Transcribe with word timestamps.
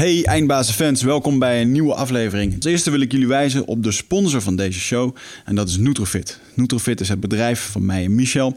Hey 0.00 0.24
eindbazenfans, 0.24 1.02
welkom 1.02 1.38
bij 1.38 1.60
een 1.60 1.72
nieuwe 1.72 1.94
aflevering. 1.94 2.54
Als 2.56 2.64
eerste 2.64 2.90
wil 2.90 3.00
ik 3.00 3.12
jullie 3.12 3.26
wijzen 3.26 3.66
op 3.66 3.82
de 3.82 3.90
sponsor 3.90 4.40
van 4.40 4.56
deze 4.56 4.80
show 4.80 5.16
en 5.44 5.54
dat 5.54 5.68
is 5.68 5.76
Nutrofit. 5.76 6.40
Nutrofit 6.54 7.00
is 7.00 7.08
het 7.08 7.20
bedrijf 7.20 7.60
van 7.60 7.86
mij 7.86 8.04
en 8.04 8.14
Michel. 8.14 8.56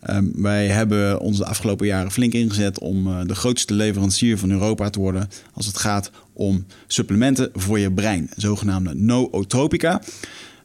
Ehm, 0.00 0.24
wij 0.34 0.66
hebben 0.66 1.20
ons 1.20 1.38
de 1.38 1.46
afgelopen 1.46 1.86
jaren 1.86 2.10
flink 2.10 2.32
ingezet 2.32 2.78
om 2.78 3.06
uh, 3.06 3.20
de 3.26 3.34
grootste 3.34 3.74
leverancier 3.74 4.38
van 4.38 4.50
Europa 4.50 4.90
te 4.90 4.98
worden 4.98 5.28
als 5.54 5.66
het 5.66 5.78
gaat 5.78 6.10
om 6.32 6.66
supplementen 6.86 7.50
voor 7.54 7.78
je 7.78 7.92
brein, 7.92 8.30
zogenaamde 8.36 8.94
nootropica. 8.94 10.02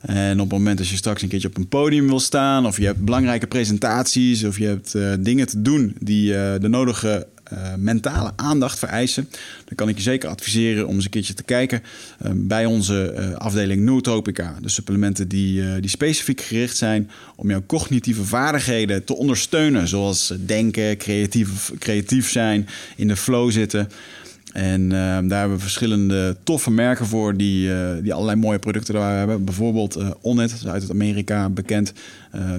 En 0.02 0.34
op 0.34 0.50
het 0.50 0.57
moment 0.57 0.78
dat 0.78 0.88
je 0.88 0.96
straks 0.96 1.21
een 1.21 1.30
keertje 1.30 1.48
op 1.48 1.57
een 1.57 1.68
podium 1.68 2.07
wil 2.07 2.20
staan, 2.20 2.66
of 2.66 2.78
je 2.78 2.86
hebt 2.86 3.05
belangrijke 3.05 3.48
presentaties, 3.48 4.44
of 4.44 4.57
je 4.57 4.66
hebt 4.66 4.96
uh, 4.96 5.14
dingen 5.20 5.48
te 5.48 5.62
doen 5.62 5.96
die 6.00 6.32
uh, 6.32 6.54
de 6.59 6.68
nodige 6.68 7.28
uh, 7.54 7.73
mentale 7.77 8.32
aandacht 8.36 8.79
vereisen, 8.79 9.29
dan 9.66 9.75
kan 9.75 9.89
ik 9.89 9.96
je 9.96 10.02
zeker 10.02 10.29
adviseren 10.29 10.88
om 10.88 10.96
eens 10.96 11.04
een 11.04 11.09
keertje 11.09 11.34
te 11.34 11.43
kijken 11.43 11.84
uh, 12.25 12.32
bij 12.36 12.65
onze 12.65 13.15
uh, 13.18 13.33
afdeling 13.33 13.82
Nootropica. 13.82 14.56
De 14.61 14.70
supplementen 14.70 15.28
die, 15.28 15.79
die 15.79 15.89
specifiek 15.89 16.42
gericht 16.42 16.78
zijn 16.78 17.10
om 17.36 17.50
jouw 17.50 17.64
cognitieve 17.68 18.23
vaardigheden 18.23 19.04
te 19.04 19.15
ondersteunen, 19.15 19.87
zoals 19.87 20.33
denken, 20.46 20.97
creatief, 20.97 21.71
creatief 21.79 22.32
zijn, 22.32 22.68
in 22.96 23.07
de 23.07 23.15
flow 23.15 23.51
zitten. 23.51 23.89
En 24.54 24.82
uh, 24.82 24.89
daar 24.89 25.39
hebben 25.39 25.57
we 25.57 25.64
verschillende 25.64 26.37
toffe 26.43 26.71
merken 26.71 27.06
voor 27.06 27.37
die, 27.37 27.68
uh, 27.68 27.89
die 28.01 28.14
allerlei 28.14 28.39
mooie 28.39 28.60
producten 28.60 28.93
daar 28.93 29.18
hebben. 29.18 29.43
Bijvoorbeeld 29.43 29.97
uh, 29.97 30.10
Onnet, 30.21 30.64
uit 30.68 30.92
Amerika 30.92 31.50
bekend. 31.50 31.93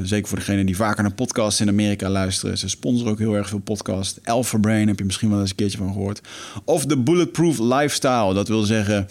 zeker 0.03 0.29
voor 0.29 0.39
degenen 0.39 0.67
die 0.67 0.77
vaker 0.77 1.03
naar 1.03 1.13
podcasts 1.13 1.61
in 1.61 1.69
Amerika 1.69 2.09
luisteren. 2.09 2.59
Ze 2.59 2.69
sponsoren 2.69 3.13
ook 3.13 3.19
heel 3.19 3.37
erg 3.37 3.49
veel 3.49 3.59
podcasts. 3.59 4.19
Alpha 4.25 4.59
Brain 4.59 4.89
heb 4.89 4.99
je 4.99 5.05
misschien 5.05 5.31
wel 5.31 5.41
eens 5.41 5.51
een 5.51 5.57
keertje 5.57 5.79
van 5.79 5.93
gehoord. 5.93 6.21
Of 6.65 6.87
de 6.87 6.97
Bulletproof 6.97 7.59
Lifestyle. 7.59 8.35
Dat 8.35 8.49
wil 8.49 8.63
zeggen, 8.63 9.09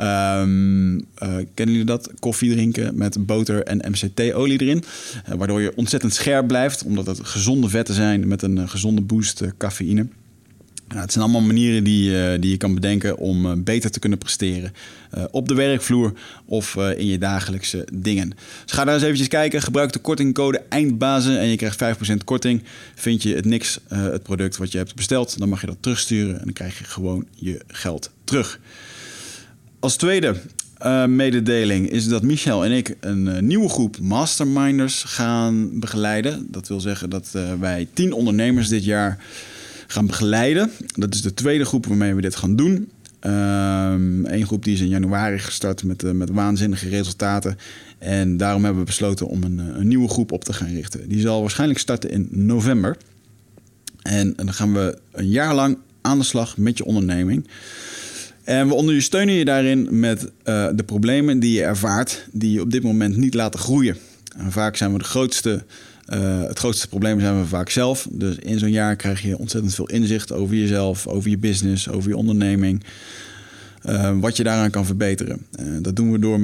um, 0.00 1.06
kennen 1.54 1.74
jullie 1.74 1.84
dat? 1.84 2.10
Koffie 2.18 2.52
drinken 2.52 2.96
met 2.96 3.26
boter 3.26 3.62
en 3.62 3.90
MCT-olie 3.90 4.60
erin. 4.60 4.84
waardoor 5.36 5.60
je 5.60 5.76
ontzettend 5.76 6.14
scherp 6.14 6.46
blijft, 6.46 6.84
omdat 6.84 7.06
het 7.06 7.20
gezonde 7.22 7.68
vetten 7.68 7.94
zijn 7.94 8.28
met 8.28 8.42
een 8.42 8.68
gezonde 8.68 9.00
boost 9.00 9.42
cafeïne. 9.58 10.06
Het 10.94 11.12
zijn 11.12 11.24
allemaal 11.24 11.42
manieren 11.46 11.84
die, 11.84 12.10
uh, 12.10 12.40
die 12.40 12.50
je 12.50 12.56
kan 12.56 12.74
bedenken 12.74 13.18
om 13.18 13.46
uh, 13.46 13.52
beter 13.56 13.90
te 13.90 13.98
kunnen 13.98 14.18
presteren. 14.18 14.72
Uh, 15.14 15.24
op 15.30 15.48
de 15.48 15.54
werkvloer 15.54 16.12
of 16.44 16.76
in 16.76 17.06
je 17.06 17.18
dagelijkse 17.18 17.86
dingen. 17.92 18.30
Dus 18.64 18.72
ga 18.72 18.84
daar 18.84 18.94
eens 18.94 19.02
eventjes 19.02 19.28
kijken. 19.28 19.62
Gebruik 19.62 19.92
de 19.92 19.98
kortingcode 19.98 20.62
EINDBAZEN 20.68 21.38
en 21.38 21.46
je 21.46 21.56
krijgt 21.56 21.84
5% 22.12 22.24
korting. 22.24 22.62
Vind 22.94 23.22
je 23.22 23.34
het 23.34 23.44
niks, 23.44 23.80
het 23.88 24.22
product 24.22 24.56
wat 24.56 24.72
je 24.72 24.78
hebt 24.78 24.94
besteld, 24.94 25.38
dan 25.38 25.48
mag 25.48 25.60
je 25.60 25.66
dat 25.66 25.76
terugsturen 25.80 26.38
en 26.38 26.44
dan 26.44 26.52
krijg 26.52 26.78
je 26.78 26.84
gewoon 26.84 27.26
je 27.34 27.60
geld 27.66 28.10
terug. 28.24 28.60
Als 29.80 29.96
tweede 29.96 30.36
mededeling 31.06 31.90
is 31.90 32.08
dat 32.08 32.22
Michel 32.22 32.64
en 32.64 32.72
ik 32.72 32.96
een 33.00 33.46
nieuwe 33.46 33.68
groep 33.68 33.98
masterminders 34.00 35.02
gaan 35.02 35.78
begeleiden. 35.80 36.46
Dat 36.50 36.68
wil 36.68 36.80
zeggen 36.80 37.10
dat 37.10 37.30
wij 37.60 37.88
10 37.92 38.12
ondernemers 38.12 38.68
dit 38.68 38.84
jaar 38.84 39.18
gaan 39.86 40.06
begeleiden. 40.06 40.70
Dat 40.94 41.14
is 41.14 41.22
de 41.22 41.34
tweede 41.34 41.64
groep 41.64 41.86
waarmee 41.86 42.14
we 42.14 42.20
dit 42.20 42.36
gaan 42.36 42.56
doen. 42.56 42.90
Eén 43.20 44.46
groep 44.46 44.64
die 44.64 44.74
is 44.74 44.80
in 44.80 44.88
januari 44.88 45.38
gestart 45.38 45.84
met, 45.84 46.02
uh, 46.02 46.10
met 46.10 46.30
waanzinnige 46.30 46.88
resultaten. 46.88 47.58
En 47.98 48.36
daarom 48.36 48.64
hebben 48.64 48.82
we 48.82 48.88
besloten 48.88 49.26
om 49.26 49.42
een, 49.42 49.58
een, 49.58 49.88
nieuwe 49.88 50.08
groep 50.08 50.32
op 50.32 50.44
te 50.44 50.52
gaan 50.52 50.68
richten. 50.68 51.08
Die 51.08 51.20
zal 51.20 51.40
waarschijnlijk 51.40 51.80
starten 51.80 52.10
in 52.10 52.28
november. 52.30 52.96
En, 54.02 54.32
dan 54.36 54.52
gaan 54.52 54.72
we 54.72 54.98
een 55.12 55.28
jaar 55.28 55.54
lang 55.54 55.78
aan 56.00 56.18
de 56.18 56.24
slag 56.24 56.56
met 56.56 56.78
je 56.78 56.84
onderneming. 56.84 57.48
En 58.44 58.68
we 58.68 58.74
ondersteunen 58.74 59.34
je 59.34 59.44
daarin 59.44 60.00
met 60.00 60.22
uh, 60.22 60.68
de 60.74 60.84
problemen 60.84 61.38
die 61.38 61.52
je 61.52 61.62
ervaart, 61.62 62.26
die 62.32 62.52
je 62.52 62.60
op 62.60 62.70
dit 62.70 62.82
moment 62.82 63.16
niet 63.16 63.34
laten 63.34 63.60
groeien. 63.60 63.96
En 64.36 64.52
vaak 64.52 64.76
zijn 64.76 64.92
we 64.92 64.98
de 64.98 65.04
grootste 65.04 65.64
uh, 66.08 66.42
het 66.42 66.58
grootste 66.58 66.88
probleem 66.88 67.20
zijn 67.20 67.40
we 67.40 67.46
vaak 67.46 67.70
zelf. 67.70 68.08
Dus 68.10 68.36
in 68.36 68.58
zo'n 68.58 68.70
jaar 68.70 68.96
krijg 68.96 69.22
je 69.22 69.38
ontzettend 69.38 69.74
veel 69.74 69.88
inzicht 69.88 70.32
over 70.32 70.54
jezelf, 70.56 71.06
over 71.06 71.30
je 71.30 71.38
business, 71.38 71.88
over 71.88 72.08
je 72.08 72.16
onderneming. 72.16 72.84
Uh, 73.88 74.18
wat 74.18 74.36
je 74.36 74.42
daaraan 74.42 74.70
kan 74.70 74.86
verbeteren. 74.86 75.46
Uh, 75.60 75.66
dat 75.80 75.96
doen 75.96 76.12
we 76.12 76.18
door 76.18 76.40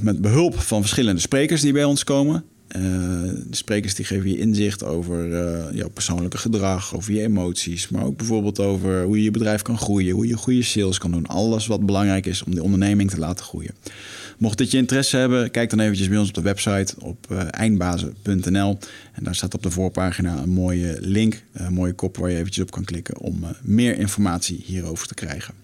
met 0.00 0.20
behulp 0.20 0.60
van 0.60 0.80
verschillende 0.80 1.20
sprekers 1.20 1.60
die 1.60 1.72
bij 1.72 1.84
ons 1.84 2.04
komen. 2.04 2.44
de 2.68 3.46
sprekers 3.50 3.94
die 3.94 4.04
geven 4.04 4.30
je 4.30 4.38
inzicht 4.38 4.84
over 4.84 5.28
jouw 5.74 5.88
persoonlijke 5.88 6.38
gedrag, 6.38 6.94
over 6.94 7.12
je 7.12 7.22
emoties, 7.22 7.88
maar 7.88 8.04
ook 8.04 8.16
bijvoorbeeld 8.16 8.60
over 8.60 9.02
hoe 9.02 9.16
je 9.16 9.22
je 9.22 9.30
bedrijf 9.30 9.62
kan 9.62 9.78
groeien, 9.78 10.14
hoe 10.14 10.26
je 10.26 10.36
goede 10.36 10.62
sales 10.62 10.98
kan 10.98 11.10
doen. 11.10 11.26
Alles 11.26 11.66
wat 11.66 11.86
belangrijk 11.86 12.26
is 12.26 12.42
om 12.42 12.54
de 12.54 12.62
onderneming 12.62 13.10
te 13.10 13.18
laten 13.18 13.44
groeien. 13.44 13.74
Mocht 14.38 14.58
dit 14.58 14.70
je 14.70 14.78
interesse 14.78 15.16
hebben, 15.16 15.50
kijk 15.50 15.70
dan 15.70 15.80
eventjes 15.80 16.08
bij 16.08 16.18
ons 16.18 16.28
op 16.28 16.34
de 16.34 16.40
website 16.40 16.94
op 16.98 17.26
uh, 17.32 17.42
eindbazen.nl. 17.50 18.78
En 19.12 19.24
daar 19.24 19.34
staat 19.34 19.54
op 19.54 19.62
de 19.62 19.70
voorpagina 19.70 20.38
een 20.38 20.50
mooie 20.50 20.96
link, 21.00 21.42
een 21.52 21.72
mooie 21.72 21.92
kop 21.92 22.16
waar 22.16 22.30
je 22.30 22.36
eventjes 22.36 22.64
op 22.64 22.70
kan 22.70 22.84
klikken 22.84 23.18
om 23.18 23.42
uh, 23.42 23.48
meer 23.62 23.98
informatie 23.98 24.62
hierover 24.64 25.06
te 25.06 25.14
krijgen. 25.14 25.54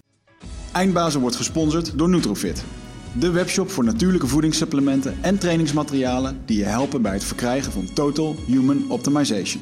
Eindbazen 0.71 1.21
wordt 1.21 1.35
gesponsord 1.35 1.97
door 1.97 2.09
Nutrofit. 2.09 2.63
De 3.19 3.29
webshop 3.29 3.69
voor 3.69 3.83
natuurlijke 3.83 4.27
voedingssupplementen 4.27 5.15
en 5.21 5.37
trainingsmaterialen 5.37 6.37
die 6.45 6.57
je 6.57 6.65
helpen 6.65 7.01
bij 7.01 7.13
het 7.13 7.23
verkrijgen 7.23 7.71
van 7.71 7.93
Total 7.93 8.35
Human 8.47 8.91
Optimization. 8.91 9.61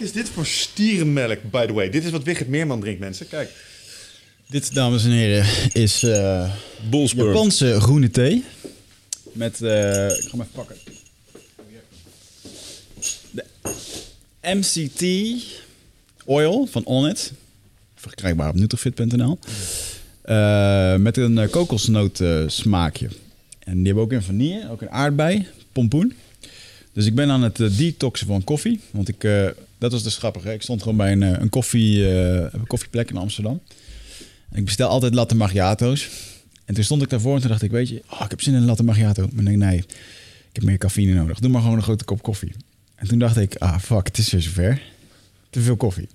Is 0.00 0.12
dit 0.12 0.28
voor 0.28 0.46
stierenmelk, 0.46 1.38
by 1.50 1.66
the 1.66 1.72
way? 1.72 1.90
Dit 1.90 2.04
is 2.04 2.10
wat 2.10 2.22
Wigert 2.22 2.48
Meerman 2.48 2.80
drinkt, 2.80 3.00
mensen. 3.00 3.28
Kijk. 3.28 3.50
Dit, 4.46 4.74
dames 4.74 5.04
en 5.04 5.10
heren, 5.10 5.46
is 5.72 6.02
uh, 6.02 6.54
Japanse 7.14 7.80
groene 7.80 8.10
thee. 8.10 8.44
Met, 9.32 9.60
uh, 9.60 9.70
ik 10.04 10.28
ga 10.28 10.30
hem 10.30 10.40
even 10.40 10.52
pakken. 10.52 10.76
De 13.30 13.44
MCT 14.42 15.04
oil 16.24 16.66
van 16.66 16.84
Onnit. 16.84 17.32
Verkrijgbaar 17.94 18.48
op 18.48 18.54
nutrifit.nl. 18.54 19.38
Uh, 20.24 20.96
met 20.96 21.16
een 21.16 21.50
kokosnoot 21.50 22.22
smaakje. 22.46 23.08
En 23.58 23.76
die 23.76 23.86
hebben 23.86 24.02
ook 24.02 24.12
een 24.12 24.22
vanille, 24.22 24.70
ook 24.70 24.80
een 24.80 24.90
aardbei, 24.90 25.46
pompoen. 25.72 26.14
Dus 26.92 27.06
ik 27.06 27.14
ben 27.14 27.30
aan 27.30 27.42
het 27.42 27.56
detoxen 27.56 28.26
van 28.26 28.44
koffie. 28.44 28.80
Want 28.90 29.08
ik, 29.08 29.24
uh, 29.24 29.48
dat 29.80 29.92
was 29.92 30.02
dus 30.02 30.16
grappig. 30.16 30.44
Ik 30.44 30.62
stond 30.62 30.82
gewoon 30.82 30.96
bij 30.96 31.12
een, 31.12 31.22
een, 31.22 31.48
koffie, 31.48 32.08
een 32.08 32.66
koffieplek 32.66 33.10
in 33.10 33.16
Amsterdam. 33.16 33.60
Ik 34.52 34.64
bestel 34.64 34.88
altijd 34.88 35.14
latte 35.14 35.34
macchiato's. 35.34 36.08
En 36.64 36.74
toen 36.74 36.84
stond 36.84 37.02
ik 37.02 37.10
daarvoor 37.10 37.34
en 37.34 37.40
toen 37.40 37.50
dacht 37.50 37.62
ik, 37.62 37.70
weet 37.70 37.88
je, 37.88 38.02
oh, 38.10 38.20
ik 38.24 38.30
heb 38.30 38.40
zin 38.40 38.54
in 38.54 38.60
een 38.60 38.66
latte 38.66 38.84
macchiato. 38.84 39.28
Maar 39.32 39.44
denk, 39.44 39.56
nee, 39.56 39.78
ik 39.78 39.86
heb 40.52 40.64
meer 40.64 40.78
cafeïne 40.78 41.14
nodig. 41.14 41.38
Doe 41.38 41.50
maar 41.50 41.60
gewoon 41.60 41.76
een 41.76 41.82
grote 41.82 42.04
kop 42.04 42.22
koffie. 42.22 42.52
En 42.94 43.08
toen 43.08 43.18
dacht 43.18 43.36
ik, 43.36 43.56
ah 43.56 43.78
fuck, 43.78 44.06
het 44.06 44.18
is 44.18 44.30
weer 44.30 44.42
zover. 44.42 44.82
Te 45.50 45.60
veel 45.60 45.76
koffie. 45.76 46.08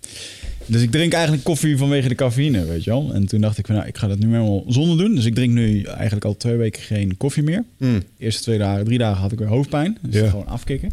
Dus 0.67 0.81
ik 0.81 0.91
drink 0.91 1.13
eigenlijk 1.13 1.44
koffie 1.44 1.77
vanwege 1.77 2.07
de 2.07 2.15
cafeïne, 2.15 2.65
weet 2.65 2.83
je 2.83 2.89
wel. 2.89 3.13
En 3.13 3.25
toen 3.25 3.41
dacht 3.41 3.57
ik, 3.57 3.65
van, 3.65 3.75
nou, 3.75 3.88
ik 3.88 3.97
ga 3.97 4.07
dat 4.07 4.19
nu 4.19 4.25
helemaal 4.25 4.63
zonder 4.67 4.97
doen. 4.97 5.15
Dus 5.15 5.25
ik 5.25 5.35
drink 5.35 5.53
nu 5.53 5.81
eigenlijk 5.83 6.25
al 6.25 6.38
twee 6.38 6.56
weken 6.56 6.81
geen 6.81 7.17
koffie 7.17 7.44
meer. 7.44 7.63
Mm. 7.77 8.00
De 8.00 8.06
eerste 8.23 8.41
twee 8.41 8.57
dagen, 8.57 8.85
drie 8.85 8.97
dagen 8.97 9.21
had 9.21 9.31
ik 9.31 9.39
weer 9.39 9.47
hoofdpijn. 9.47 9.97
Dus 10.01 10.21
ja. 10.21 10.29
gewoon 10.29 10.47
afkicken. 10.47 10.91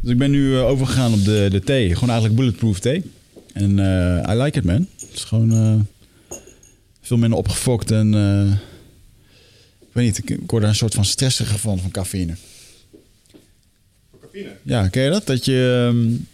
Dus 0.00 0.10
ik 0.10 0.18
ben 0.18 0.30
nu 0.30 0.48
uh, 0.48 0.64
overgegaan 0.64 1.12
op 1.12 1.24
de, 1.24 1.46
de 1.50 1.60
thee. 1.60 1.94
Gewoon 1.94 2.08
eigenlijk 2.10 2.40
bulletproof 2.40 2.78
thee. 2.78 3.02
En 3.52 3.78
uh, 3.78 4.34
I 4.34 4.42
like 4.42 4.58
it, 4.58 4.64
man. 4.64 4.88
Het 5.00 5.10
is 5.14 5.24
gewoon 5.24 5.52
uh, 5.52 5.80
veel 7.00 7.16
minder 7.16 7.38
opgefokt 7.38 7.90
en... 7.90 8.14
ik 9.80 9.92
weet 9.92 10.04
niet, 10.04 10.30
ik, 10.30 10.38
word 10.46 10.62
er 10.62 10.68
een 10.68 10.74
soort 10.74 10.94
van 10.94 11.04
stressiger 11.04 11.58
van, 11.58 11.78
van 11.78 11.90
cafeïne. 11.90 12.34
Van 14.10 14.18
cafeïne? 14.20 14.50
Ja, 14.62 14.88
ken 14.88 15.02
je 15.02 15.10
dat? 15.10 15.26
Dat 15.26 15.44
je... 15.44 15.88
Um, 15.92 16.26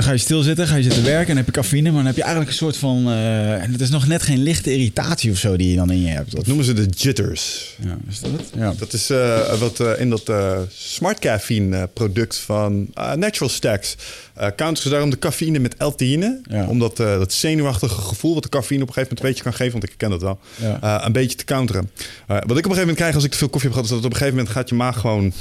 Dan 0.00 0.08
ga 0.08 0.14
je 0.14 0.20
stilzitten, 0.24 0.66
ga 0.66 0.76
je 0.76 0.82
zitten 0.82 1.04
werken 1.04 1.30
en 1.30 1.36
heb 1.36 1.46
je 1.46 1.52
cafeïne, 1.52 1.88
maar 1.88 1.96
dan 1.96 2.06
heb 2.06 2.16
je 2.16 2.22
eigenlijk 2.22 2.50
een 2.50 2.56
soort 2.56 2.76
van. 2.76 3.10
en 3.10 3.72
het 3.72 3.80
is 3.80 3.90
nog 3.90 4.06
net 4.06 4.22
geen 4.22 4.42
lichte 4.42 4.72
irritatie 4.72 5.30
of 5.30 5.36
zo 5.38 5.56
die 5.56 5.70
je 5.70 5.76
dan 5.76 5.90
in 5.90 6.00
je 6.00 6.08
hebt. 6.08 6.32
Dat 6.36 6.46
noemen 6.46 6.64
ze 6.64 6.72
de 6.72 6.86
jitters. 6.96 7.74
ja, 7.82 7.96
is 8.08 8.20
dat 8.20 8.30
het? 8.30 8.50
Ja. 8.56 8.74
Dat 8.78 8.92
is 8.92 9.10
eh, 9.10 9.58
wat 9.58 9.80
eh, 9.80 10.00
in 10.00 10.10
dat 10.10 10.32
smart 10.72 11.18
caffeine 11.18 11.88
product 11.92 12.36
van 12.36 12.88
Natural 13.16 13.48
Stacks. 13.48 13.96
counteren 14.34 14.76
ze 14.76 14.88
daarom 14.88 15.10
de 15.10 15.18
cafeïne 15.18 15.58
met 15.58 15.74
L-theïne. 15.78 16.40
Ja. 16.50 16.66
Om 16.66 16.78
dat, 16.78 16.96
dat 16.96 17.32
zenuwachtige 17.32 17.94
gevoel 18.00 18.34
wat 18.34 18.42
de 18.42 18.48
cafeïne 18.48 18.82
op 18.82 18.88
een 18.88 18.94
gegeven 18.94 19.16
moment 19.16 19.20
een 19.20 19.26
beetje 19.28 19.42
kan 19.42 19.52
geven, 19.66 19.72
want 19.80 19.84
ik 19.92 19.98
ken 19.98 20.10
dat 20.10 20.22
wel, 20.22 20.38
Ja. 20.80 21.06
een 21.06 21.12
beetje 21.12 21.36
te 21.36 21.44
counteren. 21.44 21.90
Wat 22.26 22.36
ik 22.36 22.42
op 22.42 22.48
een 22.48 22.56
gegeven 22.56 22.78
moment 22.78 22.96
krijg 22.96 23.14
als 23.14 23.24
ik 23.24 23.30
te 23.30 23.38
veel 23.38 23.48
koffie 23.48 23.70
heb 23.70 23.78
gehad, 23.78 23.90
is 23.90 23.96
dat 23.96 24.06
op 24.06 24.12
een 24.12 24.18
gegeven 24.18 24.36
moment 24.38 24.54
gaat 24.54 24.68
je 24.68 24.74
maag 24.74 25.00
gewoon 25.00 25.32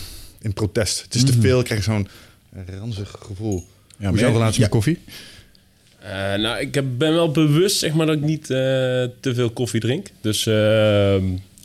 in 0.42 0.54
protest. 0.54 1.02
Het 1.02 1.16
is 1.16 1.24
te 1.24 1.34
veel, 1.42 1.60
ik 1.60 1.66
krijg 1.66 1.84
zo'n 1.84 2.08
ranzig 2.80 3.16
gevoel. 3.28 3.68
Ja, 4.00 4.07
Hoe 4.07 4.16
is 4.16 4.22
jouw 4.22 4.31
relatie 4.31 4.56
ja. 4.56 4.62
met 4.62 4.69
koffie? 4.69 5.00
Eh, 6.00 6.36
nou, 6.36 6.60
ik 6.60 6.75
heb, 6.75 6.86
ben 6.98 7.13
wel 7.13 7.31
bewust 7.31 7.78
zeg 7.78 7.94
maar, 7.94 8.06
dat 8.06 8.16
ik 8.16 8.22
niet 8.22 8.42
eh, 8.42 8.57
te 9.19 9.34
veel 9.34 9.50
koffie 9.50 9.80
drink. 9.80 10.07
Dus 10.22 10.46
eh, 10.46 11.16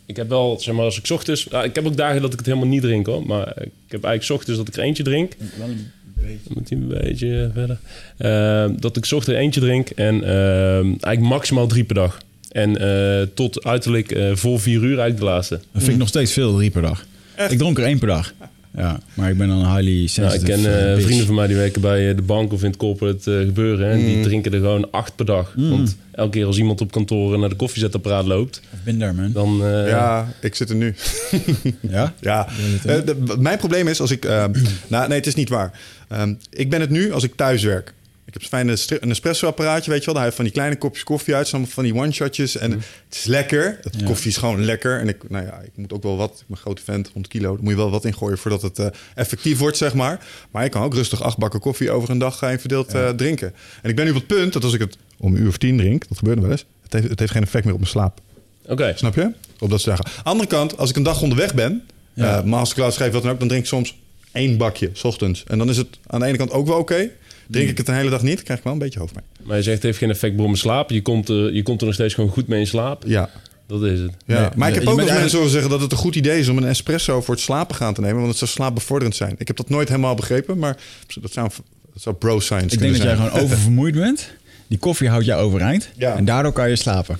ik 0.07 0.17
heb 0.17 0.29
wel, 0.29 0.61
zeg 0.61 0.75
maar, 0.75 0.85
als 0.85 0.99
ik 0.99 1.07
's 1.07 1.11
ochtends... 1.11 1.49
nou, 1.49 1.65
ik 1.65 1.75
heb 1.75 1.87
ook 1.87 1.97
dagen 1.97 2.23
dat 2.23 2.33
ik 2.33 2.39
het 2.39 2.47
helemaal 2.47 2.69
niet 2.69 2.83
drink, 2.83 3.07
hoor. 3.07 3.27
Maar 3.27 3.49
ik 3.49 3.71
heb 3.89 4.05
eigenlijk 4.05 4.23
's 4.23 4.31
ochtends 4.31 4.59
dat 4.59 4.69
ik 4.69 4.77
er 4.77 4.83
eentje 4.83 5.03
drink. 5.03 5.33
Wel 5.59 5.69
een 5.69 5.91
beetje. 6.15 6.39
Dan 6.45 6.53
moet 6.59 6.69
hij 6.69 6.79
een 6.79 6.89
beetje 6.89 7.51
verder. 7.55 7.79
Eh, 8.17 8.77
dat 8.81 8.97
ik 8.97 9.05
's 9.05 9.13
ochtends 9.13 9.41
eentje 9.41 9.61
drink 9.61 9.91
en 9.91 10.25
eh, 10.25 10.79
eigenlijk 10.85 11.21
maximaal 11.21 11.67
drie 11.67 11.85
per 11.85 11.95
dag. 11.95 12.19
En 12.51 12.77
eh, 12.79 13.27
tot 13.35 13.65
uiterlijk 13.65 14.11
eh, 14.13 14.31
voor 14.35 14.61
vier 14.61 14.81
uur 14.81 14.99
eigenlijk 14.99 15.19
de 15.19 15.25
laatste. 15.25 15.55
Dat 15.73 15.83
vind 15.83 15.93
ik 15.93 15.99
nog 15.99 16.09
steeds 16.09 16.33
veel, 16.33 16.57
drie 16.57 16.71
per 16.71 16.83
dag. 16.83 17.07
Ik 17.49 17.59
dronk 17.59 17.79
er 17.79 17.85
één 17.85 17.99
per 17.99 18.09
dag. 18.09 18.35
Ja, 18.77 19.01
maar 19.15 19.31
ik 19.31 19.39
ben 19.39 19.49
dan 19.49 19.59
een 19.59 19.75
highly 19.77 19.95
Nou, 19.97 20.09
sensitive 20.09 20.53
ik 20.53 20.63
ken 20.63 20.73
eh, 20.73 20.93
eh, 20.93 21.01
vrienden 21.03 21.27
van 21.27 21.35
mij 21.35 21.47
die 21.47 21.57
werken 21.57 21.81
bij 21.81 22.11
eh, 22.11 22.17
de 22.17 22.23
bank 22.23 22.53
of 22.53 22.61
in 22.63 22.67
het 22.69 22.77
corporate 22.77 23.39
eh, 23.39 23.45
gebeuren. 23.47 23.91
En 23.91 23.99
die 23.99 24.21
drinken 24.21 24.53
er 24.53 24.59
gewoon 24.59 24.91
acht 24.91 25.17
per 25.17 25.25
dag. 25.27 25.53
Want 25.57 25.97
elke 26.13 26.31
keer 26.31 26.47
als 26.47 26.59
iemand 26.59 26.81
op 26.81 26.91
kantoor 26.93 27.39
naar 27.39 27.49
de 27.49 27.55
koffiezetapparaat 27.57 28.25
loopt, 28.25 28.61
I've 28.75 28.83
been 28.85 28.99
there, 28.99 29.13
man. 29.13 29.33
dan... 29.33 29.65
eh, 29.65 29.89
ja, 29.89 30.29
ik 30.41 30.55
zit 30.55 30.71
er 30.71 30.77
nu. 30.77 30.95
Ja? 31.81 32.15
Ja, 32.21 32.47
Eh, 32.87 32.97
de- 33.05 33.37
mijn 33.39 33.59
probleem 33.59 33.89
is 33.89 34.01
als 34.01 34.11
ik. 34.11 34.25
eh, 34.25 34.45
nou, 34.89 35.09
nee, 35.09 35.19
het 35.19 35.27
is 35.27 35.35
niet 35.35 35.49
waar. 35.49 35.73
Ehm, 36.09 36.35
ik 36.51 36.71
ben 36.71 36.81
het 36.81 36.91
nu 36.91 37.13
als 37.13 37.23
ik 37.25 37.35
thuis 37.37 37.63
werk. 37.63 37.93
Ik 38.27 38.35
heb 38.35 38.53
een 38.69 38.79
een 39.01 39.11
espresso-apparaatje, 39.11 39.91
weet 39.91 39.99
je 40.01 40.05
wel. 40.05 40.15
Daar 40.15 40.23
heb 40.23 40.31
je 40.33 40.37
van 40.37 40.45
die 40.45 40.55
kleine 40.55 40.77
kopjes 40.77 41.05
koffie 41.05 41.35
uit, 41.35 41.49
van 41.49 41.85
die 41.85 41.95
one-shotjes. 41.95 42.57
En 42.57 42.71
het 42.71 42.85
is 43.11 43.25
lekker. 43.25 43.79
Het 43.83 43.95
Ja. 44.01 44.07
koffie 44.07 44.31
is 44.31 44.37
gewoon 44.37 44.65
lekker. 44.65 45.01
En 45.01 45.09
ik, 45.09 45.31
nou 45.31 45.45
ja, 45.45 45.61
ik 45.65 45.71
moet 45.75 45.93
ook 45.93 46.03
wel 46.03 46.17
wat. 46.17 46.31
Ik 46.31 46.37
ben 46.47 46.57
een 46.57 46.63
grote 46.63 46.83
vent, 46.83 47.07
100 47.13 47.29
kilo. 47.33 47.53
Daar 47.55 47.63
moet 47.63 47.71
je 47.73 47.77
wel 47.79 47.91
wat 47.91 48.05
in 48.05 48.15
gooien 48.15 48.39
voordat 48.39 48.63
het 48.63 48.79
eh, 48.79 48.87
effectief 49.15 49.59
wordt, 49.59 49.77
zeg 49.77 49.95
maar. 49.95 50.27
Maar 50.51 50.65
ik 50.65 50.71
kan 50.71 50.83
ook 50.83 50.95
rustig 50.95 51.23
acht 51.23 51.39
bakken 51.39 51.61
koffie 51.61 51.91
over 51.91 52.11
een 52.11 52.19
dag 52.19 52.39
gaan 52.39 52.59
verdeeld 52.59 52.95
eh, 52.95 53.09
drinken. 53.09 53.55
En 53.83 53.91
ik 53.91 53.97
ben 53.97 54.05
nu 54.05 54.11
op 54.11 54.17
het 54.17 54.27
punt 54.27 54.53
dat 54.53 54.65
als 54.65 54.73
ik 54.75 54.81
het 54.81 54.97
om 55.17 55.35
een 55.35 55.41
uur 55.43 55.49
of 55.49 55.57
tien 55.59 55.77
drink, 55.77 56.09
dat 56.09 56.19
gebeurt 56.19 56.41
wel 56.41 56.51
eens. 56.51 56.65
Het 56.83 56.93
heeft, 56.93 57.09
het 57.09 57.19
heeft 57.19 57.33
geen 57.33 57.43
effect 57.43 57.65
meer 57.65 57.75
op 57.75 57.81
mijn 57.81 57.91
slaap. 57.93 58.21
Oké. 58.67 58.93
Snap 58.97 59.15
je? 59.15 59.31
Op 59.59 59.71
dat 59.71 59.81
soort 59.81 59.97
dagen. 60.03 60.23
Andere 60.25 60.49
kant, 60.49 60.79
als 60.79 60.91
ik 60.91 60.97
een 60.97 61.03
dag 61.03 61.23
onderweg 61.23 61.55
ben, 61.55 61.83
Ja. 62.15 62.43
masterclass 62.45 62.97
geef, 62.97 63.13
wat 63.13 63.23
dan 63.23 63.31
ook, 63.33 63.39
dan 63.39 63.49
drink 63.49 63.63
ik 63.63 63.69
soms 63.69 63.99
één 64.33 64.57
bakje, 64.57 64.91
s 64.93 65.05
ochtends. 65.05 65.45
En 65.47 65.59
dan 65.59 65.69
is 65.69 65.77
het 65.77 65.99
aan 66.07 66.21
de 66.21 66.27
ene 66.27 66.37
kant 66.37 66.51
ook 66.51 66.67
wel 66.67 66.79
oké. 66.79 67.11
Drink 67.49 67.69
ik 67.69 67.79
het 67.79 67.89
een 67.89 67.95
hele 67.95 68.11
dag 68.11 68.23
niet, 68.23 68.43
krijg 68.43 68.59
ik 68.59 68.65
wel 68.65 68.73
een 68.73 68.79
beetje 68.79 68.99
hoofdpijn. 68.99 69.25
Maar 69.43 69.57
je 69.57 69.63
zegt 69.63 69.77
het 69.77 69.85
heeft 69.85 69.99
geen 69.99 70.11
effect 70.11 70.33
op 70.39 70.45
mijn 70.45 70.57
slaap. 70.57 70.91
Je 70.91 71.03
komt, 71.03 71.29
er, 71.29 71.53
je 71.55 71.63
komt 71.63 71.81
er 71.81 71.87
nog 71.87 71.95
steeds 71.95 72.15
gewoon 72.15 72.31
goed 72.31 72.47
mee 72.49 72.61
in 72.61 72.67
slaap. 72.67 73.03
Ja. 73.07 73.31
Dat 73.67 73.83
is 73.83 74.01
het. 74.01 74.11
ja. 74.27 74.41
Nee, 74.41 74.49
maar 74.57 74.69
ik 74.69 74.75
heb 74.75 74.87
ook 74.87 74.97
wel 74.97 75.07
mensen 75.07 75.37
horen 75.37 75.53
zeggen 75.53 75.71
dat 75.71 75.81
het 75.81 75.93
een 75.93 75.99
goed 75.99 76.15
idee 76.17 76.39
is 76.39 76.49
om 76.49 76.57
een 76.57 76.65
espresso 76.67 77.21
voor 77.21 77.35
het 77.35 77.43
slapen 77.43 77.75
gaan 77.77 77.95
te 77.95 78.01
nemen, 78.01 78.17
want 78.17 78.29
het 78.29 78.39
zou 78.39 78.51
slaapbevorderend 78.51 79.17
zijn. 79.17 79.35
Ik 79.39 79.47
heb 79.47 79.57
dat 79.57 79.69
nooit 79.69 79.89
helemaal 79.89 80.15
begrepen, 80.15 80.59
maar 80.59 80.77
dat 81.21 81.33
zou, 81.33 81.49
dat 81.93 82.03
zou 82.03 82.17
bro-science 82.17 82.75
Ik 82.75 82.81
denk 82.81 82.93
dat 82.93 83.01
kunnen 83.01 83.07
jij 83.09 83.17
zijn. 83.17 83.29
gewoon 83.29 83.45
oververmoeid 83.45 83.95
bent. 83.95 84.31
Die 84.67 84.79
koffie 84.79 85.09
houdt 85.09 85.25
jou 85.25 85.43
overeind. 85.43 85.89
Ja. 85.97 86.17
En 86.17 86.25
daardoor 86.25 86.53
kan 86.53 86.69
je 86.69 86.77
slapen. 86.77 87.19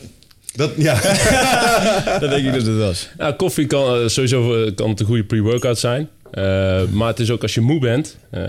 Dat, 0.55 0.71
ja. 0.77 0.95
Dat 2.21 2.31
denk 2.31 2.47
ik 2.47 2.53
dat 2.53 2.67
het 2.67 2.77
was. 2.79 3.09
Nou, 3.19 3.35
koffie 3.35 3.67
kan 3.67 4.01
eh, 4.01 4.09
sowieso 4.09 4.65
eh, 4.65 4.75
kan 4.75 4.89
het 4.91 5.01
een 5.01 5.07
goede 5.07 5.25
pre-workout 5.25 5.79
zijn. 5.79 6.09
Eh, 6.35 6.83
maar 6.91 7.09
het 7.09 7.19
is 7.21 7.31
ook 7.31 7.43
als 7.43 7.55
je 7.55 7.61
moe 7.61 7.81
bent. 7.81 8.17
eh, 8.31 8.43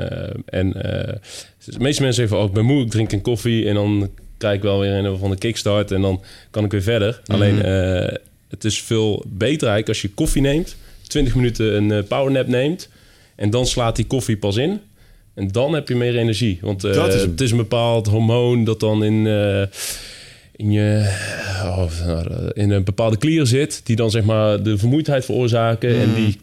en 0.46 0.74
eh, 0.84 1.14
de 1.66 1.80
meeste 1.80 2.02
mensen 2.02 2.14
zeggen 2.14 2.28
van, 2.28 2.40
oh, 2.40 2.46
ik 2.46 2.54
ben 2.54 2.66
moe, 2.66 2.84
ik 2.84 2.90
drink 2.90 3.12
een 3.12 3.22
koffie. 3.22 3.68
En 3.68 3.74
dan 3.74 4.10
krijg 4.38 4.56
ik 4.56 4.62
wel 4.62 4.80
weer 4.80 4.92
een 4.92 5.18
van 5.18 5.30
de 5.30 5.38
kickstart. 5.38 5.92
En 5.92 6.02
dan 6.02 6.22
kan 6.50 6.64
ik 6.64 6.72
weer 6.72 6.82
verder. 6.82 7.22
Alleen, 7.26 7.62
eh, 7.62 8.16
het 8.50 8.64
is 8.66 8.82
veel 8.82 9.24
beter 9.28 9.68
eigenlijk 9.68 9.88
als 9.88 10.02
je 10.02 10.10
koffie 10.10 10.42
neemt. 10.42 10.76
20 11.08 11.36
minuten 11.36 11.76
een 11.76 12.08
powernap 12.08 12.48
neemt. 12.48 12.90
En 13.36 13.50
dan 13.50 13.66
slaat 13.66 13.96
die 13.96 14.06
koffie 14.06 14.38
pas 14.38 14.56
in. 14.58 14.80
En 15.34 15.48
dan 15.48 15.74
heb 15.74 15.88
je 15.88 15.96
meer 15.96 16.18
energie. 16.18 16.58
Want 16.62 16.82
Dat 16.82 17.14
is 17.14 17.22
hem. 17.22 17.32
het 17.32 17.42
is 17.42 17.52
een 17.52 17.58
bepaald 17.58 18.08
hormoon 18.08 18.64
dat 18.64 18.80
dan 18.80 19.04
in... 19.04 19.26
in, 20.56 20.72
je, 20.72 21.16
oh, 21.64 21.86
in 22.54 22.70
een 22.72 22.84
bepaalde 22.84 23.18
klier 23.18 23.46
zit, 23.46 23.82
die 23.84 23.96
dan 23.96 24.12
zeg 24.12 24.24
maar 24.24 24.64
de 24.64 24.78
vermoeidheid 24.78 25.26
veroorzaken. 25.26 26.02
En 26.02 26.14
die, 26.14 26.40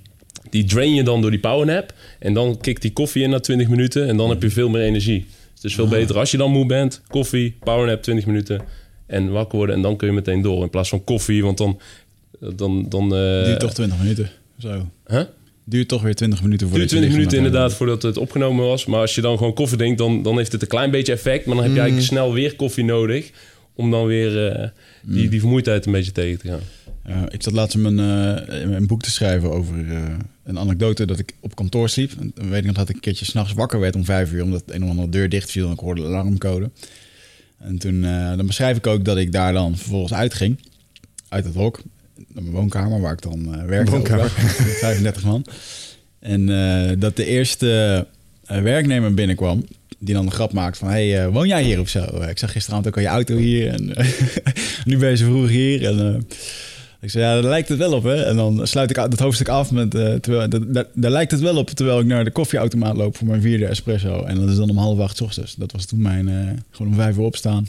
die 0.52 0.64
drain 0.64 0.94
je 0.94 1.02
dan 1.02 1.20
door 1.20 1.30
die 1.30 1.40
powernap. 1.40 1.92
En 2.18 2.34
dan 2.34 2.58
kikt 2.60 2.82
die 2.82 2.92
koffie 2.92 3.22
in 3.22 3.30
na 3.30 3.40
20 3.40 3.68
minuten 3.68 4.08
en 4.08 4.16
dan 4.16 4.28
heb 4.28 4.42
je 4.42 4.50
veel 4.50 4.68
meer 4.68 4.82
energie. 4.82 5.26
Dus 5.28 5.54
het 5.54 5.64
is 5.64 5.74
veel 5.74 5.88
beter 5.88 6.18
als 6.18 6.30
je 6.30 6.36
dan 6.36 6.50
moe 6.50 6.66
bent, 6.66 7.02
koffie, 7.08 7.56
powernap 7.60 8.02
20 8.02 8.26
minuten 8.26 8.60
en 9.06 9.30
wakker 9.30 9.58
worden. 9.58 9.76
En 9.76 9.82
dan 9.82 9.96
kun 9.96 10.08
je 10.08 10.14
meteen 10.14 10.42
door 10.42 10.62
in 10.62 10.70
plaats 10.70 10.88
van 10.88 11.04
koffie, 11.04 11.42
want 11.42 11.58
dan... 11.58 11.80
dan, 12.56 12.88
dan 12.88 13.04
eh, 13.04 13.44
Duurt 13.44 13.60
toch 13.60 13.74
20 13.74 13.98
minuten. 13.98 14.30
Zo. 14.58 14.88
Huh? 15.06 15.22
Duurt 15.64 15.88
toch 15.88 16.02
weer 16.02 16.14
20 16.14 16.42
minuten 16.42 16.68
voor 16.68 16.76
duurt 16.76 16.88
20 16.88 17.10
minuten 17.10 17.36
inderdaad 17.36 17.74
voordat 17.74 18.02
het 18.02 18.16
opgenomen 18.16 18.66
was. 18.66 18.86
Maar 18.86 19.00
als 19.00 19.14
je 19.14 19.20
dan 19.20 19.36
gewoon 19.36 19.54
koffie 19.54 19.78
drinkt, 19.78 19.98
dan, 19.98 20.22
dan 20.22 20.36
heeft 20.36 20.52
het 20.52 20.62
een 20.62 20.68
klein 20.68 20.90
beetje 20.90 21.12
effect. 21.12 21.46
Maar 21.46 21.54
dan 21.54 21.64
heb 21.64 21.74
je 21.74 21.80
eigenlijk 21.80 22.10
snel 22.10 22.32
weer 22.32 22.56
koffie 22.56 22.84
nodig 22.84 23.30
om 23.74 23.90
dan 23.90 24.06
weer 24.06 24.50
eh, 24.50 24.68
die, 25.02 25.28
die 25.28 25.40
vermoeidheid 25.40 25.86
een 25.86 25.92
beetje 25.92 26.12
tegen 26.12 26.38
te 26.38 26.48
gaan. 26.48 26.60
Ja, 27.04 27.30
ik 27.30 27.42
zat 27.42 27.52
laatst 27.52 27.76
mijn, 27.76 27.98
eh, 27.98 28.60
in 28.60 28.68
mijn 28.70 28.86
boek 28.86 29.02
te 29.02 29.10
schrijven 29.10 29.50
over 29.50 29.92
eh, 29.92 30.02
een 30.44 30.58
anekdote 30.58 31.04
dat 31.04 31.18
ik 31.18 31.34
op 31.40 31.54
kantoor 31.54 31.88
sliep. 31.88 32.12
En 32.18 32.32
weet 32.50 32.58
ik 32.58 32.64
nog 32.64 32.76
dat 32.76 32.88
ik 32.88 32.94
een 32.94 33.00
keertje 33.00 33.24
s'nachts 33.24 33.52
wakker 33.52 33.80
werd 33.80 33.94
om 33.94 34.04
vijf 34.04 34.32
uur, 34.32 34.42
omdat 34.42 34.62
een 34.66 34.82
of 34.82 34.88
andere 34.88 35.08
deur 35.08 35.28
dicht 35.28 35.50
viel 35.50 35.66
en 35.66 35.72
ik 35.72 35.78
hoorde 35.78 36.00
de 36.00 36.06
alarmcode. 36.06 36.70
En 37.58 37.78
toen 37.78 38.04
eh, 38.04 38.36
dan 38.36 38.46
beschrijf 38.46 38.76
ik 38.76 38.86
ook 38.86 39.04
dat 39.04 39.16
ik 39.16 39.32
daar 39.32 39.52
dan 39.52 39.76
vervolgens 39.76 40.14
uitging, 40.14 40.58
uit 41.28 41.44
het 41.44 41.54
hok, 41.54 41.80
naar 42.16 42.42
mijn 42.42 42.54
woonkamer 42.54 43.00
waar 43.00 43.12
ik 43.12 43.22
dan 43.22 43.54
eh 43.54 43.64
werkte. 43.64 43.90
Woonkamer. 43.90 44.24
overdag, 44.24 44.58
met 44.58 44.76
35 44.78 45.24
man. 45.24 45.46
En 46.18 46.48
eh, 46.48 46.96
dat 46.98 47.16
de 47.16 47.24
eerste 47.24 48.06
eh, 48.44 48.62
werknemer 48.62 49.14
binnenkwam, 49.14 49.64
die 49.98 50.14
dan 50.14 50.24
een 50.26 50.32
grap 50.32 50.52
maakt 50.52 50.78
van... 50.78 50.88
hey, 50.88 51.22
eh, 51.24 51.32
woon 51.32 51.48
jij 51.48 51.62
hier 51.62 51.80
of 51.80 51.88
zo? 51.88 52.04
Eh, 52.04 52.28
ik 52.28 52.38
zag 52.38 52.52
gisteravond 52.52 52.86
ook 52.88 52.96
al 52.96 53.02
je 53.02 53.08
auto 53.08 53.36
hier 53.36 53.68
en 53.68 53.94
eh, 53.94 54.06
nu 54.84 54.98
ben 54.98 55.10
je 55.10 55.16
zo 55.16 55.24
vroeg 55.24 55.48
hier. 55.48 55.86
En, 55.86 56.14
eh, 56.14 56.36
ik 57.02 57.10
zei, 57.10 57.24
ja, 57.24 57.40
daar 57.40 57.50
lijkt 57.50 57.68
het 57.68 57.78
wel 57.78 57.92
op, 57.92 58.02
hè? 58.02 58.22
En 58.22 58.36
dan 58.36 58.66
sluit 58.66 58.90
ik 58.90 58.96
dat 58.96 59.18
hoofdstuk 59.18 59.48
af 59.48 59.70
met... 59.70 59.94
eh, 59.94 60.14
terwijl, 60.14 60.48
dat, 60.48 60.74
daar, 60.74 60.86
daar 60.94 61.10
lijkt 61.10 61.30
het 61.30 61.40
wel 61.40 61.56
op, 61.56 61.70
terwijl 61.70 62.00
ik 62.00 62.06
naar 62.06 62.24
de 62.24 62.30
koffieautomaat 62.30 62.96
loop 62.96 63.16
voor 63.16 63.26
mijn 63.26 63.40
vierde 63.40 63.66
espresso. 63.66 64.22
En 64.22 64.40
dat 64.40 64.48
is 64.48 64.56
dan 64.56 64.70
om 64.70 64.76
half 64.76 64.98
acht 64.98 65.16
's 65.16 65.20
ochtends. 65.20 65.54
Dat 65.54 65.72
was 65.72 65.84
toen 65.84 66.02
mijn... 66.02 66.28
eh, 66.28 66.48
gewoon 66.70 66.92
om 66.92 66.98
vijf 66.98 67.16
uur 67.16 67.22
opstaan, 67.22 67.68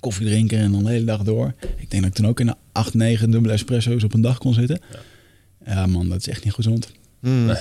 koffie 0.00 0.26
drinken 0.26 0.58
en 0.58 0.72
dan 0.72 0.84
de 0.84 0.90
hele 0.90 1.04
dag 1.04 1.22
door. 1.22 1.54
Ik 1.76 1.90
denk 1.90 2.02
dat 2.02 2.10
ik 2.10 2.16
toen 2.16 2.26
ook 2.26 2.40
in 2.40 2.46
de 2.46 2.54
acht, 2.72 2.94
negen 2.94 3.30
dubbele 3.30 3.52
espresso's 3.52 4.04
op 4.04 4.14
een 4.14 4.20
dag 4.20 4.38
kon 4.38 4.54
zitten. 4.54 4.80
Ja, 5.66 5.86
man, 5.86 6.08
dat 6.08 6.18
is 6.18 6.28
echt 6.28 6.44
niet 6.44 6.52
gezond. 6.52 6.92
Mm. 7.20 7.46
Nee. 7.46 7.56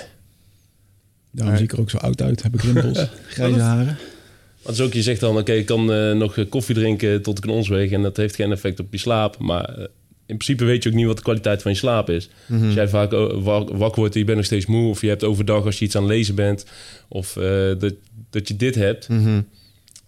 Daarom 1.32 1.56
zie 1.56 1.66
ik 1.66 1.72
er 1.72 1.80
ook 1.80 1.90
zo 1.90 1.98
oud 1.98 2.22
uit. 2.22 2.44
Heb 2.44 2.54
ik 2.54 2.62
rimpels, 2.62 3.00
grijze 3.28 3.60
haren. 3.60 3.86
Maar 3.86 4.72
het 4.72 4.82
is 4.82 4.82
ook, 4.82 4.94
je 4.94 5.02
zegt 5.02 5.20
dan, 5.20 5.38
oké, 5.38 5.52
ik 5.52 5.66
kan 5.66 5.94
eh, 5.94 6.12
nog 6.12 6.50
koffie 6.50 6.76
drinken 6.76 7.22
tot 7.22 7.38
ik 7.38 7.44
een 7.44 7.50
ons 7.50 7.68
weeg 7.68 7.92
en 7.92 8.02
dat 8.02 8.18
heeft 8.18 8.36
geen 8.36 8.52
effect 8.52 8.80
op 8.80 8.92
je 8.92 8.98
slaap. 8.98 9.38
Maar 9.38 9.78
eh, 9.78 9.86
in 10.26 10.38
principe 10.38 10.66
weet 10.66 10.84
je 10.84 10.90
ook 10.90 10.96
niet 10.96 11.06
wat 11.06 11.18
de 11.18 11.24
kwaliteit 11.24 11.62
van 11.62 11.72
je 11.72 11.78
slaap 11.78 12.10
is. 12.10 12.30
Als 12.66 12.74
jij 12.74 12.88
vaak 12.88 13.12
wa- 13.12 13.64
wakker 13.64 14.00
wordt 14.00 14.14
en 14.14 14.20
je 14.20 14.26
bent 14.26 14.38
nog 14.38 14.46
steeds 14.46 14.66
moe, 14.66 14.90
of 14.90 15.02
je 15.02 15.08
hebt 15.08 15.24
overdag 15.24 15.66
als 15.66 15.80
je 15.80 15.86
iets 15.86 15.96
aan 15.96 16.04
het 16.04 16.12
lezen 16.12 16.36
bent, 16.36 16.66
of 17.08 17.38
eh, 17.38 17.44
dat, 17.80 17.94
dat 18.30 18.48
je 18.48 18.56
dit 18.56 18.76
hebt, 18.76 19.08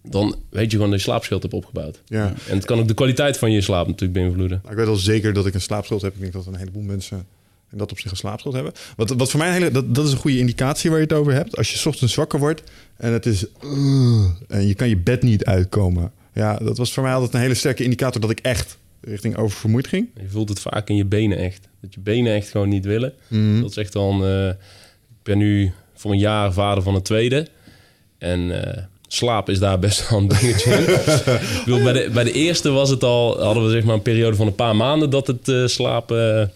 dan 0.03 0.35
weet 0.49 0.71
je 0.71 0.75
gewoon 0.75 0.91
dat 0.91 0.99
je 0.99 1.05
slaapschild 1.05 1.41
hebt 1.41 1.53
opgebouwd. 1.53 2.01
Ja. 2.05 2.33
En 2.49 2.55
het 2.55 2.65
kan 2.65 2.79
ook 2.79 2.87
de 2.87 2.93
kwaliteit 2.93 3.37
van 3.37 3.51
je 3.51 3.61
slaap 3.61 3.87
natuurlijk 3.87 4.19
beïnvloeden. 4.19 4.59
Maar 4.63 4.71
ik 4.71 4.77
weet 4.77 4.87
al 4.87 4.95
zeker 4.95 5.33
dat 5.33 5.45
ik 5.45 5.53
een 5.53 5.61
slaapschuld 5.61 6.01
heb. 6.01 6.13
Ik 6.13 6.19
denk 6.19 6.33
dat 6.33 6.45
een 6.45 6.55
heleboel 6.55 6.83
mensen 6.83 7.25
in 7.71 7.77
dat 7.77 7.91
op 7.91 7.99
zich 7.99 8.11
een 8.11 8.17
slaapschuld 8.17 8.53
hebben. 8.55 8.73
Wat, 8.95 9.09
wat 9.09 9.29
voor 9.31 9.39
mij 9.39 9.47
een 9.47 9.53
hele, 9.53 9.71
dat, 9.71 9.95
dat 9.95 10.05
is 10.05 10.11
een 10.11 10.17
goede 10.17 10.37
indicatie 10.37 10.89
waar 10.89 10.99
je 10.99 11.05
het 11.05 11.13
over 11.13 11.33
hebt. 11.33 11.57
Als 11.57 11.71
je 11.71 11.77
's 11.77 11.85
ochtends 11.85 12.15
wakker 12.15 12.39
wordt 12.39 12.63
en 12.97 13.11
het 13.13 13.25
is 13.25 13.45
uh, 13.63 14.25
en 14.47 14.67
je 14.67 14.73
kan 14.75 14.89
je 14.89 14.97
bed 14.97 15.21
niet 15.23 15.45
uitkomen. 15.45 16.11
Ja, 16.33 16.57
dat 16.57 16.77
was 16.77 16.93
voor 16.93 17.03
mij 17.03 17.13
altijd 17.13 17.33
een 17.33 17.39
hele 17.39 17.53
sterke 17.53 17.83
indicator 17.83 18.21
dat 18.21 18.29
ik 18.29 18.39
echt 18.39 18.77
richting 19.05 19.37
oververmoeid 19.37 19.87
ging. 19.87 20.07
Je 20.21 20.29
voelt 20.29 20.49
het 20.49 20.59
vaak 20.59 20.89
in 20.89 20.95
je 20.95 21.05
benen 21.05 21.37
echt. 21.37 21.67
Dat 21.81 21.93
je 21.93 21.99
benen 21.99 22.33
echt 22.33 22.49
gewoon 22.49 22.69
niet 22.69 22.85
willen. 22.85 23.13
Dat 23.61 23.69
is 23.69 23.77
echt 23.77 23.93
dan... 23.93 24.25
eh, 24.25 24.47
ik 25.09 25.23
ben 25.23 25.37
nu 25.37 25.71
voor 25.95 26.11
een 26.11 26.17
jaar 26.19 26.53
vader 26.53 26.83
van 26.83 26.95
een 26.95 27.01
tweede. 27.01 27.47
En 28.17 28.63
eh, 28.75 28.83
slaap 29.07 29.49
is 29.49 29.59
daar 29.59 29.79
best 29.79 30.09
wel 30.09 30.19
een 30.19 30.27
dingetje 30.27 30.71
in. 30.73 30.83
ik 31.59 31.61
bedoel, 31.65 31.83
bij, 31.83 31.93
de, 31.93 32.09
bij 32.13 32.23
de 32.23 32.31
eerste 32.31 32.69
was 32.69 32.89
het 32.89 33.03
al... 33.03 33.41
Hadden 33.43 33.65
we 33.65 33.71
zeg 33.71 33.83
maar 33.83 33.95
een 33.95 34.01
periode 34.01 34.35
van 34.35 34.47
een 34.47 34.55
paar 34.55 34.75
maanden 34.75 35.09
dat 35.09 35.27
het 35.27 35.71
slapen... 35.71 36.51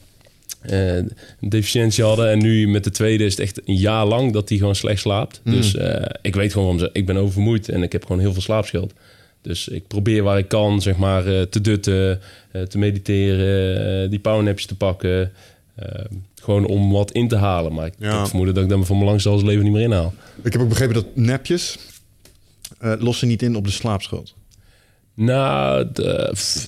eh, 0.62 0.96
een 0.96 1.12
deficiëntie 1.50 2.04
hadden. 2.04 2.30
En 2.30 2.40
nu 2.40 2.68
met 2.68 2.84
de 2.84 2.92
tweede 2.92 3.24
is 3.26 3.32
het 3.32 3.42
echt 3.42 3.62
een 3.68 3.76
jaar 3.76 4.06
lang 4.06 4.34
dat 4.34 4.50
hij 4.50 4.58
gewoon 4.58 4.76
slecht 4.76 5.02
slaapt. 5.02 5.42
Hmm. 5.44 5.54
Dus 5.56 5.76
ik 6.22 6.36
weet 6.36 6.52
gewoon, 6.52 6.68
waarom 6.68 6.84
ze- 6.86 7.00
ik 7.00 7.06
ben 7.06 7.18
oververmoeid 7.18 7.70
en 7.70 7.84
ik 7.84 7.92
heb 7.92 8.06
gewoon 8.06 8.22
heel 8.22 8.34
veel 8.34 8.42
slaapschild. 8.42 8.94
Dus 9.42 9.68
ik 9.68 9.88
probeer 9.88 10.24
waar 10.24 10.38
ik 10.38 10.48
kan, 10.48 10.82
zeg 10.82 10.98
maar, 10.98 11.26
eh, 11.28 11.42
te 11.42 11.62
dutten, 11.62 12.20
eh, 12.52 12.62
te 12.62 12.78
mediteren, 12.78 14.04
eh, 14.04 14.10
die 14.10 14.20
powernapjes 14.20 14.66
te 14.66 14.76
pakken. 14.76 15.32
Gewoon 16.42 16.66
om 16.66 16.92
wat 16.92 17.12
in 17.12 17.28
te 17.28 17.36
halen. 17.36 17.74
Maar 17.74 17.86
ik 17.86 17.94
Ja. 17.98 18.10
heb 18.10 18.20
het 18.20 18.28
vermoeden 18.28 18.56
dat 18.56 18.64
ik 18.64 18.70
dat 18.70 18.86
van 18.86 18.96
mijn 18.98 19.10
langste 19.10 19.46
leven 19.46 19.64
niet 19.64 19.74
meer 19.74 19.82
inhaal. 19.84 20.14
Ik 20.44 20.52
heb 20.52 20.62
ook 20.62 20.70
begrepen 20.70 20.94
dat 20.94 21.16
nepjes 21.16 21.78
eh, 22.80 22.94
lossen 23.00 23.28
niet 23.28 23.42
in 23.42 23.56
op 23.56 23.66
de 23.66 23.72
slaapschuld. 23.72 24.34
Nou, 25.14 25.88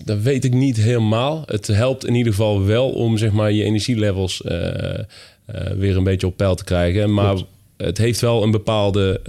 dat 0.06 0.20
weet 0.22 0.44
ik 0.46 0.54
niet 0.54 0.78
helemaal. 0.78 1.44
Het 1.46 1.68
helpt 1.68 2.06
in 2.06 2.16
ieder 2.16 2.32
geval 2.34 2.66
wel 2.66 2.90
om 2.90 3.18
zeg 3.18 3.32
maar, 3.32 3.51
je 3.51 3.63
energielevels 3.63 4.42
weer 5.75 5.98
een 5.98 6.04
beetje 6.04 6.28
op 6.28 6.38
peil 6.38 6.56
te 6.56 6.63
krijgen. 6.63 7.13
Maar 7.13 7.36
het 7.78 7.98
heeft 7.98 8.20
wel 8.20 8.44
een 8.44 8.51
bepaalde. 8.51 9.22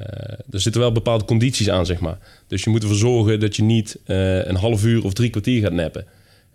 Eh, 0.00 0.32
eh, 0.32 0.38
er 0.50 0.60
zitten 0.60 0.80
wel 0.80 0.92
bepaalde 0.92 1.24
condities 1.24 1.70
aan, 1.70 1.86
zeg 1.86 1.98
maar. 2.00 2.18
Dus 2.46 2.64
je 2.64 2.70
moet 2.70 2.82
ervoor 2.82 2.96
zorgen 2.96 3.40
dat 3.40 3.56
je 3.56 3.62
niet 3.62 3.98
eh, 4.06 4.44
een 4.46 4.56
half 4.56 4.84
uur 4.84 5.04
of 5.04 5.12
drie 5.12 5.30
kwartier 5.30 5.62
gaat 5.62 5.72
nappen. 5.72 6.04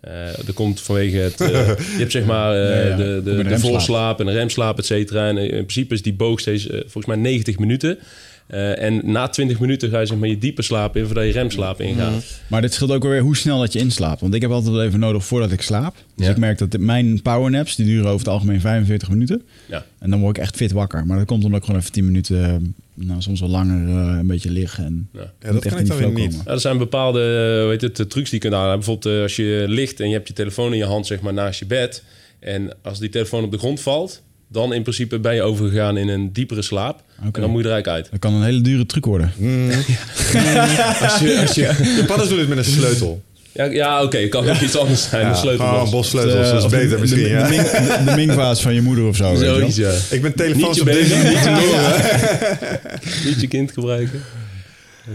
Eh 0.00 0.12
dat 0.44 0.54
komt 0.54 0.80
vanwege 0.80 1.16
het... 1.16 1.40
eh, 1.40 1.48
je 1.76 1.98
hebt 1.98 2.12
zeg 2.12 2.24
maar 2.24 2.52
eh, 2.54 2.88
Ja, 2.88 2.96
ja. 2.96 2.96
de, 2.96 3.44
de, 3.48 3.58
voorslaap 3.58 4.20
en 4.20 4.26
de 4.26 4.32
remslaap, 4.32 4.78
et 4.78 4.86
cetera. 4.86 5.28
En 5.28 5.36
in 5.38 5.48
principe 5.48 5.94
is 5.94 6.02
die 6.02 6.14
boog 6.14 6.40
steeds 6.40 6.68
eh, 6.68 6.80
volgens 6.80 7.06
mij 7.06 7.16
90 7.16 7.58
minuten. 7.58 7.98
Eh, 8.46 8.82
en 8.82 9.00
na 9.04 9.28
20 9.28 9.60
minuten 9.60 9.90
ga 9.90 10.00
je 10.00 10.06
zeg 10.06 10.18
maar 10.18 10.28
je 10.28 10.38
diepe 10.38 10.62
slaap 10.62 10.96
in 10.96 11.04
voordat 11.04 11.24
je 11.24 11.30
remslaap 11.32 11.80
ingaat. 11.80 12.40
Maar 12.48 12.60
dit 12.60 12.72
scheelt 12.74 12.90
ook 12.90 13.02
weer 13.02 13.20
hoe 13.20 13.36
snel 13.36 13.58
dat 13.60 13.72
je 13.72 13.78
inslaapt. 13.78 14.20
Want 14.20 14.34
ik 14.34 14.40
heb 14.40 14.50
altijd 14.50 14.74
wel 14.74 14.84
even 14.84 14.98
nodig 15.00 15.24
voordat 15.24 15.52
ik 15.52 15.60
slaap. 15.62 15.94
Dus 16.16 16.26
Ja. 16.26 16.32
ik 16.32 16.38
merk 16.38 16.58
dat 16.58 16.78
mijn 16.78 17.22
powernaps, 17.22 17.76
die 17.76 17.86
duren 17.86 18.04
over 18.06 18.18
het 18.18 18.28
algemeen 18.28 18.60
45 18.60 19.08
minuten. 19.08 19.42
Ja. 19.68 19.84
En 19.98 20.10
dan 20.10 20.20
word 20.20 20.36
ik 20.36 20.42
echt 20.42 20.56
fit 20.56 20.72
wakker. 20.72 21.06
Maar 21.06 21.16
dat 21.18 21.26
komt 21.26 21.44
omdat 21.44 21.58
ik 21.60 21.64
gewoon 21.66 21.80
even 21.80 21.92
10 21.92 22.04
minuten, 22.04 22.44
eh, 22.44 22.54
nou, 22.94 23.22
soms 23.22 23.40
wel 23.40 23.48
langer, 23.48 23.88
eh, 23.88 24.18
een 24.18 24.26
beetje 24.26 24.50
liggen. 24.50 24.84
En 24.84 25.08
Ja. 25.12 25.20
Ja, 25.20 25.26
niet 25.26 25.40
dat 25.40 25.54
echt 25.64 25.68
kan 25.74 25.78
in 25.78 25.82
ik 25.84 25.90
dan 26.02 26.14
weer 26.14 26.26
niet. 26.26 26.40
Ja, 26.44 26.52
er 26.52 26.60
zijn 26.60 26.78
bepaalde 26.78 27.20
weet 27.68 27.80
het, 27.80 27.94
trucs 27.94 28.30
die 28.30 28.34
je 28.34 28.38
kunt 28.38 28.52
aanhouden. 28.54 28.78
Bijvoorbeeld 28.78 29.22
als 29.22 29.36
je 29.36 29.64
ligt 29.68 30.00
en 30.00 30.08
je 30.08 30.14
hebt 30.14 30.28
je 30.28 30.34
telefoon 30.34 30.72
in 30.72 30.78
je 30.78 30.84
hand 30.84 31.06
zeg 31.06 31.20
maar, 31.20 31.32
naast 31.34 31.58
je 31.58 31.66
bed. 31.66 32.02
En 32.40 32.72
als 32.82 32.98
die 32.98 33.08
telefoon 33.08 33.44
op 33.44 33.50
de 33.50 33.58
grond 33.58 33.80
valt, 33.80 34.22
dan 34.48 34.72
in 34.74 34.82
principe 34.82 35.18
ben 35.18 35.34
je 35.34 35.42
overgegaan 35.42 35.96
in 35.96 36.08
een 36.08 36.32
diepere 36.32 36.62
slaap. 36.62 37.02
En 37.22 37.40
dan 37.40 37.50
moet 37.50 37.62
je 37.62 37.68
er 37.68 37.74
eigenlijk 37.74 37.88
uit. 37.88 38.08
Dat 38.10 38.18
kan 38.20 38.34
een 38.34 38.42
hele 38.44 38.60
dure 38.60 38.86
truc 38.86 39.04
worden. 39.04 39.32
Als 41.02 41.18
je, 41.18 41.38
als 41.46 41.54
je, 41.54 42.24
doen 42.28 42.38
het 42.38 42.48
met 42.48 42.58
een 42.58 42.64
sleutel. 42.64 43.22
ja, 43.52 43.64
ja 43.64 44.02
oké, 44.02 44.28
kan 44.28 44.48
ook 44.48 44.60
iets 44.60 44.76
anders 44.76 45.08
zijn. 45.08 45.26
Ja, 45.26 45.42
een 45.82 45.90
bossleutels, 45.90 46.34
Eh, 46.46 46.50
dat 46.50 46.58
is 46.58 46.64
of 46.64 46.70
de- 46.70 46.76
beter 46.76 47.00
misschien. 47.00 47.22
De, 47.22 47.28
ja. 47.28 47.42
de, 47.42 47.48
ming- 47.48 47.70
de, 47.70 48.04
de 48.04 48.14
mingvaas 48.14 48.62
van 48.62 48.74
je 48.74 48.80
moeder 48.80 49.04
of 49.04 49.16
zo. 49.16 49.30
weet 49.30 49.38
je 49.40 49.44
wel. 49.44 49.54
Zoiets, 49.54 49.76
ja. 49.76 49.92
Ik 50.16 50.22
ben 50.22 50.34
telefoons 50.34 50.80
op 50.80 50.86
deze 50.86 51.14
niet 51.16 51.42
te 51.42 51.50
noemen. 51.50 51.94
Niet 53.30 53.40
je 53.40 53.48
kind 53.48 53.72
gebruiken. 53.72 54.22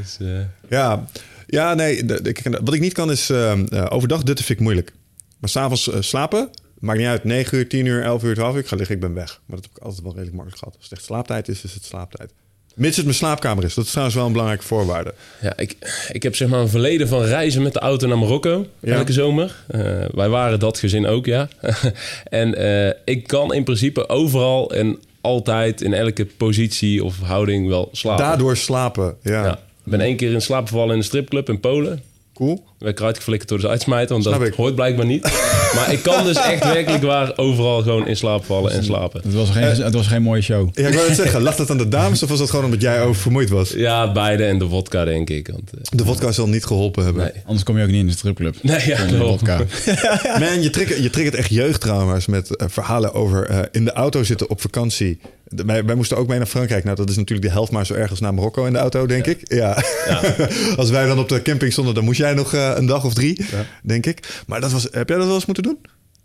Dus, 0.02 0.18
eh, 0.20 0.28
Ja, 0.70 1.06
ja 1.48 1.74
nee. 1.74 2.06
de- 2.06 2.60
wat 2.64 2.74
ik 2.74 2.80
niet 2.82 2.94
kan 2.94 3.12
is 3.12 3.30
eh, 3.30 3.52
eh, 3.52 3.86
overdag 3.90 4.24
dutten 4.24 4.46
vind 4.46 4.58
ik 4.60 4.64
moeilijk. 4.64 4.92
Maar 5.40 5.50
s'avonds 5.50 5.88
uh, 5.88 5.96
slapen, 6.00 6.50
maakt 6.82 7.00
niet 7.00 7.08
uit. 7.08 7.24
9 7.24 7.58
uur, 7.58 7.70
10 7.70 7.86
uur, 7.86 8.04
11 8.04 8.24
uur, 8.24 8.36
12 8.36 8.54
uur. 8.54 8.60
Ik 8.60 8.68
ga 8.68 8.76
liggen, 8.76 8.96
ik 8.96 9.02
ben 9.02 9.14
weg. 9.14 9.42
Maar 9.46 9.56
dat 9.56 9.66
heb 9.66 9.78
ik 9.78 9.84
altijd 9.84 10.02
wel 10.04 10.12
redelijk 10.12 10.36
makkelijk 10.36 10.60
gehad. 10.64 10.76
Als 10.80 10.90
het 10.90 10.98
echt 10.98 11.08
slaaptijd 11.08 11.48
is, 11.48 11.64
is 11.64 11.74
het 11.74 11.84
slaaptijd. 11.86 12.34
Mits 12.76 12.96
het 12.96 13.06
mijn 13.06 13.18
slaapkamer 13.18 13.64
is. 13.64 13.74
Dat 13.74 13.84
is 13.86 13.90
trouwens 13.90 14.18
wel 14.18 14.26
een 14.26 14.32
belangrijke 14.32 14.66
voorwaarde. 14.66 15.14
Ja, 15.42 15.58
ik, 15.58 15.78
ik 16.12 16.24
heb 16.24 16.36
zeg 16.36 16.48
maar 16.48 16.60
een 16.60 16.70
verleden 16.70 17.08
van 17.08 17.22
reizen 17.24 17.62
met 17.62 17.74
de 17.74 17.80
auto 17.80 18.08
naar 18.08 18.18
Marokko 18.18 18.66
Ja. 18.80 18.96
elke 18.96 19.14
zomer. 19.14 19.56
Eh, 19.68 19.82
wij 20.14 20.30
waren 20.30 20.60
dat 20.60 20.80
gezin 20.80 21.06
ook, 21.08 21.26
ja. 21.26 21.48
en 22.24 22.56
eh, 22.56 22.94
ik 23.06 23.28
kan 23.28 23.54
in 23.54 23.64
principe 23.64 24.10
overal 24.10 24.72
en 24.74 25.00
altijd 25.22 25.82
in 25.82 25.94
elke 25.94 26.26
positie 26.26 27.04
of 27.04 27.20
houding 27.20 27.68
wel 27.68 27.90
slapen. 27.92 28.26
Daardoor 28.26 28.58
slapen. 28.58 29.16
Ja, 29.22 29.44
Ja. 29.46 29.54
Ik 29.86 29.92
ben 29.92 30.00
één 30.02 30.16
keer 30.16 30.32
in 30.32 30.42
slaap 30.42 30.68
gevallen 30.68 30.92
in 30.92 30.98
een 30.98 31.04
stripclub 31.04 31.50
in 31.50 31.60
Polen. 31.60 32.02
cool. 32.34 32.64
Werd 32.82 33.00
eruit 33.00 33.16
geflikkerd 33.18 33.50
door 33.50 33.60
de 33.60 33.68
uitsmijter, 33.68 34.10
want 34.10 34.24
Snap 34.24 34.40
dat 34.40 34.48
ik. 34.48 34.54
hoort 34.54 34.76
blijkbaar 34.76 35.06
niet. 35.06 35.22
maar 35.76 35.92
ik 35.92 36.04
kan 36.04 36.24
dus 36.24 36.36
echt 36.38 36.64
werkelijk 36.64 37.04
waar 37.04 37.34
overal 37.36 37.82
gewoon 37.82 38.08
in 38.08 38.16
slaap 38.16 38.46
vallen 38.46 38.72
en 38.72 38.84
slapen. 38.84 39.22
Het 39.24 39.34
was, 39.34 39.50
geen, 39.50 39.64
het 39.64 39.94
was 39.94 40.08
geen 40.08 40.22
mooie 40.22 40.42
show. 40.42 40.70
Ja, 40.74 40.88
ik 40.88 40.94
wou 40.94 41.08
het 41.08 41.16
zeggen. 41.16 41.42
Lag 41.42 41.56
dat 41.56 41.70
aan 41.70 41.78
de 41.78 41.88
dames 41.88 42.24
of 42.24 42.30
was 42.30 42.40
dat 42.40 42.50
gewoon 42.50 42.66
omdat 42.66 42.82
jij 42.82 43.02
oververmoeid 43.02 43.50
was? 43.50 43.70
Ja, 43.72 44.12
beide 44.12 44.44
en 44.46 44.60
de 44.60 44.68
vodka, 44.70 45.06
denk 45.06 45.30
ik. 45.30 45.48
Want, 45.52 45.70
eh, 45.74 45.80
De 45.98 46.06
vodka 46.06 46.32
zal 46.32 46.48
niet 46.48 46.66
geholpen 46.66 47.04
hebben. 47.04 47.24
nee. 47.24 47.42
Anders 47.46 47.64
kom 47.64 47.78
je 47.78 47.84
ook 47.84 47.90
niet 47.90 48.00
in 48.00 48.08
de 48.08 48.12
stripclub. 48.14 48.56
Nee, 48.62 48.88
ja, 48.88 49.06
klopt. 49.06 49.30
vodka. 49.40 49.58
Man, 50.40 50.62
je 50.62 50.70
triggert, 50.70 51.04
je 51.04 51.10
triggert 51.10 51.36
echt 51.36 51.50
jeugdtrauma's 51.50 52.26
met 52.26 52.56
eh, 52.56 52.68
verhalen 52.70 53.14
over 53.14 53.46
eh, 53.48 53.60
in 53.72 53.86
de 53.86 53.92
auto 53.94 54.24
zitten 54.24 54.50
op 54.50 54.62
vakantie. 54.62 55.20
De- 55.48 55.64
wij, 55.66 55.86
wij 55.86 55.96
moesten 55.96 56.18
ook 56.18 56.28
mee 56.28 56.38
naar 56.38 56.48
Frankrijk. 56.48 56.84
Nou, 56.84 56.96
dat 56.96 57.10
is 57.10 57.16
natuurlijk 57.16 57.48
de 57.48 57.54
helft 57.54 57.72
maar 57.72 57.86
zo 57.86 57.94
erg 57.94 58.10
als 58.10 58.20
naar 58.20 58.34
Marokko 58.34 58.66
in 58.66 58.74
de 58.74 58.80
auto, 58.80 59.06
denk 59.06 59.26
ik. 59.28 59.40
Ja. 59.44 59.84
als 60.78 60.90
wij 60.90 61.06
dan 61.06 61.20
op 61.20 61.30
de 61.30 61.42
camping 61.42 61.72
stonden, 61.72 61.94
dan 61.94 62.04
moest 62.04 62.18
jij 62.20 62.34
nog 62.34 62.54
eh, 62.72 62.78
een 62.80 62.86
dag 62.86 63.06
of 63.06 63.14
drie, 63.14 63.46
denk 63.84 64.06
ik. 64.06 64.42
Maar 64.48 64.62
dat 64.62 64.72
was, 64.72 64.84
heb 64.92 65.08
jij 65.10 65.18
dat 65.18 65.26
wel 65.26 65.36
eens 65.36 65.46
moeten 65.46 65.64
doen? 65.64 65.78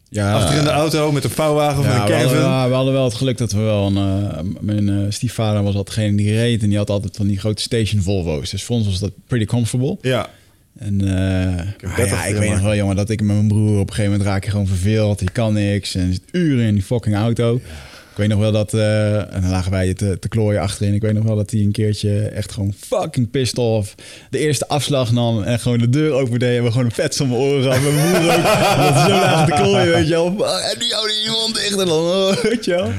Ja, 0.09 0.35
Achter 0.35 0.59
in 0.59 0.65
de 0.65 0.71
auto 0.71 1.13
met 1.13 1.25
een 1.25 1.31
vouwwagen 1.31 1.79
of 1.79 1.85
Ja, 1.85 1.91
met 1.93 2.01
een 2.01 2.07
we 2.07 2.13
hadden, 2.13 2.31
caravan? 2.33 2.51
ja, 2.51 2.69
we 2.69 2.75
hadden 2.75 2.93
wel 2.93 3.05
het 3.05 3.15
geluk 3.15 3.39
dat 3.39 3.53
we 3.53 3.59
wel 3.61 3.87
een... 3.87 3.97
eh, 3.97 4.39
mijn 4.61 4.89
eh, 4.89 4.97
stiefvader 5.09 5.63
was 5.63 5.75
altijd 5.75 5.97
degene 5.97 6.17
die 6.17 6.33
reed. 6.35 6.63
En 6.63 6.69
die 6.69 6.79
had 6.79 6.91
altijd 6.91 7.17
van 7.17 7.27
die 7.27 7.39
grote 7.39 7.63
station 7.63 8.03
Volvo's. 8.03 8.51
Dus 8.51 8.65
voor 8.65 8.77
ons 8.77 8.87
was 8.87 8.99
dat 8.99 9.13
pretty 9.27 9.47
comfortable. 9.47 9.99
Ja. 10.01 10.29
En 10.79 11.01
ah 11.01 11.97
bed 11.97 12.09
ja, 12.09 12.25
ik 12.25 12.37
weet 12.37 12.51
nog 12.51 12.61
wel, 12.61 12.75
jongen, 12.75 12.97
dat 12.97 13.11
ik 13.11 13.21
met 13.21 13.37
mijn 13.37 13.49
broer 13.49 13.79
op 13.79 13.89
een 13.89 13.95
gegeven 13.95 14.11
moment 14.11 14.29
raak 14.29 14.45
je 14.45 14.51
gewoon 14.51 14.67
verveeld. 14.67 15.21
Je 15.21 15.31
kan 15.31 15.53
niks 15.53 15.95
en 15.95 16.07
je 16.07 16.13
zit 16.13 16.23
uren 16.33 16.67
in 16.67 16.75
die 16.75 16.83
fucking 16.83 17.17
auto. 17.17 17.61
Ik 18.17 18.23
weet 18.23 18.31
nog 18.31 18.41
wel 18.41 18.53
dat, 18.53 18.75
eh, 18.75 19.35
en 19.35 19.41
dan 19.41 19.51
lagen 19.51 19.71
wij 19.71 19.95
te, 19.95 20.19
te 20.19 20.29
klooien 20.29 20.61
achterin. 20.61 20.95
Ik 20.95 21.03
weet 21.03 21.13
nog 21.13 21.25
wel 21.25 21.37
dat 21.37 21.51
hij 21.51 21.61
een 21.61 21.73
keertje 21.73 22.19
echt 22.21 22.53
gewoon 22.53 22.75
fucking 22.79 23.31
pissed 23.31 23.59
off 23.59 23.95
de 24.31 24.39
eerste 24.39 24.69
afslag 24.69 25.13
nam 25.13 25.43
en 25.43 25.59
gewoon 25.59 25.79
de 25.79 25.89
deur 25.89 26.13
opendeed 26.13 26.59
en 26.59 26.65
we 26.65 26.71
gewoon 26.71 26.85
een 26.85 26.93
vet 26.93 27.21
om 27.21 27.29
mijn 27.29 27.41
oren 27.41 27.73
hadden. 27.73 27.95
Mijn 27.95 28.13
broer 28.13 28.35
ook, 28.37 28.43
hij 28.45 29.09
zo 29.09 29.11
lagen 29.11 29.47
te 29.47 29.63
klooien, 29.63 29.93
weet 29.93 30.09
je 30.09 30.15
wel. 30.15 30.27
En 30.61 30.79
die 30.79 30.93
houden 30.93 31.17
die 31.17 31.31
mond 31.31 31.55
dicht 31.55 31.79
en 31.79 31.87
dan, 31.87 31.99
oh, 31.99 32.37
weet 32.37 32.65
je 32.65 32.71
wel. 32.71 32.93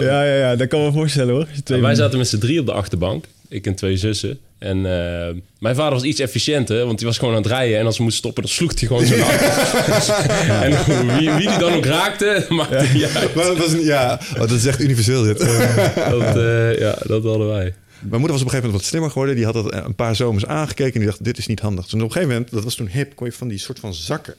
Ja, 0.00 0.22
ja, 0.24 0.34
ja, 0.36 0.56
dat 0.56 0.68
kan 0.68 0.82
me 0.82 0.92
voorstellen 0.92 1.34
hoor. 1.34 1.46
Twee 1.64 1.80
wij 1.80 1.94
zaten 1.94 2.18
met 2.18 2.28
z'n 2.28 2.38
drie 2.38 2.60
op 2.60 2.66
de 2.66 2.72
achterbank. 2.72 3.24
Ik 3.48 3.66
en 3.66 3.74
twee 3.74 3.96
zussen. 3.96 4.38
En 4.58 4.76
eh, 4.76 5.34
mijn 5.58 5.74
vader 5.74 5.92
was 5.92 6.02
iets 6.02 6.20
efficiënter, 6.20 6.86
want 6.86 6.98
die 6.98 7.06
was 7.06 7.18
gewoon 7.18 7.34
aan 7.34 7.42
het 7.42 7.50
rijden. 7.50 7.78
En 7.78 7.86
als 7.86 7.96
we 7.96 8.02
moesten 8.02 8.20
stoppen, 8.20 8.42
dan 8.42 8.52
sloeg 8.52 8.78
hij 8.78 8.88
gewoon 8.88 9.06
zo 9.06 9.14
en 10.62 11.16
wie, 11.16 11.30
wie 11.30 11.48
die 11.48 11.58
dan 11.58 11.72
ook 11.72 11.84
raakte, 11.84 12.46
maakte 12.48 13.08
uit. 13.14 13.34
Maar 13.34 13.44
dat 13.44 13.58
was 13.58 13.72
ja, 13.72 14.20
oh, 14.32 14.38
dat 14.38 14.50
is 14.50 14.66
echt 14.66 14.80
universeel 14.80 15.22
dit. 15.22 15.38
Dat, 16.10 16.36
eh, 16.36 16.78
ja, 16.78 16.98
dat 17.06 17.24
hadden 17.24 17.48
wij. 17.48 17.74
Mijn 18.00 18.20
moeder 18.20 18.30
was 18.30 18.40
op 18.40 18.46
een 18.46 18.50
gegeven 18.50 18.56
moment 18.56 18.72
wat 18.72 18.84
slimmer 18.84 19.10
geworden. 19.10 19.34
Die 19.34 19.44
had 19.44 19.54
dat 19.54 19.72
een 19.72 19.94
paar 19.94 20.16
zomers 20.16 20.46
aangekeken 20.46 20.92
en 20.92 21.00
die 21.00 21.08
dacht, 21.08 21.24
dit 21.24 21.38
is 21.38 21.46
niet 21.46 21.60
handig. 21.60 21.84
Dus 21.84 21.94
op 21.94 22.00
een 22.00 22.12
gegeven 22.12 22.28
moment, 22.28 22.50
dat 22.50 22.64
was 22.64 22.74
toen 22.74 22.88
hip, 22.88 23.14
kon 23.14 23.26
je 23.26 23.32
van 23.32 23.48
die 23.48 23.58
soort 23.58 23.78
van 23.78 23.94
zakken 23.94 24.34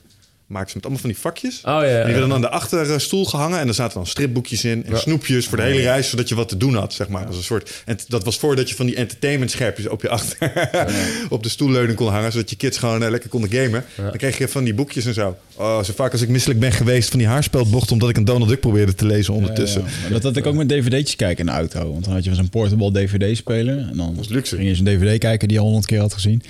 maakten 0.48 0.70
ze 0.70 0.76
met 0.76 0.86
allemaal 0.86 1.02
van 1.02 1.10
die 1.10 1.20
vakjes. 1.20 1.58
Oh 1.58 1.64
ja, 1.64 1.82
En 1.82 2.06
die 2.06 2.14
werden 2.14 2.20
dan 2.20 2.34
aan 2.34 2.42
de 2.42 2.50
achterstoel 2.50 3.26
gehangen. 3.26 3.60
En 3.60 3.66
daar 3.66 3.76
zaten 3.76 3.98
dan 3.98 4.08
stripboekjes 4.08 4.64
in. 4.64 4.86
En 4.86 4.98
snoepjes 4.98 5.48
voor 5.48 5.58
de 5.58 5.64
hele 5.64 5.82
reis. 5.82 6.10
Zodat 6.10 6.30
je 6.30 6.36
wat 6.36 6.50
te 6.50 6.58
doen 6.58 6.76
had, 6.76 6.94
zeg 6.94 7.08
maar. 7.08 7.20
Dat, 7.20 7.30
was 7.30 7.38
een 7.38 7.44
soort, 7.44 7.84
en 7.86 8.00
dat 8.08 8.24
was 8.24 8.38
voordat 8.38 8.70
je 8.70 8.76
van 8.76 8.86
die 8.86 8.96
entertainment 8.96 9.52
scherpjes 9.52 9.88
op 9.88 10.02
je 10.02 10.10
achter... 10.10 10.70
op 11.30 11.44
de 11.44 11.50
stoelleuning 11.50 11.98
kon 11.98 12.08
hangen. 12.08 12.32
Zodat 12.32 12.50
je 12.50 12.56
kids 12.56 12.78
gewoon 12.78 13.04
eh, 13.04 13.10
lekker 13.10 13.30
konden 13.30 13.50
gamen. 13.50 13.86
Dan 13.96 14.18
kreeg 14.18 14.38
je 14.38 14.48
van 14.48 14.64
die 14.64 14.74
boekjes 14.74 15.06
en 15.06 15.14
zo. 15.14 15.38
Oh, 15.56 15.84
zo 15.84 15.94
vaak 15.96 16.12
als 16.12 16.22
ik 16.22 16.30
misselijk 16.30 16.60
ben 16.60 16.72
geweest 16.72 17.10
van 17.10 17.20
die 17.20 17.28
haarspelbocht... 17.28 17.92
omdat 17.92 18.10
ik 18.10 18.18
een 18.18 18.26
Donald 18.26 18.50
Duck 18.50 18.60
probeerde 18.60 18.96
te 18.96 19.06
lezen 19.06 19.34
ondertussen. 19.34 19.84
Dat 20.10 20.24
had 20.24 20.36
ik 20.36 20.46
ook 20.46 20.56
met 20.56 20.70
dvd'tjes 20.70 21.16
kijken 21.16 21.46
in 21.46 21.52
de 21.52 21.58
auto. 21.58 21.92
Want 21.92 22.04
dan 22.04 22.14
had 22.14 22.24
je 22.24 22.36
zo'n 22.36 22.50
portable 22.50 22.92
dvd-speler. 22.92 23.78
En 23.78 23.98
dan 23.98 24.16
was 24.16 24.28
luxe. 24.28 24.56
ging 24.56 24.68
je 24.68 24.76
zo'n 24.76 24.86
dvd 24.86 25.20
kijken 25.20 25.48
die 25.48 25.58
je 25.58 25.64
al 25.64 25.70
honderd 25.70 25.88
keer 25.88 26.00
had 26.00 26.14
gezien. 26.14 26.44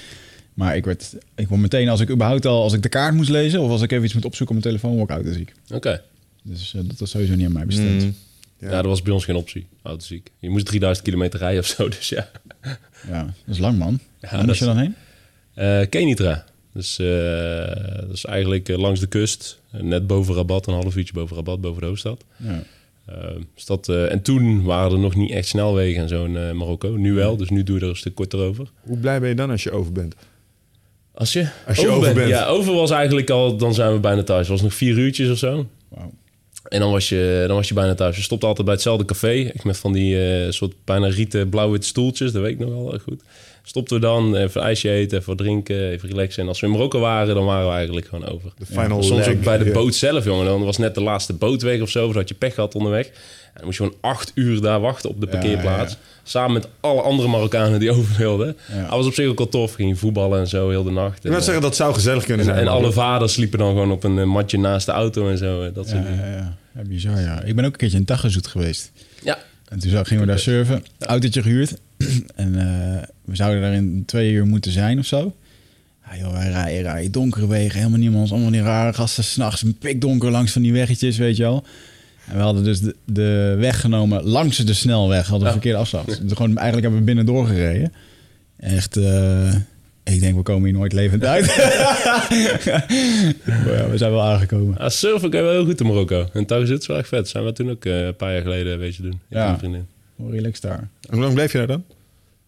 Maar 0.58 0.76
ik 0.76 0.86
werd, 0.86 1.16
ik 1.36 1.48
word 1.48 1.62
meteen, 1.62 1.90
als 1.90 2.00
ik 2.00 2.10
überhaupt 2.10 2.46
al, 2.46 2.62
als 2.62 2.74
ik 2.74 2.82
de 2.82 2.90
kaart 2.90 3.14
moest 3.14 3.30
lezen... 3.30 3.62
of 3.62 3.70
als 3.70 3.82
ik 3.82 3.92
even 3.92 4.04
iets 4.04 4.14
moet 4.14 4.26
opzoeken 4.26 4.56
op 4.56 4.62
mijn 4.62 4.76
telefoon, 4.76 4.98
word 4.98 5.10
ik 5.10 5.16
autoziek. 5.16 5.54
Oké. 5.74 6.02
Dus 6.44 6.74
eh, 6.76 6.82
dat 6.86 7.00
was 7.00 7.10
sowieso 7.10 7.36
niet 7.36 7.46
aan 7.46 7.52
mij 7.52 7.66
bestemd. 7.66 8.04
Mm. 8.04 8.16
Ja. 8.60 8.70
dat 8.70 8.86
was 8.86 9.02
bij 9.02 9.14
ons 9.14 9.26
geen 9.26 9.36
optie. 9.36 9.68
Autoziek. 9.82 10.32
Je 10.40 10.50
moest 10.50 10.66
3000 10.66 11.06
kilometer 11.06 11.40
rijden 11.40 11.60
of 11.60 11.66
zo, 11.66 11.90
dus 11.98 12.10
ja. 12.10 12.30
Ja, 13.08 13.24
dat 13.24 13.56
is 13.56 13.58
lang, 13.58 13.78
man. 13.78 14.00
Ja, 14.22 14.30
Waar 14.32 14.46
moest 14.46 14.60
je 14.60 14.66
dan 14.66 14.78
heen? 14.78 14.96
Eh 15.54 15.90
Kenitra. 15.90 16.46
Dus 16.74 17.00
eh, 17.00 18.02
dat 18.02 18.14
is 18.14 18.26
eigenlijk 18.26 18.68
langs 18.68 19.00
de 19.00 19.08
kust. 19.08 19.60
Net 19.72 20.08
boven 20.08 20.36
Rabat, 20.36 20.68
een 20.68 20.74
half 20.74 20.96
uurtje 20.96 21.14
boven 21.14 21.36
Rabat, 21.36 21.62
boven 21.62 21.82
de 21.82 21.88
hoofdstad. 21.88 22.24
Ja. 22.36 22.64
Dus 23.56 23.66
dat, 23.66 23.90
en 23.90 24.22
toen 24.22 24.64
waren 24.64 24.92
er 24.92 25.00
nog 25.00 25.16
niet 25.16 25.32
echt 25.32 25.48
snelwegen 25.48 26.02
en 26.02 26.10
zo 26.10 26.26
in 26.26 26.58
Marokko. 26.58 26.96
Nu 26.96 27.14
wel, 27.14 27.38
dus 27.38 27.50
nu 27.50 27.64
doe 27.64 27.76
je 27.76 27.84
er 27.84 27.90
een 27.90 27.96
stuk 27.96 28.16
korter 28.16 28.40
over. 28.40 28.72
Hoe 28.82 28.98
blij 28.98 29.20
ben 29.20 29.30
je 29.30 29.36
dan 29.36 29.50
als 29.50 29.64
je 29.64 29.72
over 29.72 29.92
bent? 29.92 30.16
Als 31.18 31.34
je, 31.34 31.48
Als 31.68 31.78
je 31.78 31.90
over 31.90 32.14
bent. 32.14 32.30
Ja, 32.30 32.46
over 32.46 32.74
was 32.74 32.92
eigenlijk 32.92 33.30
al, 33.30 33.56
dan 33.56 33.74
zijn 33.74 33.94
we 33.94 34.00
bijna 34.00 34.24
thuis. 34.24 34.40
Het 34.40 34.50
was 34.50 34.62
nog 34.62 34.74
vier 34.74 34.98
uurtjes 34.98 35.30
of 35.30 35.38
zo. 35.38 35.66
En 36.68 36.80
dan 36.80 36.92
was, 36.92 37.10
je, 37.10 37.44
dan 37.48 37.56
was 37.56 37.68
je 37.68 37.74
bijna 37.74 37.96
thuis. 37.96 38.16
Je 38.16 38.22
stopt 38.22 38.44
altijd 38.44 38.66
bij 38.66 38.74
hetzelfde 38.76 39.06
café. 39.06 39.32
Ik 39.34 39.64
met 39.64 39.78
van 39.78 39.94
die 39.94 40.30
eh, 40.30 40.52
soort 40.52 40.74
bijna 40.86 41.08
rieten 41.08 41.50
blauw-witte 41.50 41.88
stoeltjes. 41.88 42.32
Dat 42.32 42.42
weet 42.42 42.52
ik 42.52 42.60
nog 42.60 42.70
wel 42.70 43.00
goed. 43.04 43.22
stopten 43.64 43.96
we 43.96 44.02
dan, 44.02 44.36
even 44.36 44.62
een 44.62 44.68
ijsje 44.68 44.90
eten, 44.90 45.18
even 45.20 45.36
drinken, 45.38 45.90
even 45.90 46.10
relaxen. 46.10 46.42
En 46.44 46.48
als 46.48 46.60
we 46.60 46.66
in 46.66 46.72
Marokko 46.72 47.00
waren, 47.00 47.36
dan 47.36 47.46
waren 47.46 47.68
we 47.68 47.74
eigenlijk 47.74 48.08
gewoon 48.08 48.28
over. 48.30 48.52
De 48.58 48.66
final 48.66 49.04
Soms 49.04 49.26
leg, 49.26 49.36
ook 49.36 49.44
bij 49.44 49.58
de 49.58 49.66
ja. 49.66 49.72
boot 49.72 49.96
zelf, 49.96 50.26
jongen. 50.26 50.46
Dan 50.46 50.64
was 50.64 50.78
net 50.78 50.96
de 50.96 51.02
laatste 51.02 51.34
boot 51.34 51.62
weg 51.62 51.82
of 51.82 51.90
zo, 51.90 52.08
of 52.08 52.14
had 52.14 52.30
je 52.30 52.36
pech 52.36 52.54
gehad 52.54 52.76
onderweg. 52.76 53.06
En 53.08 53.14
dan 53.54 53.66
moest 53.66 53.78
je 53.78 53.84
gewoon 53.84 54.00
acht 54.02 54.32
uur 54.36 54.62
daar 54.62 54.80
wachten 54.80 55.10
op 55.10 55.20
de 55.20 55.26
Ja, 55.26 55.32
parkeerplaats. 55.32 55.94
ja. 55.94 56.00
Samen 56.30 56.54
met 56.54 56.68
alle 56.80 57.02
andere 57.02 57.28
Marokkanen 57.30 57.80
die 57.80 57.92
over 57.98 58.16
wilden. 58.18 58.56
Ja. 58.74 58.82
Dat 58.82 58.90
was 58.90 59.06
op 59.06 59.14
zich 59.14 59.28
ook 59.28 59.38
wel 59.38 59.50
tof. 59.50 59.74
Ging 59.74 60.00
voetballen 60.00 60.40
en 60.40 60.48
zo 60.48 60.70
heel 60.70 60.84
de 60.84 60.92
nacht. 60.92 61.18
Ik 61.18 61.24
En, 61.24 61.30
wil 61.32 61.42
zeggen, 61.42 61.62
dat 61.64 61.76
zou 61.76 61.94
gezellig 61.94 62.24
kunnen 62.26 62.46
en, 62.48 62.54
zijn. 62.54 62.66
en 62.68 62.72
alle 62.74 62.92
vaders 62.92 63.34
sliepen 63.34 63.60
dan 63.60 63.68
gewoon 63.70 63.92
op 63.92 64.04
een 64.04 64.20
eh, 64.20 64.26
matje 64.26 64.58
naast 64.60 64.86
de 64.86 64.92
auto 64.92 65.30
en 65.30 65.38
zo. 65.38 65.62
eh, 65.64 65.74
Dat 65.74 65.90
soort 65.90 66.04
Ja, 66.04 66.10
dingen. 66.10 66.58
ja, 66.76 66.82
bizar 66.88 67.22
ja. 67.22 67.42
Ik 67.44 67.56
ben 67.56 67.66
ook 67.66 67.72
een 67.72 67.78
keertje 67.78 67.98
in 67.98 68.06
Tagazoet 68.06 68.48
geweest. 68.48 68.92
Ja. 69.24 69.38
En 69.70 69.80
toen 69.80 70.06
gingen 70.06 70.24
we 70.24 70.30
daar 70.30 70.40
surfen. 70.40 70.86
Autootje 71.00 71.42
gehuurd. 71.42 71.74
en 72.36 72.60
eh, 72.60 73.04
we 73.26 73.36
zouden 73.36 73.62
daar 73.62 73.74
in 73.74 74.04
twee 74.06 74.32
uur 74.32 74.46
moeten 74.46 74.72
zijn 74.72 75.00
of 75.00 75.06
zo. 75.06 75.34
Ja, 76.12 76.18
joh, 76.18 76.32
wij 76.34 76.50
rijden, 76.50 76.82
rijden 76.82 77.12
donkere 77.12 77.48
wegen. 77.48 77.78
Helemaal 77.78 78.00
niemand. 78.00 78.32
Allemaal 78.32 78.52
die 78.52 78.62
rare 78.62 78.94
gasten. 78.94 79.24
S'nachts 79.24 79.64
pikdonker 79.80 80.32
langs 80.32 80.52
van 80.52 80.62
die 80.62 80.74
weggetjes, 80.74 81.18
weet 81.18 81.38
je 81.38 81.44
wel. 81.44 81.64
En 82.28 82.36
we 82.36 82.42
hadden 82.42 82.64
dus 82.64 82.80
de, 82.80 82.96
de 83.06 83.56
weg 83.60 83.80
genomen 83.82 84.24
langs 84.24 84.58
de 84.58 84.74
snelweg. 84.74 85.22
Hadden 85.28 85.40
we 85.40 85.46
Ja. 85.46 85.52
verkeerde 85.52 85.78
afslag. 85.78 86.06
Dus 86.06 86.18
gewoon, 86.34 86.58
eigenlijk 86.58 86.82
hebben 86.82 87.00
we 87.00 87.06
binnen 87.06 87.26
doorgereden. 87.26 87.94
Echt... 88.60 88.98
eh, 88.98 89.54
ik 90.04 90.20
denk, 90.20 90.36
we 90.36 90.42
komen 90.42 90.64
hier 90.70 90.78
nooit 90.78 90.94
levend 90.94 91.24
uit. 91.26 91.46
maar 93.46 93.74
ja, 93.78 93.90
we 93.90 93.94
zijn 93.98 94.12
wel 94.12 94.22
aangekomen. 94.24 94.78
Ah, 94.78 94.90
surfen 94.90 95.30
kan 95.30 95.40
je 95.40 95.46
wel 95.46 95.56
heel 95.56 95.66
goed 95.66 95.80
in 95.80 95.86
Marokko. 95.88 96.28
En 96.34 96.46
thuis 96.46 96.70
is 96.70 96.88
wel 96.88 96.98
echt 96.98 97.08
vet. 97.08 97.28
Zijn 97.30 97.44
we 97.46 97.52
toen 97.54 97.70
ook 97.70 97.86
eh, 97.86 98.06
een 98.06 98.16
paar 98.16 98.34
jaar 98.34 98.42
geleden 98.42 98.74
een 98.74 98.80
beetje 98.80 99.02
doen. 99.02 99.12
Ik 99.12 99.20
Ja. 99.38 99.58
vriendin. 99.58 99.86
Hoe 100.16 100.32
relaxed 100.32 100.62
daar. 100.62 100.88
Hoe 101.10 101.20
lang 101.20 101.34
bleef 101.34 101.52
je 101.52 101.58
daar 101.58 101.68
dan? 101.68 101.84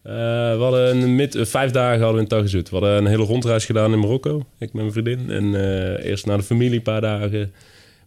Eh, 0.01 0.13
we 0.57 0.59
hadden 0.61 1.01
een 1.01 1.15
mid, 1.15 1.37
vijf 1.41 1.71
dagen 1.71 1.97
hadden 1.99 2.15
we 2.15 2.21
in 2.21 2.27
Tagazout. 2.27 2.69
We 2.69 2.75
hadden 2.75 2.97
een 2.97 3.05
hele 3.05 3.23
rondreis 3.23 3.65
gedaan 3.65 3.93
in 3.93 3.99
Marokko. 3.99 4.37
Ik 4.37 4.73
met 4.73 4.73
mijn 4.73 4.91
vriendin. 4.91 5.29
En 5.29 5.55
eh, 5.55 6.05
eerst 6.09 6.25
naar 6.25 6.37
de 6.37 6.43
familie 6.43 6.75
een 6.77 6.81
paar 6.81 7.01
dagen. 7.01 7.51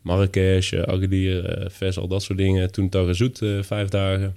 Marrakesh, 0.03 0.73
uh, 0.73 0.83
Agadir, 0.83 1.45
eh 1.45 1.71
Fes, 1.71 1.99
al 1.99 2.09
dat 2.09 2.23
soort 2.23 2.39
dingen. 2.39 2.73
Toen 2.73 2.89
Tagazout 2.89 3.41
eh 3.41 3.49
vijf 3.63 3.89
dagen. 3.89 4.37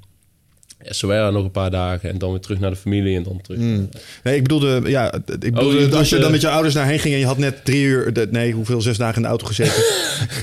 Essaouira 0.77 1.29
nog 1.29 1.43
een 1.43 1.51
paar 1.51 1.71
dagen. 1.71 2.09
En 2.09 2.17
dan 2.17 2.31
weer 2.31 2.39
terug 2.39 2.59
naar 2.59 2.69
de 2.69 2.75
familie 2.75 3.15
en 3.15 3.23
dan 3.23 3.41
terug. 3.41 3.59
Hmm. 3.59 3.89
Nee, 4.23 4.35
ik 4.35 4.41
bedoelde, 4.41 4.81
ja, 4.85 5.13
ik 5.13 5.25
bedoelde 5.25 5.61
Oh, 5.61 5.71
je 5.71 5.77
bedoelt, 5.77 5.93
als 5.93 6.09
je 6.09 6.15
dan 6.15 6.25
eh, 6.25 6.31
met 6.31 6.41
je 6.41 6.49
ouders 6.49 6.73
daarheen 6.73 6.99
ging 6.99 7.13
en 7.13 7.19
je 7.19 7.25
had 7.25 7.37
net 7.37 7.65
drie 7.65 7.83
uur, 7.83 8.27
nee, 8.31 8.51
hoeveel, 8.51 8.81
zes 8.81 8.97
dagen 8.97 9.15
in 9.15 9.21
de 9.21 9.27
auto 9.27 9.45
gezeten. 9.45 9.83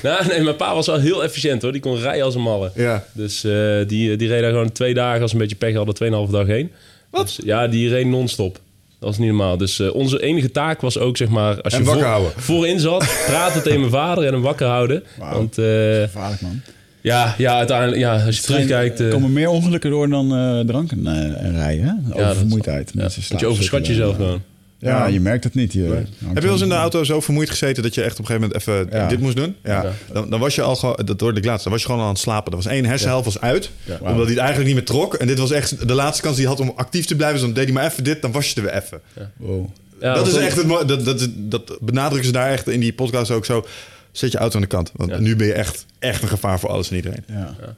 Nou, 0.03 0.27
nee, 0.27 0.41
mijn 0.41 0.57
pa 0.57 0.75
was 0.75 0.87
wel 0.87 1.01
heel 1.01 1.25
efficiënt 1.25 1.63
hoor. 1.63 1.73
Die 1.73 1.81
kon 1.81 1.99
rijden 1.99 2.25
als 2.25 2.35
een 2.35 2.43
malle. 2.43 2.71
ja. 2.75 3.07
Dus 3.13 3.45
eh, 3.45 3.53
die, 3.87 4.17
die 4.17 4.29
reed 4.29 4.41
daar 4.43 4.51
gewoon 4.51 4.73
twee 4.73 4.95
dagen, 4.95 5.23
als 5.23 5.33
een 5.33 5.39
beetje 5.39 5.57
pech 5.57 5.75
hadden, 5.75 5.95
tweeënhalve 5.95 6.33
dag 6.33 6.47
heen. 6.47 6.73
Wat? 7.11 7.27
Dus, 7.27 7.41
ja, 7.45 7.69
die 7.69 7.89
reed 7.89 8.07
non-stop. 8.07 8.61
Dat 9.03 9.11
was 9.11 9.19
niet 9.21 9.29
normaal. 9.29 9.57
Dus 9.57 9.81
eh, 9.81 9.95
onze 9.95 10.23
enige 10.23 10.51
taak 10.51 10.81
was 10.81 10.99
ook, 10.99 11.17
zeg 11.17 11.29
maar... 11.29 11.61
Als 11.61 11.73
En 11.73 11.79
je 11.79 11.85
wakker 11.85 12.03
voor, 12.05 12.13
houden. 12.13 12.33
voorin 12.43 12.81
zat, 12.81 12.99
praten 13.27 13.63
tegen 13.63 13.79
mijn 13.81 13.93
vader 13.93 14.25
en 14.27 14.33
hem 14.33 14.43
wakker 14.43 14.67
houden. 14.67 15.03
Want 15.19 15.59
eh, 15.59 15.65
Gevaarlijk, 16.03 16.41
man. 16.41 16.61
ja, 17.01 17.35
ja, 17.39 17.57
uiteindelijk, 17.57 17.99
ja, 18.01 18.25
als 18.25 18.37
je 18.37 18.43
terugkijkt... 18.43 19.01
Er 19.01 19.07
eh, 19.07 19.13
komen 19.13 19.33
meer 19.33 19.49
ongelukken 19.49 19.91
door 19.91 20.09
dan 20.09 20.35
eh, 20.37 20.61
drank 20.61 20.93
en, 20.93 21.07
en 21.39 21.53
rijden. 21.55 21.85
Hè? 21.85 21.93
dat- 22.09 22.19
Oververmoeidheid. 22.21 22.93
ja, 22.95 23.09
je 23.39 23.47
overschat 23.47 23.87
jezelf 23.87 24.17
gewoon. 24.17 24.43
Ja, 24.91 25.07
je 25.07 25.21
merkt 25.21 25.45
het 25.45 25.55
niet. 25.55 25.73
Je, 25.73 25.81
Heb 26.25 26.35
je 26.35 26.41
wel 26.41 26.53
eens 26.53 26.61
in 26.61 26.69
de 26.69 26.75
auto 26.75 27.05
zo 27.05 27.21
vermoeid 27.21 27.51
gezeten 27.51 27.83
dat 27.83 27.95
je 27.95 28.03
echt 28.03 28.13
op 28.13 28.19
een 28.19 28.27
gegeven 28.27 28.49
moment 28.49 28.69
even 28.91 28.99
Ja. 29.01 29.09
dit 29.09 29.21
moest 29.21 29.37
doen? 29.37 29.57
Ja. 29.63 29.83
Ja. 29.83 29.93
Dan, 30.13 30.31
dan 30.31 30.41
was 30.41 30.55
je 30.55 30.63
al 30.63 30.77
gewoon, 30.77 30.99
dat 31.05 31.21
hoorde 31.21 31.39
ik 31.41 31.45
laatst, 31.47 31.63
dan 31.63 31.73
was 31.73 31.81
je 31.83 31.87
gewoon 31.87 32.01
al 32.01 32.07
aan 32.09 32.13
het 32.15 32.23
slapen. 32.23 32.51
Er 32.51 32.57
was 32.57 32.67
één 32.67 32.85
hersenhelft 32.85 33.25
was 33.25 33.41
uit, 33.41 33.71
omdat 34.01 34.17
hij 34.17 34.25
het 34.27 34.37
eigenlijk 34.37 34.67
niet 34.67 34.75
meer 34.75 34.85
trok. 34.85 35.15
En 35.15 35.27
dit 35.27 35.39
was 35.39 35.51
echt 35.51 35.89
de 35.89 35.95
laatste 35.95 36.23
kans 36.23 36.37
die 36.37 36.47
hij 36.47 36.55
had 36.57 36.65
om 36.69 36.73
actief 36.77 37.05
te 37.07 37.17
blijven. 37.17 37.37
Dus 37.39 37.45
dan 37.47 37.55
deed 37.55 37.65
hij 37.65 37.73
maar 37.73 37.85
even 37.91 38.05
dit, 38.05 38.23
dan 38.23 38.33
was 38.33 38.49
je 38.49 38.55
er 38.55 38.63
weer 38.63 38.75
even. 38.83 39.01
Wow. 39.37 39.67
Ja, 40.01 40.15
dat 40.15 40.27
is 40.27 40.35
echt 40.35 40.57
het 40.57 40.89
dat, 40.89 41.05
dat, 41.05 41.29
dat 41.37 41.79
benadrukken 41.81 42.27
ze 42.27 42.33
daar 42.33 42.51
echt 42.51 42.69
in 42.69 42.81
die 42.81 42.93
podcast 42.93 43.31
ook 43.31 43.45
zo. 43.45 43.67
Zet 44.13 44.33
je 44.33 44.39
auto 44.39 44.55
aan 44.55 44.61
de 44.63 44.67
kant. 44.69 44.91
Want 44.97 45.11
Ja. 45.11 45.19
nu 45.19 45.37
ben 45.37 45.47
je 45.47 45.53
echt, 45.53 45.87
echt 45.99 46.23
een 46.23 46.29
gevaar 46.29 46.61
voor 46.61 46.71
alles 46.71 46.91
en 46.91 46.97
iedereen. 46.97 47.25
Ja. 47.27 47.55
Ja, 47.61 47.75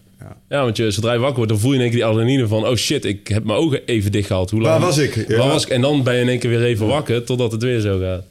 want 0.48 0.76
je, 0.76 0.90
zodra 0.90 1.12
je 1.12 1.18
wakker 1.18 1.36
wordt, 1.36 1.50
dan 1.50 1.60
voel 1.60 1.70
je 1.70 1.76
in 1.76 1.82
één 1.82 1.90
keer 1.90 2.00
die 2.00 2.08
adrenaline 2.08 2.46
van... 2.48 2.66
oh 2.66 2.74
shit, 2.76 3.04
ik 3.04 3.28
heb 3.28 3.44
mijn 3.44 3.58
ogen 3.58 3.80
even 3.86 4.12
dicht 4.12 4.26
gehaald. 4.26 4.50
Hoe 4.50 4.60
lang? 4.60 4.72
Waar 4.78 4.86
was 4.86 4.98
ik? 4.98 5.28
Ja. 5.28 5.36
Waar 5.36 5.48
was 5.48 5.64
ik? 5.64 5.68
En 5.70 5.80
dan 5.80 6.02
ben 6.02 6.14
je 6.14 6.20
in 6.20 6.28
één 6.28 6.38
keer 6.38 6.50
weer 6.50 6.62
even 6.64 6.86
wakker, 6.86 7.24
totdat 7.24 7.52
het 7.52 7.62
weer 7.62 7.80
zo 7.80 7.98
gaat. 7.98 8.24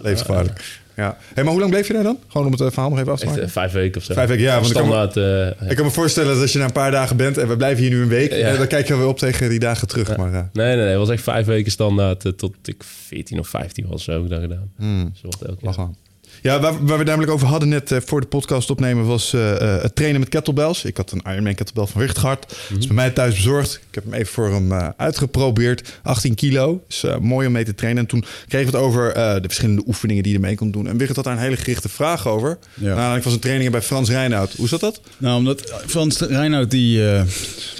Levensgevaarlijk. 0.00 0.80
Ja. 0.96 1.16
Hey, 1.34 1.42
maar 1.42 1.52
hoe 1.52 1.60
lang 1.60 1.72
bleef 1.72 1.86
je 1.86 1.92
daar 1.92 2.02
dan? 2.02 2.18
Gewoon 2.28 2.46
om 2.46 2.52
het 2.52 2.60
eh, 2.60 2.66
verhaal 2.70 2.90
nog 2.90 2.98
even 2.98 3.12
af 3.12 3.18
te 3.18 3.24
Echt 3.24 3.32
maken. 3.34 3.48
eh, 3.48 3.54
vijf 3.54 3.72
weken 3.72 4.00
of 4.00 4.04
zo. 4.06 4.12
Vijf 4.14 4.28
weken, 4.28 4.42
ja, 4.44 4.54
want 4.54 4.66
ik 4.66 4.72
kan 4.72 4.88
me- 4.88 4.92
Standaard... 5.10 5.60
eh, 5.60 5.70
Ik 5.70 5.76
kan 5.76 5.84
me 5.84 5.90
voorstellen 5.90 6.32
dat 6.32 6.40
als 6.42 6.52
je 6.52 6.58
na 6.58 6.64
een 6.64 6.72
paar 6.72 6.90
dagen 6.90 7.16
bent 7.16 7.38
en 7.38 7.48
we 7.48 7.56
blijven 7.56 7.82
hier 7.82 7.92
nu 7.92 8.02
een 8.02 8.08
week, 8.08 8.30
Ja. 8.32 8.36
eh, 8.36 8.58
dan 8.58 8.66
kijk 8.66 8.86
je 8.88 8.96
weer 8.96 9.06
op 9.06 9.18
tegen 9.18 9.48
die 9.48 9.58
dagen 9.58 9.88
terug. 9.88 10.16
Maar, 10.16 10.32
eh, 10.34 10.40
Nee, 10.52 10.66
nee, 10.66 10.76
nee. 10.76 10.86
Het 10.86 10.98
was 10.98 11.08
echt 11.10 11.22
vijf 11.22 11.46
weken 11.46 11.72
standaard 11.72 12.32
tot 12.38 12.54
ik 12.64 12.82
14 12.84 13.38
of 13.38 13.48
15 13.48 13.86
was. 13.88 14.04
Zo 14.04 14.12
heb 14.12 14.22
ik 14.22 14.28
dat 14.28 14.40
gedaan. 14.40 14.70
hmm, 14.76 15.12
Dus 15.22 15.22
elke 15.40 15.56
lach 15.64 15.74
keer. 15.74 15.84
aan. 15.84 15.96
Ja, 16.42 16.60
waar, 16.60 16.86
waar 16.86 16.98
we 16.98 17.04
namelijk 17.04 17.32
over 17.32 17.46
hadden 17.46 17.68
net 17.68 17.92
eh, 17.92 17.98
voor 18.04 18.20
de 18.20 18.26
podcast 18.26 18.70
opnemen 18.70 19.06
was 19.06 19.32
eh, 19.32 19.74
eh, 19.76 19.82
het 19.82 19.94
trainen 19.94 20.20
met 20.20 20.28
kettlebells. 20.28 20.84
Ik 20.84 20.96
had 20.96 21.10
een 21.10 21.22
Ironman 21.32 21.54
kettlebell 21.54 21.86
van 21.86 22.00
Wichtgard. 22.00 22.46
Dat 22.68 22.78
is 22.78 22.86
bij 22.86 22.96
mij 22.96 23.10
thuis 23.10 23.34
bezorgd. 23.34 23.80
Ik 23.88 23.94
heb 23.94 24.04
hem 24.04 24.14
even 24.14 24.32
voor 24.32 24.52
hem 24.52 24.72
uitgeprobeerd. 24.96 25.98
18 26.02 26.34
kilo. 26.34 26.84
Is 26.88 27.04
mooi 27.20 27.46
om 27.46 27.52
mee 27.52 27.64
te 27.64 27.74
trainen. 27.74 28.02
En 28.02 28.08
toen 28.08 28.24
kregen 28.48 28.70
we 28.70 28.76
het 28.76 28.86
over 28.86 29.14
de 29.14 29.42
verschillende 29.42 29.82
oefeningen 29.86 30.22
die 30.22 30.32
je 30.32 30.38
ermee 30.38 30.56
kon 30.56 30.70
doen. 30.70 30.86
En 30.86 30.96
Wicht 30.96 31.16
had 31.16 31.24
daar 31.24 31.34
een 31.34 31.40
hele 31.42 31.56
gerichte 31.56 31.88
vraag 31.88 32.28
over. 32.28 32.58
Ja. 32.74 32.80
Naar 32.80 32.90
aanleiding 32.90 33.22
van 33.22 33.30
zijn 33.30 33.42
trainingen 33.42 33.72
bij 33.72 33.82
Frans 33.82 34.08
Reinoud. 34.08 34.52
Hoe 34.56 34.68
zat 34.68 34.80
dat? 34.80 35.00
Nou, 35.18 35.38
omdat 35.38 35.82
Frans 35.86 36.20
Reinoud 36.20 36.70
die 36.70 37.02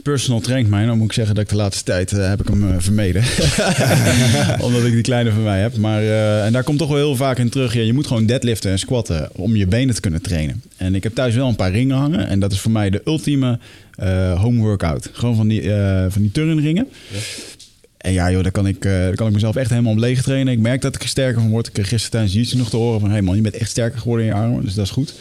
personal 0.03 0.41
traint 0.41 0.69
mij. 0.69 0.87
Dan 0.87 0.99
moet 0.99 1.07
ik 1.07 1.13
zeggen 1.13 1.35
dat 1.35 1.45
ik 1.45 1.51
de 1.51 1.57
laatste 1.57 1.85
tijd 1.85 2.11
heb 2.11 2.41
ik 2.41 2.49
hem 2.49 2.81
vermeden. 2.81 3.23
omdat 4.67 4.85
ik 4.85 4.93
die 4.93 5.03
kleine 5.03 5.33
van 5.33 5.43
mij 5.43 5.61
heb. 5.61 5.77
Maar, 5.77 6.03
en 6.43 6.53
daar 6.53 6.65
komt 6.65 6.79
toch 6.79 6.89
wel 6.89 6.97
heel 6.97 7.17
vaak 7.17 7.39
in 7.39 7.51
terug. 7.51 7.75
Ja, 7.75 7.81
je 7.81 7.93
moet 7.93 8.07
gewoon 8.07 8.27
deadliften 8.53 8.71
en 8.71 8.79
squatten 8.79 9.29
om 9.33 9.57
je 9.57 9.67
benen 9.67 9.95
te 9.95 10.01
kunnen 10.01 10.23
trainen. 10.23 10.63
En 10.77 10.95
ik 10.95 11.03
heb 11.03 11.15
thuis 11.15 11.35
wel 11.35 11.49
een 11.49 11.57
paar 11.57 11.71
ringen 11.71 11.97
hangen. 11.97 12.27
En 12.27 12.41
dat 12.41 12.53
is 12.53 12.61
voor 12.61 12.71
mij 12.71 12.91
de 12.91 13.03
ultieme 13.05 13.59
eh, 13.95 14.41
home 14.41 14.61
workout. 14.61 15.11
Gewoon 15.13 15.37
van 15.37 15.49
die, 15.49 15.73
eh 15.73 16.07
van 16.09 16.23
die 16.23 16.33
turnringen. 16.33 16.89
En 17.97 18.13
ja, 18.13 18.31
joh, 18.31 18.43
daar 18.43 18.53
kan, 18.53 18.67
ik, 18.67 18.85
eh, 18.85 18.93
daar 18.93 19.15
kan 19.15 19.27
ik 19.27 19.33
mezelf 19.33 19.57
echt 19.57 19.71
helemaal 19.71 19.93
op 19.93 19.99
leeg 19.99 20.23
trainen. 20.23 20.53
Ik 20.53 20.59
merk 20.59 20.81
dat 20.81 20.95
ik 20.95 21.03
er 21.03 21.09
sterker 21.09 21.41
van 21.41 21.51
word. 21.51 21.67
Ik 21.67 21.73
kreeg 21.73 21.89
gisteren 21.89 22.11
tijdens 22.11 22.51
jiu 22.51 22.59
nog 22.59 22.71
te 22.71 22.77
horen 22.77 23.01
van... 23.01 23.09
hé 23.09 23.15
hey 23.15 23.25
man, 23.25 23.37
je 23.37 23.43
bent 23.43 23.57
echt 23.57 23.71
sterker 23.71 23.99
geworden 23.99 24.27
in 24.27 24.33
je 24.33 24.39
armen. 24.39 24.65
Dus 24.65 24.75
dat 24.75 24.85
is 24.85 24.91
goed. 24.91 25.15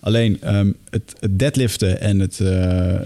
Alleen 0.00 0.40
ehm, 0.40 0.70
het, 0.90 1.14
het 1.20 1.38
deadliften 1.38 2.00
en 2.00 2.20
het, 2.20 2.40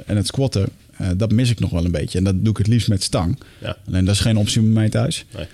en 0.07 0.17
het 0.17 0.27
squatten... 0.27 0.69
dat 1.17 1.33
mis 1.33 1.51
ik 1.51 1.61
nog 1.61 1.71
wel 1.71 1.85
een 1.85 1.91
beetje. 1.91 2.19
En 2.19 2.25
dat 2.25 2.35
doe 2.39 2.51
ik 2.51 2.57
het 2.57 2.67
liefst 2.67 2.89
met 2.89 3.03
stang. 3.03 3.39
Ja. 3.59 3.77
Alleen 3.87 4.05
dat 4.05 4.15
is 4.15 4.21
geen 4.21 4.37
optie 4.37 4.61
bij 4.61 4.71
mij 4.71 4.89
thuis. 4.89 5.25
Nee. 5.37 5.47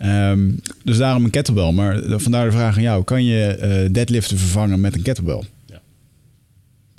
Ehm, 0.00 0.50
dus 0.84 0.96
daarom 0.96 1.24
een 1.24 1.30
kettlebell. 1.30 1.72
Maar 1.72 2.02
vandaar 2.06 2.44
de 2.44 2.52
vraag 2.52 2.76
aan 2.76 2.82
jou. 2.82 3.04
Kan 3.04 3.24
je 3.24 3.46
eh, 3.46 3.92
deadliften 3.92 4.38
vervangen 4.38 4.80
met 4.80 4.94
een 4.94 5.02
kettlebell? 5.02 5.42
Ja. 5.66 5.80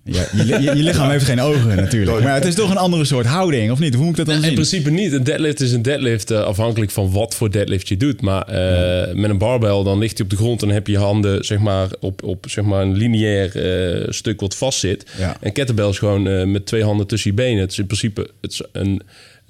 Ja, 0.04 0.26
je, 0.32 0.46
je, 0.46 0.62
je 0.62 0.84
lichaam 0.84 1.10
heeft 1.16 1.26
geen 1.26 1.42
ogen 1.42 1.76
natuurlijk. 1.76 2.24
Maar 2.24 2.34
het 2.34 2.46
is 2.46 2.56
toch 2.56 2.70
een 2.70 2.78
andere 2.78 3.06
soort 3.06 3.26
houding, 3.26 3.72
of 3.72 3.80
niet? 3.80 3.94
Hoe 3.94 4.04
moet 4.06 4.12
ik 4.12 4.18
dat 4.18 4.26
dan 4.26 4.36
In 4.36 4.44
zien? 4.44 4.54
principe 4.54 4.90
niet. 4.90 5.14
Een 5.14 5.24
deadlift 5.24 5.60
is 5.60 5.72
een 5.72 5.82
deadlift 5.82 6.32
eh, 6.32 6.42
afhankelijk 6.42 6.92
van 6.92 7.12
wat 7.12 7.36
voor 7.36 7.52
deadlift 7.52 7.88
je 7.88 7.98
doet. 7.98 8.22
Maar 8.22 8.42
eh, 8.42 9.14
met 9.16 9.30
een 9.30 9.38
barbell 9.38 9.84
dan 9.84 10.00
ligt 10.00 10.18
hij 10.18 10.26
op 10.26 10.32
de 10.32 10.38
grond 10.38 10.62
en 10.62 10.68
dan 10.68 10.76
heb 10.76 10.88
je 10.88 10.94
je 10.94 11.00
handen 11.00 11.46
zeg 11.46 11.60
maar, 11.60 11.88
op, 12.00 12.24
op 12.24 12.46
zeg 12.50 12.64
maar, 12.64 12.82
een 12.82 12.96
lineair 12.98 14.14
stuk 14.14 14.40
wat 14.40 14.56
vast 14.56 14.80
zit. 14.80 15.06
Ja. 15.18 15.38
En 15.40 15.52
kettlebell 15.52 15.90
is 15.90 16.00
gewoon 16.00 16.52
met 16.52 16.66
twee 16.66 16.84
handen 16.84 17.08
tussen 17.08 17.30
je 17.30 17.36
benen. 17.36 17.62
Het 17.62 17.72
is 17.72 17.80
in 17.80 17.86
principe 17.86 18.30
het 18.42 18.52
is 18.52 18.62
een 18.72 19.02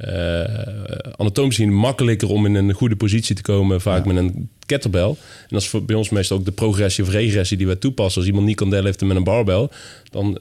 eh 0.02 0.44
anatomisch 1.16 1.56
gezien 1.56 1.74
makkelijker 1.74 2.30
om 2.30 2.46
in 2.46 2.56
een 2.56 2.74
goede 2.74 2.96
positie 2.96 3.36
te 3.36 3.42
komen, 3.42 3.82
vaak 3.82 4.06
met 4.06 4.16
een 4.16 4.50
kettlebell. 4.66 5.08
En 5.08 5.16
dat 5.48 5.62
is 5.62 5.68
voor, 5.68 5.84
bij 5.86 5.96
ons 5.96 6.10
meestal 6.10 6.38
ook 6.38 6.46
de 6.46 6.52
progressie 6.52 7.04
of 7.04 7.10
regressie 7.10 7.58
die 7.58 7.66
wij 7.68 7.76
toepassen. 7.76 8.20
Als 8.22 8.30
iemand 8.30 8.46
niet 8.48 8.56
kan 8.56 8.70
deadliften 8.70 9.08
met 9.08 9.18
een 9.18 9.24
barbell, 9.24 9.68
dan 10.12 10.40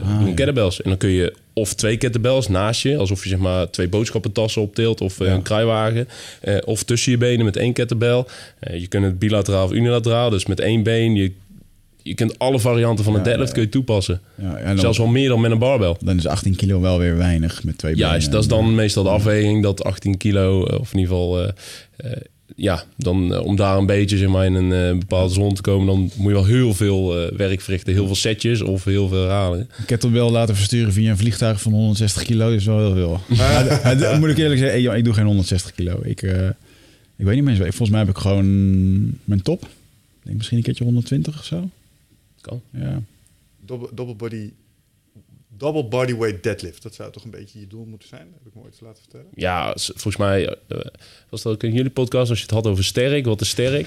Ah, 0.00 0.18
doen 0.18 0.28
ja. 0.28 0.34
kettlebells. 0.34 0.82
En 0.82 0.88
dan 0.88 0.98
kun 0.98 1.08
je 1.10 1.34
of 1.52 1.74
twee 1.74 1.96
kettlebells 1.96 2.48
naast 2.48 2.82
je, 2.82 2.96
alsof 2.96 3.22
je 3.22 3.28
zeg 3.28 3.38
maar 3.38 3.70
twee 3.70 3.88
boodschappentassen 3.88 4.62
optilt 4.62 5.00
of 5.00 5.18
Ja. 5.18 5.26
een 5.26 5.42
kruiwagen, 5.42 6.08
of 6.64 6.82
tussen 6.82 7.12
je 7.12 7.18
benen 7.18 7.44
met 7.44 7.56
één 7.56 7.72
kettlebell. 7.72 8.24
Je 8.72 8.86
kunt 8.86 9.04
het 9.04 9.18
bilateraal 9.18 9.64
of 9.64 9.72
unilateraal, 9.72 10.30
dus 10.30 10.46
met 10.46 10.60
één 10.60 10.82
been. 10.82 11.14
Je, 11.14 11.32
je 12.06 12.14
kunt 12.14 12.38
alle 12.38 12.58
varianten 12.58 13.04
van 13.04 13.12
een 13.14 13.18
Ja, 13.18 13.24
deadlift 13.24 13.48
ja. 13.48 13.54
kun 13.54 13.62
je 13.62 13.68
toepassen. 13.68 14.20
Ja, 14.34 14.60
dan, 14.64 14.78
Zelfs 14.78 14.98
wel 14.98 15.06
meer 15.06 15.28
dan 15.28 15.40
met 15.40 15.50
een 15.50 15.58
barbell. 15.58 15.96
dan 16.00 16.16
is 16.16 16.26
18 16.26 16.56
kilo 16.56 16.80
wel 16.80 16.98
weer 16.98 17.16
weinig 17.16 17.64
met 17.64 17.78
twee 17.78 17.96
Juist, 17.96 18.30
dat 18.30 18.42
is 18.42 18.48
dan 18.48 18.74
meestal 18.74 19.02
de 19.02 19.08
afweging 19.08 19.62
dat 19.62 19.84
18 19.84 20.16
kilo, 20.16 20.66
eh, 20.66 20.80
of 20.80 20.92
in 20.92 20.98
ieder 20.98 21.14
geval, 21.14 21.42
eh, 21.42 21.48
eh, 21.96 22.20
ja, 22.56 22.84
dan 22.96 23.38
om 23.38 23.56
daar 23.56 23.76
een 23.76 23.86
beetje 23.86 24.16
zeg 24.16 24.28
maar, 24.28 24.44
in 24.44 24.54
een 24.54 24.98
bepaalde 24.98 25.34
zone 25.34 25.52
te 25.52 25.62
komen, 25.62 25.86
dan 25.86 25.98
moet 25.98 26.28
je 26.28 26.32
wel 26.32 26.44
heel 26.44 26.74
veel 26.74 27.14
werk 27.36 27.60
verrichten. 27.60 27.92
Heel 27.92 28.06
veel 28.06 28.14
setjes 28.14 28.62
of 28.62 28.84
heel 28.84 29.08
veel 29.08 29.20
herhalingen. 29.20 29.68
Een 29.78 29.84
kettlebell 29.84 30.30
laten 30.30 30.56
versturen 30.56 30.92
via 30.92 31.10
een 31.10 31.16
vliegtuig 31.16 31.60
van 31.60 31.72
160 31.72 32.22
kilo 32.22 32.50
is 32.50 32.64
wel 32.64 32.78
heel 32.78 32.94
veel. 32.94 33.20
Maar, 33.36 34.18
moet 34.18 34.28
ik 34.28 34.38
eerlijk 34.38 34.60
zeggen, 34.60 34.82
hey, 34.82 34.98
ik 34.98 35.04
doe 35.04 35.14
geen 35.14 35.26
160 35.26 35.72
kilo. 35.74 35.98
Ik, 36.02 36.22
ik 37.16 37.24
weet 37.24 37.34
niet 37.34 37.44
meer. 37.44 37.56
Volgens 37.56 37.90
mij 37.90 38.00
heb 38.00 38.08
ik 38.08 38.18
gewoon 38.18 38.46
mijn 39.24 39.42
top. 39.42 39.62
Ik 39.62 39.68
denk 40.22 40.36
misschien 40.36 40.58
een 40.58 40.64
keertje 40.64 40.84
120 40.84 41.38
of 41.38 41.44
zo. 41.44 41.70
Kan. 42.44 42.62
Ja. 42.70 43.02
Double, 43.60 43.88
double 43.94 44.14
body 44.14 44.52
double 45.56 45.84
bodyweight 45.84 46.42
deadlift. 46.42 46.82
Dat 46.82 46.94
zou 46.94 47.12
toch 47.12 47.24
een 47.24 47.30
beetje 47.30 47.60
je 47.60 47.66
doel 47.66 47.84
moeten 47.84 48.08
zijn? 48.08 48.26
Heb 48.32 48.46
ik 48.46 48.54
me 48.54 48.62
ooit 48.62 48.80
laten 48.80 49.02
vertellen. 49.02 49.26
Ja, 49.34 49.72
volgens 49.76 50.16
mij 50.16 50.48
eh, 50.68 50.78
was 51.28 51.42
dat 51.42 51.52
ook 51.52 51.62
in 51.62 51.72
jullie 51.72 51.90
podcast 51.90 52.30
als 52.30 52.38
je 52.38 52.44
het 52.44 52.54
had 52.54 52.66
over 52.66 52.84
sterk. 52.84 53.24
Wat 53.24 53.40
is 53.40 53.48
sterk? 53.48 53.86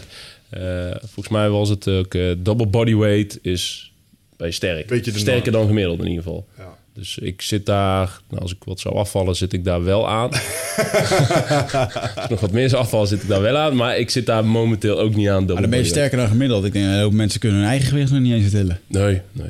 Eh, 0.50 0.96
volgens 1.00 1.30
mij 1.30 1.50
was 1.50 1.70
het 1.70 1.88
ook 1.88 2.14
eh, 2.14 2.32
double 2.38 2.68
bodyweight 2.68 3.40
is 3.42 3.94
bij 4.38 4.52
sterk. 4.52 4.88
Beetje 4.88 5.20
Sterker 5.20 5.52
dan 5.52 5.68
gemiddeld 5.68 6.00
in 6.00 6.08
ieder 6.08 6.24
geval. 6.24 6.48
Ja. 6.58 6.77
Dus 6.98 7.18
ik 7.18 7.42
zit 7.42 7.66
daar, 7.66 8.22
nou, 8.30 8.42
als 8.42 8.52
ik 8.52 8.58
wat 8.64 8.80
zou 8.80 8.96
afvallen, 8.96 9.36
zit 9.36 9.54
ik 9.54 9.64
daar 9.64 9.84
wel 9.84 10.10
aan. 10.10 10.30
als 12.16 12.24
ik 12.24 12.30
nog 12.30 12.40
wat 12.40 12.52
meer 12.52 12.70
zou 12.70 12.82
afvallen, 12.82 13.08
zit 13.08 13.22
ik 13.22 13.28
daar 13.28 13.42
wel 13.42 13.58
aan. 13.58 13.76
Maar 13.76 13.98
ik 13.98 14.10
zit 14.10 14.26
daar 14.26 14.46
momenteel 14.46 15.00
ook 15.00 15.16
niet 15.16 15.30
aan. 15.30 15.46
Maar 15.46 15.62
dan 15.62 15.70
ben 15.70 15.80
je 15.80 15.86
sterker 15.86 16.18
dan 16.18 16.28
gemiddeld. 16.28 16.66
Ik 16.66 16.74
denk, 16.74 17.02
hoop 17.02 17.14
mensen 17.14 17.40
kunnen 17.40 17.60
hun 17.60 17.68
eigen 17.68 17.88
gewicht 17.88 18.12
nog 18.12 18.22
niet 18.22 18.34
eens 18.34 18.50
tillen. 18.50 18.80
Nee, 18.88 19.22
nee. 19.32 19.50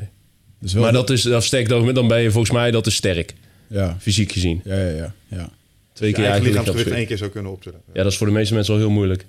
Dus 0.60 0.72
wel 0.72 0.82
Maar 0.82 0.92
dat 0.92 1.10
is 1.10 1.22
dat 1.22 1.40
is 1.40 1.46
sterk 1.46 1.68
dan 1.68 1.78
gemiddeld. 1.78 2.08
Dan 2.08 2.16
ben 2.16 2.24
je 2.24 2.30
volgens 2.30 2.52
mij, 2.52 2.70
dat 2.70 2.86
is 2.86 2.94
sterk. 2.94 3.34
Ja, 3.66 3.96
Fysiek 4.00 4.32
gezien. 4.32 4.60
ja, 4.64 4.76
ja, 4.76 4.88
ja. 4.88 5.14
ja. 5.28 5.50
Twee 5.92 6.08
Je 6.08 6.14
keer 6.14 6.24
je 6.24 6.30
eigen 6.30 6.30
eigen 6.30 6.46
lichaamsgewicht 6.46 6.96
één 6.96 7.06
keer 7.06 7.18
zou 7.18 7.30
kunnen 7.30 7.52
optillen. 7.52 7.80
Ja, 7.92 8.02
dat 8.02 8.12
is 8.12 8.18
voor 8.18 8.26
de 8.26 8.32
meeste 8.32 8.54
mensen 8.54 8.72
wel 8.74 8.82
heel 8.82 8.92
moeilijk. 8.92 9.24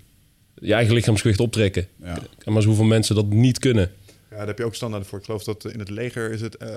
Je 0.62 0.74
eigen 0.74 0.94
lichaamsgewicht 0.94 1.40
optrekken. 1.40 1.88
Ja. 2.04 2.20
Maar 2.46 2.56
eens 2.56 2.66
hoeveel 2.66 2.84
mensen 2.86 3.16
dat 3.16 3.30
niet 3.30 3.60
kunnen. 3.60 3.92
Ja, 4.40 4.46
daar 4.46 4.54
heb 4.56 4.64
je 4.64 4.70
ook 4.70 4.76
standaard 4.76 5.08
voor. 5.08 5.20
Ik 5.20 5.26
geloof 5.26 5.44
dat 5.44 5.66
in 5.74 5.80
het 5.80 5.90
leger 5.90 6.32
is 6.32 6.42
het... 6.42 6.56
eh, 6.58 6.68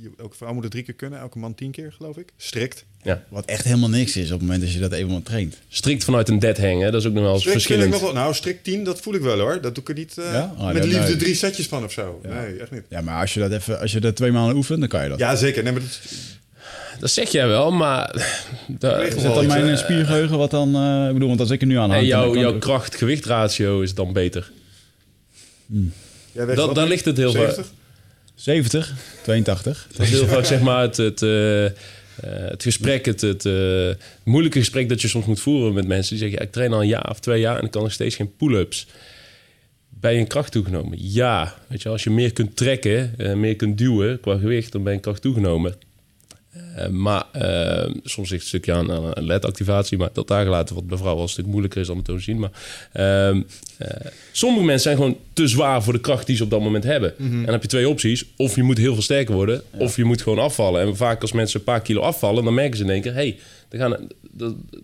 je, 0.00 0.10
elke 0.18 0.36
vrouw 0.36 0.52
moet 0.52 0.62
het 0.62 0.72
drie 0.72 0.84
keer 0.84 0.94
kunnen, 0.94 1.18
elke 1.20 1.38
man 1.38 1.54
tien 1.54 1.70
keer, 1.70 1.92
geloof 1.96 2.16
ik. 2.16 2.28
Strikt. 2.36 2.84
Ja. 3.02 3.22
Wat 3.28 3.44
echt 3.44 3.64
helemaal 3.64 3.88
niks 3.88 4.16
is 4.16 4.24
op 4.24 4.30
het 4.30 4.40
moment 4.40 4.60
dat 4.60 4.72
je 4.72 4.78
dat 4.78 4.92
eenmaal 4.92 5.22
traint. 5.22 5.56
Strikt 5.68 6.04
vanuit 6.04 6.28
een 6.28 6.38
dead 6.38 6.58
hang, 6.58 6.80
hè? 6.82 6.90
dat 6.90 7.00
is 7.00 7.06
ook 7.06 7.12
nog 7.12 7.22
wel 7.22 7.32
eens 7.32 7.42
Strikt 7.42 7.62
vind 7.62 7.72
ik 7.72 7.76
verschillend. 7.78 8.02
nog 8.04 8.12
wel, 8.12 8.22
nou, 8.22 8.34
strikt 8.34 8.64
10, 8.64 8.84
dat 8.84 9.00
voel 9.00 9.14
ik 9.14 9.20
wel 9.20 9.38
hoor. 9.38 9.60
Dat 9.60 9.74
doe 9.74 9.82
ik 9.82 9.88
er 9.88 9.94
niet 9.94 10.18
eh, 10.18 10.32
Ja? 10.32 10.54
Oh, 10.58 10.66
met 10.66 10.76
dat- 10.76 10.84
liefde 10.84 11.06
nee. 11.06 11.16
drie 11.16 11.34
setjes 11.34 11.66
van 11.66 11.84
of 11.84 11.92
zo. 11.92 12.20
Nee, 12.22 12.56
echt 12.56 12.70
niet. 12.70 12.82
Ja, 12.88 13.00
maar 13.00 13.20
als 13.20 13.34
je 13.34 13.40
dat 13.40 13.52
even, 13.52 13.80
als 13.80 13.92
je 13.92 14.00
dat 14.00 14.16
twee 14.16 14.32
maanden 14.32 14.56
oefent, 14.56 14.80
dan 14.80 14.88
kan 14.88 15.02
je 15.02 15.08
dat. 15.08 15.18
Ja, 15.18 15.36
zeker. 15.36 15.62
Nee, 15.62 15.72
maar 15.72 15.80
dat, 15.82 16.00
Dat 17.00 17.10
zeg 17.10 17.28
jij 17.30 17.46
wel, 17.46 17.70
maar... 17.72 18.26
weet 18.80 19.14
Is 19.16 19.22
dat 19.22 19.34
dan 19.34 19.46
mijn 19.46 19.68
eh, 19.68 19.76
spiergeheugen 19.76 20.38
wat 20.38 20.50
dan... 20.50 20.74
eh, 20.76 21.06
ik 21.06 21.12
bedoel, 21.12 21.28
want 21.28 21.40
als 21.40 21.50
ik 21.50 21.60
er 21.60 21.66
nu 21.66 21.76
aan 21.76 21.90
hang... 21.90 22.00
en 22.02 22.06
jouw, 22.06 22.36
jouw 22.36 22.58
kracht-gewicht-ratio 22.58 23.80
is 23.80 23.94
dan 23.94 24.12
beter. 24.12 24.50
jij 25.66 25.92
Dat, 26.34 26.54
wat 26.54 26.74
daar 26.74 26.88
ligt 26.88 27.04
het 27.04 27.16
heel 27.16 27.32
vaak. 27.32 27.54
70? 27.54 27.72
70, 28.34 28.94
82. 29.22 29.86
Dat 29.96 30.06
is 30.06 30.12
heel 30.12 30.26
vaak 30.26 30.44
zeg 30.44 30.60
maar 30.60 30.80
het, 30.80 30.96
het, 30.96 31.22
eh, 31.22 31.64
eh, 31.64 31.72
het 32.22 32.62
gesprek, 32.62 33.04
het, 33.04 33.20
het 33.20 33.46
eh, 33.46 33.90
moeilijke 34.24 34.58
gesprek 34.58 34.88
dat 34.88 35.02
je 35.02 35.08
soms 35.08 35.26
moet 35.26 35.40
voeren 35.40 35.74
met 35.74 35.86
mensen. 35.86 36.10
Die 36.10 36.18
zeggen, 36.18 36.38
ja, 36.38 36.44
ik 36.44 36.52
train 36.52 36.72
al 36.72 36.80
een 36.80 36.88
jaar 36.88 37.10
of 37.10 37.20
twee 37.20 37.40
jaar 37.40 37.58
en 37.58 37.64
ik 37.64 37.70
kan 37.70 37.82
nog 37.82 37.92
steeds 37.92 38.16
geen 38.16 38.36
pull-ups. 38.36 38.86
Ben 39.88 40.12
je 40.12 40.18
in 40.18 40.26
kracht 40.26 40.52
toegenomen? 40.52 40.98
Ja. 41.00 41.54
Weet 41.66 41.82
je, 41.82 41.88
als 41.88 42.04
je 42.04 42.10
meer 42.10 42.32
kunt 42.32 42.56
trekken, 42.56 43.14
meer 43.40 43.56
kunt 43.56 43.78
duwen 43.78 44.20
qua 44.20 44.38
gewicht, 44.38 44.72
dan 44.72 44.82
ben 44.82 44.90
je 44.90 44.96
in 44.96 45.04
kracht 45.04 45.22
toegenomen. 45.22 45.74
Eh, 46.76 46.88
maar 46.88 47.24
eh, 47.32 47.90
soms 48.04 48.28
zit 48.28 48.40
een 48.40 48.46
stukje 48.46 48.72
aan, 48.72 48.92
aan 48.92 49.10
een 49.14 49.26
LED-activatie, 49.26 49.98
maar 49.98 50.08
dat 50.12 50.28
daar 50.28 50.44
gelaten, 50.44 50.74
wat 50.74 50.86
bij 50.86 50.96
vrouwen 50.96 51.16
wel 51.16 51.24
een 51.24 51.32
stuk 51.32 51.46
moeilijker 51.46 51.80
is 51.80 51.86
dan 51.86 51.96
het 51.96 52.04
te 52.04 52.18
zien. 52.18 52.38
Maar 52.38 52.50
ehm, 52.92 53.42
eh, 53.78 53.88
sommige 54.32 54.64
mensen 54.64 54.82
zijn 54.82 54.96
gewoon 54.96 55.16
te 55.32 55.48
zwaar 55.48 55.82
voor 55.82 55.92
de 55.92 56.00
kracht 56.00 56.26
die 56.26 56.36
ze 56.36 56.42
op 56.42 56.50
dat 56.50 56.60
moment 56.60 56.84
hebben. 56.84 57.18
En 57.18 57.42
dan 57.44 57.52
heb 57.52 57.62
je 57.62 57.68
twee 57.68 57.88
opties. 57.88 58.24
Of 58.36 58.56
je 58.56 58.62
moet 58.62 58.78
heel 58.78 58.92
veel 58.92 59.02
sterker 59.02 59.34
worden, 59.34 59.62
of 59.70 59.96
je 59.96 60.04
moet 60.04 60.22
gewoon 60.22 60.38
afvallen. 60.38 60.80
En 60.80 60.96
vaak 60.96 61.20
als 61.20 61.32
mensen 61.32 61.58
een 61.58 61.64
paar 61.64 61.80
kilo 61.80 62.00
afvallen, 62.00 62.44
dan 62.44 62.54
merken 62.54 62.76
ze 62.76 62.84
in 62.84 62.90
één 62.90 63.02
keer... 63.02 63.14
hey, 63.14 63.36
er 63.74 63.80
gaan, 63.80 63.92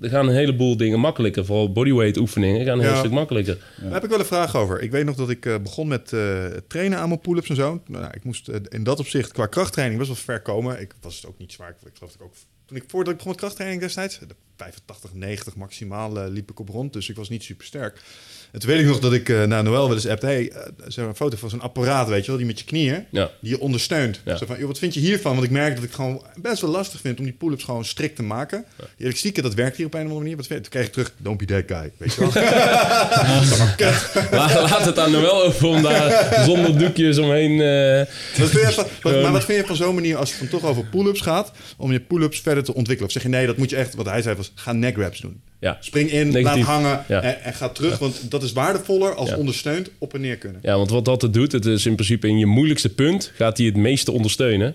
er, 0.00 0.10
gaan 0.10 0.28
een 0.28 0.34
heleboel 0.34 0.76
dingen 0.76 1.00
makkelijker. 1.00 1.44
Vooral 1.44 1.72
bodyweight 1.72 2.16
oefeningen 2.16 2.64
gaan 2.64 2.78
een 2.78 2.84
heel 2.84 2.96
stuk 2.96 3.10
makkelijker. 3.10 3.58
Daar 3.80 3.92
heb 3.92 4.04
ik 4.04 4.10
wel 4.10 4.18
een 4.18 4.24
vraag 4.24 4.56
over. 4.56 4.80
Ik 4.80 4.90
weet 4.90 5.04
nog 5.04 5.16
dat 5.16 5.30
ik 5.30 5.46
eh, 5.46 5.58
begon 5.58 5.88
met 5.88 6.12
eh, 6.12 6.46
trainen 6.66 6.98
aan 6.98 7.08
mijn 7.08 7.20
pull-ups 7.20 7.48
en 7.48 7.56
zo. 7.56 7.82
Nou, 7.86 8.06
ik 8.14 8.24
moest 8.24 8.48
eh, 8.48 8.56
in 8.68 8.84
dat 8.84 8.98
opzicht 8.98 9.32
qua 9.32 9.46
krachttraining 9.46 9.98
best 9.98 10.12
wel 10.12 10.22
ver 10.24 10.42
komen. 10.42 10.80
Ik 10.80 10.94
was 11.00 11.16
het 11.16 11.26
ook 11.26 11.38
niet 11.38 11.52
zwaar. 11.52 11.68
Ik, 11.68 11.76
ik 11.76 11.96
geloof 11.96 12.12
dat 12.12 12.20
ik 12.20 12.26
ook... 12.26 12.34
Toen 12.64 12.76
ik, 12.76 12.84
voordat 12.86 13.10
ik 13.12 13.16
begon 13.16 13.32
met 13.32 13.40
krachttraining 13.40 13.82
destijds... 13.82 14.18
de 14.18 14.34
85, 14.56 15.14
90 15.14 15.56
maximaal 15.56 16.28
liep 16.28 16.50
ik 16.50 16.60
op 16.60 16.68
rond. 16.68 16.92
Dus 16.92 17.08
ik 17.08 17.16
was 17.16 17.28
niet 17.28 17.42
super 17.42 17.66
sterk. 17.66 18.02
En 18.52 18.60
toen 18.60 18.68
weet 18.70 18.80
ik 18.80 18.86
nog 18.86 18.98
dat 18.98 19.12
ik 19.12 19.28
uh, 19.28 19.44
naar 19.44 19.62
Noël 19.62 19.86
wel 19.86 19.94
eens 19.96 20.06
appte... 20.06 20.26
hey, 20.26 20.52
uh, 20.96 21.06
een 21.06 21.14
foto 21.16 21.36
van 21.36 21.50
zo'n 21.50 21.60
apparaat, 21.60 22.08
weet 22.08 22.20
je 22.20 22.26
wel... 22.26 22.36
die 22.36 22.46
met 22.46 22.58
je 22.58 22.64
knieën, 22.64 23.04
Ja. 23.10 23.30
die 23.40 23.50
je 23.50 23.60
ondersteunt. 23.60 24.20
Ja. 24.24 24.36
Zo 24.36 24.46
van, 24.46 24.58
joh, 24.58 24.66
wat 24.66 24.78
vind 24.78 24.94
je 24.94 25.00
hiervan? 25.00 25.32
Want 25.32 25.44
ik 25.44 25.50
merk 25.50 25.74
dat 25.74 25.84
ik 25.84 25.92
gewoon 25.92 26.22
best 26.36 26.60
wel 26.60 26.70
lastig 26.70 27.00
vind... 27.00 27.18
om 27.18 27.24
die 27.24 27.32
pull-ups 27.34 27.64
gewoon 27.64 27.84
strikt 27.84 28.16
te 28.16 28.22
maken. 28.22 28.64
Ja. 28.96 29.10
Stiekem, 29.10 29.42
dat 29.42 29.54
werkt 29.54 29.76
hier 29.76 29.86
op 29.86 29.92
een 29.94 29.98
of 30.00 30.04
andere 30.06 30.22
manier. 30.22 30.36
Wat 30.36 30.46
vind 30.46 30.58
je? 30.64 30.70
Toen 30.70 30.80
kreeg 30.80 30.86
ik 30.86 30.92
terug, 30.92 31.12
don't 31.16 31.38
be 31.38 31.44
that 31.44 31.62
guy. 31.78 31.90
Weet 31.96 32.14
je 32.14 32.20
wel? 32.20 32.30
Laat 34.70 34.84
het 34.84 34.98
aan 34.98 35.10
Noël 35.10 35.42
over 35.44 35.66
om 35.66 35.82
daar 35.82 36.42
zonder 36.44 36.78
doekjes 36.78 37.18
omheen... 37.18 37.60
eh, 37.60 38.06
Wat 38.40 38.48
vind 38.50 38.66
je 38.68 38.72
van, 38.74 38.86
wat- 39.02 39.12
maar 39.22 39.32
wat 39.32 39.44
vind 39.44 39.60
je 39.60 39.66
van 39.66 39.76
zo'n 39.76 39.94
manier 39.94 40.16
als 40.16 40.30
het 40.30 40.38
dan 40.40 40.60
toch 40.60 40.70
over 40.70 40.84
pull-ups 40.84 41.20
gaat... 41.20 41.52
om 41.76 41.92
je 41.92 42.00
pull-ups 42.00 42.40
verder 42.40 42.64
te 42.64 42.74
ontwikkelen? 42.74 43.06
Of 43.06 43.12
zeg 43.12 43.22
je 43.22 43.28
nee, 43.28 43.46
dat 43.46 43.56
moet 43.56 43.70
je 43.70 43.76
echt... 43.76 43.94
Wat 43.94 44.06
hij 44.06 44.22
zei 44.22 44.36
was, 44.36 44.52
ga 44.54 44.72
neck 44.72 44.96
reps 44.96 45.20
doen. 45.20 45.40
Ja. 45.60 45.76
Spring 45.80 46.10
in, 46.10 46.28
Negatief. 46.28 46.66
laat 46.66 46.74
hangen 46.74 47.04
Ja. 47.08 47.22
en, 47.22 47.42
en 47.42 47.54
ga 47.54 47.68
terug. 47.68 47.98
Want 47.98 48.30
dat 48.30 48.42
is 48.42 48.52
waardevoller 48.52 49.14
als 49.14 49.34
ondersteund 49.34 49.90
op 49.98 50.14
en 50.14 50.20
neer 50.20 50.36
kunnen. 50.36 50.60
Ja, 50.62 50.76
want 50.76 50.90
wat 50.90 51.04
dat 51.04 51.22
het 51.22 51.32
doet, 51.32 51.52
het 51.52 51.64
is 51.66 51.86
in 51.86 51.94
principe 51.94 52.28
in 52.28 52.38
je 52.38 52.46
moeilijkste 52.46 52.88
punt 52.88 53.32
gaat 53.34 53.56
hij 53.56 53.66
het 53.66 53.76
meeste 53.76 54.12
ondersteunen. 54.12 54.74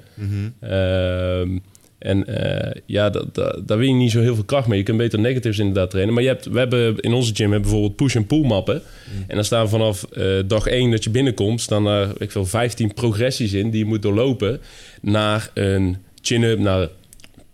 Ehm, 0.60 1.58
en 2.00 2.26
eh, 2.28 2.82
ja, 2.86 3.10
da- 3.10 3.24
da- 3.32 3.60
daar 3.65 3.78
win 3.78 3.88
je 3.89 3.93
niet 3.95 4.12
zo 4.12 4.21
heel 4.21 4.36
veel 4.36 4.43
kracht 4.43 4.67
mee. 4.67 4.78
Je 4.78 4.84
kunt 4.84 4.98
beter 4.98 5.19
negatives 5.19 5.60
inderdaad 5.60 5.89
trainen. 5.89 6.13
Maar 6.13 6.24
je 6.24 6.30
hebt, 6.30 6.45
we 6.45 6.60
hebben 6.60 7.00
in 7.00 7.13
onze 7.13 7.36
gym 7.36 7.43
hebben 7.52 7.62
bijvoorbeeld 7.62 7.95
push- 7.95 8.15
en 8.15 8.26
pull 8.28 8.45
mappen. 8.45 8.82
En 9.28 9.36
dan 9.36 9.45
staan 9.45 9.69
vanaf 9.69 10.04
eh, 10.04 10.26
dag 10.48 10.65
1 10.67 10.91
dat 10.91 11.04
je 11.04 11.10
binnenkomt, 11.10 11.62
staan 11.62 11.84
daar 11.84 12.10
ik 12.17 12.32
veel, 12.32 12.45
15 12.45 12.93
progressies 12.93 13.54
in 13.54 13.69
die 13.69 13.80
je 13.80 13.86
moet 13.86 14.02
doorlopen 14.02 14.60
naar 15.02 15.50
een 15.54 15.98
chin-up, 16.21 16.60
naar 16.60 16.88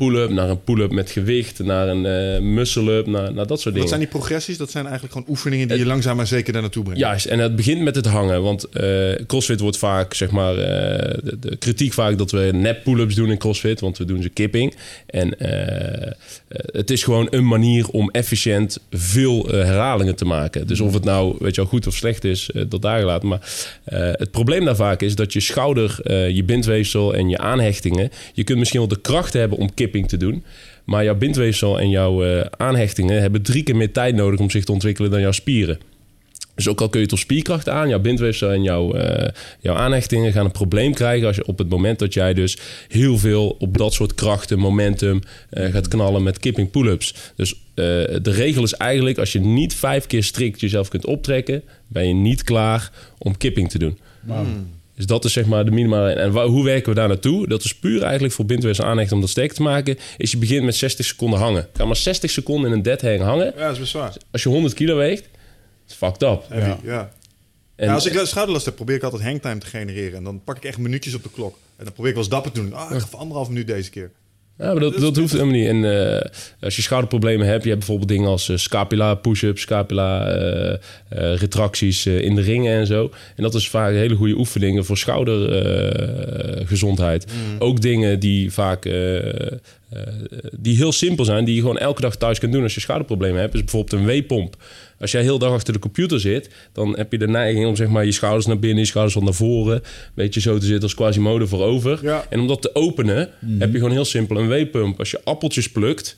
pull-up, 0.01 0.29
naar 0.29 0.49
een 0.49 0.63
pull-up 0.63 0.91
met 0.91 1.11
gewicht, 1.11 1.59
naar 1.59 1.87
een 1.87 2.05
eh 2.05 2.41
muscle-up, 2.41 3.07
naar, 3.07 3.33
naar 3.33 3.47
dat 3.47 3.61
soort 3.61 3.63
dingen. 3.63 3.79
Wat 3.79 3.87
zijn 3.87 3.99
die 3.99 4.09
progressies? 4.09 4.57
Dat 4.57 4.71
zijn 4.71 4.83
eigenlijk 4.83 5.13
gewoon 5.13 5.29
oefeningen 5.29 5.67
die 5.67 5.77
je 5.77 5.85
langzaam 5.85 6.15
maar 6.15 6.27
zeker 6.27 6.53
daar 6.53 6.61
naartoe 6.61 6.83
brengt. 6.83 6.99
Juist, 6.99 7.25
en 7.25 7.39
het 7.39 7.55
begint 7.55 7.81
met 7.81 7.95
het 7.95 8.05
hangen. 8.05 8.41
Want 8.41 8.63
eh, 8.69 9.11
CrossFit 9.27 9.59
wordt 9.59 9.77
vaak, 9.77 10.13
zeg 10.13 10.31
maar, 10.31 10.57
eh, 10.57 11.17
de, 11.23 11.39
de 11.39 11.55
kritiek 11.55 11.93
vaak 11.93 12.17
dat 12.17 12.31
we 12.31 12.49
nep 12.53 12.83
pull-ups 12.83 13.15
doen 13.15 13.31
in 13.31 13.37
CrossFit, 13.37 13.79
want 13.79 13.97
we 13.97 14.05
doen 14.05 14.21
ze 14.21 14.29
kipping. 14.29 14.75
En 15.05 15.35
het 16.71 16.91
is 16.91 17.03
gewoon 17.03 17.27
een 17.29 17.47
manier 17.47 17.87
om 17.87 18.09
efficiënt 18.09 18.79
veel 18.89 19.47
herhalingen 19.47 20.15
te 20.15 20.25
maken. 20.25 20.67
Dus 20.67 20.79
of 20.79 20.93
het 20.93 21.03
nou, 21.03 21.35
weet 21.39 21.55
je 21.55 21.61
wel, 21.61 21.69
goed 21.69 21.87
of 21.87 21.95
slecht 21.95 22.23
is, 22.23 22.49
dat 22.67 22.81
daar 22.81 22.99
gelaten. 22.99 23.27
Maar 23.27 23.49
het 24.17 24.31
probleem 24.31 24.65
daar 24.65 24.75
vaak 24.75 25.01
is 25.01 25.15
dat 25.15 25.33
je 25.33 25.39
schouder, 25.39 26.11
je 26.33 26.43
bindweefsel 26.43 27.15
en 27.15 27.29
je 27.29 27.37
aanhechtingen, 27.37 28.09
je 28.33 28.43
kunt 28.43 28.57
misschien 28.57 28.79
wel 28.79 28.89
de 28.89 29.01
kracht 29.01 29.33
hebben 29.33 29.57
om 29.57 29.73
kipping 29.91 30.07
te 30.07 30.17
doen. 30.17 30.43
Maar 30.85 31.03
jouw 31.03 31.15
bindweefsel 31.15 31.79
en 31.79 31.89
jouw 31.89 32.23
eh, 32.23 32.45
aanhechtingen 32.57 33.21
hebben 33.21 33.41
drie 33.41 33.63
keer 33.63 33.75
meer 33.75 33.91
tijd 33.91 34.15
nodig 34.15 34.39
om 34.39 34.49
zich 34.49 34.63
te 34.63 34.71
ontwikkelen 34.71 35.11
dan 35.11 35.21
jouw 35.21 35.31
spieren. 35.31 35.79
Dus 36.55 36.67
ook 36.67 36.81
al 36.81 36.89
kun 36.89 36.99
je 36.99 37.05
het 37.05 37.13
op 37.13 37.19
spierkracht 37.19 37.69
aan, 37.69 37.89
jouw 37.89 37.99
bindweefsel 37.99 38.51
en 38.51 38.63
jouw, 38.63 38.93
eh, 38.93 39.29
jouw 39.59 39.75
aanhechtingen 39.75 40.31
gaan 40.31 40.45
een 40.45 40.51
probleem 40.51 40.93
krijgen 40.93 41.27
als 41.27 41.35
je 41.35 41.45
op 41.45 41.57
het 41.57 41.69
moment 41.69 41.99
dat 41.99 42.13
jij 42.13 42.33
dus 42.33 42.57
heel 42.87 43.17
veel 43.17 43.55
op 43.59 43.77
dat 43.77 43.93
soort 43.93 44.15
krachten, 44.15 44.59
momentum 44.59 45.19
eh, 45.49 45.71
gaat 45.71 45.87
knallen 45.87 46.23
met 46.23 46.39
kipping 46.39 46.71
pull-ups. 46.71 47.15
Dus 47.35 47.53
eh, 47.53 47.57
de 48.21 48.31
regel 48.31 48.63
is 48.63 48.73
eigenlijk, 48.73 49.17
als 49.17 49.31
je 49.31 49.39
niet 49.39 49.75
vijf 49.75 50.05
keer 50.05 50.23
strikt 50.23 50.59
jezelf 50.59 50.87
kunt 50.87 51.05
optrekken, 51.05 51.63
ben 51.87 52.07
je 52.07 52.13
niet 52.13 52.43
klaar 52.43 52.91
om 53.17 53.37
kipping 53.37 53.69
te 53.69 53.79
doen. 53.79 53.97
Dus 55.01 55.09
dat 55.09 55.25
is 55.25 55.33
zeg 55.33 55.45
maar 55.45 55.65
de 55.65 55.71
minimale. 55.71 56.11
En 56.11 56.31
hoe 56.31 56.63
werken 56.63 56.89
we 56.89 56.95
daar 56.95 57.07
naartoe? 57.07 57.47
Dat 57.47 57.63
is 57.63 57.75
puur 57.75 58.01
eigenlijk 58.03 58.33
voor 58.33 58.45
bindweefsel 58.45 58.85
aanhechten 58.85 59.15
om 59.15 59.21
dat 59.21 59.29
sterk 59.29 59.53
te 59.53 59.61
maken. 59.61 59.97
Is 60.17 60.31
je 60.31 60.37
begint 60.37 60.65
met 60.65 60.75
60 60.75 61.05
seconden 61.05 61.39
hangen. 61.39 61.67
Ga 61.73 61.85
maar 61.85 61.95
60 61.95 62.31
seconden 62.31 62.71
in 62.71 62.77
een 62.77 62.83
dead 62.83 63.01
hang 63.01 63.19
hangen. 63.21 63.53
Ja, 63.55 63.63
dat 63.63 63.71
is 63.71 63.79
best 63.79 63.91
zwaar. 63.91 64.13
Als 64.31 64.43
je 64.43 64.49
100 64.49 64.73
kilo 64.73 64.95
weegt, 64.95 65.29
is 65.87 65.93
fucked 65.93 66.21
up. 66.23 66.43
Heavy, 66.47 66.67
Ja. 66.67 66.79
ja. 66.83 67.11
En, 67.75 67.87
Ja, 67.87 67.93
als 67.93 68.05
ik 68.05 68.19
schouderlast 68.25 68.65
heb, 68.65 68.75
probeer 68.75 68.95
ik 68.95 69.03
altijd 69.03 69.21
hangtime 69.21 69.57
te 69.57 69.65
genereren. 69.65 70.17
En 70.17 70.23
dan 70.23 70.43
pak 70.43 70.57
ik 70.57 70.63
echt 70.63 70.77
minuutjes 70.77 71.13
op 71.13 71.23
de 71.23 71.29
klok. 71.33 71.57
En 71.77 71.83
dan 71.83 71.93
probeer 71.93 72.11
ik 72.11 72.15
wel 72.15 72.23
eens 72.23 72.33
dapper 72.33 72.51
te 72.51 72.61
doen. 72.61 72.73
Ah, 72.73 72.91
ik 72.91 72.99
ga 72.99 73.07
voor 73.07 73.19
anderhalf 73.19 73.47
minuut 73.47 73.67
deze 73.67 73.89
keer. 73.89 74.11
Ja, 74.61 74.71
maar 74.71 74.79
dat, 74.79 74.97
dat 74.97 75.17
hoeft 75.17 75.31
helemaal 75.31 75.53
niet. 75.53 75.67
En 75.67 76.13
eh, 76.13 76.21
als 76.59 76.75
je 76.75 76.81
schouderproblemen 76.81 77.47
hebt, 77.47 77.63
je 77.63 77.69
hebt 77.69 77.79
bijvoorbeeld 77.79 78.09
dingen 78.09 78.29
als 78.29 78.49
eh, 78.49 78.57
scapula 78.57 79.15
push-ups, 79.15 79.61
scapula 79.61 80.27
eh, 80.27 80.77
retracties 81.35 82.05
in 82.05 82.35
de 82.35 82.41
ringen 82.41 82.79
en 82.79 82.87
zo. 82.87 83.11
En 83.35 83.43
dat 83.43 83.53
is 83.53 83.69
vaak 83.69 83.91
hele 83.91 84.15
goede 84.15 84.37
oefeningen 84.37 84.85
voor 84.85 84.97
schoudergezondheid. 84.97 87.25
Ook 87.59 87.81
dingen 87.81 88.19
die 88.19 88.51
vaak 88.51 88.89
eh, 89.91 90.01
eh, 90.01 90.39
die 90.59 90.75
heel 90.75 90.91
simpel 90.91 91.25
zijn, 91.25 91.45
die 91.45 91.55
je 91.55 91.61
gewoon 91.61 91.77
elke 91.77 92.01
dag 92.01 92.15
thuis 92.15 92.39
kunt 92.39 92.53
doen 92.53 92.63
als 92.63 92.73
je 92.73 92.79
schouderproblemen 92.79 93.39
hebt, 93.39 93.53
is 93.53 93.63
bijvoorbeeld 93.63 94.01
een 94.01 94.07
W-pomp. 94.07 94.55
Als 94.99 95.11
jij 95.11 95.21
heel 95.21 95.39
dag 95.39 95.51
achter 95.51 95.73
de 95.73 95.79
computer 95.79 96.19
zit, 96.19 96.49
dan 96.73 96.97
heb 96.97 97.11
je 97.11 97.17
de 97.17 97.27
neiging 97.27 97.65
om 97.65 97.75
zeg 97.75 97.87
maar 97.87 98.05
je 98.05 98.11
schouders 98.11 98.45
naar 98.45 98.59
binnen, 98.59 98.79
je 98.79 98.85
schouders 98.85 99.15
wat 99.15 99.23
naar 99.23 99.33
voren, 99.33 99.75
een 99.75 100.11
beetje 100.13 100.39
zo 100.39 100.57
te 100.57 100.65
zitten 100.65 100.83
als 100.83 100.93
Quasimodo 100.93 101.45
voorover. 101.45 101.99
Ja. 102.01 102.25
En 102.29 102.39
om 102.39 102.47
dat 102.47 102.61
te 102.61 102.75
openen, 102.75 103.29
heb 103.59 103.71
je 103.71 103.77
gewoon 103.77 103.91
heel 103.91 104.05
simpel 104.05 104.37
een 104.37 104.47
W-pump. 104.47 104.99
Als 104.99 105.11
je 105.11 105.21
appeltjes 105.23 105.71
plukt, 105.71 106.17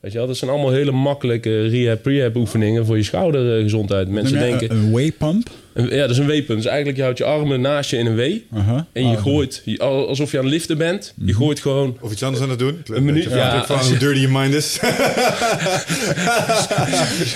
Weet 0.00 0.12
je 0.12 0.18
wel, 0.18 0.26
dat 0.26 0.36
zijn 0.36 0.50
allemaal 0.50 0.70
hele 0.70 0.90
makkelijke 0.90 1.66
rehab, 1.66 2.02
prehab 2.02 2.36
oefeningen 2.36 2.86
voor 2.86 2.96
je 2.96 3.02
schoudergezondheid. 3.02 4.08
Mensen 4.08 4.38
denken, 4.38 4.70
Een, 4.70 4.76
een 4.76 4.90
waypump? 4.90 5.50
Een- 5.74 5.88
ja, 5.90 6.00
dat 6.00 6.10
is 6.10 6.18
een 6.18 6.26
W-punt. 6.26 6.46
Dus 6.62 6.64
eigenlijk 6.66 6.96
je 6.96 7.02
houdt 7.02 7.18
je 7.18 7.24
armen 7.24 7.60
naast 7.60 7.90
je 7.90 7.96
in 7.96 8.06
een 8.06 8.16
W 8.16 8.20
en 8.20 9.08
je 9.08 9.16
Ah, 9.16 9.22
gooit, 9.22 9.62
je- 9.64 9.78
alsof 9.82 10.30
je 10.30 10.38
aan 10.38 10.44
het 10.44 10.52
liften 10.52 10.78
bent, 10.78 11.14
je 11.24 11.34
gooit 11.34 11.60
gewoon 11.60 11.96
Of 12.00 12.12
iets 12.12 12.22
anders 12.22 12.42
aan 12.42 12.50
het 12.50 12.58
doen. 12.58 12.82
Een 12.86 13.04
minuut, 13.04 13.24
ja. 13.30 13.64
Van 13.66 13.78
hoe 13.78 13.96
dirty 14.04 14.20
your 14.20 14.38
mind 14.40 14.54
is. 14.54 14.78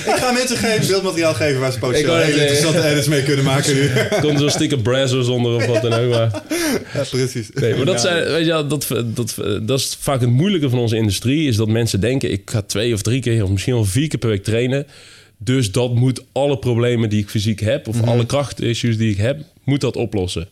ik 0.07 0.14
ga 0.16 0.33
mensen 0.33 0.57
geen 0.57 0.87
beeldmateriaal 0.87 1.35
geven 1.35 1.61
waar 1.61 1.70
ze 1.70 1.77
Ik 1.77 1.83
potentieel 1.83 2.16
hele 2.16 2.40
interessante 2.40 2.85
edits 2.88 3.09
mee 3.09 3.23
kunnen 3.23 3.44
maken 3.44 3.75
nu. 3.75 3.90
Komt 4.20 4.38
zo'n 4.38 4.51
sticker 4.51 4.79
brazzers 4.79 5.29
onder 5.29 5.55
of 5.55 5.66
wat 5.66 5.83
dan 5.83 5.92
ook. 5.92 6.11
Maar, 6.11 6.42
ja, 6.94 7.03
precies. 7.11 7.49
nee, 7.55 7.75
maar 7.75 7.85
dat, 7.85 8.01
zijn, 8.01 8.25
weet 8.25 8.47
je, 8.47 8.64
dat, 8.68 8.87
dat, 9.05 9.35
dat 9.62 9.79
is 9.79 9.97
vaak 10.01 10.20
het 10.20 10.31
moeilijke 10.31 10.68
van 10.70 10.79
onze 10.79 10.97
industrie. 10.97 11.49
Is 11.49 11.57
dat 11.57 11.68
mensen 11.68 12.01
denken, 12.01 12.31
ik 12.33 12.51
ga 12.51 12.62
twee 12.62 12.94
of 12.94 13.03
drie 13.03 13.20
keer 13.20 13.42
of 13.42 13.51
misschien 13.51 13.75
wel 13.75 13.85
vier 13.85 14.09
keer 14.09 14.18
per 14.18 14.29
week 14.29 14.44
trainen. 14.44 14.87
Dus 15.44 15.72
dat 15.72 15.94
moet 15.94 16.24
alle 16.33 16.59
problemen 16.59 17.09
die 17.09 17.20
ik 17.22 17.28
fysiek 17.28 17.61
heb... 17.61 17.88
of 17.88 18.02
alle 18.02 18.26
krachtissues 18.26 18.96
die 18.98 19.11
ik 19.11 19.16
heb, 19.16 19.44
moet 19.64 19.80
dat 19.80 19.96
oplossen. 19.96 20.48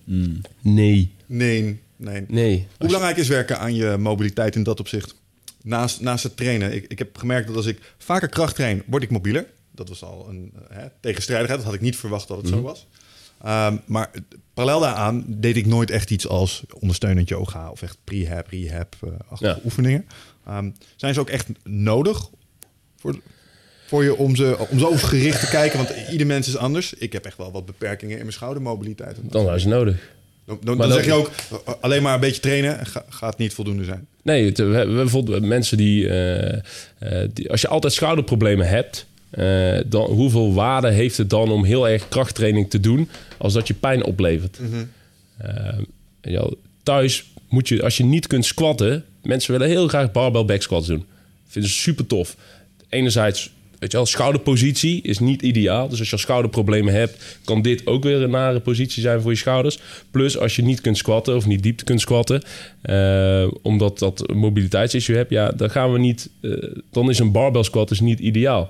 Nee. 0.60 1.10
Nee, 1.26 1.80
nee. 1.96 2.24
Nee. 2.28 2.66
Hoe 2.78 2.86
belangrijk 2.86 3.16
is 3.16 3.28
werken 3.28 3.58
aan 3.58 3.74
je 3.74 3.96
mobiliteit 3.98 4.56
in 4.56 4.62
dat 4.62 4.80
opzicht? 4.80 5.14
Naast, 5.62 6.00
naast 6.00 6.24
het 6.24 6.36
trainen. 6.36 6.74
Ik, 6.74 6.84
ik 6.88 6.98
heb 6.98 7.16
gemerkt 7.18 7.46
dat 7.46 7.56
als 7.56 7.66
ik 7.66 7.94
vaker 7.98 8.28
kracht 8.28 8.54
train, 8.54 8.82
word 8.86 9.02
ik 9.02 9.10
mobieler. 9.10 9.46
Dat 9.70 9.88
was 9.88 10.02
al 10.02 10.26
een 10.28 10.52
eh, 10.68 10.76
hè, 10.76 10.86
tegenstrijdigheid. 11.00 11.58
Dat 11.58 11.68
had 11.68 11.76
ik 11.76 11.84
niet 11.84 11.96
verwacht 11.96 12.28
dat 12.28 12.36
het 12.36 12.48
zo 12.48 12.60
was. 12.60 12.86
Ehm, 13.42 13.76
maar 13.86 14.10
parallel 14.54 14.80
daaraan 14.80 15.24
deed 15.26 15.56
ik 15.56 15.66
nooit 15.66 15.90
echt 15.90 16.10
iets 16.10 16.28
als 16.28 16.62
ondersteunend 16.80 17.28
yoga 17.28 17.70
of 17.70 17.82
echt 17.82 17.98
prehab, 18.04 18.46
rehab 18.48 18.96
eh 19.02 19.10
Ja. 19.38 19.58
oefeningen. 19.64 20.06
Ehm, 20.46 20.70
zijn 20.96 21.14
ze 21.14 21.20
ook 21.20 21.28
echt 21.30 21.48
nodig 21.64 22.30
voor, 22.96 23.20
voor 23.92 24.04
je 24.04 24.16
om 24.16 24.36
ze, 24.36 24.56
om 24.70 24.78
zo 24.78 24.90
gericht 24.92 25.40
te 25.40 25.48
kijken? 25.48 25.78
Want 25.78 25.92
ieder 26.10 26.26
mens 26.26 26.48
is 26.48 26.56
anders. 26.56 26.94
Ik 26.94 27.12
heb 27.12 27.24
echt 27.24 27.36
wel 27.36 27.52
wat 27.52 27.66
beperkingen 27.66 28.14
in 28.16 28.20
mijn 28.22 28.32
schoudermobiliteit. 28.32 29.16
Dan 29.22 29.44
zijn 29.44 29.60
ze 29.60 29.68
nodig. 29.68 29.96
Dan, 30.44 30.76
dan, 30.78 30.92
zeg 30.92 31.04
je 31.04 31.12
ook, 31.12 31.30
alleen 31.80 32.02
maar 32.02 32.14
een 32.14 32.20
beetje 32.20 32.40
trainen 32.40 32.86
ga- 32.86 33.04
gaat 33.08 33.38
niet 33.38 33.54
voldoende 33.54 33.84
zijn. 33.84 34.06
Nee, 34.22 34.44
het, 34.44 34.58
we, 34.58 34.64
we 34.64 34.76
hebben 34.76 34.94
bijvoorbeeld 34.96 35.44
mensen 35.44 35.76
die, 35.76 36.08
eh, 36.08 36.52
eh, 36.98 37.28
die... 37.32 37.50
Als 37.50 37.60
je 37.60 37.68
altijd 37.68 37.92
schouderproblemen 37.92 38.68
hebt... 38.68 39.06
eh, 39.30 39.78
dan, 39.86 40.10
hoeveel 40.10 40.54
waarde 40.54 40.90
heeft 40.90 41.16
het 41.16 41.30
dan 41.30 41.50
om 41.50 41.64
heel 41.64 41.88
erg 41.88 42.08
krachttraining 42.08 42.70
te 42.70 42.80
doen... 42.80 43.08
als 43.38 43.52
dat 43.52 43.66
je 43.66 43.74
pijn 43.74 44.04
oplevert? 44.04 44.58
Eh, 45.36 45.78
ja, 46.20 46.50
thuis 46.82 47.24
moet 47.48 47.68
je, 47.68 47.82
als 47.82 47.96
je 47.96 48.04
niet 48.04 48.26
kunt 48.26 48.44
squatten... 48.44 49.04
Mensen 49.22 49.52
willen 49.52 49.68
heel 49.68 49.88
graag 49.88 50.12
barbell 50.12 50.44
back 50.44 50.62
squats 50.62 50.86
doen. 50.86 51.04
Vinden 51.48 51.70
ze 51.70 51.76
super 51.76 52.06
tof. 52.06 52.36
Enerzijds, 52.88 53.50
weet 53.82 53.90
je 53.90 53.96
wel, 53.96 54.06
schouderpositie 54.06 55.02
is 55.02 55.18
niet 55.18 55.42
ideaal. 55.42 55.88
Dus 55.88 55.98
als 55.98 56.10
je 56.10 56.16
schouderproblemen 56.16 56.94
hebt... 56.94 57.38
kan 57.44 57.62
dit 57.62 57.86
ook 57.86 58.02
weer 58.02 58.22
een 58.22 58.30
nare 58.30 58.60
positie 58.60 59.02
zijn 59.02 59.20
voor 59.20 59.30
je 59.30 59.36
schouders. 59.36 59.78
Plus 60.10 60.38
als 60.38 60.56
je 60.56 60.62
niet 60.62 60.80
kunt 60.80 60.96
squatten 60.96 61.36
of 61.36 61.46
niet 61.46 61.62
diep 61.62 61.84
kunt 61.84 62.00
squatten... 62.00 62.42
eh, 62.82 63.46
omdat 63.62 63.98
dat 63.98 64.30
een 64.30 64.36
mobiliteitsissue 64.36 65.16
hebt... 65.16 65.30
ja, 65.30 65.50
dan 65.50 65.70
gaan 65.70 65.92
we 65.92 65.98
niet... 65.98 66.30
eh, 66.40 66.50
dan 66.90 67.10
is 67.10 67.18
een 67.18 67.32
barbell 67.32 67.62
squat 67.62 67.88
dus 67.88 68.00
niet 68.00 68.18
ideaal. 68.18 68.68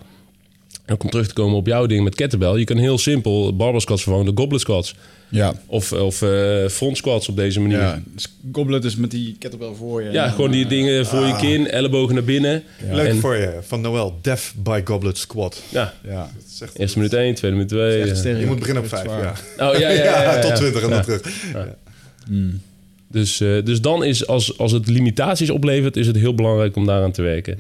En 0.93 0.99
ook 0.99 1.05
om 1.05 1.11
terug 1.11 1.27
te 1.29 1.35
komen 1.35 1.57
op 1.57 1.67
jouw 1.67 1.87
ding 1.87 2.05
met 2.05 2.15
kettlebell... 2.15 2.59
je 2.59 2.65
kan 2.65 2.77
heel 2.77 2.99
simpel 2.99 3.57
barbell 3.57 3.81
squats 3.81 4.03
vervangen 4.03 4.27
door 4.27 4.37
goblet 4.45 4.61
squats... 4.61 4.95
Ja. 5.29 5.55
Of, 5.67 5.93
of 5.93 6.23
eh, 6.23 6.67
front 6.69 6.97
squats 6.97 7.29
op 7.29 7.37
deze 7.37 7.61
manier. 7.61 7.79
Ja, 7.79 7.85
Ja, 7.85 8.03
dus 8.15 8.35
goblet 8.53 8.85
is 8.85 8.97
met 8.97 9.11
die 9.11 9.37
kettlebell 9.39 9.75
voor 9.75 10.03
je. 10.03 10.11
Dan, 10.11 10.31
gewoon 10.31 10.51
die 10.51 10.67
dingen 10.67 11.07
voor 11.07 11.27
je 11.27 11.37
kin, 11.37 11.69
ellebogen 11.71 12.15
naar 12.15 12.25
binnen. 12.25 12.63
Leuk 12.91 13.09
En- 13.09 13.17
voor 13.17 13.37
je, 13.37 13.59
van 13.63 13.81
Noël. 13.81 14.19
Deaf 14.23 14.55
by 14.57 14.81
Goblet 14.85 15.19
Squat. 15.19 15.63
Ja, 15.69 15.95
Ja. 16.05 16.31
Echt- 16.61 16.79
eerste 16.79 16.99
minuut 16.99 17.13
1, 17.15 17.35
tweede 17.35 17.57
minuut 17.57 17.71
2. 17.73 17.99
Echt 18.01 18.09
Ja. 18.09 18.15
stereo. 18.15 18.41
Je 18.41 18.47
moet 18.47 18.59
beginnen 18.59 18.85
op 18.85 18.93
Echt 18.93 19.01
5, 19.03 19.13
zwaar. 19.15 19.43
ja. 19.59 19.69
Oh 19.71 19.79
ja, 19.79 19.89
ja, 19.91 20.03
ja, 20.05 20.23
ja, 20.23 20.35
ja. 20.35 20.41
tot 20.41 20.57
20 20.57 20.83
en 20.83 20.89
dan 20.89 20.99
Ja. 20.99 21.05
terug. 21.05 21.23
Dus, 23.09 23.41
eh, 23.41 23.65
dus 23.65 23.81
dan 23.81 24.05
is, 24.05 24.27
als, 24.27 24.59
als 24.59 24.73
het 24.73 24.87
limitaties 24.89 25.51
oplevert, 25.51 25.97
is 25.97 26.07
het 26.07 26.17
heel 26.17 26.35
belangrijk 26.35 26.77
om 26.77 26.87
daaraan 26.87 27.13
te 27.13 27.23
werken. 27.23 27.59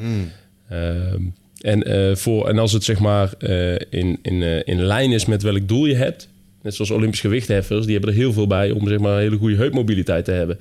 Ehm, 0.68 1.23
en, 1.62 1.83
eh, 1.83 2.16
voor, 2.16 2.48
en 2.48 2.59
als 2.59 2.72
het 2.72 2.85
zeg 2.85 2.98
maar 2.98 3.33
eh, 3.38 3.75
in, 3.90 4.18
in, 4.22 4.42
eh, 4.42 4.61
in 4.64 4.83
lijn 4.83 5.12
is 5.12 5.27
met 5.27 5.42
welk 5.42 5.68
doel 5.68 5.87
je 5.87 5.94
hebt, 5.94 6.29
net 6.62 6.75
zoals 6.75 6.90
Olympisch 6.90 7.20
gewichtheffers, 7.20 7.85
die 7.85 7.92
hebben 7.92 8.11
er 8.11 8.16
heel 8.16 8.33
veel 8.33 8.46
bij 8.46 8.70
om 8.70 8.88
zeg 8.88 8.98
maar 8.98 9.12
een 9.12 9.18
hele 9.18 9.37
goede 9.37 9.57
heupmobiliteit 9.57 10.25
te 10.25 10.33
hebben. 10.33 10.59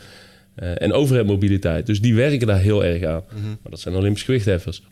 En 0.56 0.94
overheadmobiliteit. 0.94 1.86
Dus 1.86 2.02
die 2.02 2.16
werken 2.16 2.48
daar 2.48 2.60
heel 2.60 2.86
erg 2.86 3.04
aan. 3.04 3.24
Maar 3.32 3.72
dat 3.72 3.80
zijn 3.80 3.96
Olympisch 3.96 4.24
gewichtheffers. 4.24 4.84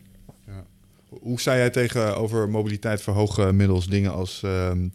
Hoe 1.08 1.40
sta 1.40 1.56
jij 1.56 1.70
tegenover 1.70 2.48
mobiliteit 2.48 3.02
voor 3.02 3.14
hoge 3.14 3.52
middels 3.52 3.86
dingen 3.86 4.12
als 4.12 4.40
ehm, 4.44 4.88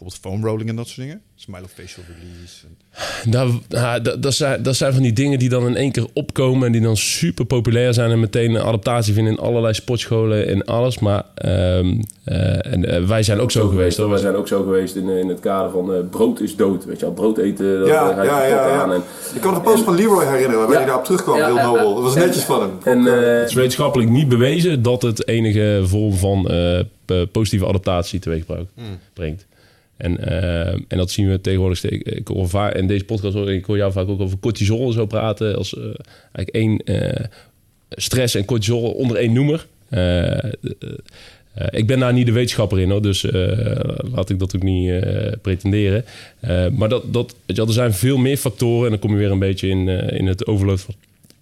bijvoorbeeld 0.00 0.40
foam 0.42 0.50
rolling 0.50 0.68
en 0.68 0.76
dat 0.76 0.86
soort 0.86 0.98
dingen? 1.06 1.20
Smile 1.34 1.62
of 1.64 1.70
facial 1.70 2.04
release. 2.08 2.66
En... 2.66 3.30
Nou, 3.30 3.52
ja, 3.68 3.98
dat, 4.00 4.22
dat, 4.22 4.34
zijn, 4.34 4.62
dat 4.62 4.76
zijn 4.76 4.92
van 4.92 5.02
die 5.02 5.12
dingen 5.12 5.38
die 5.38 5.48
dan 5.48 5.66
in 5.66 5.76
één 5.76 5.92
keer 5.92 6.06
opkomen 6.12 6.66
en 6.66 6.72
die 6.72 6.80
dan 6.80 6.96
super 6.96 7.44
populair 7.44 7.94
zijn 7.94 8.10
en 8.10 8.20
meteen 8.20 8.54
een 8.54 8.62
adaptatie 8.62 9.14
vinden 9.14 9.32
in 9.32 9.38
allerlei 9.38 9.74
sportscholen 9.74 10.46
en 10.48 10.64
alles. 10.64 10.98
Maar 10.98 11.24
ehm, 11.34 12.00
eh, 12.24 12.72
en, 12.72 12.84
eh, 12.84 13.04
wij 13.04 13.22
zijn 13.22 13.40
ook 13.40 13.50
zo 13.50 13.68
geweest 13.68 13.96
hoor. 13.96 14.08
Wij 14.10 14.18
zijn 14.18 14.34
ook 14.34 14.48
zo 14.48 14.62
geweest 14.62 14.94
in, 14.96 15.08
eh, 15.08 15.18
in 15.18 15.28
het 15.28 15.40
kader 15.40 15.70
van 15.70 15.94
eh, 15.94 16.00
brood 16.10 16.40
is 16.40 16.56
dood. 16.56 16.84
Weet 16.84 16.98
je 17.00 17.04
wel, 17.04 17.14
brood 17.14 17.38
eten, 17.38 17.78
dat 17.78 17.88
Ja, 17.88 18.08
je 18.08 18.26
ja, 18.28 18.44
ja, 18.46 18.66
ja. 18.66 18.82
aan. 18.82 18.92
En, 18.92 19.02
Ik 19.34 19.40
kan 19.40 19.52
me 19.52 19.58
de 19.58 19.64
post 19.64 19.84
van 19.84 19.94
Leroy 19.94 20.24
herinneren, 20.26 20.68
Ja. 20.68 20.76
hij 20.76 20.84
daarop 20.84 21.04
terugkwam, 21.04 21.36
Ja, 21.36 21.46
heel 21.46 21.54
nobel. 21.72 21.94
Dat 21.94 22.02
was 22.02 22.14
En- 22.14 22.20
netjes 22.26 22.44
van 22.44 22.60
hem. 22.60 22.70
en 22.84 23.06
eh, 23.06 23.38
het 23.40 23.48
is 23.48 23.54
wetenschappelijk 23.54 24.10
niet 24.10 24.28
bewezen 24.28 24.82
dat 24.82 25.02
het 25.02 25.26
enige 25.28 25.80
vorm 25.84 26.12
van 26.14 26.48
eh, 26.50 26.80
positieve 27.32 27.66
adaptatie 27.66 28.18
teweeg 28.20 28.46
brengt. 28.46 28.70
brengt. 29.12 29.46
En, 30.00 30.18
eh, 30.18 30.66
en 30.68 30.96
dat 30.96 31.10
zien 31.10 31.28
we 31.30 31.40
tegenwoordig. 31.40 31.84
Ik 31.84 32.28
hoor 32.28 32.48
vaak, 32.48 32.74
in 32.74 32.86
deze 32.86 33.04
podcast 33.04 33.34
hoor 33.34 33.52
ik 33.52 33.64
hoor 33.64 33.76
jou 33.76 33.92
vaak 33.92 34.08
ook 34.08 34.20
over 34.20 34.38
cortisol 34.38 34.92
zo 34.92 35.06
praten. 35.06 35.56
Als 35.56 35.76
eh, 35.76 35.84
eigenlijk 36.32 36.48
één 36.48 36.78
eh, 36.78 37.24
stress 37.90 38.34
en 38.34 38.44
cortisol 38.44 38.90
onder 38.90 39.16
één 39.16 39.32
noemer. 39.32 39.66
Ik 41.70 41.86
ben 41.86 41.98
daar 41.98 42.12
niet 42.12 42.26
de 42.26 42.32
wetenschapper 42.32 42.80
in, 42.80 42.90
hoor, 42.90 43.02
dus 43.02 43.26
laat 44.12 44.30
ik 44.30 44.38
dat 44.38 44.56
ook 44.56 44.62
niet 44.62 45.04
pretenderen. 45.42 46.04
Maar 46.72 46.88
dat, 46.88 47.12
dat, 47.12 47.34
er 47.46 47.72
zijn 47.72 47.92
veel 47.92 48.16
meer 48.18 48.36
factoren, 48.36 48.84
en 48.84 48.90
dan 48.90 48.98
kom 48.98 49.10
je 49.10 49.16
weer 49.16 49.30
een 49.30 49.38
beetje 49.38 49.68
in, 49.68 49.88
in 49.88 50.26
het 50.26 50.46
overload 50.46 50.80
van 50.80 50.94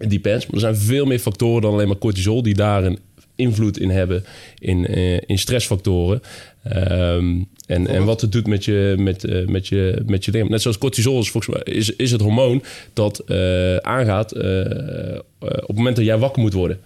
depends. 0.09 0.47
Maar 0.47 0.55
er 0.55 0.61
zijn 0.61 0.77
veel 0.77 1.07
meer 1.07 1.19
factoren 1.19 1.63
dan 1.63 1.73
alleen 1.73 1.89
maar 1.89 1.99
cortisol 1.99 2.43
die 2.43 2.55
daar 2.55 2.85
een 2.85 2.99
invloed 3.35 3.79
in 3.79 3.91
hebben 3.91 4.25
in, 4.59 4.85
in 5.27 5.39
stressfactoren. 5.39 6.23
Ehm, 6.63 7.43
en, 7.67 7.87
en 7.87 8.05
wat 8.05 8.21
het 8.21 8.33
doet 8.33 8.47
met 8.47 8.65
je, 8.65 8.95
met, 8.99 9.25
eh, 9.25 9.47
met 9.47 9.69
je, 9.69 10.03
met 10.07 10.25
je 10.25 10.31
lichaam. 10.31 10.51
Net 10.51 10.63
zoals 10.63 10.79
cortisol 10.79 11.21
is 11.21 11.31
volgens 11.31 11.55
mij 11.55 11.75
is, 11.75 11.97
is 11.97 12.11
het 12.11 12.21
hormoon 12.21 12.63
dat 12.93 13.19
eh, 13.19 13.77
aangaat 13.77 14.33
eh, 14.33 15.19
op 15.39 15.67
het 15.67 15.77
moment 15.77 15.97
dat 15.97 16.05
jij 16.05 16.19
wakker 16.19 16.43
moet 16.43 16.53
worden. 16.53 16.81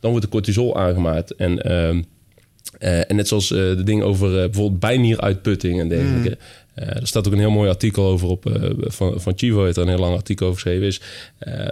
Dan 0.00 0.10
wordt 0.10 0.26
de 0.26 0.32
cortisol 0.32 0.76
aangemaakt. 0.76 1.34
En, 1.34 1.62
ehm, 1.62 2.02
eh, 2.78 3.10
en 3.10 3.16
net 3.16 3.28
zoals 3.28 3.48
de 3.48 3.82
ding 3.84 4.02
over 4.02 4.30
bijvoorbeeld 4.30 4.80
bijnieruitputting 4.80 5.80
en 5.80 5.88
dergelijke. 5.88 6.38
Eh, 6.76 6.96
er 6.96 7.06
staat 7.06 7.26
ook 7.26 7.32
een 7.32 7.38
heel 7.38 7.50
mooi 7.50 7.68
artikel 7.68 8.04
over 8.04 8.28
op, 8.28 8.44
van, 8.80 9.20
van 9.20 9.32
Chivo, 9.36 9.64
heeft 9.64 9.76
er 9.76 9.82
een 9.82 9.88
heel 9.88 9.98
lang 9.98 10.16
artikel 10.16 10.46
over 10.46 10.60
geschreven. 10.60 10.86
Is, 10.86 11.00
eh, 11.38 11.68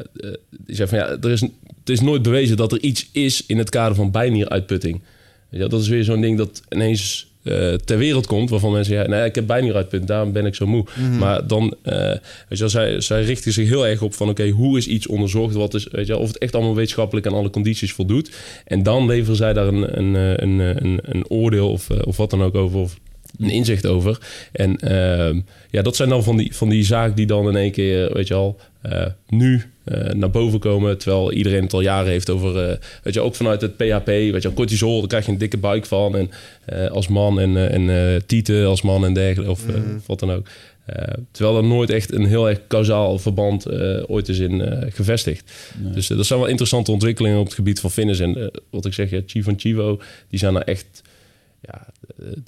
die 0.50 0.76
zegt 0.76 0.90
van 0.90 0.98
ja, 0.98 1.08
er 1.08 1.30
is, 1.30 1.40
het 1.40 1.88
is 1.88 2.00
nooit 2.00 2.22
bewezen 2.22 2.56
dat 2.56 2.72
er 2.72 2.80
iets 2.80 3.08
is 3.12 3.46
in 3.46 3.58
het 3.58 3.70
kader 3.70 3.94
van 3.94 4.10
bijnieruitputting. 4.10 5.02
Wel, 5.48 5.68
dat 5.68 5.80
is 5.80 5.88
weer 5.88 6.04
zo'n 6.04 6.20
ding 6.20 6.38
dat 6.38 6.62
ineens 6.70 7.32
eh, 7.44 7.74
ter 7.74 7.98
wereld 7.98 8.26
komt, 8.26 8.50
waarvan 8.50 8.72
mensen 8.72 8.94
zeggen, 8.94 9.10
nee, 9.10 9.24
ik 9.24 9.34
heb 9.34 9.46
bijnieruitputting, 9.46 10.10
daarom 10.10 10.32
ben 10.32 10.46
ik 10.46 10.54
zo 10.54 10.66
moe. 10.66 10.84
Maar 11.18 11.46
dan, 11.46 11.76
eh, 11.82 11.96
weet 11.98 12.18
je 12.48 12.58
wel, 12.58 12.68
zij, 12.68 13.00
zij 13.00 13.22
richten 13.22 13.52
zich 13.52 13.68
heel 13.68 13.86
erg 13.86 14.02
op 14.02 14.14
van, 14.14 14.28
oké, 14.28 14.48
hoe 14.48 14.78
is 14.78 14.86
iets 14.86 15.06
onderzocht? 15.06 15.54
Wat 15.54 15.74
is, 15.74 15.86
weet 15.90 16.06
je 16.06 16.12
wel, 16.12 16.22
of 16.22 16.28
het 16.28 16.38
echt 16.38 16.54
allemaal 16.54 16.74
wetenschappelijk 16.74 17.26
aan 17.26 17.34
alle 17.34 17.50
condities 17.50 17.92
voldoet. 17.92 18.30
En 18.64 18.82
dan 18.82 19.06
leveren 19.06 19.36
zij 19.36 19.52
daar 19.52 19.66
een, 19.66 19.98
een, 19.98 20.16
eh, 20.16 20.30
een, 20.36 20.58
een, 20.58 21.00
een 21.02 21.28
oordeel 21.28 21.70
of, 21.70 21.90
of 21.90 22.16
wat 22.16 22.30
dan 22.30 22.42
ook 22.42 22.54
over, 22.54 22.78
of 22.78 22.98
een 23.38 23.50
inzicht 23.50 23.86
over. 23.86 24.18
En 24.52 24.76
ehm, 24.76 25.40
ja, 25.70 25.82
dat 25.82 25.96
zijn 25.96 26.08
dan 26.08 26.24
van 26.24 26.36
die, 26.36 26.56
van 26.56 26.68
die 26.68 26.84
zaken 26.84 27.16
die 27.16 27.26
dan 27.26 27.48
in 27.48 27.56
één 27.56 27.72
keer, 27.72 28.12
weet 28.12 28.28
je 28.28 28.34
al, 28.34 28.56
eh, 28.84 29.06
nu 29.28 29.62
eh, 29.84 30.12
naar 30.12 30.30
boven 30.30 30.58
komen. 30.58 30.98
Terwijl 30.98 31.32
iedereen 31.32 31.62
het 31.62 31.72
al 31.72 31.80
jaren 31.80 32.10
heeft 32.10 32.30
over, 32.30 32.68
eh, 32.70 32.76
weet 33.02 33.14
je, 33.14 33.20
ook 33.20 33.34
vanuit 33.34 33.60
het 33.60 33.76
PHP, 33.76 34.06
weet 34.06 34.42
je, 34.42 34.54
cortisol, 34.54 34.98
daar 34.98 35.08
krijg 35.08 35.26
je 35.26 35.32
een 35.32 35.38
dikke 35.38 35.58
buik 35.58 35.86
van. 35.86 36.16
En 36.16 36.30
eh, 36.64 36.90
als 36.90 37.08
man 37.08 37.40
en, 37.40 37.70
en 37.70 37.90
eh, 37.90 38.20
tieten 38.26 38.66
als 38.66 38.82
man 38.82 39.04
en 39.04 39.14
dergelijke, 39.14 39.50
of, 39.50 39.64
of 39.96 40.06
wat 40.06 40.20
dan 40.20 40.32
ook. 40.32 40.46
Eh, 40.84 41.14
terwijl 41.30 41.56
er 41.56 41.64
nooit 41.64 41.90
echt 41.90 42.12
een 42.12 42.26
heel 42.26 42.48
erg 42.48 42.60
kausaal 42.66 43.18
verband 43.18 43.66
eh, 43.66 44.02
ooit 44.06 44.28
is 44.28 44.38
in 44.38 44.60
eh, 44.60 44.92
gevestigd. 44.92 45.52
Dus 45.78 46.06
dat 46.06 46.26
zijn 46.26 46.38
wel 46.38 46.48
interessante 46.48 46.90
ontwikkelingen 46.90 47.38
op 47.38 47.44
het 47.44 47.54
gebied 47.54 47.80
van 47.80 47.90
fitness. 47.90 48.20
En 48.20 48.50
wat 48.70 48.84
ik 48.84 48.92
zeg, 48.92 49.10
ja, 49.10 49.20
Chi 49.26 49.42
van 49.42 49.54
Chivo, 49.58 50.00
die 50.28 50.38
zijn 50.38 50.54
er 50.54 50.62
echt 50.62 51.02
ja, 51.60 51.86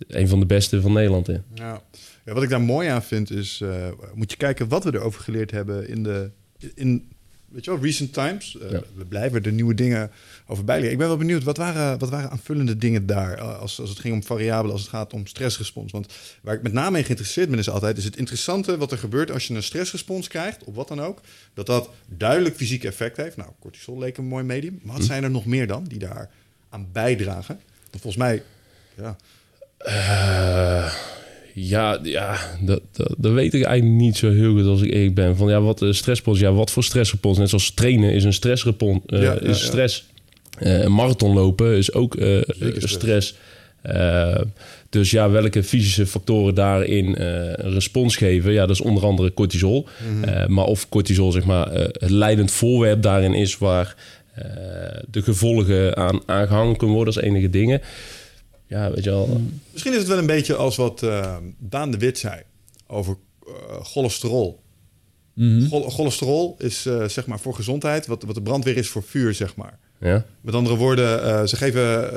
een 0.09 0.29
van 0.29 0.41
de 0.41 0.47
beste 0.47 0.81
van 0.81 0.93
Nederland 0.93 1.29
in. 1.29 1.43
Ja. 1.55 1.83
Ja, 2.27 2.33
wat 2.33 2.43
ik 2.43 2.49
daar 2.49 2.61
mooi 2.61 2.89
aan 2.89 3.03
vind 3.03 3.31
is, 3.31 3.61
eh, 3.63 3.89
moet 4.15 4.31
je 4.31 4.37
kijken 4.37 4.69
wat 4.69 4.85
we 4.85 4.95
erover 4.95 5.21
geleerd 5.23 5.51
hebben 5.51 5.89
in 5.89 6.03
de, 6.03 6.31
in 6.75 7.09
weet 7.49 7.65
je 7.65 7.71
wel, 7.71 7.81
recent 7.83 8.13
times. 8.13 8.59
Eh, 8.59 8.71
Ja. 8.71 8.83
We 8.95 9.05
blijven 9.05 9.43
er 9.45 9.53
nieuwe 9.53 9.75
dingen 9.75 10.11
over 10.47 10.65
bijleren. 10.65 10.93
Ik 10.93 10.99
ben 10.99 11.07
wel 11.09 11.17
benieuwd, 11.17 11.43
wat 11.45 11.57
waren, 11.57 11.99
wat 11.99 12.11
waren 12.11 12.31
aanvullende 12.31 12.77
dingen 12.77 13.07
daar? 13.07 13.39
eh, 13.39 13.59
Als, 13.61 13.81
als 13.81 13.91
het 13.91 13.99
ging 13.99 14.15
om 14.15 14.23
variabelen, 14.25 14.73
als 14.73 14.81
het 14.81 14.91
gaat 14.91 15.13
om 15.13 15.27
stressrespons. 15.27 15.93
Want 15.93 16.13
waar 16.43 16.55
ik 16.55 16.63
met 16.63 16.73
name 16.73 16.99
in 16.99 17.05
geïnteresseerd 17.05 17.51
ben, 17.51 17.59
is 17.59 17.71
altijd... 17.71 17.97
is 17.99 18.05
het 18.05 18.17
interessante 18.17 18.77
wat 18.77 18.93
er 18.93 18.99
gebeurt 18.99 19.31
als 19.31 19.47
je 19.47 19.55
een 19.55 19.63
stressrespons 19.63 20.29
krijgt, 20.29 20.65
op 20.65 20.75
wat 20.75 20.89
dan 20.89 21.01
ook... 21.01 21.21
dat 21.55 21.67
dat 21.67 21.91
duidelijk 22.07 22.57
fysiek 22.57 22.85
effect 22.85 23.17
heeft. 23.17 23.37
Nou, 23.37 23.51
cortisol 23.61 23.99
leek 23.99 24.17
een 24.17 24.25
mooi 24.25 24.45
medium. 24.45 24.81
Maar 24.83 24.97
wat 24.97 25.05
zijn 25.05 25.25
er 25.25 25.31
nog 25.31 25.45
meer 25.47 25.67
dan 25.67 25.85
die 25.85 25.99
daar 25.99 26.31
aan 26.69 26.89
bijdragen? 26.93 27.61
Want 27.91 28.03
volgens 28.03 28.17
mij, 28.17 28.43
ja... 28.97 29.17
ja, 31.59 31.99
ja 32.03 32.37
dat, 32.61 32.81
dat, 32.93 33.15
dat 33.19 33.33
weet 33.33 33.55
ik 33.55 33.63
eigenlijk 33.65 34.01
niet 34.01 34.17
zo 34.17 34.31
heel 34.31 34.53
goed 34.53 34.67
als 34.67 34.83
ik 34.83 34.93
eerlijk 34.93 35.15
ben. 35.15 35.37
Van 35.37 35.49
ja, 35.49 35.61
wat 35.61 35.83
uh, 35.83 35.89
stressrespons? 35.89 36.39
Ja, 36.41 36.53
wat 36.53 36.71
voor 36.71 36.85
stressrespons? 36.85 37.39
Net 37.39 37.49
zoals 37.49 37.71
trainen 37.71 38.13
is 38.13 38.25
een 38.25 38.33
stressrespons. 38.33 39.01
eh, 39.07 39.23
Ja, 39.23 39.33
ja, 39.33 39.41
is 39.41 39.65
stress. 39.65 40.05
Eh, 40.59 40.81
een 40.83 40.93
marathon 40.93 41.35
lopen 41.35 41.77
is 41.77 41.93
ook 41.93 42.15
eh, 42.17 42.39
stress. 42.79 43.35
Eh, 43.83 44.41
dus 44.91 45.11
ja, 45.11 45.31
welke 45.31 45.63
fysische 45.63 46.07
factoren 46.07 46.55
daarin 46.55 47.17
eh, 47.17 47.27
een 47.53 47.73
respons 47.73 48.17
geven? 48.17 48.53
Ja, 48.53 48.67
dat 48.67 48.77
is 48.77 48.81
onder 48.83 49.05
andere 49.05 49.35
cortisol. 49.35 49.87
Eh, 50.25 50.47
maar 50.47 50.65
of 50.65 50.89
cortisol 50.89 51.33
zeg 51.33 51.45
maar 51.45 51.67
eh, 51.73 51.83
het 52.01 52.11
leidend 52.11 52.51
voorwerp 52.51 53.03
daarin 53.03 53.35
is 53.35 53.59
waar 53.59 53.95
eh, 54.35 54.45
de 55.11 55.23
gevolgen 55.23 55.97
aan 55.97 56.21
aangehangen 56.27 56.77
kunnen 56.77 56.97
worden 56.97 57.15
als 57.15 57.23
enige 57.25 57.51
dingen. 57.51 57.81
Ja, 58.67 58.91
weet 58.91 59.05
je 59.05 59.11
wel. 59.11 59.41
Misschien 59.73 59.93
is 59.93 59.99
het 59.99 60.09
wel 60.09 60.19
een 60.19 60.27
beetje 60.27 60.55
als 60.57 60.77
wat 60.77 61.03
eh, 61.03 61.37
Daan 61.59 61.91
de 61.91 61.99
Wit 61.99 62.19
zei 62.19 62.43
over 62.87 63.17
eh, 63.47 63.53
cholesterol. 63.83 64.61
Chol- 65.69 65.91
cholesterol 65.91 66.55
is 66.59 66.87
eh, 66.87 67.05
zeg 67.09 67.27
maar 67.27 67.41
voor 67.41 67.55
gezondheid 67.55 68.07
wat, 68.07 68.23
wat 68.23 68.35
de 68.35 68.43
brandweer 68.43 68.77
is 68.77 68.89
voor 68.89 69.03
vuur, 69.03 69.35
zeg 69.35 69.57
maar. 69.57 69.79
Ja. 70.01 70.25
Met 70.41 70.55
andere 70.55 70.77
woorden, 70.77 71.49
ze 71.49 71.57
geven. 71.57 72.11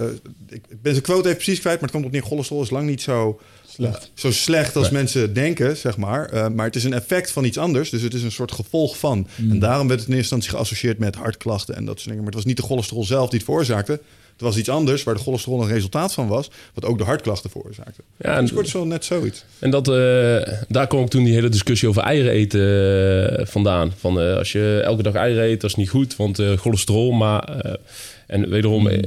ik 0.48 0.66
ik 0.70 0.82
ben 0.82 0.92
zijn 0.92 1.04
quote 1.04 1.24
even 1.28 1.36
precies 1.36 1.60
kwijt, 1.60 1.76
maar 1.76 1.90
het 1.90 1.92
komt 1.92 2.06
op 2.06 2.12
neer: 2.12 2.22
cholesterol 2.24 2.62
is 2.62 2.70
lang 2.70 2.88
niet 2.88 3.02
zo 3.02 3.40
slecht, 3.80 4.12
zo 4.14 4.32
slecht 4.32 4.76
als 4.76 4.90
mensen 4.90 5.34
denken, 5.34 5.78
zeg 5.78 5.98
maar. 5.98 6.30
Eh, 6.30 6.48
maar 6.48 6.66
het 6.66 6.76
is 6.76 6.84
een 6.84 6.94
effect 6.94 7.32
van 7.32 7.44
iets 7.46 7.58
anders, 7.58 7.90
dus 7.90 8.02
het 8.02 8.14
is 8.14 8.24
een 8.24 8.32
soort 8.32 8.52
gevolg 8.52 8.98
van. 8.98 9.28
En 9.50 9.60
daarom 9.60 9.88
werd 9.88 10.00
het 10.00 10.10
in 10.10 10.16
eerste 10.16 10.34
instantie 10.36 10.50
geassocieerd 10.60 10.98
met 11.00 11.16
hartklachten 11.16 11.76
en 11.76 11.86
dat 11.86 11.94
soort 11.96 12.04
dingen. 12.10 12.18
Maar 12.18 12.26
het 12.34 12.36
was 12.36 12.46
niet 12.46 12.58
de 12.58 12.64
cholesterol 12.64 13.04
zelf 13.04 13.30
die 13.30 13.38
het 13.40 13.48
veroorzaakte. 13.48 13.92
Het 13.92 14.48
was 14.48 14.58
iets 14.58 14.70
anders 14.70 15.04
waar 15.04 15.14
de 15.14 15.20
cholesterol 15.20 15.62
een 15.62 15.68
resultaat 15.68 16.14
van 16.14 16.28
was, 16.28 16.50
wat 16.74 16.86
ook 16.86 16.98
de 16.98 17.04
hartklachten 17.04 17.50
veroorzaakte. 17.50 18.02
Ja, 18.18 18.40
dus 18.40 18.50
en- 18.50 18.56
cortisol 18.56 18.86
net 18.86 19.06
zoiets. 19.06 19.44
En 19.60 19.70
dat, 19.70 19.88
eh, 19.88 20.54
daar 20.68 20.88
kwam 20.88 21.02
ook 21.02 21.10
toen 21.10 21.24
die 21.24 21.34
hele 21.34 21.50
discussie 21.50 21.90
over 21.90 22.02
eieren 22.02 22.32
eten 22.32 22.62
eh, 23.40 23.46
vandaan. 23.46 23.94
Van 23.98 24.38
als 24.38 24.52
je 24.52 24.82
elke 24.86 25.04
dag 25.04 25.14
eieren 25.14 25.44
eet, 25.44 25.62
dat 25.62 25.70
is 25.70 25.76
niet 25.76 25.90
goed, 25.90 26.16
want 26.16 26.42
cholesterol. 26.58 27.12
Maar, 27.12 27.78
en 28.30 28.50
wederom, 28.50 28.88
eh, 28.88 29.00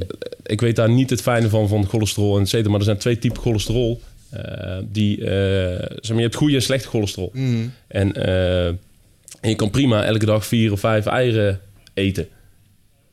ik 0.43 0.61
weet 0.61 0.75
daar 0.75 0.89
niet 0.89 1.09
het 1.09 1.21
fijne 1.21 1.49
van, 1.49 1.67
van 1.67 1.87
cholesterol 1.87 2.35
en 2.35 2.41
et 2.41 2.49
cetera. 2.49 2.69
Maar 2.69 2.79
er 2.79 2.85
zijn 2.85 2.97
twee 2.97 3.19
typen 3.19 3.41
cholesterol. 3.41 4.01
Eh, 4.33 4.77
die, 4.91 5.17
eh, 5.17 5.85
zeg 5.95 6.07
maar, 6.09 6.17
je 6.17 6.21
hebt 6.23 6.35
goede 6.35 6.55
en 6.55 6.61
slechte 6.61 6.87
cholesterol. 6.87 7.31
En, 7.87 8.13
eh, 8.13 8.65
en 8.67 9.49
je 9.49 9.55
kan 9.55 9.69
prima 9.69 10.03
elke 10.05 10.25
dag 10.25 10.45
vier 10.45 10.71
of 10.71 10.79
vijf 10.79 11.05
eieren 11.05 11.59
eten. 11.93 12.27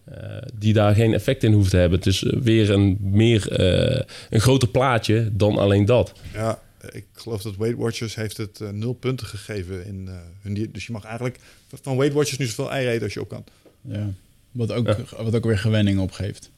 eh, 0.05 0.37
die 0.55 0.73
daar 0.73 0.95
geen 0.95 1.15
effect 1.15 1.43
in 1.45 1.53
hoeven 1.53 1.71
te 1.71 1.77
hebben. 1.77 1.99
Het 1.99 2.07
is 2.09 2.23
weer 2.43 2.71
een, 2.71 2.99
meer, 3.01 3.53
eh, 3.53 4.03
een 4.31 4.41
groter 4.41 4.69
plaatje 4.69 5.29
dan 5.33 5.59
alleen 5.59 5.85
dat. 5.85 6.13
Ja, 6.33 6.59
ik 6.93 7.05
geloof 7.13 7.43
dat 7.43 7.57
Weight 7.57 7.79
Watchers 7.79 8.15
heeft 8.15 8.37
het 8.37 8.61
nul 8.73 8.93
punten 8.93 9.27
gegeven 9.27 9.87
in 9.87 10.05
eh, 10.09 10.15
hun 10.43 10.55
dieet. 10.55 10.75
Dus 10.75 10.87
je 10.87 10.93
mag 10.93 11.05
eigenlijk 11.05 11.39
van 11.83 11.97
Weight 11.97 12.15
Watchers 12.15 12.39
nu 12.39 12.47
zoveel 12.47 12.71
eieren 12.71 12.93
eten 12.93 13.05
als 13.05 13.15
je 13.15 13.21
op 13.21 13.29
kan. 13.29 13.45
Ja. 13.83 14.09
Wat, 14.53 14.73
ook, 14.73 14.97
wat 15.19 15.35
ook 15.35 15.45
weer 15.45 15.59
gewenning 15.59 15.99
opgeeft. 16.01 16.51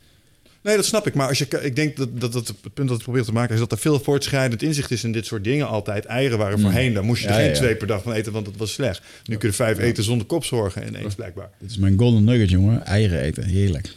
Nee, 0.63 0.77
dat 0.77 0.85
snap 0.85 1.07
ik. 1.07 1.15
Maar 1.15 1.29
als 1.29 1.39
je, 1.39 1.47
ik 1.61 1.77
denk 1.77 1.97
dat, 1.97 2.21
dat, 2.21 2.33
dat 2.33 2.47
het 2.47 2.75
punt 2.75 2.89
dat 2.89 2.97
ik 2.97 3.03
probeer 3.03 3.23
te 3.23 3.33
maken 3.33 3.55
is 3.55 3.61
dat 3.61 3.73
er 3.73 3.79
veel 3.79 4.01
voortschrijdend 4.01 4.63
inzicht 4.63 4.91
is 4.91 5.05
in 5.05 5.13
dit 5.13 5.27
soort 5.27 5.45
dingen 5.45 5.69
altijd. 5.69 6.05
Eieren 6.05 6.39
waren 6.39 6.61
voorheen, 6.61 6.95
daar 6.95 7.05
moest 7.05 7.23
je 7.23 7.29
er 7.29 7.35
geen 7.35 7.53
twee 7.53 7.77
per 7.77 7.87
dag 7.87 8.03
van 8.03 8.13
eten, 8.13 8.33
want 8.33 8.47
het 8.47 8.57
was 8.57 8.73
slecht. 8.73 9.03
Nu 9.25 9.37
kun 9.37 9.49
je 9.49 9.55
vijf 9.55 9.79
eten 9.79 10.05
zonder 10.05 10.27
kopzorgen 10.27 10.87
ineens 10.87 11.15
blijkbaar. 11.15 11.51
Dit 11.59 11.71
is 11.71 11.77
mijn 11.77 11.99
golden 11.99 12.25
nugget, 12.25 12.51
jongen. 12.51 12.85
Eieren 12.85 13.21
eten. 13.21 13.45
Heerlijk. 13.45 13.95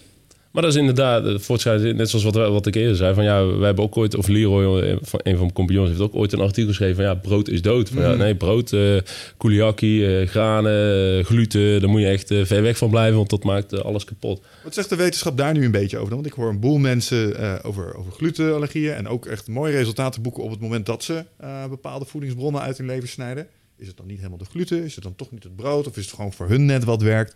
Maar 0.55 0.63
dat 0.63 0.73
is 0.73 0.79
inderdaad 0.79 1.25
eh, 1.25 1.39
voortschrijdend, 1.39 1.97
net 1.97 2.09
zoals 2.09 2.23
wat, 2.25 2.35
wat 2.35 2.65
ik 2.65 2.75
eerder 2.75 2.95
zei. 2.95 3.13
Van 3.13 3.23
ja, 3.23 3.45
wij 3.45 3.65
hebben 3.65 3.83
ook 3.83 3.97
ooit, 3.97 4.15
of 4.15 4.27
Leroy, 4.27 4.81
eh, 4.81 4.95
van, 5.01 5.19
een 5.23 5.31
van 5.31 5.41
mijn 5.41 5.53
compagnons, 5.53 5.89
heeft 5.89 6.01
ook 6.01 6.15
ooit 6.15 6.33
een 6.33 6.39
artikel 6.39 6.69
geschreven 6.69 6.95
van 6.95 7.05
ja, 7.05 7.13
brood 7.13 7.49
is 7.49 7.61
dood. 7.61 7.89
Van, 7.89 8.01
ja, 8.01 8.13
nee, 8.13 8.35
brood, 8.35 8.73
eh, 8.73 10.27
granen, 10.27 11.25
gluten, 11.25 11.79
daar 11.81 11.89
moet 11.89 12.01
je 12.01 12.07
echt 12.07 12.27
ver 12.27 12.61
weg 12.61 12.77
van 12.77 12.89
blijven, 12.89 13.17
want 13.17 13.29
dat 13.29 13.43
maakt 13.43 13.83
alles 13.83 14.03
kapot. 14.03 14.41
Wat 14.63 14.73
zegt 14.73 14.89
de 14.89 14.95
wetenschap 14.95 15.37
daar 15.37 15.53
nu 15.53 15.65
een 15.65 15.71
beetje 15.71 15.97
over? 15.97 16.09
dan? 16.09 16.21
Want 16.21 16.33
ik 16.33 16.39
hoor 16.39 16.49
een 16.49 16.59
boel 16.59 16.77
mensen 16.77 17.63
over, 17.63 17.95
over 17.95 18.11
glutenallergieën 18.11 18.93
en 18.93 19.07
ook 19.07 19.25
echt 19.25 19.47
mooie 19.47 19.71
resultaten 19.71 20.21
boeken 20.21 20.43
op 20.43 20.51
het 20.51 20.59
moment 20.59 20.85
dat 20.85 21.03
ze 21.03 21.23
bepaalde 21.69 22.05
voedingsbronnen 22.05 22.61
uit 22.61 22.77
hun 22.77 22.87
leven 22.87 23.09
snijden. 23.09 23.47
Is 23.77 23.87
het 23.87 23.97
dan 23.97 24.07
niet 24.07 24.17
helemaal 24.17 24.37
de 24.37 24.45
gluten? 24.45 24.83
Is 24.83 24.95
het 24.95 25.03
dan 25.03 25.15
toch 25.15 25.31
niet 25.31 25.43
het 25.43 25.55
brood? 25.55 25.87
Of 25.87 25.97
is 25.97 26.05
het 26.05 26.15
gewoon 26.15 26.33
voor 26.33 26.47
hun 26.47 26.65
net 26.65 26.83
wat 26.83 27.01
werkt? 27.01 27.35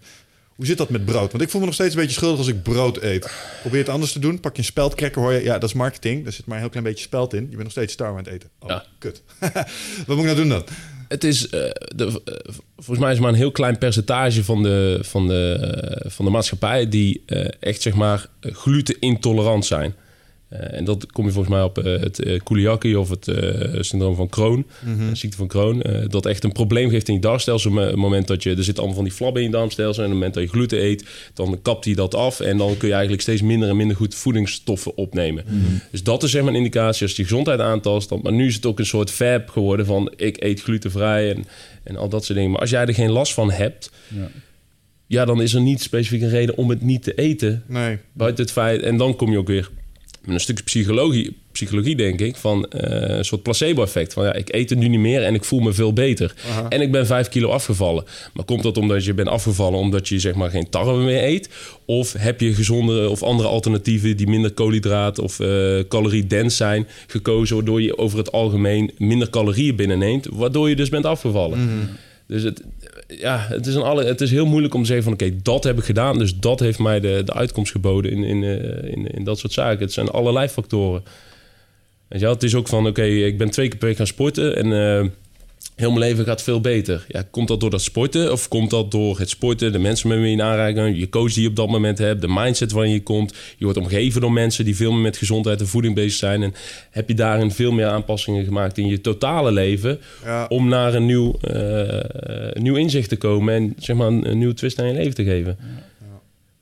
Hoe 0.60 0.68
zit 0.68 0.78
dat 0.78 0.90
met 0.90 1.06
brood? 1.06 1.32
Want 1.32 1.44
ik 1.44 1.50
voel 1.50 1.60
me 1.60 1.66
nog 1.66 1.76
steeds 1.76 1.94
een 1.96 2.00
beetje 2.00 2.16
schuldig 2.16 2.38
als 2.38 2.48
ik 2.48 2.64
brood 2.64 3.02
eet. 3.02 3.32
Probeer 3.62 3.80
het 3.80 3.90
anders 3.90 4.12
te 4.12 4.20
doen. 4.20 4.40
Pak 4.40 4.52
je 4.52 4.58
een 4.58 4.64
speldcracker, 4.66 5.22
hoor 5.22 5.34
je... 5.34 5.44
Ja, 5.44 5.54
dat 5.58 5.70
is 5.70 5.76
marketing. 5.76 6.24
Daar 6.24 6.34
zit 6.34 6.46
maar 6.46 6.56
een 6.56 6.62
heel 6.62 6.70
klein 6.72 6.86
beetje 6.86 7.04
speld 7.04 7.34
in. 7.34 7.42
Je 7.42 7.50
bent 7.50 7.64
nog 7.64 7.72
steeds 7.72 7.94
star 7.94 8.08
aan 8.08 8.18
het 8.18 8.28
eten. 8.28 8.50
Oh, 8.60 8.70
Ja. 8.70 8.86
kut. 8.98 9.22
wat 10.08 10.08
moet 10.08 10.18
ik 10.18 10.24
nou 10.24 10.36
doen 10.36 10.50
dan? 10.50 10.64
Het 11.08 11.24
is, 11.24 11.50
eh, 11.50 11.60
de, 11.96 12.22
eh, 12.26 12.34
volgens 12.76 13.00
mij 13.00 13.08
is 13.10 13.14
het 13.16 13.20
maar 13.20 13.30
een 13.30 13.40
heel 13.40 13.52
klein 13.52 13.78
percentage 13.78 14.44
van 14.44 14.64
de, 14.64 15.00
van 15.02 15.28
de, 15.28 16.04
van 16.08 16.26
de 16.26 16.32
maatschappij 16.32 16.90
die 16.90 17.24
eh, 17.26 17.48
echt 17.60 17.82
zeg 17.82 17.94
maar 17.94 18.28
glutenintolerant 18.42 19.66
zijn. 19.66 19.96
Eh, 20.50 20.78
en 20.78 20.84
dat 20.86 21.12
kom 21.12 21.26
je 21.26 21.32
volgens 21.32 21.54
mij 21.54 21.64
op 21.64 21.78
eh, 21.78 22.00
het 22.02 22.42
celiakie 22.46 23.00
of 23.00 23.10
het 23.10 23.26
syndroom 23.86 24.16
van 24.16 24.30
Crohn, 24.30 24.66
Mhm. 24.86 25.10
de 25.10 25.16
ziekte 25.16 25.38
van 25.38 25.48
Crohn. 25.48 25.84
dat 26.08 26.26
echt 26.26 26.44
een 26.44 26.52
probleem 26.52 26.90
geeft 26.90 27.08
in 27.08 27.14
je 27.14 27.20
darmstelsel. 27.20 27.72
Op 27.72 27.78
het 27.78 27.96
moment 27.96 28.28
dat 28.28 28.44
je, 28.44 28.56
er 28.56 28.64
zit 28.64 28.78
allemaal 28.78 28.96
van 28.96 29.04
die 29.04 29.14
flabben 29.14 29.42
in 29.42 29.48
je 29.48 29.54
darmstelsel. 29.54 30.04
En 30.04 30.10
op 30.10 30.16
het 30.16 30.20
moment 30.24 30.34
dat 30.34 30.44
je 30.44 30.50
gluten 30.50 30.84
eet, 30.84 31.06
dan 31.34 31.60
kapt 31.62 31.86
hij 31.86 31.94
dat 31.94 32.16
af. 32.16 32.40
En 32.40 32.58
dan 32.58 32.78
kun 32.78 32.88
je 32.88 32.94
eigenlijk 32.94 33.22
steeds 33.24 33.42
minder 33.42 33.70
en 33.70 33.76
minder 33.76 33.96
goed 33.96 34.16
voedingsstoffen 34.16 34.98
opnemen. 34.98 35.44
Dus 35.92 36.04
dat 36.04 36.24
is 36.24 36.32
zeg 36.32 36.42
maar 36.42 36.50
een 36.52 36.58
indicatie 36.58 37.04
als 37.08 37.16
je 37.16 37.24
gezondheid 37.24 37.60
aantast. 37.60 38.10
Dan, 38.10 38.20
maar 38.24 38.34
nu 38.34 38.48
is 38.48 38.56
het 38.56 38.66
ook 38.66 38.80
een 38.80 38.86
soort 38.86 39.12
fab 39.12 39.50
geworden 39.50 39.86
van 39.86 40.14
ik 40.16 40.44
eet 40.44 40.62
glutenvrij 40.62 41.34
en, 41.36 41.46
en 41.84 41.96
al 41.98 42.10
dat 42.10 42.26
soort 42.26 42.36
dingen. 42.38 42.52
Maar 42.52 42.62
als 42.62 42.70
jij 42.70 42.86
er 42.86 42.94
geen 42.94 43.12
last 43.12 43.34
van 43.34 43.52
hebt, 43.52 43.92
Ja. 44.08 44.30
ja, 45.08 45.26
dan 45.26 45.42
is 45.42 45.54
er 45.54 45.62
niet 45.62 45.82
specifiek 45.82 46.22
een 46.22 46.30
reden 46.30 46.58
om 46.58 46.70
het 46.70 46.82
niet 46.82 47.04
te 47.04 47.14
eten. 47.16 47.64
Nee. 47.68 47.98
Buiten 48.14 48.44
het 48.44 48.54
feit, 48.54 48.82
en 48.82 48.98
dan 48.98 49.16
kom 49.16 49.32
je 49.32 49.38
ook 49.38 49.48
weer 49.48 49.70
met 50.30 50.38
een 50.38 50.44
stukje 50.44 50.64
psychologie, 50.64 51.38
psychologie 51.52 51.96
denk 51.96 52.20
ik, 52.20 52.36
van 52.36 52.66
eh, 52.66 53.18
een 53.18 53.26
soort 53.26 53.44
placebo-effect. 53.44 54.14
Van 54.14 54.26
ja, 54.26 54.34
ik 54.34 54.54
eet 54.54 54.70
het 54.70 54.80
nu 54.80 54.88
niet 54.88 55.00
meer 55.00 55.24
en 55.24 55.34
ik 55.34 55.44
voel 55.44 55.60
me 55.60 55.74
veel 55.74 55.94
beter. 55.94 56.34
En 56.70 56.82
ik 56.82 56.92
ben 56.92 57.06
vijf 57.06 57.30
kilo 57.30 57.50
afgevallen. 57.50 58.04
Maar 58.34 58.46
komt 58.46 58.64
dat 58.64 58.78
omdat 58.78 59.06
je 59.06 59.14
bent 59.14 59.28
afgevallen 59.28 59.80
omdat 59.80 60.08
je 60.08 60.20
zeg 60.20 60.36
maar 60.36 60.50
geen 60.50 60.70
tarwe 60.70 61.04
meer 61.04 61.24
eet? 61.24 61.50
Of 61.86 62.14
heb 62.14 62.40
je 62.40 62.54
gezondere 62.54 63.10
of 63.10 63.24
andere 63.24 63.50
alternatieven 63.50 64.18
die 64.18 64.28
minder 64.28 64.52
koolhydraat 64.52 65.20
of 65.20 65.40
eh 65.40 65.80
caloriedens 65.88 66.58
zijn 66.58 66.88
gekozen, 67.08 67.56
waardoor 67.56 67.82
je 67.82 67.98
over 67.98 68.18
het 68.18 68.32
algemeen 68.32 68.92
minder 68.98 69.30
calorieën 69.30 69.76
binnenneemt, 69.76 70.28
waardoor 70.32 70.70
je 70.70 70.76
dus 70.76 70.90
bent 70.90 71.06
afgevallen? 71.06 71.60
Dus 72.28 72.44
het, 72.44 72.62
ja, 73.18 73.46
het, 73.50 73.68
is 73.68 73.76
een 73.76 73.82
alle, 73.82 74.04
het 74.04 74.22
is 74.22 74.32
heel 74.32 74.46
moeilijk 74.46 74.74
om 74.74 74.82
te 74.82 74.88
zeggen 74.88 75.04
van... 75.04 75.14
oké, 75.14 75.42
dat 75.42 75.64
heb 75.64 75.78
ik 75.78 75.84
gedaan, 75.84 76.18
dus 76.18 76.36
dat 76.36 76.60
heeft 76.60 76.80
mij 76.80 77.00
de, 77.00 77.22
de 77.26 77.34
uitkomst 77.34 77.72
geboden 77.72 78.12
in, 78.12 78.24
in, 78.24 78.44
eh, 78.44 78.92
in, 78.92 79.08
in 79.08 79.24
dat 79.24 79.40
soort 79.40 79.54
zaken. 79.54 79.80
Het 79.80 79.94
zijn 79.94 80.10
allerlei 80.10 80.48
factoren. 80.48 81.04
Weet 82.08 82.20
je 82.20 82.26
wel, 82.26 82.34
het 82.34 82.44
is 82.44 82.56
ook 82.56 82.68
van, 82.68 82.88
oké, 82.88 83.04
ik 83.04 83.38
ben 83.38 83.50
twee 83.50 83.68
keer 83.68 83.78
per 83.78 83.88
week 83.88 83.98
gaan 83.98 84.08
sporten... 84.08 84.56
en 84.56 84.74
eh, 84.74 85.06
heel 85.80 85.92
mijn 85.92 86.12
leven 86.12 86.26
gaat 86.26 86.42
veel 86.42 86.62
beter. 86.62 87.06
Ja, 87.08 87.28
komt 87.32 87.48
dat 87.48 87.60
door 87.60 87.70
dat 87.70 87.82
sporten 87.82 88.32
of 88.32 88.48
komt 88.48 88.70
dat 88.70 88.92
door 88.92 89.20
het 89.20 89.30
sporten... 89.30 89.72
de 89.72 89.80
mensen 89.80 90.08
met 90.08 90.18
wie 90.18 90.28
je 90.28 90.34
in 90.34 90.42
aanraking, 90.42 91.00
je 91.00 91.10
coach 91.10 91.34
die 91.34 91.44
je 91.44 91.50
op 91.50 91.56
dat 91.56 91.70
moment 91.70 91.98
hebt... 91.98 92.22
de 92.22 92.28
mindset 92.28 92.72
waarin 92.72 92.92
je 92.92 93.04
komt. 93.04 93.34
Je 93.58 93.64
wordt 93.64 93.80
omgeven 93.80 94.22
door 94.22 94.32
mensen 94.32 94.66
die 94.66 94.76
veel 94.76 94.92
meer 94.92 95.02
met 95.02 95.18
gezondheid 95.18 95.60
en 95.60 95.68
voeding 95.68 95.96
bezig 95.96 96.20
zijn... 96.20 96.44
en 96.44 96.54
heb 96.92 97.08
je 97.08 97.14
daarin 97.14 97.52
veel 97.52 97.72
meer 97.72 97.88
aanpassingen 97.88 98.46
gemaakt 98.46 98.78
in 98.78 98.88
je 98.88 99.02
totale 99.02 99.52
leven... 99.52 100.00
Ja. 100.24 100.46
om 100.50 100.68
naar 100.68 100.94
een 100.94 101.06
nieuw, 101.06 101.38
eh, 101.42 102.62
nieuw 102.62 102.76
inzicht 102.76 103.10
te 103.10 103.18
komen... 103.18 103.54
en 103.54 103.76
zeg 103.78 103.96
maar 103.96 104.08
een, 104.08 104.30
een 104.30 104.38
nieuwe 104.38 104.54
twist 104.54 104.80
aan 104.80 104.88
je 104.88 104.94
leven 104.94 105.16
te 105.16 105.24
geven. 105.24 105.58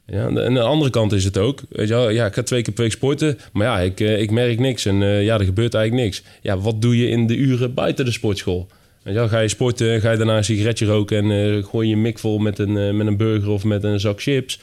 Ja, 0.06 0.28
en 0.28 0.46
aan 0.46 0.54
de 0.54 0.62
andere 0.62 0.92
kant 0.92 1.12
is 1.12 1.24
het 1.24 1.38
ook. 1.38 1.62
Weet 1.70 1.88
je 1.88 1.94
wel, 1.94 2.10
ja, 2.10 2.26
ik 2.26 2.34
ga 2.34 2.44
twee 2.44 2.62
keer 2.62 2.74
per 2.74 2.84
week 2.84 2.92
sporten. 2.92 3.38
Maar 3.54 3.68
ja, 3.68 3.80
ik, 3.80 4.00
eh, 4.00 4.22
ik 4.22 4.32
merk 4.32 4.60
niks. 4.60 4.86
En 4.86 5.02
eh, 5.04 5.24
ja, 5.24 5.40
er 5.40 5.46
gebeurt 5.46 5.74
eigenlijk 5.74 6.06
niks. 6.06 6.24
Ja, 6.42 6.58
wat 6.58 6.82
doe 6.82 6.98
je 6.98 7.10
in 7.10 7.28
de 7.28 7.36
uren 7.36 7.74
buiten 7.74 8.06
de 8.06 8.12
sportschool? 8.12 8.68
Weet 9.08 9.16
je 9.16 9.22
wel, 9.22 9.32
ga 9.32 9.40
je 9.40 9.48
sporten, 9.48 10.02
ga 10.02 10.12
je 10.12 10.18
daarna 10.18 10.38
een 10.38 10.44
sigaretje 10.44 10.86
roken... 10.86 11.18
en 11.18 11.58
eh, 11.58 11.64
gooi 11.66 11.88
je 11.88 11.96
je 11.96 12.02
mik 12.02 12.20
vol 12.20 12.38
met 12.38 12.60
een, 12.60 12.78
eh, 12.78 12.92
met 12.92 13.08
een 13.08 13.18
burger 13.18 13.50
of 13.50 13.64
met 13.64 13.84
een 13.84 14.00
zak 14.00 14.22
chips... 14.22 14.60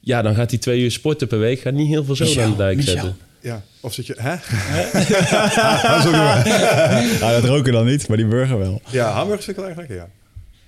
Ja, 0.00 0.22
dan 0.22 0.34
gaat 0.34 0.50
die 0.50 0.58
twee 0.58 0.80
uur 0.80 0.90
sporten 0.90 1.28
per 1.28 1.38
week... 1.38 1.60
gaat 1.60 1.72
niet 1.72 1.88
heel 1.88 2.04
veel 2.04 2.14
zo 2.14 2.40
aan 2.40 2.50
de 2.50 2.56
dijk 2.56 2.76
Michel. 2.76 2.92
zetten. 2.92 3.16
Ja. 3.40 3.62
Of 3.80 3.94
zit 3.94 4.06
je... 4.06 4.14
Hè? 4.18 4.32
Ah, 7.20 7.30
dat 7.40 7.44
roken 7.44 7.72
dan 7.72 7.86
niet, 7.86 8.08
maar 8.08 8.16
die 8.16 8.26
burger 8.26 8.58
wel. 8.58 8.82
Ja, 8.90 9.10
hamburgers 9.10 9.44
vind 9.44 9.56
ik 9.56 9.62
wel 9.62 9.72
erg 9.72 9.78
lekker, 9.78 9.96
ja. 9.96 10.08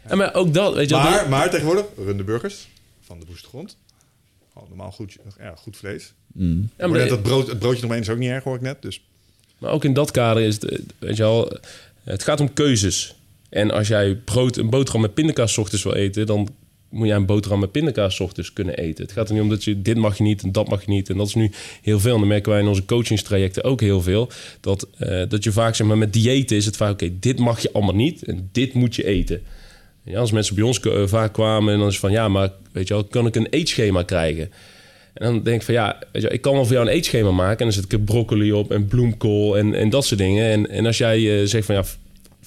En 0.02 0.18
maar 0.18 0.34
ook 0.34 0.54
dat, 0.54 0.74
weet 0.74 0.88
je 0.88 0.94
wel, 0.94 1.04
Maar, 1.04 1.28
maar 1.28 1.50
tegenwoordig, 1.50 1.84
runde 2.04 2.24
burgers 2.24 2.68
van 3.00 3.18
de 3.18 3.26
Boestergrond. 3.26 3.76
Gewoon 4.52 4.68
normaal 4.68 4.90
goed, 4.90 5.16
ja, 5.38 5.54
goed 5.56 5.76
vlees. 5.76 6.12
Ja, 6.34 6.44
Ja, 6.76 6.86
maar 6.86 7.08
dat 7.08 7.22
brood, 7.22 7.48
het 7.48 7.58
broodje 7.58 7.82
nog 7.82 7.92
eens 7.92 8.08
is 8.08 8.12
ook 8.12 8.18
niet 8.18 8.30
erg, 8.30 8.44
hoor 8.44 8.56
ik 8.56 8.60
net. 8.60 8.82
Dus 8.82 9.02
Maar 9.58 9.70
ook 9.70 9.84
in 9.84 9.92
dat 9.92 10.10
kader 10.10 10.42
is 10.42 10.54
het, 10.54 10.82
weet 10.98 11.16
je 11.16 11.22
wel, 11.22 11.52
het 12.08 12.22
gaat 12.22 12.40
om 12.40 12.52
keuzes. 12.52 13.14
En 13.48 13.70
als 13.70 13.88
jij 13.88 14.14
brood, 14.14 14.56
een 14.56 14.70
boterham 14.70 15.00
met 15.00 15.14
pindakaas 15.14 15.58
ochtends 15.58 15.84
wil 15.84 15.94
eten, 15.94 16.26
dan 16.26 16.48
moet 16.90 17.06
jij 17.06 17.16
een 17.16 17.26
boterham 17.26 17.60
met 17.60 17.72
pindakaas 17.72 18.20
ochtends 18.20 18.52
kunnen 18.52 18.76
eten. 18.76 19.04
Het 19.04 19.12
gaat 19.12 19.28
er 19.28 19.34
niet 19.34 19.42
om 19.42 19.48
dat 19.48 19.64
je 19.64 19.82
dit 19.82 19.96
mag 19.96 20.16
je 20.16 20.22
niet 20.22 20.42
en 20.42 20.52
dat 20.52 20.68
mag 20.68 20.84
je 20.84 20.90
niet. 20.90 21.10
En 21.10 21.16
dat 21.16 21.26
is 21.26 21.34
nu 21.34 21.50
heel 21.82 22.00
veel. 22.00 22.12
En 22.12 22.18
dan 22.18 22.28
merken 22.28 22.52
wij 22.52 22.60
in 22.60 22.66
onze 22.66 22.84
coachingstrajecten 22.84 23.64
ook 23.64 23.80
heel 23.80 24.02
veel. 24.02 24.30
Dat, 24.60 24.88
eh, 24.98 25.22
dat 25.28 25.44
je 25.44 25.52
vaak, 25.52 25.74
zeg 25.74 25.86
maar, 25.86 25.98
met 25.98 26.12
diëten 26.12 26.56
is 26.56 26.64
het 26.64 26.76
vaak, 26.76 26.92
oké, 26.92 27.18
dit 27.18 27.38
mag 27.38 27.60
je 27.60 27.72
allemaal 27.72 27.94
niet 27.94 28.24
en 28.24 28.48
dit 28.52 28.74
moet 28.74 28.96
je 28.96 29.04
eten. 29.04 29.42
Ja, 30.04 30.18
als 30.18 30.32
mensen 30.32 30.54
bij 30.54 30.64
ons 30.64 30.80
eh, 30.80 31.06
vaak 31.06 31.32
kwamen 31.32 31.72
en 31.72 31.78
dan 31.78 31.88
is 31.88 31.98
van, 31.98 32.10
ja, 32.10 32.28
maar 32.28 32.52
weet 32.72 32.88
je 32.88 32.94
wel, 32.94 33.04
kan 33.04 33.26
ik 33.26 33.36
een 33.36 33.46
eetschema 33.46 34.02
krijgen? 34.02 34.50
En 35.14 35.32
dan 35.32 35.42
denk 35.42 35.56
ik 35.56 35.62
van 35.62 35.74
ja, 35.74 35.98
weet 36.12 36.22
je, 36.22 36.28
ik 36.28 36.40
kan 36.40 36.52
wel 36.52 36.64
voor 36.64 36.74
jou 36.74 36.86
een 36.86 36.92
eetschema 36.92 37.30
maken. 37.30 37.58
En 37.58 37.64
dan 37.64 37.72
zet 37.72 37.84
ik 37.84 37.92
er 37.92 38.00
broccoli 38.00 38.52
op 38.52 38.70
en 38.70 38.86
bloemkool 38.86 39.58
en, 39.58 39.74
en 39.74 39.90
dat 39.90 40.04
soort 40.04 40.20
dingen. 40.20 40.50
En, 40.50 40.70
en 40.70 40.86
als 40.86 40.98
jij 40.98 41.40
eh, 41.40 41.46
zegt 41.46 41.66
van 41.66 41.74
ja, 41.74 41.84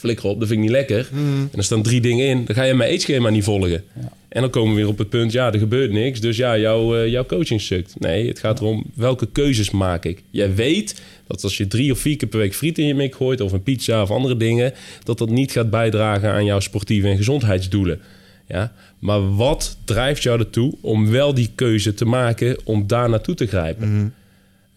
flikker 0.01 0.25
op, 0.25 0.39
dat 0.39 0.47
vind 0.47 0.59
ik 0.59 0.65
niet 0.65 0.75
lekker. 0.75 1.09
En 1.51 1.57
er 1.57 1.63
staan 1.63 1.81
drie 1.81 2.01
dingen 2.01 2.27
in, 2.27 2.45
dan 2.45 2.55
ga 2.55 2.63
je 2.63 2.73
mijn 2.73 2.89
eetschema 2.89 3.29
niet 3.29 3.43
volgen. 3.43 3.83
En 4.29 4.41
dan 4.41 4.49
komen 4.49 4.69
we 4.69 4.75
weer 4.79 4.89
op 4.89 4.97
het 4.97 5.09
punt, 5.09 5.31
ja, 5.31 5.53
er 5.53 5.59
gebeurt 5.59 5.91
niks. 5.91 6.19
Dus 6.19 6.37
ja, 6.37 6.57
jouw, 6.57 6.95
eh, 6.95 7.07
jouw 7.07 7.25
coaching 7.25 7.61
sukt. 7.61 7.95
Nee, 7.99 8.27
het 8.27 8.39
gaat 8.39 8.59
erom, 8.59 8.83
welke 8.95 9.27
keuzes 9.31 9.71
maak 9.71 10.05
ik? 10.05 10.23
Jij 10.29 10.55
weet 10.55 11.01
dat 11.27 11.43
als 11.43 11.57
je 11.57 11.67
drie 11.67 11.91
of 11.91 11.99
vier 11.99 12.17
keer 12.17 12.27
per 12.27 12.39
week 12.39 12.55
friet 12.55 12.77
in 12.77 12.85
je 12.85 12.93
mik 12.93 13.15
gooit... 13.15 13.41
of 13.41 13.51
een 13.51 13.63
pizza 13.63 14.01
of 14.01 14.11
andere 14.11 14.37
dingen... 14.37 14.73
dat 15.03 15.17
dat 15.17 15.29
niet 15.29 15.51
gaat 15.51 15.69
bijdragen 15.69 16.31
aan 16.31 16.45
jouw 16.45 16.59
sportieve 16.59 17.07
en 17.07 17.17
gezondheidsdoelen. 17.17 17.99
Ja? 18.47 18.73
Maar 18.99 19.35
wat 19.35 19.77
drijft 19.85 20.23
jou 20.23 20.39
ertoe 20.39 20.73
om 20.81 21.09
wel 21.09 21.33
die 21.33 21.49
keuze 21.55 21.93
te 21.93 22.05
maken 22.05 22.57
om 22.63 22.87
daar 22.87 23.09
naartoe 23.09 23.35
te 23.35 23.47
grijpen? 23.47 24.13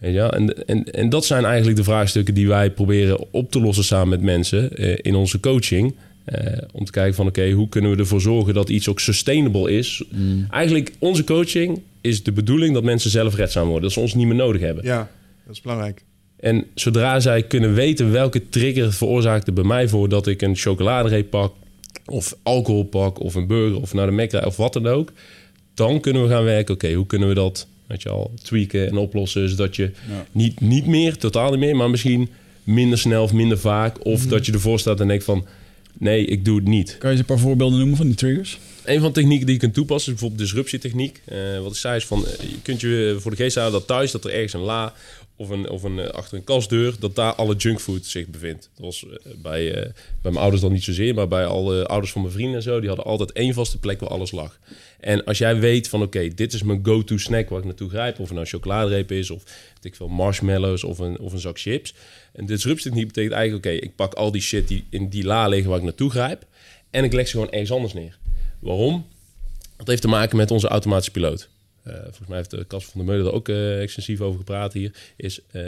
Weet 0.05 0.13
je 0.13 0.19
wel? 0.19 0.31
En, 0.31 0.67
en, 0.67 0.83
en 0.83 1.09
dat 1.09 1.25
zijn 1.25 1.45
eigenlijk 1.45 1.77
de 1.77 1.83
vraagstukken 1.83 2.33
die 2.33 2.47
wij 2.47 2.71
proberen 2.71 3.33
op 3.33 3.51
te 3.51 3.59
lossen 3.61 3.83
samen 3.83 4.09
met 4.09 4.21
mensen 4.21 4.77
eh, 4.77 4.97
in 5.01 5.15
onze 5.15 5.39
coaching. 5.39 5.95
Eh, 6.25 6.57
om 6.71 6.85
te 6.85 6.91
kijken 6.91 7.15
van 7.15 7.27
oké, 7.27 7.51
hoe 7.51 7.69
kunnen 7.69 7.91
we 7.91 7.97
ervoor 7.97 8.21
zorgen 8.21 8.53
dat 8.53 8.69
iets 8.69 8.89
ook 8.89 8.99
sustainable 8.99 9.71
is? 9.71 10.03
Eigenlijk 10.49 10.93
onze 10.99 11.23
coaching 11.23 11.81
is 12.01 12.23
de 12.23 12.31
bedoeling 12.31 12.73
dat 12.73 12.83
mensen 12.83 13.09
zelf 13.09 13.35
redzaam 13.35 13.65
worden. 13.65 13.83
Dat 13.83 13.91
ze 13.91 13.99
ons 13.99 14.13
niet 14.13 14.27
meer 14.27 14.35
nodig 14.35 14.61
hebben. 14.61 14.83
ja, 14.83 15.09
dat 15.45 15.55
is 15.55 15.61
belangrijk. 15.61 16.03
En 16.39 16.65
zodra 16.73 17.19
zij 17.19 17.43
kunnen 17.43 17.73
weten 17.73 18.11
welke 18.11 18.49
trigger 18.49 18.93
veroorzaakte 18.93 19.51
bij 19.51 19.63
mij 19.63 19.87
voor 19.87 20.09
dat 20.09 20.27
ik 20.27 20.41
een 20.41 20.55
chocoladereep 20.55 21.29
pak, 21.29 21.53
of 22.05 22.35
alcohol 22.43 22.83
pak, 22.83 23.19
of 23.19 23.35
een 23.35 23.47
burger, 23.47 23.81
of 23.81 23.93
naar 23.93 24.07
de 24.07 24.15
rijd, 24.15 24.45
of 24.45 24.57
wat 24.57 24.73
dan 24.73 24.87
ook, 24.87 25.11
dan 25.73 25.99
kunnen 25.99 26.23
we 26.23 26.29
gaan 26.29 26.43
werken. 26.43 26.73
Oké, 26.73 26.93
hoe 26.93 27.05
kunnen 27.05 27.27
we 27.27 27.33
dat, 27.33 27.67
weet 27.87 28.01
je 28.01 28.09
al, 28.09 28.31
tweaken 28.41 28.87
en 28.87 28.97
oplossen, 28.97 29.49
zodat 29.49 29.75
je 29.75 29.91
niet, 30.31 30.59
niet 30.59 30.85
meer, 30.85 31.17
totaal 31.17 31.49
niet 31.49 31.59
meer, 31.59 31.75
maar 31.75 31.89
misschien 31.89 32.29
minder 32.63 32.99
snel 32.99 33.23
of 33.23 33.33
minder 33.33 33.59
vaak, 33.59 34.05
of 34.05 34.27
dat 34.27 34.45
je 34.45 34.51
ervoor 34.51 34.79
staat 34.79 34.99
en 34.99 35.07
denkt 35.07 35.23
van, 35.23 35.45
nee, 35.97 36.25
ik 36.25 36.45
doe 36.45 36.55
het 36.55 36.67
niet. 36.67 36.97
Kan 36.97 37.09
je 37.09 37.17
eens 37.17 37.19
een 37.19 37.35
paar 37.35 37.43
voorbeelden 37.43 37.77
noemen 37.79 37.97
van 37.97 38.05
die 38.05 38.15
triggers? 38.15 38.59
Een 38.83 38.99
van 38.99 39.07
de 39.07 39.13
technieken 39.13 39.45
die 39.45 39.55
je 39.55 39.61
kunt 39.61 39.73
toepassen 39.73 40.13
is 40.13 40.19
bijvoorbeeld 40.19 40.49
disruptietechniek. 40.49 41.21
Eh 41.25 41.59
wat 41.61 41.71
ik 41.71 41.77
zei 41.77 41.95
is 41.95 42.05
van, 42.05 42.25
eh, 42.25 42.49
je 42.49 42.61
kunt 42.61 42.81
je 42.81 43.17
voor 43.19 43.31
de 43.31 43.37
geest 43.37 43.55
houden 43.55 43.79
dat 43.79 43.87
thuis, 43.87 44.11
dat 44.11 44.25
er 44.25 44.31
ergens 44.31 44.53
een 44.53 44.59
la 44.59 44.93
of, 45.35 45.49
een, 45.49 45.69
of 45.69 45.83
een, 45.83 45.99
eh, 45.99 46.09
achter 46.09 46.37
een 46.37 46.43
kastdeur, 46.43 46.95
dat 46.99 47.15
daar 47.15 47.33
alle 47.33 47.55
junkfood 47.55 48.05
zich 48.05 48.27
bevindt. 48.27 48.69
Dat 48.75 48.85
was 48.85 49.05
eh, 49.05 49.33
bij, 49.41 49.73
eh, 49.73 49.81
bij 50.21 50.31
mijn 50.31 50.37
ouders 50.37 50.61
dan 50.61 50.71
niet 50.71 50.83
zozeer, 50.83 51.13
maar 51.13 51.27
bij 51.27 51.45
alle 51.45 51.87
ouders 51.87 52.11
van 52.11 52.21
mijn 52.21 52.33
vrienden 52.33 52.55
en 52.55 52.61
zo, 52.61 52.79
die 52.79 52.87
hadden 52.87 53.05
altijd 53.05 53.31
één 53.31 53.53
vaste 53.53 53.79
plek 53.79 53.99
waar 53.99 54.09
alles 54.09 54.31
lag. 54.31 54.59
En 54.99 55.23
als 55.23 55.37
jij 55.37 55.59
weet 55.59 55.89
van, 55.89 56.01
oké, 56.01 56.27
dit 56.27 56.53
is 56.53 56.63
mijn 56.63 56.79
go-to 56.83 57.17
snack 57.17 57.49
waar 57.49 57.59
ik 57.59 57.65
naartoe 57.65 57.89
grijp, 57.89 58.19
of 58.19 58.25
het 58.25 58.35
nou 58.35 58.47
chocoladereep 58.47 59.11
is, 59.11 59.29
of 59.29 59.43
ik 59.81 59.95
veel, 59.95 60.07
marshmallows, 60.07 60.83
of 60.83 60.99
een, 60.99 61.19
of 61.19 61.33
een 61.33 61.39
zak 61.39 61.59
chips. 61.59 61.93
En 62.33 62.45
disruptietechniek 62.45 63.07
betekent 63.07 63.33
eigenlijk, 63.33 63.65
oké, 63.65 63.75
ik 63.75 63.95
pak 63.95 64.13
al 64.13 64.31
die 64.31 64.41
shit 64.41 64.67
die 64.67 64.85
in 64.89 65.09
die 65.09 65.23
la 65.23 65.47
liggen 65.47 65.69
waar 65.69 65.79
ik 65.79 65.85
naartoe 65.85 66.09
grijp, 66.09 66.45
en 66.89 67.03
ik 67.03 67.13
leg 67.13 67.25
ze 67.27 67.31
gewoon 67.31 67.51
ergens 67.51 67.71
anders 67.71 67.93
neer. 67.93 68.17
Waarom? 68.59 69.05
Dat 69.77 69.87
heeft 69.87 70.01
te 70.01 70.07
maken 70.07 70.37
met 70.37 70.51
onze 70.51 70.67
automatische 70.67 71.11
piloot. 71.11 71.49
Eh, 71.85 71.93
volgens 72.03 72.27
mij 72.27 72.37
heeft 72.37 72.51
de 72.51 72.65
Kas 72.65 72.85
van 72.85 72.93
der 72.95 73.05
Meulen 73.09 73.25
er 73.25 73.33
ook 73.33 73.49
eh, 73.49 73.81
extensief 73.81 74.21
over 74.21 74.37
gepraat 74.39 74.73
hier. 74.73 74.91
Is 75.15 75.39
eh, 75.51 75.61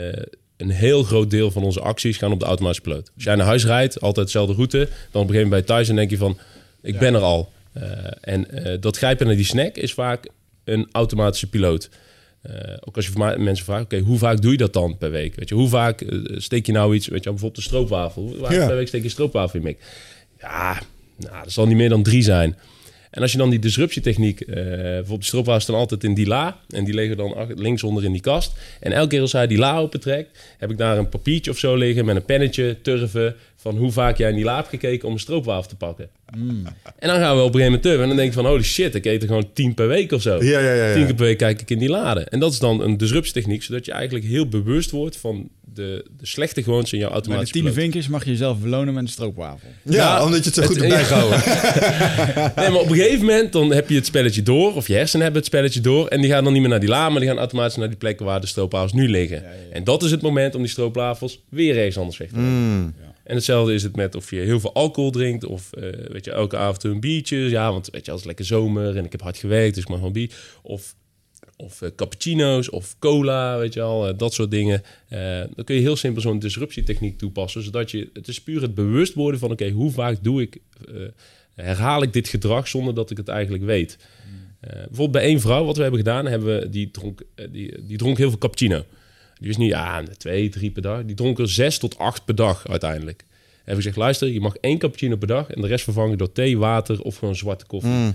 een 0.56 0.70
heel 0.70 1.02
groot 1.02 1.30
deel 1.30 1.50
van 1.50 1.62
onze 1.62 1.80
acties 1.80 2.16
gaan 2.16 2.32
op 2.32 2.40
de 2.40 2.46
automatische 2.46 2.82
piloot. 2.82 3.10
Als 3.14 3.24
jij 3.24 3.34
naar 3.34 3.46
huis 3.46 3.64
rijdt, 3.64 4.00
altijd 4.00 4.26
dezelfde 4.26 4.54
route. 4.54 4.78
Dan 4.78 4.86
op 4.86 4.88
een 5.14 5.20
gegeven 5.20 5.34
moment 5.34 5.50
bij 5.50 5.62
thuis 5.62 5.88
en 5.88 5.96
denk 5.96 6.10
je 6.10 6.16
van, 6.16 6.38
ik 6.82 6.98
ben 6.98 7.14
er 7.14 7.20
al. 7.20 7.52
Eh, 7.72 7.82
en 8.20 8.50
eh, 8.50 8.76
dat 8.80 8.96
grijpen 8.96 9.26
naar 9.26 9.36
die 9.36 9.44
snack 9.44 9.76
is 9.76 9.92
vaak 9.94 10.28
een 10.64 10.88
automatische 10.92 11.48
piloot. 11.48 11.88
Eh, 12.42 12.74
ook 12.80 12.96
als 12.96 13.06
je 13.06 13.34
mensen 13.38 13.64
vraagt, 13.64 13.84
oké, 13.84 13.98
hoe 13.98 14.18
vaak 14.18 14.40
doe 14.40 14.50
je 14.50 14.56
dat 14.56 14.72
dan 14.72 14.98
per 14.98 15.10
week? 15.10 15.34
Weet 15.34 15.48
je, 15.48 15.54
hoe 15.54 15.68
vaak 15.68 16.00
eh, 16.00 16.18
steek 16.36 16.66
je 16.66 16.72
nou 16.72 16.94
iets, 16.94 17.06
weet 17.08 17.24
je, 17.24 17.30
bijvoorbeeld 17.30 17.62
de 17.62 17.68
stroopwafel. 17.68 18.22
Hoe 18.22 18.36
vaak 18.36 18.52
Ja. 18.52 18.66
per 18.66 18.76
week 18.76 18.86
steek 18.88 19.00
je 19.00 19.06
een 19.06 19.12
stroopwafel 19.12 19.58
in 19.60 19.66
je 19.66 19.66
mik? 19.66 19.78
Ja, 20.40 20.80
nou, 21.16 21.42
dat 21.42 21.52
zal 21.52 21.66
niet 21.66 21.76
meer 21.76 21.88
dan 21.88 22.02
drie 22.02 22.22
zijn. 22.22 22.56
En 23.10 23.22
als 23.22 23.32
je 23.32 23.38
dan 23.38 23.50
die 23.50 23.58
disruptietechniek, 23.58 24.40
eh 24.40 24.54
bijvoorbeeld 24.54 25.24
stroopwafels 25.24 25.62
staan 25.64 25.74
altijd 25.76 26.04
in 26.04 26.14
die 26.14 26.26
la 26.26 26.60
en 26.68 26.84
die 26.84 26.94
liggen 26.94 27.16
dan 27.16 27.34
ach- 27.34 27.48
linksonder 27.54 28.04
in 28.04 28.12
die 28.12 28.20
kast. 28.20 28.52
En 28.80 28.92
elke 28.92 29.08
keer 29.08 29.20
als 29.20 29.32
hij 29.32 29.46
die 29.46 29.58
la 29.58 29.78
opentrekt, 29.78 30.38
heb 30.58 30.70
ik 30.70 30.78
daar 30.78 30.98
een 30.98 31.08
papiertje 31.08 31.50
of 31.50 31.58
zo 31.58 31.74
liggen 31.76 32.04
met 32.04 32.16
een 32.16 32.24
pennetje, 32.24 32.76
turven, 32.82 33.34
van 33.60 33.76
hoe 33.76 33.92
vaak 33.92 34.16
jij 34.16 34.28
in 34.28 34.34
die 34.36 34.44
la 34.44 34.56
hebt 34.56 34.68
gekeken 34.68 35.08
om 35.08 35.14
een 35.14 35.20
stroopwafel 35.20 35.68
te 35.68 35.76
pakken. 35.76 36.08
En 36.98 37.08
dan 37.08 37.18
gaan 37.18 37.36
we 37.36 37.42
op 37.42 37.54
een 37.54 37.60
gegeven 37.60 37.64
moment 37.64 37.82
turven 37.82 38.02
en 38.02 38.08
dan 38.08 38.16
denk 38.16 38.28
ik 38.28 38.34
van, 38.34 38.46
holy 38.46 38.62
shit, 38.62 38.94
ik 38.94 39.04
eet 39.04 39.22
er 39.22 39.28
gewoon 39.28 39.50
tien 39.52 39.74
per 39.74 39.88
week 39.88 40.12
of 40.12 40.22
zo. 40.22 40.44
Ja, 40.44 40.60
ja, 40.60 40.72
ja. 40.72 40.86
ja. 40.86 40.94
Tien 40.94 41.04
keer 41.06 41.14
per 41.14 41.24
week 41.24 41.38
kijk 41.38 41.60
ik 41.60 41.70
in 41.70 41.78
die 41.78 41.88
lade. 41.88 42.20
En 42.20 42.40
dat 42.40 42.52
is 42.52 42.58
dan 42.58 42.82
een 42.82 42.96
disruptietechniek, 42.96 43.62
zodat 43.62 43.84
je 43.84 43.92
eigenlijk 43.92 44.24
heel 44.24 44.48
bewust 44.48 44.90
wordt 44.90 45.16
van 45.16 45.48
de, 45.74 46.04
de 46.18 46.26
slechte 46.26 46.62
gewoontes 46.62 46.92
in 46.92 46.98
jouw 46.98 47.10
automatische 47.10 47.52
tiende 47.52 47.68
piloot. 47.70 47.84
vinkjes 47.84 48.08
mag 48.08 48.24
je 48.24 48.30
jezelf 48.30 48.58
belonen 48.58 48.94
met 48.94 49.02
een 49.02 49.08
stroopwafel. 49.08 49.68
Ja, 49.82 49.94
Ja, 49.94 50.24
omdat 50.24 50.38
je 50.38 50.50
het 50.50 50.54
zo 50.54 50.62
goed 50.62 50.76
hebt 50.76 50.88
bijgehouden. 50.88 51.42
Nee, 52.56 52.70
maar 52.70 52.80
op 52.80 52.90
een 52.90 52.96
gegeven 52.96 53.26
moment 53.26 53.52
dan 53.52 53.72
heb 53.72 53.88
je 53.88 53.94
het 53.94 54.06
spelletje 54.06 54.42
door, 54.42 54.74
of 54.74 54.86
je 54.86 54.94
hersenen 54.94 55.22
hebben 55.22 55.42
het 55.42 55.50
spelletje 55.50 55.80
door, 55.80 56.08
en 56.08 56.20
die 56.20 56.30
gaan 56.30 56.44
dan 56.44 56.52
niet 56.52 56.60
meer 56.62 56.70
naar 56.70 56.80
die 56.80 56.88
la, 56.88 57.08
maar 57.08 57.20
die 57.20 57.28
gaan 57.28 57.38
automatisch 57.38 57.76
naar 57.76 57.88
die 57.88 57.96
plekken 57.96 58.26
waar 58.26 58.40
de 58.40 58.46
stroopwafels 58.46 58.92
nu 58.92 59.08
liggen. 59.08 59.44
En 59.72 59.84
dat 59.84 60.02
is 60.02 60.10
het 60.10 60.22
moment 60.22 60.54
om 60.54 60.60
die 60.60 60.70
stroopwafels 60.70 61.40
weer 61.48 61.76
ergens 61.76 61.98
anders 61.98 62.16
weg 62.16 62.28
te. 62.28 62.38
Mm. 62.38 62.94
En 63.28 63.34
hetzelfde 63.34 63.74
is 63.74 63.82
het 63.82 63.96
met 63.96 64.14
of 64.14 64.30
je 64.30 64.40
heel 64.40 64.60
veel 64.60 64.74
alcohol 64.74 65.10
drinkt, 65.10 65.44
of 65.44 65.72
eh, 65.72 65.82
weet 66.08 66.24
je, 66.24 66.30
elke 66.30 66.56
avond 66.56 66.84
een 66.84 67.00
biertje. 67.00 67.36
Ja, 67.36 67.72
want 67.72 67.88
weet 67.90 68.04
je, 68.04 68.10
als 68.10 68.20
het 68.20 68.28
lekker 68.28 68.44
zomer 68.44 68.96
en 68.96 69.04
ik 69.04 69.12
heb 69.12 69.22
hard 69.22 69.36
gewerkt, 69.36 69.74
dus 69.74 69.82
ik 69.82 69.88
mag 69.88 70.00
wel 70.00 70.10
bier. 70.10 70.34
Of 70.62 70.94
of 71.56 71.82
eh, 71.82 71.90
cappuccino's 71.96 72.72
of 72.72 72.98
cola, 72.98 73.58
weet 73.58 73.74
je 73.74 73.80
al, 73.80 74.08
eh, 74.08 74.18
dat 74.18 74.34
soort 74.34 74.50
dingen. 74.50 74.82
Dan 75.54 75.64
kun 75.64 75.74
je 75.74 75.80
heel 75.80 75.96
simpel 75.96 76.22
zo'n 76.22 76.38
disruptietechniek 76.38 77.18
toepassen, 77.18 77.62
zodat 77.62 77.90
je, 77.90 78.10
het 78.12 78.28
is 78.28 78.42
puur 78.42 78.62
het 78.62 78.74
bewust 78.74 79.14
worden 79.14 79.40
van, 79.40 79.50
oké, 79.50 79.70
hoe 79.70 79.90
vaak 79.90 80.16
doe 80.22 80.42
ik, 80.42 80.58
herhaal 81.54 82.02
ik 82.02 82.12
dit 82.12 82.28
gedrag 82.28 82.68
zonder 82.68 82.94
dat 82.94 83.10
ik 83.10 83.16
het 83.16 83.28
eigenlijk 83.28 83.64
weet. 83.64 83.98
Eh, 84.60 84.70
bijvoorbeeld 84.70 85.12
bij 85.12 85.22
één 85.22 85.40
vrouw, 85.40 85.64
wat 85.64 85.76
we 85.76 85.82
hebben 85.82 86.00
gedaan, 86.00 86.26
hebben 86.26 86.60
we, 86.60 86.68
die, 86.68 86.90
dronk, 86.90 87.22
die, 87.50 87.84
die 87.86 87.96
dronk 87.96 88.18
heel 88.18 88.28
veel 88.28 88.38
cappuccino. 88.38 88.84
Die 89.40 89.48
is 89.48 89.56
niet, 89.56 89.70
ja, 89.70 90.02
twee, 90.16 90.48
drie 90.48 90.70
per 90.70 90.82
dag. 90.82 91.04
Die 91.04 91.14
dronk 91.14 91.38
er 91.38 91.48
zes 91.50 91.78
tot 91.78 91.98
acht 91.98 92.24
per 92.24 92.34
dag 92.34 92.68
uiteindelijk. 92.68 93.24
Heb 93.58 93.68
ik 93.68 93.74
gezegd, 93.74 93.96
luister, 93.96 94.28
je 94.28 94.40
mag 94.40 94.54
één 94.54 94.78
cappuccino 94.78 95.16
per 95.16 95.28
dag 95.28 95.50
en 95.50 95.60
de 95.60 95.66
rest 95.66 95.84
vervangen 95.84 96.18
door 96.18 96.32
thee, 96.32 96.58
water 96.58 97.02
of 97.02 97.16
gewoon 97.16 97.36
zwarte 97.36 97.66
koffie. 97.66 98.14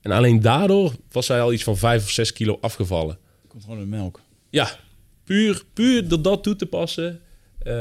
En 0.00 0.10
alleen 0.10 0.40
daardoor 0.40 0.92
was 1.12 1.26
zij 1.26 1.40
al 1.40 1.52
iets 1.52 1.62
van 1.62 1.76
vijf 1.76 2.02
of 2.02 2.10
zes 2.10 2.32
kilo 2.32 2.58
afgevallen. 2.60 3.18
Komt 3.48 3.64
gewoon 3.64 3.80
in 3.80 3.88
melk. 3.88 4.20
Ja, 4.50 4.78
puur, 5.24 5.62
puur 5.72 6.08
door 6.08 6.22
dat 6.22 6.42
toe 6.42 6.56
te 6.56 6.66
passen, 6.66 7.20
eh, 7.58 7.72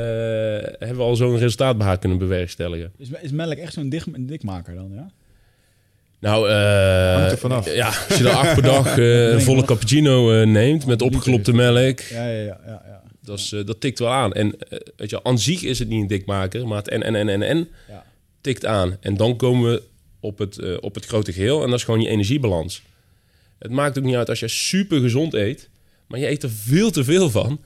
hebben 0.61 0.95
we 0.95 1.01
al 1.01 1.15
zo'n 1.15 1.37
resultaat 1.37 1.77
bij 1.77 1.87
haar 1.87 1.99
kunnen 1.99 2.17
bewerkstelligen. 2.17 2.91
Is, 2.97 3.09
is 3.21 3.31
melk 3.31 3.57
echt 3.57 3.73
zo'n 3.73 3.89
dik, 3.89 4.27
dikmaker 4.27 4.75
dan, 4.75 4.91
ja? 4.93 5.11
Nou, 6.21 7.37
vanaf. 7.37 7.73
ja, 7.73 7.87
als 8.09 8.17
je 8.17 8.23
er 8.23 8.29
acht 8.35 8.53
per 8.53 8.63
dag 8.63 8.97
eh, 8.97 9.29
een 9.33 9.41
volle 9.41 9.65
cappuccino 9.65 10.31
eh, 10.41 10.47
neemt 10.47 10.85
met 10.85 11.01
opgeklopte 11.01 11.53
melk, 11.53 11.99
Ja, 11.99 12.27
ja, 12.27 12.41
ja. 12.43 12.59
ja, 12.65 12.81
ja. 12.87 13.01
dat, 13.23 13.39
is, 13.39 13.49
dat 13.65 13.81
tikt 13.81 13.99
wel 13.99 14.09
aan. 14.11 14.33
En 14.33 14.55
weet 14.95 15.09
je, 15.09 15.23
aan 15.23 15.39
zich 15.39 15.63
is 15.63 15.79
het 15.79 15.87
niet 15.87 16.01
een 16.01 16.07
dikmaker, 16.07 16.67
maar 16.67 16.77
het 16.77 16.87
en 16.89 17.03
en 17.03 17.15
en 17.15 17.29
en 17.29 17.41
en 17.41 17.67
Ja. 17.87 18.03
tikt 18.41 18.65
aan. 18.65 18.97
En 18.99 19.17
dan 19.17 19.35
komen 19.35 19.71
we 19.71 19.81
op 20.19 20.37
het, 20.37 20.79
op 20.79 20.95
het 20.95 21.05
grote 21.05 21.33
geheel 21.33 21.63
en 21.63 21.69
dat 21.69 21.79
is 21.79 21.85
gewoon 21.85 22.01
je 22.01 22.07
energiebalans. 22.09 22.81
Het 23.59 23.71
maakt 23.71 23.97
ook 23.97 24.03
niet 24.03 24.15
uit 24.15 24.29
als 24.29 24.39
je 24.39 24.47
super 24.47 24.99
gezond 25.01 25.33
eet, 25.33 25.69
maar 26.07 26.19
je 26.19 26.29
eet 26.29 26.43
er 26.43 26.49
veel 26.51 26.91
te 26.91 27.03
veel 27.03 27.29
van, 27.29 27.59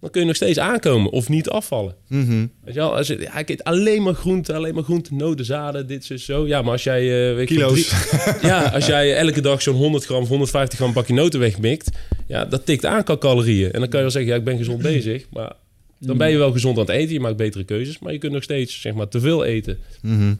dan 0.00 0.10
kun 0.10 0.20
je 0.20 0.26
nog 0.26 0.36
steeds 0.36 0.58
aankomen 0.58 1.10
of 1.10 1.28
niet 1.28 1.48
afvallen. 1.48 1.94
Mhm. 2.08 2.30
Weet 2.64 2.74
je 2.74 2.80
wel, 2.80 2.96
als 2.96 3.06
je, 3.06 3.16
ik 3.38 3.48
eet 3.50 3.64
alleen 3.64 4.02
maar 4.02 4.14
groenten, 4.14 4.54
alleen 4.54 4.74
maar 4.74 4.82
groenten, 4.82 5.16
noten, 5.16 5.44
zaden, 5.44 5.86
dit 5.86 6.04
zo, 6.04 6.16
zo. 6.16 6.46
Ja, 6.46 6.62
maar 6.62 6.72
als 6.72 6.82
jij... 6.84 7.36
eh, 7.38 7.46
Kilo's. 7.46 7.86
drie- 7.88 8.48
ja, 8.50 8.62
als 8.64 8.86
jij 8.86 9.16
elke 9.16 9.40
dag 9.40 9.62
zo'n 9.62 9.74
100 9.74 10.04
gram 10.04 10.22
of 10.22 10.28
150 10.28 10.78
gram 10.78 10.92
bakje 10.92 11.14
noten 11.14 11.40
wegmikt, 11.40 11.90
ja, 12.26 12.44
dat 12.44 12.66
tikt 12.66 12.84
aan 12.86 13.04
qua 13.04 13.16
calorieën. 13.18 13.72
En 13.72 13.80
dan 13.80 13.88
kan 13.88 13.96
je 13.98 14.02
wel 14.04 14.10
zeggen, 14.10 14.30
ja, 14.32 14.36
ik 14.38 14.44
ben 14.44 14.56
gezond 14.56 14.82
bezig, 14.82 15.26
maar 15.32 15.52
dan 16.00 16.16
ben 16.16 16.30
je 16.30 16.36
wel 16.38 16.52
gezond 16.52 16.78
aan 16.78 16.84
het 16.84 16.92
eten, 16.94 17.12
je 17.12 17.20
maakt 17.20 17.36
betere 17.36 17.64
keuzes, 17.64 17.98
maar 17.98 18.12
je 18.12 18.18
kunt 18.18 18.32
nog 18.32 18.42
steeds, 18.42 18.80
zeg 18.80 18.94
maar, 18.94 19.08
te 19.08 19.20
veel 19.20 19.44
eten. 19.44 19.78
Mhm. 20.02 20.34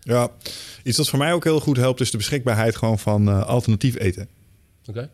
Ja, 0.00 0.28
iets 0.82 0.96
wat 0.98 1.08
voor 1.08 1.18
mij 1.18 1.32
ook 1.32 1.44
heel 1.44 1.60
goed 1.60 1.76
helpt 1.76 2.00
is 2.00 2.10
de 2.10 2.16
beschikbaarheid 2.16 2.76
gewoon 2.76 2.98
van 2.98 3.28
eh, 3.28 3.46
alternatief 3.46 3.98
eten. 3.98 4.28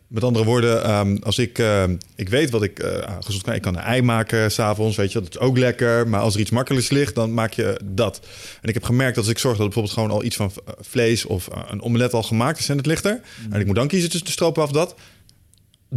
Met 0.07 0.23
andere 0.23 0.45
woorden, 0.45 0.83
ehm, 0.83 1.17
als 1.23 1.37
ik, 1.37 1.59
ehm, 1.59 1.95
ik 2.15 2.29
weet 2.29 2.49
wat 2.49 2.63
ik 2.63 2.79
eh, 2.79 3.15
gezond 3.19 3.43
kan, 3.43 3.53
ik 3.53 3.61
kan 3.61 3.75
een 3.75 3.83
ei 3.83 4.01
maken 4.01 4.51
s'avonds, 4.51 4.95
weet 4.95 5.11
je, 5.11 5.19
dat 5.19 5.29
is 5.29 5.39
ook 5.39 5.57
lekker. 5.57 6.07
Maar 6.07 6.19
als 6.19 6.33
er 6.33 6.39
iets 6.39 6.49
makkelijks 6.49 6.89
ligt, 6.89 7.15
dan 7.15 7.33
maak 7.33 7.53
je 7.53 7.79
dat. 7.83 8.19
En 8.61 8.67
ik 8.67 8.73
heb 8.73 8.83
gemerkt 8.83 9.15
dat 9.15 9.23
als 9.23 9.33
ik 9.33 9.39
zorg 9.39 9.57
dat 9.57 9.65
bijvoorbeeld 9.65 9.93
gewoon 9.95 10.11
al 10.11 10.23
iets 10.23 10.35
van 10.35 10.51
vlees 10.79 11.25
of 11.25 11.47
eh, 11.47 11.61
een 11.67 11.81
omelet 11.81 12.13
al 12.13 12.23
gemaakt 12.23 12.59
is 12.59 12.69
en 12.69 12.77
het 12.77 12.85
ligt 12.85 13.05
er, 13.05 13.21
en 13.49 13.59
ik 13.59 13.65
moet 13.65 13.75
dan 13.75 13.87
kiezen 13.87 14.09
tussen 14.09 14.27
de 14.27 14.33
stroopwafel 14.33 14.71
of 14.71 14.77
dat, 14.77 14.95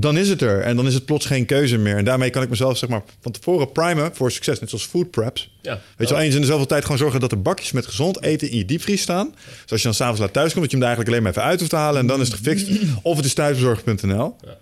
dan 0.00 0.16
is 0.18 0.28
het 0.28 0.42
er. 0.42 0.60
En 0.60 0.76
dan 0.76 0.86
is 0.86 0.94
het 0.94 1.04
plots 1.04 1.26
geen 1.26 1.46
keuze 1.46 1.78
meer. 1.78 1.96
En 1.96 2.04
daarmee 2.04 2.30
kan 2.30 2.42
ik 2.42 2.48
mezelf 2.48 2.78
zeg 2.78 2.88
maar 2.88 3.02
van 3.20 3.32
tevoren 3.32 3.72
primen 3.72 4.14
voor 4.14 4.32
succes, 4.32 4.60
net 4.60 4.68
zoals 4.68 4.86
food 4.86 5.10
preps. 5.10 5.56
Ja. 5.62 5.80
Weet 5.96 6.08
je 6.08 6.14
wel, 6.14 6.22
eens 6.22 6.34
in 6.34 6.40
de 6.40 6.46
zoveel 6.46 6.66
tijd 6.66 6.82
gewoon 6.82 6.98
zorgen 6.98 7.20
dat 7.20 7.32
er 7.32 7.42
bakjes 7.42 7.72
met 7.72 7.86
gezond 7.86 8.22
eten 8.22 8.50
in 8.50 8.56
je 8.56 8.64
diepvries 8.64 9.02
staan. 9.02 9.34
Dus 9.62 9.70
als 9.70 9.80
je 9.80 9.86
dan 9.86 9.96
s'avonds 9.96 10.20
laat 10.20 10.32
thuis 10.32 10.52
komt, 10.52 10.62
dat 10.62 10.70
je 10.70 10.76
hem 10.76 10.86
eigenlijk 10.86 11.16
alleen 11.16 11.22
maar 11.22 11.32
even 11.32 11.50
uit 11.50 11.58
hoeft 11.58 11.70
te 11.70 11.76
halen 11.76 12.00
en 12.00 12.06
dan 12.06 12.20
is 12.20 12.28
het 12.28 12.36
gefixt. 12.36 12.68
Of 13.02 13.16
het 13.16 13.24
is 13.24 13.34
thuisbezorgd.nl. 13.34 14.36
Ja. 14.40 14.56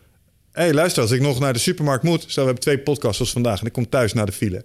Hé, 0.53 0.62
hey, 0.62 0.72
luister, 0.74 1.03
als 1.03 1.11
ik 1.11 1.20
nog 1.20 1.41
naar 1.41 1.53
de 1.53 1.59
supermarkt 1.59 2.05
moet, 2.05 2.20
stel 2.20 2.45
we 2.45 2.51
hebben 2.51 2.62
twee 2.62 2.78
podcasts 2.78 3.16
zoals 3.16 3.32
vandaag 3.32 3.61
en 3.61 3.66
ik 3.66 3.72
kom 3.72 3.89
thuis 3.89 4.12
naar 4.12 4.26
de 4.26 4.32
file. 4.32 4.64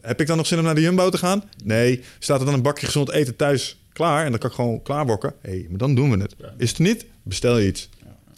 Heb 0.00 0.20
ik 0.20 0.26
dan 0.26 0.36
nog 0.36 0.46
zin 0.46 0.58
om 0.58 0.64
naar 0.64 0.74
de 0.74 0.80
Jumbo 0.80 1.10
te 1.10 1.18
gaan? 1.18 1.42
Nee. 1.64 2.02
Staat 2.18 2.40
er 2.40 2.46
dan 2.46 2.54
een 2.54 2.62
bakje 2.62 2.86
gezond 2.86 3.10
eten 3.10 3.36
thuis 3.36 3.76
klaar 3.92 4.24
en 4.24 4.30
dan 4.30 4.40
kan 4.40 4.50
ik 4.50 4.56
gewoon 4.56 4.82
klaarwokken? 4.82 5.32
Hé, 5.40 5.50
hey, 5.50 5.66
maar 5.68 5.78
dan 5.78 5.94
doen 5.94 6.10
we 6.10 6.18
het. 6.18 6.34
Is 6.56 6.68
het 6.68 6.78
niet? 6.78 7.04
Bestel 7.22 7.58
je 7.58 7.66
iets. 7.66 7.88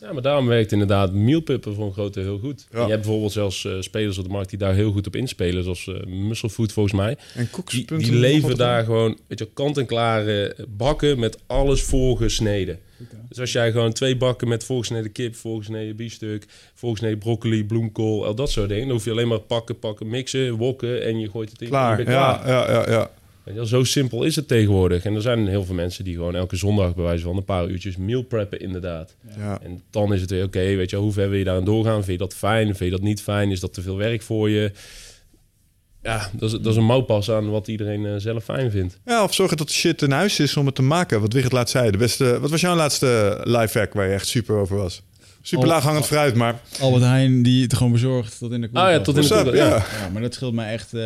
Ja, 0.01 0.13
maar 0.13 0.23
daarom 0.23 0.47
werkt 0.47 0.73
inderdaad 0.73 1.13
mealpippen 1.13 1.75
voor 1.75 1.87
een 1.87 1.93
groot 1.93 2.15
deel 2.15 2.25
heel 2.25 2.39
goed. 2.39 2.67
Ja. 2.71 2.79
En 2.79 2.85
je 2.85 2.91
hebt 2.91 3.03
bijvoorbeeld 3.03 3.33
zelfs 3.33 3.65
eh, 3.65 3.73
spelers 3.81 4.19
op 4.19 4.25
de 4.25 4.31
markt 4.31 4.51
die 4.51 4.59
daar 4.59 4.75
heel 4.75 4.93
goed 4.93 5.07
op 5.07 5.17
inspelen, 5.17 5.63
zoals 5.63 5.87
eh 5.87 6.07
Musclefood 6.07 6.73
volgens 6.73 6.95
mij. 6.95 7.17
En 7.35 7.51
cooks. 7.51 7.73
Die, 7.73 7.97
die 7.97 8.13
leveren 8.13 8.57
daar 8.57 8.85
gewoon 8.85 9.19
weet 9.27 9.39
je, 9.39 9.49
kant-en-klare 9.55 10.57
bakken 10.69 11.19
met 11.19 11.39
alles 11.47 11.83
voorgesneden. 11.83 12.79
Dus 13.29 13.41
als 13.41 13.53
jij 13.53 13.73
gewoon 13.73 13.93
twee 13.93 14.17
bakken 14.17 14.49
met 14.49 14.65
voorgesneden 14.65 15.13
kip, 15.13 15.35
voorgesneden 15.35 15.97
biefstuk, 15.97 16.47
voorgesneden 16.75 17.19
broccoli, 17.19 17.65
bloemkool, 17.65 18.27
al 18.27 18.35
dat 18.35 18.51
soort 18.51 18.69
dingen, 18.69 18.87
dan 18.87 18.97
hoef 18.97 19.05
je 19.05 19.11
alleen 19.11 19.29
maar 19.29 19.41
pakken, 19.41 19.79
pakken, 19.79 20.09
mixen, 20.09 20.55
wokken 20.55 21.05
en 21.05 21.19
je 21.19 21.31
gooit 21.31 21.51
het 21.51 21.63
in. 21.63 21.69
Klaar. 21.69 22.11
Ja, 22.11 22.43
ja, 22.47 22.91
ja, 22.91 23.11
wel, 23.55 23.67
zo 23.67 23.85
simpel 23.85 24.23
is 24.25 24.37
het 24.37 24.49
tegenwoordig. 24.49 25.05
En 25.05 25.15
er 25.15 25.23
zijn 25.23 25.47
heel 25.47 25.65
veel 25.65 25.75
mensen 25.75 26.05
die 26.05 26.15
gewoon 26.15 26.35
elke 26.35 26.57
zondag 26.57 26.95
bij 26.95 27.05
wijze 27.05 27.25
van 27.25 27.37
een 27.37 27.45
paar 27.45 27.67
uurtjes 27.69 27.97
meal 27.97 28.23
preppen 28.23 28.61
inderdaad. 28.61 29.15
ja. 29.39 29.59
En 29.63 29.83
dan 29.91 30.13
is 30.15 30.21
het 30.21 30.31
weer 30.31 30.45
oké, 30.45 30.75
weet 30.75 30.91
je, 30.91 30.97
hoe 30.97 31.13
ver 31.13 31.29
wil 31.31 31.39
je 31.39 31.45
daarin 31.45 31.65
doorgaan? 31.65 32.05
Vind 32.05 32.07
je 32.21 32.27
dat 32.27 32.35
fijn? 32.35 32.67
Vind 32.67 32.79
je 32.79 32.91
dat 32.91 33.01
niet 33.01 33.23
fijn? 33.23 33.51
Is 33.51 33.61
dat 33.61 33.75
te 33.75 33.83
veel 33.83 33.97
werk 33.97 34.23
voor 34.23 34.51
je? 34.51 34.73
Ja, 36.03 36.31
dat 36.33 36.53
is, 36.53 36.59
dat 36.61 36.67
is 36.67 36.77
een 36.77 36.85
mouwpas 36.85 37.31
aan 37.31 37.51
wat 37.51 37.69
iedereen 37.69 38.07
eh, 38.07 38.13
zelf 38.17 38.45
fijn 38.45 38.71
vindt. 38.71 38.99
Ja, 39.05 39.23
of 39.25 39.35
zorgen 39.35 39.57
dat 39.57 39.67
de 39.67 39.73
shit 39.73 40.03
in 40.03 40.11
huis 40.11 40.39
is 40.41 40.57
om 40.57 40.67
het 40.67 40.75
te 40.75 40.83
maken. 40.83 41.21
Wat 41.21 41.33
Wigert 41.33 41.53
laat 41.53 41.71
zei. 41.71 41.91
De 41.91 41.99
beste, 41.99 42.41
wat 42.41 42.51
was 42.51 42.61
jouw 42.61 42.77
laatste 42.77 43.41
live 43.45 43.79
hack 43.79 43.93
waar 43.93 44.07
je 44.07 44.13
echt 44.15 44.27
super 44.27 44.55
over 44.57 44.77
was? 44.77 45.03
Super 45.43 45.67
laag 45.67 45.83
hangend 45.83 46.07
fruit, 46.07 46.35
maar... 46.35 46.61
Albert 46.81 47.03
Heijn 47.05 47.43
die 47.43 47.63
het 47.63 47.75
gewoon 47.75 47.93
bezorgt 47.93 48.39
tot 48.39 48.53
in 48.53 48.61
de 48.61 48.69
Ah 48.73 48.91
ja, 48.91 48.97
koelkast. 48.97 49.05
tot 49.05 49.17
in 49.17 49.23
de 49.45 49.51
koelkast. 49.51 49.91
Ja, 50.01 50.09
maar 50.13 50.23
dat 50.23 50.35
scheelt 50.35 50.55
mij 50.55 50.73
echt. 50.73 50.95
eh, 50.95 51.01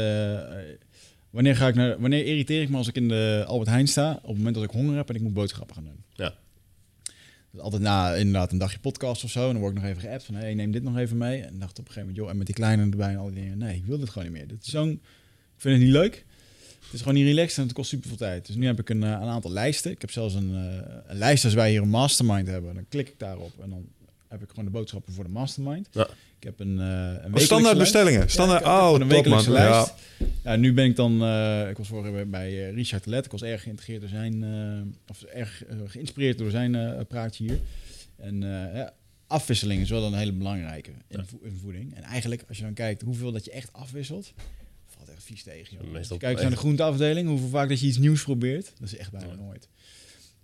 wanneer 1.35 1.57
ga 1.57 1.69
ik 1.69 1.75
naar? 1.75 2.01
Wanneer 2.01 2.27
irriteer 2.27 2.63
ik 2.63 2.69
me 2.69 2.77
als 2.77 2.89
ik 2.89 2.97
in 2.97 3.09
de 3.09 3.45
Albert 3.47 3.71
Heijn 3.71 3.89
sta? 3.89 4.13
Op 4.13 4.29
het 4.29 4.37
moment 4.37 4.55
dat 4.55 4.65
ik 4.65 4.71
honger 4.71 4.97
heb 4.97 5.09
en 5.09 5.15
ik 5.15 5.21
moet 5.21 5.33
boodschappen 5.33 5.75
gaan 5.75 5.85
doen. 5.85 6.05
Ja. 6.13 6.35
Dus 7.51 7.61
altijd 7.61 7.83
na 7.83 8.15
inderdaad 8.15 8.53
een 8.53 8.59
dagje 8.59 8.79
podcast 8.79 9.25
of 9.25 9.31
zo. 9.31 9.47
En 9.47 9.53
dan 9.53 9.61
word 9.61 9.77
ik 9.77 9.83
nog 9.83 9.91
even 9.91 10.03
geappt 10.03 10.25
van, 10.25 10.35
hey, 10.35 10.55
neem 10.55 10.71
dit 10.71 10.83
nog 10.83 10.99
even 10.99 11.17
mee. 11.17 11.43
En 11.43 11.59
dacht 11.59 11.79
op 11.79 11.87
een 11.87 11.93
gegeven 11.93 12.01
moment, 12.01 12.17
joh, 12.17 12.31
en 12.31 12.37
met 12.37 12.47
die 12.47 12.55
kleine 12.55 12.83
erbij 12.83 13.11
en 13.11 13.17
al 13.17 13.27
die 13.27 13.35
dingen. 13.35 13.59
Nee, 13.59 13.77
ik 13.77 13.85
wil 13.85 13.99
dit 13.99 14.11
gewoon 14.11 14.29
niet 14.29 14.37
meer. 14.37 14.49
Dit 14.49 14.63
is 14.63 14.71
zo'n, 14.71 14.91
ik 14.91 15.01
vind 15.57 15.75
het 15.75 15.85
niet 15.85 15.93
leuk. 15.93 16.25
Het 16.85 16.93
is 16.93 16.99
gewoon 16.99 17.15
niet 17.15 17.27
relaxed 17.27 17.59
en 17.59 17.65
het 17.65 17.73
kost 17.73 17.89
super 17.89 18.09
veel 18.09 18.17
tijd. 18.17 18.47
Dus 18.47 18.57
nu 18.57 18.67
heb 18.67 18.81
ik 18.81 18.89
een, 18.89 19.03
eh, 19.03 19.11
een 19.11 19.29
aantal 19.29 19.51
lijsten. 19.51 19.91
Ik 19.91 20.01
heb 20.01 20.11
zelfs 20.11 20.35
een, 20.35 20.55
eh, 20.55 20.95
een 21.07 21.17
lijst 21.17 21.45
als 21.45 21.55
wij 21.55 21.71
hier 21.71 21.83
een 21.83 21.89
mastermind 21.89 22.47
hebben. 22.47 22.75
Dan 22.75 22.89
klik 22.89 23.09
ik 23.09 23.19
daarop 23.19 23.53
en 23.63 23.71
dan 23.71 23.87
heb 24.29 24.43
ik 24.43 24.49
gewoon 24.49 24.65
de 24.65 24.71
boodschappen 24.71 25.13
voor 25.13 25.25
de 25.25 25.31
mastermind. 25.31 25.89
Ja. 25.91 26.09
Ik 26.45 26.51
heb 26.59 26.61
een, 26.67 26.79
eh 26.81 27.25
een 27.25 27.35
Oh, 27.35 27.41
standaard 27.41 27.79
bestellingen. 27.79 28.31
Standaard, 28.31 28.65
Ja, 28.65 28.91
oh, 28.91 29.01
een 29.01 29.09
top 29.09 29.27
man. 29.27 29.51
Lijst. 29.53 29.95
Ja, 30.43 30.57
nu 30.57 30.73
ben 30.73 30.85
ik 30.85 30.97
dan, 30.97 31.23
eh, 31.23 31.69
ik 31.71 31.77
was 31.77 31.89
vorige 31.89 32.11
week 32.11 32.31
bij 32.31 32.49
eh, 32.69 32.75
Richard 32.75 33.07
Let. 33.07 33.25
Ik 33.25 33.31
was 33.31 33.43
erg 33.43 33.63
geïntegreerd 33.63 34.01
door 34.01 34.09
zijn, 34.11 34.45
of 35.09 35.23
erg 35.23 35.63
geïnspireerd 35.87 36.39
door 36.39 36.51
zijn 36.51 37.07
praatje 37.07 37.45
hier. 37.45 37.59
En 38.17 38.41
ja, 38.75 38.93
afwisseling 39.27 39.81
is 39.83 39.91
wel 39.91 40.05
een 40.07 40.15
hele 40.15 40.33
belangrijke 40.33 40.91
in, 40.91 41.19
Ja. 41.19 41.25
vo- 41.25 41.41
in 41.43 41.57
voeding. 41.63 41.95
En 41.95 42.03
eigenlijk, 42.03 42.45
als 42.49 42.57
je 42.57 42.63
dan 42.63 42.75
kijkt 42.75 43.03
hoeveel 43.03 43.33
dat 43.33 43.45
je 43.45 43.51
echt 43.51 43.73
afwisselt, 43.73 44.33
valt 44.87 45.09
echt 45.09 45.23
vies 45.25 45.43
tegen. 45.43 45.77
joh. 45.77 45.81
Meestal 45.81 45.97
Als 45.99 46.09
je 46.09 46.17
kijkt 46.19 46.41
naar 46.41 46.51
de 46.51 46.57
groenteafdeling, 46.57 47.29
hoeveel 47.29 47.49
vaak 47.49 47.69
dat 47.69 47.81
je 47.81 47.87
iets 47.87 47.99
nieuws 47.99 48.23
probeert, 48.23 48.73
dat 48.79 48.89
is 48.89 48.97
echt 48.97 49.11
bijna 49.11 49.35
nooit. 49.35 49.69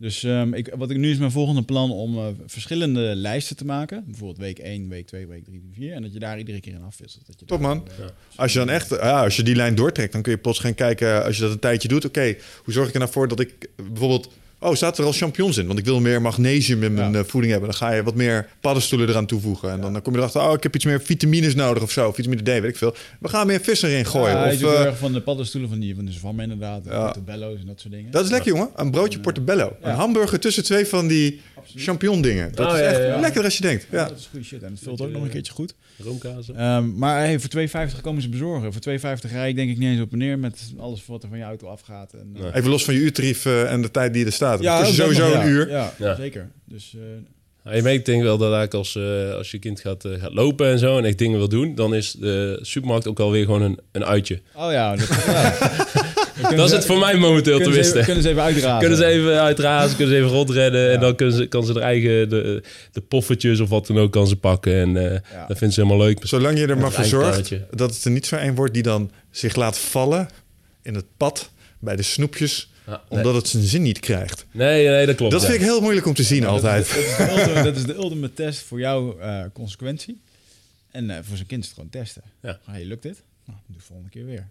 Dus 0.01 0.23
ehm, 0.25 0.55
ik, 0.55 0.75
wat 0.77 0.91
ik 0.91 0.97
nu 0.97 1.11
is 1.11 1.19
mijn 1.19 1.31
volgende 1.31 1.63
plan 1.63 1.91
om 1.91 2.17
eh, 2.19 2.27
verschillende 2.47 3.01
lijsten 3.01 3.57
te 3.57 3.65
maken. 3.65 4.05
Bijvoorbeeld 4.07 4.39
week 4.39 4.59
1, 4.59 4.89
week 4.89 5.07
2, 5.07 5.27
week 5.27 5.45
3, 5.45 5.63
4. 5.75 5.93
En 5.93 6.03
dat 6.03 6.13
je 6.13 6.19
daar 6.19 6.39
iedere 6.39 6.61
keer 6.61 6.73
in 6.73 6.83
afwisselt. 6.83 7.27
Dat 7.27 7.41
je 7.41 7.47
Top, 7.47 7.61
man. 7.61 7.89
eh, 7.89 7.99
Ja. 8.05 8.11
Als 8.37 8.53
je 8.53 8.59
dan 8.59 8.69
echt, 8.71 8.89
ja, 8.89 9.23
als 9.25 9.37
je 9.37 9.43
die 9.43 9.55
lijn 9.57 9.75
doortrekt, 9.75 10.13
dan 10.13 10.23
kun 10.23 10.33
je 10.33 10.39
plots 10.39 10.59
gaan 10.59 10.75
kijken, 10.75 11.25
als 11.25 11.37
je 11.37 11.43
dat 11.43 11.53
een 11.53 11.59
tijdje 11.59 11.89
doet, 11.89 12.05
oké, 12.05 12.37
hoe 12.65 12.73
zorg 12.75 12.89
ik 12.89 12.95
er 12.95 13.01
nou 13.01 13.13
voor 13.13 13.29
dat 13.29 13.41
ik 13.41 13.69
bijvoorbeeld, 13.77 14.29
oh, 14.61 14.75
staat 14.75 14.99
er 14.99 15.05
al 15.05 15.13
champignons 15.13 15.57
in? 15.59 15.67
Want 15.67 15.79
ik 15.79 15.85
wil 15.85 16.01
meer 16.01 16.23
magnesium 16.23 16.83
in 16.83 16.95
mijn 16.95 17.13
Ja. 17.13 17.19
eh, 17.19 17.25
voeding 17.25 17.53
hebben. 17.53 17.71
Dan 17.71 17.79
ga 17.79 17.91
je 17.93 18.03
wat 18.03 18.15
meer 18.15 18.49
paddenstoelen 18.61 19.09
eraan 19.09 19.27
toevoegen. 19.27 19.71
En 19.71 19.81
dan, 19.81 19.93
dan 19.93 20.03
kom 20.03 20.13
je 20.13 20.19
erachter, 20.19 20.41
oh, 20.43 20.53
ik 20.53 20.63
heb 20.63 20.75
iets 20.75 20.85
meer 20.85 21.01
vitamines 21.03 21.55
nodig 21.55 21.83
of 21.83 21.91
zo, 21.91 22.13
vitamine 22.13 22.43
D, 22.43 22.47
weet 22.47 22.65
ik 22.65 22.77
veel. 22.77 22.95
We 23.21 23.29
gaan 23.29 23.47
meer 23.47 23.61
vis 23.61 23.83
erin 23.83 24.07
gooien. 24.07 24.37
Ja, 24.37 24.43
hij 24.43 24.55
of, 24.55 24.63
erg 24.63 24.99
van 24.99 25.13
de 25.13 25.21
paddenstoelen 25.21 25.71
van 25.71 25.79
die 25.79 25.95
van 25.95 26.05
de 26.05 26.13
zwamme 26.13 26.43
inderdaad. 26.43 26.83
Portobello's 26.83 27.61
en 27.61 27.67
dat 27.67 27.81
soort 27.81 27.93
dingen. 27.93 28.11
dat 28.11 28.25
is 28.25 28.31
lekker, 28.31 28.53
jongen. 28.53 28.71
Een 28.77 28.91
broodje 28.91 29.21
portobello. 29.21 29.77
Een 29.81 29.95
hamburger 29.95 30.41
tussen 30.41 30.65
twee 30.65 30.87
van 30.87 31.07
die 31.07 31.41
champignon 31.77 32.23
dingen. 32.23 32.53
Dat 32.55 32.67
Oh, 32.67 32.73
is 32.73 32.79
ja, 32.81 32.85
echt 32.87 32.99
ja, 32.99 33.05
ja. 33.05 33.21
lekker 33.21 33.45
als 33.45 33.57
je 33.57 33.63
denkt. 33.63 33.87
Ja, 33.91 33.99
Ja. 33.99 34.09
dat 34.09 34.19
is 34.19 34.27
goede 34.31 34.45
shit. 34.45 34.63
En 34.63 34.71
het 34.71 34.81
vult 34.83 35.01
ook 35.01 35.11
nog 35.11 35.23
een 35.23 35.29
keertje 35.31 35.53
goed. 35.53 35.75
Roomkazen. 36.05 36.57
Ehm, 36.57 36.97
maar 36.99 37.19
hey, 37.19 37.39
voor 37.41 37.51
2,50 37.51 38.01
komen 38.01 38.23
ze 38.23 38.29
bezorgen. 38.29 38.73
Voor 38.73 38.81
2,50 38.81 39.31
rij 39.31 39.49
ik 39.49 39.57
denk 39.57 39.71
ik 39.71 39.79
niet 39.79 39.89
eens 39.89 40.01
op 40.01 40.13
en 40.13 40.19
neer 40.19 40.39
met 40.39 40.73
alles 40.79 41.07
wat 41.07 41.23
er 41.23 41.29
van 41.29 41.39
je 41.39 41.45
auto 41.45 41.67
afgaat. 41.67 42.13
En, 42.13 42.31
eh, 42.37 42.43
Nee. 42.43 42.53
Even 42.55 42.71
los 42.71 42.85
van 42.85 42.95
je 42.95 43.01
uurtarief 43.01 43.47
eh, 43.47 43.73
en 43.73 43.83
de 43.83 43.91
tijd 43.91 44.13
die 44.13 44.27
er 44.27 44.33
staat. 44.33 44.61
Ja, 44.63 44.83
dat 44.83 44.93
sowieso 44.95 45.33
een 45.33 45.49
uur. 45.49 45.71
Ja, 45.71 45.93
Ja. 45.99 46.15
zeker. 46.15 46.51
Dus 46.65 46.95
eh, 46.97 47.01
Ja, 47.65 47.75
je 47.75 47.83
merkt 47.83 48.07
denk 48.07 48.19
ik 48.19 48.25
wel 48.25 48.39
dat 48.39 48.53
eigenlijk 48.53 48.75
als, 48.75 48.97
eh, 48.97 49.35
als 49.35 49.51
je 49.51 49.59
kind 49.59 49.81
gaat, 49.81 50.05
gaat 50.21 50.33
lopen 50.35 50.67
en 50.67 50.79
zo 50.79 50.99
en 50.99 51.05
echt 51.05 51.19
dingen 51.19 51.39
wil 51.39 51.49
doen, 51.49 51.75
dan 51.75 51.95
is 51.95 52.13
de 52.13 52.59
supermarkt 52.63 53.07
ook 53.07 53.21
alweer 53.21 53.45
gewoon 53.45 53.63
een, 53.63 53.79
een 53.93 54.05
uitje. 54.05 54.41
oh 54.55 54.73
ja, 54.73 54.97
dat, 54.97 55.09
ja. 55.27 55.57
Dat 56.57 56.67
is 56.67 56.73
het 56.73 56.85
voor 56.87 56.99
mij 56.99 57.17
momenteel 57.17 57.57
kunnen 57.61 57.75
ze, 57.75 57.81
even, 57.81 58.05
tenminste. 58.05 58.05
kunnen 58.05 58.23
ze 58.23 58.29
even 58.29 58.43
uitrazen. 58.43 58.79
Kunnen 58.79 58.99
ze 58.99 59.05
even 59.05 59.41
uitrazen, 59.41 59.97
kunnen 59.97 60.15
ze 60.15 60.21
even 60.21 60.35
rondrennen 60.35 60.81
Ja. 60.81 60.91
en 60.95 61.01
dan 61.01 61.15
kunnen 61.17 61.35
ze, 61.37 61.47
kan 61.47 61.65
ze 61.65 61.75
er 61.75 61.81
eigen 61.81 62.29
de, 62.29 62.63
de 62.93 63.01
poffertjes 63.01 63.61
of 63.61 63.69
wat 63.69 63.87
dan 63.87 63.99
ook 63.99 64.13
kan 64.13 64.27
ze 64.27 64.37
pakken 64.37 64.75
en 64.75 64.97
eh, 64.97 65.19
Ja. 65.33 65.47
dat 65.47 65.59
vindt 65.59 65.75
ze 65.75 65.81
helemaal 65.83 66.07
leuk. 66.07 66.19
Zolang 66.23 66.59
je 66.59 66.67
er 66.67 66.79
maar 66.79 66.93
voor 66.93 67.05
zorgt 67.05 67.53
dat 67.71 67.95
het 67.95 68.05
er 68.05 68.11
niet 68.11 68.27
zo 68.27 68.37
een 68.37 68.55
wordt 68.55 68.75
die 68.75 68.83
dan 68.83 69.11
zich 69.31 69.57
laat 69.57 69.79
vallen 69.79 70.29
in 70.83 70.95
het 70.95 71.05
pad 71.17 71.51
bij 71.79 71.97
de 71.97 72.03
snoepjes, 72.03 72.71
nee. 72.87 72.97
omdat 73.09 73.35
het 73.35 73.49
zijn 73.49 73.63
zin 73.63 73.83
niet 73.83 74.01
krijgt. 74.01 74.47
nee, 74.53 74.89
nee, 74.89 75.07
dat 75.07 75.17
klopt. 75.17 75.33
Dat 75.33 75.41
ja. 75.41 75.47
vind 75.49 75.61
ik 75.61 75.67
heel 75.67 75.81
moeilijk 75.81 76.07
om 76.07 76.15
te 76.15 76.23
zien 76.23 76.47
altijd. 76.47 76.89
Dat 76.89 76.97
is, 76.97 77.17
de 77.17 77.31
ultimate, 77.33 77.63
dat 77.63 77.77
is 77.77 77.85
de 77.85 77.95
ultimate 77.95 78.33
test 78.35 78.61
voor 78.61 78.79
jouw 78.81 79.19
eh, 79.19 79.43
consequentie. 79.53 80.21
En 80.91 81.11
eh, 81.11 81.17
voor 81.23 81.37
zijn 81.37 81.49
kind 81.49 81.61
is 81.63 81.67
het 81.67 81.75
gewoon 81.75 81.91
testen. 81.91 82.23
Ja. 82.43 82.59
Hey, 82.65 82.85
lukt 82.85 83.03
dit? 83.03 83.23
Nou, 83.51 83.63
doe 83.67 83.77
de 83.77 83.83
volgende 83.83 84.11
keer 84.11 84.25
weer. 84.25 84.49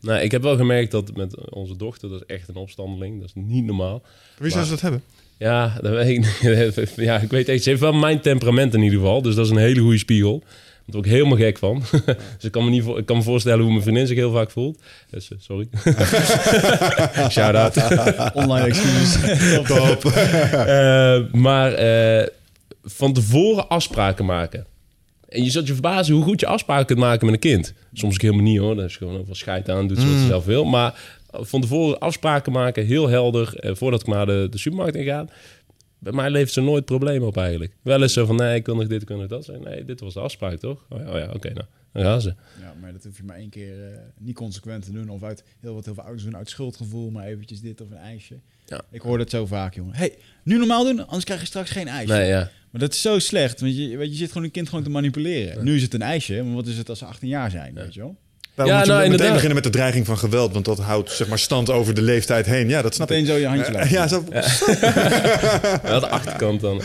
Nou, 0.00 0.20
ik 0.20 0.30
heb 0.30 0.42
wel 0.42 0.56
gemerkt 0.56 0.90
dat 0.90 1.16
met 1.16 1.50
onze 1.50 1.76
dochter, 1.76 2.08
dat 2.08 2.20
is 2.20 2.36
echt 2.36 2.48
een 2.48 2.54
opstandeling. 2.54 3.20
Dat 3.20 3.28
is 3.28 3.34
niet 3.34 3.64
normaal. 3.64 4.02
Wie 4.38 4.50
zou 4.50 4.64
ze 4.64 4.70
dat 4.70 4.80
hebben? 4.80 5.02
Ja, 5.36 5.78
dat 5.80 5.92
weet 5.92 6.08
ik 6.08 6.18
niet. 6.18 6.92
ja, 7.08 7.18
ik 7.18 7.30
weet 7.30 7.48
echt. 7.48 7.62
Ze 7.62 7.68
heeft 7.68 7.80
wel 7.80 7.92
mijn 7.92 8.20
temperament 8.20 8.74
in 8.74 8.82
ieder 8.82 8.98
geval. 8.98 9.22
Dus 9.22 9.34
dat 9.34 9.44
is 9.44 9.50
een 9.50 9.56
hele 9.56 9.80
goede 9.80 9.98
spiegel. 9.98 10.38
Daar 10.38 10.94
word 10.94 11.06
ik 11.06 11.12
helemaal 11.12 11.36
gek 11.36 11.58
van. 11.58 11.82
dus 12.36 12.44
ik 12.44 12.50
kan, 12.50 12.64
me 12.64 12.70
niet 12.70 12.86
ik 12.86 13.06
kan 13.06 13.16
me 13.16 13.22
voorstellen 13.22 13.60
hoe 13.60 13.70
mijn 13.70 13.82
vriendin 13.82 14.06
zich 14.06 14.16
heel 14.16 14.32
vaak 14.32 14.50
voelt. 14.50 14.82
Dus, 15.10 15.30
eh, 15.30 15.38
sorry. 15.40 15.68
Shout-out. 17.30 17.76
Online 18.34 18.66
excuses. 18.66 19.18
Top. 19.66 20.04
Eh, 20.04 21.32
maar 21.32 21.72
eh, 21.72 22.26
van 22.84 23.12
tevoren 23.12 23.68
afspraken 23.68 24.24
maken. 24.24 24.66
En 25.32 25.44
je 25.44 25.50
zult 25.50 25.66
je 25.66 25.72
verbazen 25.72 26.14
hoe 26.14 26.24
goed 26.24 26.40
je 26.40 26.46
afspraken 26.46 26.86
kunt 26.86 26.98
maken 26.98 27.26
met 27.26 27.34
een 27.34 27.40
kind. 27.40 27.74
Soms 27.92 28.14
ook 28.14 28.22
helemaal 28.22 28.42
niet 28.44 28.58
hoor. 28.58 28.76
Dan 28.76 28.84
is 28.84 28.96
gewoon 28.96 29.14
heel 29.14 29.24
veel 29.24 29.34
scheid 29.34 29.70
aan, 29.70 29.88
doet 29.88 29.98
ze 29.98 30.06
wat 30.06 30.18
ze 30.18 30.26
zelf 30.26 30.44
wil. 30.44 30.64
Maar 30.64 31.20
van 31.30 31.60
tevoren 31.60 31.98
afspraken 31.98 32.52
maken, 32.52 32.86
heel 32.86 33.08
helder. 33.08 33.56
Eh, 33.56 33.74
voordat 33.74 34.00
ik 34.00 34.06
maar 34.06 34.26
de, 34.26 34.46
de 34.50 34.58
supermarkt 34.58 34.96
in 34.96 35.04
ga. 35.04 35.26
Bij 35.98 36.12
mij 36.12 36.30
levert 36.30 36.52
ze 36.52 36.60
nooit 36.60 36.84
problemen 36.84 37.28
op 37.28 37.36
eigenlijk. 37.36 37.76
Wel 37.82 38.02
eens 38.02 38.12
zo 38.12 38.26
van, 38.26 38.36
nee, 38.36 38.54
ik 38.54 38.66
wil 38.66 38.74
nog 38.74 38.86
dit, 38.86 39.02
ik 39.02 39.08
wil 39.08 39.16
nog 39.16 39.26
dat. 39.26 39.44
Zeg, 39.44 39.58
nee, 39.58 39.84
dit 39.84 40.00
was 40.00 40.14
de 40.14 40.20
afspraak 40.20 40.58
toch? 40.58 40.84
Oh 40.88 40.98
ja, 40.98 41.12
oh 41.12 41.18
ja 41.18 41.30
oké, 41.34 41.52
nou. 41.52 41.66
Dan 41.92 42.02
gaan 42.02 42.20
ze. 42.20 42.34
Ja, 42.60 42.74
maar 42.80 42.92
dat 42.92 43.04
hoef 43.04 43.16
je 43.16 43.22
maar 43.24 43.36
één 43.36 43.50
keer 43.50 43.84
eh, 43.84 43.98
niet 44.18 44.34
consequent 44.34 44.84
te 44.84 44.92
doen. 44.92 45.08
Of 45.08 45.22
uit 45.22 45.44
heel 45.60 45.74
wat 45.74 45.84
heel 45.84 45.94
veel 45.94 46.02
ouders 46.02 46.24
doen 46.24 46.36
uit 46.36 46.50
schuldgevoel, 46.50 47.10
maar 47.10 47.24
eventjes 47.26 47.60
dit 47.60 47.80
of 47.80 47.90
een 47.90 47.96
ijsje. 47.96 48.34
Ja. 48.66 48.80
Ik 48.90 49.00
hoor 49.00 49.18
dat 49.18 49.30
zo 49.30 49.46
vaak, 49.46 49.74
jongen. 49.74 49.94
hey, 49.94 50.18
nu 50.42 50.58
normaal 50.58 50.84
doen, 50.84 51.06
anders 51.06 51.24
krijg 51.24 51.40
je 51.40 51.46
straks 51.46 51.70
geen 51.70 51.88
ijsje. 51.88 52.12
Nee, 52.12 52.28
ja. 52.28 52.50
Maar 52.72 52.80
dat 52.80 52.92
is 52.92 53.00
zo 53.00 53.18
slecht, 53.18 53.60
want 53.60 53.76
je, 53.76 53.96
weet 53.96 54.10
je, 54.10 54.16
zit 54.16 54.28
gewoon 54.28 54.44
een 54.44 54.50
kind 54.50 54.68
gewoon 54.68 54.84
te 54.84 54.90
manipuleren. 54.90 55.64
Nu 55.64 55.74
is 55.76 55.82
het 55.82 55.94
een 55.94 56.02
ijsje, 56.02 56.42
maar 56.42 56.54
wat 56.54 56.66
is 56.66 56.76
het 56.76 56.88
als 56.88 56.98
ze 56.98 57.04
18 57.04 57.28
jaar 57.28 57.50
zijn, 57.50 57.74
weet 57.74 57.94
je 57.94 58.00
wel? 58.00 58.16
Ja, 58.56 58.62
moet 58.62 58.66
je 58.66 58.72
nou, 58.72 58.86
meteen 58.88 59.04
inderdaad. 59.04 59.32
beginnen 59.32 59.54
met 59.54 59.64
de 59.64 59.70
dreiging 59.70 60.06
van 60.06 60.18
geweld? 60.18 60.52
Want 60.52 60.64
dat 60.64 60.78
houdt 60.78 61.10
zeg 61.10 61.28
maar, 61.28 61.38
stand 61.38 61.70
over 61.70 61.94
de 61.94 62.02
leeftijd 62.02 62.46
heen. 62.46 62.68
Ja, 62.68 62.82
dat 62.82 62.94
snap 62.94 63.08
Meteen 63.08 63.24
ik. 63.24 63.30
zo 63.30 63.36
je 63.36 63.46
handje 63.46 63.64
Eh, 63.66 63.72
laten. 63.72 63.90
ja, 63.90 64.08
zo, 64.08 64.24
Wel 65.90 66.00
de 66.00 66.08
achterkant 66.08 66.60
dan. 66.60 66.82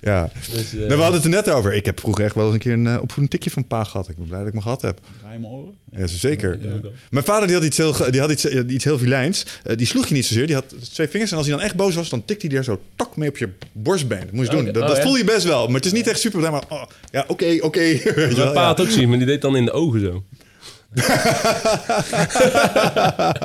Ja. 0.00 0.30
Dus, 0.52 0.72
eh, 0.72 0.78
Nou, 0.78 0.88
we 0.88 0.94
hadden 0.94 1.12
het 1.14 1.24
er 1.24 1.30
net 1.30 1.50
over. 1.50 1.72
Ik 1.74 1.86
heb 1.86 2.00
vroeger 2.00 2.24
echt 2.24 2.34
wel 2.34 2.44
eens 2.44 2.54
een 2.54 2.60
keer 2.60 2.72
een 2.72 2.84
uh, 2.86 2.98
opvoedend 3.02 3.30
tikje 3.30 3.50
van 3.50 3.66
pa 3.66 3.84
gehad. 3.84 4.08
Ik 4.08 4.16
ben 4.16 4.26
blij 4.26 4.38
dat 4.38 4.48
ik 4.48 4.54
me 4.54 4.60
gehad 4.60 4.82
heb. 4.82 5.00
Draai 5.20 5.38
mijn 5.38 5.52
oren. 5.52 5.72
Ja, 5.90 6.06
zeker. 6.06 6.58
Ja. 6.62 6.68
Mijn 7.10 7.24
vader 7.24 7.46
die 7.46 7.56
had 7.56 7.64
iets 7.64 7.76
heel, 7.76 7.94
die 8.10 8.20
had 8.20 8.30
iets, 8.30 8.44
eh, 8.48 8.60
iets 8.68 8.84
heel 8.84 8.98
vilijns. 8.98 9.46
Eh, 9.62 9.76
die 9.76 9.86
sloeg 9.86 10.06
je 10.06 10.14
niet 10.14 10.26
zozeer. 10.26 10.46
Die 10.46 10.54
had 10.54 10.74
twee 10.92 11.08
vingers. 11.08 11.30
En 11.30 11.36
als 11.36 11.46
hij 11.46 11.56
dan 11.56 11.64
echt 11.64 11.74
boos 11.74 11.94
was, 11.94 12.08
dan 12.08 12.24
tikte 12.24 12.46
hij 12.46 12.56
er 12.56 12.64
zo 12.64 12.80
tak 12.96 13.16
mee 13.16 13.28
op 13.28 13.36
je 13.36 13.48
borstbeen. 13.72 14.20
Dat 14.20 14.32
moest 14.32 14.50
je 14.50 14.56
Oh, 14.56 14.64
doen. 14.64 14.72
Dat, 14.72 14.82
Oh, 14.82 14.88
dat 14.88 14.96
ja. 14.96 15.02
voel 15.02 15.16
je 15.16 15.24
best 15.24 15.44
wel. 15.44 15.66
Maar 15.66 15.76
het 15.76 15.84
is 15.86 15.92
niet 15.92 16.06
echt 16.08 16.20
super. 16.20 16.40
Maar 16.50 16.64
oh, 16.68 16.82
ja, 17.10 17.24
oké, 17.28 17.56
oké. 17.60 17.80
Je 18.04 18.12
Mijn 18.36 18.52
pa 18.52 18.60
ja. 18.60 18.66
had 18.66 18.80
ook 18.80 18.90
zien, 18.90 19.08
maar 19.08 19.18
die 19.18 19.26
deed 19.26 19.42
dan 19.42 19.56
in 19.56 19.64
de 19.64 19.72
ogen 19.72 20.00
zo. 20.00 20.22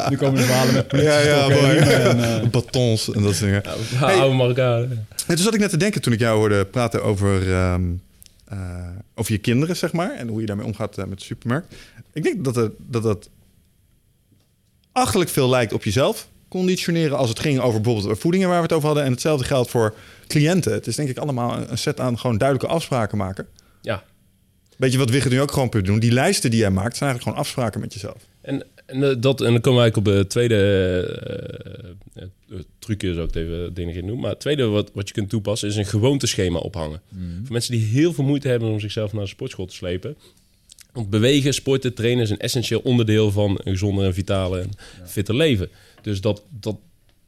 Nu 0.09 0.17
komen 0.17 0.39
de 0.39 0.45
verhalen 0.45 0.73
met 0.73 0.85
Ja, 0.91 1.19
ja, 1.19 1.47
mooi. 1.47 1.77
en, 1.77 2.23
eh, 2.41 2.47
Batons 2.51 3.11
en 3.13 3.21
dat 3.23 3.35
soort 3.35 3.39
dingen. 3.51 3.63
Ja, 3.99 4.11
Oude 4.11 4.35
Marokkanen. 4.35 5.07
En 5.29 5.35
toen 5.35 5.43
zat 5.43 5.53
ik 5.53 5.59
net 5.59 5.69
te 5.69 5.77
denken 5.77 6.01
toen 6.01 6.13
ik 6.13 6.19
jou 6.19 6.37
hoorde 6.37 6.65
praten 6.65 7.03
over, 7.03 7.53
ehm, 7.53 7.83
eh, 8.45 8.87
over 9.15 9.31
je 9.31 9.37
kinderen, 9.37 9.75
zeg 9.75 9.91
maar. 9.93 10.11
En 10.15 10.27
hoe 10.27 10.39
je 10.39 10.45
daarmee 10.45 10.65
omgaat 10.65 10.97
eh, 10.97 11.05
met 11.05 11.19
de 11.19 11.25
supermarkt. 11.25 11.75
Ik 12.13 12.23
denk 12.23 12.43
dat 12.43 12.55
het, 12.55 12.71
dat 12.77 13.03
dat 13.03 13.29
achterlijk 14.91 15.29
veel 15.29 15.49
lijkt 15.49 15.73
op 15.73 15.83
jezelf 15.83 16.27
conditioneren 16.47 17.17
als 17.17 17.29
het 17.29 17.39
ging 17.39 17.59
over 17.59 17.81
bijvoorbeeld 17.81 18.19
voedingen 18.19 18.47
waar 18.47 18.57
we 18.57 18.63
het 18.63 18.73
over 18.73 18.85
hadden. 18.85 19.03
En 19.05 19.11
hetzelfde 19.11 19.45
geldt 19.45 19.69
voor 19.69 19.95
cliënten. 20.27 20.73
Het 20.73 20.87
is 20.87 20.95
denk 20.95 21.09
ik 21.09 21.17
allemaal 21.17 21.57
een- 21.69 21.77
set 21.77 21.99
aan 21.99 22.19
gewoon 22.19 22.37
duidelijke 22.37 22.73
afspraken 22.73 23.17
maken. 23.17 23.47
Ja. 23.81 24.03
Weet 24.77 24.91
je 24.91 24.97
wat 24.97 25.09
Wigger 25.09 25.31
nu 25.31 25.41
ook 25.41 25.51
gewoon 25.51 25.69
punt 25.69 25.85
doen? 25.85 25.99
Die 25.99 26.11
lijsten 26.11 26.49
die 26.51 26.59
jij 26.59 26.69
maakt 26.71 26.97
zijn 26.97 27.09
eigenlijk 27.09 27.23
gewoon 27.23 27.37
afspraken 27.37 27.79
met 27.79 27.93
jezelf. 27.93 28.17
En, 28.41 28.65
en, 28.89 29.03
eh, 29.03 29.15
dat, 29.19 29.41
en 29.41 29.51
dan 29.51 29.61
komen 29.61 29.79
we 29.79 29.89
eigenlijk 29.91 29.97
op 29.97 30.05
de 30.05 30.27
tweede 30.27 30.55
eh, 32.13 32.59
trucje, 32.79 33.13
zou 33.13 33.27
ik 33.27 33.33
het 33.33 33.43
even 33.43 33.73
dingen 33.73 33.95
in 33.95 34.05
noemen. 34.05 34.21
Maar 34.21 34.31
het 34.31 34.39
tweede 34.39 34.65
wat, 34.65 34.91
wat 34.93 35.07
je 35.07 35.13
kunt 35.13 35.29
toepassen 35.29 35.69
is 35.69 35.75
een 35.75 35.85
gewoonteschema 35.85 36.57
ophangen. 36.57 37.01
Voor 37.43 37.51
mensen 37.51 37.71
die 37.71 37.85
heel 37.85 38.13
veel 38.13 38.23
moeite 38.23 38.47
hebben 38.47 38.69
om 38.69 38.79
zichzelf 38.79 39.13
naar 39.13 39.23
de 39.23 39.29
sportschool 39.29 39.65
te 39.65 39.75
slepen. 39.75 40.15
Want 40.93 41.09
bewegen, 41.09 41.53
sporten, 41.53 41.93
trainen 41.93 42.23
is 42.23 42.29
een 42.29 42.39
essentieel 42.39 42.79
onderdeel 42.79 43.31
van 43.31 43.51
een 43.63 43.71
gezonder 43.71 44.05
en 44.05 44.13
vitale 44.13 44.59
en 44.59 44.69
fitter 45.05 45.35
leven. 45.35 45.69
Dus 46.01 46.21
dat, 46.21 46.43
dat, 46.59 46.77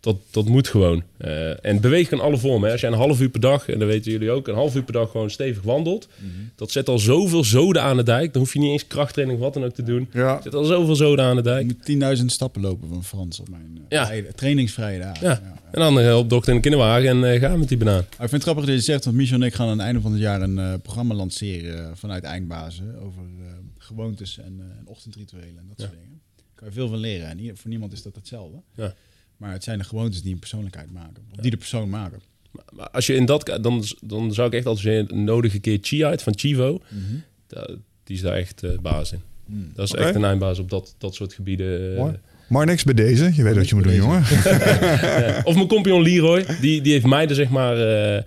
dat, 0.01 0.17
dat 0.31 0.45
moet 0.45 0.67
gewoon. 0.67 1.03
Eh, 1.17 1.65
en 1.65 1.81
bewegen 1.81 2.09
kan 2.17 2.19
alle 2.27 2.37
vormen. 2.37 2.65
Hè. 2.65 2.71
Als 2.71 2.81
jij 2.81 2.89
een 2.91 2.97
half 2.97 3.21
uur 3.21 3.29
per 3.29 3.39
dag, 3.39 3.69
en 3.69 3.79
dat 3.79 3.87
weten 3.87 4.11
jullie 4.11 4.31
ook, 4.31 4.47
een 4.47 4.55
half 4.55 4.75
uur 4.75 4.83
per 4.83 4.93
dag 4.93 5.11
gewoon 5.11 5.29
stevig 5.29 5.63
wandelt. 5.63 6.07
Dat 6.55 6.71
zet 6.71 6.87
al 6.89 6.99
zoveel 6.99 7.43
zoden 7.43 7.81
aan 7.81 7.97
de 7.97 8.03
dijk. 8.03 8.33
Dan 8.33 8.41
hoef 8.41 8.53
je 8.53 8.59
niet 8.59 8.71
eens 8.71 8.87
krachttraining 8.87 9.39
of 9.39 9.45
wat 9.45 9.53
dan 9.53 9.63
ook 9.63 9.73
te 9.73 9.83
doen. 9.83 10.09
Ja. 10.13 10.41
Zet 10.43 10.55
al 10.55 10.63
zoveel 10.63 10.95
zoden 10.95 11.25
aan 11.25 11.35
de 11.35 11.41
dijk. 11.41 11.69
Ik 11.69 11.77
moet 11.77 12.17
10.000 12.19 12.25
stappen 12.25 12.61
lopen 12.61 12.87
van 12.89 13.03
Frans 13.03 13.39
op 13.39 13.49
mijn 13.49 13.71
eh, 13.77 13.83
Ja. 13.89 14.05
vrije- 14.05 14.33
trainingsvrije 14.35 14.99
dagen. 14.99 15.27
Ja. 15.27 15.41
En 15.71 15.79
dan 15.79 16.13
op 16.15 16.29
dokter 16.29 16.49
in 16.49 16.55
de 16.55 16.61
kinderwagen 16.61 17.23
en 17.23 17.39
gaan 17.39 17.59
met 17.59 17.67
die 17.67 17.77
banaan. 17.77 17.99
Ik 17.99 18.15
vind 18.17 18.31
het 18.31 18.41
grappig 18.43 18.65
dat 18.65 18.73
je 18.75 18.81
zegt, 18.81 19.05
want 19.05 19.15
Michel 19.17 19.35
en 19.35 19.43
ik 19.43 19.53
gaan 19.53 19.65
aan 19.67 19.77
het 19.77 19.81
einde 19.85 20.01
van 20.01 20.11
het 20.11 20.21
jaar 20.21 20.41
een 20.41 20.81
programma 20.81 21.13
lanceren 21.13 21.97
vanuit 21.97 22.23
Eindbazen 22.23 22.95
over 23.01 23.21
eh, 23.41 23.47
gewoontes 23.77 24.37
en, 24.37 24.55
eh, 24.59 24.65
en 24.79 24.83
ochtendrituelen 24.87 25.57
en 25.57 25.65
dat 25.67 25.79
soort 25.79 25.91
dingen. 25.91 26.21
Daar 26.35 26.45
kan 26.55 26.67
je 26.67 26.73
veel 26.73 26.87
van 26.89 26.97
leren. 26.97 27.27
En 27.29 27.57
voor 27.57 27.69
niemand 27.69 27.93
is 27.93 28.01
dat 28.01 28.15
hetzelfde. 28.15 28.57
Ja. 28.75 28.93
Maar 29.41 29.51
het 29.51 29.63
zijn 29.63 29.77
de 29.77 29.83
gewoontes 29.83 30.21
die 30.21 30.33
een 30.33 30.39
persoonlijkheid 30.39 30.91
maken. 30.91 31.23
Of 31.31 31.37
die 31.39 31.51
de 31.51 31.57
persoon 31.57 31.89
maken. 31.89 32.19
Maar- 32.51 32.63
Maar 32.73 32.89
als 32.89 33.05
je 33.07 33.13
in 33.13 33.25
dat... 33.25 33.57
Dan, 33.61 33.83
dan 34.01 34.33
zou 34.33 34.47
ik 34.47 34.53
echt 34.53 34.65
adviseren, 34.65 35.13
een 35.13 35.23
nodige 35.23 35.59
keer 35.59 35.77
Chi 35.81 36.05
uit 36.05 36.21
van 36.23 36.33
Chivo. 36.37 36.81
Da- 37.47 37.69
die 38.03 38.15
is 38.15 38.21
daar 38.21 38.33
echt 38.35 38.63
eh 38.63 38.69
baas 38.81 39.11
in. 39.11 39.21
Dat 39.75 39.85
is 39.85 39.93
echt 39.93 40.15
een 40.15 40.23
eindbaas 40.23 40.59
op 40.59 40.69
dat, 40.69 40.95
dat 40.97 41.15
soort 41.15 41.33
gebieden. 41.33 41.91
eh. 41.93 41.97
Mooi. 41.97 42.19
Maar 42.47 42.65
niks 42.65 42.83
bij 42.83 42.93
deze. 42.93 43.31
Je 43.35 43.43
weet 43.43 43.55
wat 43.55 43.69
je 43.69 43.75
moet 43.75 43.83
doen, 43.83 43.93
Deze. 43.93 44.03
jongen. 44.05 44.23
Ja. 45.23 45.41
Of 45.49 45.55
mijn 45.55 45.67
compagnon 45.67 46.01
Leroy, 46.01 46.45
die, 46.61 46.81
die 46.81 46.91
heeft 46.91 47.05
mij 47.05 47.27
er 47.27 47.35
zeg 47.35 47.49
maar 47.49 47.77
eh, 47.77 48.17
eh, 48.17 48.23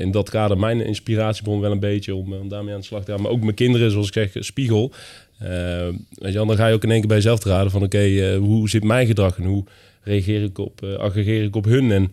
in 0.00 0.10
dat 0.10 0.30
kader 0.30 0.58
mijn 0.58 0.80
inspiratiebron 0.86 1.60
wel 1.60 1.70
een 1.72 1.80
beetje 1.80 2.14
om, 2.14 2.32
om 2.32 2.48
daarmee 2.48 2.74
aan 2.74 2.80
de 2.80 2.86
slag 2.86 3.04
te 3.04 3.10
gaan. 3.12 3.22
Maar 3.22 3.30
ook 3.30 3.42
mijn 3.42 3.54
kinderen, 3.54 3.90
zoals 3.90 4.06
ik 4.06 4.12
zeg, 4.12 4.44
spiegel. 4.44 4.92
Weet 5.38 6.32
je, 6.32 6.32
dan 6.32 6.56
ga 6.56 6.66
je 6.66 6.74
ook 6.74 6.82
in 6.84 6.90
één 6.90 6.98
keer 6.98 7.08
bij 7.08 7.16
jezelf 7.16 7.38
te 7.40 7.48
raden 7.48 7.70
van 7.70 7.82
oké, 7.82 8.34
hoe 8.36 8.68
zit 8.68 8.84
mijn 8.84 9.06
gedrag 9.06 9.38
en 9.38 9.44
hoe 9.44 9.64
reageer 10.02 10.42
ik 10.42 10.58
op, 10.58 10.82
eh 10.82 10.94
aggregeer 10.94 11.42
ik 11.42 11.56
op 11.56 11.64
hun 11.64 11.92
en 11.92 12.12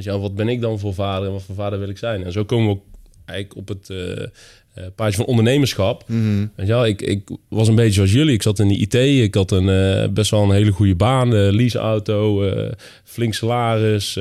Ja. 0.00 0.18
wat 0.18 0.34
ben 0.34 0.48
ik 0.48 0.60
dan 0.60 0.78
voor 0.78 0.94
vader 0.94 1.26
en 1.26 1.32
wat 1.32 1.42
voor 1.42 1.54
vader 1.54 1.78
wil 1.78 1.88
ik 1.88 1.98
zijn? 1.98 2.24
En 2.24 2.32
zo 2.32 2.44
komen 2.44 2.66
we 2.66 2.72
ook 2.72 2.82
eigenlijk 3.24 3.58
op 3.58 3.68
het 3.68 3.90
eh 3.90 4.26
eh, 4.74 4.84
paadje 4.94 5.16
van 5.16 5.24
ondernemerschap. 5.26 6.04
Je 6.56 6.66
wel, 6.66 6.86
ik, 6.86 7.02
ik 7.02 7.28
was 7.48 7.68
een 7.68 7.74
beetje 7.74 7.92
zoals 7.92 8.12
jullie. 8.12 8.34
Ik 8.34 8.42
zat 8.42 8.58
in 8.58 8.68
de 8.68 8.76
IT. 8.76 8.94
Ik 8.94 9.34
had 9.34 9.50
een, 9.50 10.12
best 10.14 10.30
wel 10.30 10.42
een 10.42 10.50
hele 10.50 10.70
goede 10.70 10.94
baan. 10.94 11.34
eh 11.34 11.52
leaseauto, 11.52 12.50
flink 13.04 13.34
salaris, 13.34 14.16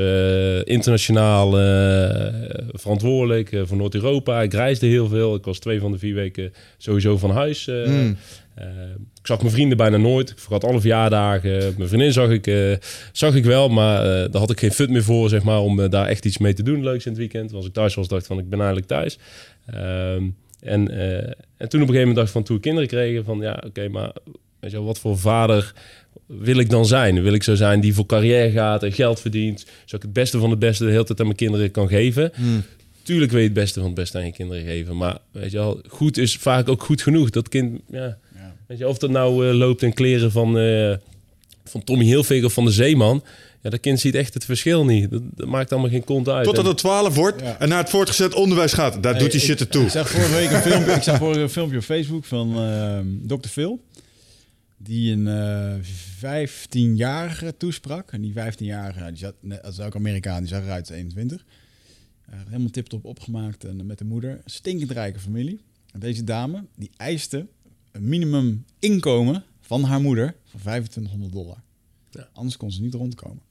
internationaal 0.63 1.51
verantwoordelijk 2.71 3.61
voor 3.63 3.77
Noord-Europa. 3.77 4.41
Ik 4.41 4.53
reisde 4.53 4.85
heel 4.87 5.07
veel. 5.07 5.35
Ik 5.35 5.43
was 5.45 5.59
twee 5.59 5.79
van 5.79 5.91
de 5.91 5.97
vier 5.97 6.15
weken 6.15 6.53
sowieso 6.77 7.17
van 7.17 7.29
huis. 7.31 7.65
Mm. 7.67 8.17
Eh, 8.55 8.65
ik 9.19 9.27
zag 9.27 9.41
mijn 9.41 9.53
vrienden 9.53 9.77
bijna 9.77 9.97
nooit. 9.97 10.29
Ik 10.29 10.39
vergat 10.39 10.63
alle 10.63 10.79
verjaardagen. 10.79 11.73
Mijn 11.77 11.89
vriendin 11.89 12.11
zag 12.11 12.29
ik, 12.29 12.47
eh, 12.47 12.73
zag 13.11 13.35
ik 13.35 13.43
wel, 13.43 13.69
maar 13.69 13.97
eh, 13.99 14.31
daar 14.31 14.41
had 14.41 14.51
ik 14.51 14.59
geen 14.59 14.71
fut 14.71 14.89
meer 14.89 15.03
voor, 15.03 15.29
zeg 15.29 15.43
maar, 15.43 15.59
om 15.59 15.89
daar 15.89 16.07
echt 16.07 16.25
iets 16.25 16.37
mee 16.37 16.53
te 16.53 16.63
doen. 16.63 16.83
Leuks 16.83 17.05
in 17.05 17.11
het 17.11 17.19
weekend. 17.19 17.53
Als 17.53 17.65
ik 17.65 17.73
thuis 17.73 17.95
was, 17.95 18.07
dacht 18.07 18.21
ik 18.21 18.27
van, 18.27 18.39
ik 18.39 18.49
ben 18.49 18.59
eigenlijk 18.59 18.87
thuis. 18.87 19.17
Ehm, 19.65 20.23
en, 20.59 20.91
en 21.57 21.69
toen 21.69 21.81
op 21.81 21.87
een 21.87 21.93
gegeven 21.93 21.99
moment 21.99 22.15
dacht 22.15 22.27
ik 22.27 22.33
van, 22.33 22.43
toen 22.43 22.55
we 22.55 22.61
kinderen 22.61 22.89
kregen, 22.89 23.25
van 23.25 23.39
ja, 23.39 23.63
oké, 23.65 23.87
maar 23.87 24.11
weet 24.59 24.71
je 24.71 24.77
wel, 24.77 24.85
wat 24.85 24.99
voor 24.99 25.17
vader 25.17 25.73
wil 26.25 26.57
ik 26.57 26.69
dan 26.69 26.85
zijn? 26.85 27.21
Wil 27.21 27.33
ik 27.33 27.43
zo 27.43 27.55
zijn 27.55 27.79
die 27.79 27.93
voor 27.93 28.05
carrière 28.05 28.51
gaat 28.51 28.83
en 28.83 28.91
geld 28.91 29.19
verdient, 29.19 29.59
zodat 29.59 29.93
ik 29.93 30.01
het 30.01 30.13
beste 30.13 30.39
van 30.39 30.49
het 30.49 30.59
beste 30.59 30.85
de 30.85 30.91
hele 30.91 31.03
tijd 31.03 31.19
aan 31.19 31.25
mijn 31.25 31.37
kinderen 31.37 31.71
kan 31.71 31.87
geven? 31.87 32.31
Tuurlijk 33.03 33.31
wil 33.31 33.39
je 33.39 33.45
het 33.45 33.55
beste 33.55 33.79
van 33.79 33.87
het 33.87 33.97
beste 33.97 34.17
aan 34.17 34.25
je 34.25 34.31
kinderen 34.31 34.63
geven, 34.63 34.97
maar 34.97 35.17
weet 35.31 35.51
je 35.51 35.57
wel, 35.57 35.81
goed 35.87 36.17
is 36.17 36.37
vaak 36.37 36.69
ook 36.69 36.83
goed 36.83 37.01
genoeg. 37.01 37.29
Dat 37.29 37.49
kind, 37.49 37.81
Ja. 37.91 38.17
Weet 38.67 38.77
je, 38.77 38.87
of 38.87 38.97
dat 38.97 39.09
nou 39.09 39.47
eh, 39.49 39.53
loopt 39.55 39.81
in 39.81 39.93
kleren 39.93 40.31
van, 40.31 40.57
eh, 40.57 40.95
van 41.63 41.83
Tommy 41.83 42.03
Hilfiger 42.05 42.45
of 42.45 42.53
van 42.53 42.65
de 42.65 42.71
Zeeman. 42.71 43.23
Ja, 43.61 43.69
dat 43.69 43.79
kind 43.79 43.99
ziet 43.99 44.15
echt 44.15 44.33
het 44.33 44.45
verschil 44.45 44.85
niet. 44.85 45.11
Dat, 45.11 45.21
dat 45.35 45.47
maakt 45.47 45.71
allemaal 45.71 45.89
geen 45.89 46.03
kont 46.03 46.29
uit. 46.29 46.43
Totdat 46.45 46.65
het 46.65 46.77
12 46.77 47.15
wordt 47.15 47.41
Ja. 47.41 47.59
en 47.59 47.69
naar 47.69 47.77
het 47.77 47.89
voortgezet 47.89 48.33
onderwijs 48.33 48.73
gaat. 48.73 49.03
Daar 49.03 49.19
doet 49.19 49.31
die 49.31 49.39
shit 49.39 49.53
ik- 49.53 49.59
ertoe. 49.59 49.83
Ik 49.83 49.89
zag 49.89 50.09
vorige 50.09 50.31
week 50.33 50.51
een 50.51 50.61
filmpje, 50.61 50.91
ik 50.91 51.01
zag 51.01 51.17
vorige 51.17 51.37
week 51.39 51.47
een 51.47 51.53
filmpje 51.53 51.77
op 51.77 51.83
Facebook 51.83 52.25
van 52.25 52.55
ehm 52.57 53.05
Dr. 53.27 53.47
Phil. 53.47 53.81
Die 54.77 55.11
een 55.11 55.27
eh 55.27 55.73
15-jarige 56.19 57.53
toesprak. 57.57 58.11
En 58.11 58.21
die 58.21 58.33
15-jarige, 58.33 58.99
nou, 58.99 59.09
die 59.11 59.19
zat, 59.19 59.33
net- 59.39 59.63
dat 59.63 59.71
is 59.73 59.79
ook 59.79 59.95
Amerikaan, 59.95 60.39
die 60.39 60.47
zag 60.47 60.63
eruit 60.63 60.87
als 60.89 60.97
21. 60.97 61.43
Eh, 62.29 62.35
helemaal 62.47 62.69
tiptop 62.69 63.05
opgemaakt 63.05 63.63
en 63.63 63.85
met 63.85 63.97
de 63.97 64.05
moeder. 64.05 64.41
Stinkend 64.45 64.91
rijke 64.91 65.19
familie. 65.19 65.59
En 65.91 65.99
deze 65.99 66.23
dame, 66.23 66.63
die 66.75 66.89
eiste 66.97 67.45
minimum 67.99 68.65
inkomen 68.79 69.43
van 69.61 69.83
haar 69.83 70.01
moeder 70.01 70.35
van 70.45 70.59
2500 70.59 71.33
dollar. 71.33 71.61
Ja. 72.11 72.29
Anders 72.33 72.57
kon 72.57 72.71
ze 72.71 72.81
niet 72.81 72.93
rondkomen. 72.93 73.41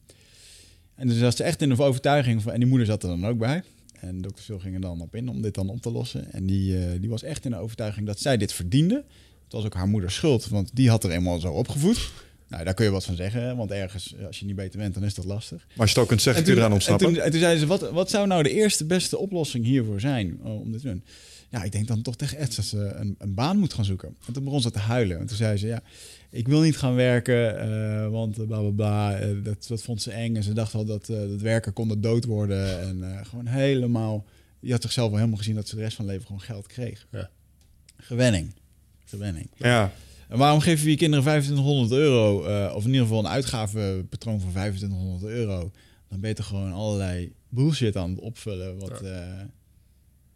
En 0.95 1.09
dus 1.09 1.21
was 1.21 1.37
ze 1.37 1.43
echt 1.43 1.63
in 1.63 1.69
de 1.69 1.83
overtuiging 1.83 2.43
van... 2.43 2.53
En 2.53 2.59
die 2.59 2.69
moeder 2.69 2.87
zat 2.87 3.03
er 3.03 3.09
dan 3.09 3.27
ook 3.27 3.39
bij. 3.39 3.63
En 4.01 4.21
dokter 4.21 4.45
Phil 4.45 4.59
ging 4.59 4.75
er 4.75 4.81
dan 4.81 5.01
op 5.01 5.15
in 5.15 5.29
om 5.29 5.43
dit 5.43 5.55
dan 5.55 5.69
op 5.69 5.83
te 5.83 5.91
lossen. 5.91 6.33
En 6.33 6.47
die, 6.47 6.79
eh, 6.79 7.01
die 7.01 7.11
was 7.11 7.23
echt 7.23 7.45
in 7.45 7.51
de 7.51 7.57
overtuiging 7.57 8.07
dat 8.07 8.21
zij 8.21 8.37
dit 8.37 8.53
verdiende. 8.53 9.05
Het 9.45 9.53
was 9.53 9.65
ook 9.65 9.75
haar 9.75 9.89
moeders 9.89 10.15
schuld, 10.15 10.49
want 10.49 10.71
die 10.73 10.91
had 10.91 11.05
er 11.05 11.11
eenmaal 11.11 11.39
zo 11.39 11.53
opgevoed. 11.53 12.11
Nou, 12.49 12.65
daar 12.65 12.75
kun 12.75 12.85
je 12.85 12.91
wat 12.91 13.05
van 13.05 13.17
zeggen, 13.17 13.57
want 13.57 13.71
ergens, 13.71 14.15
als 14.27 14.39
je 14.39 14.47
niet 14.47 14.57
beter 14.57 14.79
bent, 14.79 14.95
dan 14.95 15.05
is 15.05 15.15
dat 15.15 15.25
lastig. 15.25 15.59
Maar 15.69 15.79
als 15.79 15.89
je 15.91 15.95
het 15.95 16.03
ook 16.03 16.09
kunt 16.09 16.23
zeggen, 16.23 16.43
En 16.43 16.49
kun 16.49 16.59
je 16.59 16.67
eraan 16.67 16.81
en, 16.81 16.97
toen, 16.97 17.17
en 17.17 17.31
toen 17.31 17.41
zeiden 17.41 17.61
ze, 17.61 17.67
wat, 17.67 17.91
wat 17.91 18.11
zou 18.11 18.27
nou 18.27 18.43
de 18.43 18.51
eerste 18.51 18.85
beste 18.85 19.19
oplossing 19.19 19.65
hiervoor 19.65 20.01
zijn 20.01 20.39
oh, 20.43 20.61
om 20.61 20.73
dit 20.73 20.81
te 20.81 20.87
doen? 20.87 21.05
Ja, 21.53 21.63
ik 21.63 21.73
denk 21.73 21.87
dan 21.87 22.03
toch 22.03 22.17
tegen 22.17 22.39
Ed 22.39 22.57
dat 22.57 22.65
ze 22.65 22.79
een, 22.79 23.15
een 23.19 23.35
baan 23.35 23.59
moet 23.59 23.73
gaan 23.75 23.85
zoeken. 23.85 24.17
En 24.27 24.33
toen 24.33 24.45
begon 24.45 24.61
ze 24.61 24.71
te 24.71 24.79
huilen. 24.79 25.19
En 25.19 25.27
toen 25.27 25.37
zei 25.37 25.57
ze, 25.57 25.67
ja, 25.67 25.83
ik 26.31 26.49
wil 26.49 26.61
niet 26.61 26.77
gaan 26.77 26.95
werken, 26.95 27.61
eh, 27.61 28.09
want 28.09 28.47
bla 28.47 28.61
bla 28.61 28.71
bla. 28.71 29.19
eh, 29.19 29.45
dat, 29.45 29.67
dat 29.69 29.83
vond 29.83 30.03
ze 30.03 30.11
eng. 30.11 30.37
En 30.37 30.43
ze 30.43 30.53
dacht 30.53 30.75
al 30.75 30.85
dat, 30.85 31.09
eh, 31.09 31.17
dat 31.17 31.41
werken 31.41 31.73
kon 31.73 31.91
er 31.91 32.01
dood 32.01 32.25
worden. 32.25 32.81
En 32.81 33.27
gewoon 33.27 33.47
helemaal, 33.47 34.25
die 34.61 34.73
had 34.73 34.83
zichzelf 34.83 35.11
al 35.11 35.17
helemaal 35.17 35.39
gezien 35.39 35.55
dat 35.55 35.69
ze 35.69 35.75
de 35.75 35.81
rest 35.81 35.97
van 35.97 36.05
het 36.05 36.13
leven 36.15 36.27
gewoon 36.27 36.43
geld 36.43 36.67
kreeg. 36.67 37.07
Ja. 37.11 37.31
Gewenning. 37.97 38.55
Gewenning. 39.05 39.51
Ja. 39.57 39.93
En 40.29 40.39
waarom 40.39 40.61
geven 40.61 40.85
we 40.85 40.91
je 40.91 40.97
kinderen 40.97 41.25
2500 41.25 41.93
euro, 42.01 42.37
of 42.75 42.85
in 42.85 42.91
ieder 42.91 43.03
geval 43.07 43.19
een 43.19 43.31
uitgavenpatroon 43.31 44.41
van 44.41 44.51
2500 44.51 45.25
euro? 45.25 45.71
Dan 46.09 46.21
ben 46.21 46.29
je 46.29 46.37
toch 46.37 46.47
gewoon 46.47 46.73
allerlei 46.73 47.33
bullshit 47.49 47.97
aan 47.97 48.11
het 48.11 48.19
opvullen. 48.19 48.79
Wat, 48.79 49.03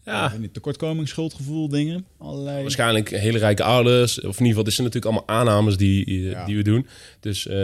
Ja. 0.06 0.32
niet, 0.40 0.54
tekortkoming, 0.54 1.08
schuldgevoel, 1.08 1.68
dingen. 1.68 2.04
Allerlei. 2.18 2.62
Waarschijnlijk 2.62 3.10
hele 3.10 3.38
rijke 3.38 3.62
ouders. 3.62 4.16
Of 4.16 4.22
in 4.24 4.28
ieder 4.30 4.46
geval, 4.46 4.64
dit 4.64 4.72
zijn 4.72 4.86
natuurlijk 4.86 5.14
allemaal 5.16 5.38
aannames 5.38 5.76
die, 5.76 6.04
eh, 6.06 6.30
Ja. 6.30 6.44
die 6.44 6.56
we 6.56 6.62
doen. 6.62 6.86
Dus 7.20 7.46
eh, 7.46 7.56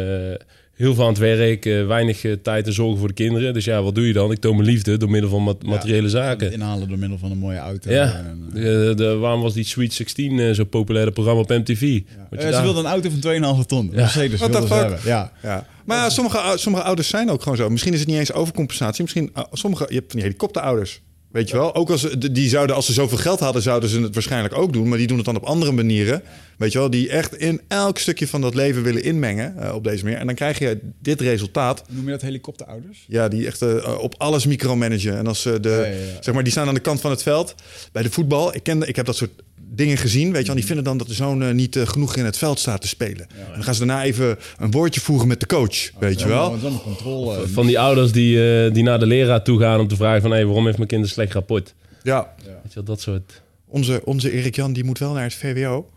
heel 0.72 0.94
veel 0.94 1.02
aan 1.02 1.08
het 1.10 1.18
werk, 1.18 1.66
eh, 1.66 1.86
weinig 1.86 2.24
tijd 2.42 2.66
en 2.66 2.72
zorgen 2.72 2.98
voor 2.98 3.08
de 3.08 3.14
kinderen. 3.14 3.54
Dus 3.54 3.64
ja, 3.64 3.82
wat 3.82 3.94
doe 3.94 4.06
je 4.06 4.12
dan? 4.12 4.30
Ik 4.30 4.38
toon 4.38 4.56
mijn 4.56 4.68
liefde 4.68 4.96
door 4.96 5.10
middel 5.10 5.30
van 5.30 5.42
ma- 5.44 5.54
materiële 5.64 6.08
zaken. 6.08 6.52
Inhalen 6.52 6.88
door 6.88 6.98
middel 6.98 7.18
van 7.18 7.30
een 7.30 7.38
mooie 7.38 7.58
auto. 7.58 7.90
Ja, 7.90 8.16
En, 8.16 8.48
de, 8.52 8.92
de, 8.96 9.14
waarom 9.16 9.40
was 9.42 9.54
die 9.54 9.64
Sweet 9.64 9.92
16 9.92 10.38
eh, 10.38 10.50
zo 10.50 10.64
populair 10.64 11.12
programma 11.12 11.40
op 11.40 11.48
MTV? 11.48 11.80
Ze 11.80 12.02
daar- 12.30 12.62
wilde 12.62 12.78
een 12.80 12.86
auto 12.86 13.10
van 13.10 13.20
2,5 13.20 13.66
ton. 13.66 13.88
Ja. 13.90 13.96
Mercedes 13.96 14.38
ze 14.40 14.44
hebben. 14.74 14.98
Ja. 15.04 15.32
Ja. 15.42 15.66
Maar 15.84 15.96
ja, 15.96 16.10
sommige, 16.10 16.52
sommige 16.56 16.84
ouders 16.84 17.08
zijn 17.08 17.30
ook 17.30 17.42
gewoon 17.42 17.58
zo. 17.58 17.68
Misschien 17.68 17.92
is 17.92 17.98
het 17.98 18.08
niet 18.08 18.18
eens 18.18 18.32
overcompensatie. 18.32 19.02
Misschien 19.02 19.30
uh, 19.36 19.42
sommige, 19.52 19.86
je 19.88 19.94
hebt 19.94 20.06
van 20.06 20.14
die 20.20 20.22
helikopterouders. 20.28 21.00
Weet 21.32 21.48
je 21.48 21.56
wel? 21.56 21.74
Ook 21.74 21.90
als 21.90 22.00
ze, 22.00 22.32
die 22.32 22.48
zouden, 22.48 22.76
als 22.76 22.86
ze 22.86 22.92
zoveel 22.92 23.18
geld 23.18 23.40
hadden, 23.40 23.62
zouden 23.62 23.88
ze 23.88 24.00
het 24.00 24.14
waarschijnlijk 24.14 24.56
ook 24.56 24.72
doen. 24.72 24.88
Maar 24.88 24.98
die 24.98 25.06
doen 25.06 25.16
het 25.16 25.26
dan 25.26 25.36
op 25.36 25.42
andere 25.44 25.72
manieren. 25.72 26.22
Weet 26.58 26.72
je 26.72 26.78
wel? 26.78 26.90
Die 26.90 27.08
echt 27.08 27.36
in 27.36 27.60
elk 27.68 27.98
stukje 27.98 28.28
van 28.28 28.40
dat 28.40 28.54
leven 28.54 28.82
willen 28.82 29.02
inmengen 29.02 29.56
eh, 29.58 29.74
op 29.74 29.84
deze 29.84 30.04
manier. 30.04 30.18
En 30.18 30.26
dan 30.26 30.34
krijg 30.34 30.58
je 30.58 30.78
dit 31.02 31.20
resultaat. 31.20 31.82
Noem 31.88 32.04
je 32.04 32.10
dat 32.10 32.20
helikopterouders? 32.22 33.04
Ja, 33.08 33.28
die 33.28 33.46
echt 33.46 33.62
eh, 33.62 33.98
op 34.00 34.14
alles 34.18 34.46
micromanagen. 34.46 35.16
En 35.16 35.26
als 35.26 35.42
ze 35.42 35.60
de, 35.60 35.68
Ja, 35.68 35.76
ja, 35.76 35.84
ja. 35.86 36.22
zeg 36.22 36.34
maar, 36.34 36.42
die 36.42 36.52
staan 36.52 36.68
aan 36.68 36.74
de 36.74 36.80
kant 36.80 37.00
van 37.00 37.10
het 37.10 37.22
veld. 37.22 37.54
Bij 37.92 38.02
de 38.02 38.10
voetbal, 38.10 38.54
ik, 38.54 38.62
ken, 38.62 38.88
ik 38.88 38.96
heb 38.96 39.06
dat 39.06 39.16
soort 39.16 39.30
dingen 39.74 39.96
gezien. 39.96 40.32
Weet 40.32 40.46
je 40.46 40.54
die 40.54 40.64
vinden 40.66 40.84
dan 40.84 40.96
dat 40.98 41.06
de 41.06 41.14
zoon 41.14 41.42
eh, 41.42 41.50
niet 41.54 41.76
eh, 41.76 41.86
genoeg 41.86 42.16
in 42.16 42.24
het 42.24 42.36
veld 42.38 42.58
staat 42.58 42.80
te 42.80 42.88
spelen. 42.88 43.26
En 43.30 43.52
dan 43.54 43.62
gaan 43.64 43.74
ze 43.74 43.86
daarna 43.86 44.04
even 44.04 44.38
een 44.58 44.70
woordje 44.70 45.00
voegen 45.00 45.28
met 45.28 45.40
de 45.40 45.46
coach. 45.46 45.90
weet 45.98 46.20
je 46.20 46.28
wel? 46.28 46.58
Controle. 46.82 47.48
Van 47.48 47.66
die 47.66 47.78
ouders 47.78 48.12
die, 48.12 48.64
eh, 48.66 48.72
die 48.72 48.82
naar 48.82 48.98
de 48.98 49.06
leraar 49.06 49.42
toe 49.44 49.60
gaan 49.60 49.80
om 49.80 49.88
te 49.88 49.96
vragen 49.96 50.22
van... 50.22 50.30
Hey, 50.30 50.44
waarom 50.44 50.64
heeft 50.64 50.76
mijn 50.76 50.88
kind 50.88 51.02
een 51.02 51.08
slecht 51.08 51.32
rapport? 51.32 51.74
Ja, 52.02 52.34
Weet 52.36 52.46
je 52.62 52.74
wel, 52.74 52.84
dat 52.84 53.00
soort... 53.00 53.42
onze, 53.66 54.00
onze 54.04 54.30
Erik 54.32 54.56
Jan 54.56 54.72
die 54.72 54.84
moet 54.84 54.98
wel 54.98 55.12
naar 55.12 55.22
het 55.22 55.34
VWO. 55.34 55.90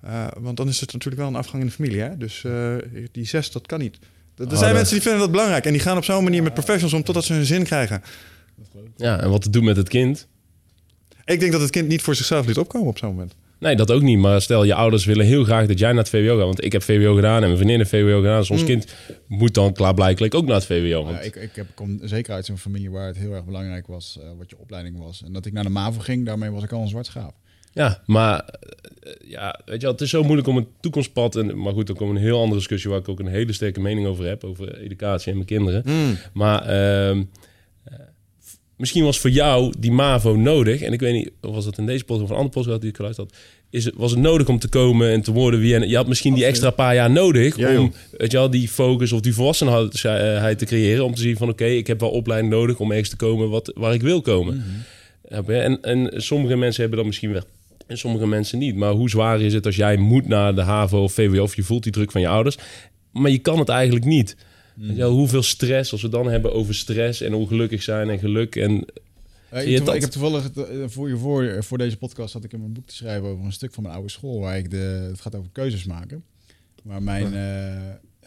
Eh, 0.00 0.26
want 0.40 0.56
dan 0.56 0.68
is 0.68 0.80
het 0.80 0.92
natuurlijk 0.92 1.22
wel 1.22 1.30
een 1.30 1.38
afgang 1.38 1.62
in 1.62 1.68
de 1.68 1.74
familie. 1.74 2.00
Hè? 2.00 2.16
Dus 2.16 2.44
eh, 2.44 2.74
die 3.12 3.26
zes, 3.26 3.50
dat 3.52 3.66
kan 3.66 3.78
niet. 3.78 3.98
Er 4.36 4.44
er 4.44 4.48
zijn 4.50 4.60
dat- 4.60 4.72
mensen 4.72 4.92
die 4.94 5.02
vinden 5.02 5.20
dat 5.20 5.30
belangrijk. 5.30 5.64
En 5.64 5.72
die 5.72 5.80
gaan 5.80 5.96
op 5.96 6.04
zo'n 6.04 6.24
manier 6.24 6.42
met 6.42 6.54
professionals 6.54 6.92
om 6.94 7.02
totdat 7.02 7.24
ze 7.24 7.32
hun 7.32 7.44
zin 7.44 7.62
krijgen. 7.64 8.02
Ja, 8.96 9.20
en 9.20 9.30
wat 9.30 9.42
te 9.42 9.50
doen 9.50 9.64
met 9.64 9.76
het 9.76 9.88
kind? 9.88 10.26
Ik 11.24 11.40
denk 11.40 11.52
dat 11.52 11.60
het 11.60 11.70
kind 11.70 11.88
niet 11.88 12.02
voor 12.02 12.14
zichzelf 12.14 12.46
liet 12.46 12.58
opkomen 12.58 12.88
op 12.88 12.98
zo'n 12.98 13.08
moment. 13.08 13.34
Nee, 13.58 13.76
dat 13.76 13.90
ook 13.90 14.02
niet. 14.02 14.18
Maar 14.18 14.42
stel, 14.42 14.64
je 14.64 14.74
ouders 14.74 15.04
willen 15.04 15.26
heel 15.26 15.44
graag 15.44 15.66
dat 15.66 15.78
jij 15.78 15.88
naar 15.92 15.98
het 15.98 16.08
VWO 16.08 16.36
gaat. 16.36 16.44
Want 16.44 16.64
ik 16.64 16.72
heb 16.72 16.82
VWO 16.82 17.14
gedaan 17.14 17.34
en 17.34 17.42
mijn 17.42 17.56
vriendin 17.56 17.78
heeft 17.78 17.90
VWO 17.90 18.20
gedaan. 18.20 18.38
Dus 18.38 18.50
ons 18.50 18.64
kind 18.64 18.94
moet 19.26 19.54
dan 19.54 19.72
klaarblijkelijk 19.72 20.34
ook 20.34 20.46
naar 20.46 20.54
het 20.54 20.66
VWO. 20.66 21.04
Want 21.04 21.16
Ja, 21.16 21.22
ik, 21.22 21.36
ik 21.36 21.50
heb, 21.54 21.66
kom 21.74 22.00
zeker 22.02 22.34
uit 22.34 22.46
zo'n 22.46 22.58
familie 22.58 22.90
waar 22.90 23.06
het 23.06 23.16
heel 23.16 23.32
erg 23.32 23.44
belangrijk 23.44 23.86
was 23.86 24.18
eh, 24.20 24.26
wat 24.38 24.50
je 24.50 24.56
opleiding 24.58 24.98
was. 24.98 25.22
En 25.24 25.32
dat 25.32 25.46
ik 25.46 25.52
naar 25.52 25.64
de 25.64 25.70
MAVO 25.70 26.00
ging, 26.00 26.26
daarmee 26.26 26.50
was 26.50 26.62
ik 26.62 26.72
al 26.72 26.80
een 26.80 26.88
zwart 26.88 27.06
schaap. 27.06 27.34
Ja, 27.72 28.02
maar 28.06 28.38
eh, 29.00 29.12
ja, 29.24 29.60
weet 29.64 29.74
je 29.74 29.82
wel, 29.82 29.92
het 29.92 30.00
is 30.00 30.10
zo 30.10 30.22
moeilijk 30.22 30.48
om 30.48 30.56
een 30.56 30.68
toekomstpad. 30.80 31.36
En, 31.36 31.58
maar 31.58 31.72
goed, 31.72 31.86
dan 31.86 31.96
komt 31.96 32.10
een 32.10 32.22
heel 32.22 32.38
andere 32.40 32.58
discussie 32.58 32.90
waar 32.90 32.98
ik 32.98 33.08
ook 33.08 33.18
een 33.20 33.26
hele 33.26 33.52
sterke 33.52 33.80
mening 33.80 34.06
over 34.06 34.24
heb. 34.26 34.44
Over 34.44 34.78
educatie 34.78 35.30
en 35.30 35.36
mijn 35.36 35.48
kinderen. 35.48 35.84
Maar 36.32 36.62
ehm, 36.62 37.18
eh, 37.18 37.24
misschien 38.76 39.04
was 39.04 39.18
voor 39.18 39.30
jou 39.30 39.72
die 39.78 39.92
MAVO 39.92 40.36
nodig. 40.36 40.80
En 40.80 40.92
ik 40.92 41.00
weet 41.00 41.12
niet, 41.12 41.30
of 41.40 41.54
was 41.54 41.64
het 41.64 41.78
in 41.78 41.86
deze 41.86 42.04
podcast 42.04 42.24
of 42.24 42.30
een 42.30 42.36
andere 42.36 42.54
podcast 42.54 42.80
die 42.80 42.90
ik 42.90 42.96
geluisterd 42.96 43.30
had. 43.30 43.40
Is 43.70 43.84
het, 43.84 43.94
was 43.96 44.10
het 44.10 44.20
nodig 44.20 44.48
om 44.48 44.58
te 44.58 44.68
komen 44.68 45.10
en 45.10 45.22
te 45.22 45.32
worden 45.32 45.60
wie 45.60 45.74
en 45.74 45.88
je 45.88 45.96
had 45.96 46.06
misschien 46.06 46.34
die 46.34 46.44
extra 46.44 46.70
paar 46.70 46.94
jaar 46.94 47.10
nodig 47.10 47.56
Ja, 47.56 47.78
om 47.78 47.92
weet 48.10 48.30
je 48.30 48.36
wel, 48.36 48.50
die 48.50 48.68
focus 48.68 49.12
of 49.12 49.20
die 49.20 49.34
volwassenheid 49.34 50.58
te 50.58 50.64
creëren 50.64 51.04
om 51.04 51.14
te 51.14 51.20
zien 51.20 51.36
van 51.36 51.48
oké, 51.48 51.64
ik 51.64 51.86
heb 51.86 52.00
wel 52.00 52.10
opleiding 52.10 52.52
nodig 52.52 52.78
om 52.78 52.90
ergens 52.90 53.08
te 53.08 53.16
komen 53.16 53.50
wat, 53.50 53.72
waar 53.74 53.94
ik 53.94 54.02
wil 54.02 54.20
komen. 54.20 54.64
Je? 55.28 55.52
En, 55.52 55.82
en 55.82 56.22
sommige 56.22 56.56
mensen 56.56 56.80
hebben 56.80 56.98
dat 56.98 57.06
misschien 57.06 57.32
wel. 57.32 57.42
En 57.86 57.98
sommige 57.98 58.26
mensen 58.26 58.58
niet. 58.58 58.76
Maar 58.76 58.92
hoe 58.92 59.10
zwaar 59.10 59.40
is 59.40 59.54
het 59.54 59.66
als 59.66 59.76
jij 59.76 59.96
moet 59.96 60.28
naar 60.28 60.54
de 60.54 60.62
HAVO 60.62 61.02
of 61.02 61.12
VWO... 61.12 61.42
of 61.42 61.56
je 61.56 61.62
voelt 61.62 61.82
die 61.82 61.92
druk 61.92 62.10
van 62.10 62.20
je 62.20 62.28
ouders... 62.28 62.56
maar 63.12 63.30
je 63.30 63.38
kan 63.38 63.58
het 63.58 63.68
eigenlijk 63.68 64.04
niet. 64.04 64.36
Wel, 64.74 65.12
hoeveel 65.12 65.42
stress, 65.42 65.92
als 65.92 66.02
we 66.02 66.08
dan 66.08 66.28
hebben 66.28 66.52
over 66.52 66.74
stress... 66.74 67.20
en 67.20 67.34
ongelukkig 67.34 67.82
zijn 67.82 68.10
en 68.10 68.18
geluk... 68.18 68.56
en 68.56 68.84
Eh, 69.50 69.70
je 69.70 69.80
dat? 69.80 69.94
ik 69.94 70.00
heb 70.00 70.10
toevallig 70.10 70.50
eh, 70.52 70.64
voor, 70.86 71.08
je 71.08 71.16
voor, 71.16 71.64
voor 71.64 71.78
deze 71.78 71.96
podcast 71.96 72.32
had 72.32 72.44
ik 72.44 72.52
in 72.52 72.58
mijn 72.60 72.72
boek 72.72 72.86
te 72.86 72.94
schrijven 72.94 73.28
over 73.28 73.44
een 73.44 73.52
stuk 73.52 73.72
van 73.72 73.82
mijn 73.82 73.94
oude 73.94 74.10
school 74.10 74.40
waar 74.40 74.58
ik 74.58 74.70
de 74.70 75.06
het 75.10 75.20
gaat 75.20 75.34
over 75.34 75.50
keuzes 75.52 75.84
maken. 75.84 76.24
Waar 76.82 77.02
mijn 77.02 77.34
eh, 77.34 77.76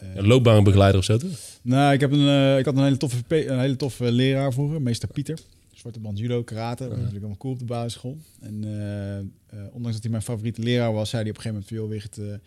eh, 0.00 0.14
een 0.14 0.26
loopbaanbegeleider 0.26 0.98
of 0.98 1.04
zo, 1.04 1.16
toch? 1.16 1.30
nou, 1.62 1.92
ik 1.92 2.00
heb 2.00 2.12
een 2.12 2.28
eh, 2.28 2.58
ik 2.58 2.64
had 2.64 2.76
een 2.76 2.82
hele 2.82 2.96
toffe 2.96 3.22
een 3.28 3.58
hele 3.60 3.76
toffe 3.76 4.12
leraar 4.12 4.52
vroeger, 4.52 4.82
meester 4.82 5.08
Pieter. 5.08 5.38
Zwarte 5.72 6.00
band 6.00 6.18
judo, 6.18 6.42
karate, 6.42 6.82
dat 6.82 6.88
was 6.88 6.96
natuurlijk 6.98 7.24
allemaal 7.24 7.38
cool 7.38 7.52
op 7.52 7.58
de 7.58 7.64
basisschool. 7.64 8.18
En 8.40 8.64
eh, 8.64 9.18
eh, 9.18 9.24
ondanks 9.72 9.92
dat 9.92 10.02
hij 10.02 10.10
mijn 10.10 10.22
favoriete 10.22 10.62
leraar 10.62 10.92
was, 10.92 11.10
zei 11.10 11.22
hij 11.22 11.30
op 11.30 11.36
een 11.36 11.42
gegeven 11.42 11.66
moment: 11.68 11.80
"Joh, 11.80 11.88
Wicht, 11.88 12.18
eh, 12.18 12.38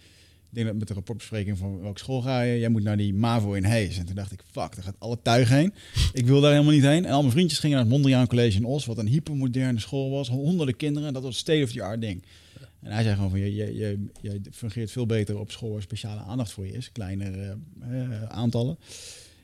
denk 0.52 0.68
dat 0.68 0.76
met 0.76 0.88
de 0.88 0.94
rapportbespreking 0.94 1.58
van 1.58 1.82
welke 1.82 2.00
school 2.00 2.22
ga 2.22 2.42
je? 2.42 2.60
Jij 2.60 2.70
moet 2.70 2.84
naar 2.84 2.98
die 2.98 3.14
MAVO 3.14 3.54
in 3.54 3.64
Hees. 3.64 3.98
En 3.98 4.06
toen 4.06 4.16
dacht 4.16 4.32
ik, 4.32 4.42
fuck, 4.52 4.76
daar 4.76 4.84
gaat 4.84 4.96
alle 5.00 5.18
tuig 5.22 5.50
heen. 5.50 5.74
Ik 6.14 6.26
wil 6.26 6.42
daar 6.42 6.52
helemaal 6.52 6.74
niet 6.74 6.84
heen. 6.84 7.06
En 7.06 7.12
al 7.12 7.22
mijn 7.22 7.34
vriendjes 7.34 7.60
gingen 7.60 7.76
naar 7.76 7.86
het 7.86 7.94
Mondriaan 7.94 8.28
College 8.28 8.58
in 8.58 8.66
Os, 8.66 8.86
wat 8.86 8.98
een 8.98 9.08
hypermoderne 9.08 9.80
school 9.80 10.10
was. 10.10 10.30
Honderden 10.30 10.76
kinderen, 10.76 11.14
dat 11.14 11.24
was 11.24 11.38
state 11.38 11.64
of 11.64 11.72
the 11.72 11.84
art 11.84 12.02
ding. 12.02 12.24
En 12.82 12.92
hij 12.92 13.04
zei 13.04 13.16
gewoon 13.16 13.30
van, 13.30 13.40
je, 13.40 13.56
je, 13.56 13.76
je, 13.76 14.00
je 14.22 14.42
fungeert 14.52 14.92
veel 14.92 15.06
beter 15.06 15.40
op 15.40 15.52
school 15.52 15.72
waar 15.72 15.82
speciale 15.82 16.22
aandacht 16.22 16.52
voor 16.52 16.66
je 16.66 16.74
is. 16.74 16.92
Kleinere 16.92 17.58
eh, 17.82 18.24
aantallen. 18.24 18.78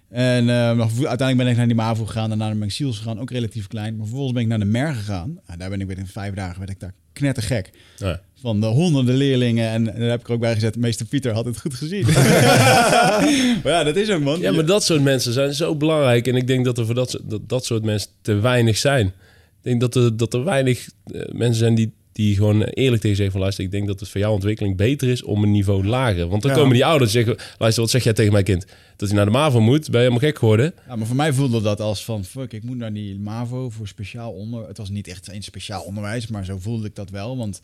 En 0.09 0.49
eh, 0.49 0.55
uiteindelijk 0.79 1.37
ben 1.37 1.47
ik 1.47 1.57
naar 1.57 1.65
die 1.67 1.75
MAVO 1.75 2.05
gegaan. 2.05 2.29
Daarna 2.29 2.53
naar 2.53 2.71
Siels 2.71 2.97
gegaan, 2.97 3.19
ook 3.19 3.31
relatief 3.31 3.67
klein. 3.67 3.95
Maar 3.95 4.05
vervolgens 4.05 4.33
ben 4.33 4.41
ik 4.43 4.47
naar 4.49 4.59
de 4.59 4.65
MER 4.65 4.93
gegaan. 4.93 5.39
Nou, 5.47 5.59
daar 5.59 5.69
ben 5.69 5.81
ik 5.81 5.97
in 5.97 6.07
vijf 6.07 6.33
dagen 6.33 6.57
werd 6.59 6.69
ik 6.71 6.79
daar 6.79 6.93
knettergek 7.13 7.69
Ja. 7.97 8.21
van 8.41 8.59
de 8.61 8.65
honderden 8.65 9.15
leerlingen. 9.15 9.69
En, 9.69 9.93
en 9.93 9.99
daar 9.99 10.09
heb 10.09 10.19
ik 10.19 10.27
er 10.27 10.33
ook 10.33 10.39
bij 10.39 10.53
gezet, 10.53 10.75
meester 10.75 11.05
Pieter 11.05 11.33
had 11.33 11.45
het 11.45 11.59
goed 11.59 11.73
gezien. 11.73 12.05
maar 13.63 13.73
ja, 13.73 13.83
dat 13.83 13.95
is 13.95 14.09
ook, 14.09 14.21
man. 14.21 14.39
Ja, 14.39 14.51
maar 14.51 14.65
dat 14.65 14.83
soort 14.83 15.01
mensen 15.01 15.33
zijn 15.33 15.53
zo 15.53 15.75
belangrijk. 15.75 16.27
En 16.27 16.35
ik 16.35 16.47
denk 16.47 16.65
dat 16.65 16.77
er 16.77 16.85
voor 16.85 16.95
dat, 16.95 17.09
soort- 17.09 17.29
dat, 17.29 17.49
dat 17.49 17.65
soort 17.65 17.83
mensen 17.83 18.09
te 18.21 18.33
weinig 18.33 18.77
zijn. 18.77 19.07
Ik 19.07 19.13
denk 19.61 19.81
dat 19.81 19.95
er, 19.95 20.17
dat 20.17 20.33
er 20.33 20.43
weinig 20.43 20.89
eh, 21.05 21.21
mensen 21.31 21.55
zijn 21.59 21.75
die, 21.75 21.93
die 22.17 22.35
gewoon 22.35 22.61
eerlijk 22.63 23.01
tegen 23.01 23.15
zeggen 23.17 23.31
van... 23.31 23.41
luister, 23.41 23.63
ik 23.63 23.71
denk 23.71 23.87
dat 23.87 23.99
het 23.99 24.09
voor 24.09 24.19
jouw 24.19 24.33
ontwikkeling 24.33 24.77
beter 24.77 25.09
is 25.09 25.23
om 25.23 25.43
een 25.43 25.51
niveau 25.51 25.85
lager. 25.85 26.27
Want 26.27 26.41
dan 26.41 26.51
Ja. 26.51 26.57
komen 26.57 26.73
die 26.73 26.85
ouders 26.85 27.15
en 27.15 27.23
zeggen... 27.23 27.45
luister, 27.57 27.81
wat 27.83 27.91
zeg 27.91 28.03
jij 28.03 28.13
tegen 28.13 28.31
mijn 28.31 28.43
kind? 28.43 28.65
Dat 28.95 29.07
hij 29.07 29.17
naar 29.17 29.25
de 29.25 29.31
MAVO 29.31 29.59
moet? 29.59 29.81
Ben 29.81 29.91
je 29.91 29.97
helemaal 29.97 30.19
gek 30.19 30.37
geworden? 30.37 30.73
Ja, 30.87 30.95
maar 30.95 31.07
voor 31.07 31.15
mij 31.15 31.33
voelde 31.33 31.61
dat 31.61 31.81
als 31.81 32.05
van, 32.05 32.25
fuck, 32.25 32.53
ik 32.53 32.63
moet 32.63 32.77
naar 32.77 32.93
die 32.93 33.19
MAVO 33.19 33.69
voor 33.69 33.87
speciaal 33.87 34.31
onder... 34.31 34.67
Het 34.67 34.77
was 34.77 34.89
niet 34.89 35.07
echt 35.07 35.31
een 35.31 35.43
speciaal 35.43 35.81
onderwijs, 35.81 36.27
maar 36.27 36.45
zo 36.45 36.57
voelde 36.59 36.87
ik 36.87 36.95
dat 36.95 37.09
wel. 37.09 37.37
Want 37.37 37.61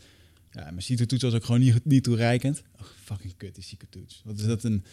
ja, 0.51 0.63
mijn 0.63 0.81
CITO-toets 0.81 1.23
was 1.23 1.33
ook 1.33 1.45
gewoon 1.45 1.61
niet, 1.61 1.79
niet 1.83 2.03
toereikend. 2.03 2.63
Oh, 2.81 2.87
fucking 3.03 3.33
kut, 3.37 3.55
die 3.55 3.63
CITO-toets. 3.63 4.21
Wat 4.25 4.39
is 4.39 4.45
dat 4.45 4.63
een... 4.63 4.83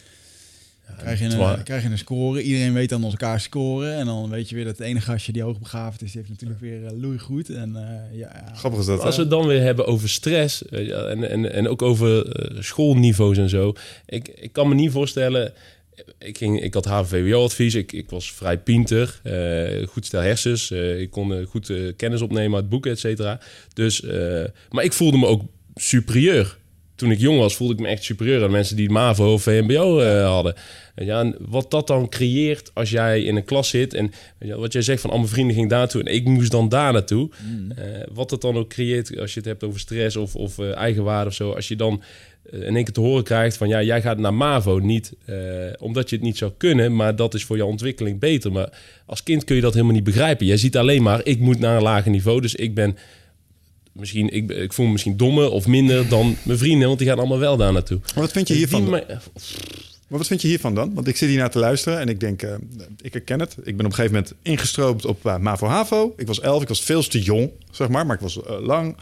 krijg, 0.97 1.19
je 1.19 1.25
een, 1.25 1.63
krijg 1.63 1.83
je 1.83 1.89
een 1.89 1.97
score. 1.97 2.41
Iedereen 2.41 2.73
weet 2.73 2.89
dan 2.89 3.03
elkaar 3.03 3.39
scoren. 3.39 3.95
En 3.95 4.05
dan 4.05 4.29
weet 4.29 4.49
je 4.49 4.55
weer 4.55 4.65
dat 4.65 4.77
het 4.77 4.87
ene 4.87 5.01
gastje 5.01 5.31
die 5.31 5.41
hoogbegaafd 5.41 6.01
is, 6.01 6.11
die 6.11 6.17
heeft 6.19 6.29
natuurlijk 6.31 6.59
weer 6.59 6.81
uh, 6.81 6.89
loei 7.01 7.17
goed. 7.19 7.49
En 7.49 7.75
eh, 7.75 8.19
ja, 8.19 8.43
ja. 8.47 8.53
Grappig 8.55 8.79
is 8.79 8.85
dat. 8.85 8.99
Als 9.01 9.15
we 9.15 9.21
het 9.21 9.31
dan 9.31 9.47
weer 9.47 9.61
hebben 9.61 9.85
over 9.87 10.09
stress 10.09 10.63
weet 10.69 10.87
je, 10.87 10.93
en, 10.95 11.29
en, 11.29 11.53
en 11.53 11.67
ook 11.67 11.81
over 11.81 12.31
eh, 12.31 12.61
schoolniveaus 12.61 13.37
en 13.37 13.49
zo. 13.49 13.73
Ik, 14.05 14.27
ik 14.27 14.53
kan 14.53 14.67
me 14.69 14.75
niet 14.75 14.91
voorstellen. 14.91 15.53
Ik, 16.19 16.37
ging, 16.37 16.61
ik 16.61 16.73
had 16.73 16.85
HVWO-advies, 16.85 17.75
ik, 17.75 17.91
ik 17.91 18.09
was 18.09 18.31
vrij 18.31 18.57
pinter, 18.57 19.19
eh, 19.23 19.87
goed 19.87 20.05
stel 20.05 20.21
hersens. 20.21 20.71
eh, 20.71 20.99
ik 20.99 21.11
kon 21.11 21.33
eh, 21.33 21.45
goed 21.45 21.69
eh, 21.69 21.77
kennis 21.97 22.21
opnemen 22.21 22.55
uit 22.55 22.69
boeken, 22.69 22.91
et 22.91 22.99
cetera. 22.99 23.39
Dus, 23.73 24.03
eh, 24.03 24.43
maar 24.69 24.83
ik 24.83 24.93
voelde 24.93 25.17
me 25.17 25.25
ook 25.25 25.41
superieur. 25.75 26.57
Toen 27.01 27.11
ik 27.11 27.19
jong 27.19 27.39
was, 27.39 27.55
voelde 27.55 27.73
ik 27.73 27.79
me 27.79 27.87
echt 27.87 28.03
superieur 28.03 28.43
aan 28.43 28.51
mensen 28.51 28.75
die 28.75 28.89
MAVO 28.89 29.33
of 29.33 29.43
VMBO 29.43 29.99
eh, 29.99 30.25
hadden. 30.25 30.53
Je, 30.95 31.11
en 31.11 31.35
wat 31.39 31.71
dat 31.71 31.87
dan 31.87 32.09
creëert 32.09 32.71
als 32.73 32.89
jij 32.89 33.23
in 33.23 33.35
een 33.35 33.43
klas 33.43 33.69
zit... 33.69 33.93
en 33.93 34.11
weet 34.37 34.49
je, 34.49 34.57
wat 34.57 34.73
jij 34.73 34.81
zegt 34.81 35.01
van 35.01 35.09
al 35.09 35.17
mijn 35.17 35.29
vrienden 35.29 35.53
gingen 35.53 35.69
daar 35.69 35.79
naartoe... 35.79 36.03
en 36.03 36.13
ik 36.13 36.25
moest 36.25 36.51
dan 36.51 36.69
daar 36.69 36.93
naartoe. 36.93 37.29
Eh, 37.75 37.85
wat 38.13 38.29
dat 38.29 38.41
dan 38.41 38.55
ook 38.57 38.69
creëert 38.69 39.19
als 39.19 39.33
je 39.33 39.39
het 39.39 39.47
hebt 39.47 39.63
over 39.63 39.79
stress 39.79 40.15
of, 40.15 40.35
of 40.35 40.59
eh, 40.59 40.75
eigenwaarde 40.75 41.29
of 41.29 41.33
zo... 41.33 41.51
als 41.51 41.67
je 41.67 41.75
dan 41.75 42.03
in 42.51 42.75
één 42.75 42.83
keer 42.83 42.93
te 42.93 42.99
horen 42.99 43.23
krijgt 43.23 43.57
van... 43.57 43.67
ja, 43.67 43.81
jij 43.81 44.01
gaat 44.01 44.17
naar 44.17 44.33
MAVO 44.33 44.79
niet 44.79 45.13
omdat 45.79 46.09
je 46.09 46.15
het 46.15 46.25
niet 46.25 46.37
zou 46.37 46.51
kunnen... 46.57 46.95
maar 46.95 47.15
dat 47.15 47.33
is 47.33 47.43
voor 47.43 47.57
jouw 47.57 47.67
ontwikkeling 47.67 48.19
beter. 48.19 48.51
Maar 48.51 48.69
als 49.05 49.23
kind 49.23 49.43
kun 49.43 49.55
je 49.55 49.61
dat 49.61 49.73
helemaal 49.73 49.95
niet 49.95 50.03
begrijpen. 50.03 50.45
Jij 50.45 50.57
ziet 50.57 50.77
alleen 50.77 51.03
maar, 51.03 51.21
ik 51.23 51.39
moet 51.39 51.59
naar 51.59 51.75
een 51.75 51.83
lager 51.83 52.11
niveau... 52.11 52.41
dus 52.41 52.55
ik 52.55 52.75
ben... 52.75 52.97
Misschien, 53.91 54.29
ik, 54.33 54.51
ik 54.51 54.73
voel 54.73 54.85
me 54.85 54.91
misschien 54.91 55.17
dommer 55.17 55.49
of 55.51 55.67
minder 55.67 56.07
dan 56.07 56.35
mijn 56.43 56.57
vrienden, 56.57 56.87
want 56.87 56.99
die 56.99 57.07
gaan 57.07 57.17
allemaal 57.17 57.39
wel 57.39 57.57
daar 57.57 57.73
naartoe. 57.73 57.99
Maar 58.03 58.23
wat 58.23 58.31
vind 58.31 58.47
je 58.47 58.53
hiervan? 58.53 58.89
Maar 58.89 60.19
wat 60.19 60.27
vind 60.27 60.41
je 60.41 60.47
hiervan 60.47 60.75
dan? 60.75 60.93
Want 60.93 61.07
ik 61.07 61.17
zit 61.17 61.29
hier 61.29 61.37
naar 61.37 61.49
te 61.49 61.59
luisteren 61.59 61.99
en 61.99 62.09
ik 62.09 62.19
denk, 62.19 62.41
eh, 62.41 62.53
ik 63.01 63.13
herken 63.13 63.39
het. 63.39 63.55
Ik 63.63 63.77
ben 63.77 63.85
op 63.85 63.91
een 63.91 63.93
gegeven 63.97 64.15
moment 64.15 64.33
ingestroopt 64.41 65.05
op 65.05 65.25
uh, 65.25 65.37
MAVO-HAVO. 65.37 66.13
Ik 66.17 66.27
was 66.27 66.39
elf, 66.39 66.61
ik 66.61 66.67
was 66.67 66.81
veel 66.81 67.03
te 67.03 67.21
jong, 67.21 67.49
zeg 67.71 67.87
maar, 67.89 68.05
maar 68.05 68.15
ik 68.15 68.21
was 68.21 68.43
eh, 68.43 68.59
lang. 68.59 68.95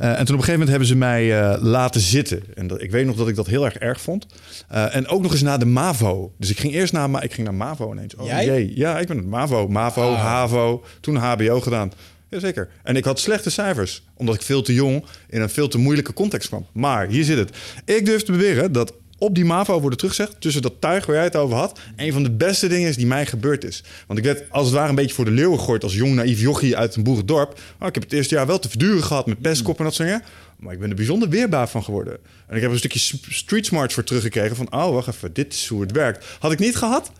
Uh, 0.00 0.08
en 0.08 0.14
toen 0.14 0.20
op 0.20 0.28
een 0.28 0.28
gegeven 0.28 0.52
moment 0.52 0.70
hebben 0.70 0.88
ze 0.88 0.96
mij 0.96 1.24
uh, 1.24 1.56
laten 1.62 2.00
zitten. 2.00 2.42
En 2.54 2.66
dat, 2.66 2.82
ik 2.82 2.90
weet 2.90 3.06
nog 3.06 3.16
dat 3.16 3.28
ik 3.28 3.34
dat 3.36 3.46
heel 3.46 3.64
erg 3.64 3.76
erg 3.76 4.00
vond. 4.00 4.26
Uh, 4.72 4.96
en 4.96 5.06
ook 5.06 5.22
nog 5.22 5.32
eens 5.32 5.42
naar 5.42 5.58
de 5.58 5.64
MAVO. 5.66 6.32
Dus 6.38 6.50
ik 6.50 6.58
ging 6.60 6.72
eerst 6.72 6.92
naar, 6.92 7.10
ma 7.10 7.20
ik 7.20 7.32
ging 7.32 7.46
naar 7.46 7.56
MAVO 7.56 7.92
ineens. 7.92 8.14
Oh 8.14 8.26
Jij? 8.26 8.44
jee, 8.44 8.72
ja, 8.74 8.98
ik 8.98 9.06
ben 9.06 9.16
het 9.16 9.26
MAVO, 9.26 9.68
MAVO, 9.68 10.12
Ah. 10.12 10.20
HAVO, 10.20 10.84
toen 11.00 11.16
HBO 11.16 11.60
gedaan. 11.60 11.92
Jazeker. 12.34 12.68
En 12.82 12.96
ik 12.96 13.04
had 13.04 13.20
slechte 13.20 13.50
cijfers, 13.50 14.02
omdat 14.14 14.34
ik 14.34 14.42
veel 14.42 14.62
te 14.62 14.74
jong 14.74 15.04
in 15.28 15.40
een 15.40 15.50
veel 15.50 15.68
te 15.68 15.78
moeilijke 15.78 16.12
context 16.12 16.48
kwam. 16.48 16.66
Maar 16.72 17.06
hier 17.06 17.24
zit 17.24 17.38
het. 17.38 17.56
Ik 17.84 18.06
durf 18.06 18.22
te 18.22 18.32
beweren 18.32 18.72
dat 18.72 18.94
op 19.18 19.34
die 19.34 19.44
MAVO 19.44 19.80
worden 19.80 19.98
teruggezegd, 19.98 20.40
tussen 20.40 20.62
dat 20.62 20.80
tuig 20.80 21.06
waar 21.06 21.14
jij 21.14 21.24
het 21.24 21.36
over 21.36 21.56
had, 21.56 21.80
een 21.96 22.12
van 22.12 22.22
de 22.22 22.30
beste 22.30 22.68
dingen 22.68 22.88
is 22.88 22.96
die 22.96 23.06
mij 23.06 23.26
gebeurd 23.26 23.64
is. 23.64 23.82
Want 24.06 24.18
ik 24.18 24.24
werd 24.24 24.50
als 24.50 24.66
het 24.66 24.74
ware 24.74 24.88
een 24.88 24.94
beetje 24.94 25.14
voor 25.14 25.24
de 25.24 25.30
leeuwen 25.30 25.58
gegooid 25.58 25.82
als 25.82 25.94
jong 25.94 26.14
naïef 26.14 26.40
jochie 26.40 26.76
uit 26.76 26.94
een 26.94 27.02
boerendorp. 27.02 27.60
Maar 27.78 27.88
ik 27.88 27.94
heb 27.94 28.02
het 28.02 28.12
eerste 28.12 28.34
jaar 28.34 28.46
wel 28.46 28.58
te 28.58 28.68
verduren 28.68 29.02
gehad 29.02 29.26
met 29.26 29.40
pestkop 29.40 29.78
en 29.78 29.84
dat 29.84 29.94
soort. 29.94 30.22
Maar 30.58 30.72
ik 30.72 30.78
ben 30.78 30.90
er 30.90 30.96
bijzonder 30.96 31.28
weerbaar 31.28 31.68
van 31.68 31.84
geworden. 31.84 32.18
En 32.46 32.56
ik 32.56 32.62
heb 32.62 32.70
een 32.70 32.78
stukje 32.78 33.18
street 33.28 33.66
smarts 33.66 33.94
voor 33.94 34.04
teruggekregen 34.04 34.56
van, 34.56 34.72
oh 34.72 34.92
wacht 34.92 35.08
even, 35.08 35.32
dit 35.32 35.52
is 35.52 35.66
hoe 35.66 35.80
het 35.80 35.92
werkt. 35.92 36.26
Had 36.38 36.52
ik 36.52 36.58
niet 36.58 36.76
gehad, 36.76 37.10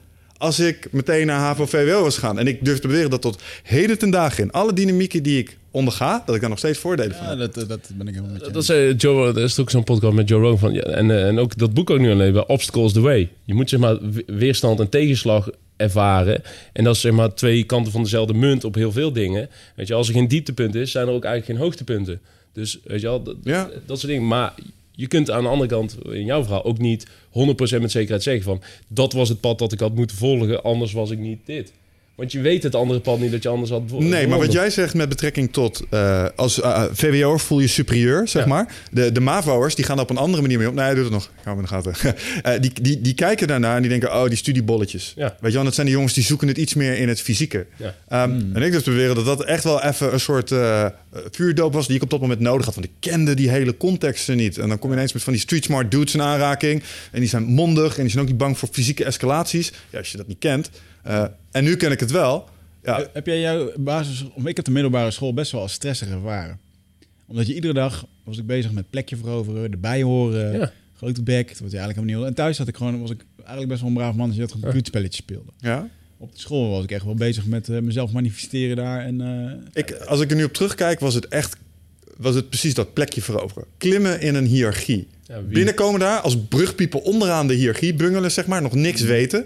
als 0.45 0.61
ik 0.61 0.89
meteen 0.93 1.27
naar 1.27 1.39
HAVO-VWO 1.39 2.03
was 2.03 2.15
gegaan. 2.15 2.39
En 2.39 2.47
ik 2.47 2.65
durf 2.65 2.79
te 2.79 2.87
beweren 2.87 3.11
dat 3.11 3.23
tot 3.23 3.43
heden 3.63 3.99
ten 3.99 4.11
dagen 4.11 4.43
in 4.45 4.51
alle 4.53 4.73
dynamieken 4.73 5.23
die 5.23 5.39
ik 5.39 5.57
onderga, 5.71 6.23
dat 6.27 6.35
ik 6.35 6.41
daar 6.41 6.51
nog 6.51 6.59
steeds 6.59 6.79
voordelen 6.79 7.17
van 7.17 7.27
Ja, 7.27 7.37
heb. 7.39 7.55
dat, 7.55 7.69
dat 7.69 7.91
ben 7.95 8.09
ik 8.09 8.15
helemaal 8.15 8.33
met 8.33 8.41
je 8.41 8.47
Dat 8.47 8.57
eens. 8.57 8.67
zei 8.67 8.95
Joe, 8.95 9.29
er 9.29 9.43
is 9.43 9.59
ook 9.59 9.71
zo'n 9.71 9.85
podcast 9.85 10.15
met 10.15 10.29
Joe 10.29 10.41
Rogan 10.41 10.59
van. 10.59 10.73
Ja, 10.73 10.81
en, 10.83 11.11
eh, 11.11 11.27
en 11.27 11.39
ook 11.39 11.59
dat 11.59 11.75
boek 11.75 11.91
ook 11.91 11.99
nu 11.99 12.11
alleen 12.11 12.33
bij 12.33 12.47
Obstacles 12.47 12.93
the 12.93 13.01
Way. 13.01 13.29
Je 13.45 13.55
moet 13.55 13.69
zeg 13.69 13.81
maar 13.81 14.11
we- 14.11 14.25
weerstand 14.27 14.81
en 14.81 14.89
tegenslag 14.89 15.49
ervaren. 15.77 16.43
En 16.73 16.85
dat 16.85 16.95
is 16.95 17.01
zeg 17.01 17.13
maar 17.13 17.35
twee 17.35 17.65
kanten 17.65 17.93
van 17.93 18.03
dezelfde 18.03 18.35
munt 18.35 18.65
op 18.65 18.75
heel 18.75 18.93
veel 18.93 19.13
dingen. 19.13 19.49
Weet 19.77 19.87
je, 19.89 19.95
als 19.95 20.09
er 20.09 20.15
geen 20.15 20.29
dieptepunt 20.29 20.75
is, 20.75 20.91
zijn 20.91 21.07
er 21.09 21.13
ook 21.13 21.25
eigenlijk 21.25 21.53
geen 21.59 21.67
hoogtepunten. 21.69 22.21
Dus 22.53 22.79
weet 22.85 23.01
je 23.01 23.07
wel, 23.07 23.23
dat, 23.23 23.37
Ja. 23.43 23.69
dat 23.87 23.99
soort 24.01 24.13
dingen. 24.13 24.29
Maar 24.29 24.53
je 24.97 25.07
kunt 25.07 25.31
aan 25.31 25.43
de 25.43 25.49
andere 25.49 25.71
kant 25.71 25.97
in 26.05 26.25
jouw 26.25 26.43
verhaal 26.43 26.65
ook 26.65 26.79
niet 26.79 27.07
100% 27.07 27.11
met 27.81 27.91
zekerheid 27.91 28.23
zeggen 28.23 28.45
van 28.45 28.63
dat 28.89 29.13
was 29.13 29.29
het 29.29 29.41
pad 29.41 29.59
dat 29.59 29.73
ik 29.73 29.81
had 29.81 29.95
moeten 29.95 30.17
volgen, 30.17 30.63
anders 30.63 30.93
was 30.93 31.11
ik 31.11 31.19
niet 31.19 31.41
dit. 31.45 31.73
Want 32.15 32.33
je 32.33 32.41
weet 32.41 32.63
het 32.63 32.75
andere 32.75 33.01
pad 33.01 33.19
niet 33.19 33.31
dat 33.33 33.43
je 33.43 33.49
anders 33.49 33.71
had 33.71 33.91
Nee, 33.91 34.27
maar 34.27 34.39
wat 34.39 34.53
jij 34.53 34.71
zegt 34.71 34.95
met 34.95 35.09
betrekking 35.09 35.53
tot... 35.53 35.83
eh, 35.91 36.25
als 36.37 36.61
eh, 36.61 36.83
VWO'er 36.93 37.41
voel 37.41 37.61
je 37.61 37.67
superieur, 37.67 38.29
zeg 38.29 38.43
Ja. 38.43 38.49
maar. 38.49 38.75
De, 38.91 39.13
de 39.13 39.21
MAVO'ers, 39.21 39.75
die 39.75 39.85
gaan 39.85 39.97
daar 39.97 40.05
op 40.05 40.11
een 40.11 40.17
andere 40.17 40.43
manier 40.43 40.59
mee 40.59 40.69
om. 40.69 40.75
Nee, 40.75 40.85
hij 40.85 40.95
doet 40.95 41.05
het 41.05 41.13
nog. 41.13 41.31
Gaan 41.43 41.57
we 41.57 41.63
in 41.63 41.69
de 41.69 41.75
gaten. 41.75 41.95
Eh, 42.43 42.61
die, 42.61 42.73
die, 42.83 43.01
die 43.01 43.15
kijken 43.15 43.47
daarna 43.47 43.75
en 43.75 43.81
die 43.81 43.91
denken... 43.91 44.15
Oh, 44.15 44.27
die 44.29 44.37
studiebolletjes. 44.37 45.13
Ja. 45.17 45.37
Weet 45.41 45.51
je 45.51 45.57
wel, 45.57 45.65
dat 45.65 45.75
zijn 45.75 45.87
die 45.87 45.95
jongens 45.97 46.15
die 46.15 46.25
zoeken 46.25 46.49
het 46.49 46.57
iets 46.59 46.75
meer 46.75 46.99
in 46.99 47.09
het 47.09 47.21
fysieke. 47.21 47.67
Ja. 47.77 47.95
Ehm, 48.09 48.31
En 48.53 48.63
ik 48.63 48.71
durf 48.71 48.83
te 48.83 48.91
beweren 48.91 49.15
dat 49.15 49.25
dat 49.25 49.45
echt 49.45 49.65
wel 49.65 49.83
even 49.83 50.13
een 50.13 50.21
soort 50.21 50.51
eh, 50.51 50.87
vuurdoop 51.31 51.73
was... 51.73 51.87
die 51.87 51.97
ik 51.97 52.03
op 52.03 52.11
dat 52.11 52.21
moment 52.21 52.41
nodig 52.41 52.65
had. 52.65 52.75
Want 52.75 52.87
ik 52.87 52.93
kende 53.01 53.35
die 53.35 53.49
hele 53.51 53.77
contexten 53.77 54.37
niet. 54.37 54.59
En 54.59 54.69
dan 54.69 54.79
kom 54.79 54.91
je 54.91 54.97
ineens 54.97 55.13
met 55.13 55.23
van 55.23 55.33
die 55.33 55.43
street 55.43 55.65
smart 55.65 55.91
dudes 55.91 56.15
in 56.15 56.23
aanraking. 56.23 56.83
En 57.13 57.21
die 57.21 57.29
zijn 57.29 57.43
mondig 57.45 57.97
en 57.97 58.03
die 58.03 58.11
zijn 58.11 58.23
ook 58.23 58.29
niet 58.29 58.39
bang 58.39 58.59
voor 58.59 58.69
fysieke 58.73 59.05
escalaties. 59.05 59.73
Ja, 59.91 59.99
als 59.99 60.11
je 60.11 60.17
dat 60.17 60.27
niet 60.27 60.39
kent. 60.39 60.71
Eh, 61.05 61.25
en 61.51 61.65
nu 61.65 61.77
ken 61.77 61.91
ik 61.93 62.01
het 62.01 62.11
wel... 62.11 62.49
Ja, 62.83 63.07
Heb 63.13 63.27
jij 63.27 63.41
jouw 63.41 63.73
basis... 63.77 64.25
Of 64.35 64.47
ik 64.47 64.57
heb 64.57 64.65
de 64.65 64.71
middelbare 64.71 65.11
school 65.11 65.35
best 65.35 65.53
wel 65.53 65.61
als 65.61 65.73
stressig 65.73 66.09
ervaren. 66.09 66.59
Omdat 67.27 67.47
je 67.47 67.55
iedere 67.55 67.73
dag 67.73 68.07
was 68.25 68.39
ik 68.39 68.47
bezig 68.47 68.73
met 68.73 68.91
plekje 68.91 69.17
veroveren, 69.17 69.73
erbij 69.73 70.03
horen, 70.03 70.53
Ja. 70.59 70.73
grote 70.97 71.23
bek. 71.23 71.49
Dat 71.49 71.59
was 71.59 71.73
eigenlijk 71.73 71.99
helemaal 71.99 72.19
niet. 72.21 72.29
En 72.29 72.35
thuis 72.35 72.59
had 72.59 72.69
ik 72.69 72.77
gewoon, 72.77 73.01
was 73.01 73.11
ik 73.11 73.25
eigenlijk 73.37 73.69
best 73.69 73.81
wel 73.81 73.89
een 73.91 73.97
braaf 73.97 74.15
man 74.15 74.27
dat 74.27 74.35
je 74.35 74.41
dat 74.41 74.51
gewoon 74.51 74.65
computerspelletjes 74.65 75.23
speelde. 75.23 75.51
ja. 75.59 75.89
Op 76.19 76.33
de 76.33 76.41
school 76.41 76.71
was 76.71 76.85
ik 76.85 76.91
echt 76.91 77.05
wel 77.05 77.15
bezig 77.15 77.47
met 77.47 77.69
eh, 77.69 77.79
mezelf 77.81 78.13
manifesteren 78.13 78.77
daar. 78.77 79.05
En, 79.05 79.21
eh, 79.21 79.83
Ik, 79.83 79.93
als 79.93 80.21
ik 80.21 80.31
er 80.31 80.37
nu 80.37 80.45
op 80.45 80.53
terugkijk, 80.53 81.01
was 81.01 81.15
het 81.15 81.29
echt 81.29 81.57
was 82.17 82.35
het 82.35 82.49
precies 82.49 82.75
dat 82.75 82.93
plekje 82.93 83.23
veroveren. 83.23 83.69
Klimmen 83.79 84.21
in 84.21 84.35
een 84.35 84.45
hiërarchie. 84.47 85.07
Ja, 85.27 85.43
wie- 85.45 85.55
Binnenkomen 85.55 86.01
daar 86.01 86.21
als 86.21 86.39
brugpieper 86.49 87.01
onderaan 87.01 87.47
de 87.47 87.55
hiërarchie 87.55 87.95
bungelen, 87.95 88.31
zeg 88.31 88.47
maar, 88.47 88.63
nog 88.63 88.75
niks 88.75 89.01
weten. 89.01 89.45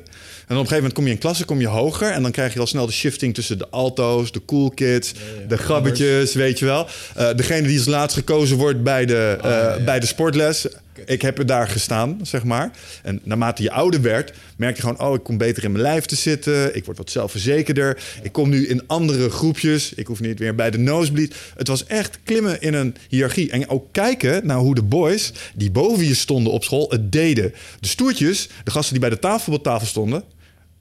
En 0.49 0.55
op 0.55 0.61
een 0.61 0.69
gegeven 0.69 0.77
moment 0.77 0.95
kom 0.95 1.05
je 1.05 1.11
in 1.11 1.19
klasse, 1.19 1.45
kom 1.45 1.61
je 1.61 1.67
hoger. 1.67 2.11
En 2.11 2.23
dan 2.23 2.31
krijg 2.31 2.55
je 2.55 2.61
al 2.61 2.67
snel 2.67 2.87
de 2.87 2.93
shifting 2.93 3.35
tussen 3.35 3.59
de 3.59 3.69
alto's, 3.69 4.33
de 4.33 4.45
cool 4.47 4.71
kids, 4.71 5.13
de 5.49 5.57
grabbetjes, 5.57 6.35
weet 6.35 6.59
je 6.59 6.65
wel. 6.65 6.87
Eh, 7.17 7.29
degene 7.37 7.67
die 7.67 7.79
als 7.79 7.87
laatst 7.87 8.17
gekozen 8.17 8.57
wordt 8.57 8.83
bij 8.83 9.07
de, 9.07 9.39
eh, 9.43 9.85
bij 9.85 10.01
de 10.01 10.07
sportles. 10.07 10.67
Ik 11.07 11.23
heb 11.23 11.39
er 11.39 11.47
daar 11.47 11.69
gestaan, 11.69 12.19
zeg 12.23 12.45
maar. 12.45 12.71
En 13.03 13.21
naarmate 13.23 13.63
je 13.63 13.71
ouder 13.71 14.03
werd, 14.03 14.33
merk 14.57 14.77
je 14.77 14.83
gewoon... 14.83 15.01
oh, 15.01 15.15
ik 15.15 15.23
kom 15.23 15.39
beter 15.39 15.65
in 15.65 15.73
mijn 15.73 15.83
lijf 15.83 16.05
te 16.05 16.17
zitten. 16.17 16.77
Ik 16.77 16.85
word 16.85 16.99
wat 16.99 17.11
zelfverzekerder. 17.11 18.03
Ik 18.23 18.33
kom 18.33 18.49
nu 18.49 18.67
in 18.67 18.83
andere 18.87 19.31
groepjes. 19.31 19.95
Ik 19.95 20.07
hoef 20.07 20.21
niet 20.21 20.39
meer 20.39 20.55
bij 20.55 20.71
de 20.71 20.79
nosebleed. 20.79 21.35
Het 21.57 21.69
was 21.69 21.87
echt 21.87 22.19
klimmen 22.25 22.61
in 22.61 22.75
een 22.75 22.97
hiërarchie. 23.09 23.51
En 23.51 23.69
ook 23.69 23.87
kijken 23.93 24.47
naar 24.47 24.59
hoe 24.59 24.75
de 24.75 24.83
boys 24.83 25.33
die 25.55 25.71
boven 25.71 26.07
je 26.07 26.15
stonden 26.15 26.53
op 26.53 26.65
school 26.65 26.87
het 26.91 27.13
deden. 27.13 27.55
De 27.81 27.89
stoertjes, 27.89 28.49
de 28.65 28.71
gasten 28.71 28.93
die 28.93 29.01
bij 29.01 29.11
de 29.11 29.19
tafeltafel 29.19 29.87
stonden... 29.87 30.25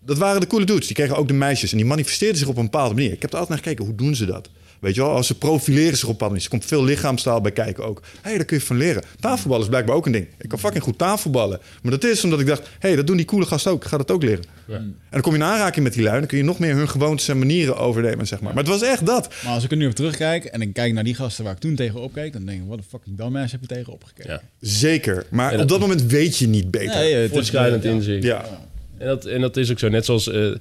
dat 0.07 0.17
waren 0.17 0.41
de 0.41 0.47
coole 0.47 0.65
dudes. 0.65 0.85
Die 0.87 0.95
kregen 0.95 1.15
ook 1.15 1.27
de 1.27 1.33
meisjes. 1.33 1.71
En 1.71 1.77
die 1.77 1.85
manifesteerden 1.85 2.37
zich 2.37 2.47
op 2.47 2.57
een 2.57 2.63
bepaalde 2.63 2.93
manier. 2.95 3.11
Ik 3.11 3.21
heb 3.21 3.31
er 3.33 3.39
altijd 3.39 3.49
naar 3.49 3.63
gekeken, 3.67 3.85
hoe 3.85 3.95
doen 3.95 4.15
ze 4.15 4.25
dat? 4.25 4.49
Weet 4.79 4.95
je 4.95 5.01
wel, 5.01 5.09
als 5.11 5.27
ze 5.27 5.37
profileren 5.37 5.97
zich 5.97 6.03
op 6.03 6.09
een 6.09 6.11
bepaalde 6.11 6.33
manier. 6.33 6.43
Er 6.43 6.49
komt 6.57 6.65
veel 6.65 6.83
lichaamstaal 6.83 7.41
bij 7.41 7.51
kijken 7.51 7.85
ook. 7.85 8.01
Hé, 8.03 8.19
hey, 8.21 8.35
daar 8.37 8.45
kun 8.45 8.57
je 8.57 8.63
van 8.63 8.77
leren. 8.77 9.03
Tafelballen 9.19 9.63
is 9.63 9.69
blijkbaar 9.69 9.95
ook 9.95 10.05
een 10.05 10.11
ding. 10.11 10.27
Ik 10.39 10.49
kan 10.49 10.59
fucking 10.59 10.83
goed 10.83 10.97
tafelballen. 10.97 11.59
Maar 11.81 11.91
dat 11.91 12.03
is 12.03 12.23
omdat 12.23 12.39
ik 12.39 12.45
dacht, 12.47 12.61
hé, 12.63 12.69
hey, 12.79 12.95
dat 12.95 13.07
doen 13.07 13.17
die 13.17 13.25
coole 13.25 13.45
gasten 13.45 13.71
ook. 13.71 13.83
Ik 13.83 13.89
ga 13.89 13.97
dat 13.97 14.11
ook 14.11 14.23
leren. 14.23 14.43
En 14.67 14.95
dan 15.09 15.21
kom 15.21 15.31
je 15.33 15.37
in 15.37 15.43
aanraking 15.45 15.83
met 15.83 15.93
die 15.93 16.03
lui. 16.03 16.17
Dan 16.19 16.27
kun 16.27 16.37
je 16.37 16.43
nog 16.43 16.59
meer 16.59 16.75
hun 16.75 16.89
gewoontes 16.89 17.27
en 17.27 17.37
manieren 17.39 17.77
overnemen, 17.77 18.27
zeg 18.27 18.39
maar. 18.41 18.53
Maar 18.53 18.63
het 18.63 18.71
was 18.71 18.81
echt 18.81 19.05
dat. 19.05 19.33
maar 19.43 19.53
als 19.53 19.63
ik 19.63 19.71
er 19.71 19.77
nu 19.77 19.87
op 19.87 19.95
terugkijk 19.95 20.45
en 20.45 20.61
ik 20.61 20.73
kijk 20.73 20.93
naar 20.93 21.03
die 21.03 21.15
gasten 21.15 21.43
waar 21.43 21.53
ik 21.53 21.59
toen 21.59 21.75
tegen 21.75 22.01
opkeek, 22.01 22.33
dan 22.33 22.45
denk 22.45 22.61
ik, 22.61 22.67
wat 22.67 22.77
een 22.77 22.83
fucking 22.89 23.17
dumbass 23.17 23.51
heb 23.51 23.61
je 23.61 23.67
tegen 23.67 23.93
opgekeken. 23.93 24.31
Ja. 24.31 24.41
Zeker. 24.61 25.25
Maar 25.29 25.59
op 25.59 25.67
dat- 25.67 25.79
moment 25.79 26.01
weet 26.03 26.37
je 26.37 26.47
niet 26.47 26.71
beter. 26.71 26.95
Nee, 26.95 27.13
het 27.13 27.35
is- 27.35 27.49
ja. 27.49 27.65
inzicht. 27.65 28.23
Ja. 28.23 28.45
En 28.97 29.07
dat, 29.07 29.25
en 29.25 29.41
dat 29.41 29.57
is 29.57 29.71
ook 29.71 29.79
zo. 29.79 29.89
Net 29.89 30.05
zoals 30.05 30.27
eh, 30.27 30.51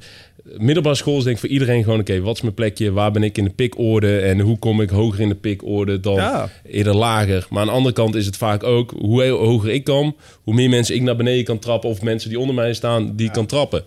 middelbare 0.56 0.94
school 0.94 1.18
is 1.18 1.24
denk 1.24 1.34
ik 1.34 1.40
voor 1.40 1.50
iedereen 1.50 1.84
gewoon... 1.84 2.00
oké, 2.00 2.20
wat 2.20 2.36
is 2.36 2.42
mijn 2.42 2.54
plekje? 2.54 2.92
Waar 2.92 3.12
ben 3.12 3.22
ik 3.22 3.38
in 3.38 3.44
de 3.44 3.50
pikorde? 3.50 4.18
En 4.18 4.40
hoe 4.40 4.58
kom 4.58 4.80
ik 4.80 4.90
hoger 4.90 5.20
in 5.20 5.28
de 5.28 5.34
pikorde 5.34 6.00
dan 6.00 6.14
Ja. 6.14 6.50
eerder 6.64 6.94
lager? 6.94 7.46
Maar 7.50 7.60
aan 7.60 7.66
de 7.66 7.72
andere 7.72 7.94
kant 7.94 8.14
is 8.14 8.26
het 8.26 8.36
vaak 8.36 8.62
ook... 8.62 8.90
hoe 8.98 9.24
hoger 9.24 9.70
ik 9.70 9.84
kom, 9.84 10.16
hoe 10.42 10.54
meer 10.54 10.68
mensen 10.68 10.94
ik 10.94 11.02
naar 11.02 11.16
beneden 11.16 11.44
kan 11.44 11.58
trappen... 11.58 11.90
of 11.90 12.02
mensen 12.02 12.28
die 12.28 12.38
onder 12.38 12.54
mij 12.54 12.74
staan, 12.74 13.16
die 13.16 13.26
ik 13.26 13.32
kan 13.32 13.46
trappen. 13.46 13.84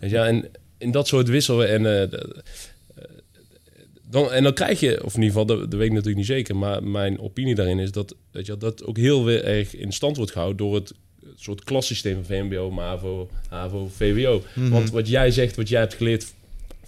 Weet 0.00 0.10
je, 0.10 0.18
en 0.18 0.44
in 0.78 0.90
dat 0.90 1.08
soort 1.08 1.28
wisselen... 1.28 1.68
En, 1.68 1.86
eh, 1.86 2.02
eh, 2.02 2.10
dan, 4.10 4.32
en 4.32 4.42
dan 4.42 4.54
krijg 4.54 4.80
je, 4.80 5.04
of 5.04 5.14
in 5.14 5.22
ieder 5.22 5.38
geval, 5.38 5.56
dat, 5.56 5.70
dat 5.70 5.78
weet 5.78 5.88
ik 5.88 5.92
natuurlijk 5.92 6.16
niet 6.18 6.26
zeker... 6.26 6.56
maar 6.56 6.82
mijn 6.82 7.20
opinie 7.20 7.54
daarin 7.54 7.78
is 7.78 7.92
dat 7.92 8.14
weet 8.30 8.46
je, 8.46 8.56
dat 8.56 8.84
ook 8.84 8.96
heel 8.96 9.30
erg 9.30 9.76
in 9.76 9.92
stand 9.92 10.16
wordt 10.16 10.32
gehouden... 10.32 10.66
door 10.66 10.74
het 10.74 10.92
soort 11.36 11.64
klassysteem 11.64 12.14
van 12.14 12.24
VMBO, 12.24 12.70
MAVO, 12.70 13.28
HAVO, 13.48 13.90
VWO. 13.96 14.42
Want 14.54 14.90
wat 14.90 15.08
jij 15.08 15.30
zegt, 15.30 15.56
wat 15.56 15.68
jij 15.68 15.80
hebt 15.80 15.94
geleerd 15.94 16.32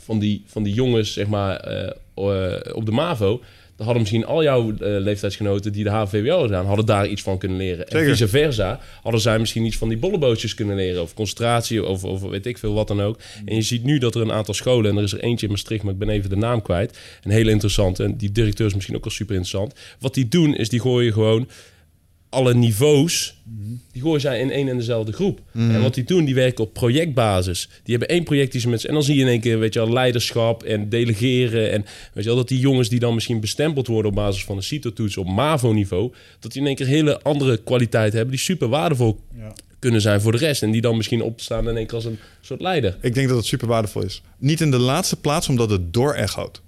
van 0.05 0.19
die, 0.19 0.43
van 0.47 0.63
die 0.63 0.75
jongens, 0.75 1.13
zeg 1.13 1.27
maar, 1.27 1.57
eh, 1.57 1.87
eh, 2.15 2.75
op 2.75 2.87
de 2.87 2.93
MAVO... 2.93 3.41
dan 3.77 3.87
hadden 3.87 4.03
misschien 4.03 4.25
al 4.25 4.43
jouw 4.43 4.71
eh, 4.71 4.77
leeftijdsgenoten 4.79 5.73
die 5.73 5.85
de 5.85 5.91
HVWO 5.91 6.43
gedaan... 6.43 6.67
hadden 6.67 6.87
daar 6.87 7.09
iets 7.09 7.23
van 7.23 7.39
kunnen 7.39 7.59
leren. 7.59 7.89
En 7.89 8.05
vice 8.05 8.29
versa 8.29 8.81
hadden 9.03 9.21
zij 9.21 9.39
misschien 9.39 9.65
iets 9.65 9.77
van 9.77 9.89
die 9.89 9.99
bollebootjes 9.99 10.55
kunnen 10.55 10.77
leren... 10.77 11.03
of 11.03 11.15
concentratie, 11.15 11.85
of, 11.85 12.05
of 12.05 12.23
weet 12.23 12.47
ik 12.47 12.59
veel, 12.59 12.75
wat 12.75 12.89
dan 12.89 13.03
ook. 13.03 13.19
En 13.45 13.55
je 13.55 13.63
ziet 13.63 13.85
nu 13.85 13.99
dat 13.99 14.15
er 14.15 14.21
een 14.21 14.33
aantal 14.33 14.55
scholen... 14.55 14.91
en 14.91 14.97
er 14.97 15.03
is 15.03 15.13
er 15.13 15.21
eentje 15.21 15.47
in 15.47 15.53
Maastricht, 15.53 15.83
maar 15.83 15.93
ik 15.93 15.99
ben 15.99 16.09
even 16.09 16.31
de 16.31 16.37
naam 16.37 16.63
kwijt... 16.63 16.99
een 17.23 17.31
hele 17.31 17.51
interessante, 17.51 18.05
en 18.05 18.17
die 18.17 18.33
directeur 18.33 18.67
is 18.67 18.75
misschien 18.75 18.97
ook 18.97 19.05
wel 19.05 19.13
super 19.13 19.35
interessant. 19.35 19.75
Wat 19.99 20.15
die 20.15 20.29
doen, 20.29 20.57
is 20.57 20.69
die 20.69 20.81
gooien 20.81 21.13
gewoon 21.13 21.49
alle 22.33 22.55
niveaus, 22.55 23.35
die 23.93 24.03
gooien 24.03 24.21
zij 24.21 24.41
in 24.41 24.51
één 24.51 24.69
en 24.69 24.77
dezelfde 24.77 25.13
groep. 25.13 25.41
En 25.53 25.83
wat 25.83 25.95
die 25.95 26.05
doen, 26.05 26.25
die 26.25 26.35
werken 26.35 26.65
op 26.65 26.73
projectbasis. 26.73 27.69
Die 27.83 27.97
hebben 27.97 28.09
één 28.17 28.25
project 28.25 28.53
die 28.53 28.61
ze 28.61 28.69
met 28.69 28.85
En 28.85 28.95
dan 28.95 29.03
zie 29.03 29.15
je 29.15 29.21
in 29.21 29.27
één 29.29 29.41
keer, 29.41 29.59
weet 29.59 29.75
je 29.75 29.79
wel, 29.81 29.93
leiderschap 29.93 30.63
en 30.63 30.89
delegeren. 30.89 31.71
En 31.73 31.81
weet 32.13 32.25
je 32.25 32.31
wel, 32.31 32.37
dat 32.39 32.49
die 32.49 32.59
jongens 32.59 32.89
die 32.89 32.99
dan 32.99 33.15
misschien 33.15 33.41
bestempeld 33.41 33.87
worden 33.87 34.11
op 34.11 34.17
basis 34.17 34.45
van 34.45 34.57
een 34.57 34.63
CITO-toets 34.63 35.17
op 35.17 35.27
MAVO-niveau, 35.27 36.13
dat 36.41 36.53
die 36.53 36.61
in 36.61 36.67
één 36.67 36.77
keer 36.77 36.87
hele 36.87 37.23
andere 37.23 37.57
kwaliteit 37.57 38.13
hebben, 38.13 38.31
die 38.31 38.41
super 38.45 38.69
waardevol 38.69 39.21
Ja. 39.39 39.53
kunnen 39.79 40.01
zijn 40.01 40.21
voor 40.21 40.33
de 40.33 40.39
rest. 40.39 40.63
En 40.63 40.71
die 40.71 40.81
dan 40.81 40.97
misschien 40.97 41.23
opstaan 41.23 41.69
in 41.69 41.77
één 41.77 41.87
keer 41.87 41.95
als 41.95 42.05
een 42.05 42.19
soort 42.41 42.61
leider. 42.61 42.97
Ik 43.01 43.15
denk 43.15 43.29
dat 43.29 43.37
het 43.37 43.47
super 43.47 43.69
waardevol 43.69 44.03
is. 44.03 44.23
Niet 44.39 44.61
in 44.61 44.71
de 44.71 44.79
laatste 44.79 45.17
plaats 45.17 45.49
omdat 45.49 45.71
het 45.71 45.93
door-echoot. 45.95 46.63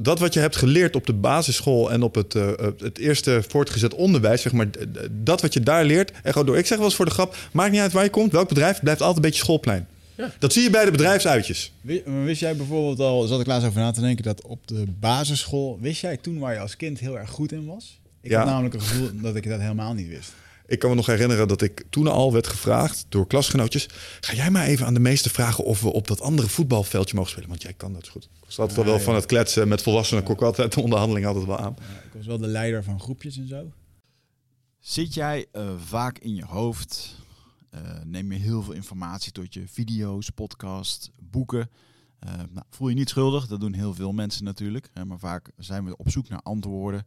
Dat 0.00 0.18
wat 0.18 0.34
je 0.34 0.40
hebt 0.40 0.56
geleerd 0.56 0.96
op 0.96 1.06
de 1.06 1.12
basisschool 1.12 1.92
en 1.92 2.02
op 2.02 2.14
het, 2.14 2.34
eh, 2.34 2.50
het 2.78 2.98
eerste 2.98 3.42
voortgezet 3.48 3.94
onderwijs, 3.94 4.42
zeg 4.42 4.52
maar, 4.52 4.66
dat 5.10 5.40
wat 5.40 5.52
je 5.52 5.60
daar 5.60 5.84
leert, 5.84 6.12
echo 6.22 6.44
door. 6.44 6.58
Ik 6.58 6.66
zeg 6.66 6.76
wel 6.78 6.86
eens 6.86 6.96
voor 6.96 7.04
de 7.04 7.10
grap, 7.10 7.36
maakt 7.52 7.70
niet 7.72 7.80
uit 7.80 7.92
waar 7.92 8.04
je 8.04 8.10
komt, 8.10 8.32
welk 8.32 8.48
bedrijf, 8.48 8.80
blijft 8.80 9.00
altijd 9.00 9.16
een 9.16 9.30
beetje 9.30 9.44
schoolplein. 9.44 9.86
Ja. 10.14 10.30
Dat 10.38 10.52
zie 10.52 10.62
je 10.62 10.70
bij 10.70 10.84
de 10.84 10.90
bedrijfsuitjes. 10.90 11.72
Wist 12.24 12.40
jij 12.40 12.56
bijvoorbeeld 12.56 13.00
al, 13.00 13.22
zat 13.26 13.40
ik 13.40 13.46
laatst 13.46 13.66
over 13.68 13.80
na 13.80 13.90
te 13.90 14.00
denken, 14.00 14.24
dat 14.24 14.42
op 14.42 14.68
de 14.68 14.84
basisschool, 15.00 15.78
wist 15.80 16.00
jij 16.00 16.16
toen 16.16 16.38
waar 16.38 16.52
je 16.52 16.58
als 16.58 16.76
kind 16.76 16.98
heel 16.98 17.18
erg 17.18 17.30
goed 17.30 17.52
in 17.52 17.66
was? 17.66 18.00
Ik 18.20 18.30
Ja. 18.30 18.38
had 18.38 18.46
namelijk 18.48 18.74
een 18.74 18.80
gevoel 18.80 19.10
dat 19.12 19.36
ik 19.36 19.48
dat 19.48 19.60
helemaal 19.60 19.92
niet 19.94 20.08
wist. 20.08 20.32
Ik 20.66 20.78
kan 20.78 20.90
me 20.90 20.96
nog 20.96 21.06
herinneren 21.06 21.48
dat 21.48 21.62
ik 21.62 21.84
toen 21.90 22.06
al 22.06 22.32
werd 22.32 22.46
gevraagd 22.46 23.06
door 23.08 23.26
klasgenootjes... 23.26 23.88
ga 24.20 24.34
jij 24.34 24.50
maar 24.50 24.66
even 24.66 24.86
aan 24.86 24.94
de 24.94 25.00
meeste 25.00 25.30
vragen 25.30 25.64
of 25.64 25.80
we 25.80 25.92
op 25.92 26.08
dat 26.08 26.20
andere 26.20 26.48
voetbalveldje 26.48 27.14
mogen 27.14 27.30
spelen. 27.30 27.48
Want 27.48 27.62
jij 27.62 27.72
kan 27.72 27.92
dat 27.92 28.08
goed. 28.08 28.24
Ik 28.24 28.44
was 28.44 28.58
altijd 28.58 28.76
wel 28.76 28.84
Ja, 28.84 28.90
wel 28.90 29.00
ja. 29.00 29.04
van 29.04 29.14
het 29.14 29.26
kletsen 29.26 29.68
met 29.68 29.82
volwassenen. 29.82 30.22
Ik 30.22 30.30
ook 30.30 30.42
altijd 30.42 30.72
de 30.72 30.80
onderhandeling 30.82 31.26
altijd 31.26 31.46
wel 31.46 31.58
aan. 31.58 31.76
Ja, 31.78 32.02
ik 32.04 32.12
was 32.12 32.26
wel 32.26 32.38
de 32.38 32.46
leider 32.46 32.84
van 32.84 33.00
groepjes 33.00 33.36
en 33.36 33.48
zo. 33.48 33.72
Zit 34.78 35.14
jij 35.14 35.46
eh, 35.52 35.68
vaak 35.84 36.18
in 36.18 36.34
je 36.34 36.44
hoofd? 36.44 37.16
Eh, 37.70 37.80
neem 38.04 38.32
je 38.32 38.38
heel 38.38 38.62
veel 38.62 38.74
informatie 38.74 39.32
tot 39.32 39.54
je 39.54 39.68
video's, 39.68 40.30
podcast, 40.30 41.10
boeken? 41.18 41.70
Eh, 42.18 42.32
nou, 42.34 42.66
voel 42.70 42.88
je 42.88 42.94
niet 42.94 43.08
schuldig, 43.08 43.46
dat 43.46 43.60
doen 43.60 43.72
heel 43.72 43.94
veel 43.94 44.12
mensen 44.12 44.44
natuurlijk. 44.44 44.90
Hè, 44.92 45.04
maar 45.04 45.18
vaak 45.18 45.50
zijn 45.56 45.84
we 45.84 45.96
op 45.96 46.10
zoek 46.10 46.28
naar 46.28 46.40
antwoorden. 46.42 47.06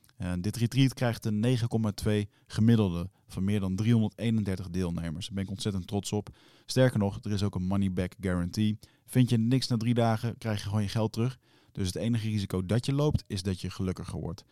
Uh, 0.21 0.31
dit 0.39 0.57
retreat 0.57 0.93
krijgt 0.93 1.25
een 1.25 1.57
9,2 2.05 2.11
gemiddelde 2.47 3.09
van 3.27 3.43
meer 3.43 3.59
dan 3.59 3.75
331 3.75 4.69
deelnemers. 4.69 5.25
Daar 5.25 5.35
ben 5.35 5.43
ik 5.43 5.49
ontzettend 5.49 5.87
trots 5.87 6.11
op. 6.11 6.29
Sterker 6.65 6.99
nog, 6.99 7.19
er 7.21 7.31
is 7.31 7.43
ook 7.43 7.55
een 7.55 7.67
money 7.67 7.91
back 7.91 8.13
guarantee. 8.19 8.79
Vind 9.05 9.29
je 9.29 9.37
niks 9.37 9.67
na 9.67 9.77
drie 9.77 9.93
dagen, 9.93 10.37
krijg 10.37 10.61
je 10.61 10.67
gewoon 10.67 10.81
je 10.81 10.87
geld 10.87 11.13
terug. 11.13 11.39
Dus 11.71 11.87
het 11.87 11.95
enige 11.95 12.29
risico 12.29 12.65
dat 12.65 12.85
je 12.85 12.93
loopt, 12.93 13.23
is 13.27 13.41
dat 13.41 13.61
je 13.61 13.69
gelukkiger 13.69 14.19
wordt. 14.19 14.43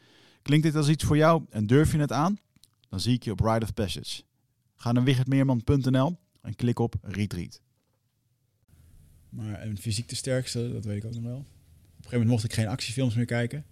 Klinkt 0.41 0.65
dit 0.65 0.75
als 0.75 0.89
iets 0.89 1.03
voor 1.03 1.17
jou 1.17 1.45
en 1.49 1.67
durf 1.67 1.91
je 1.91 1.97
het 1.97 2.11
aan? 2.11 2.37
Dan 2.89 2.99
zie 2.99 3.13
ik 3.13 3.23
je 3.23 3.31
op 3.31 3.39
Ride 3.39 3.65
of 3.65 3.73
Passage. 3.73 4.23
Ga 4.75 4.91
naar 4.91 5.03
wichertmeerman.nl 5.03 6.19
en 6.41 6.55
klik 6.55 6.79
op 6.79 6.95
Retreat. 7.01 7.61
Maar 9.29 9.65
een 9.65 9.77
fysiek 9.77 10.09
de 10.09 10.15
sterkste, 10.15 10.71
dat 10.71 10.85
weet 10.85 10.97
ik 10.97 11.05
ook 11.05 11.13
nog 11.13 11.23
wel. 11.23 11.37
Op 11.37 11.45
een 11.45 11.95
gegeven 11.95 12.11
moment 12.11 12.29
mocht 12.29 12.43
ik 12.43 12.53
geen 12.53 12.67
actiefilms 12.67 13.15
meer 13.15 13.25
kijken. 13.25 13.65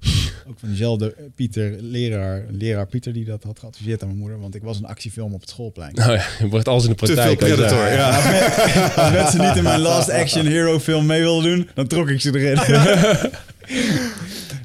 Ook 0.47 0.59
van 0.59 0.67
diezelfde 0.69 1.15
Pieter, 1.35 1.75
leraar, 1.81 2.45
leraar 2.51 2.87
Pieter, 2.87 3.13
die 3.13 3.25
dat 3.25 3.43
had 3.43 3.59
geadviseerd 3.59 4.01
aan 4.01 4.07
mijn 4.07 4.19
moeder. 4.19 4.39
Want 4.39 4.55
ik 4.55 4.61
was 4.63 4.77
een 4.77 4.85
actiefilm 4.85 5.33
op 5.33 5.41
het 5.41 5.49
schoolplein. 5.49 5.91
Nou 5.95 6.11
ja, 6.11 6.25
je 6.39 6.47
wordt 6.47 6.67
alles 6.67 6.83
in 6.83 6.89
de 6.89 6.95
praktijk. 6.95 7.39
Te 7.39 7.45
veel 7.45 7.55
predator, 7.55 7.85
ja. 7.87 7.93
ja. 7.93 8.15
Als, 8.15 8.25
men- 8.25 8.93
als 8.95 9.11
mensen 9.11 9.41
niet 9.47 9.55
in 9.55 9.63
mijn 9.63 9.79
Last 9.79 10.09
Action 10.09 10.45
Hero 10.45 10.79
film 10.79 11.05
mee 11.05 11.21
wilden 11.21 11.55
doen, 11.55 11.69
dan 11.73 11.87
trok 11.87 12.09
ik 12.09 12.21
ze 12.21 12.39
erin. 12.39 12.57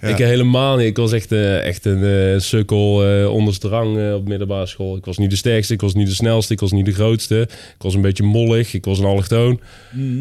Ik 0.03 0.19
helemaal 0.19 0.77
niet. 0.77 0.87
Ik 0.87 0.97
was 0.97 1.13
echt, 1.13 1.33
eh, 1.33 1.65
echt 1.67 1.85
een 1.85 2.05
eh, 2.05 2.39
sukkel 2.41 3.05
eh 3.07 3.33
onderste 3.33 3.69
rang 3.69 3.99
eh, 3.99 4.15
op 4.15 4.29
middelbare 4.29 4.67
school. 4.67 4.97
Ik 4.97 5.05
was 5.05 5.19
niet 5.19 5.31
de 5.31 5.37
sterkste, 5.37 5.73
ik 5.75 5.81
was 5.81 5.95
niet 5.95 6.07
de 6.09 6.15
snelste, 6.15 6.53
ik 6.53 6.61
was 6.61 6.73
niet 6.73 6.85
de 6.85 6.93
grootste. 6.93 7.41
Ik 7.51 7.75
was 7.83 7.95
een 7.95 8.01
beetje 8.01 8.23
mollig, 8.23 8.75
ik 8.75 8.85
was 8.85 8.99
een 8.99 9.05
allochtoon. 9.05 9.61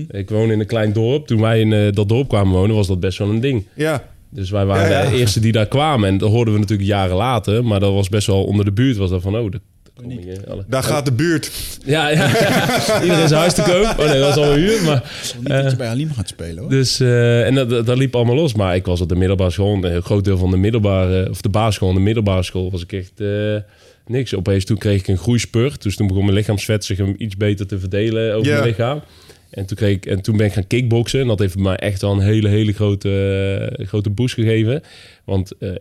Ik 0.09 0.29
woon 0.29 0.51
in 0.51 0.59
een 0.59 0.65
klein 0.65 0.93
dorp. 0.93 1.27
Toen 1.27 1.41
wij 1.41 1.59
in 1.59 1.73
eh, 1.73 1.91
dat 1.91 2.09
dorp 2.09 2.27
kwamen 2.29 2.53
wonen, 2.53 2.75
was 2.75 2.87
dat 2.87 2.99
best 2.99 3.17
wel 3.17 3.29
een 3.29 3.39
ding. 3.39 3.65
Ja, 3.73 4.03
Dus 4.31 4.49
wij 4.49 4.65
waren 4.65 4.89
Ja, 4.89 5.03
ja. 5.03 5.09
de 5.09 5.17
eerste 5.17 5.39
die 5.39 5.51
daar 5.51 5.67
kwamen. 5.67 6.09
En 6.09 6.17
dat 6.17 6.29
hoorden 6.29 6.53
we 6.53 6.59
natuurlijk 6.59 6.89
jaren 6.89 7.15
later. 7.15 7.65
Maar 7.65 7.79
dat 7.79 7.93
was 7.93 8.09
best 8.09 8.27
wel 8.27 8.43
onder 8.43 8.65
de 8.65 8.71
buurt. 8.71 8.97
Was 8.97 9.09
dat 9.09 9.21
van, 9.21 9.35
oh, 9.35 9.51
alle... 10.47 10.65
daar 10.67 10.83
gaat 10.83 11.05
de 11.05 11.11
buurt. 11.11 11.51
Ja, 11.85 12.07
ja, 12.07 12.27
ja. 12.27 13.01
Iedereen 13.03 13.27
zijn 13.27 13.39
huis 13.39 13.53
te 13.53 13.61
koop. 13.61 13.99
Oh 13.99 14.09
nee, 14.09 14.19
dat 14.19 14.35
was 14.35 14.45
al 14.45 14.53
huur. 14.53 14.81
Maar, 14.83 15.11
niet 15.37 15.47
dat 15.47 15.71
je 15.71 15.77
bij 15.77 16.07
gaat 16.15 16.27
spelen 16.27 16.57
hoor. 16.57 16.69
dus, 16.69 16.99
eh, 16.99 17.45
en 17.45 17.55
dat, 17.55 17.69
dat, 17.69 17.85
dat 17.85 17.97
liep 17.97 18.15
allemaal 18.15 18.35
los. 18.35 18.53
Maar 18.53 18.75
ik 18.75 18.85
was 18.85 19.01
op 19.01 19.09
de 19.09 19.15
middelbare 19.15 19.51
school. 19.51 19.73
en 19.73 19.95
Een 19.95 20.01
groot 20.01 20.23
deel 20.23 20.37
van 20.37 20.51
de 20.51 20.57
middelbare, 20.57 21.29
of 21.29 21.41
de 21.41 21.49
basisschool 21.49 21.89
en 21.89 21.95
de 21.95 22.01
middelbare 22.01 22.43
school 22.43 22.71
was 22.71 22.81
ik 22.81 22.93
echt 22.93 23.19
eh, 23.19 23.55
niks. 24.05 24.35
Opeens 24.35 24.65
toen 24.65 24.77
kreeg 24.77 24.99
ik 24.99 25.07
een 25.07 25.17
groeispurt. 25.17 25.81
Dus 25.81 25.95
toen 25.95 26.07
begon 26.07 26.23
mijn 26.23 26.37
lichaamsvet 26.37 26.85
zich 26.85 26.99
een 26.99 27.23
iets 27.23 27.37
beter 27.37 27.67
te 27.67 27.79
verdelen 27.79 28.35
over 28.35 28.51
mijn 28.51 28.63
lichaam. 28.63 29.01
En 29.51 29.65
toen, 29.65 29.77
kreeg 29.77 29.95
ik, 29.95 30.05
en 30.05 30.21
toen 30.21 30.37
ben 30.37 30.45
ik 30.45 30.53
gaan 30.53 30.67
kickboksen. 30.67 31.19
En 31.19 31.27
dat 31.27 31.39
heeft 31.39 31.57
mij 31.57 31.75
echt 31.75 32.01
wel 32.01 32.11
een 32.11 32.19
hele, 32.19 32.47
hele 32.47 32.73
grote, 32.73 33.09
eh, 33.77 33.87
grote 33.87 34.09
boost 34.09 34.33
gegeven. 34.33 34.81
Want 35.25 35.57
eh, 35.57 35.75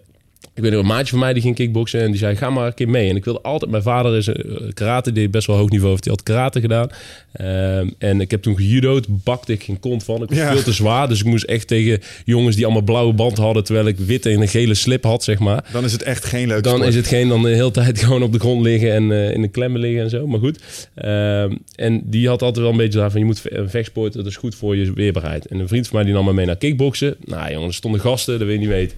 ik 0.62 0.66
weet 0.70 0.72
nog, 0.78 0.80
een 0.90 0.94
maatje 0.96 1.10
van 1.10 1.18
mij 1.18 1.32
die 1.32 1.42
ging 1.42 1.54
kickboksen. 1.54 2.00
En 2.00 2.06
die 2.10 2.18
zei, 2.18 2.36
ga 2.36 2.50
maar 2.50 2.66
een 2.66 2.74
keer 2.74 2.88
mee. 2.88 3.08
En 3.10 3.16
ik 3.16 3.24
wilde 3.24 3.40
altijd... 3.40 3.70
Mijn 3.70 3.82
vader 3.82 4.16
is 4.16 4.26
een 4.26 4.70
karate, 4.74 5.12
die 5.12 5.28
best 5.28 5.46
wel 5.46 5.56
hoog 5.56 5.68
niveau 5.70 5.90
heeft. 5.90 6.02
Die 6.02 6.12
had 6.12 6.22
karate 6.22 6.60
gedaan. 6.60 6.88
Ehm, 7.32 7.88
en 7.98 8.20
ik 8.20 8.30
heb 8.30 8.42
toen 8.42 8.56
gejudo'd. 8.56 9.06
Bakte 9.24 9.52
ik 9.52 9.62
geen 9.62 9.80
kont 9.80 10.04
van. 10.04 10.22
Ik 10.22 10.28
was 10.28 10.38
Ja. 10.38 10.52
veel 10.52 10.62
te 10.62 10.72
zwaar. 10.72 11.08
Dus 11.08 11.20
ik 11.20 11.26
moest 11.26 11.44
echt 11.44 11.66
tegen 11.66 12.00
jongens 12.24 12.56
die 12.56 12.64
allemaal 12.64 12.82
blauwe 12.82 13.12
band 13.12 13.36
hadden... 13.36 13.64
terwijl 13.64 13.86
ik 13.86 13.98
witte 13.98 14.30
en 14.30 14.40
een 14.40 14.48
gele 14.48 14.74
slip 14.74 15.04
had, 15.04 15.24
zeg 15.24 15.38
maar. 15.38 15.64
Dan 15.72 15.84
is 15.84 15.92
het 15.92 16.02
echt 16.02 16.24
geen 16.24 16.46
leuk 16.48 16.62
Dan 16.62 16.72
sport. 16.74 16.88
is 16.88 16.94
het 16.96 17.06
geen 17.06 17.28
dan 17.28 17.42
de 17.42 17.48
hele 17.48 17.70
tijd 17.70 17.98
gewoon 18.04 18.22
op 18.22 18.32
de 18.32 18.38
grond 18.38 18.62
liggen 18.62 18.92
en 18.92 19.12
eh, 19.12 19.34
in 19.34 19.42
de 19.42 19.48
klemmen 19.48 19.80
liggen 19.80 20.02
en 20.02 20.10
zo. 20.10 20.26
Maar 20.26 20.40
goed. 20.40 20.58
Ehm, 20.94 21.52
en 21.74 22.02
die 22.04 22.28
had 22.28 22.42
altijd 22.42 22.62
wel 22.64 22.70
een 22.72 22.76
beetje 22.80 22.98
daarvan, 22.98 23.20
je 23.20 23.26
moet 23.26 23.40
ve- 23.40 23.64
vechtsporten, 23.68 24.18
dat 24.22 24.30
is 24.30 24.36
goed 24.36 24.54
voor 24.54 24.76
je 24.76 24.92
weerbaarheid. 24.92 25.46
En 25.46 25.58
een 25.58 25.68
vriend 25.68 25.86
van 25.88 25.96
mij 25.96 26.04
die 26.04 26.14
nam 26.14 26.24
me 26.24 26.32
mee 26.32 26.46
naar 26.46 26.56
kickboksen. 26.56 27.16
Nou 27.24 27.52
jongen, 27.52 27.68
er 27.68 27.74
stonden 27.74 28.00
gasten, 28.00 28.38
dat 28.38 28.46
weet 28.46 28.54
je 28.56 28.60
niet 28.60 28.68
weet. 28.74 28.94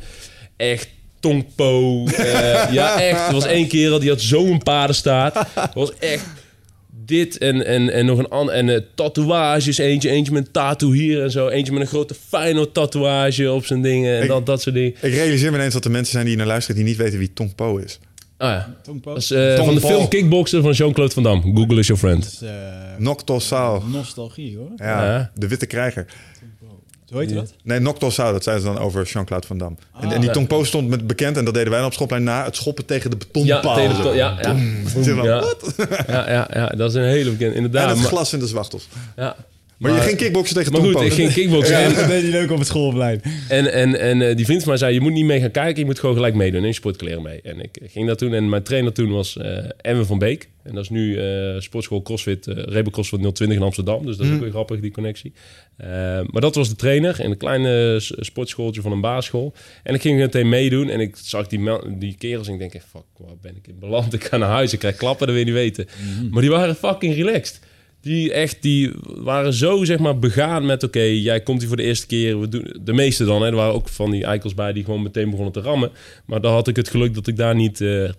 Echt 0.56 0.88
tongpo. 1.23 2.05
eh, 2.07 2.73
ja, 2.79 3.01
echt. 3.01 3.27
Er 3.27 3.33
was 3.33 3.47
één 3.47 3.68
kerel, 3.68 3.99
die 3.99 4.09
had 4.09 4.20
zo'n 4.20 4.62
paardenstaart. 4.62 5.35
Dat 5.55 5.75
was 5.75 5.93
echt 5.99 6.25
dit 7.05 7.39
en, 7.39 7.66
en, 7.66 7.91
en 7.93 8.07
nog 8.07 8.18
een 8.18 8.29
ander. 8.29 8.55
En 8.55 8.68
eh, 8.68 8.81
tatoeages, 8.95 9.79
eentje, 9.79 10.11
eentje 10.11 10.33
met 10.33 10.47
een 10.47 10.53
tattoo 10.53 10.93
hier 10.93 11.23
en 11.23 11.31
zo. 11.31 11.49
Eentje 11.49 11.73
met 11.73 11.83
een 11.83 11.89
grote 11.89 12.14
Feyenoord 12.29 12.75
tatoeage 12.75 13.53
op 13.53 13.66
zijn 13.66 13.83
dingen 13.83 14.16
en 14.16 14.23
Ik- 14.23 14.29
dat, 14.29 14.47
dat 14.47 14.62
soort 14.62 14.75
dingen. 14.75 14.91
Ik 15.01 15.12
realiseer 15.14 15.51
me 15.51 15.57
ineens 15.57 15.75
dat 15.75 15.85
er 15.85 15.91
mensen 15.91 16.12
zijn 16.12 16.27
die 16.27 16.37
naar 16.37 16.47
luisteren 16.47 16.77
die 16.77 16.85
niet 16.85 16.97
weten 16.97 17.18
wie 17.18 17.33
Tong 17.33 17.55
Po 17.55 17.77
is. 17.77 17.99
Ah 18.39 18.51
ja. 18.51 18.75
Tongpo. 18.83 19.12
Dat 19.12 19.23
is, 19.23 19.31
eh, 19.31 19.57
van 19.64 19.75
de 19.75 19.81
film 19.81 20.09
Kickboxer 20.09 20.62
van 20.62 20.73
Jean-Claude 20.73 21.14
Van 21.14 21.23
Damme. 21.23 21.43
Google 21.55 21.79
is 21.79 21.87
your 21.87 22.03
friend. 22.03 22.23
Dat 22.23 22.33
is, 22.33 22.43
eh, 22.43 22.55
Nocto 22.99 23.39
Sao. 23.39 23.83
nostalgie 23.87 24.57
hoor. 24.57 24.70
Ja, 24.77 25.05
Ja. 25.14 25.31
de 25.35 25.49
witte 25.49 25.66
krijger. 25.66 26.07
Heet 27.12 27.28
je 27.28 27.34
dat? 27.34 27.52
Nee, 27.62 27.78
Nocto 27.78 28.10
Sao, 28.10 28.32
dat 28.32 28.42
zeiden 28.42 28.64
ze 28.66 28.72
dan 28.72 28.82
over 28.82 29.04
Jean-Claude 29.04 29.46
Van 29.46 29.58
Damme. 29.58 29.76
en, 30.00 30.12
en 30.12 30.20
die 30.20 30.30
ja. 30.34 30.44
Po 30.46 30.64
stond 30.64 30.88
met 30.88 31.06
bekend, 31.06 31.36
en 31.36 31.44
dat 31.44 31.54
deden 31.54 31.68
wij 31.70 31.78
dan 31.78 31.88
op 31.88 31.94
schoolplein 31.94 32.22
na, 32.22 32.44
het 32.44 32.56
schoppen 32.56 32.84
tegen 32.86 33.10
de 33.10 33.16
Ja, 33.20 33.26
betonpaal. 33.32 33.74
tegen 33.74 33.96
de 33.96 34.02
to- 34.02 34.12
ja, 34.14 34.38
ja. 34.40 34.56
Ja. 35.24 35.40
wat? 35.40 35.74
Ja, 36.06 36.30
ja, 36.30 36.48
ja, 36.52 36.66
dat 36.66 36.90
is 36.90 36.96
een 36.96 37.02
hele 37.04 37.30
bekende. 37.30 37.54
En 37.56 37.64
Inderdaad. 37.64 37.88
het 37.90 37.98
maar, 37.98 38.06
glas 38.08 38.32
in 38.32 38.38
de 38.38 38.46
zwachtels. 38.46 38.88
ja. 39.16 39.36
Maar, 39.83 39.95
je 39.95 40.01
ging 40.01 40.16
kickboksen 40.16 40.57
tegen 40.57 40.72
Maar 40.72 40.80
goed, 40.80 41.01
ik 41.01 41.12
ging 41.12 41.33
kickboksen. 41.33 41.76
En, 41.76 41.95
Dat 41.95 42.07
deed 42.07 42.33
hij 42.33 42.43
ook 42.43 42.51
op 42.51 42.59
het 42.59 42.66
schoolplein. 42.66 43.22
en, 43.49 43.72
en, 43.72 44.01
en 44.01 44.22
eh, 44.22 44.37
die 44.37 44.45
vriend 44.45 44.61
van 44.61 44.68
mij 44.68 44.78
zei, 44.78 44.95
je 44.95 45.01
moet 45.01 45.12
niet 45.12 45.24
mee 45.24 45.41
gaan 45.41 45.51
kijken, 45.51 45.78
je 45.78 45.85
moet 45.85 45.99
gewoon 45.99 46.14
gelijk 46.14 46.35
meedoen. 46.35 46.61
En 46.61 46.66
je 46.66 46.72
sportkleren 46.72 47.22
mee. 47.22 47.41
En 47.43 47.61
ik 47.61 47.78
ging 47.83 48.07
dat 48.07 48.18
doen. 48.18 48.35
En 48.35 48.49
mijn 48.49 48.62
trainer 48.62 48.93
toen 48.93 49.11
was 49.11 49.37
eh 49.37 49.59
Emmen 49.80 50.07
van 50.07 50.18
Beek. 50.18 50.49
En 50.62 50.74
dat 50.74 50.83
is 50.83 50.91
nu 50.91 51.16
eh, 51.18 51.61
sportschool 51.61 52.03
CrossFit, 52.03 52.47
eh 52.47 52.57
Rebel 52.57 52.93
CrossFit 52.93 53.20
020 53.20 53.57
in 53.57 53.62
Amsterdam. 53.62 54.07
Dus 54.07 54.16
dat 54.16 54.26
is 54.26 54.33
ook 54.33 54.41
weer 54.41 54.51
grappig, 54.51 54.80
die 54.80 54.91
connectie. 54.91 55.33
Eh, 55.76 55.89
maar 56.26 56.41
dat 56.41 56.55
was 56.55 56.68
de 56.68 56.76
trainer 56.76 57.20
in 57.20 57.30
een 57.30 57.37
kleine 57.37 57.97
sportschooltje 58.01 58.80
van 58.80 58.93
een 58.93 59.01
basisschool. 59.01 59.55
En 59.83 59.95
ik 59.95 60.01
ging 60.01 60.18
meteen 60.18 60.49
meedoen. 60.49 60.89
En 60.89 61.01
ik 61.01 61.16
zag 61.22 61.47
die, 61.47 61.61
die 61.99 62.14
kerels 62.18 62.47
en 62.47 62.53
ik 62.53 62.59
denk, 62.59 62.72
fuck, 62.72 63.03
waar 63.16 63.37
ben 63.41 63.57
ik 63.57 63.66
in 63.66 63.78
beland? 63.78 64.12
Ik 64.22 64.24
ga 64.24 64.37
naar 64.37 64.49
huis, 64.49 64.72
ik 64.72 64.78
krijg 64.78 64.97
klappen, 64.97 65.26
dat 65.26 65.37
wil 65.37 65.47
je 65.47 65.51
niet 65.51 65.61
weten. 65.61 65.87
Maar 66.30 66.43
die 66.43 66.51
waren 66.51 66.74
fucking 66.74 67.14
relaxed. 67.14 67.61
Die 68.03 68.32
echt, 68.32 68.62
die 68.62 68.92
waren 69.05 69.53
zo 69.53 69.84
zeg 69.84 69.98
maar 69.98 70.18
begaan 70.18 70.66
met, 70.66 70.82
oké, 70.82 71.00
jij 71.00 71.40
komt 71.40 71.59
hier 71.59 71.68
voor 71.68 71.76
de 71.76 71.82
eerste 71.82 72.07
keer. 72.07 72.40
We 72.40 72.48
doen, 72.48 72.76
de 72.80 72.92
meeste 72.92 73.24
dan, 73.24 73.42
hè, 73.42 73.48
er 73.48 73.55
waren 73.55 73.74
ook 73.74 73.88
van 73.88 74.11
die 74.11 74.24
eikels 74.24 74.55
bij 74.55 74.72
die 74.72 74.84
gewoon 74.84 75.03
meteen 75.03 75.30
begonnen 75.30 75.53
te 75.53 75.61
rammen. 75.61 75.90
Maar 76.26 76.40
dan 76.40 76.53
had 76.53 76.68
ik 76.68 76.76
het 76.76 76.88
geluk 76.88 77.14
dat 77.14 77.26
ik 77.26 77.36
daar 77.36 77.55
niet, 77.55 77.80
eh, 77.80 78.11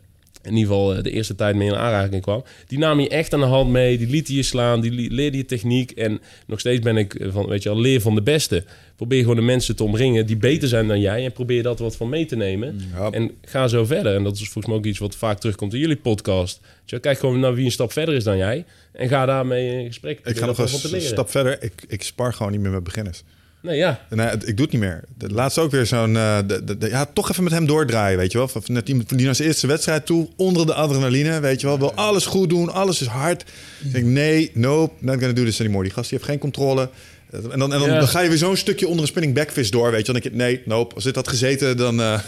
in 0.43 0.55
ieder 0.55 0.73
geval 0.73 0.95
eh, 0.95 1.03
de 1.03 1.11
eerste 1.11 1.35
tijd 1.35 1.55
mee 1.55 1.67
in 1.67 1.75
aanraking 1.75 2.21
kwam. 2.21 2.43
Die 2.67 2.77
nam 2.77 2.99
je 2.99 3.09
echt 3.09 3.33
aan 3.33 3.39
de 3.39 3.45
hand 3.45 3.69
mee, 3.69 3.97
die 3.97 4.07
liet 4.07 4.27
je 4.27 4.43
slaan, 4.43 4.81
die 4.81 5.11
leerde 5.11 5.37
je 5.37 5.45
techniek. 5.45 5.91
En 5.91 6.21
nog 6.47 6.59
steeds 6.59 6.79
ben 6.79 6.97
ik 6.97 7.13
eh, 7.13 7.27
van, 7.31 7.47
weet 7.47 7.63
je 7.63 7.69
al, 7.69 7.79
leer 7.79 8.01
van 8.01 8.15
de 8.15 8.21
beste. 8.21 8.63
Probeer 8.95 9.21
gewoon 9.21 9.35
de 9.35 9.41
mensen 9.41 9.75
te 9.75 9.83
omringen 9.83 10.25
die 10.25 10.37
beter 10.37 10.67
zijn 10.67 10.87
dan 10.87 10.99
jij. 10.99 11.25
En 11.25 11.31
probeer 11.31 11.63
dat 11.63 11.79
wat 11.79 11.95
van 11.95 12.09
mee 12.09 12.25
te 12.25 12.35
nemen. 12.35 12.79
Ja. 12.93 13.11
En 13.11 13.31
ga 13.41 13.67
zo 13.67 13.85
verder. 13.85 14.15
En 14.15 14.23
dat 14.23 14.33
is 14.33 14.43
volgens 14.43 14.65
mij 14.65 14.75
ook 14.75 14.85
iets 14.85 14.99
wat 14.99 15.15
vaak 15.15 15.39
terugkomt 15.39 15.73
in 15.73 15.79
jullie 15.79 15.95
podcast. 15.95 16.59
Dus 16.85 16.99
kijk 16.99 17.19
gewoon 17.19 17.39
naar 17.39 17.53
wie 17.53 17.65
een 17.65 17.71
stap 17.71 17.91
verder 17.91 18.15
is 18.15 18.23
dan 18.23 18.37
jij. 18.37 18.65
En 18.91 19.07
ga 19.07 19.25
daarmee 19.25 19.79
in 19.79 19.85
gesprek. 19.85 20.19
Ik 20.23 20.37
ga 20.37 20.45
nog 20.45 20.57
een 20.57 21.01
stap 21.01 21.29
verder. 21.29 21.63
Ik, 21.63 21.73
ik 21.87 22.03
spar 22.03 22.33
gewoon 22.33 22.51
niet 22.51 22.61
meer 22.61 22.71
met 22.71 22.83
beginners. 22.83 23.23
Nee, 23.64 23.78
ja. 23.78 23.99
Nee, 24.09 24.28
het- 24.28 24.47
ik 24.47 24.57
doe 24.57 24.66
het 24.66 24.72
niet 24.74 24.82
meer. 24.84 25.03
De 25.18 25.30
laatste 25.30 25.61
ook 25.61 25.72
weer 25.72 25.86
zo'n... 25.86 26.16
eh, 26.18 26.38
ja, 26.80 27.05
toch 27.14 27.30
even 27.32 27.43
met 27.43 27.53
hem 27.53 27.66
doordraaien, 27.66 28.18
weet 28.18 28.32
je 28.32 28.38
wel. 28.38 28.47
Van 28.47 28.61
net 28.66 28.89
iemand 28.89 29.09
die 29.09 29.26
naar 29.26 29.36
zijn 29.36 29.47
eerste 29.47 29.68
wedstrijd 29.68 30.05
toe, 30.05 30.30
onder 30.36 30.66
de 30.66 30.74
adrenaline, 30.74 31.39
weet 31.39 31.61
je 31.61 31.68
wel. 31.68 31.80
Wil 31.80 31.93
alles 31.93 32.26
goed 32.26 32.49
doen, 32.49 32.70
alles 32.74 33.01
is 33.01 33.07
hard. 33.07 33.41
Ik 33.84 33.91
denk, 33.93 34.05
nee, 34.05 34.51
nope, 34.53 34.93
not 34.99 35.18
gonna 35.20 35.34
do 35.34 35.43
this 35.43 35.59
anymore. 35.59 35.84
Die 35.84 35.93
gast 35.93 36.09
die 36.09 36.18
heeft 36.18 36.30
geen 36.30 36.39
controle. 36.39 36.89
En 37.34 37.59
dan, 37.59 37.73
en 37.73 37.79
dan, 37.79 37.89
Ja. 37.89 37.99
dan 37.99 38.07
ga 38.07 38.19
je 38.19 38.29
weer 38.29 38.38
zo'n 38.38 38.55
stukje 38.55 38.86
onder 38.88 39.01
een 39.01 39.07
spinning 39.07 39.34
backfist 39.36 39.71
door, 39.71 39.91
weet 39.91 40.05
je. 40.05 40.11
Dan 40.11 40.21
denk 40.21 40.34
je, 40.34 40.39
nee, 40.39 40.61
nope, 40.65 40.95
als 40.95 41.03
dit 41.03 41.15
had 41.15 41.27
gezeten, 41.27 41.77
dan... 41.77 42.01
eh, 42.01 42.19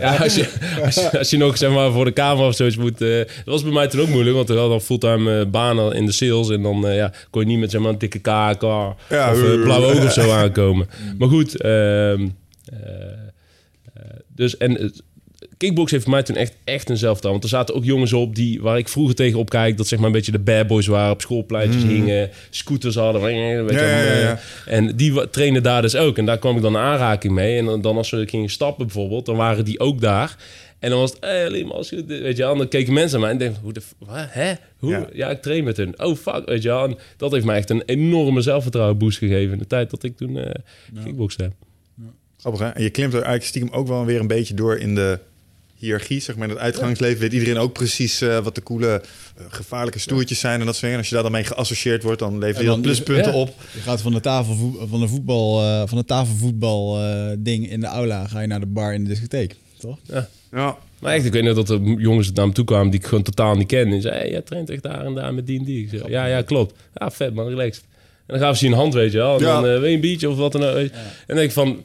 Ja, 0.00 0.16
als 0.16 0.34
je, 0.34 0.48
als, 0.84 0.94
je, 0.94 1.18
als 1.18 1.30
je 1.30 1.36
nog 1.36 1.56
zeg 1.56 1.70
maar, 1.70 1.92
voor 1.92 2.04
de 2.04 2.12
camera 2.12 2.46
of 2.46 2.54
zoiets 2.56 2.76
moet... 2.76 3.00
eh, 3.00 3.16
dat 3.18 3.26
was 3.44 3.62
bij 3.62 3.72
mij 3.72 3.88
toen 3.88 4.00
ook 4.00 4.08
moeilijk, 4.08 4.36
want 4.36 4.50
ik 4.50 4.56
had 4.56 4.68
dan 4.68 4.80
fulltime 4.80 5.40
eh, 5.40 5.46
banen 5.46 5.92
in 5.92 6.06
de 6.06 6.12
sales. 6.12 6.50
En 6.50 6.62
dan 6.62 6.80
ja, 6.94 7.12
kon 7.30 7.40
je 7.40 7.46
niet 7.46 7.58
met 7.58 7.70
zeg 7.70 7.80
maar, 7.80 7.90
een 7.92 7.98
dikke 7.98 8.18
KK 8.18 8.62
Ja, 9.08 9.30
of 9.32 9.40
blauwe 9.62 9.86
ogen 9.86 10.02
of 10.06 10.12
zo 10.12 10.30
aankomen. 10.40 10.88
Maar 11.18 11.28
goed, 11.28 11.60
ehm, 11.60 11.70
eh, 11.70 12.28
eh, 13.94 14.02
dus 14.34 14.56
en... 14.56 14.92
Kickbox 15.60 15.90
heeft 15.90 16.02
voor 16.02 16.12
mij 16.12 16.22
toen 16.22 16.36
echt, 16.36 16.56
echt 16.64 16.88
een 16.88 16.96
zelftaal. 16.96 17.30
Want 17.30 17.42
er 17.42 17.48
zaten 17.48 17.74
ook 17.74 17.84
jongens 17.84 18.12
op 18.12 18.34
die, 18.34 18.60
waar 18.60 18.78
ik 18.78 18.88
vroeger 18.88 19.14
tegenop 19.14 19.50
kijk... 19.50 19.76
dat 19.76 19.86
zeg 19.86 19.98
maar 19.98 20.06
een 20.06 20.14
beetje 20.14 20.32
de 20.32 20.38
bad 20.38 20.66
boys 20.66 20.86
waren, 20.86 21.12
op 21.12 21.20
schoolpleintjes 21.20 21.82
hingen... 21.82 22.30
scooters 22.50 22.94
hadden, 22.94 23.22
weet 23.22 23.34
je, 23.34 23.38
Mm. 23.60 23.70
Ja, 23.70 23.82
ja, 23.82 24.02
ja, 24.02 24.18
ja. 24.18 24.40
en 24.66 24.96
die 24.96 25.30
trainen 25.30 25.62
daar 25.62 25.82
dus 25.82 25.96
ook. 25.96 26.18
En 26.18 26.26
daar 26.26 26.38
kwam 26.38 26.56
ik 26.56 26.62
dan 26.62 26.72
in 26.72 26.80
aanraking 26.80 27.32
mee. 27.32 27.58
En 27.58 27.64
dan, 27.64 27.80
dan 27.80 27.96
als 27.96 28.10
we 28.10 28.28
gingen 28.28 28.48
stappen 28.48 28.86
bijvoorbeeld, 28.86 29.26
dan 29.26 29.36
waren 29.36 29.64
die 29.64 29.80
ook 29.80 30.00
daar. 30.00 30.36
En 30.78 30.90
dan 30.90 30.98
was 30.98 31.10
het, 31.10 31.20
hey, 31.20 31.46
alleen 31.46 31.70
als 31.70 31.90
je, 31.90 32.04
weet 32.04 32.36
je. 32.36 32.44
En 32.44 32.58
dan 32.58 32.68
keken 32.68 32.92
mensen 32.92 33.20
naar 33.20 33.28
mij 33.28 33.30
en 33.30 33.44
denken, 33.44 33.62
hoe 33.62 33.72
de, 33.72 33.82
wat, 33.98 34.26
hè? 34.28 34.52
Hoe? 34.78 34.90
Ja. 34.90 35.06
Ja. 35.12 35.30
ik 35.30 35.42
train 35.42 35.64
met 35.64 35.76
hun. 35.76 36.02
Oh, 36.02 36.16
fuck, 36.16 36.42
weet 36.46 36.62
je. 36.62 36.70
En 36.70 36.98
dat 37.16 37.32
heeft 37.32 37.44
mij 37.44 37.56
echt 37.56 37.70
een 37.70 37.82
enorme 37.86 38.40
zelfvertrouwen 38.40 38.98
boost 38.98 39.18
gegeven 39.18 39.52
in 39.52 39.58
de 39.58 39.66
tijd 39.66 39.90
dat 39.90 40.02
ik 40.02 40.16
toen 40.16 40.38
eh 40.38 40.54
kickboxde 41.04 41.42
heb. 41.42 41.52
Grappig, 42.36 42.60
hè? 42.60 42.68
En 42.68 42.82
je 42.82 42.90
klimt 42.90 43.12
er 43.12 43.18
eigenlijk 43.18 43.44
stiekem 43.44 43.72
ook 43.72 43.86
wel 43.86 44.04
weer 44.04 44.20
een 44.20 44.26
beetje 44.26 44.54
door 44.54 44.78
in 44.78 44.94
de 44.94 45.18
hiërarchie, 45.80 46.20
zeg 46.20 46.36
maar. 46.36 46.48
In 46.48 46.54
het 46.54 46.62
uitgangsleven 46.62 47.20
weet 47.20 47.32
iedereen 47.32 47.58
ook 47.58 47.72
precies 47.72 48.20
eh, 48.20 48.38
wat 48.38 48.54
de 48.54 48.62
coole, 48.62 48.86
eh, 49.36 49.44
gevaarlijke 49.48 49.98
stoertjes 49.98 50.38
zijn 50.40 50.60
en 50.60 50.66
dat 50.66 50.76
soort 50.76 50.80
dingen. 50.80 50.92
En 50.94 50.98
als 51.00 51.08
je 51.08 51.14
daar 51.14 51.22
dan 51.22 51.32
mee 51.32 51.44
geassocieerd 51.44 52.02
wordt, 52.02 52.18
dan 52.18 52.38
levert 52.38 52.60
je 52.60 52.66
dan- 52.66 52.80
pluspunten 52.80 53.32
ja. 53.32 53.38
op. 53.38 53.54
Je 53.72 53.80
gaat 53.80 54.00
van 54.00 54.12
de, 54.12 54.20
tafelvoet, 54.20 54.76
van 54.88 55.00
de 55.00 55.08
voetbal, 55.08 55.62
eh, 55.62 55.82
van 55.86 55.98
de 55.98 56.04
tafelvoetbal 56.04 56.98
eh, 57.02 57.30
ding 57.38 57.70
in 57.70 57.80
de 57.80 57.86
aula, 57.86 58.26
ga 58.26 58.40
je 58.40 58.46
naar 58.46 58.60
de 58.60 58.66
bar 58.66 58.94
in 58.94 59.02
de 59.04 59.08
discotheek, 59.10 59.56
toch? 59.78 59.98
Ja. 60.52 60.76
Maar 60.98 61.12
echt, 61.14 61.24
ik 61.24 61.32
weet 61.32 61.42
nog 61.42 61.54
dat 61.54 61.70
er 61.70 61.80
jongens 61.82 62.32
naar 62.32 62.46
me 62.46 62.52
toe 62.52 62.64
kwamen 62.64 62.90
die 62.90 63.00
ik 63.00 63.06
gewoon 63.06 63.22
totaal 63.24 63.54
niet 63.54 63.66
kende. 63.66 63.94
En 63.96 64.02
zeiden, 64.02 64.22
hey, 64.22 64.30
jij 64.30 64.40
traint 64.42 64.70
echt 64.70 64.82
daar 64.82 65.04
en 65.04 65.14
daar 65.14 65.34
met 65.34 65.46
die 65.46 65.58
en 65.58 65.64
die. 65.64 65.82
Ik 65.82 65.88
zei, 65.88 66.02
ja, 66.10 66.26
ja, 66.26 66.42
klopt. 66.42 66.74
Ja, 66.94 67.10
vet 67.10 67.34
man, 67.34 67.48
relaxed. 67.48 67.84
En 68.26 68.38
dan 68.38 68.38
gaven 68.38 68.56
ze 68.58 68.64
je 68.64 68.70
een 68.70 68.76
hand, 68.78 68.94
weet 68.94 69.12
je 69.12 69.18
wel. 69.18 69.34
En 69.38 69.40
Ja. 69.44 69.52
dan, 69.52 69.62
wil 69.62 69.84
je 69.84 69.94
een 69.94 70.00
biertje 70.00 70.30
of 70.30 70.36
wat 70.36 70.52
dan 70.52 70.62
ook. 70.64 70.74
En 70.76 70.90
dan 71.26 71.36
denk 71.36 71.48
ik 71.48 71.52
van, 71.52 71.82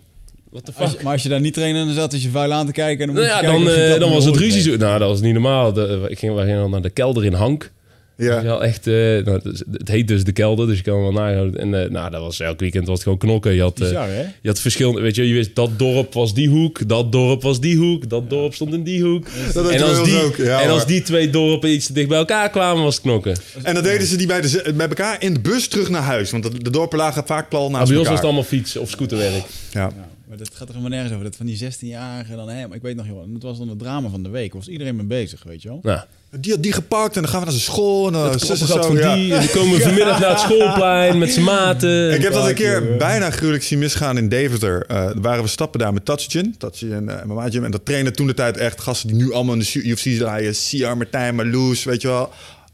what 0.62 0.66
the 0.66 0.72
fuck? 0.72 0.82
Als 0.94 1.04
maar 1.04 1.14
als 1.14 1.24
je 1.24 1.30
daar 1.30 1.40
niet 1.42 1.54
trainen, 1.54 1.86
dan 1.86 1.96
zat 1.96 2.22
je 2.22 2.30
vuil 2.30 2.52
aan 2.54 2.66
te 2.66 2.72
kijken. 2.72 3.08
En 3.10 3.14
dan, 3.16 3.24
Nou 3.24 3.28
ja, 3.28 3.36
je 3.36 3.42
kijken 3.48 3.66
dan, 3.66 3.74
eh, 3.84 3.90
dat 3.90 4.00
dan 4.00 4.12
was 4.12 4.26
het 4.26 4.36
ruzie. 4.36 4.62
zo- 4.62 4.76
Nou, 4.78 5.00
dat 5.00 5.10
was 5.10 5.22
niet 5.22 5.34
normaal. 5.34 5.74
De, 5.74 6.06
ik 6.08 6.20
ging, 6.20 6.34
wij 6.36 6.46
gingen 6.46 6.60
dan 6.62 6.72
naar 6.72 6.82
de 6.82 6.90
kelder 6.90 7.26
in 7.26 7.34
Hank. 7.34 7.72
Ja. 8.18 8.42
Ja, 8.42 8.58
echt. 8.60 8.88
eh, 8.88 8.94
nou, 8.94 9.30
het, 9.30 9.46
is- 9.46 9.64
het 9.72 9.88
heet 9.88 10.08
dus 10.08 10.24
de 10.24 10.32
kelder, 10.32 10.68
dus 10.68 10.78
je 10.78 10.84
kan 10.84 11.02
wel 11.02 11.12
nagaan. 11.12 11.56
En 11.58 11.84
eh, 11.84 11.90
nou, 11.90 12.12
dat 12.12 12.22
was 12.22 12.40
elk 12.40 12.60
weekend 12.60 12.86
was 12.86 12.94
het 12.94 13.04
gewoon 13.04 13.18
knokken. 13.18 13.54
Je 13.54 13.62
had, 13.62 13.80
eh, 13.80 13.88
Bizar, 13.88 14.10
je 14.42 14.48
had 14.50 14.60
verschillende, 14.60 15.02
weet 15.02 15.16
je, 15.16 15.28
je 15.28 15.34
wist 15.34 15.56
dat 15.56 15.80
dorp 15.80 16.14
was 16.14 16.34
die 16.34 16.50
hoek, 16.50 16.88
dat 16.88 17.12
dorp 17.12 17.42
was 17.42 17.60
die 17.60 17.78
hoek, 17.78 18.10
dat 18.10 18.30
dorp 18.30 18.54
stond 18.54 18.74
in 18.74 18.84
die 18.84 19.04
hoek. 19.04 19.26
Dat 19.54 19.70
en 19.70 19.82
als, 19.84 20.04
die, 20.04 20.22
ook. 20.24 20.36
Ja, 20.36 20.62
en 20.62 20.70
als 20.70 20.86
die 20.86 21.02
twee 21.02 21.30
dorpen 21.30 21.70
iets 21.72 21.86
te 21.86 21.94
dicht 21.94 22.08
bij 22.08 22.18
elkaar 22.18 22.50
kwamen, 22.50 22.84
was 22.84 22.94
het 22.96 23.04
knokken. 23.04 23.38
En 23.64 23.74
dan 23.74 23.84
deden 23.84 24.08
ze 24.08 24.16
die 24.16 24.28
bij, 24.28 24.42
de, 24.42 24.74
bij 24.76 24.88
elkaar 24.88 25.16
in 25.24 25.34
de 25.34 25.40
bus 25.40 25.68
terug 25.68 25.90
naar 25.90 26.02
huis. 26.02 26.32
Want 26.32 26.44
de, 26.44 26.64
de 26.64 26.70
dorpen 26.70 26.98
lagen 26.98 27.24
vaak 27.26 27.52
Maar 27.52 27.62
naast 27.62 27.72
bij 27.72 27.80
ons 27.80 27.90
was 27.90 27.98
elkaar. 27.98 28.14
het 28.16 28.24
allemaal 28.24 28.44
fiets 28.44 28.78
of 28.78 28.90
scooterwerk. 28.90 29.44
Ja. 29.72 29.82
Ja, 29.82 29.94
maar 30.36 30.46
dat 30.46 30.56
gaat 30.58 30.68
er 30.68 30.76
helemaal 30.76 30.98
nergens 30.98 31.14
over. 31.14 31.24
Dat 31.26 31.36
van 31.36 31.46
die 31.46 31.64
16-jarigen 31.64 32.36
dan, 32.36 32.50
hè, 32.50 32.68
maar 32.68 32.78
ik 32.78 32.82
weet 32.82 32.96
nog, 32.96 33.08
joh, 33.08 33.24
dat 33.28 33.42
was 33.42 33.58
dan 33.58 33.70
het 33.70 33.80
drama 33.80 34.10
van 34.10 34.24
de 34.24 34.30
week. 34.30 34.54
Was 34.54 34.68
iedereen 34.68 34.96
mee 34.96 35.06
bezig, 35.06 35.44
weet 35.44 35.62
je 35.62 35.68
wel? 35.68 35.80
Nou, 35.84 36.00
Die 36.40 36.52
had 36.52 36.64
die 36.64 36.72
gepakt 36.72 37.16
en 37.16 37.22
dan 37.22 37.32
gaan 37.32 37.40
we 37.40 37.46
naar 37.46 37.56
zijn 37.56 37.66
school. 37.66 38.08
En 38.08 38.14
dan 38.14 38.30
het 38.30 38.42
zus 38.42 38.62
en 38.62 38.68
zo, 38.68 38.82
van 38.82 38.96
ja. 38.96 39.16
die, 39.16 39.34
en 39.34 39.40
die 39.40 39.50
komen 39.50 39.82
vanmiddag 39.90 40.20
naar 40.20 40.30
het 40.30 40.40
schoolplein 40.40 41.18
met 41.18 41.32
zijn 41.32 41.46
maten. 41.46 42.14
Ik 42.14 42.22
heb 42.22 42.34
dat 42.34 42.48
een 42.48 42.54
keer 42.54 42.84
joh. 42.88 42.98
bijna 42.98 43.30
gruwelijk 43.32 43.64
zien 43.64 43.80
misgaan 43.80 44.18
in 44.18 44.30
Deventer. 44.30 44.86
Eh 44.86 45.10
waren 45.22 45.44
we 45.44 45.50
stappen 45.50 45.80
daar 45.80 45.94
met 45.94 46.06
Tatsugen. 46.06 46.56
Tatsugen 46.58 47.10
en 47.10 47.52
Gym. 47.52 47.64
En 47.64 47.72
dat 47.72 47.86
trainen 47.86 48.14
toen 48.14 48.28
de 48.28 48.34
tijd 48.34 48.58
echt 48.58 48.82
gasten 48.82 49.08
die 49.08 49.18
nu 49.18 49.34
allemaal 49.34 49.54
in 49.54 49.60
de 49.60 49.84
UFC 49.84 50.18
draaien. 50.18 50.56
Siar, 50.56 50.98
Martijn, 50.98 51.36
Marloes, 51.36 51.84
weet 51.84 52.02
je 52.02 52.08
wel. 52.08 52.30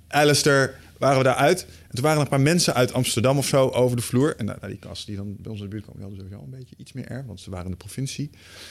Alistair, 0.08 0.76
waren 0.98 1.18
we 1.18 1.24
daar 1.24 1.36
uit. 1.36 1.66
En 1.92 1.98
toen 1.98 2.06
waren 2.06 2.22
een 2.22 2.28
paar 2.28 2.42
mensen 2.42 2.74
uit 2.74 2.94
Amsterdam 2.94 3.38
of 3.38 3.48
zo 3.48 3.70
over 3.70 3.96
de 3.96 4.02
vloer. 4.02 4.36
En 4.38 4.46
nou, 4.46 4.58
nou, 4.62 4.72
die 4.72 4.82
gasten 4.82 5.08
die 5.08 5.16
dan 5.16 5.36
bij 5.40 5.52
ons 5.52 5.60
in 5.60 5.66
de 5.66 5.72
buurt 5.72 5.84
kwamen, 5.84 6.02
die 6.02 6.10
hadden 6.10 6.30
sowieso 6.30 6.52
een 6.52 6.60
beetje 6.60 6.76
iets 6.78 6.94
meer 6.94 7.08
erg. 7.08 7.26
Want 7.26 7.40
ze 7.40 7.50
waren 7.50 7.66
in 7.66 7.72
de 7.72 7.78
provincie. 7.78 8.30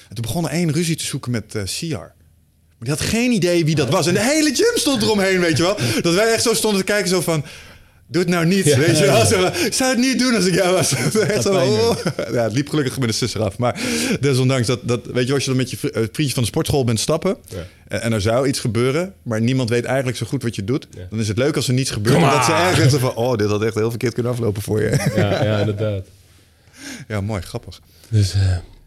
En 0.09 0.15
toen 0.15 0.25
begon 0.25 0.45
er 0.45 0.51
één 0.51 0.73
ruzie 0.73 0.97
te 0.97 1.05
zoeken 1.05 1.31
met 1.31 1.59
Siar. 1.65 2.15
Maar 2.79 2.89
die 2.89 2.99
had 2.99 3.01
geen 3.01 3.31
idee 3.31 3.65
wie 3.65 3.75
dat 3.75 3.89
was. 3.89 4.07
En 4.07 4.15
de 4.15 4.23
hele 4.23 4.55
gym 4.55 4.77
stond 4.77 5.03
eromheen, 5.03 5.41
weet 5.41 5.57
je 5.57 5.63
wel. 5.63 5.77
Dat 6.01 6.15
wij 6.15 6.33
echt 6.33 6.43
zo 6.43 6.55
stonden 6.55 6.81
te 6.81 6.87
kijken, 6.87 7.09
zo 7.09 7.21
van... 7.21 7.45
Doe 8.11 8.23
het 8.23 8.31
nou 8.31 8.47
niet, 8.47 8.65
weet 8.77 8.99
je 8.99 9.05
wel. 9.05 9.27
Zou 9.73 9.91
het 9.91 9.99
niet 9.99 10.19
doen 10.19 10.35
als 10.35 10.47
ik 10.47 10.55
jou 10.55 10.75
was. 10.75 10.93
Echt 10.95 11.43
zo, 11.47 11.51
pijn 11.51 11.69
oh. 11.69 11.97
Ja, 12.33 12.43
het 12.43 12.53
liep 12.53 12.69
gelukkig 12.69 12.99
met 12.99 13.09
de 13.09 13.15
sisser 13.15 13.43
af. 13.43 13.59
Maar 13.59 13.81
desondanks, 14.21 14.67
dat, 14.67 14.81
dat, 14.83 15.07
weet 15.07 15.27
je, 15.27 15.33
als 15.33 15.43
je 15.43 15.49
dan 15.49 15.59
met 15.59 15.71
je 15.71 15.77
vri- 15.77 15.89
eh, 15.89 16.03
vriendje 16.13 16.35
van 16.35 16.43
de 16.43 16.49
sportschool 16.49 16.85
bent 16.85 17.01
stappen... 17.01 17.37
En, 17.89 18.03
en 18.03 18.13
er 18.13 18.21
zou 18.21 18.49
iets 18.49 18.59
gebeuren, 18.61 19.15
maar 19.23 19.41
niemand 19.41 19.69
weet 19.69 19.85
eigenlijk 19.85 20.17
zo 20.17 20.27
goed 20.27 20.43
wat 20.43 20.55
je 20.55 20.65
doet... 20.65 20.87
dan 21.11 21.19
is 21.19 21.29
het 21.29 21.39
leuk 21.39 21.57
als 21.57 21.69
er 21.69 21.75
niets 21.75 21.91
gebeurt. 21.91 22.17
Omdat 22.17 22.45
ze 22.45 22.53
ergens 22.53 22.95
van, 22.95 23.15
oh, 23.15 23.37
dit 23.37 23.49
had 23.49 23.63
echt 23.63 23.75
heel 23.75 23.91
verkeerd 23.91 24.15
kunnen 24.15 24.33
aflopen 24.33 24.63
voor 24.63 24.83
je. 24.83 25.11
Ja, 25.17 25.45
ja, 25.45 25.59
inderdaad. 25.59 26.07
Ja, 27.09 27.21
mooi, 27.21 27.41
grappig. 27.43 27.81
Dus, 28.09 28.35
eh, 28.35 28.41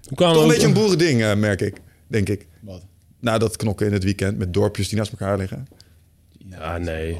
hoe 0.07 0.17
Toch 0.17 0.41
een 0.41 0.47
beetje 0.47 0.67
een 0.67 0.73
boerending, 0.73 1.23
eh, 1.23 1.35
merk 1.35 1.61
ik, 1.61 1.75
denk 2.07 2.29
ik. 2.29 2.45
Wat? 2.59 2.81
Na 3.19 3.37
dat 3.37 3.55
knokken 3.55 3.87
in 3.87 3.93
het 3.93 4.03
weekend 4.03 4.37
met 4.37 4.53
dorpjes 4.53 4.89
die 4.89 4.97
naast 4.97 5.11
elkaar 5.11 5.37
liggen. 5.37 5.67
Ja, 6.49 6.77
nee. 6.77 7.17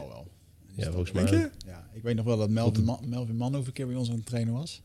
Ja, 0.76 0.92
volgens 0.92 1.12
mij. 1.12 1.26
Denk 1.26 1.42
je? 1.42 1.50
Ik 1.94 2.02
weet 2.04 2.16
nog 2.16 2.26
wel 2.26 2.38
dat 2.38 2.50
Melvin, 2.50 2.84
Man, 2.84 3.00
Melvin 3.06 3.36
Manhoef 3.36 3.68
een 3.68 3.74
keer 3.74 3.88
bij 3.88 3.96
ons 3.96 4.10
aan 4.10 4.16
het 4.16 4.26
trainen 4.26 4.54
was. 4.54 4.82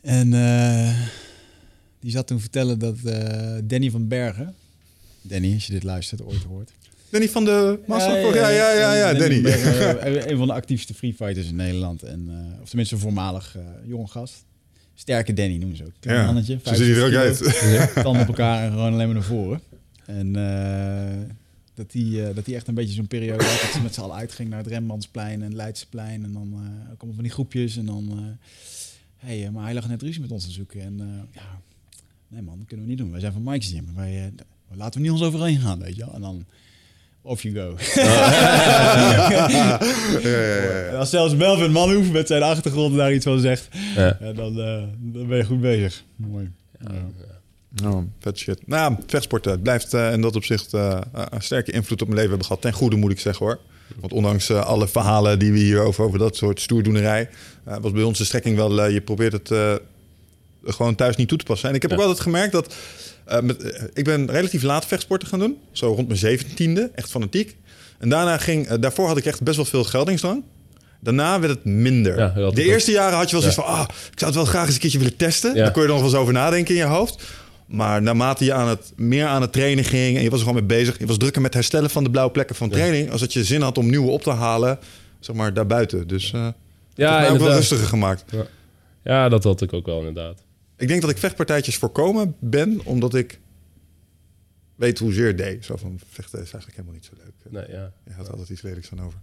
En 0.00 0.32
eh, 0.34 0.98
die 2.00 2.10
zat 2.10 2.26
toen 2.26 2.36
te 2.36 2.42
vertellen 2.42 2.78
dat 2.78 2.96
eh, 3.04 3.54
Danny 3.64 3.90
van 3.90 4.08
Bergen... 4.08 4.54
Danny, 5.22 5.54
als 5.54 5.66
je 5.66 5.72
dit 5.72 5.82
luistert, 5.82 6.22
ooit 6.22 6.42
hoort. 6.42 6.70
Danny 7.10 7.28
van 7.28 7.44
de 7.44 7.78
Massa? 7.86 8.16
Ja, 8.16 8.34
ja, 8.34 8.48
ja, 8.48 8.72
ja, 8.72 8.94
ja, 8.94 9.14
Danny. 9.14 9.40
Bergen, 9.40 10.00
eh, 10.00 10.30
een 10.30 10.36
van 10.36 10.46
de 10.46 10.52
actiefste 10.52 10.94
free 10.94 11.14
fighters 11.14 11.48
in 11.48 11.56
Nederland. 11.56 12.02
En, 12.02 12.26
eh, 12.28 12.60
of 12.62 12.68
tenminste 12.68 12.94
een 12.94 13.00
voormalig 13.00 13.56
jonge 13.86 14.06
gast. 14.06 14.44
Sterke 14.94 15.32
Danny 15.32 15.56
noemen 15.56 15.76
ze 15.76 15.84
ook. 15.84 15.92
Klein 16.00 16.18
Ja, 16.18 16.24
mannetje. 16.24 16.58
zo 16.64 16.74
ziet 16.74 16.86
hij 16.86 16.96
er 16.96 17.04
ook 17.06 17.12
65 17.12 17.78
uit. 17.78 18.04
Tanden 18.04 18.22
op 18.22 18.28
elkaar 18.28 18.64
en 18.64 18.70
gewoon 18.70 18.92
alleen 18.92 19.06
maar 19.06 19.14
naar 19.14 19.24
voren. 19.24 19.60
En 20.06 20.36
eh, 20.36 21.34
dat 21.78 21.92
hij 21.92 22.32
dat 22.34 22.44
die 22.44 22.54
echt 22.54 22.68
een 22.68 22.74
beetje 22.74 22.94
zo'n 22.94 23.06
periode 23.06 23.44
had 23.44 23.60
dat 23.60 23.70
ze 23.72 23.80
met 23.82 23.94
z'n 23.94 24.00
allen 24.00 24.16
uitging 24.16 24.48
naar 24.48 24.58
het 24.58 24.66
Rembrandtsplein 24.66 25.42
en 25.42 25.54
Leidseplein. 25.56 26.24
En 26.24 26.32
dan 26.32 26.52
eh 26.52 26.96
komen 26.96 27.14
van 27.14 27.24
die 27.24 27.32
groepjes 27.32 27.76
en 27.76 27.86
dan... 27.86 28.08
eh 28.10 29.26
hey, 29.26 29.44
eh, 29.44 29.50
maar 29.50 29.64
hij 29.64 29.74
lag 29.74 29.88
net 29.88 30.02
ruzie 30.02 30.20
met 30.20 30.30
ons 30.32 30.44
te 30.44 30.50
zoeken. 30.50 30.80
En 30.80 31.00
eh, 31.00 31.06
ja, 31.42 31.60
nee 32.28 32.42
man, 32.42 32.58
dat 32.58 32.66
kunnen 32.66 32.86
we 32.86 32.90
niet 32.92 33.00
doen. 33.00 33.10
Wij 33.10 33.20
zijn 33.20 33.32
van 33.32 33.42
Mike's 33.42 33.70
Gym. 33.70 33.86
Wij, 33.94 34.24
eh, 34.24 34.76
laten 34.76 34.94
we 35.00 35.06
niet 35.06 35.16
ons 35.16 35.22
overheen 35.22 35.58
gaan, 35.60 35.78
weet 35.78 35.96
je 35.96 36.04
wel. 36.04 36.14
En 36.14 36.20
dan... 36.20 36.44
Off 37.22 37.42
you 37.42 37.54
go. 37.54 37.76
ja, 38.00 39.30
ja, 39.30 39.48
ja. 39.50 39.80
En 40.90 40.96
als 40.98 41.10
zelfs 41.10 41.34
Melvin 41.34 41.70
Manhoef 41.72 42.10
met 42.10 42.26
zijn 42.26 42.42
achtergrond 42.42 42.96
daar 42.96 43.14
iets 43.14 43.24
van 43.24 43.40
zegt, 43.40 43.68
Ja. 43.96 44.16
ja, 44.20 44.32
dan, 44.32 44.60
eh, 44.60 44.82
dan 44.98 45.26
ben 45.26 45.36
je 45.36 45.44
goed 45.44 45.60
bezig. 45.60 46.04
Mooi. 46.16 46.50
Oh, 47.84 48.02
vet 48.20 48.38
shit. 48.38 48.66
Nou, 48.66 48.96
vechtsporten 49.06 49.50
het 49.50 49.62
blijft 49.62 49.94
uh, 49.94 50.12
in 50.12 50.20
dat 50.20 50.36
opzicht 50.36 50.74
uh, 50.74 51.00
een 51.30 51.42
sterke 51.42 51.72
invloed 51.72 52.02
op 52.02 52.08
mijn 52.08 52.14
leven 52.14 52.28
hebben 52.28 52.46
gehad. 52.46 52.62
Ten 52.62 52.72
goede 52.72 52.96
moet 52.96 53.10
ik 53.10 53.20
zeggen 53.20 53.46
hoor. 53.46 53.58
Want 54.00 54.12
ondanks 54.12 54.50
uh, 54.50 54.66
alle 54.66 54.88
verhalen 54.88 55.38
die 55.38 55.52
we 55.52 55.58
hier 55.58 55.80
over, 55.80 56.04
over 56.04 56.18
dat 56.18 56.36
soort 56.36 56.60
stoerdoenerij... 56.60 57.28
Was 57.80 57.92
bij 57.92 58.02
ons 58.02 58.18
de 58.18 58.24
strekking 58.24 58.56
wel, 58.56 58.88
je 58.88 59.00
probeert 59.00 59.32
het 59.32 59.80
gewoon 60.64 60.94
thuis 60.94 61.16
niet 61.16 61.28
toe 61.28 61.38
te 61.38 61.44
passen. 61.44 61.68
En 61.68 61.74
ik 61.74 61.82
heb 61.82 61.90
ja. 61.90 61.96
ook 61.96 62.02
altijd 62.02 62.20
gemerkt 62.20 62.52
dat... 62.52 62.74
Met, 63.42 63.88
ik 63.94 64.04
ben 64.04 64.30
relatief 64.30 64.62
laat 64.62 64.86
vechtsporten 64.86 65.28
gaan 65.28 65.38
doen. 65.38 65.56
Zo 65.72 65.92
rond 65.92 66.06
mijn 66.06 66.18
zeventiende, 66.18 66.90
echt 66.94 67.10
fanatiek. 67.10 67.56
En 67.98 68.08
daarna 68.08 68.38
ging, 68.38 68.68
daarvoor 68.68 69.06
had 69.06 69.16
ik 69.16 69.24
echt 69.24 69.42
best 69.42 69.56
wel 69.56 69.64
veel 69.64 69.84
geldingsdrang. 69.84 70.42
Daarna 71.00 71.40
werd 71.40 71.54
het 71.54 71.64
minder. 71.64 72.18
Ja, 72.18 72.50
de 72.50 72.62
eerste 72.62 72.90
jaren 72.90 73.18
had 73.18 73.30
je 73.30 73.40
wel 73.40 73.40
zoiets 73.40 73.60
ja. 73.60 73.64
van... 73.64 73.74
Ah, 73.74 73.88
ik 73.88 74.18
zou 74.18 74.30
het 74.30 74.34
wel 74.34 74.44
graag 74.44 74.64
eens 74.64 74.74
een 74.74 74.80
keertje 74.80 74.98
willen 74.98 75.16
testen. 75.16 75.54
Ja. 75.54 75.62
Daar 75.62 75.72
kon 75.72 75.82
je 75.82 75.88
er 75.88 75.94
nog 75.94 76.02
wel 76.02 76.10
eens 76.10 76.20
over 76.20 76.32
nadenken 76.32 76.74
in 76.74 76.80
je 76.80 76.86
hoofd. 76.86 77.22
Maar 77.68 78.02
naarmate 78.02 78.44
je 78.44 78.52
aan 78.52 78.68
het, 78.68 78.92
meer 78.96 79.26
aan 79.26 79.42
het 79.42 79.52
trainen 79.52 79.84
ging... 79.84 80.16
en 80.16 80.22
je 80.22 80.30
was 80.30 80.40
er 80.40 80.46
gewoon 80.46 80.66
mee 80.66 80.78
bezig... 80.78 80.98
je 80.98 81.06
was 81.06 81.18
drukker 81.18 81.42
met 81.42 81.54
herstellen 81.54 81.90
van 81.90 82.04
de 82.04 82.10
blauwe 82.10 82.32
plekken 82.32 82.56
van 82.56 82.70
training... 82.70 83.10
als 83.10 83.20
dat 83.20 83.32
je 83.32 83.44
zin 83.44 83.60
had 83.60 83.78
om 83.78 83.90
nieuwe 83.90 84.10
op 84.10 84.22
te 84.22 84.30
halen... 84.30 84.78
zeg 85.20 85.36
maar 85.36 85.54
daarbuiten. 85.54 86.08
Dus 86.08 86.32
uh, 86.32 86.48
ja, 86.94 87.20
dat 87.20 87.30
ook 87.30 87.38
wel 87.38 87.52
rustiger 87.52 87.86
gemaakt. 87.86 88.24
Ja. 88.30 88.46
ja, 89.02 89.28
dat 89.28 89.44
had 89.44 89.62
ik 89.62 89.72
ook 89.72 89.86
wel 89.86 89.98
inderdaad. 89.98 90.42
Ik 90.76 90.88
denk 90.88 91.00
dat 91.00 91.10
ik 91.10 91.18
vechtpartijtjes 91.18 91.76
voorkomen 91.76 92.36
ben... 92.40 92.80
omdat 92.84 93.14
ik 93.14 93.40
weet 94.74 94.98
hoezeer 94.98 95.36
deed. 95.36 95.64
Zo 95.64 95.76
van, 95.76 96.00
vechten 96.10 96.42
is 96.42 96.52
eigenlijk 96.52 96.76
helemaal 96.76 96.94
niet 96.94 97.04
zo 97.04 97.12
leuk. 97.24 97.52
Nee, 97.52 97.76
ja. 97.76 97.92
Je 98.04 98.12
had 98.12 98.30
altijd 98.30 98.48
iets 98.48 98.62
lelijks 98.62 98.90
aan 98.92 99.02
over. 99.02 99.18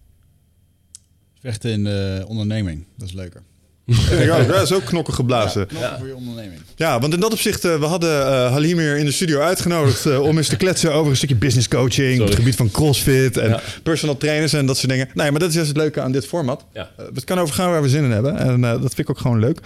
Vechten 1.39 1.71
in 1.71 1.83
de 1.83 2.23
onderneming, 2.27 2.85
dat 2.97 3.07
is 3.07 3.13
leuker. 3.13 3.43
Ik 3.85 4.31
ook, 4.31 4.47
dat 4.47 4.61
is 4.61 4.73
ook 4.73 4.83
knokken 4.85 5.13
geblazen. 5.13 5.67
Knoppen 5.67 5.97
voor 5.97 6.07
je 6.07 6.15
onderneming. 6.15 6.61
Ja, 6.75 6.99
want 6.99 7.13
in 7.13 7.19
dat 7.19 7.31
opzicht, 7.31 7.65
eh, 7.65 7.79
we 7.79 7.85
hadden 7.85 8.09
eh 8.25 8.51
Halim 8.51 8.77
hier 8.79 8.97
in 8.97 9.05
de 9.05 9.11
studio 9.11 9.39
uitgenodigd 9.39 10.05
eh, 10.05 10.21
om 10.21 10.37
eens 10.37 10.47
te 10.47 10.57
kletsen 10.57 10.93
over 10.93 11.11
een 11.11 11.17
stukje 11.17 11.35
business 11.35 11.67
coaching, 11.67 12.21
op 12.21 12.27
het 12.27 12.35
gebied 12.35 12.55
van 12.55 12.71
crossfit 12.71 13.37
en 13.37 13.49
Ja. 13.49 13.61
personal 13.83 14.17
trainers 14.17 14.53
en 14.53 14.65
dat 14.65 14.77
soort 14.77 14.91
dingen. 14.91 15.09
Nee, 15.13 15.31
maar 15.31 15.39
dat 15.39 15.49
is 15.49 15.55
juist 15.55 15.69
het 15.69 15.77
leuke 15.79 16.01
aan 16.01 16.11
dit 16.11 16.27
format. 16.27 16.65
Ja. 16.73 16.89
Eh, 16.97 17.05
het 17.13 17.23
kan 17.23 17.39
overgaan 17.39 17.69
waar 17.69 17.81
we 17.81 17.89
zin 17.89 18.03
in 18.03 18.11
hebben 18.11 18.37
en 18.37 18.63
eh, 18.63 18.71
dat 18.71 18.79
vind 18.79 18.99
ik 18.99 19.09
ook 19.09 19.19
gewoon 19.19 19.39
leuk. 19.39 19.59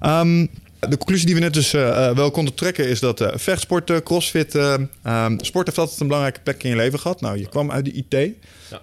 Ehm, 0.00 0.46
de 0.88 0.96
conclusie 0.96 1.26
die 1.26 1.34
we 1.34 1.40
net 1.40 1.54
dus 1.54 1.72
eh, 1.74 2.08
eh, 2.08 2.16
wel 2.16 2.30
konden 2.30 2.54
trekken 2.54 2.88
is 2.88 3.00
dat 3.00 3.20
eh 3.20 3.28
vechtsport, 3.34 3.90
eh, 3.90 3.96
crossfit, 4.04 4.54
eh, 4.54 4.74
ehm, 5.02 5.38
sport 5.38 5.66
heeft 5.66 5.78
altijd 5.78 6.00
een 6.00 6.06
belangrijke 6.06 6.40
plek 6.42 6.62
in 6.62 6.70
je 6.70 6.76
leven 6.76 6.98
gehad. 6.98 7.20
Nou, 7.20 7.38
je 7.38 7.48
kwam 7.48 7.70
uit 7.70 7.84
de 7.84 7.92
IT. 7.92 8.30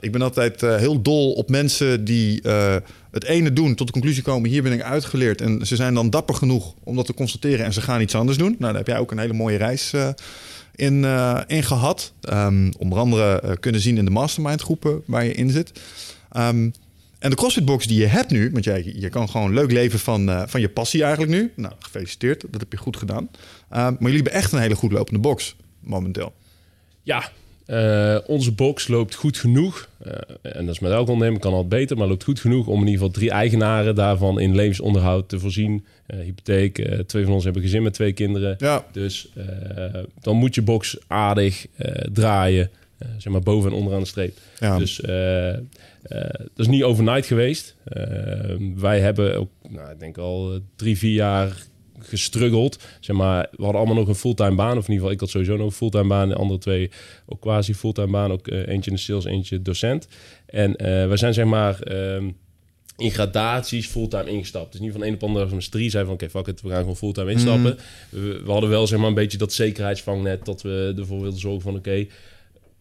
Ik 0.02 0.12
ben 0.12 0.22
altijd 0.22 0.64
eh, 0.64 0.76
heel 0.76 1.02
dol 1.02 1.32
op 1.32 1.50
mensen 1.50 2.04
die 2.06 2.42
eh, 2.42 2.76
het 3.12 3.24
ene 3.24 3.54
doen 3.54 3.76
tot 3.76 3.88
de 3.88 3.94
conclusie 3.94 4.24
komen, 4.24 4.50
hier 4.50 4.64
ben 4.64 4.72
ik 4.72 4.82
uitgeleerd. 4.82 5.42
En 5.42 5.68
ze 5.68 5.76
zijn 5.76 5.94
dan 5.94 6.10
dapper 6.10 6.36
genoeg 6.36 6.74
om 6.84 6.96
dat 6.96 7.06
te 7.06 7.14
constateren 7.14 7.66
en 7.66 7.74
ze 7.74 7.82
gaan 7.82 8.02
iets 8.02 8.16
anders 8.16 8.38
doen. 8.38 8.56
Nou, 8.60 8.62
daar 8.62 8.76
heb 8.76 8.88
jij 8.88 9.00
ook 9.00 9.12
een 9.12 9.20
hele 9.20 9.34
mooie 9.34 9.58
reis 9.58 9.94
eh, 9.94 10.10
in, 10.76 11.06
eh, 11.06 11.40
in 11.48 11.64
gehad. 11.64 12.14
Ehm, 12.22 12.72
onder 12.78 13.00
andere 13.00 13.42
eh, 13.42 13.52
kunnen 13.60 13.82
zien 13.82 13.98
in 13.98 14.06
de 14.06 14.12
mastermind 14.12 14.62
groepen 14.62 15.02
waar 15.06 15.26
je 15.26 15.34
in 15.34 15.50
zit. 15.50 15.82
Ehm, 16.32 16.70
en 17.20 17.30
de 17.30 17.36
CrossFit-box 17.36 17.86
die 17.86 18.00
je 18.00 18.06
hebt 18.06 18.32
nu, 18.32 18.52
want 18.52 18.64
jij, 18.64 18.92
je 18.96 19.10
kan 19.10 19.30
gewoon 19.30 19.54
leuk 19.54 19.72
leven 19.72 20.00
van, 20.00 20.46
van 20.48 20.62
je 20.62 20.70
passie 20.70 21.04
eigenlijk 21.04 21.32
nu. 21.32 21.52
Nou, 21.56 21.74
gefeliciteerd, 21.80 22.42
dat 22.50 22.62
heb 22.62 22.72
je 22.72 22.78
goed 22.78 22.98
gedaan. 22.98 23.30
Ehm, 23.70 23.82
maar 23.82 23.98
jullie 24.00 24.16
hebben 24.16 24.34
echt 24.34 24.52
een 24.52 24.60
hele 24.60 24.76
goed 24.76 24.92
lopende 24.92 25.20
box 25.20 25.56
momenteel. 25.80 26.34
Ja, 27.04 27.32
eh, 27.70 28.18
onze 28.26 28.52
box 28.52 28.88
loopt 28.88 29.16
goed 29.16 29.38
genoeg. 29.38 29.90
Eh, 30.04 30.14
en 30.42 30.66
dat 30.66 30.76
is 30.76 30.80
met 30.80 30.92
elk 30.92 31.08
ondernemer 31.08 31.42
kan 31.42 31.52
altijd 31.52 31.70
beter, 31.70 31.98
maar 31.98 32.08
loopt 32.08 32.24
goed 32.24 32.40
genoeg 32.40 32.68
om 32.68 32.74
in 32.74 32.80
ieder 32.80 32.94
geval 32.94 33.10
drie 33.10 33.32
eigenaren 33.32 33.96
daarvan 33.96 34.40
in 34.40 34.56
levensonderhoud 34.56 35.30
te 35.30 35.40
voorzien. 35.40 35.86
Eh, 36.06 36.20
hypotheek, 36.20 37.04
twee 37.06 37.24
van 37.24 37.34
ons 37.34 37.44
hebben 37.44 37.62
gezin 37.62 37.84
met 37.84 37.94
twee 37.94 38.14
kinderen. 38.14 38.56
Ja, 38.60 38.86
Dus 38.92 39.30
dan 40.20 40.36
moet 40.36 40.56
je 40.56 40.62
box 40.62 40.98
aardig 41.08 41.66
draaien, 42.14 42.70
zeg 43.18 43.34
maar 43.34 43.42
boven 43.42 43.72
en 43.72 43.78
onderaan 43.78 44.02
de 44.02 44.08
streep. 44.08 44.38
ja. 44.60 44.78
Dus 44.78 45.02
dat 46.54 46.60
is 46.66 46.68
niet 46.68 46.84
overnight 46.84 47.26
geweest. 47.26 47.76
Wij 48.76 49.00
hebben 49.00 49.38
ook, 49.38 49.50
nou, 49.70 49.92
ik 49.92 50.00
denk 50.00 50.18
al 50.18 50.60
drie, 50.76 50.98
vier 50.98 51.14
jaar 51.14 51.68
gestruggeld. 52.00 52.80
Zeg 53.00 53.16
maar, 53.16 53.48
we 53.52 53.64
hadden 53.64 53.82
allemaal 53.82 53.98
nog 53.98 54.08
een 54.08 54.16
fulltime 54.16 54.56
baan. 54.56 54.78
Of 54.78 54.88
in 54.88 54.94
ieder 54.94 54.96
geval, 54.96 55.12
ik 55.12 55.20
had 55.20 55.30
sowieso 55.30 55.58
nog 55.58 55.66
een 55.66 55.72
fulltime 55.72 56.08
baan. 56.08 56.30
De 56.30 56.36
andere 56.36 56.60
twee 56.60 56.92
ook 57.26 57.42
quasi 57.42 57.76
fulltime 57.76 58.12
baan. 58.12 58.32
Ook 58.32 58.48
eh, 58.48 58.68
eentje 58.68 58.90
in 58.90 58.96
de 58.96 59.02
sales, 59.02 59.26
eentje 59.26 59.62
docent. 59.62 60.08
En 60.46 60.76
eh 60.76 61.08
wij 61.08 61.18
zijn 61.18 61.34
zeg 61.34 61.46
maar... 61.46 61.82
ehm, 61.82 62.30
in 62.98 63.12
gradaties 63.12 63.88
fulltime 63.88 64.30
ingestapt. 64.30 64.72
Dus 64.72 64.82
niet 64.82 64.92
van 64.92 65.04
een 65.04 65.14
op 65.14 65.24
andere 65.24 65.50
dag 65.50 65.64
drie 65.64 65.90
zei 65.90 66.06
van... 66.06 66.14
oké, 66.14 66.30
fuck 66.30 66.48
it, 66.48 66.62
we 66.62 66.70
gaan 66.70 66.80
gewoon 66.80 66.96
fulltime 66.96 67.32
instappen. 67.32 67.78
We, 68.10 68.42
we 68.46 68.52
hadden 68.52 68.70
wel 68.70 68.88
zeg 68.88 69.00
maar 69.00 69.08
een 69.08 69.14
beetje 69.14 69.38
dat 69.38 69.54
zekerheidsvangnet... 69.54 70.46
dat 70.46 70.62
we 70.62 70.94
ervoor 70.98 71.22
wilden 71.22 71.40
zorgen 71.40 71.62
van... 71.62 71.76
oké, 71.76 71.92
we 71.92 72.08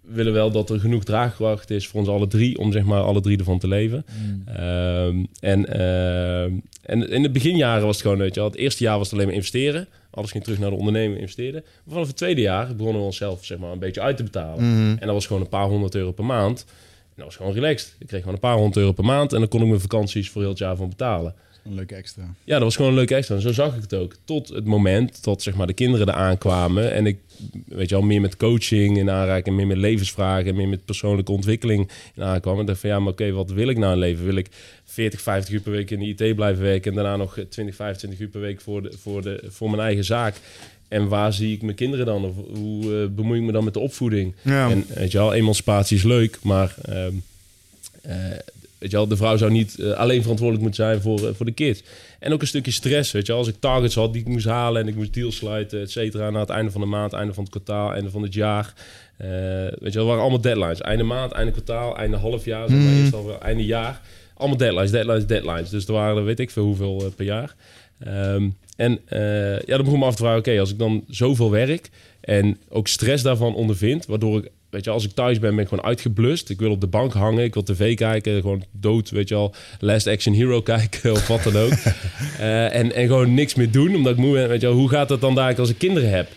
willen 0.09 0.33
wel 0.33 0.51
dat 0.51 0.71
er 0.71 0.81
genoeg 0.81 1.05
draagkracht 1.05 1.71
is 1.71 1.87
voor 1.87 2.01
ons 2.01 2.09
alle 2.09 2.27
drie... 2.27 2.59
om 2.59 2.73
zeg 2.73 2.85
maar 2.85 3.01
alle 3.01 3.21
drie 3.21 3.39
ervan 3.39 3.59
te 3.59 3.69
leven. 3.69 4.05
Ehm, 4.47 5.25
en, 5.41 5.67
ehm, 5.67 6.53
en 6.83 7.11
in 7.11 7.23
de 7.23 7.31
beginjaren 7.31 7.87
was 7.87 7.95
het 7.95 8.05
gewoon, 8.05 8.19
weet 8.19 8.35
je 8.35 8.41
wel... 8.41 8.49
het 8.49 8.59
eerste 8.59 8.85
jaar 8.85 8.97
was 8.97 9.07
het 9.07 9.15
alleen 9.15 9.27
maar 9.27 9.37
investeren. 9.37 9.89
Alles 10.11 10.31
ging 10.31 10.45
terug 10.45 10.59
naar 10.59 10.71
de 10.71 10.77
onderneming 10.77 11.21
investeren. 11.21 11.63
Maar 11.63 11.93
vanaf 11.93 12.07
het 12.07 12.17
tweede 12.17 12.41
jaar 12.41 12.77
begonnen 12.77 13.01
we 13.01 13.07
onszelf 13.07 13.45
zeg 13.45 13.59
maar, 13.59 13.73
een 13.73 13.79
beetje 13.79 14.01
uit 14.01 14.17
te 14.17 14.23
betalen. 14.23 14.65
En 15.01 15.07
dat 15.07 15.15
was 15.15 15.27
gewoon 15.27 15.43
een 15.43 15.49
paar 15.49 15.69
honderd 15.69 15.95
euro 15.95 16.13
per 16.13 16.25
maand... 16.25 16.65
En 17.09 17.25
dat 17.25 17.35
was 17.35 17.47
gewoon 17.47 17.63
relaxed. 17.63 17.97
Ik 17.99 18.07
kreeg 18.07 18.21
gewoon 18.21 18.35
een 18.35 18.41
paar 18.41 18.57
honderd 18.57 18.77
euro 18.77 18.93
per 18.93 19.05
maand... 19.05 19.33
en 19.33 19.39
dan 19.39 19.49
kon 19.49 19.61
ik 19.61 19.67
mijn 19.67 19.81
vakanties 19.81 20.31
voor 20.31 20.41
heel 20.41 20.51
het 20.51 20.59
jaar 20.59 20.77
van 20.77 20.89
betalen. 20.89 21.35
Een 21.69 21.75
leuke 21.75 21.95
extra. 21.95 22.23
Ja, 22.45 22.55
dat 22.55 22.63
was 22.63 22.77
gewoon 22.77 22.91
een 22.91 22.97
leuk 22.97 23.11
extra. 23.11 23.35
En 23.35 23.41
zo 23.41 23.53
zag 23.53 23.77
ik 23.77 23.83
het 23.83 23.95
ook. 23.95 24.15
Tot 24.25 24.49
het 24.49 24.65
moment 24.65 25.25
dat 25.25 25.43
zeg 25.43 25.55
maar, 25.55 25.67
de 25.67 25.73
kinderen 25.73 26.09
eraan 26.09 26.39
kwamen. 26.39 26.93
En 26.93 27.07
ik, 27.07 27.19
weet 27.65 27.89
je 27.89 27.95
wel, 27.95 28.05
meer 28.05 28.21
met 28.21 28.37
coaching 28.37 28.99
in 28.99 29.11
aanraking. 29.11 29.57
Meer 29.57 29.67
met 29.67 29.77
levensvragen. 29.77 30.55
Meer 30.55 30.69
met 30.69 30.85
persoonlijke 30.85 31.33
ontwikkeling 31.33 31.91
in 32.15 32.23
aankwam. 32.23 32.59
En 32.59 32.67
dacht 32.67 32.81
van, 32.81 32.91
ja, 32.91 32.99
maar 32.99 33.13
oké, 33.13 33.31
wat 33.31 33.51
wil 33.51 33.69
ik 33.69 33.79
nou 33.79 33.93
in 33.93 33.99
leven? 33.99 34.25
Wil 34.25 34.37
ik 34.37 34.49
40, 34.85 35.21
50 35.21 35.55
uur 35.55 35.61
per 35.61 35.73
week 35.73 35.91
in 35.91 35.99
de 35.99 36.25
IT 36.25 36.37
blijven 36.37 36.63
werken... 36.63 36.91
en 36.91 36.97
daarna 36.97 37.17
nog 37.17 37.39
20, 37.49 37.75
25 37.75 38.21
uur 38.21 38.29
per 38.29 38.41
week 38.41 38.61
voor, 38.61 38.83
de, 38.83 38.93
voor, 38.99 39.23
de, 39.23 39.45
voor 39.49 39.71
mijn 39.71 39.83
eigen 39.83 40.05
zaak? 40.05 40.37
En 40.89 41.09
waar 41.09 41.33
zie 41.33 41.55
ik 41.55 41.63
mijn 41.63 41.77
kinderen 41.77 42.07
dan? 42.07 42.25
Of 42.25 42.35
hoe 42.57 43.03
eh, 43.03 43.15
bemoei 43.15 43.41
ik 43.41 43.47
me 43.47 43.53
dan 43.53 43.65
met 43.65 43.75
de 43.75 43.81
opvoeding? 43.81 44.35
Ja. 44.43 44.71
En 44.71 44.85
weet 44.95 45.13
je 45.13 45.19
wel, 45.19 45.35
emancipatie 45.35 45.97
is 45.97 46.03
leuk, 46.03 46.39
maar... 46.43 46.75
ehm, 46.83 47.13
eh, 48.03 48.17
weet 48.79 48.91
je 48.91 48.97
wel, 48.97 49.09
de 49.09 49.17
vrouw 49.17 49.37
zou 49.37 49.51
niet 49.51 49.79
eh, 49.79 49.91
alleen 49.91 50.21
verantwoordelijk 50.21 50.67
moeten 50.67 50.85
zijn 50.85 51.01
voor, 51.01 51.29
eh, 51.29 51.35
voor 51.35 51.47
de 51.47 51.53
kids. 51.53 51.83
En 52.19 52.33
ook 52.33 52.41
een 52.41 52.47
stukje 52.47 52.71
stress, 52.71 53.13
weet 53.13 53.27
je 53.27 53.33
wel. 53.33 53.41
Als 53.41 53.51
ik 53.51 53.61
targets 53.61 53.95
had 53.95 54.13
die 54.13 54.23
ik 54.23 54.29
moest 54.29 54.47
halen 54.47 54.83
en 54.83 54.89
ik 54.89 54.95
moest 54.95 55.15
deals 55.15 55.37
sluiten, 55.37 55.81
et 55.81 55.91
cetera... 55.91 56.31
na 56.31 56.41
het 56.41 56.49
einde 56.49 56.71
van 56.71 56.81
de 56.81 56.87
maand, 56.87 57.13
einde 57.13 57.35
van 57.35 57.43
het 57.43 57.53
kwartaal, 57.53 57.93
einde 57.93 58.11
van 58.11 58.23
het 58.23 58.35
jaar... 58.35 58.75
eh, 59.17 59.29
weet 59.79 59.93
je 59.93 59.99
wel, 59.99 60.07
waren 60.07 60.21
allemaal 60.21 60.41
deadlines. 60.41 60.81
Einde 60.81 61.05
maand, 61.05 61.33
einde 61.33 61.53
kwartaal, 61.53 61.97
einde 61.97 62.17
halfjaar, 62.17 62.69
zeg 62.69 62.79
maar, 62.79 62.93
eerst 62.93 63.15
al 63.15 63.41
einde 63.41 63.65
jaar. 63.65 64.01
Allemaal 64.35 64.59
deadlines, 64.59 64.91
deadlines, 64.91 65.27
deadlines. 65.27 65.71
Dus 65.71 65.87
er 65.87 65.93
waren 65.93 66.25
weet 66.25 66.41
ik 66.41 66.51
veel 66.51 66.65
hoeveel 66.65 67.13
per 67.17 67.25
jaar. 67.25 67.55
Ehm, 67.99 68.49
en 68.77 69.01
ja, 69.67 69.77
dan 69.77 69.85
begon 69.85 69.95
ik 69.95 69.99
me 69.99 70.05
af 70.05 70.15
te 70.15 70.23
vragen... 70.23 70.39
oké, 70.39 70.61
als 70.61 70.71
ik 70.71 70.79
dan 70.79 71.05
zoveel 71.09 71.51
werk 71.51 71.91
en 72.21 72.59
ook 72.69 72.89
stress 72.89 73.23
daarvan 73.23 73.55
ondervind... 73.55 74.07
waardoor 74.07 74.39
ik 74.39 74.51
Weet 74.71 74.85
je, 74.85 74.91
als 74.91 75.05
ik 75.05 75.11
thuis 75.11 75.39
ben, 75.39 75.51
ben 75.55 75.63
ik 75.63 75.69
gewoon 75.69 75.85
uitgeblust. 75.85 76.51
Ik 76.51 76.59
wil 76.59 76.71
op 76.71 76.81
de 76.81 76.87
bank 76.87 77.13
hangen, 77.13 77.45
ik 77.45 77.55
wil 77.55 77.63
tv 77.63 77.95
kijken, 77.95 78.41
gewoon 78.41 78.65
dood, 78.73 79.11
weet 79.11 79.29
je 79.29 79.35
al, 79.35 79.55
Last 79.81 80.07
Action 80.07 80.35
Hero 80.35 80.63
kijken 80.73 81.13
of 81.13 81.27
wat 81.27 81.43
dan 81.43 81.57
ook. 81.57 81.73
Eh, 82.39 82.75
en, 82.75 82.95
en 82.95 83.07
gewoon 83.07 83.35
niks 83.35 83.55
meer 83.55 83.71
doen, 83.71 83.95
omdat 83.95 84.13
ik 84.13 84.19
moe 84.19 84.33
ben. 84.33 84.49
Weet 84.49 84.61
je 84.61 84.67
wel, 84.67 84.77
hoe 84.77 84.89
gaat 84.89 85.09
het 85.09 85.21
dan 85.21 85.35
daar 85.35 85.59
als 85.59 85.69
ik 85.69 85.79
kinderen 85.79 86.11
heb? 86.11 86.29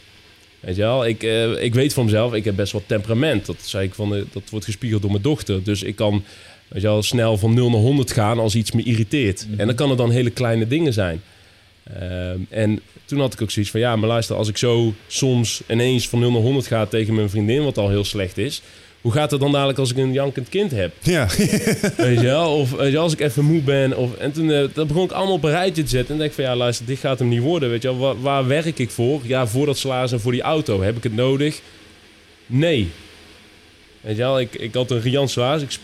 Weet 0.60 0.76
je 0.76 0.82
wel, 0.82 1.06
ik, 1.06 1.24
eh, 1.24 1.64
ik 1.64 1.74
weet 1.74 1.94
van 1.94 2.06
mezelf, 2.06 2.34
ik 2.34 2.46
heb 2.46 2.56
best 2.56 2.72
wel 2.72 2.84
temperament. 2.86 3.46
Dat 3.46 3.56
zei 3.60 3.86
ik 3.86 3.94
van, 3.94 4.10
dat 4.10 4.50
wordt 4.50 4.66
gespiegeld 4.66 5.02
door 5.02 5.12
mijn 5.12 5.24
dochter. 5.24 5.64
Dus 5.64 5.84
ik 5.84 5.96
kan, 5.96 6.24
weet 6.68 6.82
je 6.82 6.88
wel, 6.88 7.04
snel 7.04 7.38
van 7.38 7.54
0 7.54 7.70
naar 7.70 7.80
100 7.80 8.12
gaan 8.12 8.40
als 8.40 8.56
iets 8.56 8.72
me 8.72 8.84
irriteert. 8.84 9.48
En 9.58 9.68
dan 9.68 9.76
kan 9.76 9.90
het 9.90 9.98
dan 9.98 10.12
hele 10.12 10.30
kleine 10.30 10.68
dingen 10.68 10.94
zijn. 10.94 11.22
Ehm, 11.84 12.38
en 12.50 12.80
toen 13.06 13.20
had 13.20 13.34
ik 13.34 13.42
ook 13.42 13.52
zoiets 13.52 13.72
van, 13.72 13.80
ja, 13.80 13.96
maar 13.96 14.10
luister, 14.10 14.36
als 14.36 14.48
ik 14.48 14.58
zo 14.58 14.94
soms 15.08 15.62
ineens 15.68 16.10
van 16.10 16.20
0 16.20 16.32
naar 16.32 16.42
100 16.42 16.68
ga 16.68 16.86
tegen 16.86 17.16
mijn 17.16 17.30
vriendin, 17.30 17.64
wat 17.64 17.78
al 17.78 17.90
heel 17.90 18.04
slecht 18.06 18.38
is, 18.38 18.62
hoe 19.02 19.12
gaat 19.12 19.32
het 19.32 19.40
dan 19.40 19.52
dadelijk 19.52 19.78
als 19.80 19.92
ik 19.92 19.98
een 19.98 20.14
jankend 20.14 20.50
kind 20.50 20.72
heb? 20.72 20.92
ja. 21.02 21.28
Weet 21.98 22.20
je 22.20 22.26
wel? 22.26 22.58
Of 22.58 22.72
weet 22.72 22.92
je, 22.92 22.98
als 22.98 23.14
ik 23.14 23.20
even 23.20 23.46
moe 23.46 23.62
ben. 23.62 23.98
Of, 23.98 24.16
en 24.16 24.32
toen 24.32 24.52
eh, 24.52 24.64
dat 24.74 24.88
begon 24.88 25.04
ik 25.04 25.12
allemaal 25.12 25.36
op 25.36 25.44
een 25.44 25.50
rijtje 25.50 25.84
te 25.84 25.90
zetten. 25.90 26.12
En 26.14 26.18
denk 26.20 26.30
ik 26.30 26.36
van, 26.36 26.46
ja, 26.46 26.56
luister, 26.56 26.86
dit 26.86 27.00
gaat 27.00 27.20
hem 27.20 27.28
niet 27.28 27.42
worden. 27.42 27.70
Weet 27.70 27.82
je 27.82 27.88
wel? 27.88 27.98
Waar, 27.98 28.22
waar 28.22 28.48
werk 28.48 28.80
ik 28.80 28.90
voor? 28.90 29.22
Ja, 29.24 29.48
voor 29.48 29.66
dat 29.66 29.78
salaris 29.78 30.12
en 30.12 30.20
voor 30.20 30.32
die 30.32 30.42
auto. 30.42 30.82
Heb 30.82 30.98
ik 30.98 31.04
het 31.04 31.16
nodig? 31.16 31.62
Nee. 32.46 32.90
Weet 34.02 34.16
je 34.16 34.22
wel, 34.22 34.40
ik, 34.40 34.56
ik 34.56 34.74
had 34.74 34.92
een 34.92 35.02
riant 35.02 35.30
salaris. 35.32 35.62
Ik 35.62 35.72
sp- 35.72 35.82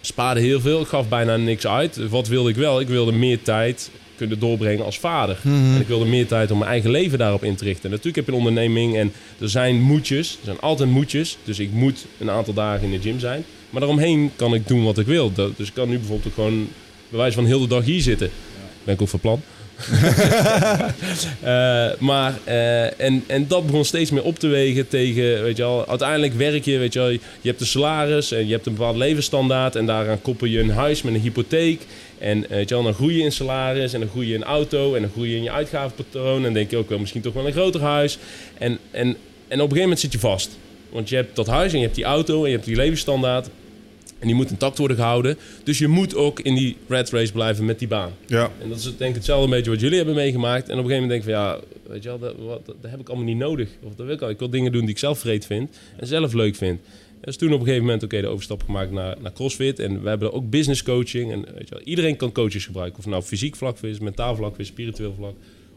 spaarde 0.00 0.40
heel 0.40 0.60
veel. 0.60 0.80
Ik 0.80 0.86
gaf 0.86 1.08
bijna 1.08 1.36
niks 1.36 1.66
uit. 1.66 2.08
Wat 2.08 2.28
wilde 2.28 2.50
ik 2.50 2.56
wel? 2.56 2.80
Ik 2.80 2.88
wilde 2.88 3.12
meer 3.12 3.42
tijd 3.42 3.90
kunnen 4.16 4.38
doorbrengen 4.38 4.84
als 4.84 4.98
vader. 4.98 5.38
En 5.44 5.80
ik 5.80 5.86
wilde 5.86 6.04
meer 6.04 6.26
tijd 6.26 6.50
om 6.50 6.58
mijn 6.58 6.70
eigen 6.70 6.90
leven 6.90 7.18
daarop 7.18 7.44
in 7.44 7.54
te 7.54 7.64
richten. 7.64 7.84
En 7.84 7.90
natuurlijk 7.90 8.16
heb 8.16 8.26
je 8.26 8.32
een 8.32 8.46
onderneming 8.46 8.96
en 8.96 9.12
er 9.40 9.48
zijn 9.48 9.80
moetjes. 9.80 10.30
Er 10.30 10.44
zijn 10.44 10.60
altijd 10.60 10.90
moetjes. 10.90 11.38
Dus 11.44 11.58
ik 11.58 11.72
moet 11.72 12.06
een 12.18 12.30
aantal 12.30 12.54
dagen 12.54 12.84
in 12.84 12.90
de 12.90 13.08
gym 13.08 13.18
zijn. 13.18 13.44
Maar 13.70 13.80
daaromheen 13.80 14.30
kan 14.36 14.54
ik 14.54 14.68
doen 14.68 14.84
wat 14.84 14.98
ik 14.98 15.06
wil. 15.06 15.32
Dus 15.32 15.68
ik 15.68 15.74
kan 15.74 15.88
nu 15.88 15.98
bijvoorbeeld 15.98 16.26
ook 16.26 16.34
gewoon 16.34 16.68
bij 17.08 17.18
wijze 17.18 17.34
van 17.34 17.46
heel 17.46 17.60
de 17.60 17.66
dag 17.66 17.84
hier 17.84 18.02
zitten. 18.02 18.30
Ben 18.84 18.94
ik 18.94 19.02
ook 19.02 19.08
van 19.08 19.20
plan. 19.20 19.42
Eh, 21.42 21.90
maar, 21.98 22.38
eh, 22.44 23.00
en, 23.00 23.24
en 23.26 23.46
dat 23.48 23.66
begon 23.66 23.84
steeds 23.84 24.10
meer 24.10 24.22
op 24.22 24.38
te 24.38 24.46
wegen 24.46 24.88
tegen, 24.88 25.42
weet 25.42 25.56
je 25.56 25.62
wel, 25.62 25.88
uiteindelijk 25.88 26.34
werk 26.34 26.64
je, 26.64 26.78
weet 26.78 26.92
je 26.92 26.98
wel, 26.98 27.10
je 27.10 27.20
hebt 27.42 27.60
een 27.60 27.66
salaris 27.66 28.32
en 28.32 28.46
je 28.46 28.52
hebt 28.52 28.66
een 28.66 28.74
bepaald 28.74 28.96
levensstandaard 28.96 29.76
en 29.76 29.86
daaraan 29.86 30.22
koppel 30.22 30.46
je 30.46 30.60
een 30.60 30.70
huis 30.70 31.02
met 31.02 31.14
een 31.14 31.20
hypotheek. 31.20 31.80
En 32.24 32.44
eh, 32.44 32.50
weet 32.50 32.68
je 32.68 32.74
wel, 32.74 32.84
dan 32.84 32.94
groei 32.94 33.16
je 33.16 33.22
in 33.22 33.32
salaris 33.32 33.92
en 33.92 34.00
dan 34.00 34.08
groei 34.08 34.28
je 34.28 34.34
in 34.34 34.44
auto 34.44 34.94
en 34.94 35.00
dan 35.00 35.10
groei 35.10 35.30
je 35.30 35.36
in 35.36 35.42
je 35.42 35.50
uitgavenpatroon 35.50 36.36
en 36.36 36.42
dan 36.42 36.52
denk 36.52 36.70
je 36.70 36.76
ook 36.76 36.88
wel 36.88 36.98
misschien 36.98 37.22
toch 37.22 37.32
wel 37.32 37.46
een 37.46 37.52
groter 37.52 37.80
huis. 37.80 38.18
En, 38.58 38.78
en, 38.90 39.06
en 39.08 39.08
op 39.08 39.16
een 39.48 39.58
gegeven 39.58 39.80
moment 39.80 40.00
zit 40.00 40.12
je 40.12 40.18
vast. 40.18 40.58
Want 40.90 41.08
je 41.08 41.16
hebt 41.16 41.36
dat 41.36 41.46
huis 41.46 41.72
en 41.72 41.78
je 41.78 41.84
hebt 41.84 41.96
die 41.96 42.04
auto 42.04 42.42
en 42.42 42.48
je 42.48 42.54
hebt 42.54 42.66
die 42.66 42.76
levensstandaard. 42.76 43.48
En 44.18 44.26
die 44.26 44.34
moet 44.34 44.50
intact 44.50 44.78
worden 44.78 44.96
gehouden. 44.96 45.38
Dus 45.64 45.78
je 45.78 45.88
moet 45.88 46.14
ook 46.14 46.40
in 46.40 46.54
die 46.54 46.76
red 46.88 47.10
race 47.10 47.32
blijven 47.32 47.64
met 47.64 47.78
die 47.78 47.88
baan. 47.88 48.12
ja. 48.26 48.50
En 48.62 48.68
dat 48.68 48.78
is 48.78 48.84
denk 48.84 49.10
ik 49.10 49.14
hetzelfde 49.14 49.50
beetje 49.50 49.70
wat 49.70 49.80
jullie 49.80 49.96
hebben 49.96 50.14
meegemaakt. 50.14 50.68
En 50.68 50.78
op 50.78 50.84
een 50.84 50.90
gegeven 50.90 51.08
moment 51.08 51.24
denk 51.26 51.36
ik 51.36 51.44
van 51.44 51.62
ja, 51.62 51.92
weet 51.92 52.02
je 52.02 52.08
wel, 52.08 52.18
dat, 52.18 52.34
wat, 52.38 52.66
dat, 52.66 52.76
dat 52.80 52.90
heb 52.90 53.00
ik 53.00 53.08
allemaal 53.08 53.26
niet 53.26 53.36
nodig. 53.36 53.68
Of 53.82 53.94
dat 53.94 54.06
wil 54.06 54.14
ik 54.14 54.22
al. 54.22 54.28
Ik 54.30 54.38
wil 54.38 54.50
dingen 54.50 54.72
doen 54.72 54.80
die 54.80 54.90
ik 54.90 54.98
zelf 54.98 55.18
vreed 55.18 55.46
vind 55.46 55.76
en 55.96 56.06
zelf 56.06 56.32
leuk 56.32 56.56
vind. 56.56 56.80
Dus 57.24 57.36
toen 57.36 57.52
op 57.52 57.58
een 57.58 57.64
gegeven 57.64 57.84
moment 57.84 58.02
oké 58.02 58.20
de 58.20 58.26
overstap 58.26 58.62
gemaakt 58.62 58.90
naar, 58.90 59.16
naar 59.20 59.32
CrossFit. 59.32 59.78
En 59.78 60.02
we 60.02 60.08
hebben 60.08 60.32
ook 60.32 60.50
business 60.50 60.82
coaching. 60.82 61.32
En 61.32 61.40
weet 61.54 61.68
je 61.68 61.74
wel, 61.74 61.84
iedereen 61.84 62.16
kan 62.16 62.32
coaches 62.32 62.64
gebruiken. 62.66 62.98
Of 62.98 63.06
nou 63.06 63.22
fysiek 63.22 63.56
vlak 63.56 63.78
is, 63.78 63.98
mentaal 63.98 64.36
vlak 64.36 64.58
is, 64.58 64.66
spiritueel 64.66 65.14
vlak 65.16 65.34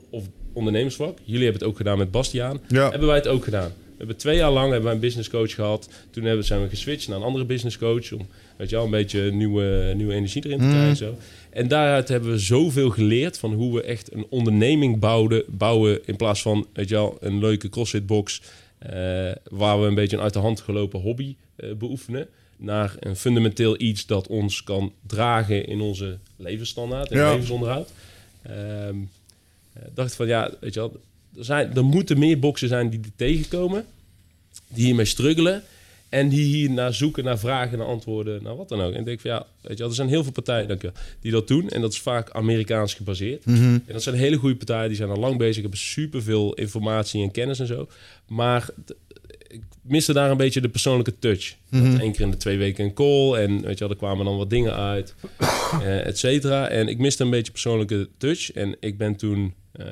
of 0.09 0.25
ondernemersvlak. 0.53 1.17
Jullie 1.23 1.43
hebben 1.43 1.61
het 1.61 1.69
ook 1.69 1.77
gedaan 1.77 1.97
met 1.97 2.11
Bastiaan. 2.11 2.59
Ja. 2.67 2.89
Hebben 2.89 3.07
wij 3.07 3.17
het 3.17 3.27
ook 3.27 3.43
gedaan. 3.43 3.71
We 3.87 4.03
hebben 4.03 4.17
twee 4.17 4.37
jaar 4.37 4.51
lang 4.51 4.71
hebben 4.71 4.91
een 4.91 4.99
business 4.99 5.29
coach 5.29 5.53
gehad. 5.53 5.89
Toen 6.09 6.23
hebben, 6.23 6.45
zijn 6.45 6.61
we 6.61 6.69
geswitcht 6.69 7.07
naar 7.07 7.17
een 7.17 7.23
andere 7.23 7.45
business 7.45 7.77
coach. 7.77 8.11
Om 8.11 8.27
weet 8.57 8.69
je 8.69 8.75
wel, 8.75 8.85
een 8.85 8.91
beetje 8.91 9.31
nieuwe, 9.31 9.93
nieuwe 9.95 10.13
energie 10.13 10.45
erin 10.45 10.57
te 10.57 10.63
Mm. 10.63 10.71
krijgen. 10.71 10.95
Zo. 10.95 11.17
En 11.49 11.67
daaruit 11.67 12.07
hebben 12.07 12.31
we 12.31 12.39
zoveel 12.39 12.89
geleerd 12.89 13.37
van 13.39 13.53
hoe 13.53 13.73
we 13.75 13.81
echt 13.81 14.13
een 14.13 14.25
onderneming 14.29 14.99
bouwden, 14.99 15.43
bouwen. 15.47 15.99
In 16.05 16.15
plaats 16.15 16.41
van 16.41 16.67
weet 16.73 16.89
je 16.89 16.95
wel, 16.95 17.17
een 17.19 17.39
leuke 17.39 17.69
crossfit 17.69 18.05
box. 18.05 18.41
Eh, 18.77 19.31
waar 19.49 19.81
we 19.81 19.87
een 19.87 19.95
beetje 19.95 20.17
een 20.17 20.23
uit 20.23 20.33
de 20.33 20.39
hand 20.39 20.61
gelopen 20.61 20.99
hobby 20.99 21.35
eh, 21.55 21.73
beoefenen. 21.73 22.27
Naar 22.57 22.95
een 22.99 23.15
fundamenteel 23.15 23.81
iets 23.81 24.05
dat 24.05 24.27
ons 24.27 24.63
kan 24.63 24.93
dragen 25.07 25.67
in 25.67 25.81
onze 25.81 26.17
levensstandaard 26.35 27.11
en 27.11 27.17
Ja. 27.17 27.31
levensonderhoud. 27.31 27.91
Eh, 28.41 28.53
dacht 29.93 30.15
van 30.15 30.27
ja, 30.27 30.51
weet 30.59 30.73
je 30.73 30.79
wel, 30.79 31.01
er, 31.37 31.45
zijn, 31.45 31.75
er 31.75 31.83
moeten 31.85 32.19
meer 32.19 32.39
boksen 32.39 32.67
zijn 32.67 32.89
die 32.89 32.99
dit 32.99 33.11
tegenkomen, 33.15 33.85
die 34.67 34.85
hiermee 34.85 35.05
struggelen 35.05 35.63
en 36.09 36.29
die 36.29 36.43
hier 36.45 36.69
naar 36.71 36.93
zoeken, 36.93 37.23
naar 37.23 37.39
vragen, 37.39 37.77
naar 37.77 37.88
antwoorden, 37.88 38.43
naar 38.43 38.55
wat 38.55 38.69
dan 38.69 38.81
ook. 38.81 38.93
En 38.93 38.99
ik 38.99 39.05
denk 39.05 39.19
van 39.19 39.31
ja, 39.31 39.45
weet 39.61 39.71
je 39.71 39.77
wel, 39.77 39.88
er 39.89 39.95
zijn 39.95 40.07
heel 40.07 40.23
veel 40.23 40.31
partijen 40.31 40.67
dank 40.67 40.81
je 40.81 40.91
wel, 40.93 41.01
die 41.21 41.31
dat 41.31 41.47
doen 41.47 41.69
en 41.69 41.81
dat 41.81 41.91
is 41.91 41.99
vaak 41.99 42.31
Amerikaans 42.31 42.93
gebaseerd. 42.93 43.43
En 43.45 43.84
dat 43.93 44.03
zijn 44.03 44.15
hele 44.15 44.35
goede 44.38 44.55
partijen, 44.55 44.88
die 44.88 44.97
zijn 44.97 45.09
al 45.09 45.17
lang 45.19 45.38
bezig, 45.38 45.61
hebben 45.61 45.79
superveel 45.79 46.53
informatie 46.53 47.23
en 47.23 47.31
kennis 47.31 47.59
en 47.59 47.67
zo. 47.67 47.88
Maar 48.27 48.69
ik 49.47 49.61
miste 49.81 50.13
daar 50.13 50.31
een 50.31 50.38
beetje 50.38 50.61
de 50.61 50.69
persoonlijke 50.69 51.19
touch. 51.19 51.55
Want 51.69 52.01
Eén 52.01 52.11
keer 52.11 52.21
in 52.21 52.31
de 52.31 52.38
twee 52.38 52.57
weken 52.57 52.85
een 52.85 52.93
call 52.93 53.34
en 53.34 53.61
weet 53.61 53.73
je 53.73 53.79
wel, 53.79 53.89
er 53.89 53.95
kwamen 53.95 54.25
dan 54.25 54.38
wat 54.38 54.49
dingen 54.49 54.75
uit, 54.75 55.15
eh, 55.81 56.05
et 56.05 56.17
cetera. 56.17 56.67
En 56.67 56.88
ik 56.88 56.97
miste 56.97 57.23
een 57.23 57.29
beetje 57.29 57.51
persoonlijke 57.51 58.09
touch. 58.17 58.51
En 58.51 58.75
ik 58.79 58.97
ben 58.97 59.15
toen 59.15 59.53
eh, 59.71 59.85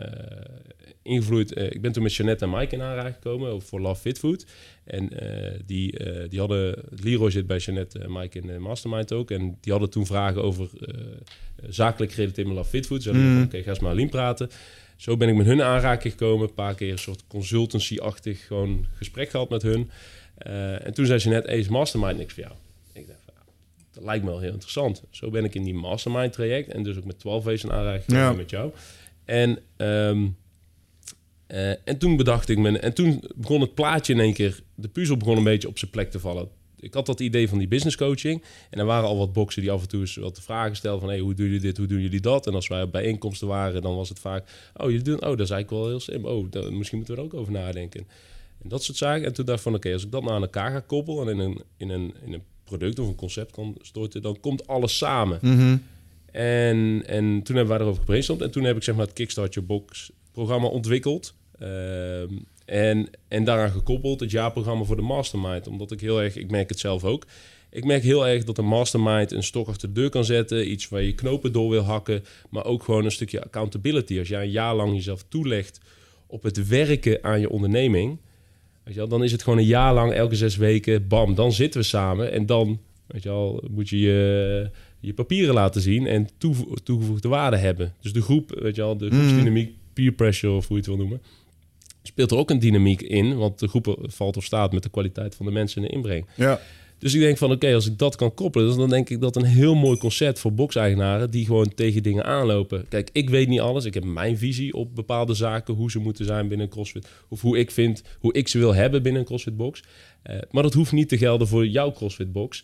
ingevloeid. 1.01 1.53
eh, 1.53 1.65
ik 1.65 1.81
ben 1.81 1.91
toen 1.91 2.03
met 2.03 2.13
Jeannette 2.15 2.45
en 2.45 2.51
Mike 2.51 2.75
in 2.75 2.81
aanraking 2.81 3.15
gekomen 3.15 3.61
voor 3.61 3.81
Love 3.81 4.01
Fit 4.01 4.19
Food. 4.19 4.45
En 4.85 5.19
eh, 5.19 5.59
die, 5.65 5.97
eh, 5.97 6.29
die 6.29 6.39
hadden, 6.39 6.83
Leroy 6.89 7.31
zit 7.31 7.47
bij 7.47 7.57
Jeannette 7.57 7.99
en 7.99 8.11
Mike 8.11 8.39
in 8.39 8.47
de 8.47 8.59
mastermind 8.59 9.11
ook. 9.13 9.31
En 9.31 9.57
die 9.61 9.71
hadden 9.71 9.89
toen 9.89 10.05
vragen 10.05 10.43
over 10.43 10.69
eh, 10.79 10.95
zakelijk 11.67 12.11
gerelateerd 12.11 12.47
met 12.47 12.55
Love 12.55 12.69
Fit 12.69 12.85
Food. 12.85 13.03
Ze 13.03 13.09
hadden 13.11 13.33
van, 13.33 13.43
oké, 13.43 13.61
ga 13.63 13.69
eens 13.69 13.83
Aline 13.83 14.09
praten. 14.09 14.49
Zo 14.95 15.17
ben 15.17 15.29
ik 15.29 15.35
met 15.35 15.45
hun 15.45 15.55
in 15.59 15.63
aanraking 15.63 16.13
gekomen. 16.13 16.47
Een 16.47 16.53
paar 16.53 16.75
keer 16.75 16.91
een 16.91 16.97
soort 16.97 17.23
consultancy-achtig 17.27 18.45
gewoon 18.45 18.85
gesprek 18.95 19.29
gehad 19.29 19.49
met 19.49 19.61
hun. 19.61 19.89
Eh, 20.37 20.85
en 20.85 20.93
toen 20.93 21.05
zei 21.05 21.19
ze 21.19 21.29
net, 21.29 21.47
is 21.47 21.67
mastermind 21.67 22.17
niks 22.17 22.33
voor 22.33 22.43
jou? 22.43 22.55
Ik 22.93 23.07
dacht, 23.07 23.19
ja, 23.27 23.33
dat 23.93 24.03
lijkt 24.03 24.23
me 24.23 24.29
wel 24.29 24.39
heel 24.39 24.51
interessant. 24.51 25.03
Zo 25.09 25.29
ben 25.29 25.43
ik 25.43 25.55
in 25.55 25.63
die 25.63 25.73
mastermind 25.73 26.33
traject 26.33 26.67
en 26.71 26.83
dus 26.83 26.97
ook 26.97 27.05
met 27.05 27.19
12 27.19 27.43
wezen 27.43 27.69
in 27.69 27.75
aanraking 27.75 28.11
Ja. 28.17 28.31
met 28.33 28.49
jou. 28.49 28.71
En, 29.25 29.59
ehm, 29.77 30.27
eh, 31.47 31.69
en 31.69 31.97
toen 31.97 32.15
bedacht 32.15 32.49
ik 32.49 32.57
me, 32.57 32.79
en 32.79 32.93
toen 32.93 33.23
begon 33.35 33.61
het 33.61 33.73
plaatje 33.75 34.13
in 34.13 34.19
één 34.19 34.33
keer, 34.33 34.59
de 34.75 34.87
puzzel 34.87 35.17
begon 35.17 35.37
een 35.37 35.43
beetje 35.43 35.67
op 35.67 35.77
zijn 35.77 35.91
plek 35.91 36.11
te 36.11 36.19
vallen. 36.19 36.47
Ik 36.79 36.93
had 36.93 37.05
dat 37.05 37.19
idee 37.19 37.49
van 37.49 37.57
die 37.57 37.67
business 37.67 37.95
coaching. 37.97 38.43
En 38.69 38.79
er 38.79 38.85
waren 38.85 39.07
al 39.07 39.17
wat 39.17 39.33
boksen 39.33 39.61
die 39.61 39.71
af 39.71 39.81
en 39.81 39.87
toe 39.87 39.99
eens 39.99 40.15
wat 40.15 40.41
vragen 40.41 40.75
stelden 40.75 40.99
van... 40.99 41.09
Hey, 41.09 41.19
hoe 41.19 41.33
doen 41.33 41.45
jullie 41.45 41.61
dit, 41.61 41.77
hoe 41.77 41.87
doen 41.87 42.01
jullie 42.01 42.19
dat? 42.19 42.47
En 42.47 42.53
als 42.53 42.67
wij 42.67 42.81
op 42.81 42.91
bijeenkomsten 42.91 43.47
waren, 43.47 43.81
dan 43.81 43.95
was 43.95 44.09
het 44.09 44.19
vaak... 44.19 44.71
Oh, 44.73 44.85
jullie 44.89 45.03
doen, 45.03 45.15
oh 45.15 45.19
dat 45.21 45.39
is 45.39 45.49
eigenlijk 45.49 45.69
wel 45.69 45.87
heel 45.87 45.99
slim. 45.99 46.25
Oh, 46.25 46.51
dat- 46.51 46.71
misschien 46.71 46.97
moeten 46.97 47.15
we 47.15 47.21
er 47.21 47.27
ook 47.27 47.33
over 47.33 47.51
nadenken. 47.51 48.07
En 48.63 48.69
dat 48.69 48.83
soort 48.83 48.97
zaken. 48.97 49.25
En 49.25 49.33
toen 49.33 49.45
dacht 49.45 49.57
ik 49.57 49.63
van, 49.63 49.75
oké, 49.75 49.93
als 49.93 50.03
ik 50.03 50.11
dat 50.11 50.21
nou 50.21 50.33
aan 50.33 50.41
elkaar 50.41 50.71
ga 50.71 50.79
koppelen... 50.79 51.27
en 51.27 51.39
in 51.39 51.39
een, 51.39 51.61
in 51.77 51.89
een, 51.89 52.13
in 52.25 52.33
een 52.33 52.43
product 52.63 52.99
of 52.99 53.07
een 53.07 53.15
concept 53.15 53.51
kan 53.51 53.75
storten... 53.81 54.21
dan 54.21 54.39
komt 54.39 54.67
alles 54.67 54.97
samen. 54.97 55.39
En, 56.31 57.03
en 57.07 57.41
toen 57.43 57.55
hebben 57.55 57.67
wij 57.73 57.79
erover 57.79 57.99
gebrainstormd. 57.99 58.41
En 58.41 58.51
toen 58.51 58.63
heb 58.63 58.75
ik 58.75 58.83
zeg 58.83 58.95
maar 58.95 59.05
het 59.05 59.13
Kickstart 59.13 59.53
Your 59.53 59.69
Box 59.69 60.11
programma 60.35 60.67
ontwikkeld. 60.67 61.33
Ehm, 61.59 62.33
en, 62.65 63.09
en 63.27 63.43
daaraan 63.43 63.71
gekoppeld 63.71 64.19
het 64.19 64.31
jaarprogramma 64.31 64.83
voor 64.83 64.95
de 64.95 65.01
Mastermind. 65.01 65.67
Omdat 65.67 65.91
ik 65.91 66.01
heel 66.01 66.21
erg, 66.21 66.35
ik 66.35 66.51
merk 66.51 66.69
het 66.69 66.79
zelf 66.79 67.03
ook. 67.03 67.25
Ik 67.69 67.85
merk 67.85 68.03
heel 68.03 68.27
erg 68.27 68.43
dat 68.43 68.57
een 68.57 68.65
Mastermind 68.65 69.31
een 69.31 69.43
stok 69.43 69.67
achter 69.67 69.87
de 69.87 69.93
deur 69.93 70.09
kan 70.09 70.25
zetten. 70.25 70.71
Iets 70.71 70.89
waar 70.89 71.01
je 71.01 71.15
knopen 71.15 71.51
door 71.51 71.69
wil 71.69 71.81
hakken. 71.81 72.23
Maar 72.49 72.65
ook 72.65 72.83
gewoon 72.83 73.05
een 73.05 73.11
stukje 73.11 73.43
accountability. 73.43 74.19
Als 74.19 74.27
jij 74.27 74.41
een 74.41 74.51
jaar 74.51 74.75
lang 74.75 74.93
jezelf 74.93 75.25
toelegt 75.27 75.79
op 76.27 76.43
het 76.43 76.67
werken 76.67 77.23
aan 77.23 77.39
je 77.39 77.49
onderneming. 77.49 78.17
Weet 78.83 78.93
je 78.93 78.99
wel, 78.99 79.09
dan 79.09 79.23
is 79.23 79.31
het 79.31 79.43
gewoon 79.43 79.59
een 79.59 79.65
jaar 79.65 79.93
lang, 79.93 80.13
elke 80.13 80.35
zes 80.35 80.55
weken, 80.55 81.07
bam, 81.07 81.35
dan 81.35 81.51
zitten 81.51 81.79
we 81.79 81.85
samen. 81.85 82.31
En 82.31 82.45
dan 82.45 82.79
weet 83.05 83.23
je 83.23 83.29
wel, 83.29 83.63
moet 83.71 83.89
je 83.89 83.99
je, 83.99 84.69
je 84.99 85.13
papieren 85.13 85.53
laten 85.53 85.81
zien 85.81 86.07
en 86.07 86.27
toegevoegde 86.83 87.27
waarde 87.27 87.57
hebben. 87.57 87.93
Dus 88.01 88.13
de 88.13 88.21
groep, 88.21 88.59
weet 88.59 88.75
je 88.75 88.81
wel, 88.81 88.97
de 88.97 89.09
groepsdynamiek, 89.09 89.75
peer 89.95 90.11
pressure 90.11 90.53
of 90.53 90.67
hoe 90.67 90.77
je 90.77 90.83
het 90.83 90.91
wil 90.91 90.97
noemen, 90.97 91.21
speelt 92.03 92.31
er 92.31 92.37
ook 92.37 92.49
een 92.49 92.59
dynamiek 92.59 93.01
in. 93.01 93.37
Want 93.37 93.59
de 93.59 93.67
groep 93.67 93.97
valt 94.01 94.37
of 94.37 94.43
staat 94.43 94.71
met 94.71 94.83
de 94.83 94.89
kwaliteit 94.89 95.35
van 95.35 95.45
de 95.45 95.51
mensen 95.51 95.81
in 95.81 95.87
de 95.87 95.93
inbreng. 95.93 96.25
Ja. 96.35 96.59
Dus 96.99 97.13
ik 97.13 97.19
denk 97.19 97.37
van, 97.37 97.51
oké, 97.51 97.73
als 97.73 97.87
ik 97.87 97.97
dat 97.97 98.15
kan 98.15 98.33
koppelen... 98.33 98.77
dan 98.77 98.89
denk 98.89 99.09
ik 99.09 99.21
dat 99.21 99.35
een 99.35 99.45
heel 99.45 99.75
mooi 99.75 99.97
concept 99.97 100.39
voor 100.39 100.53
box-eigenaren... 100.53 101.31
die 101.31 101.45
gewoon 101.45 101.73
tegen 101.75 102.03
dingen 102.03 102.25
aanlopen. 102.25 102.85
Kijk, 102.89 103.09
ik 103.13 103.29
weet 103.29 103.47
niet 103.47 103.59
alles. 103.59 103.85
Ik 103.85 103.93
heb 103.93 104.03
mijn 104.03 104.37
visie 104.37 104.73
op 104.73 104.95
bepaalde 104.95 105.33
zaken... 105.33 105.73
hoe 105.73 105.91
ze 105.91 105.99
moeten 105.99 106.25
zijn 106.25 106.47
binnen 106.47 106.65
een 106.65 106.73
CrossFit... 106.73 107.07
of 107.29 107.41
hoe 107.41 107.57
ik 107.57 107.71
vind, 107.71 108.03
hoe 108.19 108.33
ik 108.33 108.47
ze 108.47 108.57
wil 108.57 108.73
hebben 108.73 109.03
binnen 109.03 109.21
een 109.21 109.27
CrossFit-box. 109.27 109.83
Eh, 110.21 110.37
maar 110.51 110.63
dat 110.63 110.73
hoeft 110.73 110.91
niet 110.91 111.09
te 111.09 111.17
gelden 111.17 111.47
voor 111.47 111.67
jouw 111.67 111.91
CrossFit-box. 111.91 112.63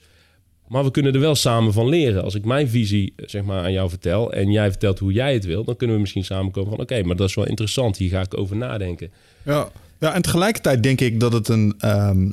Maar 0.72 0.84
we 0.84 0.92
kunnen 0.92 1.14
er 1.14 1.20
wel 1.20 1.36
samen 1.36 1.74
van 1.74 1.90
leren. 1.90 2.24
Als 2.24 2.36
ik 2.36 2.46
mijn 2.46 2.70
visie 2.70 3.14
eh, 3.16 3.28
zeg 3.28 3.44
maar, 3.44 3.64
aan 3.64 3.72
jou 3.72 3.90
vertel... 3.90 4.34
en 4.34 4.52
jij 4.52 4.70
vertelt 4.70 5.00
hoe 5.00 5.12
jij 5.12 5.34
het 5.34 5.46
wil... 5.46 5.64
dan 5.64 5.76
kunnen 5.76 5.96
we 5.96 6.02
misschien 6.02 6.24
samenkomen 6.24 6.70
van... 6.70 6.80
oké, 6.80 7.04
maar 7.04 7.16
dat 7.16 7.30
is 7.30 7.36
wel 7.36 7.48
interessant. 7.48 7.98
Hier 7.98 8.10
ga 8.10 8.22
ik 8.22 8.38
over 8.38 8.56
nadenken. 8.56 9.12
Ja. 9.44 9.70
ja, 10.00 10.14
en 10.14 10.22
tegelijkertijd 10.22 10.84
denk 10.84 11.02
ik 11.02 11.20
dat 11.20 11.34
het 11.34 11.48
een, 11.48 11.74
ehm, 11.78 12.30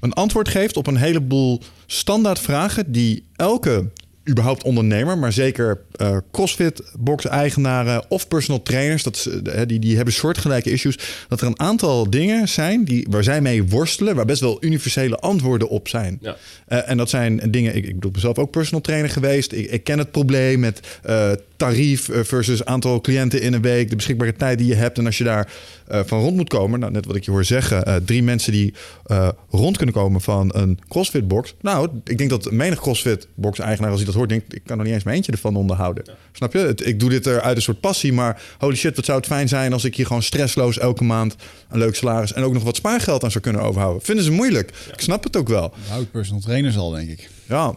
een 0.00 0.12
antwoord 0.12 0.48
geeft 0.48 0.76
op 0.76 0.86
een 0.86 0.96
heleboel 0.96 1.60
standaard 1.86 2.38
vragen 2.38 2.92
die 2.92 3.24
elke 3.36 3.90
überhaupt 4.30 4.62
ondernemer, 4.62 5.18
maar 5.18 5.32
zeker 5.32 5.80
eh 5.96 6.16
CrossFit 6.32 6.82
box 6.98 7.26
eigenaren 7.26 8.04
of 8.08 8.28
personal 8.28 8.62
trainers, 8.62 9.02
dat 9.02 9.28
eh, 9.44 9.60
die, 9.66 9.78
die 9.78 9.96
hebben 9.96 10.14
soortgelijke 10.14 10.70
issues, 10.70 10.98
dat 11.28 11.40
er 11.40 11.46
een 11.46 11.60
aantal 11.60 12.10
dingen 12.10 12.48
zijn 12.48 12.84
die, 12.84 13.06
waar 13.10 13.24
zij 13.24 13.40
mee 13.40 13.64
worstelen, 13.64 14.14
waar 14.14 14.24
best 14.24 14.40
wel 14.40 14.56
universele 14.60 15.16
antwoorden 15.16 15.68
op 15.68 15.88
zijn. 15.88 16.18
Ja. 16.20 16.36
Eh, 16.66 16.90
en 16.90 16.96
dat 16.96 17.10
zijn 17.10 17.40
dingen, 17.50 17.76
ik, 17.76 17.86
ik 17.86 17.94
bedoel 17.94 18.10
mezelf 18.10 18.38
ook 18.38 18.50
personal 18.50 18.80
trainer 18.80 19.10
geweest. 19.10 19.52
Ik, 19.52 19.70
ik 19.70 19.84
ken 19.84 19.98
het 19.98 20.10
probleem 20.10 20.60
met 20.60 20.80
eh, 21.02 21.30
tarief 21.56 22.08
eh, 22.08 22.20
versus 22.22 22.64
aantal 22.64 23.00
cliënten 23.00 23.42
in 23.42 23.52
een 23.52 23.62
week, 23.62 23.90
de 23.90 23.96
beschikbare 23.96 24.34
tijd 24.36 24.58
die 24.58 24.66
je 24.66 24.74
hebt. 24.74 24.98
En 24.98 25.06
als 25.06 25.18
je 25.18 25.24
daar 25.24 25.52
eh, 25.90 26.00
van 26.04 26.20
rond 26.20 26.36
moet 26.36 26.48
komen, 26.48 26.80
nou, 26.80 26.92
net 26.92 27.06
wat 27.06 27.16
ik 27.16 27.24
je 27.24 27.30
hoor 27.30 27.44
zeggen, 27.44 27.84
eh, 27.84 27.94
drie 28.04 28.22
mensen 28.22 28.52
die 28.52 28.74
eh, 29.06 29.28
rond 29.50 29.76
kunnen 29.76 29.94
komen 29.94 30.20
van 30.20 30.50
een 30.54 30.78
CrossFit 30.88 31.28
box. 31.28 31.54
Nou, 31.60 31.88
ik 32.04 32.18
denk 32.18 32.30
dat 32.30 32.50
menig 32.50 32.80
CrossFit 32.80 33.26
box 33.34 33.58
eigenaar 33.58 33.90
als 33.90 33.98
hij 33.98 34.06
dat 34.06 34.19
hoort, 34.20 34.40
denkt, 34.40 34.54
ik 34.54 34.62
kan 34.64 34.78
er 34.78 34.84
niet 34.84 34.94
eens 34.94 35.04
mijn 35.04 35.16
eentje 35.16 35.32
ervan 35.32 35.56
onderhouden. 35.56 36.04
Snap 36.32 36.52
je? 36.52 36.58
Het, 36.58 36.86
ik 36.86 37.00
doe 37.00 37.10
dit 37.10 37.26
er 37.26 37.40
uit 37.40 37.56
een 37.56 37.62
soort 37.62 37.80
passie, 37.80 38.12
maar 38.12 38.42
holy 38.58 38.76
shit, 38.76 38.96
wat 38.96 39.04
zou 39.04 39.18
het 39.18 39.26
fijn 39.26 39.48
zijn 39.48 39.72
als 39.72 39.84
ik 39.84 39.96
hier 39.96 40.06
gewoon 40.06 40.22
stressloos 40.22 40.78
elke 40.78 41.04
maand 41.04 41.36
een 41.68 41.78
leuk 41.78 41.94
salaris 41.94 42.32
en 42.32 42.42
ook 42.42 42.52
nog 42.52 42.62
wat 42.62 42.76
spaargeld 42.76 43.24
aan 43.24 43.30
zou 43.30 43.44
kunnen 43.44 43.62
overhouden. 43.62 44.02
Vinden 44.02 44.24
ze 44.24 44.30
moeilijk. 44.30 44.72
Ik 44.92 45.00
snap 45.00 45.24
het 45.24 45.36
ook 45.36 45.48
wel. 45.48 45.74
Houd 45.88 46.10
personal 46.10 46.40
trainers 46.40 46.76
al, 46.76 46.90
denk 46.90 47.08
ik. 47.08 47.28
Ja. 47.48 47.74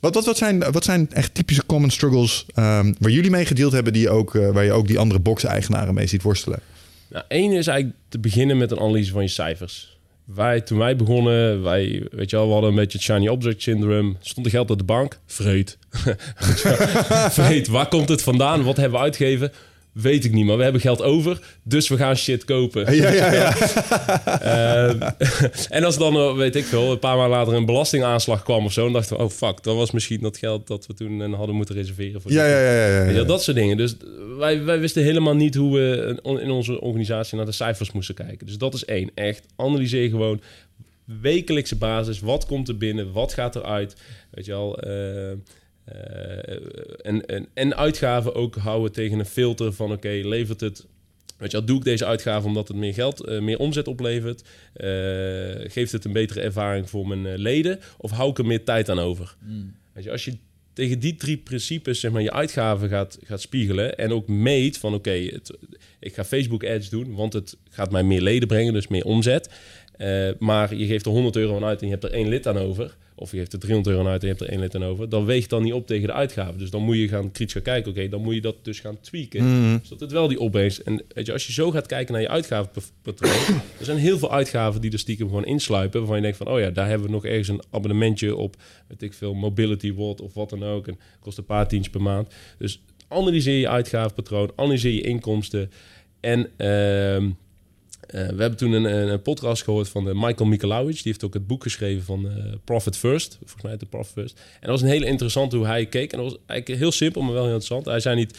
Wat, 0.00 0.14
wat, 0.14 0.24
wat, 0.24 0.36
zijn, 0.36 0.72
wat 0.72 0.84
zijn 0.84 1.12
echt 1.12 1.34
typische 1.34 1.66
common 1.66 1.90
struggles 1.90 2.46
ehm, 2.54 2.92
waar 2.98 3.10
jullie 3.10 3.30
mee 3.30 3.44
gedeeld 3.44 3.72
hebben, 3.72 3.92
die 3.92 4.10
ook, 4.10 4.34
eh, 4.34 4.50
waar 4.50 4.64
je 4.64 4.72
ook 4.72 4.86
die 4.86 4.98
andere 4.98 5.20
box-eigenaren 5.20 5.94
mee 5.94 6.06
ziet 6.06 6.22
worstelen? 6.22 6.60
Nou, 7.08 7.24
één 7.28 7.52
is 7.52 7.66
eigenlijk 7.66 7.98
te 8.08 8.18
beginnen 8.18 8.58
met 8.58 8.70
een 8.70 8.78
analyse 8.78 9.12
van 9.12 9.22
je 9.22 9.28
cijfers. 9.28 9.97
Wij, 10.34 10.60
toen 10.60 10.78
wij 10.78 10.96
begonnen, 10.96 11.62
wij, 11.62 12.06
weet 12.10 12.30
je 12.30 12.36
wel, 12.36 12.46
we 12.46 12.52
hadden 12.52 12.70
een 12.70 12.76
beetje 12.76 12.98
het 12.98 13.06
shiny 13.06 13.28
object 13.28 13.62
syndrome. 13.62 14.14
Stond 14.20 14.46
er 14.46 14.52
geld 14.52 14.70
op 14.70 14.78
de 14.78 14.84
bank? 14.84 15.20
Wel? 15.26 15.78
Vreet. 17.30 17.68
Waar 17.68 17.88
komt 17.88 18.08
het 18.08 18.22
vandaan? 18.22 18.64
Wat 18.64 18.76
hebben 18.76 18.98
we 18.98 19.04
uitgegeven? 19.04 19.52
Weet 20.02 20.24
ik 20.24 20.32
niet, 20.32 20.44
maar 20.44 20.56
we 20.56 20.62
hebben 20.62 20.80
geld 20.80 21.02
over, 21.02 21.40
dus 21.62 21.88
we 21.88 21.96
gaan 21.96 22.16
shit 22.16 22.44
kopen. 22.44 22.94
Ja, 22.94 23.10
ja, 23.12 23.32
ja. 23.32 23.56
Ehm, 24.88 25.10
en 25.76 25.84
als 25.84 25.98
dan, 25.98 26.16
eh, 26.16 26.36
weet 26.36 26.56
ik 26.56 26.64
veel, 26.64 26.92
een 26.92 26.98
paar 26.98 27.16
maanden 27.16 27.38
later 27.38 27.54
een 27.54 27.66
belastingaanslag 27.66 28.42
kwam 28.42 28.64
of 28.64 28.72
zo, 28.72 28.84
dan 28.84 28.92
dachten 28.92 29.16
we, 29.16 29.22
oh 29.22 29.30
fuck, 29.30 29.62
dat 29.62 29.76
was 29.76 29.90
misschien 29.90 30.20
dat 30.20 30.38
geld 30.38 30.66
dat 30.66 30.86
we 30.86 30.94
toen 30.94 31.22
eh, 31.22 31.34
hadden 31.34 31.54
moeten 31.54 31.74
reserveren. 31.74 32.20
Voor 32.20 32.32
Ja, 32.32 32.46
ja, 32.46 32.60
ja, 32.60 32.86
ja, 32.86 33.04
ja, 33.04 33.12
wel, 33.12 33.26
dat 33.26 33.42
soort 33.42 33.56
dingen. 33.56 33.76
Dus 33.76 33.96
wij, 34.38 34.64
wij 34.64 34.80
wisten 34.80 35.02
helemaal 35.02 35.34
niet 35.36 35.54
hoe 35.54 35.78
we 35.78 36.20
in 36.42 36.50
onze 36.50 36.80
organisatie 36.80 37.36
naar 37.36 37.46
de 37.46 37.52
cijfers 37.52 37.92
moesten 37.92 38.14
kijken. 38.14 38.46
Dus 38.46 38.58
dat 38.58 38.74
is 38.74 38.84
één. 38.84 39.10
Echt, 39.14 39.46
analyseer 39.56 40.08
gewoon 40.08 40.40
wekelijkse 41.20 41.76
basis. 41.76 42.20
Wat 42.20 42.46
komt 42.46 42.68
er 42.68 42.76
binnen? 42.76 43.12
Wat 43.12 43.34
gaat 43.34 43.56
eruit? 43.56 43.96
Weet 44.30 44.44
je 44.44 44.50
wel... 44.52 44.78
eh, 44.78 45.30
eh, 45.30 45.38
en, 47.02 47.26
en, 47.26 47.46
en 47.54 47.76
uitgaven 47.76 48.34
ook 48.34 48.56
houden 48.56 48.92
tegen 48.92 49.18
een 49.18 49.26
filter 49.26 49.72
van... 49.72 49.92
oké, 49.92 50.08
levert 50.08 50.60
het... 50.60 50.86
Weet 51.36 51.50
je 51.50 51.64
doe 51.64 51.78
ik 51.78 51.84
deze 51.84 52.06
uitgave 52.06 52.46
omdat 52.46 52.68
het 52.68 52.76
meer 52.76 52.94
geld, 52.94 53.24
eh, 53.24 53.40
meer 53.40 53.58
omzet 53.58 53.88
oplevert? 53.88 54.42
Eh, 54.72 54.88
geeft 55.70 55.92
het 55.92 56.04
een 56.04 56.12
betere 56.12 56.40
ervaring 56.40 56.90
voor 56.90 57.08
mijn 57.08 57.26
eh, 57.26 57.38
leden? 57.38 57.78
Of 57.98 58.10
hou 58.10 58.30
ik 58.30 58.38
er 58.38 58.46
meer 58.46 58.64
tijd 58.64 58.88
aan 58.88 58.98
over? 58.98 59.36
Weet 59.92 60.04
je, 60.04 60.10
als 60.10 60.24
je 60.24 60.36
tegen 60.72 60.98
die 60.98 61.16
drie 61.16 61.36
principes 61.36 62.00
zeg 62.00 62.10
maar, 62.10 62.22
je 62.22 62.32
uitgaven 62.32 62.88
gaat, 62.88 63.18
gaat 63.24 63.40
spiegelen. 63.40 63.98
En 63.98 64.12
ook 64.12 64.28
meet 64.28 64.78
van 64.78 64.94
oké, 64.94 65.12
ik 65.98 66.14
ga 66.14 66.24
Facebook 66.24 66.64
ads 66.64 66.88
doen, 66.88 67.14
want 67.14 67.32
het 67.32 67.56
gaat 67.70 67.90
mij 67.90 68.02
meer 68.02 68.20
leden 68.20 68.48
brengen, 68.48 68.72
dus 68.72 68.88
meer 68.88 69.04
omzet. 69.04 69.50
Eh, 69.96 70.28
maar 70.38 70.74
je 70.74 70.86
geeft 70.86 71.06
er 71.06 71.12
100 71.12 71.36
euro 71.36 71.56
aan 71.56 71.64
uit 71.64 71.80
en 71.80 71.86
je 71.86 71.92
hebt 71.92 72.04
er 72.04 72.12
één 72.12 72.28
lid 72.28 72.46
aan 72.46 72.58
over. 72.58 72.96
Of 73.18 73.30
je 73.30 73.36
geeft 73.36 73.52
er 73.52 73.58
300 73.58 73.96
euro 73.96 74.08
uit 74.08 74.20
en 74.20 74.28
je 74.28 74.34
hebt 74.34 74.46
er 74.46 74.52
één 74.52 74.60
lid 74.60 74.74
aan 74.74 74.84
over. 74.84 75.08
Dan 75.08 75.24
weegt 75.24 75.50
dan 75.50 75.62
niet 75.62 75.72
op 75.72 75.86
tegen 75.86 76.06
de 76.06 76.12
uitgaven. 76.12 76.58
Dus 76.58 76.70
dan 76.70 76.82
moet 76.82 76.96
je 76.96 77.08
gaan 77.08 77.30
kritisch 77.30 77.52
gaan 77.52 77.62
kijken. 77.62 77.90
Oké, 77.90 78.08
dan 78.08 78.22
moet 78.22 78.34
je 78.34 78.40
dat 78.40 78.56
dus 78.62 78.80
gaan 78.80 79.00
tweaken. 79.00 79.44
Mhm. 79.44 79.78
Zodat 79.82 80.00
het 80.00 80.12
wel 80.12 80.28
die 80.28 80.40
opbrengst... 80.40 80.78
En 80.78 81.02
weet 81.14 81.26
je, 81.26 81.32
als 81.32 81.46
je 81.46 81.52
zo 81.52 81.70
gaat 81.70 81.86
kijken 81.86 82.12
naar 82.12 82.22
je 82.22 82.28
uitgavenpatroon... 82.28 83.30
er 83.78 83.84
zijn 83.84 83.98
heel 83.98 84.18
veel 84.18 84.32
uitgaven 84.32 84.80
die 84.80 84.92
er 84.92 84.98
stiekem 84.98 85.28
gewoon 85.28 85.44
insluipen... 85.44 85.98
waarvan 85.98 86.16
je 86.16 86.22
denkt 86.22 86.36
van... 86.36 86.48
oh 86.48 86.58
ja, 86.60 86.70
daar 86.70 86.88
hebben 86.88 87.06
we 87.06 87.12
nog 87.12 87.24
ergens 87.24 87.48
een 87.48 87.62
abonnementje 87.70 88.36
op... 88.36 88.56
weet 88.88 89.02
ik 89.02 89.14
veel, 89.14 89.34
Mobility 89.34 89.92
World 89.92 90.20
of 90.20 90.34
wat 90.34 90.50
dan 90.50 90.64
ook. 90.64 90.88
En 90.88 90.98
kost 91.20 91.38
een 91.38 91.44
paar 91.44 91.68
tientjes 91.68 91.92
per 91.92 92.02
maand. 92.02 92.34
Dus 92.58 92.82
analyseer 93.08 93.58
je 93.58 93.68
uitgavenpatroon, 93.68 94.52
analyseer 94.56 94.92
je 94.92 95.00
inkomsten... 95.00 95.70
En 96.20 96.50
ehm, 96.56 97.24
eh, 97.24 97.30
we 98.10 98.18
hebben 98.18 98.56
toen 98.56 98.72
een, 98.72 98.84
een, 98.84 99.22
podcast 99.22 99.62
gehoord 99.62 99.88
van 99.88 100.04
de 100.04 100.14
Michael 100.14 100.48
Michalowicz. 100.48 101.02
Die 101.02 101.12
heeft 101.12 101.24
ook 101.24 101.34
het 101.34 101.46
boek 101.46 101.62
geschreven 101.62 102.04
van 102.04 102.28
eh, 102.28 102.44
Profit 102.64 102.96
First. 102.96 103.36
Volgens 103.38 103.62
mij 103.62 103.76
de 103.76 103.86
Profit 103.86 104.12
First. 104.12 104.38
En 104.38 104.60
dat 104.60 104.70
was 104.70 104.82
een 104.82 104.88
hele 104.88 105.06
interessante 105.06 105.56
hoe 105.56 105.66
hij 105.66 105.86
keek. 105.86 106.12
En 106.12 106.18
dat 106.18 106.30
was 106.30 106.40
eigenlijk 106.46 106.80
heel 106.80 106.92
simpel, 106.92 107.22
maar 107.22 107.32
wel 107.32 107.44
heel 107.44 107.54
interessant. 107.54 107.86
Hij 107.86 108.00
zei 108.00 108.16
niet 108.16 108.38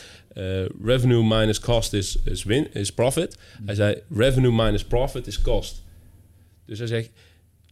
revenue 0.84 1.24
minus 1.24 1.60
cost 1.60 1.94
is, 1.94 2.18
is, 2.26 2.44
win, 2.44 2.74
is 2.74 2.94
profit. 2.94 3.38
Hij 3.66 3.76
zei 3.76 4.02
revenue 4.16 4.52
minus 4.52 4.84
profit 4.84 5.28
is 5.28 5.42
cost. 5.42 5.84
Dus 6.66 6.78
hij 6.78 6.88
zegt, 6.88 7.10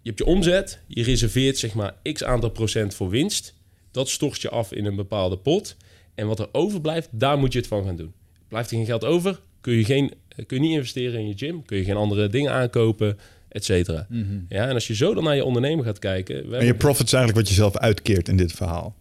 je 0.02 0.14
hebt 0.14 0.19
je 0.19 0.26
omzet. 0.26 0.80
Je 0.88 1.03
reserveert 1.03 1.57
zeg 1.57 1.74
maar 1.74 1.95
x 2.14 2.24
aantal 2.24 2.49
procent 2.49 2.94
voor 2.94 3.10
winst. 3.10 3.53
Dat 3.91 4.10
stort 4.10 4.41
je 4.41 4.49
af 4.49 4.72
in 4.72 4.86
een 4.86 4.95
bepaalde 4.95 5.38
pot. 5.38 5.76
En 6.15 6.28
wat 6.28 6.40
er 6.40 6.49
overblijft, 6.52 7.10
daar 7.11 7.38
moet 7.38 7.53
je 7.53 7.60
het 7.60 7.68
van 7.68 7.86
gaan 7.86 7.95
doen. 7.95 8.14
Blijft 8.48 8.72
er 8.72 8.78
geen 8.78 8.86
geld 8.86 9.06
over, 9.06 9.40
kun 9.61 9.74
je, 9.74 9.86
geen, 9.86 10.14
kun 10.45 10.57
je 10.57 10.68
niet 10.68 10.76
investeren 10.76 11.19
in 11.19 11.27
je 11.27 11.34
gym, 11.38 11.65
kun 11.65 11.77
je 11.77 11.84
geen 11.84 11.95
andere 11.95 12.27
dingen 12.27 12.51
aankopen, 12.51 13.18
et 13.49 13.65
cetera. 13.65 14.07
Ja, 14.49 14.68
en 14.68 14.73
als 14.73 14.88
je 14.88 14.95
zo 14.95 15.14
dan 15.14 15.23
naar 15.23 15.35
je 15.35 15.43
ondernemer 15.43 15.85
gaat 15.85 15.99
kijken... 15.99 16.53
En 16.53 16.65
je 16.65 16.76
profit 16.76 17.05
is 17.05 17.14
eigenlijk 17.14 17.45
wat 17.45 17.55
je 17.55 17.61
zelf 17.61 17.77
uitkeert 17.77 18.27
in 18.27 18.38
dit 18.38 18.51
verhaal. 18.51 18.95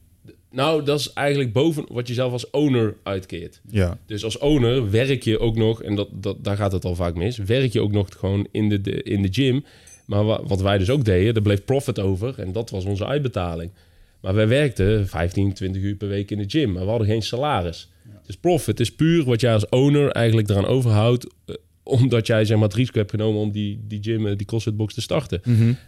Nou, 0.50 0.84
dat 0.84 1.00
is 1.00 1.12
eigenlijk 1.12 1.52
boven 1.52 1.84
wat 1.88 2.08
je 2.08 2.14
zelf 2.14 2.32
als 2.32 2.50
owner 2.50 2.94
uitkeert. 3.02 3.60
Ja. 3.70 3.98
Dus 4.06 4.24
als 4.24 4.38
owner 4.38 4.90
werk 4.90 5.22
je 5.22 5.38
ook 5.38 5.56
nog, 5.56 5.82
en 5.82 5.94
dat, 5.94 6.08
dat, 6.12 6.44
daar 6.44 6.56
gaat 6.56 6.72
het 6.72 6.84
al 6.84 6.94
vaak 6.94 7.14
mis, 7.14 7.36
werk 7.36 7.72
je 7.72 7.80
ook 7.80 7.92
nog 7.92 8.08
gewoon 8.18 8.46
in 8.50 8.68
de, 8.68 8.80
de 8.80 9.02
in 9.02 9.22
de 9.22 9.28
gym. 9.30 9.64
Maar 10.04 10.24
wa, 10.24 10.42
wat 10.42 10.60
wij 10.60 10.78
dus 10.78 10.90
ook 10.90 11.04
deden, 11.04 11.34
er 11.34 11.42
bleef 11.42 11.64
profit 11.64 11.98
over 11.98 12.38
en 12.38 12.52
dat 12.52 12.70
was 12.70 12.84
onze 12.84 13.06
uitbetaling. 13.06 13.70
Maar 14.20 14.34
wij 14.34 14.48
werkten 14.48 15.08
15, 15.08 15.52
20 15.52 15.82
uur 15.82 15.94
per 15.94 16.08
week 16.08 16.30
in 16.30 16.38
de 16.38 16.44
gym, 16.48 16.72
maar 16.72 16.82
we 16.82 16.88
hadden 16.88 17.06
geen 17.06 17.22
salaris. 17.22 17.90
Dus 18.26 18.36
profit 18.36 18.80
is 18.80 18.92
puur 18.94 19.24
wat 19.24 19.40
jij 19.40 19.52
als 19.52 19.68
owner 19.68 20.10
eigenlijk 20.10 20.48
eraan 20.48 20.66
overhoudt. 20.66 21.26
eh, 21.46 21.54
omdat 21.82 22.26
jij 22.26 22.44
zeg 22.44 22.56
maar, 22.56 22.66
het 22.68 22.76
risico 22.76 22.98
hebt 22.98 23.10
genomen 23.10 23.40
om 23.40 23.50
die, 23.50 23.80
die 23.88 24.02
gym, 24.02 24.26
eh, 24.26 24.36
die 24.36 24.46
CrossFit-box 24.46 24.94
te 24.94 25.00
starten. 25.00 25.42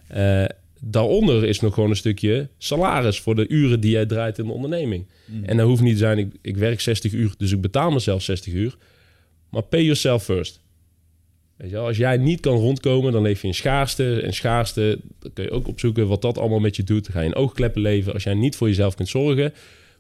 Eh, 0.09 0.45
daaronder 0.81 1.45
is 1.45 1.61
nog 1.61 1.75
gewoon 1.75 1.91
een 1.91 1.97
stukje 1.97 2.49
salaris 2.59 3.21
voor 3.21 3.35
de 3.35 3.49
uren 3.49 3.81
die 3.81 3.91
jij 3.91 4.07
draait 4.07 4.39
in 4.39 4.47
de 4.47 4.53
onderneming. 4.53 5.07
En 5.43 5.57
dat 5.57 5.67
hoeft 5.67 5.83
niet 5.83 5.93
te 5.93 5.99
zijn, 5.99 6.19
ik, 6.19 6.33
ik 6.43 6.57
werk 6.57 6.81
60 6.81 7.13
uur, 7.13 7.35
dus 7.39 7.53
ik 7.53 7.61
betaal 7.61 7.91
mezelf 7.91 8.23
60 8.23 8.53
uur. 8.53 8.77
Maar 9.51 9.63
pay 9.63 9.83
yourself 9.83 10.25
first. 10.25 10.61
Weet 11.57 11.71
je 11.71 11.77
wel, 11.77 11.87
als 11.87 11.97
jij 11.97 12.17
niet 12.17 12.41
kan 12.41 12.57
rondkomen, 12.57 13.13
dan 13.13 13.23
leef 13.23 13.41
je 13.41 13.47
in 13.47 13.55
schaarste. 13.55 14.21
En 14.21 14.33
schaarste, 14.33 14.99
dan 15.19 15.33
kun 15.33 15.45
je 15.45 15.51
ook 15.51 15.69
opzoeken 15.69 16.09
wat 16.09 16.23
dat 16.23 16.39
allemaal 16.39 16.59
met 16.59 16.77
je 16.77 16.85
doet. 16.85 17.05
Dan 17.05 17.13
ga 17.13 17.21
je 17.21 17.27
in 17.27 17.35
oogkleppen 17.35 17.81
leven. 17.83 18.13
Als 18.13 18.23
jij 18.23 18.35
niet 18.35 18.57
voor 18.57 18.69
jezelf 18.69 18.95
kunt 18.95 19.09
zorgen, 19.09 19.53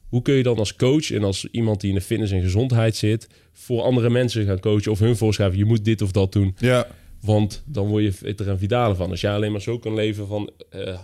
hoe 0.09 0.23
kun 0.23 0.35
je 0.35 0.43
dan 0.43 0.59
als 0.59 0.77
coach 0.77 1.11
en 1.11 1.25
als 1.25 1.49
iemand 1.51 1.81
die 1.81 1.89
in 1.91 1.95
de 1.95 2.01
fitness 2.01 2.33
en 2.33 2.43
gezondheid 2.43 2.97
zit, 2.97 3.29
voor 3.53 3.83
andere 3.83 4.11
mensen 4.11 4.47
gaan 4.47 4.61
coachen 4.61 4.93
of 4.93 4.99
hun 4.99 5.17
voorschrijven, 5.17 5.59
je 5.59 5.65
moet 5.65 5.85
dit 5.85 6.03
of 6.03 6.13
dat 6.13 6.33
doen. 6.33 6.55
Ja. 6.59 6.87
Want 7.21 7.63
dan 7.67 7.87
word 7.87 8.03
je 8.05 8.13
fitter 8.13 8.49
en 8.49 8.59
vitaler 8.59 8.97
van. 8.97 9.11
Als 9.11 9.21
jij 9.21 9.33
alleen 9.35 9.53
maar 9.53 9.61
zo 9.61 9.79
kan 9.79 9.95
leven 9.95 10.27
van, 10.27 10.51
eh 10.71 10.99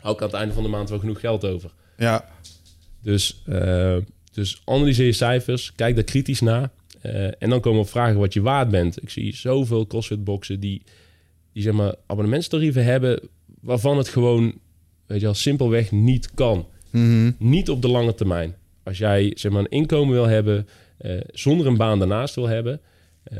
hou 0.00 0.14
ik 0.14 0.20
aan 0.22 0.28
het 0.28 0.36
einde 0.36 0.54
van 0.54 0.62
de 0.62 0.68
maand 0.68 0.88
wel 0.88 0.98
genoeg 0.98 1.20
geld 1.20 1.44
over. 1.44 1.70
Ja. 1.98 2.28
Dus, 3.02 3.42
eh, 3.46 3.96
dus 4.32 4.62
analyseer 4.64 5.06
je 5.06 5.12
cijfers, 5.12 5.72
kijk 5.74 5.94
daar 5.94 6.04
kritisch 6.04 6.40
naar. 6.40 6.70
eh, 7.00 7.24
en 7.24 7.50
dan 7.50 7.60
komen 7.60 7.78
we 7.78 7.84
op 7.84 7.90
vragen 7.90 8.18
wat 8.18 8.32
je 8.32 8.40
waard 8.42 8.68
bent. 8.70 9.02
Ik 9.02 9.10
zie 9.10 9.36
zoveel 9.36 9.86
CrossFit-boxen 9.86 10.60
die, 10.60 10.82
die 11.52 11.62
zeg 11.62 11.72
maar, 11.72 11.94
abonnementstarieven 12.06 12.84
hebben... 12.84 13.20
waarvan 13.60 13.98
het 13.98 14.08
gewoon, 14.08 14.44
weet 15.06 15.18
je 15.18 15.24
wel, 15.24 15.34
simpelweg 15.34 15.90
niet 15.90 16.30
kan. 16.34 16.66
Mhm. 16.94 17.30
Niet 17.38 17.70
op 17.70 17.82
de 17.82 17.88
lange 17.88 18.14
termijn. 18.14 18.54
Als 18.82 18.98
jij 18.98 19.32
zeg 19.34 19.52
maar, 19.52 19.60
een 19.60 19.68
inkomen 19.68 20.14
wil 20.14 20.26
hebben, 20.26 20.68
eh, 20.96 21.20
zonder 21.32 21.66
een 21.66 21.76
baan 21.76 21.98
daarnaast 21.98 22.34
wil 22.34 22.48
hebben... 22.48 22.80
eh, 23.24 23.38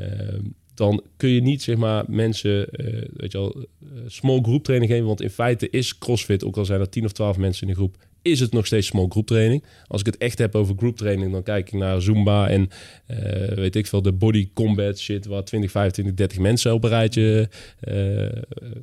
dan 0.75 1.03
kun 1.17 1.29
je 1.29 1.41
niet 1.43 1.63
zeg 1.63 1.77
maar, 1.77 2.05
mensen 2.09 2.69
eh, 2.71 2.87
weet 3.17 3.33
je 3.33 3.39
wel, 3.39 3.55
eh, 3.57 3.89
small 4.07 4.41
group 4.43 4.65
training 4.65 4.91
geven. 4.91 5.07
Want 5.07 5.23
in 5.23 5.31
feite 5.31 5.71
is 5.71 5.99
CrossFit, 5.99 6.45
ook 6.45 6.57
al 6.57 6.65
zijn 6.65 6.81
er 6.81 6.89
10 6.89 7.05
of 7.05 7.13
12 7.13 7.37
mensen 7.39 7.63
in 7.63 7.69
de 7.69 7.75
groep, 7.79 7.97
is 8.25 8.41
het 8.41 8.53
nog 8.53 8.67
steeds 8.67 8.87
small 8.87 9.07
group 9.09 9.27
training. 9.27 9.65
Als 9.87 10.01
ik 10.01 10.07
het 10.07 10.17
echt 10.17 10.39
heb 10.39 10.55
over 10.55 10.75
group 10.77 10.97
training, 10.97 11.33
dan 11.33 11.43
kijk 11.43 11.67
ik 11.67 11.79
naar 11.79 12.03
Zumba 12.03 12.49
en 12.49 12.69
eh, 13.07 13.55
weet 13.55 13.77
ik 13.77 13.87
veel, 13.87 14.03
de 14.03 14.13
body 14.13 14.51
combat 14.55 14.99
shit, 14.99 15.27
waar 15.27 15.45
20, 15.45 15.71
25, 15.71 16.15
30 16.15 16.39
mensen 16.39 16.75
op 16.75 16.85
een 16.85 16.91
rijtje 16.91 17.49
eh, 17.81 18.43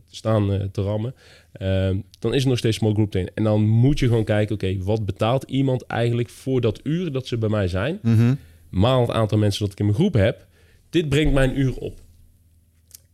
staan 0.09 0.53
eh, 0.53 0.59
te 0.71 0.81
rammen. 0.81 1.15
Ehm, 1.51 1.97
dan 2.19 2.33
is 2.33 2.39
het 2.39 2.49
nog 2.49 2.57
steeds 2.57 2.77
small 2.77 2.93
group 2.93 3.11
training. 3.11 3.37
En 3.37 3.43
dan 3.43 3.61
moet 3.61 3.99
je 3.99 4.07
gewoon 4.07 4.23
kijken, 4.23 4.55
oké, 4.55 4.77
wat 4.77 5.05
betaalt 5.05 5.43
iemand 5.43 5.85
eigenlijk 5.85 6.29
voor 6.29 6.61
dat 6.61 6.79
uur 6.83 7.11
dat 7.11 7.27
ze 7.27 7.37
bij 7.37 7.49
mij 7.49 7.67
zijn? 7.67 7.99
Mhm. 8.01 8.33
maal 8.69 9.01
het 9.01 9.11
aantal 9.11 9.37
mensen 9.37 9.61
dat 9.63 9.71
ik 9.71 9.79
in 9.79 9.85
mijn 9.85 9.97
groep 9.97 10.13
heb. 10.13 10.47
Dit 10.89 11.09
brengt 11.09 11.33
mijn 11.33 11.59
uur 11.59 11.75
op. 11.75 11.99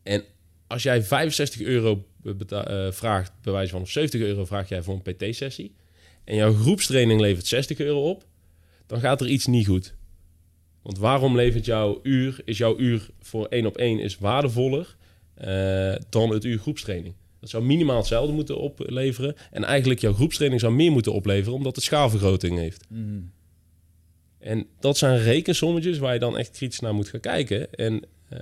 En 0.04 0.24
als 0.68 0.84
jij 0.84 1.04
65 1.04 1.62
euro 1.62 2.06
vraagt, 2.90 3.32
bij 3.42 3.54
wijze 3.54 3.72
van 3.72 3.82
of 3.82 3.90
70 3.90 4.22
euro 4.22 4.46
vraag 4.46 4.70
jij 4.70 4.82
voor 4.82 5.02
een 5.04 5.16
PT-sessie. 5.16 5.76
En 6.28 6.36
jouw 6.36 6.54
groepstraining 6.54 7.20
levert 7.20 7.46
60 7.48 7.80
euro 7.80 8.10
op. 8.10 8.26
Dan 8.86 9.00
gaat 9.00 9.22
er 9.22 9.28
iets 9.28 9.46
niet 9.46 9.68
goed. 9.68 9.94
Want 10.82 10.98
waarom 10.98 11.36
levert 11.36 11.66
jouw 11.66 12.00
uur, 12.04 12.42
is 12.46 12.58
jouw 12.58 12.80
uur 12.80 13.10
voor 13.20 13.46
één 13.46 13.66
op 13.66 13.78
één 13.78 14.00
is 14.00 14.18
waardevoller 14.18 14.96
eh, 15.34 15.96
dan 16.10 16.30
het 16.30 16.44
uur 16.44 16.60
groepstraining? 16.60 17.14
Dat 17.40 17.50
zou 17.50 17.64
minimaal 17.64 17.98
hetzelfde 17.98 18.34
moeten 18.34 18.58
opleveren. 18.58 19.36
En 19.52 19.64
eigenlijk 19.64 20.00
jouw 20.00 20.14
groepstraining 20.14 20.62
zou 20.62 20.74
meer 20.74 20.92
moeten 20.92 21.14
opleveren, 21.14 21.54
omdat 21.54 21.76
het 21.76 21.86
schaalvergroting 21.86 22.58
heeft. 22.58 22.86
En 24.40 24.66
dat 24.80 24.98
zijn 24.98 25.20
rekensommetjes 25.20 25.98
waar 25.98 26.14
je 26.14 26.20
dan 26.20 26.38
echt 26.38 26.52
kritisch 26.52 26.80
naar 26.80 26.94
moet 26.94 27.10
gaan 27.10 27.20
kijken. 27.20 27.74
En, 27.74 28.04
eh, 28.30 28.40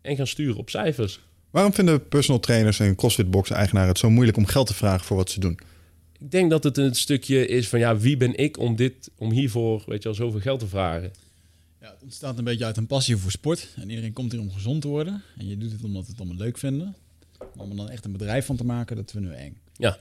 en 0.00 0.16
gaan 0.16 0.26
sturen 0.26 0.56
op 0.56 0.70
cijfers. 0.70 1.20
Waarom 1.50 1.74
vinden 1.74 2.08
personal 2.08 2.40
trainers 2.40 2.80
en 2.80 2.94
CrossFit-box 2.94 3.50
eigenaren 3.50 3.88
het 3.88 3.98
zo 3.98 4.10
moeilijk 4.10 4.36
om 4.36 4.46
geld 4.46 4.66
te 4.66 4.74
vragen 4.74 5.06
voor 5.06 5.16
wat 5.16 5.30
ze 5.30 5.40
doen? 5.40 5.58
Ik 6.20 6.30
denk 6.30 6.50
dat 6.50 6.64
het 6.64 6.76
een 6.76 6.94
stukje 6.94 7.46
is 7.46 7.68
van 7.68 7.78
ja, 7.78 7.96
wie 7.96 8.16
ben 8.16 8.36
ik 8.36 8.58
om 8.58 8.76
dit, 8.76 9.10
om 9.16 9.30
hiervoor, 9.30 9.82
weet 9.86 10.02
je 10.02 10.08
wel, 10.08 10.14
zoveel 10.14 10.40
geld 10.40 10.60
te 10.60 10.66
vragen. 10.68 11.12
Ja, 11.80 11.86
het 11.86 12.02
ontstaat 12.02 12.38
een 12.38 12.44
beetje 12.44 12.64
uit 12.64 12.76
een 12.76 12.86
passie 12.86 13.16
voor 13.16 13.30
sport. 13.30 13.68
En 13.76 13.88
iedereen 13.88 14.12
komt 14.12 14.32
hier 14.32 14.40
om 14.40 14.52
gezond 14.52 14.82
te 14.82 14.88
worden. 14.88 15.22
En 15.38 15.48
je 15.48 15.58
doet 15.58 15.72
het 15.72 15.84
omdat 15.84 16.04
we 16.04 16.10
het 16.10 16.20
allemaal 16.20 16.38
leuk 16.38 16.58
vinden. 16.58 16.94
Maar 17.38 17.64
om 17.64 17.70
er 17.70 17.76
dan 17.76 17.90
echt 17.90 18.04
een 18.04 18.12
bedrijf 18.12 18.46
van 18.46 18.56
te 18.56 18.64
maken, 18.64 18.96
dat 18.96 19.10
vinden 19.10 19.30
we 19.30 19.36
eng. 19.36 19.56
Ja, 19.76 19.98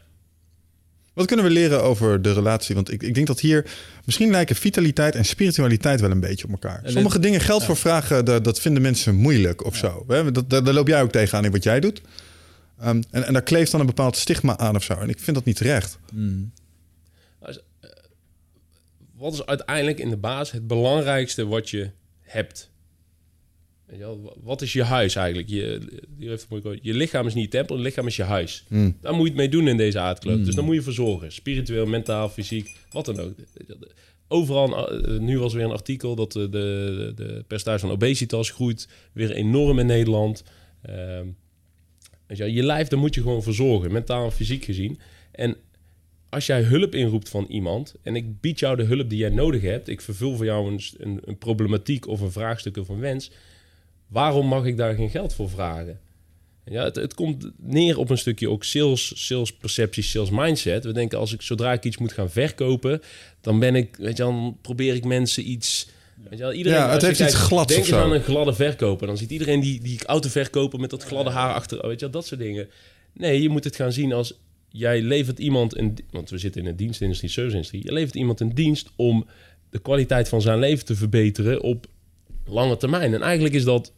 Wat 1.14 1.26
kunnen 1.26 1.46
we 1.46 1.52
leren 1.52 1.84
over 1.84 2.22
de 2.22 2.34
relatie? 2.34 2.76
Want 2.76 2.92
ik, 2.92 3.04
ik 3.04 3.14
denk 3.14 3.28
dat 3.28 3.40
hier 3.40 3.66
misschien 4.06 4.30
lijken 4.32 4.56
vitaliteit 4.56 5.16
en 5.16 5.26
spiritualiteit 5.26 6.02
wel 6.02 6.12
een 6.12 6.20
beetje 6.20 6.46
op 6.46 6.52
elkaar. 6.52 6.84
En 6.84 6.92
Sommige 6.92 7.20
dingen 7.20 7.40
geld 7.42 7.64
voor 7.64 7.78
vragen, 7.78 8.26
dat, 8.26 8.44
dat 8.44 8.60
vinden 8.60 8.82
mensen 8.82 9.16
moeilijk 9.16 9.66
of 9.66 9.76
zo. 9.76 10.04
Hè? 10.08 10.32
Dat, 10.32 10.50
daar, 10.50 10.64
daar 10.64 10.74
loop 10.74 10.88
jij 10.88 11.02
ook 11.02 11.12
tegenaan 11.12 11.46
in 11.46 11.52
wat 11.52 11.64
jij 11.64 11.80
doet. 11.80 12.02
Ehm, 12.80 13.02
en, 13.12 13.26
en 13.26 13.34
daar 13.34 13.44
kleeft 13.44 13.72
dan 13.72 13.80
een 13.80 13.86
bepaald 13.86 14.16
stigma 14.16 14.58
aan 14.58 14.76
of 14.76 14.84
zo. 14.84 14.94
En 14.94 15.10
ik 15.10 15.20
vind 15.20 15.36
dat 15.36 15.46
niet 15.46 15.56
terecht. 15.56 16.00
wat 19.18 19.34
is 19.34 19.46
uiteindelijk 19.46 20.00
in 20.00 20.10
de 20.10 20.18
basis 20.18 20.52
het 20.54 20.68
belangrijkste 20.68 21.46
wat 21.46 21.70
je 21.70 21.90
hebt? 22.22 22.70
Wat 24.44 24.62
is 24.62 24.74
je 24.74 24.84
huis 24.84 25.16
eigenlijk? 25.16 25.50
Je, 25.50 25.82
je 26.82 26.94
lichaam 26.94 27.28
is 27.28 27.34
niet 27.34 27.44
je 27.44 27.50
tempel, 27.50 27.76
je 27.76 27.82
lichaam 27.82 28.08
is 28.08 28.16
je 28.16 28.24
huis. 28.24 28.66
Daar 29.02 29.14
moet 29.14 29.22
je 29.22 29.28
het 29.28 29.38
mee 29.38 29.50
doen 29.50 29.68
in 29.68 29.78
deze 29.78 30.00
aardkloot. 30.00 30.46
Dus 30.46 30.56
daar 30.56 30.64
moet 30.64 30.76
je 30.76 30.82
voor 30.82 30.94
zorgen. 30.94 31.32
Spiritueel, 31.32 31.86
mentaal, 31.86 32.30
fysiek, 32.30 32.76
wat 32.92 33.06
dan 33.06 33.20
ook. 33.20 33.34
Overal, 34.28 34.90
eh, 34.90 35.20
nu 35.20 35.40
was 35.40 35.54
weer 35.54 35.64
een 35.64 35.72
artikel 35.72 36.16
dat 36.16 36.32
de, 36.32 36.50
de, 36.50 37.12
de 37.16 37.44
percentage 37.48 37.80
van 37.80 37.92
obesitas 37.92 38.50
groeit 38.50 38.88
weer 39.14 39.32
enorm 39.32 39.80
in 39.80 39.86
Nederland. 39.86 40.44
Ehm, 40.82 41.28
je, 42.28 42.54
je 42.54 42.64
lijf, 42.64 42.88
daar 42.88 43.00
moet 43.00 43.16
je 43.16 43.22
gewoon 43.22 43.44
voor 43.44 43.54
zorgen, 43.54 43.92
mentaal 43.92 44.26
en 44.26 44.32
fysiek 44.32 44.64
gezien. 44.64 45.00
En 45.32 45.56
als 46.30 46.46
jij 46.46 46.62
hulp 46.62 46.96
inroept 46.96 47.30
van 47.30 47.46
iemand 47.50 47.96
en 48.02 48.16
ik 48.16 48.42
bied 48.42 48.60
jou 48.60 48.76
de 48.76 48.84
hulp 48.84 49.10
die 49.10 49.20
jij 49.20 49.30
nodig 49.30 49.62
hebt, 49.62 49.88
ik 49.88 50.02
vervul 50.02 50.36
voor 50.36 50.46
jou 50.46 50.72
een, 50.72 50.82
een, 50.98 51.20
een 51.26 51.38
problematiek 51.38 52.08
of 52.08 52.22
een 52.22 52.32
vraagstuk 52.32 52.78
of 52.78 52.90
een 52.90 53.00
wens, 53.00 53.32
waarom 54.08 54.48
mag 54.48 54.66
ik 54.66 54.78
daar 54.78 54.96
geen 54.96 55.10
geld 55.10 55.34
voor 55.34 55.50
vragen? 55.50 56.00
Ja, 56.70 56.84
het, 56.84 56.96
het 56.96 57.14
komt 57.14 57.52
neer 57.58 57.98
op 57.98 58.10
een 58.10 58.18
stukje 58.18 58.50
ook 58.50 58.64
sales, 58.64 59.26
sales 59.26 59.54
perceptie, 59.54 60.04
sales 60.04 60.30
mindset. 60.30 60.84
We 60.84 60.92
denken 60.92 61.20
als 61.20 61.34
ik 61.34 61.42
zodra 61.42 61.74
ik 61.74 61.84
iets 61.84 61.98
moet 61.98 62.12
gaan 62.12 62.30
verkopen, 62.30 63.02
dan 63.42 63.60
ben 63.60 63.76
ik, 63.76 63.96
weet 63.96 64.18
je, 64.18 64.24
dan 64.24 64.58
probeer 64.62 64.96
ik 64.96 65.06
mensen 65.06 65.50
iets. 65.50 65.90
Weet 66.24 66.38
je 66.38 66.44
wel, 66.44 66.54
iedereen, 66.54 66.80
Ja, 66.80 66.92
het 66.92 67.02
heeft 67.02 67.20
iets 67.20 67.34
glads 67.34 67.68
Denk 67.68 67.82
of 67.82 67.88
zo. 67.88 68.00
aan 68.00 68.12
een 68.12 68.22
gladde 68.22 68.54
verkoper. 68.54 69.08
Dan 69.08 69.18
ziet 69.18 69.32
iedereen 69.32 69.60
die, 69.60 69.82
die 69.82 70.06
autoverkoper 70.06 70.80
met 70.80 70.90
dat 70.90 71.04
gladde 71.04 71.32
haar 71.32 71.54
achter, 71.54 71.88
weet 71.88 72.00
je, 72.00 72.06
wel, 72.06 72.10
dat 72.10 72.26
soort 72.26 72.40
dingen. 72.40 72.70
Nee, 73.14 73.42
je 73.42 73.50
moet 73.50 73.64
het 73.64 73.76
gaan 73.76 73.92
zien 73.92 74.14
als 74.14 74.40
jij 74.70 75.02
levert 75.02 75.40
iemand 75.40 75.78
een, 75.78 75.98
want 76.12 76.30
we 76.30 76.38
zitten 76.38 76.62
in 76.62 76.68
een 76.68 76.76
dienstindustrie, 76.76 77.30
serviceindustrie. 77.30 77.84
Je 77.86 77.94
levert 77.94 78.16
iemand 78.16 78.40
een 78.40 78.54
dienst 78.56 78.90
om 78.96 79.26
de 79.70 79.80
kwaliteit 79.80 80.30
van 80.30 80.42
zijn 80.42 80.60
leven 80.60 80.86
te 80.86 80.96
verbeteren 80.96 81.62
op 81.62 81.86
lange 82.46 82.78
termijn. 82.78 83.14
En 83.14 83.22
eigenlijk 83.22 83.56
is 83.56 83.64
dat, 83.64 83.92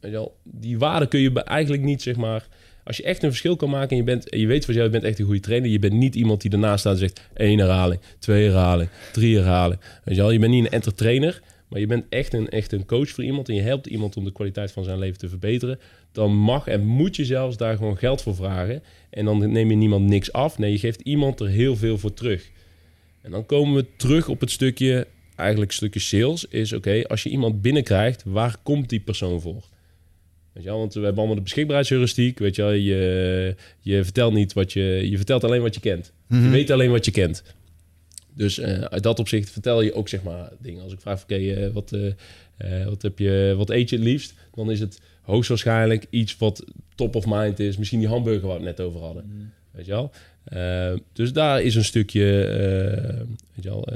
weet 0.00 0.10
je 0.10 0.16
wel, 0.16 0.36
die 0.42 0.78
waarde 0.78 1.06
kun 1.06 1.20
je 1.20 1.42
eigenlijk 1.42 1.82
niet, 1.82 2.02
zeg 2.02 2.16
maar, 2.16 2.48
als 2.84 2.96
je 2.96 3.02
echt 3.02 3.22
een 3.22 3.28
verschil 3.28 3.56
kan 3.56 3.70
maken 3.70 3.90
en 3.90 3.96
je, 3.96 4.02
bent, 4.02 4.28
en 4.28 4.38
je 4.38 4.46
weet 4.46 4.64
van 4.64 4.74
jou, 4.74 4.86
je 4.86 4.92
bent 4.92 5.04
echt 5.04 5.18
een 5.18 5.24
goede 5.24 5.40
trainer. 5.40 5.70
Je 5.70 5.78
bent 5.78 5.92
niet 5.92 6.14
iemand 6.14 6.40
die 6.40 6.50
ernaast 6.50 6.80
staat 6.80 6.92
en 6.92 6.98
zegt 6.98 7.20
één 7.34 7.58
herhaling, 7.58 8.00
twee 8.18 8.44
herhaling, 8.44 8.88
drie 9.12 9.36
herhaling. 9.36 9.80
Weet 10.04 10.14
je 10.16 10.20
wel, 10.20 10.30
je 10.30 10.38
bent 10.38 10.52
niet 10.52 10.64
een 10.64 10.70
entertainer, 10.70 11.42
maar 11.72 11.80
je 11.80 11.86
bent 11.86 12.04
echt 12.08 12.32
een, 12.32 12.48
echt 12.48 12.72
een 12.72 12.86
coach 12.86 13.08
voor 13.08 13.24
iemand 13.24 13.48
en 13.48 13.54
je 13.54 13.60
helpt 13.60 13.86
iemand 13.86 14.16
om 14.16 14.24
de 14.24 14.32
kwaliteit 14.32 14.72
van 14.72 14.84
zijn 14.84 14.98
leven 14.98 15.18
te 15.18 15.28
verbeteren. 15.28 15.78
Dan 16.12 16.34
mag 16.34 16.66
en 16.66 16.84
moet 16.84 17.16
je 17.16 17.24
zelfs 17.24 17.56
daar 17.56 17.76
gewoon 17.76 17.98
geld 17.98 18.22
voor 18.22 18.34
vragen. 18.34 18.82
En 19.10 19.24
dan 19.24 19.52
neem 19.52 19.70
je 19.70 19.76
niemand 19.76 20.06
niks 20.06 20.32
af. 20.32 20.58
Nee, 20.58 20.72
je 20.72 20.78
geeft 20.78 21.00
iemand 21.00 21.40
er 21.40 21.48
heel 21.48 21.76
veel 21.76 21.98
voor 21.98 22.14
terug. 22.14 22.50
En 23.22 23.30
dan 23.30 23.46
komen 23.46 23.74
we 23.74 23.86
terug 23.96 24.28
op 24.28 24.40
het 24.40 24.50
stukje, 24.50 25.06
eigenlijk 25.36 25.72
stukje 25.72 26.00
sales, 26.00 26.44
is 26.44 26.72
oké, 26.72 27.02
als 27.06 27.22
je 27.22 27.30
iemand 27.30 27.62
binnenkrijgt, 27.62 28.22
waar 28.26 28.56
komt 28.62 28.88
die 28.88 29.00
persoon 29.00 29.40
voor? 29.40 29.64
Weet 30.52 30.62
je 30.62 30.68
wel, 30.68 30.78
want 30.78 30.94
we 30.94 31.00
hebben 31.00 31.18
allemaal 31.18 31.36
de 31.36 31.42
beschikbaarheidsheuristiek, 31.42 32.38
weet 32.38 32.56
je 32.56 32.62
wel, 32.62 32.72
je, 32.72 33.56
je 33.80 34.04
vertelt 34.04 34.32
niet 34.32 34.52
wat 34.52 34.72
je, 34.72 35.06
je 35.10 35.16
vertelt 35.16 35.44
alleen 35.44 35.62
wat 35.62 35.74
je 35.74 35.80
kent. 35.80 36.12
Je 36.28 36.48
weet 36.48 36.70
alleen 36.70 36.90
wat 36.90 37.04
je 37.04 37.10
kent. 37.10 37.42
Dus 38.34 38.58
eh, 38.58 38.80
uit 38.80 39.02
dat 39.02 39.18
opzicht 39.18 39.50
vertel 39.50 39.80
je 39.80 39.94
ook 39.94 40.08
zeg 40.08 40.22
maar 40.22 40.52
dingen. 40.58 40.82
Als 40.82 40.92
ik 40.92 41.00
vraag, 41.00 41.22
oké, 41.22 41.34
eh, 41.34 41.72
wat, 41.72 41.92
eh, 41.92 42.84
wat 42.86 43.02
heb 43.02 43.18
je, 43.18 43.54
wat 43.56 43.70
eet 43.70 43.90
je 43.90 43.96
het 43.96 44.04
liefst? 44.04 44.34
Dan 44.54 44.70
is 44.70 44.80
het 44.80 45.00
hoogstwaarschijnlijk 45.22 46.06
iets 46.10 46.38
wat 46.38 46.64
top 46.94 47.14
of 47.14 47.24
mind 47.26 47.58
is. 47.58 47.76
Misschien 47.76 47.98
die 47.98 48.08
hamburger 48.08 48.48
waar 48.48 48.60
we 48.60 48.66
het 48.66 48.76
net 48.76 48.86
over 48.86 49.00
hadden. 49.00 49.52
Weet 49.70 49.86
je 49.86 49.92
wel? 49.92 50.10
Dus 51.12 51.32
daar 51.32 51.62
is 51.62 51.74
een 51.74 51.84
stukje 51.84 52.24
weet 53.54 53.64
je 53.64 53.68
wel, 53.68 53.88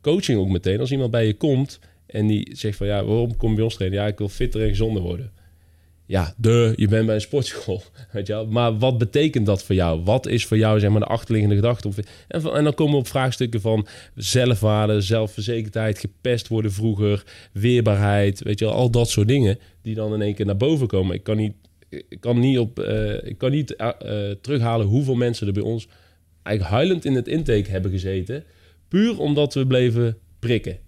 coaching 0.00 0.38
ook 0.38 0.48
meteen. 0.48 0.80
Als 0.80 0.92
iemand 0.92 1.10
bij 1.10 1.26
je 1.26 1.34
komt 1.34 1.78
en 2.06 2.26
die 2.26 2.48
zegt 2.52 2.76
van 2.76 2.86
ja, 2.86 3.04
waarom 3.04 3.36
kom 3.36 3.48
je 3.48 3.54
bij 3.54 3.64
ons 3.64 3.74
trainen? 3.74 4.00
Ja, 4.00 4.06
ik 4.06 4.18
wil 4.18 4.28
fitter 4.28 4.62
en 4.62 4.68
gezonder 4.68 5.02
worden. 5.02 5.30
Ja, 6.06 6.34
de, 6.36 6.72
je 6.76 6.88
bent 6.88 7.06
bij 7.06 7.14
een 7.14 7.20
sportschool. 7.20 7.82
Weet 8.12 8.26
je? 8.26 8.46
Maar 8.50 8.78
wat 8.78 8.98
betekent 8.98 9.46
dat 9.46 9.64
voor 9.64 9.74
jou? 9.74 10.02
Wat 10.04 10.26
is 10.26 10.46
voor 10.46 10.56
jou 10.56 10.80
zeg 10.80 10.90
maar, 10.90 11.00
de 11.00 11.06
achterliggende 11.06 11.54
gedachte? 11.54 11.90
En, 12.28 12.44
en 12.52 12.64
dan 12.64 12.74
komen 12.74 12.92
we 12.92 12.98
op 12.98 13.08
vraagstukken 13.08 13.60
van 13.60 13.86
zelfwaarde, 14.14 15.00
zelfverzekerdheid, 15.00 15.98
gepest 15.98 16.48
worden 16.48 16.72
vroeger, 16.72 17.24
weerbaarheid, 17.52 18.42
weet 18.42 18.58
je 18.58 18.64
wel, 18.64 18.74
al 18.74 18.90
dat 18.90 19.08
soort 19.08 19.28
dingen 19.28 19.58
die 19.82 19.94
dan 19.94 20.14
in 20.14 20.22
één 20.22 20.34
keer 20.34 20.46
naar 20.46 20.56
boven 20.56 20.86
komen. 20.86 21.14
Ik 21.14 21.22
kan 21.22 21.36
niet, 21.36 21.52
ik 21.88 22.20
kan 22.20 22.38
niet, 22.38 22.58
op, 22.58 22.78
eh, 22.78 23.28
ik 23.28 23.38
kan 23.38 23.50
niet 23.50 23.76
eh, 23.76 23.90
terughalen 24.40 24.86
hoeveel 24.86 25.14
mensen 25.14 25.46
er 25.46 25.52
bij 25.52 25.62
ons 25.62 25.88
eigenlijk 26.42 26.76
huilend 26.76 27.04
in 27.04 27.14
het 27.14 27.28
intake 27.28 27.70
hebben 27.70 27.90
gezeten, 27.90 28.44
puur 28.88 29.20
omdat 29.20 29.54
we 29.54 29.66
bleven 29.66 30.18
prikken. 30.38 30.78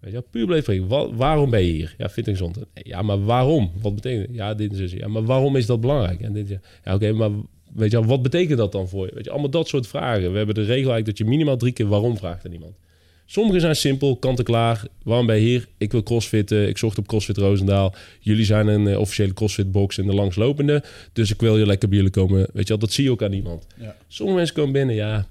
Weet 0.00 0.12
je 0.12 0.18
wel, 0.20 0.26
puur 0.30 0.46
bleef. 0.46 0.86
Wa- 0.88 1.14
waarom 1.14 1.50
ben 1.50 1.64
je 1.64 1.72
hier? 1.72 1.94
Ja, 1.98 2.08
fit 2.08 2.26
en 2.26 2.32
gezond. 2.32 2.58
Ja, 2.74 3.02
maar 3.02 3.24
waarom? 3.24 3.72
Wat 3.80 3.94
betekent? 3.94 4.34
Ja, 4.34 4.54
dit 4.54 4.72
is 4.72 4.78
dus. 4.78 4.92
Ja, 4.92 5.08
maar 5.08 5.24
waarom 5.24 5.56
is 5.56 5.66
dat 5.66 5.80
belangrijk? 5.80 6.20
En 6.20 6.32
dit, 6.32 6.48
ja, 6.48 6.60
ja 6.84 6.94
oké, 6.94 7.12
maar 7.12 7.30
weet 7.74 7.90
je 7.90 7.98
wel, 7.98 8.06
wat 8.08 8.22
betekent 8.22 8.58
dat 8.58 8.72
dan 8.72 8.88
voor 8.88 9.06
je? 9.06 9.14
Weet 9.14 9.24
je, 9.24 9.30
allemaal 9.30 9.50
dat 9.50 9.68
soort 9.68 9.86
vragen. 9.86 10.30
We 10.30 10.36
hebben 10.36 10.54
de 10.54 10.60
regel 10.60 10.74
eigenlijk 10.74 11.06
dat 11.06 11.18
je 11.18 11.24
minimaal 11.24 11.56
drie 11.56 11.72
keer 11.72 11.86
waarom 11.86 12.16
vraagt 12.16 12.46
aan 12.46 12.52
iemand. 12.52 12.72
Sommige 13.28 13.60
zijn 13.60 13.76
simpel, 13.76 14.16
kant 14.16 14.38
en 14.38 14.44
klaar. 14.44 14.84
Waarom 15.02 15.26
ben 15.26 15.36
je 15.36 15.42
hier? 15.42 15.68
Ik 15.78 15.92
wil 15.92 16.02
crossfitten. 16.02 16.68
Ik 16.68 16.78
zocht 16.78 16.98
op 16.98 17.06
CrossFit 17.06 17.36
Roosendaal. 17.36 17.94
Jullie 18.20 18.44
zijn 18.44 18.66
een 18.66 18.86
eh, 18.86 18.98
officiële 18.98 19.32
CrossFit 19.34 19.72
box 19.72 19.98
en 19.98 20.06
de 20.06 20.14
langslopende. 20.14 20.82
Dus 21.12 21.30
ik 21.30 21.40
wil 21.40 21.56
hier 21.56 21.66
lekker 21.66 21.88
bij 21.88 21.96
jullie 21.96 22.12
komen. 22.12 22.38
Weet 22.52 22.62
je 22.62 22.68
wel, 22.68 22.78
dat 22.78 22.92
zie 22.92 23.04
je 23.04 23.10
ook 23.10 23.22
aan 23.22 23.32
iemand. 23.32 23.66
Ja. 23.80 23.96
Sommige 24.08 24.36
mensen 24.38 24.56
komen 24.56 24.72
binnen, 24.72 24.94
ja. 24.94 25.26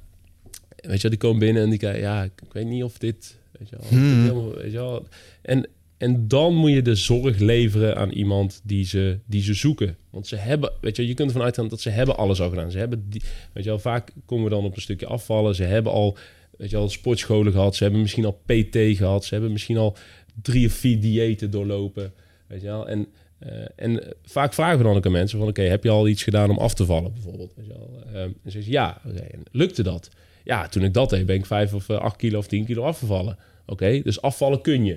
Weet 0.75 0.95
je 0.95 1.01
wel, 1.01 1.11
die 1.11 1.19
komen 1.19 1.39
binnen 1.39 1.63
en 1.63 1.69
die 1.69 1.79
kijken, 1.79 2.01
ja, 2.01 2.23
ik, 2.23 2.31
ik 2.47 2.53
weet 2.53 2.65
niet 2.65 2.83
of 2.83 2.97
dit... 2.97 3.37
Weet 3.59 3.69
je 3.69 3.75
wel, 3.75 3.85
of 3.85 3.89
dit 3.89 3.99
helemaal- 3.99 4.53
weet 4.55 4.71
je 4.71 4.77
wel. 4.77 5.07
En, 5.41 5.67
en 5.97 6.27
dan 6.27 6.55
moet 6.55 6.71
je 6.71 6.81
de 6.81 6.95
zorg 6.95 7.39
leveren 7.39 7.95
aan 7.97 8.09
iemand 8.11 8.61
die 8.63 8.85
ze, 8.85 9.19
die 9.25 9.41
ze 9.41 9.53
zoeken. 9.53 9.97
Want 10.09 10.27
ze 10.27 10.35
hebben, 10.35 10.71
weet 10.81 10.95
je, 10.95 11.07
je 11.07 11.13
kunt 11.13 11.27
ervan 11.29 11.45
uitgaan 11.45 11.67
dat 11.67 11.81
ze 11.81 11.89
hebben 11.89 12.17
alles 12.17 12.41
al 12.41 12.49
gedaan. 12.49 12.71
Ze 12.71 12.77
hebben, 12.77 13.05
die, 13.09 13.21
weet 13.53 13.63
je 13.63 13.69
wel, 13.69 13.79
vaak 13.79 14.11
komen 14.25 14.43
we 14.43 14.49
dan 14.49 14.63
op 14.65 14.75
een 14.75 14.81
stukje 14.81 15.05
afvallen. 15.07 15.55
Ze 15.55 15.63
hebben 15.63 15.91
al, 15.91 16.17
weet 16.57 16.69
je 16.69 16.75
wel, 16.75 16.89
sportscholen 16.89 17.51
gehad. 17.51 17.75
Ze 17.75 17.83
hebben 17.83 18.01
misschien 18.01 18.25
al 18.25 18.41
PT 18.45 18.77
gehad. 18.97 19.25
Ze 19.25 19.33
hebben 19.33 19.51
misschien 19.51 19.77
al 19.77 19.95
drie 20.41 20.67
of 20.67 20.73
vier 20.73 20.99
diëten 21.01 21.51
doorlopen. 21.51 22.13
Weet 22.47 22.61
je 22.61 22.67
wel, 22.67 22.87
en... 22.89 23.07
eh, 23.39 23.49
en 23.75 24.03
vaak 24.23 24.53
vragen 24.53 24.77
we 24.77 24.83
dan 24.83 24.95
ook 24.95 25.05
aan 25.05 25.11
mensen 25.11 25.39
van... 25.39 25.47
oké, 25.47 25.61
heb 25.61 25.83
je 25.83 25.89
al 25.89 26.07
iets 26.07 26.23
gedaan 26.23 26.49
om 26.49 26.57
af 26.57 26.73
te 26.73 26.85
vallen 26.85 27.13
bijvoorbeeld? 27.13 27.53
Weet 27.55 27.65
je 27.65 27.73
wel? 27.73 28.03
Ehm, 28.07 28.15
en 28.15 28.33
ze 28.43 28.51
zeggen 28.51 28.71
ja. 28.71 29.01
En 29.31 29.43
lukte 29.51 29.83
dat? 29.83 30.09
Ja, 30.45 30.67
toen 30.67 30.83
ik 30.83 30.93
dat 30.93 31.09
deed 31.09 31.25
ben 31.25 31.35
ik 31.35 31.45
vijf 31.45 31.73
of 31.73 31.89
eh, 31.89 31.97
acht 31.97 32.15
kilo 32.15 32.37
of 32.37 32.47
tien 32.47 32.65
kilo 32.65 32.83
afgevallen. 32.83 33.37
Oké, 33.65 34.01
dus 34.03 34.21
afvallen 34.21 34.61
kun 34.61 34.85
je. 34.85 34.93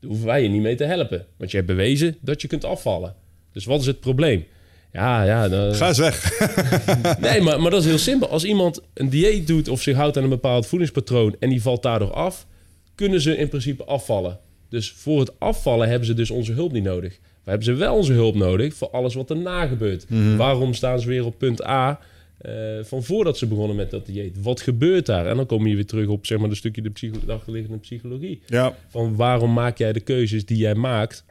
Daar 0.00 0.10
hoeven 0.10 0.26
wij 0.26 0.42
je 0.42 0.48
niet 0.48 0.62
mee 0.62 0.74
te 0.74 0.84
helpen. 0.84 1.26
Want 1.36 1.50
je 1.50 1.56
hebt 1.56 1.68
bewezen 1.68 2.16
dat 2.20 2.42
je 2.42 2.48
kunt 2.48 2.64
afvallen. 2.64 3.14
Dus 3.52 3.64
wat 3.64 3.80
is 3.80 3.86
het 3.86 4.00
probleem? 4.00 4.44
Ja, 4.92 5.22
ja. 5.24 5.48
dan- 5.48 5.74
Ga 5.74 5.88
eens 5.88 5.98
weg. 5.98 6.38
Nee, 7.20 7.40
maar, 7.40 7.60
maar 7.60 7.70
dat 7.70 7.80
is 7.80 7.86
heel 7.88 7.98
simpel. 7.98 8.28
Als 8.28 8.44
iemand 8.44 8.80
een 8.94 9.08
dieet 9.08 9.46
doet 9.46 9.68
of 9.68 9.82
zich 9.82 9.96
houdt 9.96 10.16
aan 10.16 10.22
een 10.22 10.28
bepaald 10.28 10.66
voedingspatroon 10.66 11.36
en 11.38 11.48
die 11.48 11.62
valt 11.62 11.82
daardoor 11.82 12.12
af, 12.12 12.46
kunnen 12.94 13.20
ze 13.20 13.36
in 13.36 13.48
principe 13.48 13.84
afvallen. 13.84 14.38
Dus 14.68 14.92
voor 14.92 15.20
het 15.20 15.40
afvallen 15.40 15.88
hebben 15.88 16.06
ze 16.06 16.14
dus 16.14 16.30
onze 16.30 16.52
hulp 16.52 16.72
niet 16.72 16.82
nodig. 16.84 17.18
We 17.44 17.50
hebben 17.50 17.64
ze 17.64 17.72
wel 17.74 17.96
onze 17.96 18.12
hulp 18.12 18.34
nodig 18.34 18.74
voor 18.74 18.90
alles 18.90 19.14
wat 19.14 19.30
erna 19.30 19.66
gebeurt. 19.66 20.06
Waarom 20.36 20.74
staan 20.74 21.00
ze 21.00 21.08
weer 21.08 21.24
op 21.24 21.38
punt 21.38 21.64
A 21.66 22.00
eh, 22.40 22.52
van 22.82 23.02
voordat 23.02 23.38
ze 23.38 23.46
begonnen 23.46 23.76
met 23.76 23.90
dat 23.90 24.06
dieet? 24.06 24.42
Wat 24.42 24.60
gebeurt 24.60 25.06
daar? 25.06 25.26
En 25.26 25.36
dan 25.36 25.46
kom 25.46 25.66
je 25.66 25.74
weer 25.74 25.86
terug 25.86 26.08
op 26.08 26.26
zeg 26.26 26.38
maar, 26.38 26.48
een 26.50 26.56
stukje 26.56 26.82
de, 26.82 26.90
psycho- 26.90 27.26
de 27.26 27.32
achterliggende 27.32 27.78
psychologie. 27.78 28.42
Ja. 28.46 28.74
Van 28.88 29.16
waarom 29.16 29.52
maak 29.52 29.78
jij 29.78 29.92
de 29.92 30.00
keuzes 30.00 30.44
die 30.46 30.56
jij 30.56 30.74
maakt, 30.74 31.24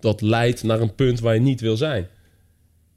dat 0.00 0.20
leidt 0.20 0.62
naar 0.62 0.80
een 0.80 0.94
punt 0.94 1.20
waar 1.20 1.34
je 1.34 1.40
niet 1.40 1.60
wil 1.60 1.76
zijn. 1.76 2.06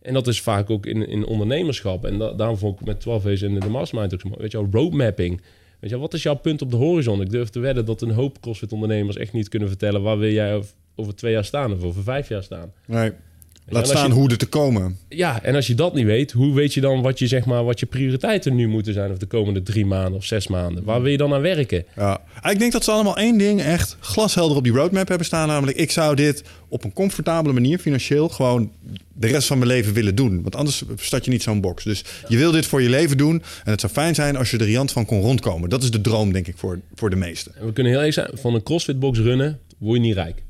En 0.01 0.13
dat 0.13 0.27
is 0.27 0.41
vaak 0.41 0.69
ook 0.69 0.85
in, 0.85 1.07
in 1.07 1.25
ondernemerschap. 1.25 2.05
En 2.05 2.17
da- 2.17 2.33
daarom 2.33 2.57
vond 2.57 2.79
ik 2.79 2.85
met 2.85 2.99
12 2.99 3.25
A's 3.25 3.41
en 3.41 3.59
de 3.59 3.69
Mastermind 3.69 4.13
ook 4.13 4.21
zo. 4.21 4.29
Weet 4.37 4.51
je 4.51 4.57
wel, 4.61 4.67
roadmapping. 4.71 5.41
Weet 5.79 5.89
je 5.89 5.95
wel, 5.95 5.99
wat 5.99 6.13
is 6.13 6.23
jouw 6.23 6.35
punt 6.35 6.61
op 6.61 6.71
de 6.71 6.77
horizon? 6.77 7.21
Ik 7.21 7.29
durf 7.29 7.49
te 7.49 7.59
wedden 7.59 7.85
dat 7.85 8.01
een 8.01 8.11
hoop 8.11 8.41
CrossFit-ondernemers 8.41 9.15
echt 9.17 9.33
niet 9.33 9.49
kunnen 9.49 9.67
vertellen... 9.67 10.01
waar 10.01 10.17
wil 10.17 10.31
jij 10.31 10.55
over, 10.55 10.71
over 10.95 11.15
twee 11.15 11.31
jaar 11.31 11.45
staan 11.45 11.73
of 11.73 11.83
over 11.83 12.03
vijf 12.03 12.29
jaar 12.29 12.43
staan. 12.43 12.71
Nee. 12.85 13.11
Laat 13.69 13.87
staan 13.87 14.07
je- 14.07 14.13
hoe 14.13 14.29
er 14.29 14.37
te 14.37 14.45
komen. 14.45 14.97
Ja, 15.09 15.43
en 15.43 15.55
als 15.55 15.67
je 15.67 15.75
dat 15.75 15.93
niet 15.93 16.05
weet, 16.05 16.31
hoe 16.31 16.53
weet 16.55 16.73
je 16.73 16.81
dan 16.81 17.01
wat 17.01 17.19
je, 17.19 17.27
zeg 17.27 17.45
maar, 17.45 17.63
wat 17.63 17.79
je 17.79 17.85
prioriteiten 17.85 18.55
nu 18.55 18.67
moeten 18.67 18.93
zijn... 18.93 19.11
of 19.11 19.17
de 19.17 19.25
komende 19.25 19.63
drie 19.63 19.85
maanden 19.85 20.13
of 20.13 20.25
zes 20.25 20.47
maanden? 20.47 20.83
Waar 20.83 21.01
wil 21.01 21.11
je 21.11 21.17
dan 21.17 21.33
aan 21.33 21.41
werken? 21.41 21.85
Ja. 21.95 22.21
Ik 22.49 22.59
denk 22.59 22.71
dat 22.71 22.83
ze 22.83 22.91
allemaal 22.91 23.17
één 23.17 23.37
ding 23.37 23.61
echt 23.61 23.97
glashelder 23.99 24.57
op 24.57 24.63
die 24.63 24.73
roadmap 24.73 25.07
hebben 25.07 25.25
staan. 25.27 25.47
Namelijk, 25.47 25.77
ik 25.77 25.91
zou 25.91 26.15
dit 26.15 26.43
op 26.67 26.83
een 26.83 26.93
comfortabele 26.93 27.53
manier 27.53 27.79
financieel 27.79 28.29
gewoon 28.29 28.71
de 29.13 29.27
rest 29.27 29.47
van 29.47 29.57
mijn 29.57 29.69
leven 29.69 29.93
willen 29.93 30.15
doen. 30.15 30.41
Want 30.41 30.55
anders 30.55 30.83
start 30.95 31.25
je 31.25 31.31
niet 31.31 31.43
zo'n 31.43 31.61
box. 31.61 31.83
Dus 31.83 32.03
je 32.27 32.37
wil 32.37 32.51
dit 32.51 32.65
voor 32.65 32.81
je 32.81 32.89
leven 32.89 33.17
doen. 33.17 33.43
En 33.63 33.71
het 33.71 33.79
zou 33.79 33.91
fijn 33.93 34.15
zijn 34.15 34.35
als 34.35 34.51
je 34.51 34.57
er 34.57 34.65
riant 34.65 34.91
van 34.91 35.05
kon 35.05 35.21
rondkomen. 35.21 35.69
Dat 35.69 35.83
is 35.83 35.91
de 35.91 36.01
droom, 36.01 36.31
denk 36.33 36.47
ik, 36.47 36.57
voor, 36.57 36.79
voor 36.95 37.09
de 37.09 37.15
meesten. 37.15 37.51
En 37.55 37.65
we 37.65 37.73
kunnen 37.73 37.91
heel 37.91 38.01
eerlijk 38.01 38.27
zijn, 38.27 38.37
van 38.41 38.53
een 38.53 38.63
CrossFit-box 38.63 39.19
runnen 39.19 39.59
word 39.77 39.95
je 39.99 40.05
niet 40.05 40.13
rijk. 40.15 40.43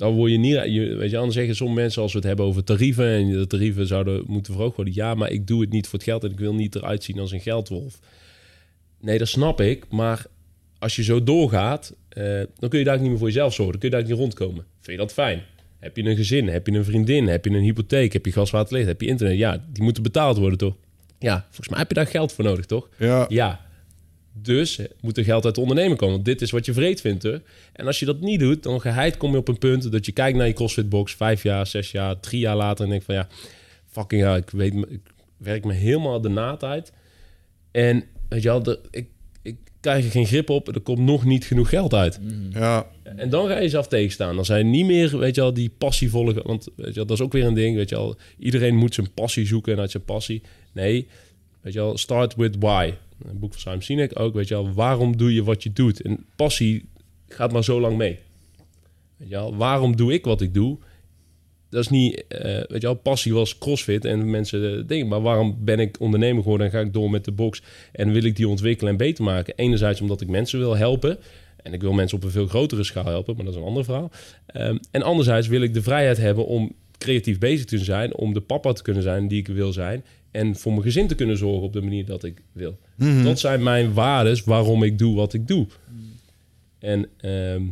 Dan 0.00 0.14
word 0.14 0.30
je 0.30 0.38
niet. 0.38 0.54
Je, 0.66 0.94
weet 0.94 1.10
je, 1.10 1.16
anders 1.16 1.36
zeggen 1.36 1.56
sommige 1.56 1.80
mensen 1.80 2.02
als 2.02 2.12
we 2.12 2.18
het 2.18 2.26
hebben 2.26 2.44
over 2.44 2.64
tarieven... 2.64 3.06
en 3.06 3.30
de 3.30 3.46
tarieven 3.46 3.86
zouden 3.86 4.24
moeten 4.26 4.52
verhoogd 4.52 4.76
worden. 4.76 4.94
Ja, 4.94 5.14
maar 5.14 5.30
ik 5.30 5.46
doe 5.46 5.60
het 5.60 5.70
niet 5.70 5.86
voor 5.86 5.98
het 5.98 6.08
geld 6.08 6.24
en 6.24 6.30
ik 6.30 6.38
wil 6.38 6.54
niet 6.54 6.74
eruit 6.74 7.04
zien 7.04 7.18
als 7.18 7.32
een 7.32 7.40
geldwolf. 7.40 7.98
Nee, 9.00 9.18
dat 9.18 9.28
snap 9.28 9.60
ik. 9.60 9.84
Maar 9.88 10.26
als 10.78 10.96
je 10.96 11.02
zo 11.02 11.22
doorgaat, 11.22 11.94
eh, 12.08 12.24
dan 12.58 12.68
kun 12.68 12.78
je 12.78 12.84
daar 12.84 13.00
niet 13.00 13.08
meer 13.08 13.18
voor 13.18 13.26
jezelf 13.26 13.54
zorgen. 13.54 13.72
Dan 13.72 13.80
kun 13.80 13.90
je 13.90 13.96
daar 13.96 14.10
niet 14.10 14.18
rondkomen. 14.18 14.64
Vind 14.80 14.98
je 14.98 15.02
dat 15.02 15.12
fijn? 15.12 15.42
Heb 15.78 15.96
je 15.96 16.04
een 16.04 16.16
gezin? 16.16 16.48
Heb 16.48 16.66
je 16.66 16.72
een 16.72 16.84
vriendin? 16.84 17.26
Heb 17.26 17.44
je 17.44 17.50
een 17.50 17.62
hypotheek? 17.62 18.12
Heb 18.12 18.26
je 18.26 18.32
gas, 18.32 18.50
water, 18.50 18.76
licht? 18.76 18.88
Heb 18.88 19.00
je 19.00 19.06
internet? 19.06 19.38
Ja, 19.38 19.64
die 19.72 19.82
moeten 19.82 20.02
betaald 20.02 20.38
worden, 20.38 20.58
toch? 20.58 20.76
Ja, 21.18 21.44
volgens 21.44 21.68
mij 21.68 21.78
heb 21.78 21.88
je 21.88 21.94
daar 21.94 22.06
geld 22.06 22.32
voor 22.32 22.44
nodig, 22.44 22.66
toch? 22.66 22.88
Ja. 22.98 23.26
Ja. 23.28 23.60
Dus 24.32 24.78
moet 25.00 25.16
er 25.16 25.24
geld 25.24 25.44
uit 25.44 25.54
de 25.54 25.60
ondernemer 25.60 25.96
komen. 25.96 26.14
Want 26.14 26.24
dit 26.24 26.42
is 26.42 26.50
wat 26.50 26.64
je 26.64 26.72
vreed 26.72 27.00
vindt, 27.00 27.22
hè? 27.22 27.36
En 27.72 27.86
als 27.86 27.98
je 27.98 28.06
dat 28.06 28.20
niet 28.20 28.40
doet, 28.40 28.62
dan 28.62 28.80
geheid 28.80 29.16
kom 29.16 29.30
je 29.30 29.38
op 29.38 29.48
een 29.48 29.58
punt... 29.58 29.92
dat 29.92 30.06
je 30.06 30.12
kijkt 30.12 30.38
naar 30.38 30.46
je 30.46 30.52
CrossFit-box... 30.52 31.14
vijf 31.14 31.42
jaar, 31.42 31.66
zes 31.66 31.90
jaar, 31.90 32.20
drie 32.20 32.40
jaar 32.40 32.56
later... 32.56 32.84
en 32.84 32.90
denkt 32.90 33.04
van 33.04 33.14
ja, 33.14 33.28
fucking 33.86 34.22
ja, 34.22 34.36
ik, 34.36 34.50
weet, 34.50 34.74
ik 34.74 35.00
werk 35.36 35.64
me 35.64 35.72
helemaal 35.72 36.20
de 36.20 36.28
naad 36.28 36.64
uit. 36.64 36.92
En 37.70 38.04
weet 38.28 38.42
je 38.42 38.48
wel, 38.48 38.62
de, 38.62 38.80
ik, 38.90 39.08
ik, 39.42 39.56
krijg 39.80 40.04
je 40.04 40.10
geen 40.10 40.26
grip 40.26 40.50
op. 40.50 40.74
Er 40.74 40.80
komt 40.80 40.98
nog 40.98 41.24
niet 41.24 41.44
genoeg 41.44 41.68
geld 41.68 41.94
uit. 41.94 42.20
Ja, 42.50 42.86
En 43.16 43.30
dan 43.30 43.46
ga 43.46 43.54
je 43.54 43.60
jezelf 43.60 43.88
tegenstaan. 43.88 44.34
Dan 44.34 44.44
zijn 44.44 44.70
niet 44.70 44.86
meer, 44.86 45.18
weet 45.18 45.34
je 45.34 45.40
wel, 45.40 45.54
die 45.54 45.72
passievolle... 45.78 46.42
Want 46.42 46.68
weet 46.76 46.86
je 46.86 46.94
wel, 46.94 47.06
dat 47.06 47.18
is 47.18 47.24
ook 47.24 47.32
weer 47.32 47.44
een 47.44 47.54
ding, 47.54 47.76
weet 47.76 47.88
je 47.88 47.94
wel. 47.94 48.16
Iedereen 48.38 48.76
moet 48.76 48.94
zijn 48.94 49.12
passie 49.14 49.46
zoeken 49.46 49.72
en 49.72 49.78
uit 49.78 49.90
zijn 49.90 50.04
passie. 50.04 50.42
Nee, 50.72 51.08
weet 51.60 51.72
je 51.72 51.78
wel, 51.78 51.98
start 51.98 52.34
with 52.34 52.56
why. 52.58 52.92
Een 53.24 53.38
boek 53.38 53.52
van 53.52 53.60
Simon 53.60 53.82
Sinek 53.82 54.18
ook, 54.18 54.34
weet 54.34 54.48
je 54.48 54.54
wel. 54.54 54.72
Waarom 54.72 55.16
doe 55.16 55.34
je 55.34 55.44
wat 55.44 55.62
je 55.62 55.72
doet? 55.72 56.02
En 56.02 56.26
passie 56.36 56.88
gaat 57.28 57.52
maar 57.52 57.64
zo 57.64 57.80
lang 57.80 57.96
mee. 57.96 58.18
Weet 59.16 59.28
je 59.28 59.34
wel, 59.34 59.56
waarom 59.56 59.96
doe 59.96 60.12
ik 60.12 60.24
wat 60.24 60.40
ik 60.40 60.54
doe? 60.54 60.78
Dat 61.68 61.82
is 61.82 61.88
niet, 61.88 62.24
eh, 62.28 62.42
weet 62.42 62.80
je 62.80 62.86
wel, 62.86 62.94
passie 62.94 63.34
was 63.34 63.58
crossfit 63.58 64.04
en 64.04 64.30
mensen 64.30 64.78
eh, 64.78 64.86
denken, 64.86 65.08
maar 65.08 65.20
waarom 65.20 65.56
ben 65.60 65.78
ik 65.78 66.00
ondernemer 66.00 66.42
geworden 66.42 66.66
en 66.66 66.72
ga 66.72 66.80
ik 66.80 66.92
door 66.92 67.10
met 67.10 67.24
de 67.24 67.32
box 67.32 67.62
en 67.92 68.12
wil 68.12 68.22
ik 68.22 68.36
die 68.36 68.48
ontwikkelen 68.48 68.92
en 68.92 68.98
beter 68.98 69.24
maken? 69.24 69.54
Enerzijds 69.56 70.00
omdat 70.00 70.20
ik 70.20 70.28
mensen 70.28 70.58
wil 70.58 70.76
helpen 70.76 71.18
en 71.62 71.72
ik 71.72 71.80
wil 71.80 71.92
mensen 71.92 72.16
op 72.16 72.24
een 72.24 72.30
veel 72.30 72.46
grotere 72.46 72.84
schaal 72.84 73.04
helpen, 73.04 73.36
maar 73.36 73.44
dat 73.44 73.54
is 73.54 73.60
een 73.60 73.66
ander 73.66 73.84
verhaal. 73.84 74.10
Ehm, 74.46 74.76
en 74.90 75.02
anderzijds 75.02 75.48
wil 75.48 75.62
ik 75.62 75.74
de 75.74 75.82
vrijheid 75.82 76.16
hebben 76.16 76.46
om 76.46 76.72
creatief 76.98 77.38
bezig 77.38 77.64
te 77.64 77.78
zijn, 77.78 78.14
om 78.14 78.34
de 78.34 78.40
papa 78.40 78.72
te 78.72 78.82
kunnen 78.82 79.02
zijn 79.02 79.28
die 79.28 79.38
ik 79.38 79.46
wil 79.46 79.72
zijn 79.72 80.04
en 80.30 80.56
voor 80.56 80.72
mijn 80.72 80.84
gezin 80.84 81.06
te 81.06 81.14
kunnen 81.14 81.36
zorgen 81.36 81.62
op 81.62 81.72
de 81.72 81.80
manier 81.80 82.04
dat 82.04 82.24
ik 82.24 82.42
wil. 82.52 82.78
Dat 83.24 83.38
zijn 83.38 83.62
mijn 83.62 83.92
waardes 83.92 84.44
waarom 84.44 84.82
ik 84.82 84.98
doe 84.98 85.14
wat 85.16 85.34
ik 85.34 85.48
doe. 85.48 85.66
En, 86.78 87.08
ehm, 87.16 87.62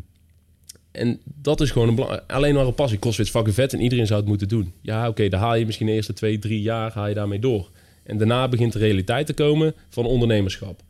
en 0.91 1.21
dat 1.25 1.61
is 1.61 1.71
gewoon 1.71 1.89
een 1.89 1.95
belangrijk. 1.95 2.31
Alleen 2.33 2.55
maar 2.55 2.67
een 2.67 2.75
passie. 2.75 2.99
CrossFit 2.99 3.27
is 3.27 3.33
fucking 3.33 3.55
vet 3.55 3.73
en 3.73 3.81
iedereen 3.81 4.07
zou 4.07 4.21
het 4.21 4.29
moeten 4.29 4.49
doen. 4.49 4.73
Ja, 4.81 5.09
oké, 5.09 5.29
dan 5.29 5.41
haal 5.41 5.55
je 5.55 5.67
misschien 5.67 5.87
de 5.87 5.93
eerste 5.93 6.13
twee, 6.13 6.39
drie 6.39 6.63
jaar 6.63 6.93
haal 6.93 7.09
je 7.09 7.15
daarmee 7.15 7.39
door. 7.39 7.71
En 8.03 8.19
daarna 8.19 8.49
begint 8.49 8.73
de 8.73 8.79
realiteit 8.79 9.27
te 9.27 9.35
komen 9.35 9.75
van 9.89 10.07
ondernemerschap. 10.07 10.83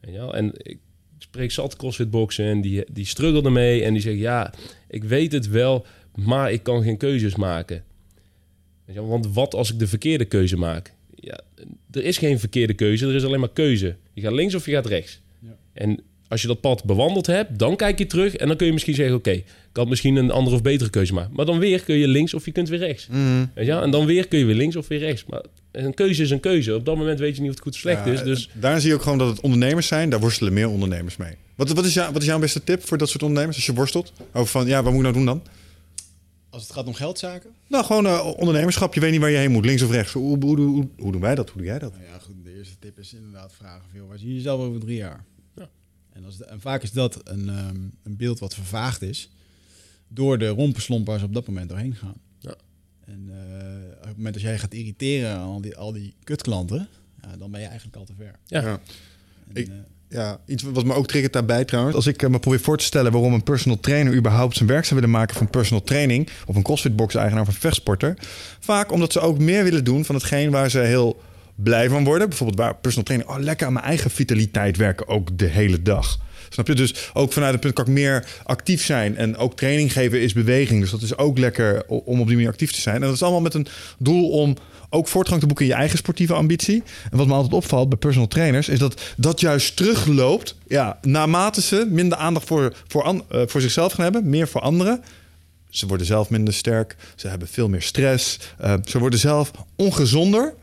Je 0.00 0.12
wel? 0.12 0.34
En 0.34 0.52
ik 0.56 0.78
spreek 1.18 1.50
zat 1.50 1.76
CrossFit 1.76 2.10
boksen 2.10 2.44
en 2.44 2.60
die, 2.60 2.84
die 2.92 3.06
struggle 3.06 3.42
ermee. 3.42 3.82
En 3.82 3.92
die 3.92 4.02
zeggen, 4.02 4.20
ja, 4.20 4.54
ik 4.88 5.04
weet 5.04 5.32
het 5.32 5.48
wel, 5.48 5.86
maar 6.14 6.52
ik 6.52 6.62
kan 6.62 6.82
geen 6.82 6.96
keuzes 6.96 7.36
maken. 7.36 7.84
Want 8.94 9.32
wat 9.32 9.54
als 9.54 9.72
ik 9.72 9.78
de 9.78 9.86
verkeerde 9.86 10.24
keuze 10.24 10.56
maak? 10.56 10.94
Ja, 11.20 11.40
er 11.90 12.04
is 12.04 12.18
geen 12.18 12.38
verkeerde 12.38 12.74
keuze, 12.74 13.06
er 13.06 13.14
is 13.14 13.24
alleen 13.24 13.40
maar 13.40 13.52
keuze. 13.52 13.96
Je 14.12 14.20
gaat 14.20 14.32
links 14.32 14.54
of 14.54 14.66
je 14.66 14.72
gaat 14.72 14.86
rechts. 14.86 15.20
En 15.72 16.00
als 16.28 16.42
je 16.42 16.46
dat 16.46 16.60
pad 16.60 16.84
bewandeld 16.84 17.26
hebt, 17.26 17.58
dan 17.58 17.76
kijk 17.76 17.98
je 17.98 18.06
terug 18.06 18.36
en 18.36 18.48
dan 18.48 18.56
kun 18.56 18.66
je 18.66 18.72
misschien 18.72 18.94
zeggen: 18.94 19.16
Oké, 19.16 19.30
ik 19.30 19.44
had 19.72 19.88
misschien 19.88 20.16
een 20.16 20.30
andere 20.30 20.56
of 20.56 20.62
betere 20.62 20.90
keuze 20.90 21.14
maken. 21.14 21.32
Maar 21.34 21.46
dan 21.46 21.58
weer 21.58 21.84
kun 21.84 21.96
je 21.96 22.08
links 22.08 22.34
of 22.34 22.44
je 22.44 22.52
kunt 22.52 22.68
weer 22.68 22.78
rechts. 22.78 23.08
Weet 23.54 23.66
je 23.66 23.72
wel? 23.72 23.82
En 23.82 23.90
dan 23.90 24.06
weer 24.06 24.28
kun 24.28 24.38
je 24.38 24.44
weer 24.44 24.54
links 24.54 24.76
of 24.76 24.88
weer 24.88 24.98
rechts. 24.98 25.24
Maar 25.24 25.42
een 25.72 25.94
keuze 25.94 26.22
is 26.22 26.30
een 26.30 26.40
keuze. 26.40 26.74
Op 26.74 26.84
dat 26.84 26.96
moment 26.96 27.18
weet 27.18 27.34
je 27.36 27.40
niet 27.40 27.50
of 27.50 27.54
het 27.56 27.64
goed 27.64 27.74
of 27.74 27.78
slecht 27.78 28.04
Ja, 28.04 28.12
is. 28.12 28.22
Dus 28.22 28.50
Daar 28.52 28.80
zie 28.80 28.88
je 28.88 28.94
ook 28.94 29.02
gewoon 29.02 29.18
dat 29.18 29.28
het 29.28 29.40
ondernemers 29.40 29.86
zijn. 29.86 30.10
Daar 30.10 30.20
worstelen 30.20 30.52
meer 30.52 30.68
ondernemers 30.68 31.16
mee. 31.16 31.32
Wat, 31.54 31.70
wat, 31.70 31.84
is, 31.84 31.94
jou, 31.94 32.12
wat 32.12 32.22
is 32.22 32.28
jouw 32.28 32.38
beste 32.38 32.64
tip 32.64 32.86
voor 32.86 32.98
dat 32.98 33.08
soort 33.08 33.22
ondernemers 33.22 33.56
als 33.56 33.66
je 33.66 33.72
worstelt? 33.72 34.12
Over 34.32 34.50
van, 34.50 34.66
ja, 34.66 34.82
wat 34.82 34.92
moet 34.92 35.06
ik 35.06 35.12
nou 35.12 35.14
doen 35.14 35.24
dan? 35.24 35.42
Als 36.50 36.62
het 36.62 36.72
gaat 36.72 36.86
om 36.86 36.94
geldzaken? 36.94 37.50
Nou, 37.66 37.84
gewoon 37.84 38.06
eh, 38.06 38.26
ondernemerschap. 38.36 38.94
Je 38.94 39.00
weet 39.00 39.10
niet 39.10 39.20
waar 39.20 39.30
je 39.30 39.36
heen 39.36 39.50
moet. 39.50 39.64
Links 39.64 39.82
of 39.82 39.90
rechts. 39.90 40.12
Hoe, 40.12 40.44
hoe, 40.44 40.56
hoe, 40.98 41.12
doen 41.12 41.20
wij 41.20 41.34
dat? 41.34 41.48
Hoe 41.50 41.56
doe 41.58 41.70
jij 41.70 41.78
dat? 41.78 41.92
Nou 41.92 42.04
ja, 42.04 42.18
goed. 42.18 42.44
De 42.44 42.56
eerste 42.56 42.78
tip 42.78 42.98
is 42.98 43.14
inderdaad 43.14 43.52
vragen 43.52 43.88
veel. 43.92 44.06
Waar 44.06 44.18
zie 44.18 44.28
je 44.28 44.34
jezelf 44.34 44.60
over 44.60 44.80
drie 44.80 44.96
jaar? 44.96 45.24
Ja. 45.56 45.68
En, 46.12 46.24
als 46.24 46.36
de- 46.36 46.44
en 46.44 46.60
vaak 46.60 46.82
is 46.82 46.92
dat 46.92 47.20
een, 47.28 47.48
ehm, 47.48 47.76
een 48.02 48.16
beeld 48.16 48.38
wat 48.38 48.54
vervaagd 48.54 49.02
is 49.02 49.30
door 50.08 50.38
de 50.38 50.48
rompenslomp 50.48 51.06
waar 51.06 51.18
ze 51.18 51.24
op 51.24 51.34
dat 51.34 51.46
moment 51.46 51.68
doorheen 51.68 51.94
gaan. 51.94 52.14
Ja. 52.38 52.54
En 53.04 53.28
eh, 53.28 53.96
op 53.98 54.04
het 54.06 54.16
moment 54.16 54.34
dat 54.34 54.42
jij 54.42 54.58
gaat 54.58 54.74
irriteren 54.74 55.30
aan 55.30 55.46
al 55.48 55.60
die, 55.60 55.76
al 55.76 55.92
die 55.92 56.14
kutklanten, 56.24 56.88
ja, 57.22 57.36
dan 57.36 57.50
ben 57.50 57.60
je 57.60 57.66
eigenlijk 57.66 57.96
al 57.96 58.04
te 58.04 58.14
ver. 58.16 58.38
ja, 58.46 58.60
Ja. 58.60 58.80
En, 59.48 59.56
Ik- 59.56 59.68
eh, 59.68 59.74
Ja, 60.10 60.40
iets 60.46 60.62
wat 60.62 60.84
me 60.84 60.94
ook 60.94 61.06
triggert 61.06 61.32
daarbij 61.32 61.64
trouwens. 61.64 61.96
Als 61.96 62.06
ik 62.06 62.22
eh, 62.22 62.30
me 62.30 62.38
probeer 62.38 62.60
voor 62.60 62.78
te 62.78 62.84
stellen 62.84 63.12
waarom 63.12 63.32
een 63.32 63.42
personal 63.42 63.80
trainer 63.80 64.14
überhaupt 64.14 64.56
zijn 64.56 64.68
werk 64.68 64.84
zou 64.84 65.00
willen 65.00 65.14
maken 65.14 65.36
van 65.36 65.50
personal 65.50 65.84
training. 65.84 66.28
Of 66.46 66.56
een 66.56 66.62
crossfitbox 66.62 67.14
eigenaar 67.14 67.42
of 67.42 67.48
een 67.48 67.54
vechtsporter. 67.54 68.16
Vaak 68.60 68.92
omdat 68.92 69.12
ze 69.12 69.20
ook 69.20 69.38
meer 69.38 69.64
willen 69.64 69.84
doen 69.84 70.04
van 70.04 70.14
hetgeen 70.14 70.50
waar 70.50 70.70
ze 70.70 70.78
heel 70.78 71.20
blij 71.54 71.88
van 71.88 72.04
worden. 72.04 72.28
Bijvoorbeeld 72.28 72.58
waar 72.58 72.76
personal 72.76 73.04
training, 73.04 73.30
oh 73.30 73.38
lekker 73.38 73.66
aan 73.66 73.72
mijn 73.72 73.84
eigen 73.84 74.10
vitaliteit 74.10 74.76
werken 74.76 75.08
ook 75.08 75.38
de 75.38 75.46
hele 75.46 75.82
dag. 75.82 76.18
Snap 76.48 76.66
je? 76.66 76.74
Dus 76.74 77.10
ook 77.12 77.32
vanuit 77.32 77.52
het 77.52 77.60
punt 77.60 77.74
kan 77.74 77.84
ik 77.86 77.90
meer 77.90 78.26
actief 78.44 78.84
zijn. 78.84 79.16
En 79.16 79.36
ook 79.36 79.56
training 79.56 79.92
geven 79.92 80.20
is 80.20 80.32
beweging. 80.32 80.80
Dus 80.80 80.90
dat 80.90 81.02
is 81.02 81.16
ook 81.16 81.38
lekker 81.38 81.86
om 81.86 82.20
op 82.20 82.26
die 82.26 82.36
manier 82.36 82.50
actief 82.50 82.72
te 82.72 82.80
zijn. 82.80 82.94
En 82.94 83.00
dat 83.00 83.14
is 83.14 83.22
allemaal 83.22 83.40
met 83.40 83.54
een 83.54 83.66
doel 83.98 84.30
om 84.30 84.56
ook 84.90 85.08
voortgang 85.08 85.40
te 85.40 85.46
boeken 85.46 85.64
in 85.64 85.70
je 85.70 85.76
eigen 85.76 85.98
sportieve 85.98 86.34
ambitie. 86.34 86.82
En 87.10 87.18
wat 87.18 87.26
me 87.26 87.32
altijd 87.32 87.52
opvalt 87.52 87.88
bij 87.88 87.98
personal 87.98 88.28
trainers... 88.28 88.68
is 88.68 88.78
dat 88.78 89.00
dat 89.16 89.40
juist 89.40 89.76
terugloopt... 89.76 90.56
Ja, 90.68 90.98
naarmate 91.02 91.62
ze 91.62 91.86
minder 91.90 92.18
aandacht 92.18 92.46
voor, 92.46 92.74
voor, 92.86 93.24
eh, 93.28 93.42
voor 93.46 93.60
zichzelf 93.60 93.92
gaan 93.92 94.04
hebben... 94.04 94.28
meer 94.28 94.48
voor 94.48 94.60
anderen... 94.60 95.02
Ze 95.70 95.86
worden 95.86 96.06
zelf 96.06 96.30
minder 96.30 96.54
sterk. 96.54 96.96
Ze 97.16 97.28
hebben 97.28 97.48
veel 97.48 97.68
meer 97.68 97.82
stress. 97.82 98.38
eh, 98.58 98.74
ze 98.84 98.98
worden 98.98 99.18
zelf 99.18 99.50
ongezonder. 99.76 100.54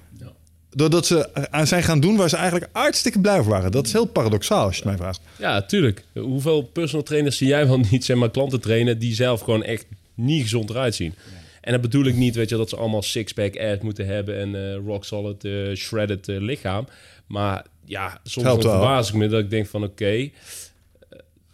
Doordat 0.76 1.06
ze 1.06 1.50
aan 1.52 1.68
zijn 1.68 1.84
gaan 1.84 2.00
doen 2.00 2.16
waar 2.16 2.30
ze 2.30 2.36
eigenlijk 2.36 2.70
hartstikke 2.72 3.20
blij 3.20 3.42
voor 3.42 3.52
waren. 3.52 3.72
Dat 3.72 3.86
is 3.86 3.92
heel 3.92 4.06
paradoxaal 4.06 4.66
als 4.66 4.76
je 4.78 4.82
het 4.82 4.90
mij 4.90 4.98
vraagt. 4.98 5.22
ja, 5.40 5.62
tuurlijk. 5.62 6.04
Hoeveel 6.14 6.62
personal 6.62 7.06
trainers 7.06 7.38
zie 7.38 7.48
jij 7.48 7.68
wel 7.68 7.78
niet 7.92 8.06
zeg 8.06 8.18
maar, 8.18 8.32
klanten 8.32 8.62
trainen 8.62 9.00
die 9.00 9.14
zelf 9.14 9.42
gewoon 9.42 9.64
echt 9.64 9.86
niet 10.14 10.42
gezond 10.42 10.70
eruit 10.70 10.96
zien? 10.96 11.14
En 11.62 11.72
dat 11.72 11.82
bedoel 11.82 12.06
ik 12.06 12.16
niet, 12.16 12.36
weet 12.36 12.50
je, 12.50 12.58
dat 12.58 12.70
ze 12.70 12.76
allemaal 12.76 13.02
six-pack 13.02 13.58
abs 13.58 13.84
moeten 13.84 14.06
hebben 14.06 14.40
en 14.40 14.56
eh, 14.56 14.76
rock 14.86 15.06
solid, 15.06 15.46
eh, 15.46 15.76
shredded 15.76 16.28
eh, 16.28 16.40
lichaam. 16.40 16.88
Maar 17.28 17.66
ja, 17.86 18.20
soms 18.24 18.48
verbaas 18.48 19.10
ik 19.10 19.16
me 19.16 19.28
dat 19.28 19.40
ik 19.40 19.50
denk 19.50 19.68
van 19.68 19.84
oké, 19.84 20.30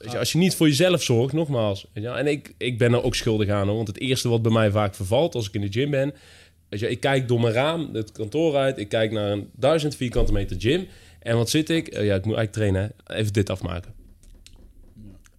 eh, 0.06 0.20
als 0.20 0.32
je 0.32 0.38
niet 0.38 0.56
voor 0.56 0.68
jezelf 0.68 1.04
zorgt, 1.04 1.34
nogmaals. 1.34 1.86
En 1.94 2.28
ik, 2.28 2.54
ik 2.58 2.78
ben 2.78 2.94
er 2.94 3.04
ook 3.04 3.16
schuldig 3.16 3.50
aan, 3.50 3.68
hoor, 3.68 3.76
want 3.76 3.88
het 3.88 4.00
eerste 4.00 4.30
wat 4.30 4.42
bij 4.42 4.52
mij 4.52 4.72
vaak 4.72 4.96
vervalt 4.96 5.36
als 5.36 5.48
ik 5.48 5.54
in 5.54 5.62
de 5.62 5.72
gym 5.72 5.90
ben, 5.90 6.14
je, 6.80 6.90
ik 6.90 7.00
kijk 7.00 7.28
door 7.28 7.40
mijn 7.42 7.54
raam 7.54 7.90
het 7.94 8.12
kantoor 8.12 8.56
uit, 8.56 8.78
ik 8.78 8.90
kijk 8.90 9.12
naar 9.12 9.32
een 9.32 9.50
duizend 9.56 9.96
vierkante 9.96 10.32
meter 10.32 10.56
gym. 10.60 10.88
En 11.20 11.36
wat 11.38 11.50
zit 11.50 11.70
ik? 11.70 11.88
Eh, 11.88 12.06
ja, 12.06 12.16
ik 12.16 12.26
moet 12.26 12.36
eigenlijk 12.36 12.52
trainen. 12.52 12.94
hè. 13.06 13.16
Even 13.16 13.34
dit 13.34 13.50
afmaken. 13.50 13.94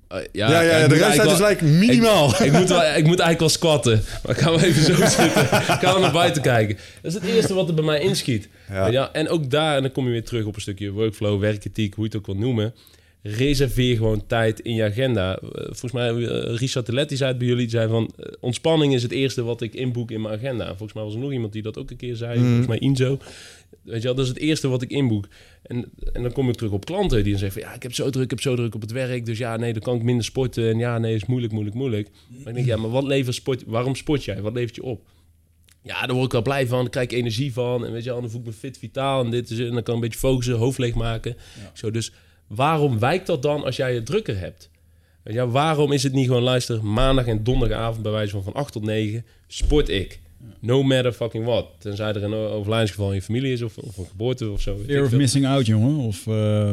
Eh, 0.08 0.18
Ja, 0.32 0.50
ja, 0.50 0.60
ja 0.78 0.88
de 0.88 0.94
rest 0.94 1.24
is 1.24 1.38
like 1.48 1.64
minimaal. 1.64 2.28
ik, 2.30 2.38
ik, 2.38 2.52
moet 2.52 2.68
wel, 2.68 2.82
ik 2.82 3.04
moet 3.06 3.18
eigenlijk 3.18 3.38
wel 3.40 3.48
squatten. 3.48 4.02
Maar 4.22 4.36
ik 4.36 4.42
ga 4.42 4.50
wel 4.50 4.60
even 4.60 4.82
zo 4.82 4.94
zitten. 5.20 5.42
Ik 5.42 5.78
ga 5.80 5.98
naar 5.98 6.12
buiten 6.12 6.42
kijken. 6.42 6.76
Dat 6.76 7.12
is 7.14 7.20
het 7.20 7.24
eerste 7.30 7.54
wat 7.54 7.68
er 7.68 7.74
bij 7.74 7.84
mij 7.84 8.00
inschiet. 8.00 8.48
Ja. 8.68 8.86
Ja. 8.86 9.12
en 9.12 9.28
ook 9.28 9.50
daar, 9.50 9.76
en 9.76 9.82
dan 9.82 9.92
kom 9.92 10.04
je 10.04 10.10
weer 10.10 10.24
terug 10.24 10.44
op 10.44 10.54
een 10.54 10.60
stukje 10.60 10.90
workflow, 10.90 11.40
werkethiek, 11.40 11.94
hoe 11.94 12.04
je 12.04 12.10
het 12.10 12.18
ook 12.18 12.26
wil 12.26 12.36
noemen. 12.44 12.74
Reserveer 13.22 13.96
gewoon 13.96 14.26
tijd 14.26 14.60
in 14.60 14.74
je 14.74 14.82
agenda. 14.84 15.36
Eh, 15.38 15.48
Volgens 15.64 15.92
mij, 15.92 16.12
uh, 16.12 16.56
Richard 16.56 16.86
de 16.86 16.92
Letti 16.92 17.16
zei 17.16 17.28
het 17.30 17.38
bij 17.38 17.46
jullie, 17.48 17.62
die 17.62 17.70
zei 17.76 17.88
van... 17.88 18.12
eh, 18.16 18.32
ontspanning 18.40 18.94
is 18.94 19.02
het 19.02 19.12
eerste 19.12 19.42
wat 19.42 19.60
ik 19.60 19.74
inboek 19.74 20.10
in 20.10 20.20
mijn 20.20 20.34
agenda. 20.34 20.62
En 20.64 20.76
Volgens 20.76 20.92
mij 20.92 21.02
was 21.02 21.14
er 21.14 21.20
nog 21.20 21.32
iemand 21.32 21.52
die 21.52 21.62
dat 21.62 21.78
ook 21.78 21.90
een 21.90 21.96
keer 21.96 22.16
zei. 22.16 22.38
Volgens 22.38 22.66
mij 22.66 22.78
Inzo. 22.78 23.18
Weet 23.82 24.00
je 24.00 24.06
wel, 24.06 24.14
dat 24.14 24.24
is 24.24 24.30
het 24.30 24.40
eerste 24.40 24.68
wat 24.68 24.82
ik 24.82 24.90
inboek. 24.90 25.28
En, 25.62 25.92
en 26.12 26.22
dan 26.22 26.32
kom 26.32 26.48
ik 26.48 26.54
terug 26.54 26.72
op 26.72 26.84
klanten 26.84 27.22
die 27.22 27.30
dan 27.30 27.40
zeggen 27.40 27.60
van... 27.60 27.70
ja, 27.70 27.76
ik 27.76 27.82
heb 27.82 27.94
zo 27.94 28.10
druk, 28.10 28.24
ik 28.24 28.30
heb 28.30 28.40
zo 28.40 28.56
druk 28.56 28.74
op 28.74 28.80
het 28.80 28.92
werk. 28.92 29.26
Dus 29.26 29.38
ja, 29.38 29.56
nee, 29.56 29.72
dan 29.72 29.82
kan 29.82 29.96
ik 29.96 30.02
minder 30.02 30.24
sporten. 30.24 30.68
En 30.70 30.78
ja, 30.78 30.98
nee, 30.98 31.14
is 31.14 31.26
moeilijk, 31.26 31.52
moeilijk, 31.52 31.76
moeilijk. 31.76 32.08
Maar 32.28 32.48
ik 32.48 32.54
denk, 32.54 32.66
ja, 32.66 32.76
maar 32.76 32.90
wat 32.90 33.04
levert 33.04 33.34
sport... 33.34 33.62
Waarom 33.66 33.94
sport 33.94 34.24
jij? 34.24 34.40
Wat 34.40 34.52
levert 34.52 34.74
je 34.74 34.82
op? 34.82 35.02
Ja, 35.82 36.06
daar 36.06 36.14
word 36.14 36.26
ik 36.26 36.32
wel 36.32 36.42
blij 36.42 36.66
van. 36.66 36.80
Daar 36.80 36.90
krijg 36.90 37.10
ik 37.10 37.18
energie 37.18 37.52
van. 37.52 37.86
En 37.86 37.92
weet 37.92 38.04
je 38.04 38.10
wel, 38.10 38.20
dan 38.20 38.30
voel 38.30 38.40
ik 38.40 38.46
me 38.46 38.52
fit, 38.52 38.78
vitaal. 38.78 39.24
En 39.24 39.30
dit 39.30 39.50
is, 39.50 39.58
en 39.58 39.64
dan 39.72 39.82
kan 39.82 39.94
ik 39.96 40.02
een 40.02 40.08
beetje 40.08 40.18
focussen, 40.18 40.54
hoofd 40.54 40.78
leeg 40.78 40.94
maken. 40.94 41.36
Zo, 41.72 41.90
dus 41.90 42.12
waarom 42.54 42.98
wijkt 42.98 43.26
dat 43.26 43.42
dan 43.42 43.64
als 43.64 43.76
jij 43.76 43.94
het 43.94 44.06
drukker 44.06 44.38
hebt? 44.38 44.70
Wel, 45.22 45.48
waarom 45.50 45.92
is 45.92 46.02
het 46.02 46.12
niet 46.12 46.26
gewoon, 46.26 46.42
luister, 46.42 46.84
maandag 46.84 47.26
en 47.26 47.44
donderdagavond 47.44 48.02
bij 48.02 48.12
wijze 48.12 48.30
van 48.32 48.42
van 48.42 48.52
8 48.52 48.72
tot 48.72 48.84
9 48.84 49.24
sport 49.46 49.88
ik. 49.88 50.20
No 50.60 50.82
matter 50.82 51.12
fucking 51.12 51.44
what. 51.44 51.66
Tenzij 51.78 52.08
er 52.08 52.22
een 52.22 52.34
overlijdensgeval 52.34 53.08
in 53.08 53.14
je 53.14 53.22
familie 53.22 53.52
is 53.52 53.62
of, 53.62 53.76
of 53.78 53.96
een 53.96 54.06
geboorte 54.06 54.50
of 54.50 54.60
zo. 54.60 54.78
fear 54.86 55.04
of 55.04 55.10
missing 55.12 55.46
out, 55.46 55.66
jongen. 55.66 55.96
Of 55.96 56.26
eh, 56.26 56.72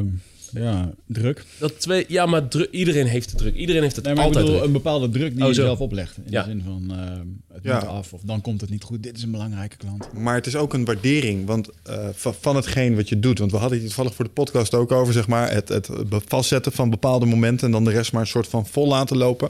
ja, 0.53 0.91
druk. 1.05 1.45
Dat 1.59 1.79
twee, 1.81 2.05
ja, 2.07 2.25
maar 2.25 2.43
iedereen 2.71 3.07
heeft 3.07 3.29
het 3.29 3.37
druk. 3.39 3.55
Iedereen 3.55 3.81
heeft 3.81 3.95
het 3.95 4.05
Nee, 4.05 4.13
maar 4.13 4.23
ik 4.23 4.27
altijd 4.29 4.45
bedoel, 4.45 4.59
druk. 4.59 4.75
een 4.75 4.81
bepaalde 4.83 5.09
druk 5.09 5.33
die 5.33 5.41
Oh, 5.41 5.47
je 5.47 5.53
zelf 5.53 5.79
oplegt. 5.79 6.17
In 6.17 6.23
Ja. 6.29 6.43
de 6.43 6.49
zin 6.49 6.61
van, 6.65 6.91
eh, 6.97 7.48
het 7.63 7.71
Ja. 7.71 7.79
moet 7.79 7.89
af 7.89 8.13
of 8.13 8.21
dan 8.23 8.41
komt 8.41 8.61
het 8.61 8.69
niet 8.69 8.83
goed. 8.83 9.03
Dit 9.03 9.17
is 9.17 9.23
een 9.23 9.31
belangrijke 9.31 9.77
klant. 9.77 10.13
Maar 10.13 10.35
het 10.35 10.47
is 10.47 10.55
ook 10.55 10.73
een 10.73 10.85
waardering 10.85 11.45
want, 11.45 11.69
eh, 11.83 12.07
van, 12.13 12.33
van 12.39 12.55
hetgeen 12.55 12.95
wat 12.95 13.09
je 13.09 13.19
doet. 13.19 13.39
Want 13.39 13.51
we 13.51 13.57
hadden 13.57 13.77
het 13.77 13.87
toevallig 13.87 14.15
voor 14.15 14.25
de 14.25 14.31
podcast 14.31 14.73
ook 14.73 14.91
over, 14.91 15.13
zeg 15.13 15.27
maar, 15.27 15.51
het, 15.51 15.69
het 15.69 15.89
vastzetten 16.27 16.71
van 16.71 16.89
bepaalde 16.89 17.25
momenten 17.25 17.65
en 17.65 17.71
dan 17.71 17.83
de 17.83 17.91
rest 17.91 18.11
maar 18.11 18.21
een 18.21 18.27
soort 18.27 18.47
van 18.47 18.67
vol 18.67 18.87
laten 18.87 19.17
lopen. 19.17 19.49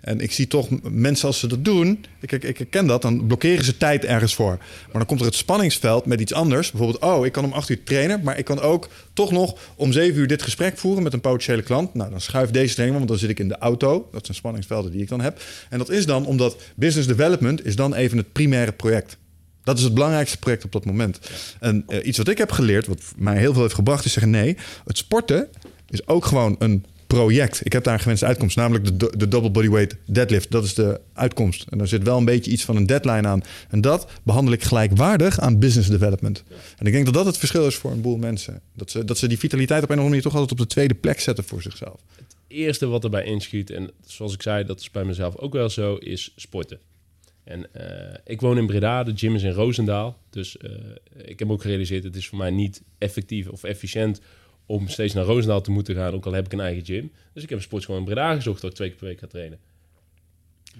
En 0.00 0.20
ik 0.20 0.32
zie 0.32 0.46
toch 0.46 0.68
mensen 0.90 1.26
als 1.26 1.38
ze 1.38 1.46
dat 1.46 1.64
doen, 1.64 2.04
ik, 2.20 2.32
ik, 2.32 2.42
ik 2.44 2.58
herken 2.58 2.86
dat, 2.86 3.02
dan 3.02 3.26
blokkeren 3.26 3.64
ze 3.64 3.76
tijd 3.76 4.04
ergens 4.04 4.34
voor. 4.34 4.56
Maar 4.56 4.92
dan 4.92 5.06
komt 5.06 5.20
er 5.20 5.26
het 5.26 5.34
spanningsveld 5.34 6.06
met 6.06 6.20
iets 6.20 6.32
anders. 6.32 6.70
Bijvoorbeeld, 6.70 7.02
oh, 7.02 7.26
ik 7.26 7.32
kan 7.32 7.44
om 7.44 7.52
acht 7.52 7.68
uur 7.68 7.84
trainen, 7.84 8.20
maar 8.22 8.38
ik 8.38 8.44
kan 8.44 8.60
ook 8.60 8.88
toch 9.12 9.30
nog 9.32 9.54
om 9.76 9.92
zeven 9.92 10.20
uur 10.20 10.26
dit 10.26 10.42
gesprek 10.42 10.78
voeren 10.78 11.02
met 11.02 11.12
een 11.12 11.20
potentiële 11.20 11.62
klant. 11.62 11.94
Nou, 11.94 12.10
dan 12.10 12.20
schuif 12.20 12.50
deze 12.50 12.74
training, 12.74 12.96
want 12.98 13.08
dan 13.10 13.18
zit 13.18 13.30
ik 13.30 13.38
in 13.38 13.48
de 13.48 13.58
auto. 13.58 14.08
Dat 14.12 14.24
zijn 14.24 14.36
spanningsvelden 14.36 14.90
die 14.90 15.02
ik 15.02 15.08
dan 15.08 15.20
heb. 15.20 15.40
En 15.70 15.78
dat 15.78 15.90
is 15.90 16.06
dan 16.06 16.26
omdat 16.26 16.56
business 16.74 17.08
development 17.08 17.43
is 17.52 17.76
dan 17.76 17.94
even 17.94 18.18
het 18.18 18.32
primaire 18.32 18.72
project. 18.72 19.16
Dat 19.62 19.78
is 19.78 19.84
het 19.84 19.94
belangrijkste 19.94 20.38
project 20.38 20.64
op 20.64 20.72
dat 20.72 20.84
moment. 20.84 21.20
En 21.60 21.84
eh, 21.86 22.06
iets 22.06 22.18
wat 22.18 22.28
ik 22.28 22.38
heb 22.38 22.50
geleerd, 22.52 22.86
wat 22.86 23.00
mij 23.16 23.38
heel 23.38 23.52
veel 23.52 23.62
heeft 23.62 23.74
gebracht, 23.74 24.04
is 24.04 24.12
zeggen: 24.12 24.32
nee, 24.32 24.56
het 24.84 24.96
sporten 24.96 25.48
is 25.88 26.06
ook 26.06 26.24
gewoon 26.24 26.56
een 26.58 26.84
project. 27.06 27.60
Ik 27.64 27.72
heb 27.72 27.84
daar 27.84 27.94
een 27.94 28.00
gewenste 28.00 28.26
uitkomst, 28.26 28.56
namelijk 28.56 28.98
de, 28.98 29.12
de 29.16 29.28
double 29.28 29.50
bodyweight 29.50 29.96
deadlift. 30.06 30.50
Dat 30.50 30.64
is 30.64 30.74
de 30.74 31.00
uitkomst. 31.12 31.66
En 31.68 31.78
daar 31.78 31.88
zit 31.88 32.02
wel 32.02 32.18
een 32.18 32.24
beetje 32.24 32.50
iets 32.50 32.64
van 32.64 32.76
een 32.76 32.86
deadline 32.86 33.28
aan. 33.28 33.42
En 33.68 33.80
dat 33.80 34.10
behandel 34.22 34.52
ik 34.52 34.62
gelijkwaardig 34.62 35.40
aan 35.40 35.58
business 35.58 35.88
development. 35.88 36.42
En 36.78 36.86
ik 36.86 36.92
denk 36.92 37.04
dat 37.04 37.14
dat 37.14 37.26
het 37.26 37.38
verschil 37.38 37.66
is 37.66 37.74
voor 37.74 37.90
een 37.90 38.00
boel 38.00 38.16
mensen. 38.16 38.60
Dat 38.72 38.90
ze, 38.90 39.04
dat 39.04 39.18
ze 39.18 39.28
die 39.28 39.38
vitaliteit 39.38 39.82
op 39.82 39.90
een 39.90 39.96
of 39.96 40.04
andere 40.04 40.08
manier 40.08 40.22
toch 40.22 40.34
altijd 40.34 40.52
op 40.52 40.58
de 40.58 40.74
tweede 40.74 40.94
plek 40.94 41.20
zetten 41.20 41.44
voor 41.44 41.62
zichzelf. 41.62 42.00
eerste 42.48 42.86
wat 42.86 43.04
erbij 43.04 43.24
inschiet, 43.24 43.70
en 43.70 43.90
zoals 44.06 44.34
ik 44.34 44.42
zei, 44.42 44.64
dat 44.64 44.80
is 44.80 44.90
bij 44.90 45.04
mezelf 45.04 45.36
ook 45.36 45.52
wel 45.52 45.70
zo, 45.70 45.94
is 45.94 46.32
sporten. 46.36 46.78
En 47.44 47.72
eh, 47.72 48.18
ik 48.24 48.40
woon 48.40 48.58
in 48.58 48.66
Breda, 48.66 49.02
de 49.02 49.12
gym 49.16 49.34
is 49.34 49.42
in 49.42 49.52
Roosendaal. 49.52 50.18
Dus 50.30 50.56
eh, 50.56 50.70
ik 51.24 51.38
heb 51.38 51.50
ook 51.50 51.62
gerealiseerd, 51.62 52.04
het 52.04 52.16
is 52.16 52.28
voor 52.28 52.38
mij 52.38 52.50
niet 52.50 52.82
effectief 52.98 53.48
of 53.48 53.64
efficiënt 53.64 54.20
om 54.66 54.88
steeds 54.88 55.14
naar 55.14 55.24
Roosendaal 55.24 55.60
te 55.60 55.70
moeten 55.70 55.94
gaan, 55.94 56.14
ook 56.14 56.26
al 56.26 56.32
heb 56.32 56.44
ik 56.44 56.52
een 56.52 56.60
eigen 56.60 56.84
gym. 56.84 57.12
Dus 57.32 57.42
ik 57.42 57.48
heb 57.48 57.58
een 57.58 57.64
sport 57.64 57.84
gewoon 57.84 58.00
in 58.00 58.06
Breda 58.06 58.34
gezocht, 58.34 58.60
dat 58.60 58.70
ik 58.70 58.76
twee 58.76 58.88
keer 58.88 58.98
per 58.98 59.06
week 59.06 59.18
ga 59.18 59.26
trainen. 59.26 59.58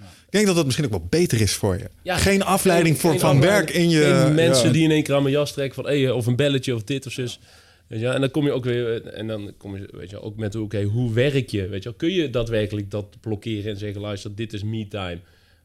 Ik 0.03 0.31
denk 0.31 0.47
dat 0.47 0.57
dat 0.57 0.65
misschien 0.65 0.85
ook 0.85 0.91
wel 0.91 1.07
beter 1.11 1.41
is 1.41 1.55
voor 1.55 1.79
je. 1.79 1.89
Ja, 2.03 2.17
geen 2.17 2.43
afleiding 2.43 2.99
voor, 2.99 3.11
Geen 3.11 3.21
van 3.21 3.41
werk 3.41 3.71
in 3.71 3.89
je... 3.89 4.03
geen 4.03 4.35
mensen 4.35 4.67
ja. 4.67 4.73
die 4.73 4.83
in 4.83 4.91
één 4.91 5.03
keer 5.03 5.15
aan 5.15 5.23
mijn 5.23 5.35
jas 5.35 5.53
trekken 5.53 5.75
van... 5.75 5.85
Hey, 5.85 6.11
of 6.11 6.27
een 6.27 6.37
belletje 6.37 6.75
of 6.75 6.83
dit 6.83 7.07
of 7.07 7.13
zus. 7.13 7.41
Weet 7.87 8.01
je, 8.01 8.09
en 8.09 8.21
dan 8.21 8.31
kom 8.31 8.45
je 8.45 8.53
ook 8.53 8.65
weer... 8.65 9.07
En 9.07 9.27
dan 9.27 9.55
kom 9.59 9.77
je 9.77 9.89
weet 9.93 10.11
je, 10.11 10.21
ook 10.21 10.37
met... 10.37 10.55
Oké, 10.55 10.83
hoe 10.83 11.13
werk 11.13 11.51
je? 11.51 11.69
Weet 11.69 11.83
je. 11.83 11.97
Kun 11.97 12.13
je 12.13 12.31
daadwerkelijk 12.31 12.91
dat 12.91 13.17
blokkeren 13.21 13.71
en 13.71 13.77
zeggen... 13.77 14.01
Luister, 14.01 14.35
dit 14.35 14.53
is 14.53 14.63
me 14.63 14.89
time. 14.89 15.19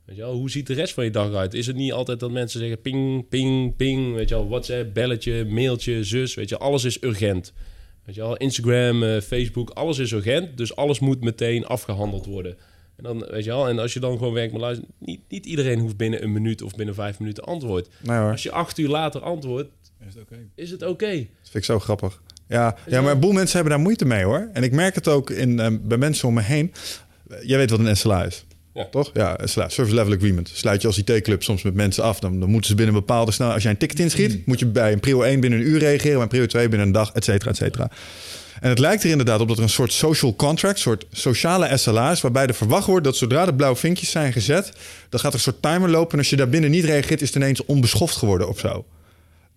Weet 0.09 0.17
je, 0.17 0.23
wel. 0.23 0.33
hoe 0.33 0.49
ziet 0.49 0.67
de 0.67 0.73
rest 0.73 0.93
van 0.93 1.03
je 1.03 1.11
dag 1.11 1.33
uit? 1.33 1.53
Is 1.53 1.67
het 1.67 1.75
niet 1.75 1.91
altijd 1.91 2.19
dat 2.19 2.31
mensen 2.31 2.59
zeggen... 2.59 2.81
Ping, 2.81 3.29
ping, 3.29 3.75
ping. 3.75 4.13
Weet 4.15 4.29
je 4.29 4.35
wel, 4.35 4.49
WhatsApp, 4.49 4.93
belletje, 4.93 5.45
mailtje, 5.45 6.03
zus. 6.03 6.33
Weet 6.33 6.49
je, 6.49 6.57
alles 6.57 6.83
is 6.83 7.03
urgent. 7.03 7.53
Weet 8.05 8.15
je 8.15 8.21
wel, 8.21 8.37
Instagram, 8.37 9.03
eh, 9.03 9.21
Facebook, 9.21 9.69
alles 9.69 9.97
is 9.97 10.11
urgent. 10.11 10.57
Dus 10.57 10.75
alles 10.75 10.99
moet 10.99 11.21
meteen 11.23 11.65
afgehandeld 11.65 12.25
worden. 12.25 12.57
En 12.95 13.03
dan, 13.03 13.25
weet 13.31 13.43
je 13.43 13.49
wel, 13.49 13.67
en 13.67 13.79
als 13.79 13.93
je 13.93 13.99
dan 13.99 14.17
gewoon 14.17 14.33
werkt, 14.33 14.51
maar 14.51 14.61
luister, 14.61 14.87
niet, 14.99 15.19
niet 15.29 15.45
iedereen 15.45 15.79
hoeft 15.79 15.97
binnen 15.97 16.23
een 16.23 16.31
minuut 16.31 16.61
of 16.61 16.75
binnen 16.75 16.95
vijf 16.95 17.19
minuten 17.19 17.43
antwoord. 17.43 17.87
Nee 18.03 18.17
Als 18.17 18.43
je 18.43 18.51
acht 18.51 18.77
uur 18.77 18.89
later 18.89 19.21
antwoordt, 19.21 19.69
Is 20.07 20.13
het 20.13 20.23
oké? 20.23 20.37
is 20.55 20.71
het 20.71 20.81
oké. 20.83 21.11
dat 21.15 21.25
vind 21.41 21.55
ik 21.55 21.63
zo 21.63 21.79
grappig. 21.79 22.21
Ja, 22.47 22.77
ja, 22.87 23.01
maar 23.01 23.11
een 23.11 23.19
boel 23.19 23.31
mensen 23.31 23.55
hebben 23.55 23.73
daar 23.73 23.83
moeite 23.83 24.05
mee 24.05 24.23
hoor. 24.23 24.49
En 24.53 24.63
ik 24.63 24.71
merk 24.71 24.95
het 24.95 25.07
ook 25.07 25.29
in, 25.29 25.59
eh, 25.59 25.75
bij 25.81 25.97
mensen 25.97 26.27
om 26.27 26.33
me 26.33 26.41
heen. 26.41 26.71
Jij 27.41 27.57
weet 27.57 27.69
wat 27.69 27.79
een 27.79 27.97
SLA 27.97 28.23
is. 28.23 28.45
Ja. 28.79 28.87
Toch? 28.91 29.09
Ja, 29.13 29.37
Service 29.45 29.93
Level 29.93 30.13
Agreement. 30.13 30.51
Sluit 30.53 30.81
je 30.81 30.87
als 30.87 30.97
IT-club 30.97 31.43
soms 31.43 31.61
met 31.61 31.73
mensen 31.73 32.03
af. 32.03 32.19
Dan, 32.19 32.39
dan 32.39 32.49
moeten 32.49 32.69
ze 32.69 32.75
binnen 32.75 32.95
een 32.95 33.01
bepaalde 33.01 33.31
snelheid... 33.31 33.55
Als 33.55 33.63
jij 33.63 33.71
een 33.71 33.79
ticket 33.79 33.99
inschiet, 33.99 34.45
moet 34.45 34.59
je 34.59 34.65
bij 34.65 34.91
een 34.91 34.99
prio 34.99 35.21
1 35.21 35.39
binnen 35.39 35.59
een 35.59 35.65
uur 35.65 35.79
reageren... 35.79 36.13
bij 36.13 36.21
een 36.21 36.27
prio 36.27 36.45
2 36.45 36.69
binnen 36.69 36.87
een 36.87 36.93
dag, 36.93 37.11
et 37.13 37.23
cetera, 37.23 37.51
et 37.51 37.57
cetera. 37.57 37.91
En 38.59 38.69
het 38.69 38.79
lijkt 38.79 39.03
er 39.03 39.09
inderdaad 39.09 39.39
op 39.39 39.47
dat 39.47 39.57
er 39.57 39.63
een 39.63 39.69
soort 39.69 39.93
social 39.93 40.35
contract... 40.35 40.75
een 40.75 40.81
soort 40.81 41.05
sociale 41.11 41.77
SLA 41.77 42.11
is... 42.11 42.21
waarbij 42.21 42.47
er 42.47 42.53
verwacht 42.53 42.85
wordt 42.85 43.03
dat 43.03 43.15
zodra 43.15 43.45
de 43.45 43.53
blauwe 43.53 43.77
vinkjes 43.77 44.11
zijn 44.11 44.33
gezet... 44.33 44.71
dan 45.09 45.19
gaat 45.19 45.29
er 45.31 45.37
een 45.37 45.43
soort 45.43 45.61
timer 45.61 45.89
lopen... 45.89 46.11
en 46.11 46.17
als 46.17 46.29
je 46.29 46.35
daar 46.35 46.49
binnen 46.49 46.71
niet 46.71 46.85
reageert... 46.85 47.21
is 47.21 47.27
het 47.27 47.37
ineens 47.37 47.65
onbeschoft 47.65 48.15
geworden 48.15 48.47
of 48.47 48.59
zo. 48.59 48.85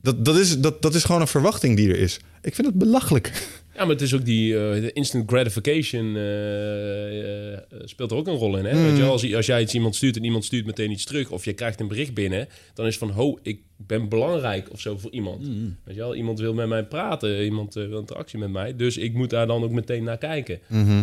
Dat, 0.03 0.25
dat, 0.25 0.37
is, 0.37 0.59
dat, 0.59 0.83
dat 0.83 0.95
is 0.95 1.05
gewoon 1.05 1.21
een 1.21 1.27
verwachting 1.27 1.77
die 1.77 1.89
er 1.89 1.99
is. 1.99 2.21
Ik 2.43 2.55
vind 2.55 2.67
het 2.67 2.79
belachelijk. 2.79 3.33
Ja, 3.75 3.81
maar 3.81 3.89
het 3.89 4.01
is 4.01 4.15
ook 4.15 4.25
die 4.25 4.59
eh, 4.59 4.91
instant 4.93 5.31
gratification 5.31 6.17
eh, 6.17 7.53
eh, 7.53 7.59
speelt 7.85 8.11
er 8.11 8.17
ook 8.17 8.27
een 8.27 8.35
rol 8.35 8.57
in. 8.57 8.65
Hè? 8.65 8.83
Weet 8.83 8.97
je, 8.97 9.03
wel, 9.03 9.11
als, 9.11 9.35
als 9.35 9.47
jij 9.47 9.61
iets 9.63 9.75
iemand 9.75 9.95
stuurt 9.95 10.17
en 10.17 10.25
iemand 10.25 10.45
stuurt 10.45 10.67
meteen 10.67 10.91
iets 10.91 11.05
terug... 11.05 11.31
of 11.31 11.45
je 11.45 11.53
krijgt 11.53 11.81
een 11.81 11.89
bericht 11.89 12.15
binnen, 12.15 12.49
dan 12.75 12.87
is 12.87 12.99
van... 12.99 13.11
ho, 13.11 13.39
ik 13.43 13.61
ben 13.77 14.09
belangrijk 14.09 14.69
of 14.73 14.81
zo 14.81 14.99
voor 14.99 15.11
iemand. 15.11 15.47
Weet 15.85 15.95
je 15.95 16.01
wel, 16.01 16.15
iemand 16.15 16.41
wil 16.41 16.55
met 16.55 16.69
mij 16.69 16.85
praten, 16.85 17.45
iemand 17.45 17.75
wil 17.75 17.99
interactie 17.99 18.39
met 18.39 18.51
mij... 18.51 18.77
dus 18.77 18.97
ik 18.97 19.15
moet 19.15 19.31
daar 19.31 19.47
dan 19.47 19.63
ook 19.63 19.71
meteen 19.71 20.05
naar 20.05 20.19
kijken. 20.19 20.61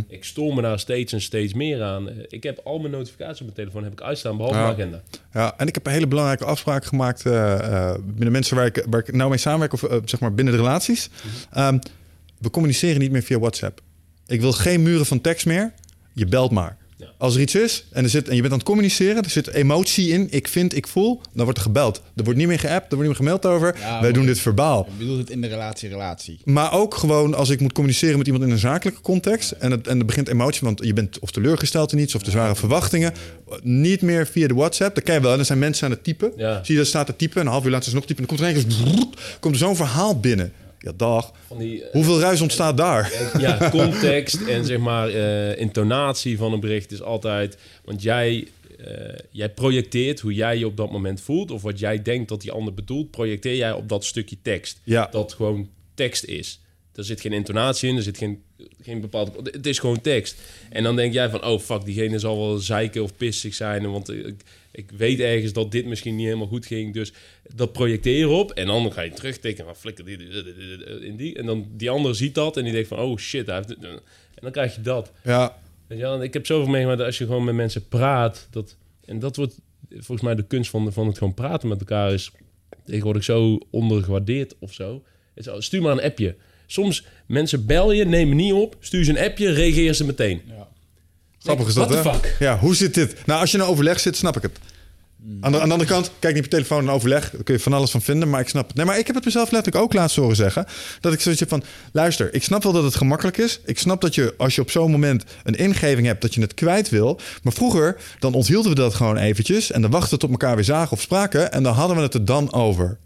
Ik 0.08 0.24
stoor 0.24 0.54
me 0.54 0.62
daar 0.62 0.80
steeds 0.80 1.14
en 1.14 1.22
steeds 1.22 1.54
meer 1.54 1.84
aan. 1.84 2.10
Ik 2.28 2.44
heb 2.44 2.62
al 2.64 2.80
mijn 2.80 2.92
notificaties 2.92 3.40
op 3.40 3.44
mijn 3.44 3.56
telefoon 3.56 3.84
heb 3.84 3.92
ik 3.92 4.02
uitstaan, 4.02 4.38
behalve 4.38 4.58
Ja. 4.58 4.64
mijn 4.64 4.74
agenda. 4.76 5.02
Ja, 5.34 5.54
en 5.58 5.68
ik 5.68 5.74
heb 5.74 5.86
een 5.86 5.92
hele 5.92 6.08
belangrijke 6.08 6.46
afspraak 6.46 6.86
gemaakt 6.86 7.24
binnen 7.24 8.32
mensen 8.32 8.56
waar 8.56 8.66
ik, 8.66 8.86
waar 8.90 9.00
ik 9.00 9.14
nou 9.14 9.30
mee 9.30 9.40
samenwerk, 9.40 9.74
of 9.74 9.88
zeg 10.06 10.20
maar 10.20 10.34
binnen 10.34 10.54
de 10.54 10.60
relaties. 10.60 11.10
Ehm, 11.52 11.78
we 12.40 12.50
communiceren 12.50 13.00
niet 13.00 13.12
meer 13.12 13.24
via 13.24 13.40
WhatsApp. 13.40 13.82
Ik 14.28 14.42
wil 14.42 14.52
geen 14.52 14.84
muren 14.84 15.06
van 15.06 15.22
tekst 15.22 15.46
meer. 15.46 15.74
Je 16.14 16.26
belt 16.26 16.52
maar. 16.52 16.78
Ja. 17.00 17.08
Als 17.18 17.36
er 17.36 17.42
iets 17.42 17.56
is 17.56 17.86
en, 17.92 18.04
er 18.04 18.10
zit, 18.10 18.28
en 18.28 18.36
je 18.36 18.42
bent 18.42 18.54
aan 18.54 18.60
het 18.60 18.68
communiceren, 18.68 19.24
er 19.24 19.30
zit 19.30 19.48
emotie 19.48 20.10
in, 20.10 20.28
ik 20.30 20.48
vind, 20.48 20.76
ik 20.76 20.88
voel, 20.88 21.22
dan 21.34 21.44
wordt 21.44 21.58
er 21.58 21.64
gebeld. 21.64 22.02
Er 22.16 22.24
wordt 22.24 22.40
niet 22.40 22.48
meer 22.48 22.60
geappt, 22.60 22.92
er 22.92 22.98
wordt 22.98 23.10
niet 23.10 23.20
meer 23.20 23.40
gemaild 23.40 23.46
over. 23.46 23.76
Ja, 23.80 24.02
Wij 24.02 24.12
doen 24.12 24.26
dit 24.26 24.40
verbaal. 24.40 24.88
Je 24.90 24.98
bedoelt 24.98 25.20
het 25.20 25.30
in 25.30 25.42
de 25.42 25.48
relatie-relatie. 25.48 26.40
Maar 26.44 26.74
ook 26.74 26.96
gewoon 26.96 27.34
als 27.34 27.50
ik 27.50 27.60
moet 27.60 27.74
communiceren 27.74 28.18
met 28.18 28.28
iemand 28.28 28.46
in 28.46 28.52
een 28.52 28.58
zakelijke 28.58 29.02
context. 29.02 29.52
En, 29.52 29.72
het, 29.72 29.88
en 29.88 30.00
er 30.00 30.06
begint 30.06 30.28
emotie, 30.28 30.62
want 30.62 30.84
je 30.84 30.94
bent 30.94 31.20
of 31.20 31.32
teleurgesteld 31.32 31.92
in 31.92 32.00
iets 32.00 32.16
of 32.16 32.26
er 32.26 32.32
zware 32.32 32.56
verwachtingen. 32.56 33.14
Niet 33.62 34.02
meer 34.02 34.28
via 34.28 34.48
de 34.48 34.54
WhatsApp. 34.54 34.96
Dat 34.96 35.04
ken 35.04 35.14
je 35.14 35.22
wel. 35.22 35.34
En 35.34 35.40
er 35.40 35.46
zijn 35.46 35.60
mensen 35.60 35.86
aan 35.86 35.92
het 35.92 36.04
typen. 36.04 36.32
Zie 36.36 36.74
je, 36.74 36.76
dat 36.76 36.88
staat 36.88 37.06
te 37.06 37.16
typen. 37.16 37.40
En 37.40 37.46
een 37.46 37.52
half 37.52 37.66
uur 37.66 37.72
later 37.72 37.88
is 37.88 37.94
het 37.94 38.02
nog 38.02 38.10
typen. 38.10 38.24
En 38.24 38.36
dan 38.36 38.54
komt 38.54 38.58
er 38.58 39.40
komt 39.40 39.54
er 39.54 39.60
zo'n 39.60 39.76
verhaal 39.76 40.20
binnen. 40.20 40.54
Ja, 40.80 40.92
dag. 40.96 41.32
Van 41.48 41.58
die, 41.58 41.84
eh, 41.84 41.92
Hoeveel 41.92 42.20
ruis 42.20 42.42
ontstaat 42.42 42.78
daar? 42.78 43.12
ja, 43.40 43.70
context 43.70 44.42
en 44.42 44.66
zeg 44.66 44.78
maar 44.78 45.10
eh, 45.10 45.60
intonatie 45.60 46.38
van 46.38 46.54
een 46.54 46.60
bericht 46.60 46.92
is 46.92 47.02
altijd... 47.02 47.58
Want 47.84 48.02
jij, 48.02 48.48
eh, 48.80 49.16
jij 49.32 49.50
projecteert 49.50 50.20
hoe 50.20 50.34
jij 50.34 50.58
je 50.58 50.66
op 50.66 50.78
dat 50.78 50.92
moment 50.92 51.22
voelt... 51.22 51.52
of 51.52 51.62
wat 51.62 51.80
jij 51.80 52.02
denkt 52.02 52.30
dat 52.30 52.42
die 52.42 52.52
ander 52.52 52.74
bedoelt... 52.74 53.12
projecteer 53.12 53.56
jij 53.56 53.72
op 53.72 53.90
dat 53.90 54.06
stukje 54.06 54.38
tekst. 54.42 54.80
Ja. 54.84 55.08
Dat 55.12 55.34
gewoon 55.34 55.70
tekst 55.94 56.24
is. 56.24 56.62
Er 56.96 57.04
zit 57.04 57.22
geen 57.22 57.34
intonatie 57.34 57.90
in, 57.90 57.96
er 57.96 58.04
zit 58.04 58.18
geen, 58.18 58.44
geen 58.82 59.02
bepaalde... 59.02 59.32
Het 59.44 59.66
is 59.66 59.80
gewoon 59.80 60.02
tekst. 60.02 60.36
En 60.70 60.84
dan 60.84 60.96
denk 60.96 61.14
jij 61.14 61.30
van, 61.30 61.46
oh 61.46 61.60
fuck, 61.60 61.86
diegene 61.86 62.20
zal 62.20 62.38
wel 62.38 62.58
zeiken 62.58 63.04
of 63.04 63.18
pissig 63.18 63.54
zijn... 63.54 63.92
want 63.92 64.10
ik, 64.10 64.44
ik 64.72 64.92
weet 64.92 65.20
ergens 65.20 65.54
dat 65.54 65.72
dit 65.72 65.86
misschien 65.86 66.16
niet 66.16 66.26
helemaal 66.26 66.48
goed 66.48 66.66
ging. 66.66 66.94
Dus 66.94 67.14
dat 67.54 67.72
projecteer 67.72 68.18
je 68.18 68.28
op 68.28 68.52
en 68.52 68.68
dan 68.68 68.94
ga 68.94 69.02
je 69.02 69.12
terugtikken... 69.12 69.66
van 69.66 69.76
flikker 69.76 70.06
die, 70.06 70.18
in 71.02 71.16
die... 71.16 71.36
En 71.36 71.46
dan 71.46 71.68
die 71.72 71.90
ander 71.90 72.16
ziet 72.16 72.36
dat 72.36 72.58
en 72.58 72.64
die 72.64 72.74
denkt 72.74 72.88
van, 72.88 73.00
oh 73.00 73.18
shit, 73.18 73.46
hij 73.46 73.56
heeft... 73.56 73.78
En 73.80 74.02
dan 74.42 74.52
krijg 74.52 74.76
je 74.76 74.82
dat. 74.82 75.12
Ja, 75.24 75.58
Weet 75.88 75.98
je 75.98 76.04
wel? 76.04 76.16
En 76.16 76.22
ik 76.22 76.34
heb 76.34 76.46
zoveel 76.46 76.70
meegemaakt 76.70 76.98
dat 76.98 77.08
als 77.08 77.18
je 77.18 77.26
gewoon 77.26 77.44
met 77.44 77.56
mensen 77.56 77.88
praat... 77.88 78.48
Dat, 78.52 78.76
en 79.06 79.20
dat 79.20 79.36
wordt 79.36 79.60
volgens 79.90 80.22
mij 80.22 80.36
de 80.36 80.48
kunst 80.48 80.70
van, 80.70 80.94
van 80.94 81.08
het 81.08 81.18
gewoon 81.18 81.34
praten 81.34 81.70
met 81.70 81.80
elkaar... 81.80 82.14
is 82.14 82.32
tegenwoordig 82.86 83.24
zo 83.24 83.60
ondergewaardeerd 83.70 84.56
of 84.60 84.74
zo. 84.74 85.04
Het 85.34 85.48
is, 85.48 85.66
stuur 85.66 85.82
maar 85.82 85.92
een 85.92 86.04
appje. 86.04 86.36
Soms 86.66 87.06
mensen 87.26 87.66
bel 87.66 87.92
je, 87.92 88.06
nemen 88.06 88.36
niet 88.36 88.54
op... 88.54 88.76
stuur 88.80 89.04
ze 89.04 89.12
een 89.12 89.30
appje, 89.30 89.52
reageer 89.52 89.94
ze 89.94 90.06
meteen. 90.06 90.42
Grappig 91.44 91.68
is 91.68 91.74
dat, 91.74 91.90
hè? 91.90 92.02
fuck? 92.02 92.36
Ja, 92.40 92.58
hoe 92.58 92.76
zit 92.76 92.94
dit? 92.94 93.26
Nou, 93.26 93.40
als 93.40 93.52
je 93.52 93.58
in 93.58 93.64
een 93.64 93.70
overleg 93.70 94.00
zit, 94.00 94.18
snap 94.18 94.36
ik 94.36 94.42
het. 94.42 94.60
Aan 95.42 95.52
de, 95.52 95.60
aan 95.60 95.68
de 95.68 95.74
andere 95.74 95.90
kant, 95.90 96.12
kijk 96.20 96.34
niet 96.34 96.44
op 96.44 96.52
je 96.52 96.58
telefoon 96.58 96.88
en 96.88 96.94
overleg. 96.94 97.30
Daar 97.30 97.44
kun 97.44 97.54
je 97.54 97.60
van 97.60 97.74
alles 97.74 97.92
van 97.92 98.02
vinden, 98.02 98.30
maar 98.30 98.40
ik 98.40 98.50
snap 98.50 98.68
het. 98.68 98.76
Nee, 98.76 98.86
maar 98.86 98.98
ik 98.98 99.08
heb 99.08 99.16
het 99.16 99.26
mezelf 99.26 99.52
letterlijk 99.52 99.84
ook 99.84 99.94
laatst 99.94 100.16
horen 100.16 100.36
zeggen. 100.36 100.66
Dat 101.00 101.14
ik 101.14 101.22
zoiets 101.22 101.40
heb 101.40 101.50
van, 101.50 101.64
luister, 101.92 102.34
ik 102.34 102.44
snap 102.44 102.64
wel 102.64 102.72
dat 102.72 102.84
het 102.84 102.96
gemakkelijk 102.96 103.38
is. 103.38 103.60
Ik 103.66 103.80
snap 103.80 104.02
dat 104.02 104.16
je, 104.16 104.34
als 104.38 104.56
je 104.56 104.62
op 104.62 104.72
zo'n 104.72 104.92
moment 104.92 105.24
een 105.44 105.56
ingeving 105.56 106.08
hebt, 106.08 106.22
dat 106.22 106.34
je 106.34 106.42
het 106.42 106.54
kwijt 106.54 106.90
wil. 106.90 107.20
Maar 107.44 107.54
vroeger, 107.54 107.98
dan 108.20 108.34
onthielden 108.34 108.70
we 108.72 108.78
dat 108.78 108.94
gewoon 108.94 109.18
eventjes. 109.18 109.72
En 109.72 109.82
dan 109.82 109.92
wachten 109.92 110.14
we 110.14 110.18
tot 110.18 110.30
elkaar 110.30 110.56
weer 110.56 110.64
zagen 110.64 110.92
of 110.92 111.02
spraken. 111.02 111.52
En 111.52 111.64
dan 111.64 111.74
hadden 111.74 111.96
we 111.96 112.02
het 112.02 112.14
er 112.14 112.26
dan 112.26 112.54
over. 112.54 112.98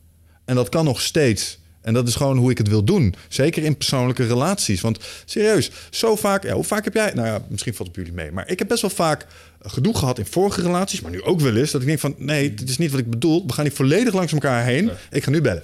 En 0.45 0.55
dat 0.55 0.69
kan 0.69 0.85
nog 0.85 1.01
steeds. 1.01 1.59
En 1.83 1.93
dat 1.93 2.07
is 2.07 2.15
gewoon 2.15 2.37
hoe 2.37 2.51
ik 2.51 2.57
het 2.57 2.67
wil 2.67 2.83
doen. 2.83 3.15
Zeker 3.27 3.63
in 3.63 3.77
persoonlijke 3.77 4.27
relaties. 4.27 4.81
Want 4.81 4.97
serieus, 5.25 5.71
zo 5.89 6.15
vaak... 6.15 6.43
Ja, 6.43 6.53
hoe 6.53 6.63
vaak 6.63 6.83
heb 6.83 6.93
jij... 6.93 7.11
Nou 7.13 7.27
ja, 7.27 7.41
misschien 7.49 7.73
valt 7.73 7.87
het 7.87 7.97
op 7.97 8.03
jullie 8.03 8.21
mee. 8.21 8.31
Maar 8.31 8.49
ik 8.49 8.59
heb 8.59 8.67
best 8.67 8.81
wel 8.81 8.89
vaak 8.91 9.25
gedoe 9.61 9.97
gehad 9.97 10.19
in 10.19 10.25
vorige 10.25 10.61
relaties. 10.61 11.01
Maar 11.01 11.11
nu 11.11 11.21
ook 11.23 11.39
wel 11.39 11.55
eens. 11.55 11.71
Dat 11.71 11.81
ik 11.81 11.87
denk 11.87 11.99
van... 11.99 12.15
Nee, 12.17 12.53
dit 12.53 12.69
is 12.69 12.77
niet 12.77 12.91
wat 12.91 12.99
ik 12.99 13.09
bedoel. 13.09 13.43
We 13.47 13.53
gaan 13.53 13.63
niet 13.63 13.73
volledig 13.73 14.13
langs 14.13 14.33
elkaar 14.33 14.63
heen. 14.65 14.89
Ik 15.11 15.23
ga 15.23 15.29
nu 15.29 15.41
bellen. 15.41 15.63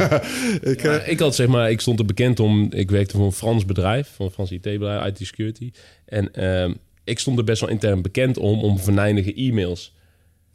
ik, 0.72 0.82
eh, 0.82 1.08
ik 1.08 1.18
had 1.18 1.34
zeg 1.34 1.46
maar, 1.46 1.70
ik 1.70 1.80
stond 1.80 1.98
er 1.98 2.04
bekend 2.04 2.40
om. 2.40 2.68
Ik 2.72 2.90
werkte 2.90 3.16
voor 3.16 3.26
een 3.26 3.32
Frans 3.32 3.64
bedrijf, 3.64 4.08
voor 4.16 4.26
een 4.26 4.32
Frans 4.32 4.50
IT-bedrijf, 4.50 5.04
IT 5.06 5.26
security. 5.26 5.70
En 6.06 6.32
ehm, 6.34 6.72
ik 7.04 7.18
stond 7.18 7.38
er 7.38 7.44
best 7.44 7.60
wel 7.60 7.70
intern 7.70 8.02
bekend 8.02 8.38
om, 8.38 8.62
om 8.62 8.78
venijnige 8.78 9.34
e-mails. 9.34 9.92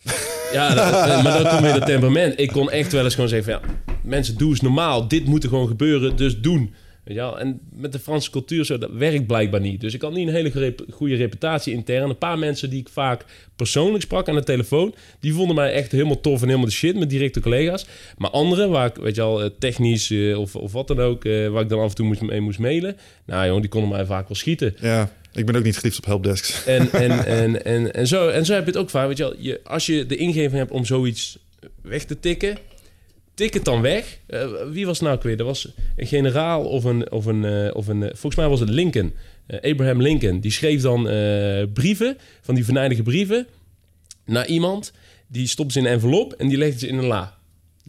ja, 0.54 0.74
dat- 0.76 1.08
eh, 1.08 1.24
maar 1.24 1.44
dan 1.44 1.56
kom 1.58 1.66
je 1.68 1.74
dat 1.74 1.86
temperament. 1.86 2.40
Ik 2.40 2.52
kon 2.52 2.72
echt 2.72 2.92
wel 2.92 3.04
eens 3.04 3.14
gewoon 3.14 3.30
zeggen: 3.30 3.54
van, 3.54 3.62
ja, 3.86 3.97
mensen, 4.08 4.38
doe 4.38 4.50
eens 4.50 4.62
normaal. 4.62 5.08
Dit 5.08 5.26
moet 5.26 5.44
er 5.44 5.50
gewoon 5.50 5.68
gebeuren, 5.68 6.16
dus 6.16 6.40
doen. 6.40 6.74
Wel? 7.14 7.40
En 7.40 7.60
met 7.76 7.92
de 7.92 8.00
Franse 8.00 8.32
cultuur 8.32 8.66
zo, 8.66 8.78
dat 8.78 8.92
werkt 8.92 9.28
blijkbaar 9.28 9.62
niet. 9.62 9.82
Dus 9.82 9.94
ik 9.94 10.02
had 10.02 10.14
niet 10.14 10.28
een 10.28 10.34
hele 10.34 10.76
goede 10.90 11.16
reputatie 11.16 11.74
intern. 11.74 12.10
Een 12.10 12.18
paar 12.18 12.40
mensen 12.40 12.70
die 12.70 12.80
ik 12.80 12.90
vaak 12.90 13.26
persoonlijk 13.56 14.04
sprak 14.04 14.30
aan 14.30 14.36
de 14.36 14.44
telefoon, 14.44 14.96
die 15.20 15.34
vonden 15.34 15.56
mij 15.56 15.72
echt 15.72 15.92
helemaal 15.92 16.22
tof 16.22 16.42
en 16.42 16.46
helemaal 16.46 16.68
de 16.68 16.72
shit 16.72 17.00
met 17.00 17.10
directe 17.10 17.40
collega's. 17.40 17.86
Maar 18.18 18.30
anderen, 18.30 18.70
waar 18.70 18.88
ik, 18.88 18.96
weet 18.96 19.16
je 19.16 19.22
al, 19.22 19.50
technisch 19.60 20.12
eh, 20.12 20.40
of, 20.40 20.56
of 20.56 20.72
wat 20.72 20.88
dan 20.88 21.00
ook, 21.00 21.26
eh, 21.26 21.48
waar 21.48 21.62
ik 21.62 21.70
dan 21.70 21.80
af 21.80 21.90
en 21.90 21.96
toe 21.96 22.06
moest, 22.06 22.22
mee 22.22 22.42
moest 22.42 22.60
mailen, 22.60 22.98
nou 23.26 23.46
jongen, 23.46 23.62
die 23.62 23.70
konden 23.70 23.90
mij 23.90 24.06
vaak 24.06 24.28
wel 24.28 24.38
schieten. 24.38 24.76
ja, 24.82 25.12
ik 25.34 25.46
ben 25.46 25.56
ook 25.56 25.64
niet 25.64 25.78
geliefd 25.78 25.98
op 25.98 26.06
helpdesks. 26.06 26.66
En, 26.66 26.92
en, 27.04 27.26
en, 27.26 27.66
en, 27.66 27.94
en, 27.94 28.08
zo, 28.08 28.28
en 28.30 28.46
zo 28.46 28.54
heb 28.54 28.66
je 28.66 28.72
het 28.72 28.80
ook 28.80 28.90
vaak. 28.90 29.08
Weet 29.08 29.18
je 29.18 29.24
wel, 29.24 29.36
je, 29.38 29.60
als 29.64 29.86
je 29.86 30.06
de 30.06 30.16
ingeving 30.16 30.58
hebt 30.58 30.72
om 30.72 30.86
zoiets 30.86 31.38
weg 31.82 32.04
te 32.04 32.20
tikken, 32.20 32.58
tik 33.38 33.54
het 33.54 33.66
dan 33.66 33.82
weg. 33.82 34.20
Eh, 34.28 34.48
wie 34.72 34.86
was 34.86 35.00
nou 35.00 35.20
weer? 35.22 35.38
Dat 35.38 35.46
was 35.46 35.74
een 35.96 36.08
generaal 36.08 36.66
of 36.66 36.84
een... 36.84 37.12
Of 37.12 37.26
een, 37.26 37.46
eh, 37.46 37.76
of 37.76 37.88
een 37.88 38.04
eh, 38.04 38.10
volgens 38.10 38.36
mij 38.36 38.48
was 38.48 38.60
het 38.60 38.70
Lincoln. 38.70 39.14
Abraham 39.62 40.02
Lincoln. 40.02 40.40
Die 40.40 40.52
schreef 40.52 40.82
dan 40.82 41.04
brieven, 41.74 42.18
van 42.42 42.56
die 42.56 42.66
venijnige 42.66 43.04
brieven... 43.04 43.48
naar 44.26 44.48
iemand. 44.48 44.94
Die 45.28 45.48
stopte 45.48 45.74
ze 45.74 45.80
in 45.80 45.86
een 45.86 45.92
envelop 45.92 46.34
en 46.34 46.48
die 46.48 46.58
legde 46.58 46.80
ze 46.80 46.88
in 46.88 46.98
een 46.98 47.06
la. 47.06 47.37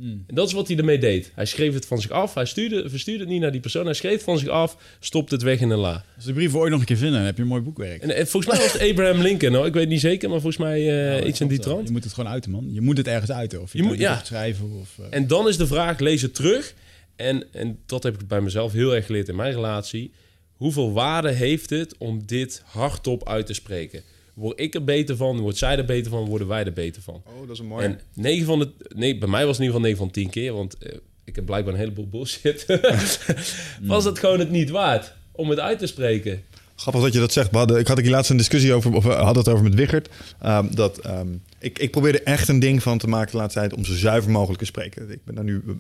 En 0.01 0.35
dat 0.35 0.47
is 0.47 0.53
wat 0.53 0.69
hij 0.69 0.77
ermee 0.77 0.99
deed. 0.99 1.33
Hij 1.35 1.45
schreef 1.47 1.75
het 1.75 1.87
van 1.87 2.01
zich 2.01 2.11
af. 2.11 2.35
Hij 2.35 2.45
stuurde, 2.45 2.91
verstuurde 2.91 3.21
het 3.21 3.29
niet 3.33 3.41
naar 3.41 3.53
die 3.53 3.61
persoon. 3.61 3.85
Hij 3.85 3.95
schreef 3.95 4.13
het 4.13 4.23
van 4.23 4.39
zich 4.39 4.49
af, 4.49 4.77
stopte 5.01 5.35
het 5.35 5.43
weg 5.43 5.61
in 5.61 5.71
een 5.71 5.79
la. 5.79 6.05
Als 6.17 6.25
de 6.25 6.33
brief 6.33 6.55
ooit 6.55 6.71
nog 6.71 6.81
een 6.81 6.87
keer 6.87 6.97
vinden, 6.97 7.17
dan 7.17 7.27
heb 7.27 7.37
je 7.37 7.43
een 7.43 7.49
mooi 7.49 7.63
boekwerk. 7.63 8.03
En, 8.03 8.29
volgens 8.29 8.53
mij 8.53 8.63
was 8.63 8.73
het 8.73 8.91
Abraham 8.91 9.23
Lincoln. 9.23 9.55
Hoor. 9.55 9.67
Ik 9.67 9.73
weet 9.73 9.89
niet 9.89 10.01
zeker, 10.01 10.29
maar 10.29 10.41
volgens 10.41 10.63
mij 10.63 11.05
eh, 11.05 11.13
Nou, 11.19 11.27
iets 11.27 11.41
in 11.41 11.49
die 11.49 11.59
trant. 11.59 11.87
Je 11.87 11.93
moet 11.93 12.05
het 12.05 12.13
gewoon 12.13 12.31
uiten, 12.31 12.51
man. 12.51 12.69
Je 12.73 12.81
moet 12.81 12.97
het 12.97 13.07
ergens 13.07 13.31
uiten. 13.31 13.63
Of 13.63 13.73
je, 13.73 13.83
moet- 13.83 13.91
het 13.91 14.01
ja. 14.01 14.21
schrijven. 14.25 14.71
Of, 14.81 14.99
eh, 14.99 15.05
En 15.11 15.27
dan 15.27 15.49
is 15.49 15.57
de 15.57 15.67
vraag, 15.67 15.99
lees 15.99 16.23
het 16.23 16.35
terug. 16.35 16.75
En, 17.17 17.45
en 17.53 17.79
dat 17.87 18.03
heb 18.03 18.21
ik 18.21 18.29
bij 18.29 18.41
mezelf 18.41 18.73
heel 18.73 18.95
erg 18.95 19.07
geleerd 19.07 19.29
in 19.29 19.37
mijn 19.37 19.53
relatie. 19.53 20.13
Hoeveel 20.53 20.93
waarde 20.93 21.31
heeft 21.31 21.71
het 21.71 21.95
om 21.99 22.27
dit 22.27 22.63
hardop 22.65 23.29
uit 23.29 23.47
te 23.47 23.55
spreken? 23.55 24.03
Word 24.39 24.61
ik 24.61 24.75
er 24.75 24.85
beter 24.85 25.17
van? 25.17 25.41
Wordt 25.41 25.59
zij 25.59 25.77
er 25.77 25.85
beter 25.85 26.11
van? 26.11 26.25
Worden 26.25 26.47
wij 26.47 26.65
er 26.65 26.73
beter 26.73 27.03
van? 27.03 27.15
Oh, 27.15 27.41
dat 27.41 27.51
is 27.51 27.59
een 27.59 27.67
mooie. 27.67 27.85
En 27.85 28.01
9 28.15 28.47
van 28.47 28.59
de... 28.59 28.71
Nee, 28.89 29.19
bij 29.19 29.29
mij 29.29 29.47
was 29.47 29.57
het 29.57 29.67
in 29.67 29.73
ieder 29.73 29.81
geval 29.81 29.81
9 29.81 29.99
van 29.99 30.11
10 30.11 30.31
keer. 30.31 30.53
Want 30.53 30.79
eh, 30.79 30.97
ik 31.25 31.37
heb 31.37 31.45
blijkbaar 31.45 31.75
een 31.75 31.81
heleboel 31.81 32.09
bullshit. 32.09 32.67
was 33.83 34.05
het 34.05 34.19
gewoon 34.19 34.39
het 34.39 34.51
niet 34.51 34.71
waard 34.71 35.15
om 35.33 35.51
het 35.51 35.59
uit 35.59 35.79
te 35.79 35.87
spreken? 35.87 36.43
Grappig 36.77 37.03
dat 37.03 37.13
je 37.13 37.19
dat 37.19 37.33
zegt. 37.33 37.51
Hadden, 37.51 37.79
ik 37.79 37.87
had 37.87 38.01
hier 38.01 38.11
laatst 38.11 38.31
een 38.31 38.37
discussie 38.37 38.73
over, 38.73 38.93
of 38.93 39.05
we 39.05 39.13
hadden 39.13 39.45
het 39.45 39.49
over 39.49 39.65
met 39.65 39.75
Wichert. 39.75 40.09
ehm, 40.41 40.75
dat, 40.75 40.99
ehm, 40.99 41.29
ik, 41.59 41.79
ik 41.79 41.91
probeerde 41.91 42.23
echt 42.23 42.49
een 42.49 42.59
ding 42.59 42.83
van 42.83 42.99
te 42.99 43.09
maken 43.09 43.31
de 43.31 43.37
laatste 43.37 43.59
tijd 43.59 43.75
om 43.75 43.85
zo 43.85 43.95
zuiver 43.95 44.31
mogelijk 44.31 44.59
te 44.59 44.65
spreken. 44.65 45.11
Ik 45.11 45.25
ben 45.25 45.35
daar 45.35 45.45
nu 45.45 45.63
eh, 45.67 45.75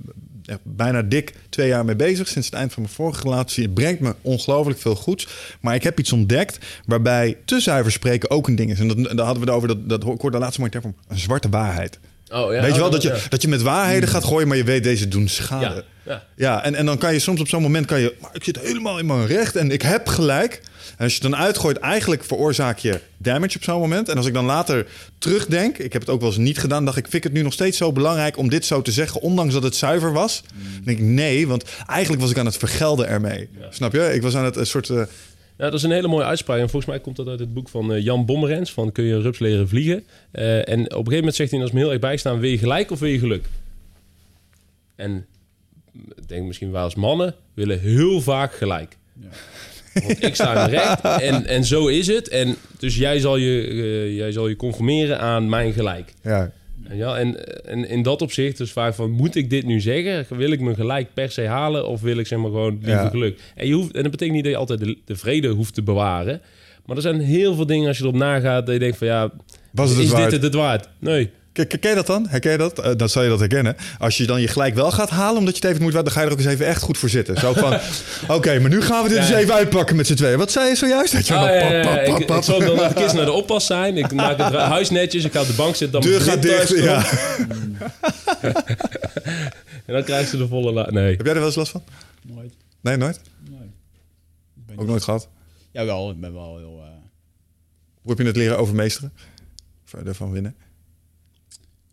echt 0.46 0.60
bijna 0.62 1.02
dik 1.02 1.34
twee 1.48 1.68
jaar 1.68 1.84
mee 1.84 1.96
bezig. 1.96 2.28
Sinds 2.28 2.46
het 2.46 2.56
eind 2.56 2.72
van 2.72 2.82
mijn 2.82 2.94
vorige 2.94 3.22
relatie. 3.22 3.64
Het 3.64 3.74
brengt 3.74 4.00
me 4.00 4.14
ongelooflijk 4.22 4.80
veel 4.80 4.94
goeds. 4.94 5.28
Maar 5.60 5.74
ik 5.74 5.82
heb 5.82 5.98
iets 5.98 6.12
ontdekt 6.12 6.58
waarbij 6.86 7.36
te 7.44 7.60
zuiver 7.60 7.92
spreken 7.92 8.30
ook 8.30 8.48
een 8.48 8.56
ding 8.56 8.70
is. 8.70 8.80
En 8.80 8.88
dat, 8.88 8.96
daar 8.96 9.26
hadden 9.26 9.44
we 9.44 9.50
het 9.50 9.56
over, 9.56 9.68
dat, 9.68 9.88
dat 9.88 10.14
ik 10.14 10.20
hoorde 10.20 10.38
laatst 10.38 10.58
mooi 10.58 10.70
term 10.70 10.82
van, 10.82 10.94
een 11.08 11.18
zwarte 11.18 11.48
waarheid. 11.48 11.98
Oh, 12.32 12.52
ja, 12.52 12.60
weet 12.60 12.72
je 12.72 12.78
wel, 12.78 12.86
oh, 12.86 12.92
dat 12.92 13.02
je, 13.02 13.08
ja. 13.08 13.18
dat 13.28 13.42
je 13.42 13.48
met 13.48 13.62
waarheden 13.62 14.08
gaat 14.08 14.24
gooien, 14.24 14.48
maar 14.48 14.56
je 14.56 14.64
weet 14.64 14.82
deze 14.82 15.08
doen 15.08 15.28
schade. 15.28 15.84
Ja, 16.04 16.12
ja. 16.12 16.24
Ja, 16.36 16.64
en, 16.64 16.74
en 16.74 16.86
dan 16.86 16.98
kan 16.98 17.12
je 17.12 17.18
soms 17.18 17.40
op 17.40 17.48
zo'n 17.48 17.62
moment 17.62 17.86
kan 17.86 18.00
je, 18.00 18.14
maar 18.20 18.30
ik 18.32 18.44
zit 18.44 18.60
helemaal 18.60 18.98
in 18.98 19.06
mijn 19.06 19.26
recht 19.26 19.56
en 19.56 19.70
ik 19.70 19.82
heb 19.82 20.06
gelijk. 20.06 20.60
En 20.98 21.04
als 21.04 21.16
je 21.16 21.22
het 21.22 21.30
dan 21.30 21.40
uitgooit, 21.40 21.76
eigenlijk 21.78 22.24
veroorzaak 22.24 22.78
je 22.78 23.00
damage 23.16 23.56
op 23.56 23.62
zo'n 23.62 23.80
moment. 23.80 24.08
En 24.08 24.16
als 24.16 24.26
ik 24.26 24.34
dan 24.34 24.44
later 24.44 24.86
terugdenk, 25.18 25.78
ik 25.78 25.92
heb 25.92 26.02
het 26.02 26.10
ook 26.10 26.20
wel 26.20 26.28
eens 26.28 26.38
niet 26.38 26.58
gedaan, 26.58 26.84
dacht 26.84 26.96
ik, 26.96 27.02
vind 27.02 27.14
ik 27.14 27.22
het 27.22 27.32
nu 27.32 27.42
nog 27.42 27.52
steeds 27.52 27.76
zo 27.76 27.92
belangrijk 27.92 28.36
om 28.36 28.48
dit 28.48 28.64
zo 28.64 28.82
te 28.82 28.92
zeggen, 28.92 29.20
ondanks 29.20 29.54
dat 29.54 29.62
het 29.62 29.74
zuiver 29.76 30.12
was. 30.12 30.42
Dan 30.74 30.84
denk 30.84 30.98
ik, 30.98 31.04
nee, 31.04 31.46
want 31.48 31.64
eigenlijk 31.86 32.22
was 32.22 32.30
ik 32.30 32.38
aan 32.38 32.46
het 32.46 32.56
vergelden 32.56 33.08
ermee. 33.08 33.48
Snap 33.70 33.92
je? 33.92 34.12
Ik 34.14 34.22
was 34.22 34.34
aan 34.36 34.44
het 34.44 34.56
een 34.56 34.66
soort. 34.66 34.88
eh, 34.90 34.96
Ja, 34.96 35.04
dat 35.64 35.74
is 35.74 35.82
een 35.82 35.90
hele 35.90 36.08
mooie 36.08 36.24
uitspraak. 36.24 36.58
En 36.58 36.68
volgens 36.70 36.90
mij 36.90 37.00
komt 37.00 37.16
dat 37.16 37.28
uit 37.28 37.40
het 37.40 37.54
boek 37.54 37.68
van 37.68 37.92
eh, 37.92 38.02
Jan 38.02 38.24
Bommerens. 38.26 38.72
Van 38.72 38.92
Kun 38.92 39.04
je 39.04 39.20
rups 39.20 39.38
leren 39.38 39.68
vliegen? 39.68 40.04
Eh, 40.30 40.56
en 40.56 40.64
op 40.64 40.78
een 40.78 40.88
gegeven 40.88 41.14
moment 41.16 41.34
zegt 41.34 41.50
hij, 41.50 41.60
is 41.60 41.70
me 41.72 41.78
heel 41.78 41.90
erg 41.90 42.00
bijstaan... 42.00 42.38
wil 42.40 42.50
je 42.50 42.58
gelijk 42.58 42.90
of 42.90 42.98
wil 42.98 43.08
je 43.08 43.18
geluk? 43.18 43.44
En 44.96 45.26
ik 46.16 46.28
denk 46.28 46.46
misschien 46.46 46.70
wel 46.70 46.82
als 46.82 46.94
mannen 46.94 47.34
willen 47.54 47.80
heel 47.80 48.20
vaak 48.20 48.52
gelijk. 48.54 48.96
Want 50.06 50.24
ik 50.24 50.34
sta 50.34 50.64
recht 50.66 51.00
en, 51.22 51.46
en 51.46 51.64
zo 51.64 51.86
is 51.86 52.06
het. 52.06 52.28
En 52.28 52.56
dus 52.78 52.96
jij 52.96 53.18
zal, 53.18 53.36
je, 53.36 53.62
eh, 53.68 54.16
jij 54.16 54.32
zal 54.32 54.48
je 54.48 54.56
conformeren 54.56 55.18
aan 55.20 55.48
mijn 55.48 55.72
gelijk. 55.72 56.14
ja, 56.22 56.50
Ja, 56.92 57.16
en, 57.16 57.64
en 57.66 57.88
in 57.88 58.02
dat 58.02 58.22
opzicht 58.22 58.58
dus 58.58 58.72
vaak 58.72 58.94
van... 58.94 59.10
moet 59.10 59.34
ik 59.34 59.50
dit 59.50 59.64
nu 59.66 59.80
zeggen? 59.80 60.36
Wil 60.36 60.50
ik 60.50 60.60
mijn 60.60 60.76
gelijk 60.76 61.08
per 61.14 61.30
se 61.30 61.46
halen? 61.46 61.86
Of 61.88 62.00
wil 62.00 62.18
ik 62.18 62.26
zeg 62.26 62.38
maar 62.38 62.50
gewoon 62.50 62.78
liever 62.82 63.02
Ja. 63.04 63.08
geluk? 63.08 63.40
En, 63.54 63.66
je 63.66 63.74
hoeft, 63.74 63.94
en 63.94 64.02
dat 64.02 64.10
betekent 64.10 64.34
niet 64.36 64.44
dat 64.44 64.52
je 64.52 64.58
altijd 64.58 64.80
de, 64.80 64.98
de 65.04 65.16
vrede 65.16 65.48
hoeft 65.48 65.74
te 65.74 65.82
bewaren. 65.82 66.40
Maar 66.86 66.96
er 66.96 67.02
zijn 67.02 67.20
heel 67.20 67.54
veel 67.54 67.66
dingen 67.66 67.88
als 67.88 67.96
je 67.98 68.02
erop 68.02 68.16
nagaat... 68.16 68.64
dat 68.66 68.74
je 68.74 68.80
denkt 68.80 68.96
van 68.96 69.06
ja, 69.06 69.30
Was 69.72 69.90
het 69.90 69.98
is 69.98 70.14
dit 70.14 70.32
het, 70.32 70.42
het 70.42 70.54
waard? 70.54 70.88
Nee. 70.98 71.30
Ken, 71.66 71.90
je 71.90 71.94
dat 71.94 72.06
dan? 72.06 72.26
Herken 72.28 72.52
je 72.52 72.58
dat? 72.58 72.78
Eh, 72.78 72.90
dan 72.96 73.08
zal 73.08 73.22
je 73.22 73.28
dat 73.28 73.38
herkennen. 73.38 73.76
Als 73.98 74.16
je 74.16 74.26
dan 74.26 74.40
je 74.40 74.48
gelijk 74.48 74.74
wel 74.74 74.90
gaat 74.90 75.10
halen, 75.10 75.38
omdat 75.38 75.56
je 75.56 75.60
het 75.66 75.70
even 75.70 75.82
moet, 75.84 75.92
dan 75.92 76.10
ga 76.10 76.20
je 76.20 76.26
er 76.26 76.32
ook 76.32 76.38
eens 76.38 76.46
even 76.46 76.66
echt 76.66 76.82
goed 76.82 76.98
voor 76.98 77.08
zitten. 77.08 77.36
Zo 77.38 77.52
van, 77.52 77.78
oké, 78.36 78.58
maar 78.60 78.70
nu 78.70 78.82
gaan 78.82 79.02
we 79.02 79.08
dit 79.08 79.18
Ja. 79.18 79.24
eens 79.24 79.34
even 79.34 79.54
uitpakken 79.54 79.96
met 79.96 80.06
z'n 80.06 80.14
tweeën. 80.14 80.38
Wat 80.38 80.50
zei 80.52 80.68
je 80.68 80.74
zojuist? 80.76 81.12
Dat 81.12 81.26
je 81.26 81.34
Ah, 81.34 81.40
dan 81.40 81.54
ja, 81.54 81.82
pap, 81.82 81.94
pap, 81.94 82.04
pap, 82.04 82.20
Ik, 82.20 82.26
pap. 82.26 82.36
ik 82.38 82.44
zal 82.44 82.58
dan 82.58 82.76
nog 82.76 82.88
een 82.88 82.94
keer 82.94 83.14
naar 83.14 83.24
de 83.24 83.32
oppas 83.32 83.66
zijn. 83.66 83.96
Ik 83.96 84.12
maak 84.12 84.38
het 84.38 84.54
huis 84.54 84.90
netjes. 84.90 85.24
Ik 85.24 85.32
ga 85.32 85.40
op 85.40 85.46
de 85.46 85.52
bank 85.52 85.74
zitten. 85.76 86.00
Dan 86.00 86.10
Deur 86.10 86.20
gaat 86.20 86.42
dicht. 86.42 86.66
thuis 86.66 86.82
Ja. 86.82 87.04
En 89.86 89.94
dan 89.94 90.04
krijgt 90.04 90.30
ze 90.30 90.36
de 90.36 90.48
volle... 90.48 90.72
La 90.72 90.90
nee. 90.90 91.16
Heb 91.16 91.24
jij 91.26 91.32
er 91.34 91.38
wel 91.38 91.46
eens 91.46 91.54
last 91.56 91.70
van? 91.70 91.82
Nooit. 92.22 92.52
Nee, 92.80 92.96
nooit? 92.96 93.20
Nee. 93.50 93.58
Ook 94.72 94.78
niet- 94.78 94.86
nooit 94.86 95.02
gehad. 95.02 95.28
Jawel, 95.70 96.10
ik 96.10 96.20
ben 96.20 96.32
wel 96.34 96.56
heel... 96.58 96.78
eh, 96.84 96.90
Hoe 98.02 98.10
heb 98.10 98.18
je 98.18 98.24
het 98.26 98.36
leren 98.36 98.58
overmeesteren? 98.58 99.12
Verder 99.84 100.14
van 100.14 100.32
winnen. 100.32 100.54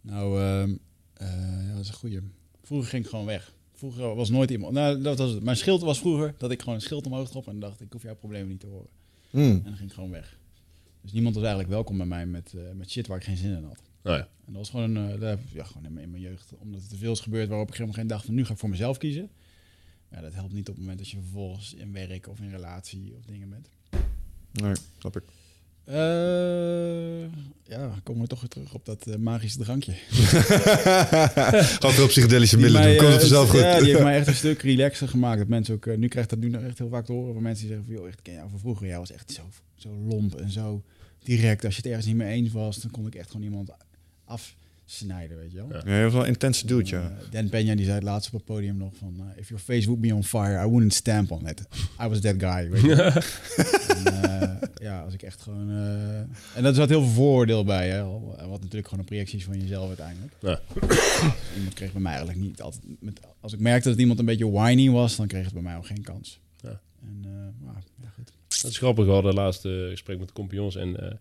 Nou, 0.06 0.42
ehm, 0.42 0.76
eh, 1.14 1.68
ja, 1.68 1.74
dat 1.74 1.82
is 1.82 1.88
een 1.88 1.94
goeie. 1.94 2.20
Vroeger 2.62 2.90
ging 2.90 3.04
ik 3.04 3.10
gewoon 3.10 3.26
weg. 3.26 3.54
Vroeger 3.74 4.16
was 4.16 4.30
nooit 4.30 4.52
iemand... 4.52 4.74
Nou, 4.74 5.02
dat 5.02 5.18
was 5.18 5.32
het. 5.32 5.44
Mijn 5.44 5.58
schild 5.58 5.82
was 5.82 6.00
vroeger 6.00 6.34
dat 6.38 6.52
ik 6.52 6.60
gewoon 6.60 6.76
een 6.76 6.82
schild 6.82 7.06
omhoog 7.06 7.30
trok 7.30 7.48
en 7.48 7.60
dacht, 7.60 7.82
ik 7.82 7.94
hoef 7.94 8.04
jouw 8.04 8.16
problemen 8.16 8.48
niet 8.48 8.60
te 8.60 8.68
horen. 8.68 8.90
Hmm. 9.30 9.52
En 9.52 9.64
dan 9.64 9.76
ging 9.76 9.90
ik 9.90 9.96
gewoon 9.96 10.12
weg. 10.12 10.38
Dus 11.02 11.12
niemand 11.12 11.36
was 11.36 11.44
eigenlijk 11.44 11.74
welkom 11.74 11.98
bij 11.98 12.06
mij 12.06 12.26
met, 12.26 12.54
eh, 12.54 12.62
met 12.76 12.92
shit 12.92 13.08
waar 13.08 13.18
ik 13.18 13.24
geen 13.24 13.38
zin 13.38 13.56
in 13.58 13.64
had. 13.64 13.82
Nou 14.02 14.18
ja. 14.18 14.24
En 14.24 14.54
dat 14.54 14.56
was 14.56 14.70
gewoon, 14.70 14.96
een, 14.96 15.22
eh, 15.22 15.38
ja, 15.54 15.64
gewoon 15.64 15.86
in 15.86 15.94
mijn, 15.94 16.06
in 16.06 16.12
mijn 16.12 16.24
jeugd, 16.24 16.54
omdat 16.58 16.82
er 16.82 16.88
te 16.88 16.98
veel 16.98 17.12
is 17.12 17.20
gebeurd 17.20 17.50
waarop 17.50 17.68
ik 17.68 17.74
op 17.74 17.80
een 17.80 17.86
gegeven 17.86 18.08
moment 18.08 18.10
dacht 18.10 18.26
van 18.26 18.36
nu 18.36 18.46
ga 18.46 18.54
ik 18.54 18.60
voor 18.60 18.70
mezelf 18.70 18.98
kiezen. 18.98 19.30
Ja, 20.12 20.22
dat 20.22 20.34
helpt 20.34 20.54
niet 20.54 20.70
op 20.70 20.74
het 20.74 20.84
moment 20.84 20.98
dat 20.98 21.10
je 21.10 21.18
vervolgens 21.18 21.74
in 21.74 21.92
werk 21.92 22.28
of 22.28 22.40
in 22.40 22.50
relatie 22.50 23.14
of 23.18 23.26
dingen 23.26 23.50
bent. 23.50 23.70
Nee, 24.52 24.74
snap 24.98 25.16
ik. 25.16 25.24
Eh, 25.86 27.22
ja, 27.64 28.00
komen 28.04 28.22
we 28.22 28.28
toch 28.28 28.40
weer 28.40 28.50
terug 28.50 28.74
op 28.74 28.86
dat 28.86 29.08
eh, 29.08 29.16
magische 29.16 29.58
drankje. 29.58 29.94
Gewoon 31.80 31.96
veel 31.96 32.08
psychedelische 32.08 32.56
Die 32.58 32.66
middelen 32.66 32.88
doen. 32.88 32.98
mij, 32.98 33.10
Komt 33.10 33.22
het 33.22 33.22
eh, 33.22 33.28
vanzelf 33.28 33.50
goed. 33.50 33.60
Ja, 33.60 33.80
die 33.80 33.90
heeft 33.90 34.04
mij 34.04 34.18
echt 34.18 34.28
een 34.28 34.36
stuk 34.46 34.62
relaxer 34.62 35.08
gemaakt. 35.08 35.38
Dat 35.38 35.48
mensen 35.48 35.76
ook, 35.76 35.98
nu 35.98 36.08
krijgt 36.08 36.30
dat 36.30 36.40
nu 36.40 36.50
nog 36.50 36.62
echt 36.62 36.78
heel 36.78 36.90
vaak 36.90 37.06
te 37.06 37.12
horen 37.12 37.34
van 37.34 37.44
mensen 37.44 37.68
die 37.68 37.76
zeggen 37.76 37.94
van, 37.94 38.04
joh, 38.04 38.12
ik 38.12 38.20
ken 38.22 38.34
jou 38.34 38.50
van 38.50 38.60
vroeger. 38.60 38.88
Jij 38.88 38.98
was 38.98 39.12
echt 39.12 39.32
zo, 39.32 39.42
zo 39.76 39.90
lomp 40.08 40.36
en 40.36 40.52
zo 40.52 40.84
direct. 41.24 41.66
Als 41.66 41.76
je 41.76 41.82
het 41.82 41.90
ergens 41.90 42.08
niet 42.08 42.16
mee 42.16 42.34
eens 42.34 42.52
was, 42.52 42.78
dan 42.78 42.92
kon 42.92 43.08
ik 43.08 43.16
echt 43.16 43.32
gewoon 43.32 43.46
iemand 43.46 43.70
afsnijden, 44.86 45.38
weet 45.38 45.52
je 45.52 45.58
wel. 45.58 45.82
Ja. 45.86 45.98
Je 45.98 46.04
was 46.04 46.14
wel 46.14 46.22
een 46.22 46.28
intense 46.28 46.68
dude, 46.68 46.90
ja. 46.90 47.02
Eh, 47.32 47.32
Dan 47.32 47.46
Peña 47.48 47.76
die 47.76 47.84
zei 47.86 47.92
het 47.92 48.04
laatst 48.04 48.28
op 48.28 48.34
het 48.34 48.46
podium 48.46 48.78
nog 48.78 48.94
van... 48.98 49.16
eh, 49.20 49.40
if 49.40 49.48
your 49.50 49.64
face 49.64 49.86
would 49.86 50.02
be 50.02 50.14
on 50.14 50.24
fire, 50.24 50.66
I 50.66 50.70
wouldn't 50.70 50.94
stamp 50.94 51.32
on 51.32 51.48
it. 51.48 51.60
I 52.02 52.08
was 52.08 52.20
that 52.22 52.36
guy, 52.38 52.70
weet 52.70 52.82
je. 52.82 52.94
en, 54.06 54.24
eh, 54.24 54.70
ja, 54.82 55.02
als 55.02 55.14
ik 55.14 55.22
echt 55.22 55.42
gewoon... 55.42 55.70
eh, 55.70 56.20
en 56.56 56.64
dat 56.64 56.76
zat 56.76 56.90
heel 56.90 57.02
veel 57.02 57.12
vooroordeel 57.14 57.64
bij, 57.64 57.90
hè. 57.90 58.04
Wat 58.48 58.62
natuurlijk 58.62 58.84
gewoon 58.88 59.00
een 59.00 59.06
projectie 59.06 59.38
is 59.38 59.44
van 59.46 59.60
jezelf 59.60 59.88
uiteindelijk. 59.88 60.34
Ja. 60.40 60.60
Iemand 61.58 61.74
kreeg 61.74 61.92
bij 61.92 62.02
mij 62.02 62.14
eigenlijk 62.14 62.42
niet 62.42 62.62
altijd... 62.62 62.84
Met, 63.00 63.20
als 63.40 63.54
ik 63.54 63.60
merkte 63.60 63.90
dat 63.90 64.00
iemand 64.00 64.20
een 64.20 64.26
beetje 64.26 64.52
whiny 64.52 64.90
was, 64.90 65.16
dan 65.16 65.28
kreeg 65.28 65.44
het 65.46 65.54
bij 65.54 65.62
mij 65.64 65.76
ook 65.78 65.86
geen 65.88 66.04
kans. 66.04 66.40
Ja. 66.62 66.80
En, 67.02 67.26
ja, 68.02 68.10
goed. 68.16 68.32
Dat 68.62 68.72
is 68.72 68.78
grappig. 68.78 69.06
We 69.06 69.12
hadden 69.12 69.34
laatst 69.34 69.64
een 69.64 69.90
gesprek 69.90 70.20
met 70.20 70.28
de 70.28 70.34
compagnons. 70.34 70.76
En 70.76 71.18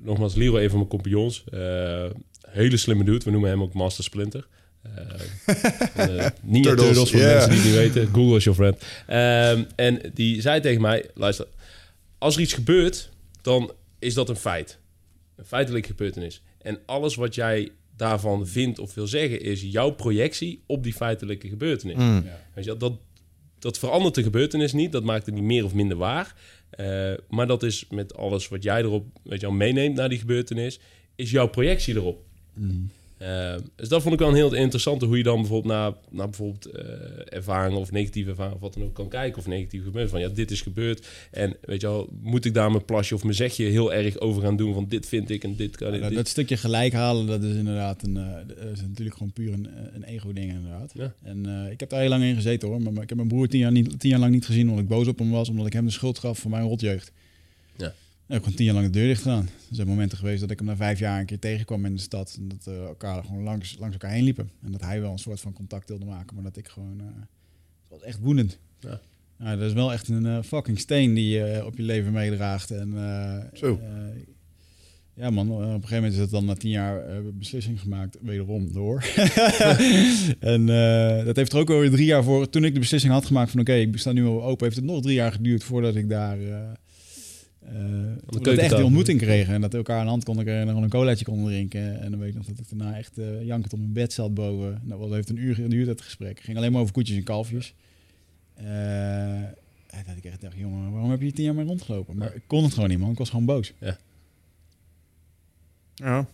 nogmaals, 0.00 0.34
Leroy, 0.34 0.62
een 0.62 0.68
van 0.68 0.78
mijn 0.78 0.90
compagnons. 0.90 1.44
eh, 1.52 2.04
hele 2.48 2.76
slimme 2.76 3.04
dude. 3.04 3.24
We 3.24 3.30
noemen 3.30 3.50
hem 3.50 3.62
ook 3.62 3.72
Master 3.72 4.04
Splinter. 4.04 4.46
Eh, 4.82 4.92
Ninja 6.42 6.68
Turtles, 6.68 6.86
Turtles, 6.86 7.10
voor 7.10 7.20
yeah. 7.20 7.32
mensen 7.32 7.50
die 7.50 7.58
het 7.58 7.64
niet 7.64 7.94
weten. 7.94 8.14
Google 8.14 8.36
is 8.36 8.44
your 8.44 8.58
friend. 8.58 8.82
Ehm, 9.06 9.64
en 9.76 10.12
die 10.14 10.40
zei 10.40 10.60
tegen 10.60 10.80
mij... 10.80 11.10
Luister, 11.14 11.46
als 12.18 12.34
er 12.34 12.40
iets 12.40 12.52
gebeurt, 12.52 13.10
dan 13.42 13.72
is 13.98 14.14
dat 14.14 14.28
een 14.28 14.36
feit. 14.36 14.78
Een 15.36 15.44
feitelijke 15.44 15.88
gebeurtenis. 15.88 16.42
En 16.62 16.78
alles 16.86 17.14
wat 17.14 17.34
jij 17.34 17.70
daarvan 17.96 18.46
vindt 18.46 18.78
of 18.78 18.94
wil 18.94 19.06
zeggen... 19.06 19.40
is 19.40 19.62
jouw 19.62 19.90
projectie 19.90 20.62
op 20.66 20.82
die 20.82 20.94
feitelijke 20.94 21.48
gebeurtenis. 21.48 21.96
Weet 22.54 22.64
je, 22.64 22.70
wel, 22.70 22.78
dat, 22.78 22.92
dat 23.58 23.78
verandert 23.78 24.14
de 24.14 24.22
gebeurtenis 24.22 24.72
niet. 24.72 24.92
Dat 24.92 25.04
maakt 25.04 25.26
het 25.26 25.34
niet 25.34 25.44
meer 25.44 25.64
of 25.64 25.74
minder 25.74 25.96
waar. 25.96 26.34
Eh, 26.72 27.12
maar 27.28 27.46
dat 27.46 27.62
is 27.62 27.86
met 27.90 28.14
alles 28.16 28.48
wat 28.48 28.62
jij 28.62 28.80
erop 28.82 29.06
weet 29.22 29.40
je, 29.40 29.52
meeneemt 29.52 29.96
naar 29.96 30.08
die 30.08 30.18
gebeurtenis, 30.18 30.80
is 31.14 31.30
jouw 31.30 31.48
projectie 31.48 31.94
erop. 31.94 32.24
Eh, 33.22 33.54
dus 33.76 33.88
dat 33.88 34.02
vond 34.02 34.14
ik 34.14 34.20
wel 34.20 34.28
een 34.28 34.34
heel 34.34 34.54
interessante 34.54 35.04
hoe 35.06 35.16
je 35.16 35.22
dan 35.22 35.36
bijvoorbeeld 35.40 35.74
naar, 35.74 35.92
naar 36.10 36.26
bijvoorbeeld 36.28 36.66
eh, 36.66 36.84
ervaringen 37.36 37.78
of 37.78 37.90
negatieve 37.90 38.28
ervaringen 38.30 38.56
of 38.56 38.62
wat 38.62 38.74
dan 38.74 38.82
ook 38.82 38.94
kan 38.94 39.08
kijken 39.08 39.38
of 39.38 39.46
negatieve 39.46 39.84
gebeurt 39.84 40.10
van 40.10 40.20
ja 40.20 40.28
dit 40.28 40.50
is 40.50 40.60
gebeurd 40.60 41.06
en 41.30 41.56
weet 41.60 41.80
je 41.80 41.86
wel 41.86 42.08
moet 42.22 42.44
ik 42.44 42.54
daar 42.54 42.70
mijn 42.70 42.84
plasje 42.84 43.14
of 43.14 43.22
mijn 43.22 43.34
zegje 43.34 43.64
heel 43.64 43.92
erg 43.92 44.18
over 44.20 44.42
gaan 44.42 44.56
doen 44.56 44.74
van 44.74 44.86
dit 44.88 45.06
vind 45.06 45.30
ik 45.30 45.44
en 45.44 45.56
dit 45.56 45.76
kan 45.76 45.88
Ja, 45.88 45.94
ik 45.94 46.00
dat, 46.00 46.08
dit- 46.08 46.18
dat 46.18 46.28
stukje 46.28 46.56
gelijk 46.56 46.92
halen, 46.92 47.26
dat 47.26 47.42
is 47.42 47.54
inderdaad 47.54 48.02
een, 48.02 48.16
eh, 48.16 48.34
dat 48.46 48.56
is 48.72 48.80
natuurlijk 48.80 49.16
gewoon 49.16 49.32
puur 49.32 49.52
een, 49.52 49.68
een 49.94 50.04
ego-ding 50.04 50.50
inderdaad. 50.52 50.90
Ja. 50.94 51.14
En 51.22 51.46
eh, 51.64 51.70
ik 51.72 51.80
heb 51.80 51.88
daar 51.90 52.00
heel 52.00 52.08
lang 52.08 52.22
in 52.24 52.34
gezeten 52.34 52.68
hoor. 52.68 52.82
Maar, 52.82 52.92
maar 52.92 53.02
ik 53.02 53.08
heb 53.08 53.18
mijn 53.18 53.30
broer 53.30 53.48
tien 53.48 53.60
jaar, 53.60 53.72
niet, 53.72 54.00
tien 54.00 54.10
jaar 54.10 54.20
lang 54.20 54.32
niet 54.32 54.46
gezien 54.46 54.68
omdat 54.68 54.82
ik 54.82 54.88
boos 54.88 55.06
op 55.08 55.18
hem 55.18 55.30
was, 55.30 55.48
omdat 55.48 55.66
ik 55.66 55.72
hem 55.72 55.84
de 55.84 55.90
schuld 55.90 56.18
gaf 56.18 56.38
voor 56.38 56.50
mijn 56.50 56.64
rotjeugd. 56.68 57.12
Ja. 58.32 58.38
heb 58.38 58.42
gewoon 58.42 58.56
tien 58.56 58.64
jaar 58.66 58.74
lang 58.74 58.86
de 58.86 58.92
deur 58.92 59.06
dicht 59.06 59.22
gedaan. 59.22 59.44
Er 59.68 59.74
zijn 59.76 59.88
momenten 59.88 60.18
geweest 60.18 60.40
dat 60.40 60.50
ik 60.50 60.58
hem 60.58 60.66
na 60.66 60.76
vijf 60.76 60.98
jaar 60.98 61.20
een 61.20 61.26
keer 61.26 61.38
tegenkwam 61.38 61.84
in 61.84 61.94
de 61.94 62.00
stad. 62.00 62.36
En 62.38 62.48
dat 62.48 62.64
we 62.64 62.84
elkaar 62.86 63.24
gewoon 63.24 63.42
langs, 63.42 63.76
langs 63.78 63.92
elkaar 63.94 64.10
heen 64.10 64.24
liepen. 64.24 64.50
En 64.62 64.72
dat 64.72 64.80
hij 64.80 65.00
wel 65.00 65.12
een 65.12 65.18
soort 65.18 65.40
van 65.40 65.52
contact 65.52 65.88
wilde 65.88 66.04
maken. 66.04 66.34
Maar 66.34 66.44
dat 66.44 66.56
ik 66.56 66.68
gewoon... 66.68 67.00
eh, 67.00 67.06
het 67.06 67.88
was 67.88 68.02
echt 68.02 68.18
woedend. 68.20 68.58
Ja. 68.80 69.00
Dat 69.56 69.60
is 69.60 69.72
wel 69.72 69.92
echt 69.92 70.08
een 70.08 70.26
eh, 70.26 70.38
fucking 70.42 70.78
steen 70.78 71.14
die 71.14 71.28
je 71.28 71.44
eh, 71.44 71.66
op 71.66 71.76
je 71.76 71.82
leven 71.82 72.12
meedraagt. 72.12 72.70
En, 72.70 72.92
eh, 72.96 73.58
Zo. 73.58 73.80
eh, 73.82 74.20
ja 75.14 75.30
man, 75.30 75.50
op 75.50 75.58
een 75.60 75.72
gegeven 75.72 75.94
moment 75.94 76.12
is 76.12 76.18
het 76.18 76.30
dan 76.30 76.44
na 76.44 76.54
tien 76.54 76.70
jaar 76.70 77.06
eh, 77.06 77.16
beslissing 77.34 77.80
gemaakt, 77.80 78.18
wederom 78.22 78.72
door. 78.72 79.04
en 80.38 80.68
eh, 80.68 81.24
dat 81.24 81.36
heeft 81.36 81.52
er 81.52 81.58
ook 81.58 81.70
alweer 81.70 81.90
drie 81.90 82.06
jaar 82.06 82.24
voor. 82.24 82.48
Toen 82.48 82.64
ik 82.64 82.72
de 82.74 82.78
beslissing 82.80 83.12
had 83.12 83.26
gemaakt 83.26 83.50
van 83.50 83.60
oké, 83.60 83.72
ik 83.74 83.96
sta 83.98 84.12
nu 84.12 84.24
al 84.26 84.44
open, 84.44 84.64
heeft 84.64 84.76
het 84.76 84.84
nog 84.84 85.02
drie 85.02 85.14
jaar 85.14 85.32
geduurd 85.32 85.64
voordat 85.64 85.94
ik 85.96 86.08
daar 86.08 86.38
eh 87.64 88.12
eh, 88.12 88.54
we 88.54 88.60
echt 88.60 88.74
die 88.76 88.84
ontmoeting 88.84 89.20
kregen. 89.20 89.54
En 89.54 89.60
dat 89.60 89.72
we 89.72 89.76
elkaar 89.76 90.00
een 90.00 90.06
hand 90.06 90.24
konden 90.24 90.44
krijgen 90.44 90.68
en 90.68 90.74
nog 90.74 90.82
een 90.82 90.90
colaatje 90.90 91.24
konden 91.24 91.46
drinken. 91.46 92.00
En 92.00 92.10
dan 92.10 92.20
weet 92.20 92.28
ik 92.28 92.34
nog 92.34 92.46
dat 92.46 92.58
ik 92.58 92.78
daarna 92.78 92.96
echt 92.96 93.18
eh 93.18 93.44
jankend 93.44 93.72
op 93.72 93.78
mijn 93.78 93.92
bed 93.92 94.12
zat 94.12 94.34
boven. 94.34 94.80
Nou, 94.82 95.00
dat 95.00 95.10
heeft 95.10 95.28
een 95.28 95.38
uur 95.38 95.54
geduurd, 95.54 95.86
dat 95.86 96.00
gesprek. 96.00 96.36
Het 96.36 96.44
ging 96.44 96.56
alleen 96.56 96.72
maar 96.72 96.80
over 96.80 96.92
koetjes 96.92 97.16
en 97.16 97.22
kalfjes. 97.22 97.74
Eh, 98.54 99.34
en 99.92 100.04
dat 100.06 100.16
ik 100.16 100.24
echt 100.24 100.40
dacht, 100.40 100.56
jongen, 100.56 100.92
waarom 100.92 101.10
heb 101.10 101.18
je 101.18 101.24
hier 101.24 101.34
tien 101.34 101.44
jaar 101.44 101.54
mee 101.54 101.66
rondgelopen? 101.66 102.16
Maar 102.16 102.34
ik 102.34 102.42
kon 102.46 102.64
het 102.64 102.74
gewoon 102.74 102.88
niet, 102.88 102.98
man. 102.98 103.10
Ik 103.10 103.18
was 103.18 103.30
gewoon 103.30 103.44
boos. 103.44 103.72
Ja. 103.78 103.98
Ja, 105.94 106.26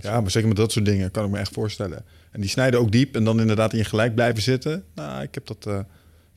ja, 0.00 0.20
maar 0.20 0.30
zeker 0.30 0.48
met 0.48 0.56
dat 0.56 0.72
soort 0.72 0.84
dingen 0.84 1.10
kan 1.10 1.24
ik 1.24 1.30
me 1.30 1.38
echt 1.38 1.52
voorstellen. 1.52 2.04
En 2.30 2.40
die 2.40 2.50
snijden 2.50 2.80
ook 2.80 2.92
diep 2.92 3.14
en 3.14 3.24
dan 3.24 3.40
inderdaad 3.40 3.72
in 3.72 3.78
je 3.78 3.84
gelijk 3.84 4.14
blijven 4.14 4.42
zitten. 4.42 4.84
Nou, 4.94 5.22
ik 5.22 5.34
heb 5.34 5.46
dat, 5.46 5.66
eh, 5.66 5.80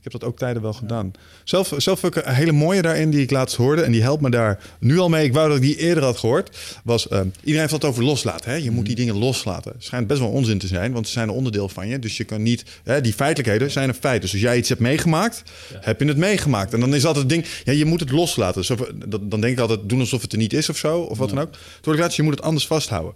ik 0.04 0.12
heb 0.12 0.20
dat 0.20 0.30
ook 0.30 0.38
tijden 0.38 0.62
wel 0.62 0.72
gedaan. 0.72 1.10
Zelf, 1.44 1.72
zelf 1.76 2.00
heb 2.02 2.16
ik 2.16 2.26
een 2.26 2.34
hele 2.34 2.52
mooie 2.52 2.82
daarin 2.82 3.10
die 3.10 3.20
ik 3.20 3.30
laatst 3.30 3.56
hoorde. 3.56 3.82
En 3.82 3.92
die 3.92 4.02
helpt 4.02 4.22
me 4.22 4.30
daar 4.30 4.60
nu 4.80 4.98
al 4.98 5.08
mee. 5.08 5.24
Ik 5.24 5.32
wou 5.32 5.48
dat 5.48 5.56
ik 5.56 5.62
die 5.62 5.76
eerder 5.76 6.04
had 6.04 6.16
gehoord. 6.18 6.56
Was, 6.84 7.08
eh, 7.08 7.20
iedereen 7.38 7.60
heeft 7.60 7.72
het 7.72 7.84
over 7.84 8.04
loslaten. 8.04 8.50
Hè? 8.50 8.56
Je 8.56 8.70
moet 8.70 8.86
die 8.86 8.94
dingen 8.94 9.18
loslaten. 9.18 9.72
Schijnt 9.78 10.06
best 10.06 10.20
wel 10.20 10.28
onzin 10.30 10.58
te 10.58 10.66
zijn, 10.66 10.92
want 10.92 11.06
ze 11.06 11.12
zijn 11.12 11.28
een 11.28 11.34
onderdeel 11.34 11.68
van 11.68 11.88
je. 11.88 11.98
Dus 11.98 12.16
je 12.16 12.24
kan 12.24 12.42
niet... 12.42 12.64
Hè, 12.84 13.00
die 13.00 13.12
feitelijkheden 13.12 13.70
zijn 13.70 13.88
een 13.88 13.94
feit. 13.94 14.20
Dus 14.22 14.32
als 14.32 14.40
jij 14.40 14.56
iets 14.56 14.68
hebt 14.68 14.80
meegemaakt, 14.80 15.42
heb 15.80 16.00
je 16.00 16.06
het 16.06 16.16
meegemaakt. 16.16 16.72
En 16.74 16.80
dan 16.80 16.94
is 16.94 17.04
altijd 17.04 17.24
het 17.24 17.32
ding... 17.34 17.46
Ja, 17.64 17.72
je 17.72 17.84
moet 17.84 18.00
het 18.00 18.10
loslaten. 18.10 18.60
Dus 18.60 18.70
of- 18.70 18.90
dat- 19.06 19.30
dan 19.30 19.40
denk 19.40 19.52
ik 19.52 19.58
altijd, 19.60 19.80
doen 19.88 20.00
alsof 20.00 20.22
het 20.22 20.32
er 20.32 20.38
niet 20.38 20.52
is 20.52 20.68
of 20.68 20.76
zo. 20.76 21.00
Of 21.00 21.18
wat 21.18 21.28
dan 21.28 21.38
ook. 21.40 21.50
Toen 21.80 21.94
ik 21.94 22.00
laatst, 22.00 22.16
je 22.16 22.22
moet 22.22 22.34
het 22.34 22.42
anders 22.44 22.66
vasthouden. 22.66 23.14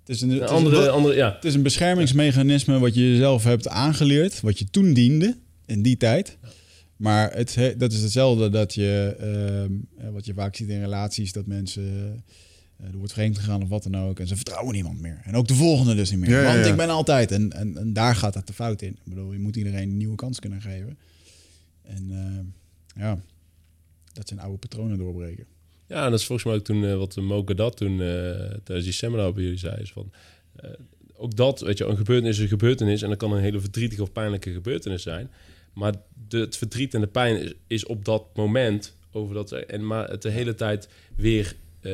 Het 0.00 0.08
is 0.18 0.20
een, 0.20 0.28
het 0.30 0.38
Een 0.38 0.44
is 0.44 0.50
een- 0.50 0.56
andere, 0.56 0.88
andere, 0.90 1.14
ja. 1.16 1.32
Het 1.34 1.44
is 1.44 1.54
een 1.54 1.62
beschermingsmechanisme 1.62 2.78
wat 2.78 2.94
je 2.94 3.10
jezelf 3.10 3.44
hebt 3.44 3.68
aangeleerd, 3.68 4.40
wat 4.40 4.58
je 4.58 4.70
toen 4.70 4.92
diende 4.92 5.36
in 5.70 5.82
die 5.82 5.96
tijd. 5.96 6.38
Maar 6.96 7.32
het, 7.32 7.54
he- 7.54 7.76
dat 7.76 7.92
is 7.92 8.02
hetzelfde 8.02 8.48
dat 8.48 8.74
je, 8.74 9.16
ehm, 9.18 9.72
eh, 10.06 10.12
wat 10.12 10.26
je 10.26 10.34
vaak 10.34 10.56
ziet 10.56 10.68
in 10.68 10.80
relaties, 10.80 11.32
dat 11.32 11.46
mensen, 11.46 11.82
eh, 12.76 12.86
er 12.86 12.96
wordt 12.96 13.12
vreemd 13.12 13.38
gegaan 13.38 13.62
of 13.62 13.68
wat 13.68 13.82
dan 13.82 13.96
ook, 13.96 14.18
en 14.20 14.26
ze 14.26 14.36
vertrouwen 14.36 14.74
niemand 14.74 15.00
meer. 15.00 15.20
En 15.24 15.34
ook 15.34 15.48
de 15.48 15.54
volgende 15.54 15.94
dus 15.94 16.10
niet 16.10 16.20
meer, 16.20 16.30
Ja, 16.30 16.42
want 16.44 16.64
ja. 16.64 16.70
ik 16.70 16.76
ben 16.76 16.88
altijd. 16.88 17.32
En, 17.32 17.52
en, 17.52 17.76
en 17.76 17.92
daar 17.92 18.14
gaat 18.16 18.34
het 18.34 18.46
de 18.46 18.52
fout 18.52 18.82
in. 18.82 18.90
Ik 18.92 18.98
bedoel, 19.04 19.32
je 19.32 19.38
moet 19.38 19.56
iedereen 19.56 19.88
een 19.90 19.96
nieuwe 19.96 20.16
kans 20.16 20.38
kunnen 20.40 20.60
geven. 20.60 20.98
En 21.82 22.06
eh, 22.10 23.02
ja, 23.02 23.18
dat 24.12 24.28
zijn 24.28 24.40
oude 24.40 24.58
patronen 24.58 24.98
doorbreken. 24.98 25.44
Ja, 25.86 26.04
en 26.04 26.10
dat 26.10 26.20
is 26.20 26.26
volgens 26.26 26.46
mij 26.46 26.56
ook 26.56 26.64
toen 26.64 26.84
eh, 26.84 26.96
wat 26.96 27.16
Moke 27.16 27.54
dat 27.54 27.76
toen 27.76 27.92
eh, 28.00 28.06
tijdens 28.64 28.84
die 28.84 28.92
seminar 28.92 29.32
bij 29.32 29.42
jullie 29.42 29.58
zei. 29.58 29.80
Is 29.82 29.92
van, 29.92 30.10
eh, 30.56 30.70
ook 31.14 31.36
dat, 31.36 31.60
weet 31.60 31.78
je, 31.78 31.84
een 31.84 31.96
gebeurtenis 31.96 32.36
is 32.36 32.42
een 32.42 32.48
gebeurtenis. 32.48 33.02
En 33.02 33.08
dat 33.08 33.18
kan 33.18 33.32
een 33.32 33.42
hele 33.42 33.60
verdrietige 33.60 34.02
of 34.02 34.12
pijnlijke 34.12 34.52
gebeurtenis 34.52 35.02
zijn. 35.02 35.30
Maar 35.80 35.94
de, 36.28 36.38
het 36.38 36.56
verdriet 36.56 36.94
en 36.94 37.00
de 37.00 37.06
pijn 37.06 37.42
is, 37.42 37.54
is 37.66 37.86
op 37.86 38.04
dat 38.04 38.24
moment 38.34 38.94
over 39.12 39.34
dat. 39.34 39.52
En 39.52 39.86
maar 39.86 40.10
het 40.10 40.22
de 40.22 40.30
hele 40.30 40.54
tijd 40.54 40.88
weer, 41.16 41.56
eh, 41.80 41.90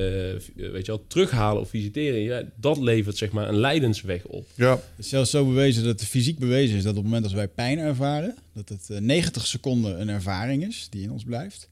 weet 0.54 0.86
je 0.86 0.92
wel, 0.92 1.04
terughalen 1.06 1.62
of 1.62 1.68
visiteren. 1.68 2.20
Ja, 2.20 2.42
dat 2.56 2.78
levert 2.78 3.16
zeg 3.16 3.30
maar 3.30 3.48
een 3.48 3.58
lijdensweg 3.58 4.24
op. 4.24 4.46
Ja. 4.54 4.70
Het 4.70 5.04
is 5.04 5.08
zelfs 5.08 5.30
zo 5.30 5.46
bewezen 5.46 5.84
dat 5.84 6.00
het 6.00 6.08
fysiek 6.08 6.38
bewezen 6.38 6.76
is 6.76 6.82
dat 6.82 6.90
op 6.90 6.96
het 6.96 7.04
moment 7.04 7.24
als 7.24 7.32
wij 7.32 7.48
pijn 7.48 7.78
ervaren, 7.78 8.36
dat 8.52 8.68
het 8.68 8.90
eh, 8.90 8.98
90 8.98 9.46
seconden 9.46 10.00
een 10.00 10.08
ervaring 10.08 10.66
is 10.66 10.86
die 10.90 11.02
in 11.02 11.10
ons 11.10 11.24
blijft. 11.24 11.68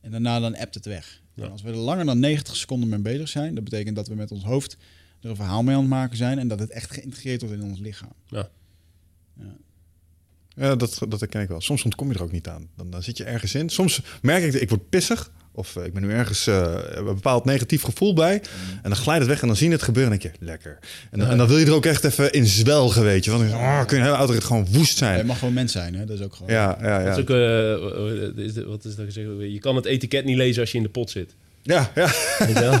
En 0.00 0.10
daarna 0.10 0.40
dan 0.40 0.56
appt 0.56 0.74
het 0.74 0.86
weg. 0.86 1.20
Ja. 1.34 1.44
En 1.44 1.50
als 1.50 1.62
we 1.62 1.70
er 1.70 1.76
langer 1.76 2.04
dan 2.04 2.18
90 2.18 2.56
seconden 2.56 2.88
mee 2.88 2.98
bezig 2.98 3.28
zijn, 3.28 3.54
dat 3.54 3.64
betekent 3.64 3.96
dat 3.96 4.08
we 4.08 4.14
met 4.14 4.30
ons 4.30 4.44
hoofd 4.44 4.76
er 5.20 5.30
een 5.30 5.36
verhaal 5.36 5.62
mee 5.62 5.74
aan 5.74 5.80
het 5.80 5.90
maken 5.90 6.16
zijn 6.16 6.38
en 6.38 6.48
dat 6.48 6.58
het 6.58 6.70
echt 6.70 6.90
geïntegreerd 6.90 7.40
wordt 7.40 7.56
in 7.56 7.62
ons 7.62 7.78
lichaam. 7.78 8.12
Ja, 8.26 8.48
dat, 10.54 10.98
dat 11.08 11.20
herken 11.20 11.40
ik 11.42 11.48
wel. 11.48 11.60
Soms 11.60 11.82
ontkom 11.84 12.08
je 12.08 12.14
er 12.14 12.22
ook 12.22 12.32
niet 12.32 12.48
aan. 12.48 12.68
Dan, 12.76 12.90
dan 12.90 13.02
zit 13.02 13.16
je 13.16 13.24
ergens 13.24 13.54
in. 13.54 13.68
Soms 13.68 14.00
merk 14.22 14.42
ik, 14.44 14.52
dat 14.52 14.60
ik 14.60 14.68
word 14.68 14.88
pissig. 14.88 15.30
Of 15.52 15.76
eh, 15.76 15.84
ik 15.84 15.92
ben 15.92 16.02
nu 16.02 16.10
ergens 16.12 16.46
eh, 16.46 16.74
een 16.90 17.04
bepaald 17.04 17.44
negatief 17.44 17.82
gevoel 17.82 18.14
bij. 18.14 18.34
En 18.82 18.90
dan 18.90 18.96
glijdt 18.96 19.20
het 19.20 19.28
weg 19.30 19.40
en 19.40 19.46
dan 19.46 19.56
zie 19.56 19.66
je 19.66 19.72
het 19.72 19.82
gebeuren. 19.82 20.12
En 20.12 20.18
dan 20.18 20.28
denk 20.28 20.40
je, 20.40 20.44
lekker. 20.46 20.78
En, 21.10 21.18
dan- 21.18 21.28
en 21.28 21.38
dan 21.38 21.46
wil 21.48 21.58
je 21.58 21.66
er 21.66 21.72
ook 21.74 21.86
echt 21.86 22.04
even 22.04 22.32
in 22.32 22.46
zwelgen, 22.46 23.02
weet 23.02 23.24
je. 23.24 23.30
Want 23.30 23.50
dan 23.50 23.58
oh, 23.58 23.84
kun 23.84 23.96
je 23.98 24.02
heel 24.04 24.14
auto 24.14 24.34
gewoon 24.40 24.66
woest 24.70 24.90
Je 24.90 24.96
zijn. 25.04 25.26
mag 25.26 25.38
gewoon 25.38 25.54
mens 25.54 25.72
zijn, 25.72 25.94
hè? 25.94 26.04
dat 26.04 26.18
is 26.18 26.24
ook 26.24 26.34
gewoon. 26.34 26.52
Ja, 26.52 26.78
ja, 26.80 26.96
Dat 26.98 27.06
ja. 27.06 27.12
is 27.12 27.18
ook, 27.18 27.30
eh, 27.30 28.44
is 28.44 28.52
de- 28.52 28.64
wat 28.66 28.84
is 28.84 28.94
dat 28.94 29.04
gezegd? 29.04 29.26
Je 29.52 29.58
kan 29.58 29.76
het 29.76 29.84
etiket 29.84 30.24
niet 30.24 30.36
lezen 30.36 30.60
als 30.60 30.70
je 30.70 30.76
in 30.76 30.82
de 30.82 30.88
pot 30.90 31.10
zit. 31.10 31.34
Ja, 31.62 31.92
ja. 31.94 32.12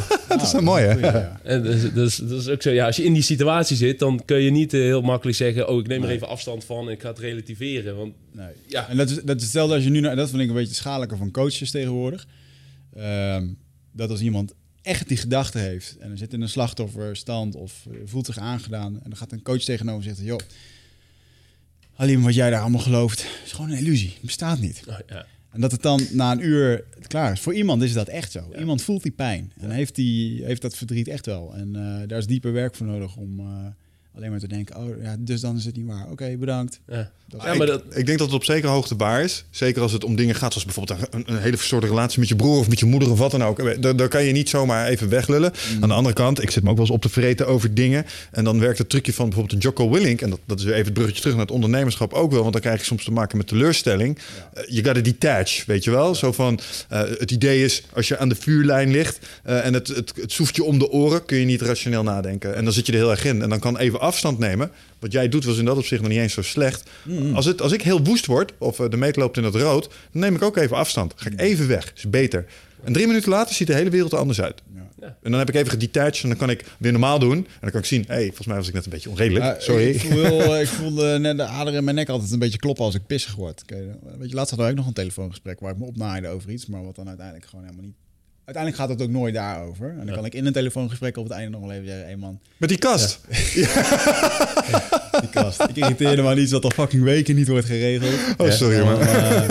Dat 0.28 0.42
is 0.42 0.52
wel 0.52 0.62
mooi, 0.62 0.84
hè? 0.84 0.92
Ja. 0.92 1.40
En 1.42 1.62
dat, 1.62 1.74
is, 1.74 2.16
dat, 2.16 2.40
is, 2.40 2.48
ook 2.48 2.62
zo. 2.62 2.70
Ja, 2.70 2.86
als 2.86 2.96
je 2.96 3.04
in 3.04 3.12
die 3.12 3.22
situatie 3.22 3.76
zit, 3.76 3.98
dan 3.98 4.24
kun 4.24 4.40
je 4.40 4.50
niet 4.50 4.74
eh, 4.74 4.80
heel 4.80 5.00
makkelijk 5.02 5.36
zeggen: 5.36 5.68
Oh, 5.68 5.78
ik 5.78 5.86
neem 5.86 6.02
er 6.02 6.10
even 6.10 6.28
afstand 6.28 6.64
van 6.64 6.86
en 6.86 6.92
ik 6.92 7.00
ga 7.00 7.08
het 7.08 7.18
relativeren. 7.18 7.96
Want 7.96 8.14
Nee. 8.32 8.52
Ja. 8.66 8.88
En 8.88 8.96
dat 8.96 9.10
is, 9.10 9.22
dat 9.22 9.36
is 9.36 9.42
hetzelfde 9.42 9.74
als 9.74 9.84
je 9.84 9.90
nu 9.90 10.00
naar, 10.00 10.16
dat 10.16 10.30
vind 10.30 10.42
ik 10.42 10.48
een 10.48 10.54
beetje 10.54 10.74
schadelijker 10.74 11.16
van 11.16 11.30
coaches 11.30 11.70
tegenwoordig. 11.70 12.26
Ehm, 12.96 13.46
dat 13.92 14.10
als 14.10 14.20
iemand 14.20 14.54
echt 14.82 15.08
die 15.08 15.16
gedachte 15.16 15.58
heeft 15.58 15.96
en 15.98 16.10
er 16.10 16.18
zit 16.18 16.32
in 16.32 16.40
een 16.40 16.48
slachtofferstand 16.48 17.54
of 17.54 17.86
eh, 17.90 17.96
voelt 18.04 18.26
zich 18.26 18.38
aangedaan 18.38 18.94
en 18.94 19.10
dan 19.10 19.16
gaat 19.16 19.32
een 19.32 19.42
coach 19.42 19.62
tegenover 19.62 20.08
en 20.08 20.14
zegt: 20.14 20.28
joh, 20.28 20.40
Halim, 21.92 22.22
wat 22.22 22.34
jij 22.34 22.50
daar 22.50 22.60
allemaal 22.60 22.80
gelooft, 22.80 23.26
is 23.44 23.52
gewoon 23.52 23.70
een 23.70 23.78
illusie, 23.78 24.10
het 24.12 24.22
bestaat 24.22 24.60
niet. 24.60 24.82
oh, 24.88 24.98
ja. 25.06 25.26
En 25.50 25.60
dat 25.60 25.72
het 25.72 25.82
dan 25.82 26.00
na 26.12 26.32
een 26.32 26.44
uur 26.44 26.84
klaar 27.06 27.32
is. 27.32 27.40
Voor 27.40 27.54
iemand 27.54 27.82
is 27.82 27.92
dat 27.92 28.08
echt 28.08 28.32
zo. 28.32 28.52
Iemand 28.58 28.82
voelt 28.82 29.02
die 29.02 29.12
pijn 29.12 29.52
en 29.56 29.70
heeft, 29.70 29.94
die, 29.94 30.44
heeft 30.44 30.62
dat 30.62 30.76
verdriet 30.76 31.08
echt 31.08 31.26
wel. 31.26 31.54
En 31.54 31.76
eh, 31.76 32.08
daar 32.08 32.18
is 32.18 32.26
dieper 32.26 32.52
werk 32.52 32.74
voor 32.74 32.86
nodig 32.86 33.16
om 33.16 33.40
eh, 33.40 33.46
alleen 34.20 34.32
maar 34.32 34.40
te 34.40 34.48
denken: 34.48 34.76
oh 34.76 35.02
ja, 35.02 35.16
dus 35.18 35.40
dan 35.40 35.56
is 35.56 35.64
het 35.64 35.76
niet 35.76 35.86
waar. 35.86 36.06
Oké, 36.10 36.36
bedankt. 36.36 36.80
Ja. 36.86 37.10
Dat 37.30 37.42
Ja, 37.42 37.54
maar 37.54 37.66
ik, 37.66 37.72
dat, 37.72 37.82
ik 37.96 38.06
denk 38.06 38.18
dat 38.18 38.26
het 38.26 38.36
op 38.36 38.44
zekere 38.44 38.72
hoogte 38.72 38.96
waar 38.96 39.22
is. 39.22 39.44
Zeker 39.50 39.82
als 39.82 39.92
het 39.92 40.04
om 40.04 40.16
dingen 40.16 40.34
gaat, 40.34 40.52
zoals 40.52 40.64
bijvoorbeeld 40.64 41.14
een, 41.14 41.22
een 41.26 41.40
hele 41.40 41.56
verstoorde 41.56 41.86
relatie 41.86 42.18
met 42.18 42.28
je 42.28 42.36
broer 42.36 42.58
of 42.58 42.68
met 42.68 42.78
je 42.78 42.86
moeder 42.86 43.10
of 43.10 43.18
wat 43.18 43.30
dan 43.30 43.44
ook. 43.44 43.82
Daar, 43.82 43.96
daar 43.96 44.08
kan 44.08 44.24
je 44.24 44.32
niet 44.32 44.48
zomaar 44.48 44.86
even 44.86 45.08
weglullen. 45.08 45.52
Mm. 45.74 45.82
Aan 45.82 45.88
de 45.88 45.94
andere 45.94 46.14
kant, 46.14 46.42
ik 46.42 46.50
zit 46.50 46.62
me 46.62 46.70
ook 46.70 46.76
wel 46.76 46.84
eens 46.84 46.94
op 46.94 47.02
te 47.02 47.08
vreten 47.08 47.46
over 47.46 47.74
dingen. 47.74 48.06
En 48.30 48.44
dan 48.44 48.60
werkt 48.60 48.78
het 48.78 48.88
trucje 48.88 49.12
van 49.12 49.24
bijvoorbeeld 49.24 49.54
een 49.54 49.62
Jocko 49.62 49.90
Willink. 49.90 50.20
En 50.20 50.30
dat, 50.30 50.38
dat 50.46 50.58
is 50.58 50.64
weer 50.64 50.74
even 50.74 50.84
het 50.84 50.94
bruggetje 50.94 51.20
terug 51.20 51.36
naar 51.36 51.46
het 51.46 51.54
ondernemerschap 51.54 52.12
ook 52.12 52.30
wel. 52.30 52.40
Want 52.40 52.52
dan 52.52 52.62
krijg 52.62 52.78
je 52.78 52.84
soms 52.84 53.04
te 53.04 53.12
maken 53.12 53.36
met 53.36 53.46
teleurstelling. 53.46 54.18
Eh, 54.54 54.62
Je 54.68 54.84
gotta 54.84 55.00
detach, 55.00 55.64
weet 55.64 55.84
je 55.84 55.90
wel? 55.90 56.14
Zo 56.14 56.32
van, 56.32 56.60
eh, 56.88 57.00
het 57.18 57.30
idee 57.30 57.64
is, 57.64 57.82
als 57.94 58.08
je 58.08 58.18
aan 58.18 58.28
de 58.28 58.34
vuurlijn 58.34 58.90
ligt 58.90 59.18
eh, 59.44 59.66
en 59.66 59.74
het, 59.74 59.88
het, 59.88 60.12
het 60.16 60.32
soeft 60.32 60.56
je 60.56 60.64
om 60.64 60.78
de 60.78 60.90
oren, 60.90 61.24
kun 61.24 61.38
je 61.38 61.44
niet 61.44 61.62
rationeel 61.62 62.02
nadenken. 62.02 62.54
En 62.54 62.64
dan 62.64 62.72
zit 62.72 62.86
je 62.86 62.92
er 62.92 62.98
heel 62.98 63.10
erg 63.10 63.24
in. 63.24 63.42
En 63.42 63.48
dan 63.48 63.58
kan 63.58 63.78
even 63.78 64.00
afstand 64.10 64.38
nemen. 64.38 64.70
Wat 64.98 65.12
jij 65.12 65.28
doet 65.28 65.44
was 65.44 65.58
in 65.58 65.64
dat 65.64 65.76
opzicht 65.76 66.00
nog 66.00 66.10
niet 66.10 66.20
eens 66.20 66.32
zo 66.32 66.42
slecht. 66.42 66.90
Als, 67.34 67.44
het, 67.44 67.62
als 67.62 67.72
ik 67.72 67.82
heel 67.82 68.02
woest 68.02 68.26
word, 68.26 68.52
of 68.58 68.80
eh, 68.80 68.90
de 68.90 68.96
meet 68.96 69.16
loopt 69.16 69.36
in 69.36 69.44
het 69.44 69.54
rood, 69.54 69.88
dan 70.12 70.20
neem 70.22 70.34
ik 70.34 70.42
ook 70.42 70.56
even 70.56 70.76
afstand. 70.76 71.12
Ga 71.16 71.30
ik 71.30 71.40
even 71.40 71.68
weg, 71.68 71.92
is 71.96 72.10
beter. 72.10 72.46
En 72.84 72.92
drie 72.92 73.06
minuten 73.06 73.30
later 73.30 73.54
ziet 73.54 73.66
de 73.66 73.74
hele 73.74 73.90
wereld 73.90 74.12
er 74.12 74.18
anders 74.18 74.40
uit. 74.40 74.62
Ja. 74.74 75.16
En 75.22 75.30
dan 75.30 75.38
heb 75.38 75.48
ik 75.48 75.54
even 75.54 75.70
gedetached 75.70 76.22
en 76.22 76.28
dan 76.28 76.38
kan 76.38 76.50
ik 76.50 76.64
weer 76.78 76.92
normaal 76.92 77.18
doen. 77.18 77.36
En 77.36 77.58
dan 77.60 77.70
kan 77.70 77.80
ik 77.80 77.86
zien, 77.86 78.04
hé, 78.06 78.14
hey, 78.14 78.26
volgens 78.26 78.46
mij 78.46 78.56
was 78.56 78.68
ik 78.68 78.74
net 78.74 78.84
een 78.84 78.90
beetje 78.90 79.10
onredelijk. 79.10 79.44
Ja, 79.44 79.56
Sorry. 79.60 79.88
Ik, 79.88 80.00
voel, 80.00 80.60
ik 80.60 80.68
voelde 80.78 81.18
net 81.18 81.36
de 81.36 81.42
ader 81.42 81.74
in 81.74 81.84
mijn 81.84 81.96
nek 81.96 82.08
altijd 82.08 82.30
een 82.30 82.38
beetje 82.38 82.58
kloppen 82.58 82.84
als 82.84 82.94
ik 82.94 83.06
pissig 83.06 83.34
word. 83.34 83.62
Oké, 83.62 83.98
weet 84.18 84.28
je, 84.28 84.34
laatst 84.34 84.50
hadden 84.50 84.66
we 84.66 84.72
ook 84.72 84.78
nog 84.78 84.86
een 84.86 84.92
telefoongesprek 84.92 85.60
waar 85.60 85.72
ik 85.72 85.78
me 85.78 85.84
opnaaide 85.84 86.28
over 86.28 86.50
iets, 86.50 86.66
maar 86.66 86.84
wat 86.84 86.96
dan 86.96 87.08
uiteindelijk 87.08 87.46
gewoon 87.46 87.64
helemaal 87.64 87.84
niet. 87.84 87.96
Uiteindelijk 88.50 88.76
gaat 88.90 88.98
het 89.00 89.08
ook 89.08 89.14
nooit 89.14 89.34
daarover. 89.34 89.88
En 89.90 89.96
dan 89.96 90.06
Ja. 90.06 90.14
kan 90.14 90.24
ik 90.24 90.34
in 90.34 90.46
een 90.46 90.52
telefoongesprek 90.52 91.16
op 91.16 91.24
het 91.24 91.32
einde 91.32 91.50
nog 91.50 91.60
wel 91.60 91.72
even 91.72 91.86
zeggen: 91.86 92.08
hé 92.08 92.16
man, 92.16 92.38
Met 92.56 92.68
die 92.68 92.78
kast. 92.78 93.20
die 95.20 95.28
kast. 95.30 95.62
ik 95.68 95.76
irriteerde 95.76 96.22
me 96.22 96.28
aan 96.28 96.38
iets 96.38 96.52
wat 96.52 96.64
al 96.64 96.70
fucking 96.70 97.02
weken 97.02 97.34
niet 97.34 97.48
wordt 97.48 97.66
geregeld. 97.66 98.12
Oh, 98.36 98.50
sorry, 98.50 98.76
dan, 98.76 98.84
man. 98.86 99.00
eh, 99.00 99.48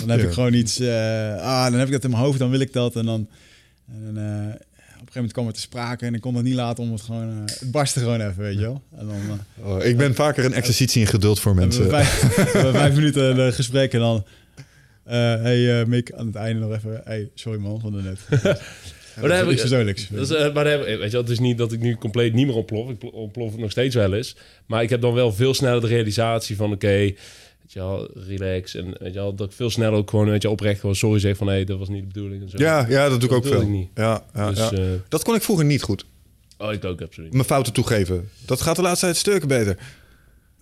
dan 0.00 0.08
heb 0.08 0.20
Ja. 0.20 0.26
ik 0.26 0.32
gewoon 0.32 0.52
iets. 0.54 0.78
eh, 0.80 1.36
ah, 1.36 1.64
dan 1.64 1.74
heb 1.78 1.86
ik 1.86 1.92
dat 1.92 2.04
in 2.04 2.10
mijn 2.10 2.22
hoofd, 2.22 2.38
dan 2.38 2.50
wil 2.50 2.60
ik 2.60 2.72
dat. 2.72 2.96
En 2.96 3.04
dan. 3.04 3.28
En, 3.88 4.16
eh, 4.16 4.54
op 5.00 5.08
een 5.08 5.12
gegeven 5.12 5.14
moment 5.14 5.32
kwam 5.32 5.46
het 5.46 5.54
te 5.54 5.60
sprake 5.60 6.06
en 6.06 6.14
ik 6.14 6.20
kon 6.20 6.34
het 6.34 6.44
niet 6.44 6.54
laten 6.54 6.84
om 6.84 6.92
het 6.92 7.00
gewoon. 7.02 7.28
eh, 7.46 7.54
het 7.60 7.70
barstte 7.70 7.98
gewoon 8.00 8.20
even, 8.20 8.42
weet 8.42 8.54
je 8.54 8.60
wel. 8.60 8.82
En 8.98 9.06
dan. 9.06 9.40
eh, 9.64 9.66
Oh, 9.72 9.84
ik 9.84 9.96
ben 9.96 10.14
vaker 10.14 10.44
een 10.44 10.52
exercitie 10.54 11.00
in 11.00 11.06
geduld 11.06 11.40
voor 11.40 11.54
we 11.54 11.60
mensen. 11.60 11.88
vijf, 11.88 12.20
we 12.36 12.50
hebben 12.52 12.72
vijf 12.72 12.94
minuten 12.94 13.38
een 13.38 13.52
gesprek 13.52 13.92
en 13.92 14.00
dan... 14.00 14.24
eh 15.12 15.42
hey 15.42 15.80
eh, 15.80 15.86
Mick, 15.86 16.12
aan 16.12 16.26
het 16.26 16.34
einde 16.34 16.60
nog 16.66 16.72
even... 16.76 17.00
Hey, 17.04 17.28
sorry 17.34 17.58
man, 17.60 17.80
van 17.80 17.92
de 17.92 18.02
net. 18.02 18.18
Maar 19.20 19.28
daar 19.28 19.36
heb 19.38 19.46
ik- 19.46 19.50
Niks 19.50 19.60
persoonlijks. 19.60 20.08
Dat 20.08 20.30
is, 20.30 20.36
eh, 20.36 20.54
maar 20.54 20.64
daar 20.64 20.72
heb- 20.78 20.84
weet 20.86 21.02
je, 21.04 21.10
wel, 21.10 21.20
het 21.20 21.30
is 21.30 21.38
niet 21.38 21.58
dat 21.58 21.72
ik 21.72 21.80
nu 21.80 21.96
compleet 21.96 22.32
niet 22.34 22.46
meer 22.46 22.54
ontplof. 22.56 22.90
Ik 22.90 22.98
pl- 22.98 23.06
ontplof 23.06 23.50
het 23.50 23.60
nog 23.60 23.70
steeds 23.70 23.94
wel 23.94 24.14
eens. 24.14 24.36
Maar 24.66 24.82
ik 24.82 24.90
heb 24.90 25.00
dan 25.00 25.14
wel 25.14 25.32
veel 25.32 25.54
sneller 25.54 25.80
de 25.80 25.86
realisatie 25.86 26.56
van... 26.56 26.72
oké, 26.72 26.86
weet 26.86 27.18
weet 27.62 27.72
je 27.72 27.78
wel, 27.78 28.10
relax. 28.14 28.74
En 28.74 28.84
weet 28.98 29.12
je 29.12 29.18
wel, 29.18 29.34
dat 29.34 29.48
ik 29.50 29.56
veel 29.56 29.70
sneller 29.70 29.98
ook 29.98 30.10
gewoon, 30.10 30.28
weet 30.30 30.42
je, 30.42 30.50
oprecht 30.50 30.80
gewoon 30.80 30.94
sorry 30.94 31.18
zeg 31.20 31.36
van... 31.36 31.46
hé, 31.46 31.52
hey, 31.52 31.64
dat 31.64 31.78
was 31.78 31.88
niet 31.88 32.00
de 32.00 32.06
bedoeling 32.12 32.42
en 32.42 32.48
zo. 32.48 32.56
Ja, 32.58 32.86
ja, 32.88 33.08
dat 33.08 33.20
doe 33.20 33.28
ik 33.30 33.34
ook 33.36 33.46
veel. 33.46 33.60
ik 33.60 33.68
niet. 33.68 33.88
Ja, 33.94 34.24
ja, 34.34 34.48
Dus, 34.48 34.58
ja. 34.58 34.70
eh, 34.72 34.78
Dat 35.08 35.22
kon 35.24 35.34
ik 35.34 35.42
vroeger 35.42 35.64
niet 35.64 35.82
goed. 35.82 36.04
oh, 36.58 36.72
ik 36.72 36.84
ook, 36.84 37.02
absoluut. 37.02 37.32
Mijn 37.32 37.44
fouten 37.44 37.72
toegeven. 37.72 38.28
Dat 38.46 38.60
gaat 38.60 38.76
de 38.76 38.82
laatste 38.82 39.04
tijd 39.06 39.16
stukken 39.18 39.48
beter. 39.48 39.76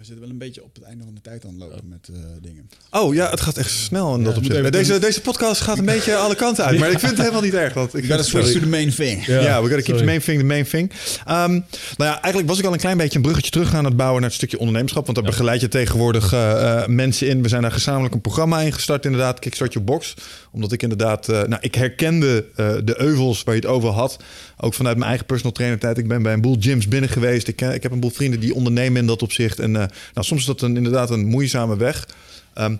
We 0.00 0.06
zitten 0.06 0.24
wel 0.24 0.34
een 0.34 0.38
beetje 0.40 0.64
op 0.64 0.74
het 0.74 0.84
einde 0.84 1.04
van 1.04 1.14
de 1.14 1.20
tijd 1.20 1.44
aan 1.44 1.50
het 1.50 1.60
lopen 1.60 1.88
met 1.88 2.08
eh, 2.12 2.20
dingen. 2.42 2.70
Oh 2.90 3.14
ja, 3.14 3.30
het 3.30 3.40
gaat 3.40 3.56
echt 3.56 3.70
snel 3.70 4.14
in 4.14 4.24
dat 4.24 4.36
opzicht. 4.36 4.56
even 4.56 4.72
Deze, 4.72 4.98
deze 4.98 5.20
podcast 5.20 5.60
gaat 5.60 5.78
een 5.78 5.84
beetje 5.84 6.16
alle 6.16 6.34
kanten 6.34 6.64
uit. 6.64 6.78
Maar 6.78 6.90
ik 6.90 6.98
vind 6.98 7.10
het 7.10 7.20
helemaal 7.20 7.42
niet 7.42 7.54
erg. 7.54 7.74
Want 7.74 7.94
ik 7.94 8.04
het 8.04 8.24
switch 8.24 8.52
to 8.52 8.60
the 8.60 8.68
main 8.68 8.94
thing. 8.94 9.26
Ja, 9.26 9.62
we 9.62 9.68
gotta 9.68 9.82
keep 9.82 9.84
sorry. 9.84 9.98
the 9.98 10.04
main 10.04 10.20
thing 10.20 10.38
the 10.38 10.44
main 10.44 10.64
thing. 10.64 10.92
Ehm, 11.26 11.50
nou 11.96 12.10
ja, 12.10 12.12
eigenlijk 12.20 12.48
was 12.48 12.58
ik 12.58 12.64
al 12.64 12.72
een 12.72 12.78
klein 12.78 12.96
beetje 12.96 13.16
een 13.16 13.22
bruggetje 13.22 13.50
terug 13.50 13.74
aan 13.74 13.84
het 13.84 13.96
bouwen 13.96 14.20
naar 14.20 14.28
het 14.28 14.38
stukje 14.38 14.58
ondernemerschap. 14.58 15.04
Want 15.04 15.16
daar 15.16 15.26
begeleid 15.26 15.60
je 15.60 15.68
tegenwoordig 15.68 16.32
eh, 16.32 16.80
eh, 16.82 16.88
mensen 16.88 17.28
in. 17.28 17.42
We 17.42 17.48
zijn 17.48 17.62
daar 17.62 17.72
gezamenlijk 17.72 18.14
een 18.14 18.20
programma 18.20 18.60
in 18.60 18.72
gestart, 18.72 19.04
inderdaad, 19.04 19.38
Kickstart 19.38 19.72
Your 19.72 19.88
Box. 19.88 20.14
Omdat 20.52 20.72
ik 20.72 20.82
inderdaad, 20.82 21.28
eh, 21.28 21.42
nou, 21.42 21.58
ik 21.60 21.74
herkende 21.74 22.44
eh, 22.56 22.74
de 22.84 23.00
euvels 23.00 23.42
waar 23.42 23.54
je 23.54 23.60
het 23.60 23.70
over 23.70 23.90
had. 23.90 24.16
Ook 24.60 24.74
vanuit 24.74 24.96
mijn 24.96 25.08
eigen 25.08 25.26
personal 25.26 25.52
trainer 25.52 25.78
tijd. 25.78 25.98
Ik 25.98 26.08
ben 26.08 26.22
bij 26.22 26.32
een 26.32 26.40
boel 26.40 26.56
gyms 26.60 26.88
binnen 26.88 27.10
geweest. 27.10 27.48
Ik, 27.48 27.60
heb 27.60 27.90
een 27.90 28.00
boel 28.00 28.10
vrienden 28.10 28.40
die 28.40 28.54
ondernemen 28.54 29.00
in 29.00 29.06
dat 29.06 29.22
opzicht. 29.22 29.58
En 29.58 29.76
eh, 29.76 29.86
nou, 30.14 30.26
soms 30.26 30.40
is 30.40 30.46
dat 30.46 30.62
een, 30.62 30.76
inderdaad 30.76 31.10
een 31.10 31.26
moeizame 31.26 31.76
weg. 31.76 32.08
Ehm, 32.54 32.76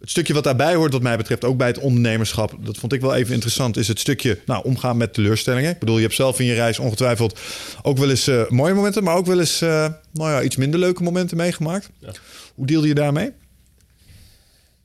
het 0.00 0.10
stukje 0.12 0.34
wat 0.34 0.44
daarbij 0.44 0.74
hoort, 0.74 0.92
wat 0.92 1.02
mij 1.02 1.16
betreft, 1.16 1.44
ook 1.44 1.56
bij 1.56 1.66
het 1.66 1.78
ondernemerschap, 1.78 2.54
dat 2.60 2.76
vond 2.76 2.92
ik 2.92 3.00
wel 3.00 3.14
even 3.14 3.34
interessant, 3.34 3.76
is 3.76 3.88
het 3.88 3.98
stukje 3.98 4.38
nou, 4.46 4.64
omgaan 4.64 4.96
met 4.96 5.14
teleurstellingen. 5.14 5.70
Ik 5.70 5.78
bedoel, 5.78 5.96
je 5.96 6.02
hebt 6.02 6.14
zelf 6.14 6.40
in 6.40 6.46
je 6.46 6.54
reis 6.54 6.78
ongetwijfeld 6.78 7.40
ook 7.82 7.98
wel 7.98 8.10
eens 8.10 8.26
eh, 8.26 8.48
mooie 8.48 8.74
momenten, 8.74 9.04
maar 9.04 9.16
ook 9.16 9.26
wel 9.26 9.38
eens 9.38 9.60
eh, 9.60 9.88
nou 10.12 10.30
ja, 10.30 10.42
iets 10.42 10.56
minder 10.56 10.80
leuke 10.80 11.02
momenten 11.02 11.36
meegemaakt. 11.36 11.90
Ja. 11.98 12.12
Hoe 12.54 12.66
deelde 12.66 12.86
je 12.86 12.94
daarmee? 12.94 13.32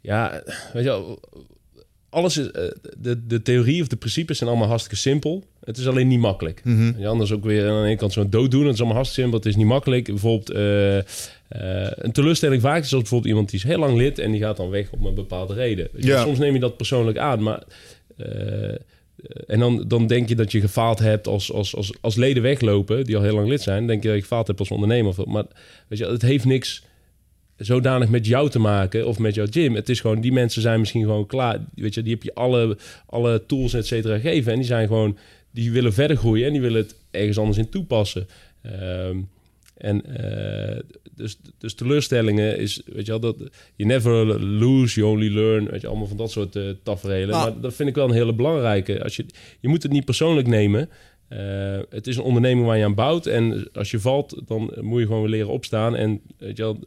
Ja, 0.01 0.43
weet 0.73 0.83
je 0.83 0.89
wel, 0.89 1.19
alles 2.09 2.37
is, 2.37 2.51
eh, 2.51 2.63
de, 2.97 3.27
de 3.27 3.41
theorie 3.41 3.81
of 3.81 3.87
de 3.87 3.95
principes 3.95 4.37
zijn 4.37 4.49
allemaal 4.49 4.67
hartstikke 4.67 4.97
simpel. 4.97 5.43
Het 5.63 5.77
is 5.77 5.87
alleen 5.87 6.07
niet 6.07 6.19
makkelijk. 6.19 6.61
Mhm. 6.63 6.93
Ja, 6.97 7.07
anders 7.09 7.31
ook 7.31 7.43
weer 7.43 7.69
aan 7.69 7.81
de 7.81 7.87
ene 7.87 7.97
kant 7.97 8.13
zo'n 8.13 8.29
dooddoen. 8.29 8.63
Het 8.63 8.73
is 8.73 8.79
allemaal 8.79 8.95
hartstikke 8.95 9.21
simpel. 9.21 9.39
Het 9.39 9.47
is 9.47 9.55
niet 9.55 9.71
makkelijk. 9.71 10.05
Bijvoorbeeld 10.05 10.49
eh, 10.49 10.97
eh, 10.97 11.91
een 11.95 12.11
teleurstelling 12.11 12.61
vaak 12.61 12.83
is 12.83 12.93
als 12.93 13.01
bijvoorbeeld 13.01 13.29
iemand 13.29 13.49
die 13.49 13.59
is 13.59 13.65
heel 13.65 13.79
lang 13.79 13.97
lid 13.97 14.19
en 14.19 14.31
die 14.31 14.41
gaat 14.41 14.57
dan 14.57 14.69
weg 14.69 14.91
om 14.91 15.05
een 15.05 15.15
bepaalde 15.15 15.53
reden. 15.53 15.89
Ja. 15.97 16.21
Soms 16.21 16.37
neem 16.37 16.53
je 16.53 16.59
dat 16.59 16.77
persoonlijk 16.77 17.17
aan, 17.17 17.43
maar 17.43 17.63
en 19.47 19.59
dan, 19.59 19.83
dan 19.87 20.07
denk 20.07 20.29
je 20.29 20.35
dat 20.35 20.51
je 20.51 20.59
gefaald 20.59 20.99
hebt 20.99 21.27
als, 21.27 21.51
als, 21.51 21.75
als, 21.75 21.93
als 22.01 22.15
leden 22.15 22.43
weglopen 22.43 23.05
die 23.05 23.15
al 23.15 23.23
heel 23.23 23.35
lang 23.35 23.47
lid 23.47 23.61
zijn. 23.61 23.87
denk 23.87 24.01
je 24.01 24.07
dat 24.07 24.17
je 24.17 24.23
gefaald 24.23 24.47
hebt 24.47 24.59
als 24.59 24.71
ondernemer. 24.71 25.13
Maar 25.25 25.45
weet 25.87 25.99
je, 25.99 26.05
het 26.05 26.21
heeft 26.21 26.45
niks 26.45 26.83
zodanig 27.59 28.09
met 28.09 28.25
jou 28.25 28.49
te 28.49 28.59
maken 28.59 29.07
of 29.07 29.19
met 29.19 29.35
jouw 29.35 29.47
gym. 29.49 29.75
Het 29.75 29.89
is 29.89 29.99
gewoon, 29.99 30.21
die 30.21 30.31
mensen 30.31 30.61
zijn 30.61 30.79
misschien 30.79 31.03
gewoon 31.03 31.25
klaar. 31.25 31.59
Weet 31.75 31.93
je, 31.93 32.01
die 32.03 32.13
heb 32.13 32.23
je 32.23 32.33
alle, 32.33 32.77
alle 33.05 33.45
tools, 33.45 33.73
et 33.73 33.87
cetera, 33.87 34.15
gegeven. 34.19 34.51
En 34.51 34.57
die 34.57 34.67
zijn 34.67 34.87
gewoon, 34.87 35.17
die 35.51 35.71
willen 35.71 35.93
verder 35.93 36.17
groeien 36.17 36.45
en 36.45 36.51
die 36.51 36.61
willen 36.61 36.81
het 36.81 36.95
ergens 37.11 37.37
anders 37.37 37.57
in 37.57 37.69
toepassen. 37.69 38.27
Ehm, 38.61 39.17
en 39.77 40.05
eh, 40.05 40.79
dus, 41.15 41.37
dus 41.57 41.73
teleurstellingen 41.73 42.57
is, 42.57 42.81
weet 42.85 43.05
je 43.05 43.11
wel, 43.11 43.19
dat 43.19 43.35
you 43.75 43.89
never 43.89 44.41
lose, 44.41 44.99
you 44.99 45.11
only 45.11 45.33
learn. 45.33 45.69
Weet 45.69 45.81
je, 45.81 45.87
allemaal 45.87 46.07
van 46.07 46.17
dat 46.17 46.31
soort 46.31 46.55
eh 46.55 46.63
tafereelen. 46.83 47.29
Nou. 47.29 47.51
Maar 47.51 47.61
dat 47.61 47.73
vind 47.73 47.89
ik 47.89 47.95
wel 47.95 48.05
een 48.05 48.13
hele 48.13 48.33
belangrijke. 48.33 49.03
Als 49.03 49.15
je, 49.15 49.25
je 49.59 49.67
moet 49.67 49.83
het 49.83 49.91
niet 49.91 50.05
persoonlijk 50.05 50.47
nemen. 50.47 50.89
Eh, 51.27 51.79
het 51.89 52.07
is 52.07 52.17
een 52.17 52.23
onderneming 52.23 52.65
waar 52.65 52.77
je 52.77 52.83
aan 52.83 52.95
bouwt. 52.95 53.25
En 53.25 53.69
als 53.73 53.91
je 53.91 53.99
valt, 53.99 54.41
dan 54.47 54.73
moet 54.81 54.99
je 54.99 55.05
gewoon 55.05 55.21
weer 55.21 55.31
leren 55.31 55.49
opstaan. 55.49 55.95
En 55.95 56.21
weet 56.37 56.57
je 56.57 56.63
wel, 56.63 56.79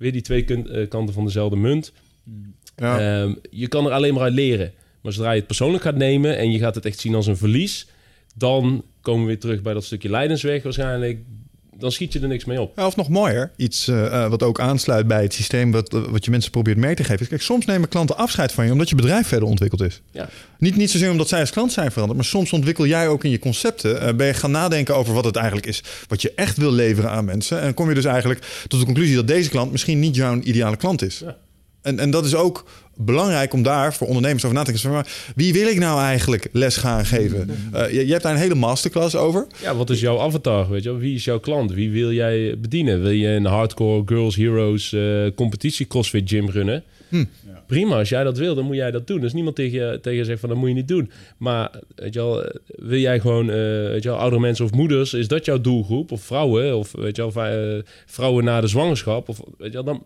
weer 0.00 0.12
die 0.12 0.20
twee 0.22 0.42
kun- 0.44 0.70
eh, 0.70 0.88
kanten 0.88 1.14
van 1.14 1.24
dezelfde 1.24 1.56
munt. 1.56 1.92
Ja. 2.76 3.22
Ehm, 3.22 3.34
je 3.50 3.68
kan 3.68 3.86
er 3.86 3.92
alleen 3.92 4.14
maar 4.14 4.22
uit 4.22 4.32
leren. 4.34 4.72
Maar 5.00 5.12
zodra 5.12 5.30
je 5.30 5.36
het 5.38 5.46
persoonlijk 5.46 5.82
gaat 5.82 5.96
nemen 5.96 6.38
en 6.38 6.50
je 6.50 6.58
gaat 6.58 6.74
het 6.74 6.84
echt 6.86 6.98
zien 6.98 7.14
als 7.14 7.26
een 7.26 7.36
verlies, 7.36 7.86
dan 8.36 8.84
komen 9.00 9.20
we 9.20 9.26
weer 9.26 9.38
terug 9.40 9.62
bij 9.62 9.74
dat 9.74 9.84
stukje 9.84 10.10
lijdensweg 10.10 10.62
waarschijnlijk. 10.62 11.18
Dan 11.80 11.92
schiet 11.92 12.12
je 12.12 12.20
er 12.20 12.28
niks 12.28 12.44
mee 12.44 12.60
op. 12.60 12.72
Ja, 12.76 12.86
of 12.86 12.96
nog 12.96 13.08
mooier, 13.08 13.50
iets 13.56 13.88
eh, 13.88 14.06
eh, 14.06 14.30
wat 14.30 14.42
ook 14.42 14.60
aansluit 14.60 15.06
bij 15.06 15.22
het 15.22 15.34
systeem 15.34 15.70
wat, 15.70 15.92
wat 16.10 16.24
je 16.24 16.30
mensen 16.30 16.50
probeert 16.50 16.76
mee 16.76 16.94
te 16.94 17.04
geven. 17.04 17.20
Is, 17.20 17.28
kijk, 17.28 17.42
soms 17.42 17.66
nemen 17.66 17.88
klanten 17.88 18.16
afscheid 18.16 18.52
van 18.52 18.64
je 18.64 18.72
omdat 18.72 18.88
je 18.88 18.94
bedrijf 18.94 19.26
verder 19.26 19.48
ontwikkeld 19.48 19.82
is. 19.82 20.00
Ja. 20.10 20.28
Niet, 20.58 20.76
niet 20.76 20.90
zozeer 20.90 21.10
omdat 21.10 21.28
zij 21.28 21.40
als 21.40 21.50
klant 21.50 21.72
zijn 21.72 21.90
veranderd, 21.92 22.18
maar 22.18 22.28
soms 22.28 22.52
ontwikkel 22.52 22.86
jij 22.86 23.08
ook 23.08 23.24
in 23.24 23.30
je 23.30 23.38
concepten. 23.38 24.00
eh, 24.00 24.14
ben 24.14 24.26
je 24.26 24.34
gaan 24.34 24.50
nadenken 24.50 24.96
over 24.96 25.14
wat 25.14 25.24
het 25.24 25.36
eigenlijk 25.36 25.66
is, 25.66 25.82
wat 26.08 26.22
je 26.22 26.32
echt 26.34 26.56
wil 26.56 26.72
leveren 26.72 27.10
aan 27.10 27.24
mensen. 27.24 27.60
En 27.60 27.74
kom 27.74 27.88
je 27.88 27.94
dus 27.94 28.04
eigenlijk 28.04 28.64
tot 28.68 28.78
de 28.78 28.86
conclusie 28.86 29.14
dat 29.14 29.26
deze 29.26 29.48
klant 29.48 29.72
misschien 29.72 29.98
niet 29.98 30.14
jouw 30.14 30.40
ideale 30.40 30.76
klant 30.76 31.02
is. 31.02 31.18
Ja. 31.18 31.36
En, 31.82 31.98
en 31.98 32.10
dat 32.10 32.24
is 32.24 32.34
ook 32.34 32.64
belangrijk 32.96 33.52
om 33.52 33.62
daar 33.62 33.94
voor 33.94 34.06
ondernemers 34.06 34.44
over 34.44 34.56
na 34.56 34.62
te 34.62 34.72
denken. 34.72 34.90
Van, 34.90 34.98
maar 34.98 35.32
Wie 35.34 35.52
wil 35.52 35.66
ik 35.66 35.78
nou 35.78 36.00
eigenlijk 36.00 36.48
les 36.52 36.76
gaan 36.76 37.04
geven? 37.04 37.50
Eh, 37.72 37.92
je, 37.92 38.06
je 38.06 38.10
hebt 38.10 38.22
daar 38.22 38.32
een 38.32 38.38
hele 38.38 38.54
masterclass 38.54 39.16
over. 39.16 39.46
Ja, 39.62 39.74
wat 39.74 39.90
is 39.90 40.00
jouw 40.00 40.20
avatar? 40.20 40.70
Weet 40.70 40.82
je? 40.82 40.96
Wie 40.96 41.14
is 41.14 41.24
jouw 41.24 41.40
klant? 41.40 41.72
Wie 41.72 41.90
wil 41.90 42.12
jij 42.12 42.58
bedienen? 42.58 43.02
Wil 43.02 43.10
je 43.10 43.28
een 43.28 43.44
hardcore 43.44 44.02
Girls 44.06 44.36
Heroes 44.36 44.92
eh, 44.92 45.26
competitie 45.34 45.86
CrossFit 45.86 46.28
gym 46.28 46.50
runnen? 46.50 46.84
Hm. 47.08 47.24
Prima, 47.66 47.96
als 47.96 48.08
jij 48.08 48.24
dat 48.24 48.38
wil, 48.38 48.54
dan 48.54 48.64
moet 48.64 48.76
jij 48.76 48.90
dat 48.90 49.06
doen. 49.06 49.20
Dus 49.20 49.32
niemand 49.32 49.56
tegen 49.56 49.78
je, 49.78 49.98
tegen 50.00 50.18
je 50.18 50.24
zegt 50.24 50.40
van 50.40 50.48
dat 50.48 50.58
moet 50.58 50.68
je 50.68 50.74
niet 50.74 50.88
doen. 50.88 51.10
Maar 51.36 51.70
weet 51.94 52.14
je 52.14 52.20
wel, 52.20 52.44
eh, 52.44 52.54
wil 52.76 52.98
jij 52.98 53.20
gewoon, 53.20 53.50
eh, 53.50 53.56
weet 53.88 54.02
je 54.02 54.08
wel, 54.08 54.18
oudere 54.18 54.40
mensen 54.40 54.64
of 54.64 54.72
moeders, 54.72 55.14
is 55.14 55.28
dat 55.28 55.44
jouw 55.44 55.60
doelgroep? 55.60 56.12
Of 56.12 56.22
vrouwen, 56.22 56.76
of 56.76 56.92
weet 56.92 57.16
je 57.16 57.32
wel, 57.32 57.82
vrouwen 58.06 58.44
na 58.44 58.60
de 58.60 58.66
zwangerschap? 58.66 59.28
Of, 59.28 59.40
weet 59.58 59.72
je 59.72 59.82
wel, 59.82 59.84
dan, 59.84 60.02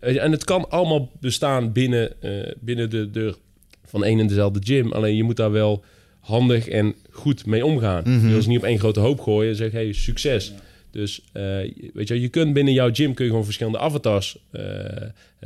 en 0.00 0.30
het 0.32 0.44
kan 0.44 0.70
allemaal 0.70 1.10
bestaan 1.20 1.72
binnen, 1.72 2.22
eh, 2.22 2.52
binnen 2.60 2.90
de 2.90 3.10
deur 3.10 3.36
van 3.84 4.04
één 4.04 4.20
en 4.20 4.26
dezelfde 4.26 4.60
gym. 4.62 4.92
Alleen 4.92 5.16
je 5.16 5.22
moet 5.22 5.36
daar 5.36 5.50
wel 5.52 5.84
handig 6.20 6.68
en 6.68 6.94
goed 7.10 7.46
mee 7.46 7.64
omgaan. 7.64 8.02
Mhm. 8.06 8.26
Je 8.26 8.32
wil 8.32 8.42
ze 8.42 8.48
niet 8.48 8.58
op 8.58 8.64
één 8.64 8.78
grote 8.78 9.00
hoop 9.00 9.20
gooien 9.20 9.50
en 9.50 9.56
zeggen, 9.56 9.78
hey, 9.78 9.92
succes. 9.92 10.52
Dus 10.90 11.22
eh, 11.32 11.42
weet 11.94 12.08
je, 12.08 12.20
je 12.20 12.28
kunt 12.28 12.52
binnen 12.52 12.74
jouw 12.74 12.92
gym 12.92 13.14
kun 13.14 13.24
je 13.24 13.30
gewoon 13.30 13.44
verschillende 13.44 13.78
avatars 13.78 14.38
eh, 14.50 14.62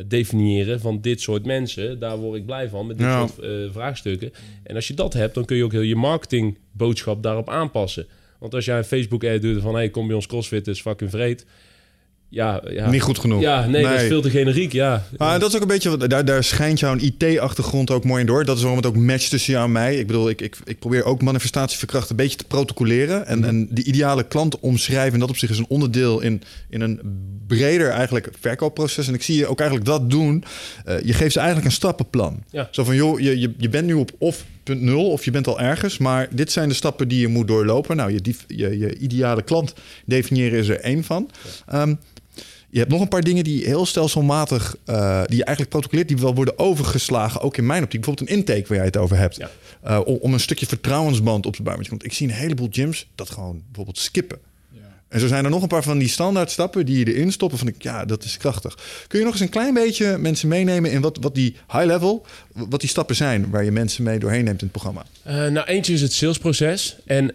definiëren 0.07 0.81
van 0.81 1.01
dit 1.01 1.21
soort 1.21 1.45
mensen. 1.45 1.99
Daar 1.99 2.17
word 2.17 2.39
ik 2.39 2.47
blij 2.47 2.69
van 2.69 2.87
met 2.87 2.99
dit 2.99 3.07
Ja. 3.07 3.27
soort 3.27 3.47
vraagstukken. 3.73 4.33
En 4.63 4.75
als 4.75 4.89
je 4.89 4.95
dat 4.95 5.13
hebt, 5.13 5.35
dan 5.35 5.45
kun 5.45 5.57
je 5.57 5.65
ook 5.65 5.73
heel 5.73 5.81
je 5.81 5.97
marketingboodschap 5.97 7.23
daarop 7.23 7.49
aanpassen. 7.49 8.07
Want 8.39 8.55
als 8.55 8.65
jij 8.65 8.79
een 8.79 8.85
Facebook 8.85 9.25
ad 9.25 9.43
doet 9.43 9.63
van 9.63 9.75
hey, 9.75 9.89
kom 9.89 10.07
bij 10.07 10.17
ons 10.17 10.27
CrossFit, 10.27 10.67
is 10.69 10.81
fucking 10.81 11.11
vreed. 11.11 11.47
Ja, 12.35 12.63
ja. 12.69 12.91
Niet 12.91 13.03
goed 13.03 13.19
genoeg. 13.19 13.41
Ja, 13.41 13.67
nee, 13.67 13.83
dat 13.83 13.93
is 14.01 14.07
veel 14.07 14.21
te 14.23 14.31
generiek, 14.31 14.73
ja. 14.73 15.05
Maar 15.17 15.39
dat 15.41 15.49
is 15.49 15.55
ook 15.55 15.63
een 15.63 15.69
beetje, 15.69 15.97
wat- 15.97 16.11
daar, 16.11 16.25
daar 16.25 16.45
schijnt 16.45 16.79
jouw 16.81 16.97
IT-achtergrond 16.97 17.91
ook 17.91 18.05
mooi 18.05 18.21
in 18.21 18.27
door. 18.27 18.45
Dat 18.45 18.57
is 18.57 18.63
waarom 18.63 18.79
het 18.81 18.89
ook 18.89 18.97
matcht 18.97 19.31
tussen 19.31 19.53
jou 19.53 19.65
en 19.65 19.73
mij. 19.73 19.97
Ik 19.97 20.07
bedoel, 20.07 20.29
ik, 20.29 20.41
ik, 20.41 20.57
ik 20.65 20.79
probeer 20.79 21.05
ook 21.05 21.23
manifestatieverkracht 21.23 22.11
een 22.11 22.17
beetje 22.17 22.37
te 22.37 22.45
protocoleren. 22.45 23.27
En, 23.27 23.45
en 23.45 23.69
die 23.71 23.85
ideale 23.85 24.23
klant 24.25 24.61
omschrijven, 24.61 25.13
en 25.13 25.19
dat 25.21 25.29
op 25.29 25.37
zich 25.37 25.51
is 25.51 25.59
een 25.59 25.67
onderdeel 25.69 26.21
in, 26.21 26.43
in 26.71 26.81
een 26.81 27.01
breder 27.47 27.89
eigenlijk 27.89 28.31
verkoopproces. 28.41 29.09
En 29.09 29.15
ik 29.15 29.23
zie 29.23 29.37
je 29.37 29.47
ook 29.47 29.61
eigenlijk 29.61 29.89
dat 29.91 30.11
doen. 30.11 30.45
Eh, 30.85 30.95
je 31.05 31.13
geeft 31.13 31.33
ze 31.33 31.39
eigenlijk 31.39 31.69
een 31.69 31.75
stappenplan. 31.75 32.43
Ja. 32.51 32.69
Zo 32.71 32.85
van, 32.85 32.95
joh, 32.95 33.21
je, 33.21 33.39
je, 33.41 33.53
je 33.59 33.69
bent 33.69 33.87
nu 33.87 33.93
op 33.95 34.11
of 34.19 34.45
punt 34.63 34.81
nul 34.81 35.11
of 35.11 35.25
je 35.25 35.31
bent 35.31 35.47
al 35.47 35.61
ergens. 35.61 35.99
Maar 35.99 36.29
dit 36.31 36.53
zijn 36.53 36.69
de 36.69 36.75
stappen 36.75 37.09
die 37.09 37.21
je 37.21 37.29
moet 37.29 37.49
doorlopen. 37.49 37.97
Nou, 37.97 38.13
je, 38.13 38.35
je, 38.47 38.79
je 38.79 38.97
ideale 38.99 39.43
klant 39.43 39.75
definiëren 40.07 40.59
is 40.59 40.69
er 40.69 40.81
één 40.81 41.05
van. 41.05 41.31
Ehm, 41.67 41.95
je 42.73 42.79
hebt 42.79 42.91
nog 42.91 43.01
een 43.01 43.09
paar 43.09 43.23
dingen 43.23 43.45
die 43.45 43.65
heel 43.65 43.87
stelselmatig, 43.87 44.77
eh, 44.85 45.23
die 45.27 45.37
je 45.37 45.45
eigenlijk 45.45 45.69
protocoleert, 45.69 46.09
die 46.09 46.17
wel 46.17 46.35
worden 46.35 46.59
overgeslagen, 46.59 47.41
ook 47.41 47.57
in 47.57 47.67
mijn 47.67 47.83
optiek. 47.83 48.01
Bijvoorbeeld 48.01 48.31
een 48.31 48.37
intake 48.37 48.69
waar 48.69 48.77
jij 48.77 48.87
het 48.87 48.97
over 48.97 49.17
hebt. 49.17 49.37
Ja. 49.37 49.51
Eh, 49.83 50.01
om, 50.05 50.17
om 50.21 50.33
een 50.33 50.41
stukje 50.41 50.67
vertrouwensband 50.67 51.47
op 51.47 51.57
te 51.57 51.63
bouwen. 51.63 51.89
Want 51.89 52.05
ik 52.05 52.13
zie 52.13 52.29
een 52.29 52.35
heleboel 52.35 52.69
gyms 52.71 53.07
dat 53.15 53.31
gewoon 53.31 53.63
bijvoorbeeld 53.67 53.99
skippen. 53.99 54.39
En 55.09 55.21
zo 55.21 55.27
zijn 55.27 55.45
er 55.45 55.51
nog 55.51 55.63
een 55.63 55.69
paar 55.69 55.83
van 55.83 55.99
die 55.99 56.09
standaard 56.09 56.51
stappen 56.51 56.87
die 56.87 56.99
je 56.99 57.15
erin 57.15 57.33
stoppen. 57.33 57.59
Van 57.59 57.69
ik, 57.69 57.83
ja, 57.83 58.05
dat 58.05 58.25
is 58.25 58.37
krachtig. 58.37 58.79
Kun 59.09 59.19
je 59.19 59.25
nog 59.25 59.35
eens 59.35 59.43
een 59.43 59.49
klein 59.49 59.75
beetje 59.75 60.19
mensen 60.19 60.49
meenemen 60.49 60.91
in 60.91 61.01
wat, 61.01 61.19
wat 61.21 61.35
die 61.35 61.57
high 61.73 61.85
level, 61.85 62.27
wat 62.53 62.81
die 62.81 62.89
stappen 62.89 63.17
zijn 63.17 63.51
waar 63.51 63.65
je 63.65 63.71
mensen 63.71 64.05
mee 64.05 64.19
doorheen 64.19 64.45
neemt 64.45 64.63
in 64.63 64.69
het 64.73 64.83
programma? 64.83 65.05
Eh, 65.23 65.47
nou, 65.47 65.67
eentje 65.67 65.93
is 65.93 66.01
het 66.01 66.13
salesproces. 66.13 66.97
En 67.07 67.35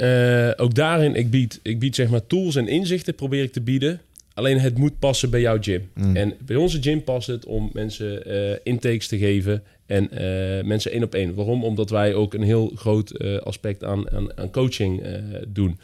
ook 0.58 0.76
daarin, 0.76 1.16
ik 1.16 1.30
bied, 1.30 1.60
ik 1.62 1.80
bied 1.80 1.96
zeg 1.96 2.10
maar 2.10 2.28
tools 2.28 2.56
en 2.56 2.68
inzichten 2.68 3.16
probeer 3.16 3.44
ik 3.44 3.54
te 3.54 3.62
bieden. 3.62 4.02
Alleen 4.38 4.60
het 4.60 4.78
moet 4.78 5.00
passen 5.00 5.30
bij 5.30 5.42
jouw 5.42 5.58
gym. 5.62 5.90
En 6.14 6.34
bij 6.46 6.56
onze 6.56 6.82
gym 6.82 7.04
past 7.04 7.28
het 7.28 7.46
om 7.46 7.70
mensen 7.74 8.26
eh, 8.26 8.58
intakes 8.64 9.08
te 9.08 9.18
geven 9.18 9.64
en 9.86 10.12
eh, 10.12 10.64
mensen 10.64 10.92
één 10.92 11.04
op 11.04 11.14
één. 11.16 11.36
Waarom? 11.36 11.64
Omdat 11.64 11.90
wij 11.90 12.14
ook 12.14 12.34
een 12.34 12.42
heel 12.42 12.72
groot 12.76 13.10
eh, 13.10 13.38
aspect 13.38 13.84
aan, 13.84 14.12
aan, 14.12 14.38
aan 14.38 14.52
coaching 14.52 15.04
doen. 15.48 15.80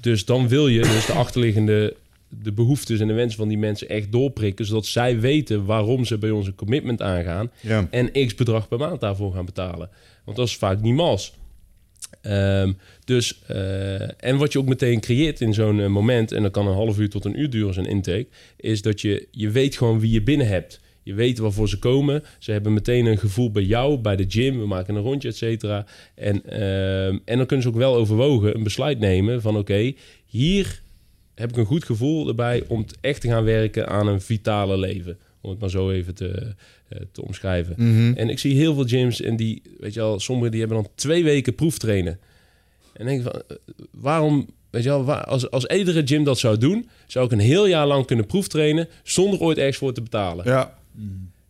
Dus 0.00 0.24
dan 0.24 0.48
wil 0.48 0.68
je 0.68 0.80
dus 0.80 1.06
de 1.06 1.12
achterliggende 1.12 1.94
de 2.42 2.52
behoeftes 2.52 3.00
en 3.00 3.06
de 3.06 3.12
wensen 3.12 3.38
van 3.38 3.48
die 3.48 3.58
mensen 3.58 3.88
echt 3.88 4.12
doorprikken, 4.12 4.66
zodat 4.66 4.86
zij 4.86 5.20
weten 5.20 5.64
waarom 5.64 6.04
ze 6.04 6.18
bij 6.18 6.30
ons 6.30 6.46
een 6.46 6.54
commitment 6.54 7.02
aangaan 7.02 7.50
Ja. 7.60 7.86
en 7.90 8.26
x 8.26 8.34
bedrag 8.34 8.68
per 8.68 8.78
maand 8.78 9.00
daarvoor 9.00 9.32
gaan 9.32 9.44
betalen. 9.44 9.88
Want 10.24 10.36
dat 10.36 10.46
is 10.46 10.56
vaak 10.56 10.80
niet 10.80 10.94
mals. 10.94 11.34
Ehm, 12.24 12.72
dus, 13.04 13.42
eh, 13.46 14.24
en 14.24 14.36
wat 14.36 14.52
je 14.52 14.58
ook 14.58 14.66
meteen 14.66 15.00
creëert 15.00 15.40
in 15.40 15.54
zo'n 15.54 15.80
eh, 15.80 15.86
moment, 15.86 16.32
en 16.32 16.42
dat 16.42 16.52
kan 16.52 16.66
een 16.66 16.74
half 16.74 16.98
uur 16.98 17.10
tot 17.10 17.24
een 17.24 17.40
uur 17.40 17.50
duren, 17.50 17.74
zo'n 17.74 17.86
intake, 17.86 18.26
is 18.56 18.82
dat 18.82 19.00
je, 19.00 19.28
je 19.30 19.50
weet 19.50 19.76
gewoon 19.76 20.00
wie 20.00 20.10
je 20.10 20.22
binnen 20.22 20.46
hebt. 20.46 20.80
Je 21.02 21.14
weet 21.14 21.38
waarvoor 21.38 21.68
ze 21.68 21.78
komen. 21.78 22.22
Ze 22.38 22.52
hebben 22.52 22.72
meteen 22.72 23.06
een 23.06 23.18
gevoel 23.18 23.50
bij 23.50 23.62
jou, 23.62 23.98
bij 23.98 24.16
de 24.16 24.24
gym. 24.28 24.58
We 24.58 24.66
maken 24.66 24.94
een 24.94 25.02
rondje, 25.02 25.28
et 25.28 25.36
cetera. 25.36 25.86
En, 26.14 26.44
ehm, 26.44 27.18
en 27.24 27.36
dan 27.36 27.46
kunnen 27.46 27.62
ze 27.62 27.68
ook 27.68 27.76
wel 27.76 27.94
overwogen 27.94 28.54
een 28.54 28.62
besluit 28.62 28.98
nemen 28.98 29.40
van... 29.40 29.56
oké, 29.56 29.92
hier 30.26 30.82
heb 31.34 31.50
ik 31.50 31.56
een 31.56 31.64
goed 31.64 31.84
gevoel 31.84 32.28
erbij 32.28 32.64
om 32.68 32.84
echt 33.00 33.20
te 33.20 33.28
gaan 33.28 33.44
werken 33.44 33.88
aan 33.88 34.06
een 34.06 34.20
vitale 34.20 34.78
leven. 34.78 35.18
Om 35.44 35.50
het 35.50 35.60
maar 35.60 35.70
zo 35.70 35.90
even 35.90 36.14
te, 36.14 36.54
eh, 36.88 37.00
te 37.12 37.22
omschrijven. 37.22 37.74
En 38.16 38.28
ik 38.28 38.38
zie 38.38 38.54
heel 38.54 38.74
veel 38.74 38.84
gyms 38.84 39.20
en 39.20 39.36
die, 39.36 39.62
weet 39.78 39.94
je 39.94 40.00
wel, 40.00 40.20
sommigen 40.20 40.50
die 40.50 40.60
hebben 40.60 40.78
dan 40.82 40.88
twee 40.94 41.24
weken 41.24 41.54
proeftrainen. 41.54 42.18
En 42.92 43.06
denk 43.06 43.22
van, 43.22 43.32
eh, 43.32 43.56
waarom, 43.90 44.46
weet 44.70 44.82
je 44.82 44.88
wel, 44.88 45.04
waar- 45.04 45.24
als, 45.24 45.50
als 45.50 45.66
iedere 45.66 46.06
gym 46.06 46.24
dat 46.24 46.38
zou 46.38 46.58
doen, 46.58 46.88
zou 47.06 47.26
ik 47.26 47.32
een 47.32 47.38
heel 47.38 47.66
jaar 47.66 47.86
lang 47.86 48.06
kunnen 48.06 48.26
proeftrainen 48.26 48.88
zonder 49.02 49.40
ooit 49.40 49.58
ergens 49.58 49.76
voor 49.76 49.92
te 49.92 50.02
betalen. 50.02 50.44
Ja. 50.44 50.78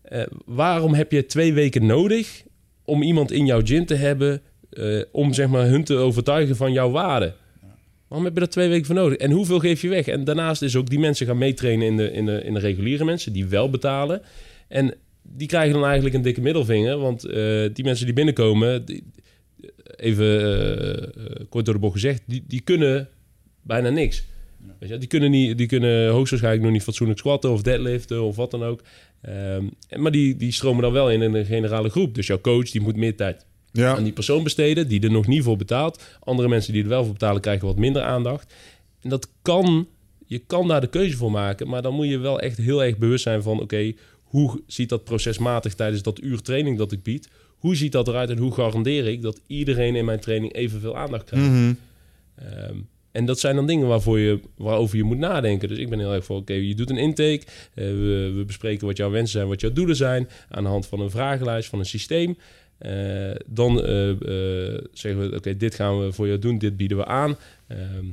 Eh, 0.03 0.23
waarom 0.45 0.95
heb 0.95 1.13
je 1.13 1.27
twee 1.27 1.53
weken 1.53 1.87
nodig 1.87 2.43
om 2.85 3.03
iemand 3.03 3.33
in 3.33 3.47
jouw 3.47 3.61
gym 3.65 3.87
te 3.87 3.95
hebben 3.95 4.43
om 5.13 5.33
zeg 5.33 5.49
maar 5.49 5.67
hun 5.67 5.85
te 5.85 5.95
overtuigen 5.97 6.57
van 6.57 6.73
jouw 6.73 6.91
waarde? 6.91 7.35
Waarom 8.09 8.25
heb 8.27 8.35
je 8.35 8.41
daar 8.41 8.51
twee 8.51 8.69
weken 8.69 8.87
voor 8.87 8.95
nodig? 8.95 9.19
En 9.19 9.31
hoeveel 9.31 9.59
geef 9.59 9.83
je 9.83 9.89
weg? 9.89 10.07
En 10.07 10.25
daarnaast 10.25 10.63
is 10.63 10.77
ook 10.77 10.91
die 10.91 10.99
mensen 10.99 11.27
gaan 11.27 11.39
meetrainen 11.39 11.87
in 11.87 11.97
de, 11.97 12.13
in, 12.13 12.27
de, 12.27 12.43
in 12.45 12.55
de 12.55 12.61
reguliere 12.61 13.05
mensen 13.05 13.33
die 13.33 13.47
wel 13.47 13.71
betalen. 13.71 14.23
En 14.69 14.95
die 15.23 15.47
krijgen 15.49 15.73
dan 15.73 15.85
eigenlijk 15.85 16.15
een 16.15 16.23
dikke 16.23 16.41
middelvinger. 16.41 16.99
Want 16.99 17.25
eh, 17.25 17.35
die 17.73 17.85
mensen 17.85 18.05
die 18.07 18.15
binnenkomen, 18.15 18.85
die- 18.85 19.05
even 19.97 20.27
eh, 20.41 21.03
eh, 21.03 21.09
kort 21.49 21.65
door 21.65 21.75
de 21.75 21.81
bocht 21.81 21.95
gezegd, 21.95 22.23
die, 22.27 22.45
die 22.49 22.61
kunnen 22.61 23.09
bijna 23.63 23.89
niks. 23.91 24.25
Weet 24.79 24.89
je, 24.89 24.99
die, 24.99 25.09
kunnen 25.09 25.31
niet, 25.31 25.59
die 25.59 25.67
kunnen 25.67 26.09
hoogstwaarschijnlijk 26.11 26.65
nog 26.65 26.73
niet 26.75 26.83
fatsoenlijk 26.83 27.19
squatten 27.19 27.51
of 27.51 27.63
deadliften 27.63 28.23
of 28.23 28.37
wat 28.37 28.51
dan 28.51 28.63
ook. 28.63 28.83
Ehm, 29.21 29.65
maar 29.97 30.11
die, 30.13 30.37
die 30.37 30.53
stromen 30.53 30.83
dan 30.83 30.93
wel 30.93 31.11
in 31.11 31.23
in 31.23 31.35
een 31.35 31.45
generale 31.47 31.89
groep. 31.89 32.15
Dus 32.15 32.27
jouw 32.27 32.41
coach 32.41 32.71
die 32.71 32.81
moet 32.81 32.97
meer 32.97 33.17
tijd 33.17 33.47
Ja. 33.83 33.97
aan 33.97 34.03
die 34.05 34.13
persoon 34.13 34.43
besteden 34.43 34.89
die 34.89 35.01
er 35.03 35.11
nog 35.11 35.27
niet 35.27 35.43
voor 35.43 35.57
betaalt. 35.57 36.03
Andere 36.21 36.49
mensen 36.49 36.73
die 36.73 36.83
er 36.83 36.89
wel 36.89 37.05
voor 37.05 37.13
betalen 37.13 37.41
krijgen 37.41 37.67
wat 37.67 37.77
minder 37.77 38.03
aandacht. 38.03 38.55
En 39.01 39.09
dat 39.11 39.29
kan, 39.43 39.89
je 40.27 40.39
kan 40.39 40.69
daar 40.69 40.81
de 40.81 40.87
keuze 40.87 41.17
voor 41.17 41.31
maken, 41.31 41.69
maar 41.69 41.83
dan 41.83 41.95
moet 41.95 42.09
je 42.09 42.19
wel 42.19 42.41
echt 42.41 42.57
heel 42.57 42.85
erg 42.85 42.99
bewust 42.99 43.23
zijn 43.23 43.43
van: 43.43 43.61
oké, 43.61 43.93
hoe 44.23 44.63
ziet 44.67 44.89
dat 44.89 45.05
procesmatig 45.05 45.75
tijdens 45.75 46.03
dat 46.03 46.21
uur 46.23 46.43
training 46.43 46.79
dat 46.79 46.93
ik 46.93 47.03
bied? 47.03 47.29
Hoe 47.59 47.77
ziet 47.77 47.93
dat 47.93 48.09
eruit 48.09 48.31
en 48.31 48.39
hoe 48.39 48.53
garandeer 48.55 49.07
ik 49.07 49.23
dat 49.23 49.41
iedereen 49.47 49.97
in 49.97 50.05
mijn 50.05 50.21
training 50.21 50.55
evenveel 50.55 50.97
aandacht 50.97 51.25
krijgt? 51.25 51.49
Mhm. 51.49 51.73
Ehm, 52.35 52.77
en 53.13 53.25
dat 53.25 53.41
zijn 53.41 53.57
dan 53.57 53.67
dingen 53.67 53.87
waarvoor 53.87 54.19
je, 54.19 54.41
waarover 54.57 54.97
je 54.97 55.03
moet 55.05 55.19
nadenken. 55.19 55.69
Dus 55.69 55.79
ik 55.79 55.89
ben 55.91 55.99
heel 55.99 56.13
erg 56.13 56.25
voor, 56.25 56.37
oké, 56.37 56.53
je 56.53 56.75
doet 56.75 56.91
een 56.91 56.97
intake. 56.99 57.43
eh, 57.75 57.85
we, 57.85 58.33
we 58.35 58.45
bespreken 58.47 58.87
wat 58.87 58.97
jouw 58.97 59.11
wensen 59.11 59.31
zijn, 59.33 59.49
wat 59.49 59.61
jouw 59.61 59.73
doelen 59.73 59.97
zijn. 59.97 60.29
Aan 60.49 60.63
de 60.63 60.69
hand 60.69 60.87
van 60.87 61.01
een 61.01 61.11
vragenlijst, 61.11 61.69
van 61.69 61.79
een 61.79 61.87
systeem. 61.87 62.37
Eh, 62.85 63.35
dan 63.47 63.83
eh, 63.83 64.11
eh, 64.11 64.85
zeggen 64.93 65.31
we, 65.31 65.37
oké, 65.37 65.57
dit 65.57 65.75
gaan 65.75 66.05
we 66.05 66.13
voor 66.13 66.27
jou 66.27 66.39
doen, 66.39 66.59
dit 66.59 66.77
bieden 66.77 66.97
we 66.97 67.05
aan. 67.05 67.37
Ehm, 67.67 68.05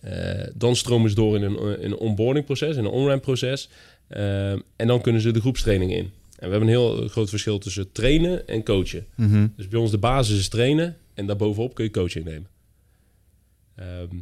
eh, 0.00 0.46
dan 0.54 0.76
stromen 0.76 1.10
ze 1.10 1.16
door 1.16 1.36
in 1.36 1.42
een, 1.42 1.80
in 1.80 1.90
een 1.90 1.96
onboarding 1.96 2.44
proces, 2.44 2.76
in 2.76 2.84
een 2.84 2.90
on-ramp 2.90 3.22
proces. 3.22 3.68
Ehm, 4.08 4.58
en 4.76 4.86
dan 4.86 5.00
kunnen 5.00 5.20
ze 5.20 5.30
de 5.30 5.40
groepstraining 5.40 5.92
in. 5.92 6.10
En 6.38 6.46
we 6.46 6.50
hebben 6.50 6.60
een 6.60 6.68
heel 6.68 7.08
groot 7.08 7.28
verschil 7.28 7.58
tussen 7.58 7.92
trainen 7.92 8.48
en 8.48 8.62
coachen. 8.62 9.06
Mhm. 9.14 9.46
Dus 9.56 9.68
bij 9.68 9.80
ons 9.80 9.90
de 9.90 9.98
basis 9.98 10.38
is 10.38 10.48
trainen 10.48 10.96
en 11.14 11.26
daarbovenop 11.26 11.74
kun 11.74 11.84
je 11.84 11.90
coaching 11.90 12.24
nemen. 12.24 12.48
Ehm, 13.74 14.16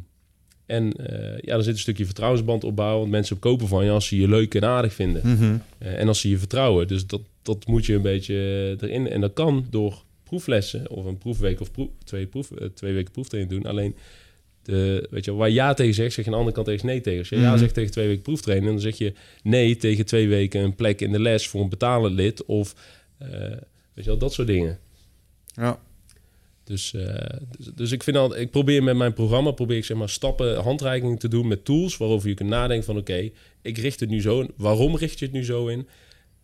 en 0.69 0.93
eh, 0.93 1.37
ja, 1.41 1.55
er 1.55 1.63
zit 1.63 1.73
een 1.73 1.79
stukje 1.79 2.05
vertrouwensband 2.05 2.63
opbouwen. 2.63 2.99
Want 2.99 3.11
mensen 3.11 3.39
kopen 3.39 3.67
van 3.67 3.85
je 3.85 3.91
als 3.91 4.07
ze 4.07 4.17
je 4.19 4.27
leuk 4.27 4.55
en 4.55 4.63
aardig 4.63 4.93
vinden. 4.93 5.21
Mhm. 5.25 5.57
Eh, 5.77 5.99
en 5.99 6.07
als 6.07 6.19
ze 6.19 6.29
je 6.29 6.37
vertrouwen. 6.37 6.87
Dus 6.87 7.07
dat, 7.07 7.21
dat 7.41 7.67
moet 7.67 7.85
je 7.85 7.93
een 7.93 8.01
beetje 8.01 8.33
eh, 8.79 8.89
erin. 8.89 9.07
En 9.09 9.21
dat 9.21 9.33
kan 9.33 9.65
door 9.69 10.03
proeflessen 10.23 10.89
of 10.89 11.05
een 11.05 11.17
proefweek 11.17 11.61
of 11.61 11.71
proef, 11.71 11.87
twee, 12.03 12.25
proef, 12.25 12.49
twee 12.73 12.93
weken 12.93 13.11
proeftraining 13.11 13.53
doen. 13.61 13.71
Alleen 13.71 13.95
de, 14.63 15.07
weet 15.09 15.25
je, 15.25 15.33
waar 15.33 15.49
ja 15.49 15.73
tegen 15.73 15.93
zegt, 15.93 16.13
zeg 16.13 16.25
je 16.25 16.31
aan 16.31 16.37
de 16.37 16.43
andere 16.45 16.55
kant 16.55 16.67
tegen 16.67 16.87
nee 16.87 17.01
tegen. 17.01 17.19
Als 17.19 17.29
je 17.29 17.39
ja 17.39 17.49
Mhm. 17.49 17.59
zegt 17.59 17.73
tegen 17.73 17.91
twee 17.91 18.07
weken 18.07 18.23
proeftraining, 18.23 18.71
dan 18.71 18.79
zeg 18.81 18.97
je 18.97 19.13
nee 19.43 19.75
tegen 19.75 20.05
twee 20.05 20.27
weken 20.27 20.61
een 20.61 20.75
plek 20.75 21.01
in 21.01 21.11
de 21.11 21.19
les 21.19 21.47
voor 21.47 21.61
een 21.61 21.69
betalend 21.69 22.15
lid. 22.15 22.45
Of 22.45 22.75
weet 23.93 24.03
je 24.03 24.09
wel, 24.09 24.17
dat 24.17 24.33
soort 24.33 24.47
dingen. 24.47 24.79
Ja. 25.55 25.79
Dus, 26.69 26.93
eh, 26.93 27.39
dus, 27.57 27.65
dus 27.75 27.91
ik 27.91 28.03
vind 28.03 28.17
al, 28.17 28.37
ik 28.37 28.51
probeer 28.51 28.83
met 28.83 28.95
mijn 28.95 29.13
programma 29.13 29.51
probeer 29.51 29.77
ik 29.77 29.85
zeg 29.85 29.97
maar 29.97 30.09
stappen, 30.09 30.57
handreikingen 30.57 31.17
te 31.17 31.27
doen 31.27 31.47
met 31.47 31.65
tools 31.65 31.97
waarover 31.97 32.29
je 32.29 32.35
kunt 32.35 32.49
nadenken 32.49 32.85
van 32.85 32.97
oké, 32.97 33.29
ik 33.61 33.77
richt 33.77 33.99
het 33.99 34.09
nu 34.09 34.21
zo 34.21 34.41
in. 34.41 34.51
Waarom 34.55 34.95
richt 34.97 35.19
je 35.19 35.25
het 35.25 35.33
nu 35.33 35.43
zo 35.43 35.67
in? 35.67 35.87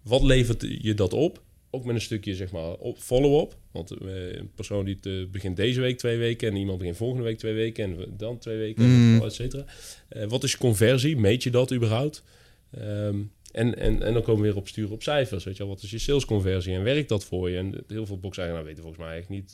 Wat 0.03 0.23
levert 0.23 0.65
je 0.81 0.93
dat 0.93 1.13
op? 1.13 1.41
Ook 1.69 1.85
met 1.85 1.95
een 1.95 2.01
stukje 2.01 2.35
zeg 2.35 2.51
maar 2.51 2.75
follow-up. 2.97 3.57
Want 3.71 3.91
eh, 3.91 4.35
een 4.35 4.51
persoon 4.55 4.85
die 4.85 4.95
het, 4.95 5.05
eh, 5.05 5.13
begint 5.31 5.55
deze 5.55 5.81
week 5.81 5.97
twee 5.97 6.17
weken 6.17 6.49
en 6.49 6.55
iemand 6.55 6.77
begint 6.77 6.97
volgende 6.97 7.23
week 7.23 7.37
twee 7.37 7.53
weken 7.53 7.83
en 7.83 8.13
dan 8.17 8.37
twee 8.37 8.57
weken, 8.57 8.83
Mm. 8.85 9.21
et 9.21 9.33
cetera. 9.33 9.65
Wat 10.27 10.43
is 10.43 10.51
je 10.51 10.57
conversie? 10.57 11.17
Meet 11.17 11.43
je 11.43 11.49
dat 11.49 11.73
überhaupt? 11.73 12.23
Ehm, 12.71 13.19
en, 13.51 13.77
en, 13.77 14.01
en 14.01 14.13
dan 14.13 14.21
komen 14.21 14.41
we 14.41 14.47
weer 14.47 14.57
op 14.57 14.67
sturen 14.67 14.91
op 14.91 15.03
cijfers. 15.03 15.43
Weet 15.43 15.57
je 15.57 15.63
wel, 15.63 15.73
wat 15.73 15.83
is 15.83 15.91
je 15.91 15.97
salesconversie 15.99 16.73
en 16.73 16.83
werkt 16.83 17.09
dat 17.09 17.25
voor 17.25 17.49
je? 17.49 17.57
En 17.57 17.83
heel 17.87 18.05
veel 18.05 18.19
box-eigenaren 18.19 18.67
weten 18.67 18.83
volgens 18.83 19.05
mij 19.05 19.17
echt 19.17 19.29
niet 19.29 19.53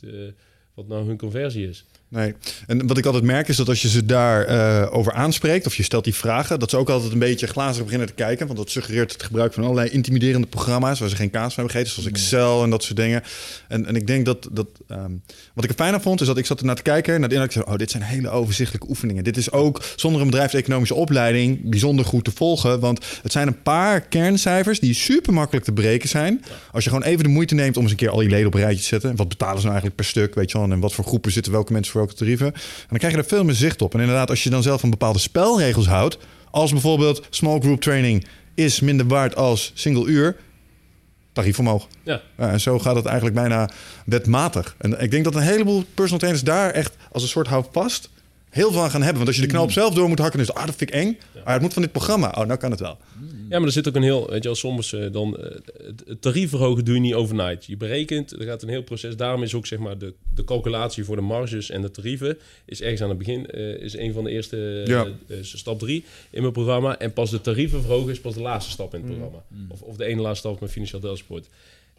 wat 0.82 0.90
nou 0.90 1.08
hun 1.08 1.18
conversie 1.18 1.68
is. 1.68 1.86
Nee. 2.12 2.34
En 2.68 2.88
wat 2.88 2.98
ik 2.98 3.06
altijd 3.06 3.24
merk 3.24 3.48
is 3.48 3.56
dat 3.56 3.68
als 3.68 3.82
je 3.82 3.90
ze 3.90 4.06
daar 4.06 4.46
eh, 4.46 4.96
over 4.96 5.14
aanspreekt 5.14 5.66
of 5.66 5.76
je 5.76 5.84
stelt 5.84 6.04
die 6.04 6.16
vragen, 6.16 6.60
dat 6.60 6.70
ze 6.70 6.78
ook 6.78 6.90
altijd 6.90 7.12
een 7.12 7.20
beetje 7.20 7.48
glazig 7.48 7.84
beginnen 7.84 8.08
te 8.08 8.14
kijken. 8.14 8.46
Want 8.46 8.58
dat 8.58 8.70
suggereert 8.70 9.12
het 9.12 9.24
gebruik 9.24 9.54
van 9.54 9.64
allerlei 9.64 9.90
intimiderende 9.90 10.48
programma's 10.48 11.00
waar 11.00 11.10
ze 11.10 11.16
geen 11.16 11.30
kaas 11.30 11.54
van 11.54 11.64
hebben 11.64 11.72
gegeten, 11.72 11.94
zoals 11.94 12.10
Excel 12.10 12.64
en 12.64 12.70
dat 12.70 12.84
soort 12.84 12.98
dingen. 12.98 13.24
En, 13.68 13.86
en 13.86 13.96
ik 13.96 14.08
denk 14.08 14.26
dat, 14.26 14.48
dat 14.52 14.68
ehm, 14.88 15.12
wat 15.54 15.64
ik 15.64 15.70
er 15.70 15.76
fijn 15.76 15.94
aan 15.94 16.02
vond, 16.02 16.22
is 16.22 16.28
dat 16.28 16.38
ik 16.38 16.46
zat 16.46 16.60
ernaar 16.60 16.76
te 16.76 16.82
kijken, 16.82 17.20
naar 17.20 17.30
de 17.30 17.36
inhoud, 17.36 17.56
ik 17.56 17.62
zei, 17.62 17.74
oh, 17.74 17.78
dit 17.78 17.92
zijn 17.92 18.04
hele 18.04 18.30
overzichtelijke 18.30 18.90
oefeningen. 18.90 19.24
Dit 19.24 19.38
is 19.38 19.52
ook 19.52 19.84
zonder 19.96 20.22
een 20.22 20.30
bedrijfseconomische 20.30 20.96
opleiding 20.96 21.70
bijzonder 21.70 22.06
goed 22.06 22.24
te 22.24 22.32
volgen, 22.32 22.80
want 22.80 23.06
het 23.22 23.32
zijn 23.32 23.48
een 23.48 23.62
paar 23.62 24.02
kerncijfers 24.02 24.80
die 24.80 24.94
super 24.94 25.34
makkelijk 25.34 25.66
te 25.66 25.72
breken 25.72 26.10
zijn. 26.10 26.44
Als 26.72 26.84
je 26.84 26.90
gewoon 26.90 27.06
even 27.06 27.24
de 27.24 27.30
moeite 27.30 27.56
neemt 27.56 27.78
om 27.78 27.84
eens 27.84 27.92
een 27.92 27.98
keer 27.98 28.10
al 28.10 28.22
je 28.22 28.30
leden 28.30 28.48
op 28.48 28.54
een 28.54 28.60
rijtje 28.60 28.82
te 28.82 28.88
zetten. 28.88 29.10
En 29.10 29.16
wat 29.16 29.30
betalen 29.30 29.58
ze 29.58 29.68
nou 29.68 29.72
eigenlijk 29.72 29.96
per 29.96 30.06
stuk, 30.06 30.36
weet 30.36 30.52
je 30.52 30.58
wel, 30.58 30.72
en 30.72 30.80
wat 30.80 30.94
voor 30.94 31.06
groepen 31.06 31.32
zitten 31.32 31.52
welke 31.52 31.74
mensen 31.74 31.92
voor 31.92 32.01
welke 32.02 32.20
tarieven. 32.20 32.54
En 32.54 32.88
dan 32.90 32.98
krijg 32.98 33.14
je 33.14 33.20
er 33.20 33.26
veel 33.26 33.44
meer 33.44 33.56
zicht 33.56 33.82
op. 33.82 33.94
En 33.94 34.00
inderdaad, 34.00 34.30
als 34.30 34.44
je 34.44 34.50
dan 34.50 34.64
zelf 34.64 34.80
van 34.80 34.90
bepaalde 34.90 35.20
spelregels 35.20 35.88
houdt, 35.88 36.18
als 36.52 36.72
bijvoorbeeld 36.72 37.28
small 37.30 37.60
group 37.60 37.82
training 37.82 38.26
is 38.56 38.80
minder 38.80 39.08
waard 39.08 39.36
als 39.36 39.72
single 39.74 40.06
uur, 40.06 40.36
tarief 41.34 41.60
omhoog. 41.60 41.88
Ja, 42.04 42.22
Ja, 42.38 42.52
en 42.52 42.60
zo 42.60 42.80
gaat 42.80 42.96
het 42.96 43.06
eigenlijk 43.06 43.36
bijna 43.36 43.70
wetmatig. 44.06 44.76
En 44.78 45.02
ik 45.02 45.12
denk 45.12 45.24
dat 45.24 45.36
een 45.36 45.42
heleboel 45.42 45.84
personal 45.94 46.20
trainers 46.20 46.44
daar 46.44 46.72
echt 46.72 46.96
als 47.12 47.24
een 47.24 47.30
soort 47.30 47.48
houvast 47.48 48.10
heel 48.52 48.72
veel 48.72 48.82
aan 48.82 48.90
gaan 48.90 49.00
hebben. 49.02 49.18
Want 49.18 49.28
als 49.28 49.36
je 49.36 49.42
de 49.42 49.48
knoop 49.54 49.72
zelf 49.72 49.94
door 49.94 50.08
moet 50.10 50.20
hakken, 50.20 50.40
is 50.40 50.48
het, 50.48 50.56
ah, 50.56 50.66
dat 50.66 50.76
vind 50.76 50.90
ik 50.90 50.96
eng. 50.96 51.18
Maar 51.44 51.54
het 51.54 51.62
moet 51.62 51.74
van 51.74 51.82
dit 51.82 51.92
programma. 51.92 52.28
Oh, 52.38 52.46
nou 52.46 52.60
kan 52.60 52.72
het 52.72 52.80
wel. 52.80 52.98
ja, 53.50 53.58
maar 53.58 53.68
er 53.68 53.72
zit 53.74 53.88
ook 53.88 53.96
een 53.96 54.04
heel, 54.04 54.28
weet 54.30 54.38
je 54.44 54.48
wel, 54.50 54.56
soms 54.56 54.94
eh, 54.94 55.12
dan 55.12 55.38
eh, 55.38 55.56
het- 55.86 56.22
tarief 56.22 56.50
verhogen 56.50 56.86
doe 56.86 56.94
je 56.96 57.00
niet 57.02 57.14
overnight. 57.14 57.66
Je 57.66 57.78
berekent, 57.78 58.32
er 58.32 58.46
gaat 58.46 58.62
een 58.62 58.70
heel 58.70 58.84
proces. 58.84 59.16
Daarom 59.16 59.44
is 59.44 59.54
ook 59.54 59.66
zeg 59.68 59.80
maar 59.80 59.98
de, 59.98 60.14
de 60.36 60.44
calculatie 60.44 61.04
voor 61.04 61.16
de 61.16 61.22
marges 61.22 61.70
en 61.70 61.82
de 61.82 61.92
tarieven 61.92 62.38
is 62.66 62.82
ergens 62.82 63.02
aan 63.02 63.10
het 63.10 63.18
begin 63.18 63.48
eh, 63.48 63.82
is 63.82 63.98
een 63.98 64.14
van 64.14 64.24
de 64.24 64.30
eerste 64.32 64.84
Ja. 64.86 65.08
stap 65.42 65.80
drie 65.80 66.04
in 66.30 66.42
mijn 66.42 66.54
programma. 66.54 66.98
En 67.00 67.14
pas 67.14 67.30
de 67.30 67.42
tarieven 67.42 67.82
verhogen 67.82 68.12
is 68.12 68.20
pas 68.22 68.34
de 68.34 68.42
laatste 68.42 68.72
stap 68.72 68.94
in 68.94 69.00
het 69.02 69.10
programma. 69.10 69.44
Of, 69.68 69.82
of 69.82 69.96
de 69.96 70.06
ene 70.06 70.22
laatste 70.22 70.48
stap 70.48 70.62
met 70.62 70.72
financieel 70.72 71.02
deelsport. 71.02 71.48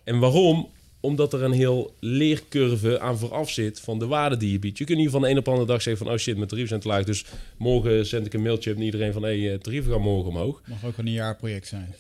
En 0.05 0.19
waarom? 0.19 0.69
Omdat 1.03 1.33
er 1.33 1.43
een 1.43 1.53
heel 1.53 1.95
leercurve 2.01 3.01
aan 3.01 3.19
vooraf 3.19 3.51
zit 3.51 3.81
van 3.81 3.99
de 3.99 4.07
waarde 4.07 4.37
die 4.37 4.53
je 4.53 4.59
biedt. 4.59 4.79
Je 4.79 4.85
kunt 4.85 4.99
niet 4.99 5.11
van 5.11 5.23
de 5.23 5.29
een 5.29 5.39
op 5.39 5.45
de 5.45 5.51
andere 5.51 5.69
dag 5.69 5.83
zeggen 5.83 6.05
van... 6.05 6.15
oh 6.15 6.21
shit, 6.21 6.37
mijn 6.37 6.49
tarieven 6.49 6.69
zijn 6.69 6.81
te 6.81 6.89
laag. 6.89 7.05
Dus 7.05 7.25
morgen 7.57 8.07
zend 8.07 8.27
ik 8.27 8.35
een 8.35 8.43
mailtje 8.43 8.75
naar 8.75 8.83
iedereen 8.83 9.13
van... 9.13 9.23
hé, 9.23 9.41
hey, 9.41 9.53
eh, 9.53 9.59
tarieven 9.59 9.93
gaan 9.93 10.01
morgen 10.01 10.29
omhoog. 10.29 10.63
Mag 10.67 10.85
ook 10.85 10.99
een 10.99 11.11
jaarproject 11.11 11.67
zijn. 11.67 11.95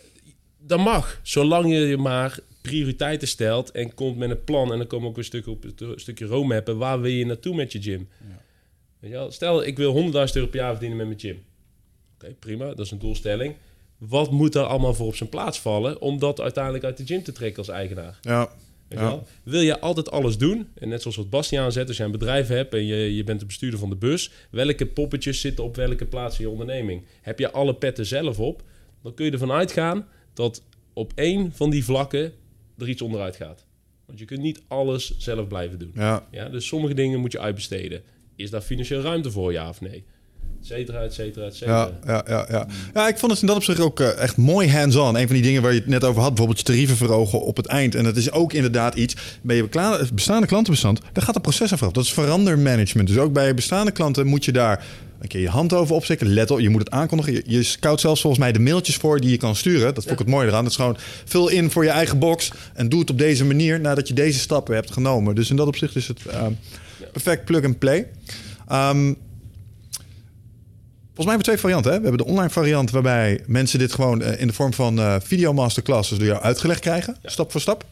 Dat 0.59 0.79
mag, 0.79 1.21
zolang 1.23 1.73
je 1.73 1.97
maar 1.97 2.39
prioriteiten 2.61 3.29
stelt... 3.29 3.71
en 3.71 3.95
komt 3.95 4.17
met 4.17 4.31
een 4.31 4.45
plan. 4.45 4.73
En 4.73 4.79
dan 4.79 4.87
komen 4.87 5.05
we 5.05 5.11
ook 5.11 5.19
een 5.19 5.25
stukje 5.25 5.51
op 5.51 5.65
een 5.65 5.93
stukje 5.97 6.25
roadmappen. 6.25 6.79
Waar 6.79 7.01
wil 7.01 7.11
je 7.11 7.27
naartoe 7.27 7.55
met 7.55 7.73
je 7.73 7.83
gym? 7.83 8.09
Weet 8.99 9.11
je 9.11 9.17
wel? 9.17 9.31
Stel, 9.31 9.65
ik 9.65 9.77
wil 9.77 9.95
100.000 9.95 10.11
euro 10.13 10.47
per 10.47 10.61
jaar 10.61 10.71
verdienen 10.71 10.97
met 10.97 11.07
mijn 11.07 11.21
gym. 11.21 11.43
Oké, 12.15 12.35
prima, 12.39 12.67
dat 12.67 12.79
is 12.79 12.91
een 12.91 12.99
doelstelling. 12.99 13.55
Wat 13.99 14.31
moet 14.31 14.53
daar 14.53 14.65
allemaal 14.65 14.95
voor 14.95 15.07
op 15.07 15.17
zijn 15.17 15.29
plaats 15.29 15.61
vallen... 15.61 16.01
om 16.01 16.19
dat 16.19 16.41
uiteindelijk 16.41 16.85
uit 16.85 16.97
de 16.97 17.07
gym 17.07 17.23
te 17.23 17.33
trekken 17.33 17.59
als 17.59 17.69
eigenaar? 17.69 18.19
Ja. 18.21 18.51
Ja. 18.95 19.23
Wil 19.43 19.61
je 19.61 19.81
altijd 19.81 20.11
alles 20.11 20.39
doen? 20.39 20.69
En 20.75 20.89
net 20.89 21.03
zoals 21.03 21.17
wat 21.17 21.31
Bastiaan 21.31 21.73
zet, 21.73 21.89
als 21.89 21.97
je 21.97 22.03
een 22.03 22.11
bedrijf 22.11 22.49
hebt 22.49 22.75
en 22.75 22.85
je, 22.85 23.15
je 23.15 23.25
bent 23.25 23.41
de 23.41 23.47
bestuurder 23.47 23.79
van 23.79 23.89
de 23.89 23.97
bus, 23.97 24.31
welke 24.51 24.87
poppetjes 24.87 25.41
zitten 25.41 25.65
op 25.65 25.77
welke 25.77 26.07
plaats 26.07 26.39
in 26.39 26.45
je 26.45 26.51
onderneming? 26.51 27.05
Heb 27.21 27.39
je 27.39 27.51
alle 27.51 27.75
petten 27.75 28.07
zelf 28.07 28.41
op? 28.41 28.63
Dan 29.03 29.15
kun 29.15 29.25
je 29.25 29.31
ervan 29.31 29.53
uitgaan 29.53 30.07
dat 30.35 30.63
op 30.93 31.13
één 31.15 31.53
van 31.53 31.71
die 31.71 31.85
vlakken 31.85 32.33
er 32.79 32.89
iets 32.89 33.03
onderuit 33.03 33.37
gaat. 33.37 33.65
Want 34.07 34.19
je 34.19 34.25
kunt 34.25 34.41
niet 34.41 34.63
alles 34.69 35.19
zelf 35.19 35.49
blijven 35.49 35.79
doen. 35.79 35.93
Ja. 35.95 36.29
Ja, 36.31 36.49
dus 36.49 36.67
sommige 36.67 36.95
dingen 36.95 37.21
moet 37.21 37.33
je 37.33 37.41
uitbesteden. 37.41 38.03
Is 38.37 38.51
daar 38.51 38.61
financieel 38.61 39.01
ruimte 39.01 39.31
voor, 39.31 39.53
ja 39.53 39.69
of 39.69 39.81
nee? 39.81 40.05
Cetera, 40.67 41.01
et 41.01 41.15
cetera, 41.15 41.47
et 41.47 41.55
cetera. 41.55 41.91
Ja, 42.07 42.13
ja, 42.13 42.25
ja, 42.29 42.47
ja. 42.51 42.67
ja, 42.95 43.09
ik 43.09 43.19
vond 43.19 43.33
het 43.33 43.41
in 43.41 43.47
dat 43.47 43.57
opzicht 43.57 43.81
ook 43.81 44.01
eh, 44.01 44.19
echt 44.19 44.37
mooi 44.37 44.71
hands-on. 44.71 45.17
Een 45.17 45.27
van 45.27 45.35
die 45.35 45.45
dingen 45.45 45.63
waar 45.63 45.73
je 45.73 45.79
het 45.79 45.89
net 45.89 46.05
over 46.05 46.21
had, 46.21 46.29
bijvoorbeeld 46.29 46.59
je 46.59 46.65
tarieven 46.65 46.97
verhogen 46.97 47.43
op 47.43 47.57
het 47.57 47.67
eind. 47.67 47.95
En 47.95 48.05
dat 48.05 48.17
is 48.17 48.31
ook 48.33 48.53
inderdaad 48.53 48.95
iets, 48.95 49.15
bij 49.43 49.57
je 49.57 49.63
bekla- 49.63 50.01
bestaande 50.15 50.47
klantenbestand, 50.47 51.01
daar 51.13 51.25
gaat 51.25 51.35
een 51.35 51.41
proces 51.41 51.71
vooraf. 51.71 51.93
Dat 51.93 52.05
is 52.05 52.13
verandermanagement. 52.13 53.09
Dus 53.09 53.19
ook 53.19 53.33
bij 53.33 53.47
je 53.47 53.55
bestaande 53.55 53.91
klanten 53.91 54.27
moet 54.27 54.45
je 54.45 54.53
daar 54.53 54.85
een 55.21 55.29
keer 55.29 55.41
je 55.41 55.49
hand 55.49 55.73
over 55.73 55.95
opsteken. 55.95 56.27
Let 56.27 56.51
op, 56.51 56.61
je 56.61 56.69
moet 56.69 56.85
het 56.85 56.91
aankondigen. 56.91 57.33
Je, 57.33 57.43
je 57.47 57.63
scout 57.63 58.01
zelfs 58.01 58.21
volgens 58.21 58.43
mij 58.43 58.53
de 58.53 58.59
mailtjes 58.59 58.97
voor 58.97 59.21
die 59.21 59.31
je 59.31 59.37
kan 59.37 59.57
sturen. 59.57 59.95
Dat 59.95 60.05
vond 60.05 60.11
ik 60.11 60.19
het 60.19 60.29
mooie 60.29 60.49
eraan. 60.49 60.63
Dat 60.63 60.71
is 60.71 60.77
gewoon, 60.77 60.97
vul 61.25 61.49
in 61.49 61.71
voor 61.71 61.85
je 61.85 61.91
eigen 61.91 62.19
box 62.19 62.53
en 62.75 62.89
doe 62.89 63.01
het 63.01 63.11
op 63.11 63.19
deze 63.19 63.45
manier 63.45 63.81
nadat 63.81 64.09
je 64.09 64.15
deze 64.15 64.39
stappen 64.39 64.75
hebt 64.75 64.91
genomen. 64.91 65.35
Dus 65.35 65.51
in 65.51 65.57
dat 65.57 65.67
opzicht 65.67 65.97
is 65.97 66.09
het 66.09 66.27
eh, 66.27 66.47
perfect 67.13 67.45
plug-and-play. 67.45 68.07
Ehm, 68.69 69.15
Volgens 71.15 71.27
mij 71.27 71.35
hebben 71.35 71.39
we 71.39 71.43
twee 71.43 71.59
varianten. 71.59 71.93
Hè? 71.93 71.99
We 71.99 72.09
hebben 72.09 72.27
de 72.27 72.33
online 72.33 72.51
variant 72.51 72.91
waarbij 72.91 73.43
mensen 73.47 73.79
dit 73.79 73.93
gewoon 73.93 74.23
eh, 74.23 74.41
in 74.41 74.47
de 74.47 74.53
vorm 74.53 74.73
van 74.73 74.99
eh 74.99 75.17
video 75.23 75.53
masterclasses 75.53 76.19
door 76.19 76.27
jou 76.27 76.43
uitgelegd 76.43 76.81
krijgen, 76.81 77.17
stap 77.25 77.51
voor 77.51 77.61
stap. 77.61 77.85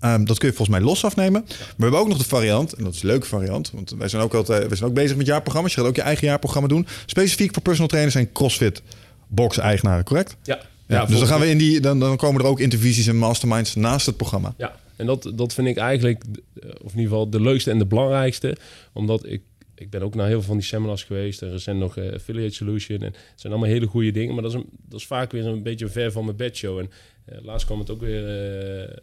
Ehm, 0.00 0.24
dat 0.24 0.38
kun 0.38 0.48
je 0.48 0.54
volgens 0.54 0.78
mij 0.78 0.86
los 0.86 1.04
afnemen. 1.04 1.44
Maar 1.48 1.74
we 1.76 1.82
hebben 1.82 2.00
ook 2.00 2.08
nog 2.08 2.18
de 2.18 2.24
variant, 2.24 2.72
en 2.72 2.84
dat 2.84 2.94
is 2.94 3.02
een 3.02 3.08
leuke 3.08 3.26
variant, 3.26 3.70
want 3.70 3.94
wij 3.98 4.08
zijn 4.08 4.22
ook, 4.22 4.34
altijd, 4.34 4.66
wij 4.66 4.76
zijn 4.76 4.88
ook 4.88 4.94
bezig 4.94 5.16
met 5.16 5.26
jaarprogramma's. 5.26 5.74
Je 5.74 5.80
gaat 5.80 5.88
ook 5.88 5.96
je 5.96 6.02
eigen 6.02 6.26
jaarprogramma 6.26 6.68
doen. 6.68 6.86
Specifiek 7.06 7.52
voor 7.52 7.62
personal 7.62 7.88
trainers 7.88 8.14
en 8.14 8.32
CrossFit 8.32 8.82
box 9.26 9.58
eigenaren, 9.58 10.04
correct? 10.04 10.36
Ja. 10.42 10.58
Ja, 10.88 11.04
dus 11.04 11.18
dan 11.18 11.28
gaan 11.28 11.40
we 11.40 11.48
in 11.48 11.58
die, 11.58 11.80
dan, 11.80 11.98
dan 12.00 12.16
komen 12.16 12.40
er 12.40 12.46
ook 12.46 12.60
intervisies 12.60 13.06
en 13.06 13.16
masterminds 13.16 13.74
naast 13.74 14.06
het 14.06 14.16
programma. 14.16 14.54
Ja, 14.56 14.76
en 14.96 15.06
dat, 15.06 15.32
dat 15.34 15.54
vind 15.54 15.68
ik 15.68 15.76
eigenlijk, 15.76 16.24
eh, 16.24 16.68
of 16.68 16.92
in 16.92 16.98
ieder 16.98 17.10
geval 17.10 17.30
de 17.30 17.40
leukste 17.40 17.70
en 17.70 17.78
de 17.78 17.86
belangrijkste. 17.86 18.56
Omdat 18.92 19.26
ik, 19.26 19.40
ik 19.76 19.90
ben 19.90 20.02
ook 20.02 20.14
naar 20.14 20.26
heel 20.26 20.36
veel 20.36 20.46
van 20.46 20.56
die 20.56 20.66
seminars 20.66 21.04
geweest. 21.04 21.42
En 21.42 21.50
recent 21.50 21.78
nog 21.78 21.96
eh, 21.96 22.12
Affiliate 22.12 22.54
Solution. 22.54 22.98
En 22.98 23.12
het 23.12 23.40
zijn 23.40 23.52
allemaal 23.52 23.70
hele 23.70 23.86
goede 23.86 24.10
dingen. 24.10 24.34
Maar 24.34 24.42
dat 24.42 24.52
is, 24.52 24.58
een, 24.58 24.68
dat 24.88 25.00
is 25.00 25.06
vaak 25.06 25.32
weer 25.32 25.46
een 25.46 25.62
beetje 25.62 25.88
ver 25.88 26.12
van 26.12 26.24
mijn 26.24 26.36
bedshow. 26.36 26.78
En 26.78 26.90
eh, 27.24 27.38
laatst 27.44 27.66
kwam 27.66 27.78
het 27.78 27.90
ook 27.90 28.00
weer... 28.00 28.28
eh, 28.28 28.96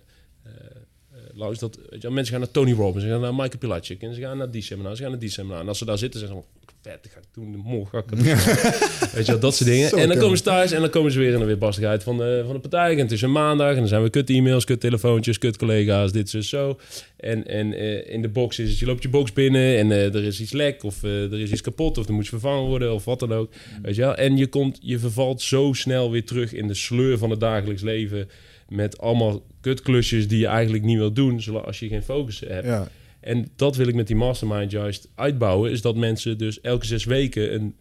Laus, 1.36 1.60
dat, 1.60 1.80
weet 1.90 2.02
je, 2.02 2.10
mensen 2.10 2.34
gaan 2.34 2.44
naar 2.44 2.52
Tony 2.52 2.74
Robbins, 2.74 3.06
ze 3.06 3.12
gaan 3.12 3.22
naar 3.22 3.36
Michael 3.36 3.58
Pilatschik 3.58 4.02
en 4.02 4.14
ze 4.14 4.22
gaan 4.22 4.38
naar 4.38 4.52
die 4.52 4.62
seminar, 4.62 4.96
ze 4.96 5.02
gaan 5.02 5.12
naar 5.12 5.20
die 5.20 5.30
seminar. 5.30 5.60
En 5.60 5.68
als 5.68 5.78
ze 5.78 5.86
daar 5.86 5.98
zitten, 5.98 6.20
zeggen 6.20 6.38
ze, 6.38 6.63
vet, 6.84 7.04
dat 7.04 7.12
ga 7.12 7.20
ik 7.20 7.26
doen, 7.34 7.56
morgen 7.56 7.90
ga 7.90 7.98
ik 7.98 8.10
het 8.10 8.20
doen. 8.24 9.10
Weet 9.14 9.26
je 9.26 9.32
wel, 9.32 9.40
dat 9.40 9.56
soort 9.56 9.70
dingen. 9.70 9.90
Zo 9.90 9.96
en 9.96 10.08
dan 10.08 10.18
komen 10.18 10.38
ze 10.38 10.44
thuis 10.44 10.72
en 10.72 10.82
dan 10.82 10.90
komen 10.90 11.12
ze 11.12 11.20
weer 11.20 11.34
in 11.34 11.40
de 11.40 11.46
weerbarstigheid 11.46 12.04
van 12.04 12.18
de, 12.18 12.42
van 12.46 12.54
de 12.54 12.60
partij. 12.60 12.92
En 12.92 12.98
het 12.98 13.12
is 13.12 13.22
een 13.22 13.32
maandag 13.32 13.70
en 13.70 13.76
dan 13.76 13.88
zijn 13.88 14.04
we 14.04 14.10
kut 14.10 14.30
e-mails, 14.30 14.66
kut 14.66 14.80
telefoontjes, 14.80 15.38
kut 15.38 15.58
collega's, 15.58 16.12
dit 16.12 16.30
zo 16.30 16.42
zo. 16.42 16.80
En, 17.18 17.48
en 17.48 17.74
eh, 17.74 18.14
in 18.14 18.22
de 18.22 18.30
box 18.30 18.60
is 18.60 18.70
het, 18.70 18.80
je 18.80 18.86
loopt 18.86 19.04
je 19.04 19.10
box 19.10 19.34
binnen 19.34 19.78
en 19.78 19.92
eh, 19.92 20.16
er 20.16 20.24
is 20.24 20.42
iets 20.42 20.52
lek 20.52 20.84
of 20.84 21.04
eh, 21.04 21.32
er 21.32 21.40
is 21.40 21.52
iets 21.52 21.62
kapot 21.62 21.98
of 21.98 22.08
er 22.08 22.14
moet 22.14 22.24
je 22.24 22.30
vervangen 22.30 22.68
worden 22.68 22.94
of 22.94 23.06
wat 23.06 23.20
dan 23.20 23.34
ook. 23.34 23.54
Weet 23.82 23.96
je 23.96 24.02
wel? 24.02 24.16
En 24.16 24.38
je, 24.38 24.48
komt, 24.48 24.80
je 24.82 25.00
vervalt 25.00 25.42
zo 25.42 25.74
snel 25.74 26.12
weer 26.12 26.26
terug 26.26 26.54
in 26.54 26.68
de 26.68 26.74
sleur 26.74 27.18
van 27.18 27.30
het 27.30 27.40
dagelijks 27.40 27.82
leven 27.82 28.30
met 28.70 28.98
allemaal 28.98 29.44
kutklusjes 29.62 30.28
die 30.28 30.40
je 30.40 30.48
eigenlijk 30.48 30.84
niet 30.84 30.98
wilt 30.98 31.16
doen, 31.16 31.42
zolang 31.42 31.66
als 31.66 31.80
je 31.80 31.88
geen 31.88 32.04
focus 32.04 32.40
hebt. 32.40 32.66
Ja. 32.66 32.88
En 33.24 33.48
dat 33.56 33.76
wil 33.76 33.88
ik 33.88 33.96
met 33.96 34.08
die 34.08 34.16
mastermind 34.16 34.72
juist 34.72 35.10
uitbouwen. 35.16 35.72
Is 35.72 35.82
dat 35.82 35.96
mensen 35.96 36.38
dus 36.38 36.62
elke 36.62 36.86
zes 36.86 37.06
weken 37.06 37.54
een, 37.54 37.76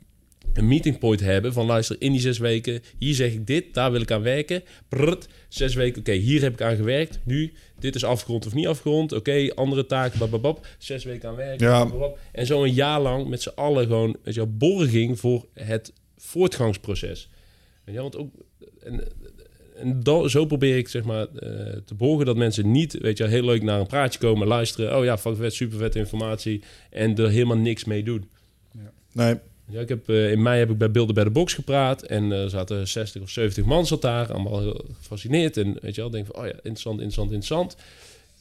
een 0.53 0.69
meeting 0.69 0.99
point 0.99 1.21
hebben. 1.21 1.53
Van 1.53 1.67
luister, 1.67 1.97
in 1.99 2.13
die 2.13 2.21
zes 2.21 2.39
weken, 2.39 2.83
hier 2.99 3.15
zeg 3.15 3.33
ik 3.33 3.47
dit, 3.47 3.75
daar 3.75 3.93
wil 3.93 4.01
ik 4.01 4.11
aan 4.11 4.23
werken. 4.23 4.63
Prrrt, 4.89 5.29
zes 5.49 5.75
weken, 5.75 6.01
oké, 6.01 6.13
hier 6.13 6.43
heb 6.43 6.53
ik 6.53 6.61
aan 6.61 6.77
gewerkt. 6.77 7.19
Nu, 7.25 7.53
dit 7.79 7.95
is 7.95 8.05
afgerond 8.05 8.47
of 8.47 8.55
niet 8.55 8.67
afgerond. 8.67 9.13
Oké, 9.13 9.55
andere 9.55 9.87
taken, 9.87 10.19
bababab. 10.19 10.67
Zes 10.79 11.05
weken 11.05 11.29
aan 11.29 11.37
werken. 11.37 11.67
Ja. 11.67 11.85
bababab. 11.85 12.19
En 12.33 12.47
zo 12.47 12.63
een 12.63 12.75
jaar 12.75 13.01
lang 13.01 13.29
met 13.29 13.43
z'n 13.43 13.53
allen 13.55 13.87
gewoon, 13.87 14.17
weet 14.23 14.35
je 14.35 14.47
borging 14.47 15.19
voor 15.19 15.47
het 15.55 15.93
voortgangsproces. 16.17 17.29
Wel, 17.85 18.03
want 18.03 18.17
ook... 18.17 18.35
En, 18.83 19.05
en 19.83 20.03
dan, 20.03 20.31
zo 20.31 20.47
probeer 20.47 20.77
ik 20.77 20.89
zeg 20.89 21.05
maar 21.05 21.27
eh, 21.27 21.77
te 21.85 21.95
borgen 21.95 22.27
dat 22.27 22.37
mensen 22.37 22.71
niet, 22.71 22.99
weet 22.99 23.17
je, 23.17 23.23
wel, 23.23 23.33
heel 23.33 23.45
leuk 23.45 23.63
naar 23.63 23.81
een 23.81 23.87
praatje 23.87 24.19
komen, 24.19 24.47
luisteren. 24.47 24.97
Oh 24.97 25.05
ja, 25.05 25.19
fuck 25.19 25.37
vet, 25.37 25.55
super 25.55 25.79
vette 25.79 25.99
informatie. 25.99 26.63
En 26.91 27.17
er 27.17 27.29
helemaal 27.29 27.57
niks 27.57 27.85
mee 27.85 28.03
doen. 28.03 28.29
Nee, 29.13 29.35
Ja, 29.67 29.81
ik 29.81 29.89
heb, 29.89 30.09
eh, 30.09 30.31
in 30.31 30.43
mei 30.43 30.59
heb 30.59 30.71
ik 30.71 30.79
bij 30.79 30.91
Beelden 30.91 31.15
bij 31.15 31.25
de 31.25 31.31
Box 31.31 31.55
gepraat. 31.55 32.03
En 32.03 32.31
er 32.31 32.51
zaten 32.51 32.89
60 32.89 33.23
of 33.23 33.31
70 33.31 33.65
man 33.65 33.87
zat 33.87 34.03
daar. 34.03 34.33
Allemaal 34.33 34.61
heel 34.61 34.85
gefascineerd. 35.01 35.57
En 35.57 35.77
weet 35.81 35.95
je 35.95 36.01
wel, 36.01 36.11
denk 36.11 36.27
van, 36.27 36.37
oh 36.37 36.47
ja, 36.47 36.53
interessant, 36.53 36.95
interessant, 36.95 37.33
interessant. 37.33 37.77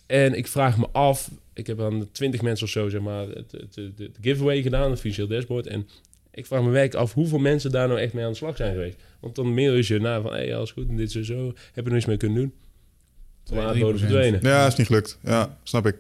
En 0.06 0.34
ik 0.34 0.48
vraag 0.48 0.78
me 0.78 0.88
af, 0.92 1.32
ik 1.54 1.68
heb 1.68 1.82
aan 1.82 2.10
20 2.12 2.42
mensen 2.42 2.66
of 2.66 2.72
zo, 2.72 2.90
zeg 2.90 3.02
maar, 3.02 3.28
het, 3.28 3.52
het, 3.52 3.76
het, 3.76 3.98
het 3.98 4.18
giveaway 4.22 4.62
gedaan, 4.62 4.90
het 4.90 5.00
financieel 5.00 5.28
dashboard. 5.28 5.68
En 5.68 5.88
ik 6.34 6.46
vraag 6.46 6.62
me 6.62 6.70
werk 6.70 6.94
af 6.94 7.14
hoeveel 7.14 7.40
mensen 7.40 7.72
daar 7.72 7.88
nou 7.88 8.00
echt 8.00 8.14
mee 8.14 8.24
aan 8.26 8.32
de 8.32 8.38
slag 8.38 8.56
zijn 8.56 8.74
geweest. 8.74 8.98
Want 9.20 9.36
dan 9.36 9.54
mail 9.54 9.74
je 9.74 9.82
ze 9.82 9.98
naar 9.98 10.22
van, 10.22 10.32
hé, 10.32 10.38
hey, 10.38 10.56
alles 10.56 10.72
goed 10.72 10.90
en 10.90 10.96
dit 10.96 11.12
zo, 11.12 11.24
zo. 11.24 11.46
Heb 11.46 11.56
je 11.74 11.90
er 11.90 11.92
niks 11.92 12.06
mee 12.06 12.18
kunnen 12.18 12.38
doen? 12.38 12.54
Toen 13.44 13.58
waren 13.58 13.80
de 13.80 13.94
2-3%. 13.94 14.00
verdwenen. 14.00 14.40
Ja, 14.44 14.68
is 14.68 14.76
niet 14.76 14.88
gelukt. 14.88 15.18
Ja, 15.24 15.58
snap 15.64 15.86
ik. 15.88 15.96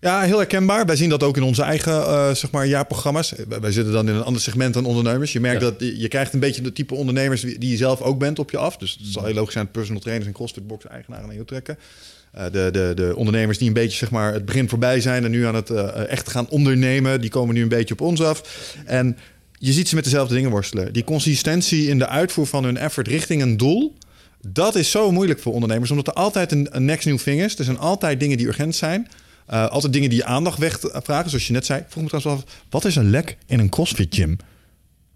Ja, 0.00 0.20
heel 0.22 0.38
herkenbaar. 0.38 0.86
Wij 0.86 0.96
zien 0.96 1.08
dat 1.08 1.22
ook 1.22 1.36
in 1.36 1.42
onze 1.42 1.62
eigen 1.62 1.92
eh, 1.92 2.34
zeg 2.34 2.50
maar, 2.50 2.66
jaarprogramma's. 2.66 3.34
Wij 3.48 3.60
wij 3.60 3.72
zitten 3.72 3.92
dan 3.92 4.08
in 4.08 4.14
een 4.14 4.22
ander 4.22 4.42
segment 4.42 4.74
dan 4.74 4.84
ondernemers. 4.84 5.32
Je 5.32 5.40
merkt 5.40 5.62
Ja. 5.62 5.70
dat 5.70 5.80
je 5.80 6.08
krijgt 6.08 6.32
een 6.32 6.40
beetje 6.40 6.62
de 6.62 6.72
type 6.72 6.94
ondernemers 6.94 7.40
die 7.40 7.70
je 7.70 7.76
zelf 7.76 8.00
ook 8.00 8.18
bent 8.18 8.38
op 8.38 8.50
je 8.50 8.56
af. 8.56 8.76
Dus 8.76 8.92
het 8.92 9.06
zal 9.12 9.24
heel 9.24 9.34
logisch 9.34 9.52
zijn 9.52 9.64
dat 9.64 9.72
personal 9.72 10.00
trainers 10.00 10.28
en 10.28 10.34
crossfit 10.34 10.86
eigenaren 10.88 11.26
naar 11.26 11.36
je 11.36 11.44
trekken. 11.44 11.78
Eh, 12.36 12.44
de, 12.52 12.68
de, 12.72 12.92
de 12.94 13.12
ondernemers 13.16 13.58
die 13.58 13.68
een 13.68 13.74
beetje 13.74 13.98
zeg 13.98 14.10
maar, 14.10 14.32
het 14.32 14.44
begin 14.44 14.68
voorbij 14.68 15.00
zijn 15.00 15.24
en 15.24 15.30
nu 15.30 15.46
aan 15.46 15.54
het 15.54 15.70
eh, 15.70 16.08
echt 16.08 16.28
gaan 16.28 16.48
ondernemen, 16.48 17.20
die 17.20 17.30
komen 17.30 17.54
nu 17.54 17.62
een 17.62 17.68
beetje 17.68 17.94
op 17.94 18.00
ons 18.00 18.22
af. 18.22 18.66
En 18.84 19.16
je 19.58 19.72
ziet 19.72 19.88
ze 19.88 19.94
met 19.94 20.04
dezelfde 20.04 20.34
dingen 20.34 20.50
worstelen. 20.50 20.92
Die 20.92 21.04
consistentie 21.04 21.88
in 21.88 21.98
de 21.98 22.06
uitvoer 22.06 22.46
van 22.46 22.64
hun 22.64 22.76
effort 22.76 23.08
richting 23.08 23.42
een 23.42 23.56
doel. 23.56 23.94
Dat 24.48 24.74
is 24.74 24.90
zo 24.90 25.12
moeilijk 25.12 25.40
voor 25.40 25.52
ondernemers, 25.52 25.90
omdat 25.90 26.06
er 26.06 26.12
altijd 26.12 26.52
een, 26.52 26.68
next 26.78 27.06
new 27.06 27.18
thing 27.18 27.40
is. 27.40 27.58
Er 27.58 27.64
zijn 27.64 27.78
altijd 27.78 28.20
dingen 28.20 28.36
die 28.36 28.46
urgent 28.46 28.76
zijn. 28.76 29.08
Uh, 29.50 29.68
altijd 29.68 29.92
dingen 29.92 30.08
die 30.08 30.18
je 30.18 30.24
aandacht 30.24 30.58
wegvragen. 30.58 31.30
Zoals 31.30 31.46
je 31.46 31.52
net 31.52 31.66
zei. 31.66 31.84
Vroeg 31.88 32.02
me 32.02 32.08
trouwens 32.08 32.44
af, 32.44 32.54
wat 32.70 32.84
is 32.84 32.96
een 32.96 33.10
lek 33.10 33.36
in 33.46 33.58
een 33.58 33.68
CrossFit 33.68 34.14
gym? 34.14 34.36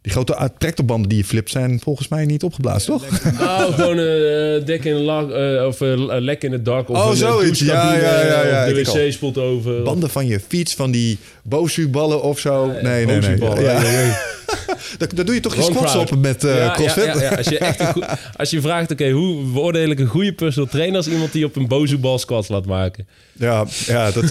Die 0.02 0.12
grote 0.12 0.50
tractorbanden 0.58 1.08
die 1.08 1.18
je 1.18 1.24
flipt 1.24 1.50
zijn 1.50 1.80
volgens 1.82 2.08
mij 2.08 2.24
niet 2.24 2.42
opgeblazen, 2.42 2.92
toch? 2.92 3.32
Nou, 3.38 3.72
gewoon 3.74 3.98
een 3.98 4.60
uh, 4.60 4.66
dek 4.66 4.84
in 4.84 4.94
lak, 4.94 5.30
uh, 5.30 5.66
of 5.66 5.80
uh, 5.80 5.92
lek 5.96 6.42
in 6.42 6.52
het 6.52 6.64
dak. 6.64 6.88
Of 6.88 6.96
Oh, 6.96 7.10
zoiets. 7.12 7.60
Ja, 7.60 7.94
ja, 7.94 8.24
ja, 8.26 8.46
ja, 8.46 8.66
de 8.66 8.74
wc 8.74 9.12
spoelt 9.12 9.38
over. 9.38 9.82
Banden 9.82 10.10
van 10.10 10.26
je 10.26 10.40
fiets, 10.48 10.74
van 10.74 10.90
die 10.90 11.18
Bosu-ballen 11.42 12.22
of 12.22 12.38
zo. 12.38 12.66
Nee, 12.66 12.82
nee, 12.82 13.06
nee. 13.06 13.20
Bosu-ballen. 13.20 13.62
Ja. 13.62 13.80
Daar, 14.98 15.14
daar 15.14 15.24
doe 15.24 15.34
je 15.34 15.40
toch 15.40 15.54
je 15.56 15.62
squats 15.62 15.92
crowd. 15.92 16.12
op 16.12 16.18
met 16.18 16.44
uh, 16.44 16.56
Ja, 16.56 16.72
CrossFit? 16.72 17.04
ja, 17.04 17.14
ja, 17.14 17.20
ja. 17.20 17.36
Als, 17.36 17.48
je 17.48 17.58
echt 17.58 17.80
een 17.80 18.04
als 18.36 18.50
je 18.50 18.60
vraagt, 18.60 18.90
oké, 18.90 19.10
hoe 19.10 19.44
beoordeel 19.44 19.90
ik 19.90 19.98
een 19.98 20.06
goede 20.06 20.32
personal 20.32 20.68
trainer 20.68 20.96
als 20.96 21.08
iemand 21.08 21.32
die 21.32 21.44
op 21.44 21.56
een 21.56 21.68
bozu-bal 21.68 22.18
squats 22.18 22.48
laat 22.48 22.66
maken? 22.66 23.06
Ja, 23.32 23.66
ja, 23.86 24.10
dat, 24.10 24.24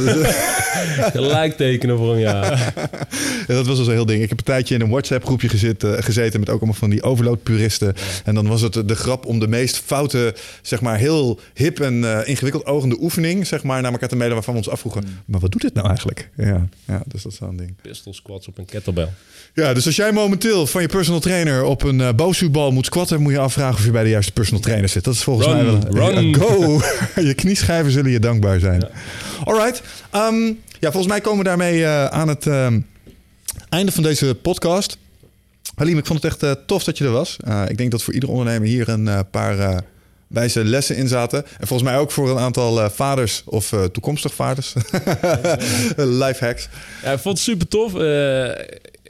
Gelijk 1.11 1.57
tekenen 1.57 1.97
voor 1.97 2.13
een 2.13 2.19
jaar. 2.19 2.73
Ja, 3.47 3.53
dat 3.53 3.67
was 3.67 3.77
dus 3.77 3.87
een 3.87 3.93
heel 3.93 4.05
ding. 4.05 4.23
Ik 4.23 4.29
heb 4.29 4.37
een 4.37 4.43
tijdje 4.43 4.75
in 4.75 4.81
een 4.81 4.89
WhatsApp-groepje 4.89 5.49
gezeten, 5.49 6.03
gezeten 6.03 6.39
met 6.39 6.49
ook 6.49 6.57
allemaal 6.57 6.79
van 6.79 6.89
die 6.89 7.03
overload-puristen. 7.03 7.93
En 8.23 8.35
dan 8.35 8.47
was 8.47 8.61
het 8.61 8.87
de 8.87 8.95
grap 8.95 9.25
om 9.25 9.39
de 9.39 9.47
meest 9.47 9.77
foute, 9.77 10.35
zeg 10.61 10.81
maar 10.81 10.97
heel 10.97 11.39
hip 11.53 11.79
en 11.79 12.03
eh, 12.03 12.27
ingewikkeld 12.27 12.65
ogende 12.65 12.97
oefening, 12.99 13.47
zeg 13.47 13.63
maar, 13.63 13.81
naar 13.81 13.91
elkaar 13.91 14.09
te 14.09 14.15
mailen 14.15 14.35
waarvan 14.35 14.53
we 14.53 14.59
ons 14.59 14.69
afvroegen. 14.69 15.03
Maar 15.25 15.39
wat 15.39 15.51
doet 15.51 15.61
dit 15.61 15.73
nou 15.73 15.87
eigenlijk? 15.87 16.29
Ja, 16.37 16.67
ja 16.85 17.01
dus 17.07 17.23
dat 17.23 17.31
is 17.31 17.37
zo'n 17.37 17.57
ding. 17.57 17.75
Pistol 17.81 18.13
squats 18.13 18.47
op 18.47 18.57
een 18.57 18.65
kettlebell. 18.65 19.09
Ja, 19.53 19.73
dus 19.73 19.85
als 19.85 19.95
jij 19.95 20.08
momenteel 20.13 20.67
van 20.67 20.81
je 20.81 20.87
personal 20.87 21.19
trainer 21.19 21.63
op 21.63 21.83
een 21.83 21.99
uh, 21.99 22.69
moet 22.69 22.85
squatten, 22.85 23.21
moet 23.21 23.31
je 23.31 23.39
afvragen 23.39 23.75
of 23.75 23.85
je 23.85 23.91
bij 23.91 24.03
de 24.03 24.09
juiste 24.09 24.31
personal 24.31 24.61
trainer 24.61 24.89
zit. 24.89 25.03
Dat 25.03 25.13
is 25.13 25.23
volgens 25.23 25.47
Run, 25.47 25.55
mij 25.55 25.65
wel. 25.65 26.11
run. 26.11 26.29
Ja, 26.29 26.37
go! 26.37 26.81
je 27.29 27.33
knieschijven 27.33 27.91
zullen 27.91 28.11
je 28.11 28.19
dankbaar 28.19 28.59
zijn. 28.59 28.87
Alright. 29.43 29.81
Um, 30.15 30.59
ja, 30.79 30.91
volgens 30.91 31.07
mij 31.07 31.21
komen 31.21 31.37
we 31.37 31.43
daarmee 31.43 31.79
uh, 31.79 32.05
aan 32.05 32.27
het 32.27 32.45
um, 32.45 32.87
einde 33.69 33.91
van 33.91 34.03
deze 34.03 34.35
podcast. 34.35 34.97
Halim, 35.75 35.97
ik 35.97 36.05
vond 36.05 36.23
het 36.23 36.31
echt 36.31 36.43
uh, 36.43 36.51
tof 36.65 36.83
dat 36.83 36.97
je 36.97 37.03
er 37.03 37.11
was. 37.11 37.37
Ik 37.67 37.77
denk 37.77 37.91
dat 37.91 38.03
voor 38.03 38.13
ieder 38.13 38.29
ondernemer 38.29 38.67
hier 38.67 38.89
een 38.89 39.29
paar 39.31 39.83
wijze 40.27 40.63
lessen 40.63 40.95
in 40.95 41.07
zaten. 41.07 41.45
En 41.59 41.67
volgens 41.67 41.89
mij 41.89 41.99
ook 41.99 42.11
voor 42.11 42.29
een 42.29 42.37
aantal 42.37 42.89
vaders 42.89 43.41
of 43.45 43.73
toekomstig 43.91 44.33
vaders. 44.33 44.73
Life 45.95 46.45
hacks. 46.45 46.69
Ja, 47.03 47.11
ik 47.11 47.19
vond 47.19 47.37
het 47.37 47.47
super 47.47 47.67
tof. 47.67 47.93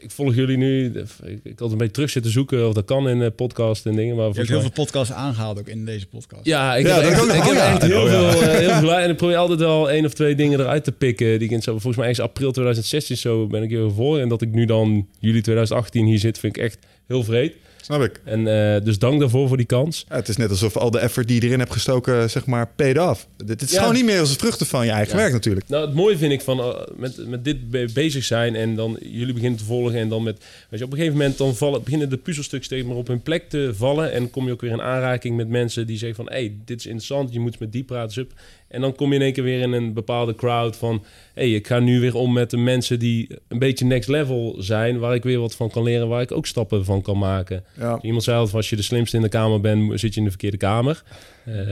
Ik 0.01 0.11
volg 0.11 0.35
jullie 0.35 0.57
nu. 0.57 0.85
Ik, 1.23 1.39
ik 1.43 1.59
had 1.59 1.71
een 1.71 1.77
beetje 1.77 1.93
terug 1.93 2.09
zitten 2.09 2.31
zoeken 2.31 2.67
of 2.67 2.73
dat 2.73 2.85
kan 2.85 3.09
in 3.09 3.17
uh, 3.17 3.27
podcast 3.35 3.85
en 3.85 3.95
dingen. 3.95 4.15
Maar 4.15 4.27
je 4.27 4.33
hebt 4.33 4.47
heel 4.49 4.59
veel 4.61 4.71
podcasts 4.71 5.13
aangehaald 5.13 5.59
ook 5.59 5.67
in 5.67 5.85
deze 5.85 6.07
podcast. 6.07 6.45
Ja, 6.45 6.75
ik 6.75 6.85
Ja, 6.87 6.95
heb 6.95 7.03
echt, 7.09 7.19
kan- 7.19 7.35
ik 7.35 7.43
heb 7.43 7.53
ja. 7.55 7.71
echt 7.73 7.81
heel, 7.81 8.01
Oh 8.01 8.09
ja. 8.11 8.31
veel, 8.31 8.49
heel 8.49 8.79
veel 8.79 8.93
En 8.93 9.09
ik 9.09 9.17
probeer 9.17 9.35
altijd 9.37 9.59
wel 9.59 9.89
één 9.89 10.05
of 10.05 10.13
twee 10.13 10.35
dingen 10.35 10.59
eruit 10.59 10.83
te 10.83 10.91
pikken. 10.91 11.27
Die 11.39 11.47
ik 11.47 11.51
in 11.53 11.61
zo, 11.61 11.71
volgens 11.71 11.95
mij 11.95 12.07
ergens 12.07 12.25
april 12.25 12.51
2016 12.51 13.17
zo 13.17 13.47
ben 13.47 13.63
ik 13.63 13.69
hier 13.69 13.89
voor. 13.91 14.19
En 14.19 14.29
dat 14.29 14.41
ik 14.41 14.51
nu 14.51 14.65
dan 14.65 15.07
juli 15.19 15.41
2018 15.41 16.05
hier 16.05 16.19
zit, 16.19 16.39
vind 16.39 16.57
ik 16.57 16.63
echt 16.63 16.77
heel 17.07 17.23
vreed. 17.23 17.53
Snap 17.81 18.01
ik. 18.01 18.21
En 18.23 18.47
eh, 18.75 18.81
dus 18.83 18.99
dank 18.99 19.19
daarvoor 19.19 19.47
voor 19.47 19.57
die 19.57 19.65
kans. 19.65 20.05
Ja, 20.09 20.15
het 20.15 20.27
is 20.27 20.37
net 20.37 20.49
alsof 20.49 20.77
al 20.77 20.91
de 20.91 20.99
effort 20.99 21.27
die 21.27 21.41
je 21.41 21.47
erin 21.47 21.59
hebt 21.59 21.71
gestoken, 21.71 22.29
zeg 22.29 22.45
maar, 22.45 22.67
paid 22.75 22.99
off. 22.99 23.27
Dit 23.45 23.61
is 23.61 23.71
Ja. 23.71 23.79
gewoon 23.79 23.93
niet 23.93 24.05
meer 24.05 24.19
als 24.19 24.31
de 24.33 24.39
vruchten 24.39 24.65
van 24.65 24.85
je 24.85 24.91
eigen 24.91 25.13
Ja. 25.15 25.19
werk 25.21 25.33
natuurlijk. 25.33 25.67
Nou, 25.69 25.85
het 25.85 25.95
mooie 25.95 26.17
vind 26.17 26.31
ik 26.31 26.41
van 26.41 26.59
eh, 26.59 26.75
met, 26.95 27.27
met 27.27 27.43
dit 27.43 27.69
be- 27.69 27.89
bezig 27.93 28.23
zijn 28.23 28.55
en 28.55 28.75
dan 28.75 28.97
jullie 29.01 29.33
beginnen 29.33 29.59
te 29.59 29.65
volgen 29.65 29.99
en 29.99 30.09
dan 30.09 30.23
met, 30.23 30.37
weet 30.69 30.79
je, 30.79 30.85
op 30.85 30.91
een 30.91 30.97
gegeven 30.97 31.17
moment 31.17 31.37
dan 31.37 31.55
vallen, 31.55 31.83
beginnen 31.83 32.09
de 32.09 32.17
puzzelstukjes 32.17 32.65
steeds 32.71 32.87
maar 32.87 32.95
op 32.97 33.07
hun 33.07 33.21
plek 33.21 33.49
te 33.49 33.71
vallen 33.75 34.11
en 34.11 34.29
kom 34.29 34.45
je 34.45 34.51
ook 34.51 34.61
weer 34.61 34.71
in 34.71 34.81
aanraking 34.81 35.35
met 35.37 35.49
mensen 35.49 35.87
die 35.87 35.97
zeggen 35.97 36.23
van, 36.25 36.33
hey, 36.33 36.53
dit 36.65 36.79
is 36.79 36.85
interessant, 36.85 37.33
je 37.33 37.39
moet 37.39 37.59
met 37.59 37.71
die 37.71 37.83
praten. 37.83 38.27
En 38.69 38.81
dan 38.81 38.95
kom 38.95 39.09
je 39.09 39.15
in 39.15 39.21
één 39.21 39.33
keer 39.33 39.43
weer 39.43 39.61
in 39.61 39.71
een 39.71 39.93
bepaalde 39.93 40.35
crowd 40.35 40.75
van, 40.77 41.03
hey, 41.33 41.51
ik 41.53 41.67
ga 41.67 41.79
nu 41.79 41.99
weer 41.99 42.15
om 42.15 42.33
met 42.33 42.49
de 42.49 42.57
mensen 42.57 42.99
die 42.99 43.27
een 43.47 43.59
beetje 43.59 43.85
next 43.85 44.09
level 44.09 44.55
zijn, 44.59 44.99
waar 44.99 45.15
ik 45.15 45.23
weer 45.23 45.39
wat 45.39 45.55
van 45.55 45.69
kan 45.69 45.83
leren, 45.83 46.07
waar 46.07 46.21
ik 46.21 46.31
ook 46.31 46.45
stappen 46.45 46.85
van 46.85 47.01
kan 47.01 47.17
maken. 47.17 47.63
Ja. 47.79 47.99
Iemand 48.01 48.23
zei 48.23 48.37
altijd, 48.37 48.55
als 48.55 48.69
je 48.69 48.75
de 48.75 48.81
slimste 48.81 49.15
in 49.15 49.21
de 49.21 49.29
kamer 49.29 49.61
bent, 49.61 49.99
zit 49.99 50.13
je 50.13 50.19
in 50.19 50.23
de 50.25 50.29
verkeerde 50.31 50.57
kamer. 50.57 51.03
Eh, 51.45 51.69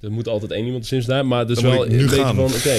er 0.00 0.10
moet 0.12 0.28
altijd 0.28 0.50
één 0.52 0.64
iemand 0.66 0.86
slimste 0.86 1.10
zijn, 1.10 1.26
maar 1.26 1.46
dat 1.46 1.56
is 1.56 1.62
Dan 1.62 1.72
moet 1.74 1.86
wel 1.86 1.98
een 2.00 2.06
beetje 2.06 2.34
van, 2.34 2.44
oké. 2.44 2.76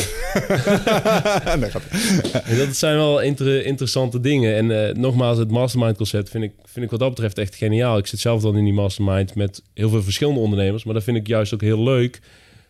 nee, 2.49 2.57
dat 2.65 2.75
zijn 2.75 2.95
wel 2.95 3.21
inter- 3.21 3.65
interessante 3.65 4.19
dingen. 4.19 4.55
En 4.55 4.87
eh, 4.87 4.95
nogmaals, 4.95 5.37
het 5.37 5.51
mastermind 5.51 5.97
concept 5.97 6.29
vind 6.29 6.43
ik, 6.43 6.51
vind 6.63 6.85
ik 6.85 6.91
wat 6.91 6.99
dat 6.99 7.09
betreft 7.09 7.37
echt 7.37 7.55
geniaal. 7.55 7.97
Ik 7.97 8.07
zit 8.07 8.19
zelf 8.19 8.41
dan 8.41 8.57
in 8.57 8.63
die 8.63 8.73
mastermind 8.73 9.35
met 9.35 9.61
heel 9.73 9.89
veel 9.89 10.03
verschillende 10.03 10.39
ondernemers. 10.39 10.83
Maar 10.83 10.93
dat 10.93 11.03
vind 11.03 11.17
ik 11.17 11.27
juist 11.27 11.53
ook 11.53 11.61
heel 11.61 11.83
leuk. 11.83 12.19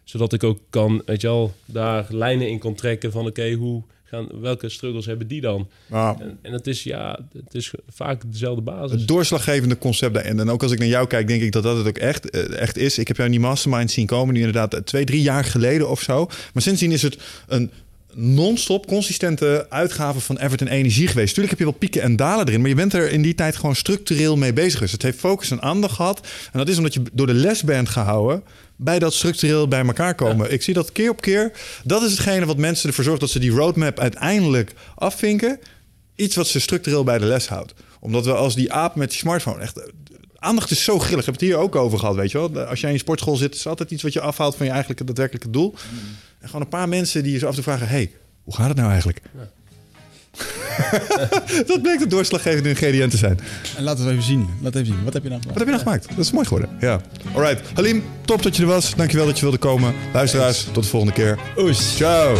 Zodat 0.05 0.33
ik 0.33 0.43
ook 0.43 0.59
kan, 0.69 1.01
weet 1.05 1.21
je 1.21 1.27
wel, 1.27 1.53
daar 1.65 2.05
lijnen 2.09 2.49
in 2.49 2.59
kan 2.59 2.75
trekken 2.75 3.11
van 3.11 3.25
oké, 3.25 3.51
hoe 3.51 3.83
gaan, 4.03 4.27
welke 4.41 4.69
struggles 4.69 5.05
hebben 5.05 5.27
die 5.27 5.41
dan? 5.41 5.67
Nou, 5.87 6.21
En, 6.21 6.37
en 6.41 6.53
het 6.53 6.67
is 6.67 6.83
ja, 6.83 7.19
het 7.33 7.55
is 7.55 7.71
vaak 7.89 8.21
dezelfde 8.31 8.61
basis. 8.61 8.91
het 8.91 9.07
doorslaggevende 9.07 9.77
concept 9.77 10.13
daarin. 10.13 10.39
En 10.39 10.49
ook 10.49 10.63
als 10.63 10.71
ik 10.71 10.79
naar 10.79 10.87
jou 10.87 11.07
kijk, 11.07 11.27
denk 11.27 11.41
ik 11.41 11.51
dat 11.51 11.63
dat 11.63 11.77
het 11.77 11.87
ook 11.87 11.97
echt, 11.97 12.29
eh, 12.29 12.57
echt 12.57 12.77
is. 12.77 12.97
Ik 12.97 13.07
heb 13.07 13.15
jou 13.17 13.29
in 13.29 13.35
die 13.35 13.45
mastermind 13.45 13.91
zien 13.91 14.05
komen, 14.05 14.33
nu 14.33 14.39
inderdaad 14.39 14.73
eh, 14.73 14.79
twee, 14.79 15.05
drie 15.05 15.21
jaar 15.21 15.43
geleden 15.43 15.89
of 15.89 16.01
zo. 16.01 16.25
Maar 16.53 16.63
sindsdien 16.63 16.91
is 16.91 17.01
het 17.01 17.17
een 17.47 17.71
non-stop 18.13 18.87
consistente 18.87 19.65
uitgave 19.69 20.19
van 20.19 20.37
Everton 20.37 20.67
Energie 20.67 21.07
geweest. 21.07 21.33
Tuurlijk 21.33 21.49
heb 21.49 21.59
je 21.59 21.71
wel 21.71 21.79
pieken 21.79 22.01
en 22.01 22.15
dalen 22.15 22.47
erin, 22.47 22.59
maar 22.59 22.69
je 22.69 22.75
bent 22.75 22.93
er 22.93 23.11
in 23.11 23.21
die 23.21 23.35
tijd 23.35 23.55
gewoon 23.55 23.75
structureel 23.75 24.37
mee 24.37 24.53
bezig 24.53 24.73
geweest. 24.73 24.91
Het 24.91 25.01
heeft 25.01 25.19
focus 25.19 25.51
en 25.51 25.61
aandacht 25.61 25.95
gehad. 25.95 26.27
En 26.51 26.59
dat 26.59 26.67
is 26.67 26.77
omdat 26.77 26.93
je 26.93 27.01
door 27.13 27.27
de 27.27 27.33
les 27.33 27.63
bent 27.63 27.89
gehouden 27.89 28.43
bij 28.75 28.99
dat 28.99 29.13
structureel 29.13 29.67
bij 29.67 29.85
elkaar 29.85 30.15
komen. 30.15 30.51
Ik 30.51 30.61
zie 30.61 30.73
dat 30.73 30.91
keer 30.91 31.09
op 31.09 31.21
keer. 31.21 31.51
Dat 31.83 32.03
is 32.03 32.11
hetgene 32.11 32.45
wat 32.45 32.57
mensen 32.57 32.89
ervoor 32.89 33.03
zorgt 33.03 33.19
dat 33.19 33.29
ze 33.29 33.39
die 33.39 33.51
roadmap 33.51 33.99
uiteindelijk 33.99 34.73
afvinken. 34.95 35.59
Iets 36.15 36.35
wat 36.35 36.47
ze 36.47 36.59
structureel 36.59 37.03
bij 37.03 37.17
de 37.17 37.25
les 37.25 37.47
houdt. 37.47 37.73
Omdat 37.99 38.25
we 38.25 38.33
als 38.33 38.55
die 38.55 38.73
aap 38.73 38.95
met 38.95 39.09
die 39.09 39.17
smartphone 39.17 39.61
echt... 39.61 39.77
eh, 39.77 39.87
Aandacht 40.35 40.71
is 40.71 40.83
zo 40.83 40.99
grillig. 40.99 41.19
Ik 41.19 41.25
heb 41.25 41.33
het 41.33 41.43
hier 41.43 41.57
ook 41.57 41.75
over 41.75 41.99
gehad, 41.99 42.15
weet 42.15 42.31
je 42.31 42.37
wel. 42.37 42.65
Als 42.65 42.79
jij 42.79 42.89
in 42.89 42.95
je 42.95 43.01
sportschool 43.01 43.35
zit, 43.35 43.55
is 43.55 43.67
altijd 43.67 43.91
iets 43.91 44.03
wat 44.03 44.13
je 44.13 44.21
afhaalt 44.21 44.55
van 44.55 44.65
je 44.65 44.71
eigenlijke 44.71 45.03
daadwerkelijke 45.03 45.49
doel. 45.49 45.73
En 46.39 46.45
gewoon 46.47 46.61
een 46.61 46.69
paar 46.69 46.89
mensen 46.89 47.23
die 47.23 47.31
je 47.31 47.39
zo 47.39 47.47
af 47.47 47.53
toe 47.53 47.63
vragen... 47.63 47.87
hey, 47.87 48.11
hoe 48.43 48.55
gaat 48.55 48.67
het 48.67 48.77
nou 48.77 48.89
eigenlijk? 48.89 49.21
dat 51.67 51.81
bleek 51.81 51.99
de 51.99 52.07
doorslaggevende 52.07 52.69
ingrediënt 52.69 53.11
te 53.11 53.17
zijn. 53.17 53.39
En 53.77 53.83
laten 53.83 54.05
we 54.05 54.11
even 54.11 54.23
zien. 54.23 54.49
Laat 54.61 54.75
even 54.75 54.85
zien. 54.87 55.03
Wat 55.03 55.13
heb 55.13 55.23
je 55.23 55.29
nou 55.29 55.41
Wat 55.45 55.51
gedaan? 55.53 55.67
heb 55.67 55.77
je 55.77 55.83
nou 55.83 55.97
gemaakt? 55.99 56.15
Dat 56.15 56.25
is 56.25 56.31
mooi 56.31 56.45
geworden. 56.45 56.69
Ja. 56.79 57.01
Alright. 57.33 57.61
Halim, 57.73 58.03
top 58.25 58.43
dat 58.43 58.55
je 58.55 58.61
er 58.61 58.67
was. 58.67 58.93
Dankjewel 58.95 59.25
dat 59.25 59.35
je 59.35 59.41
wilde 59.41 59.57
komen. 59.57 59.93
Luisteraars, 60.13 60.63
tot 60.71 60.83
de 60.83 60.89
volgende 60.89 61.13
keer. 61.15 61.37
Oes. 61.57 61.95
Ciao. 61.95 62.35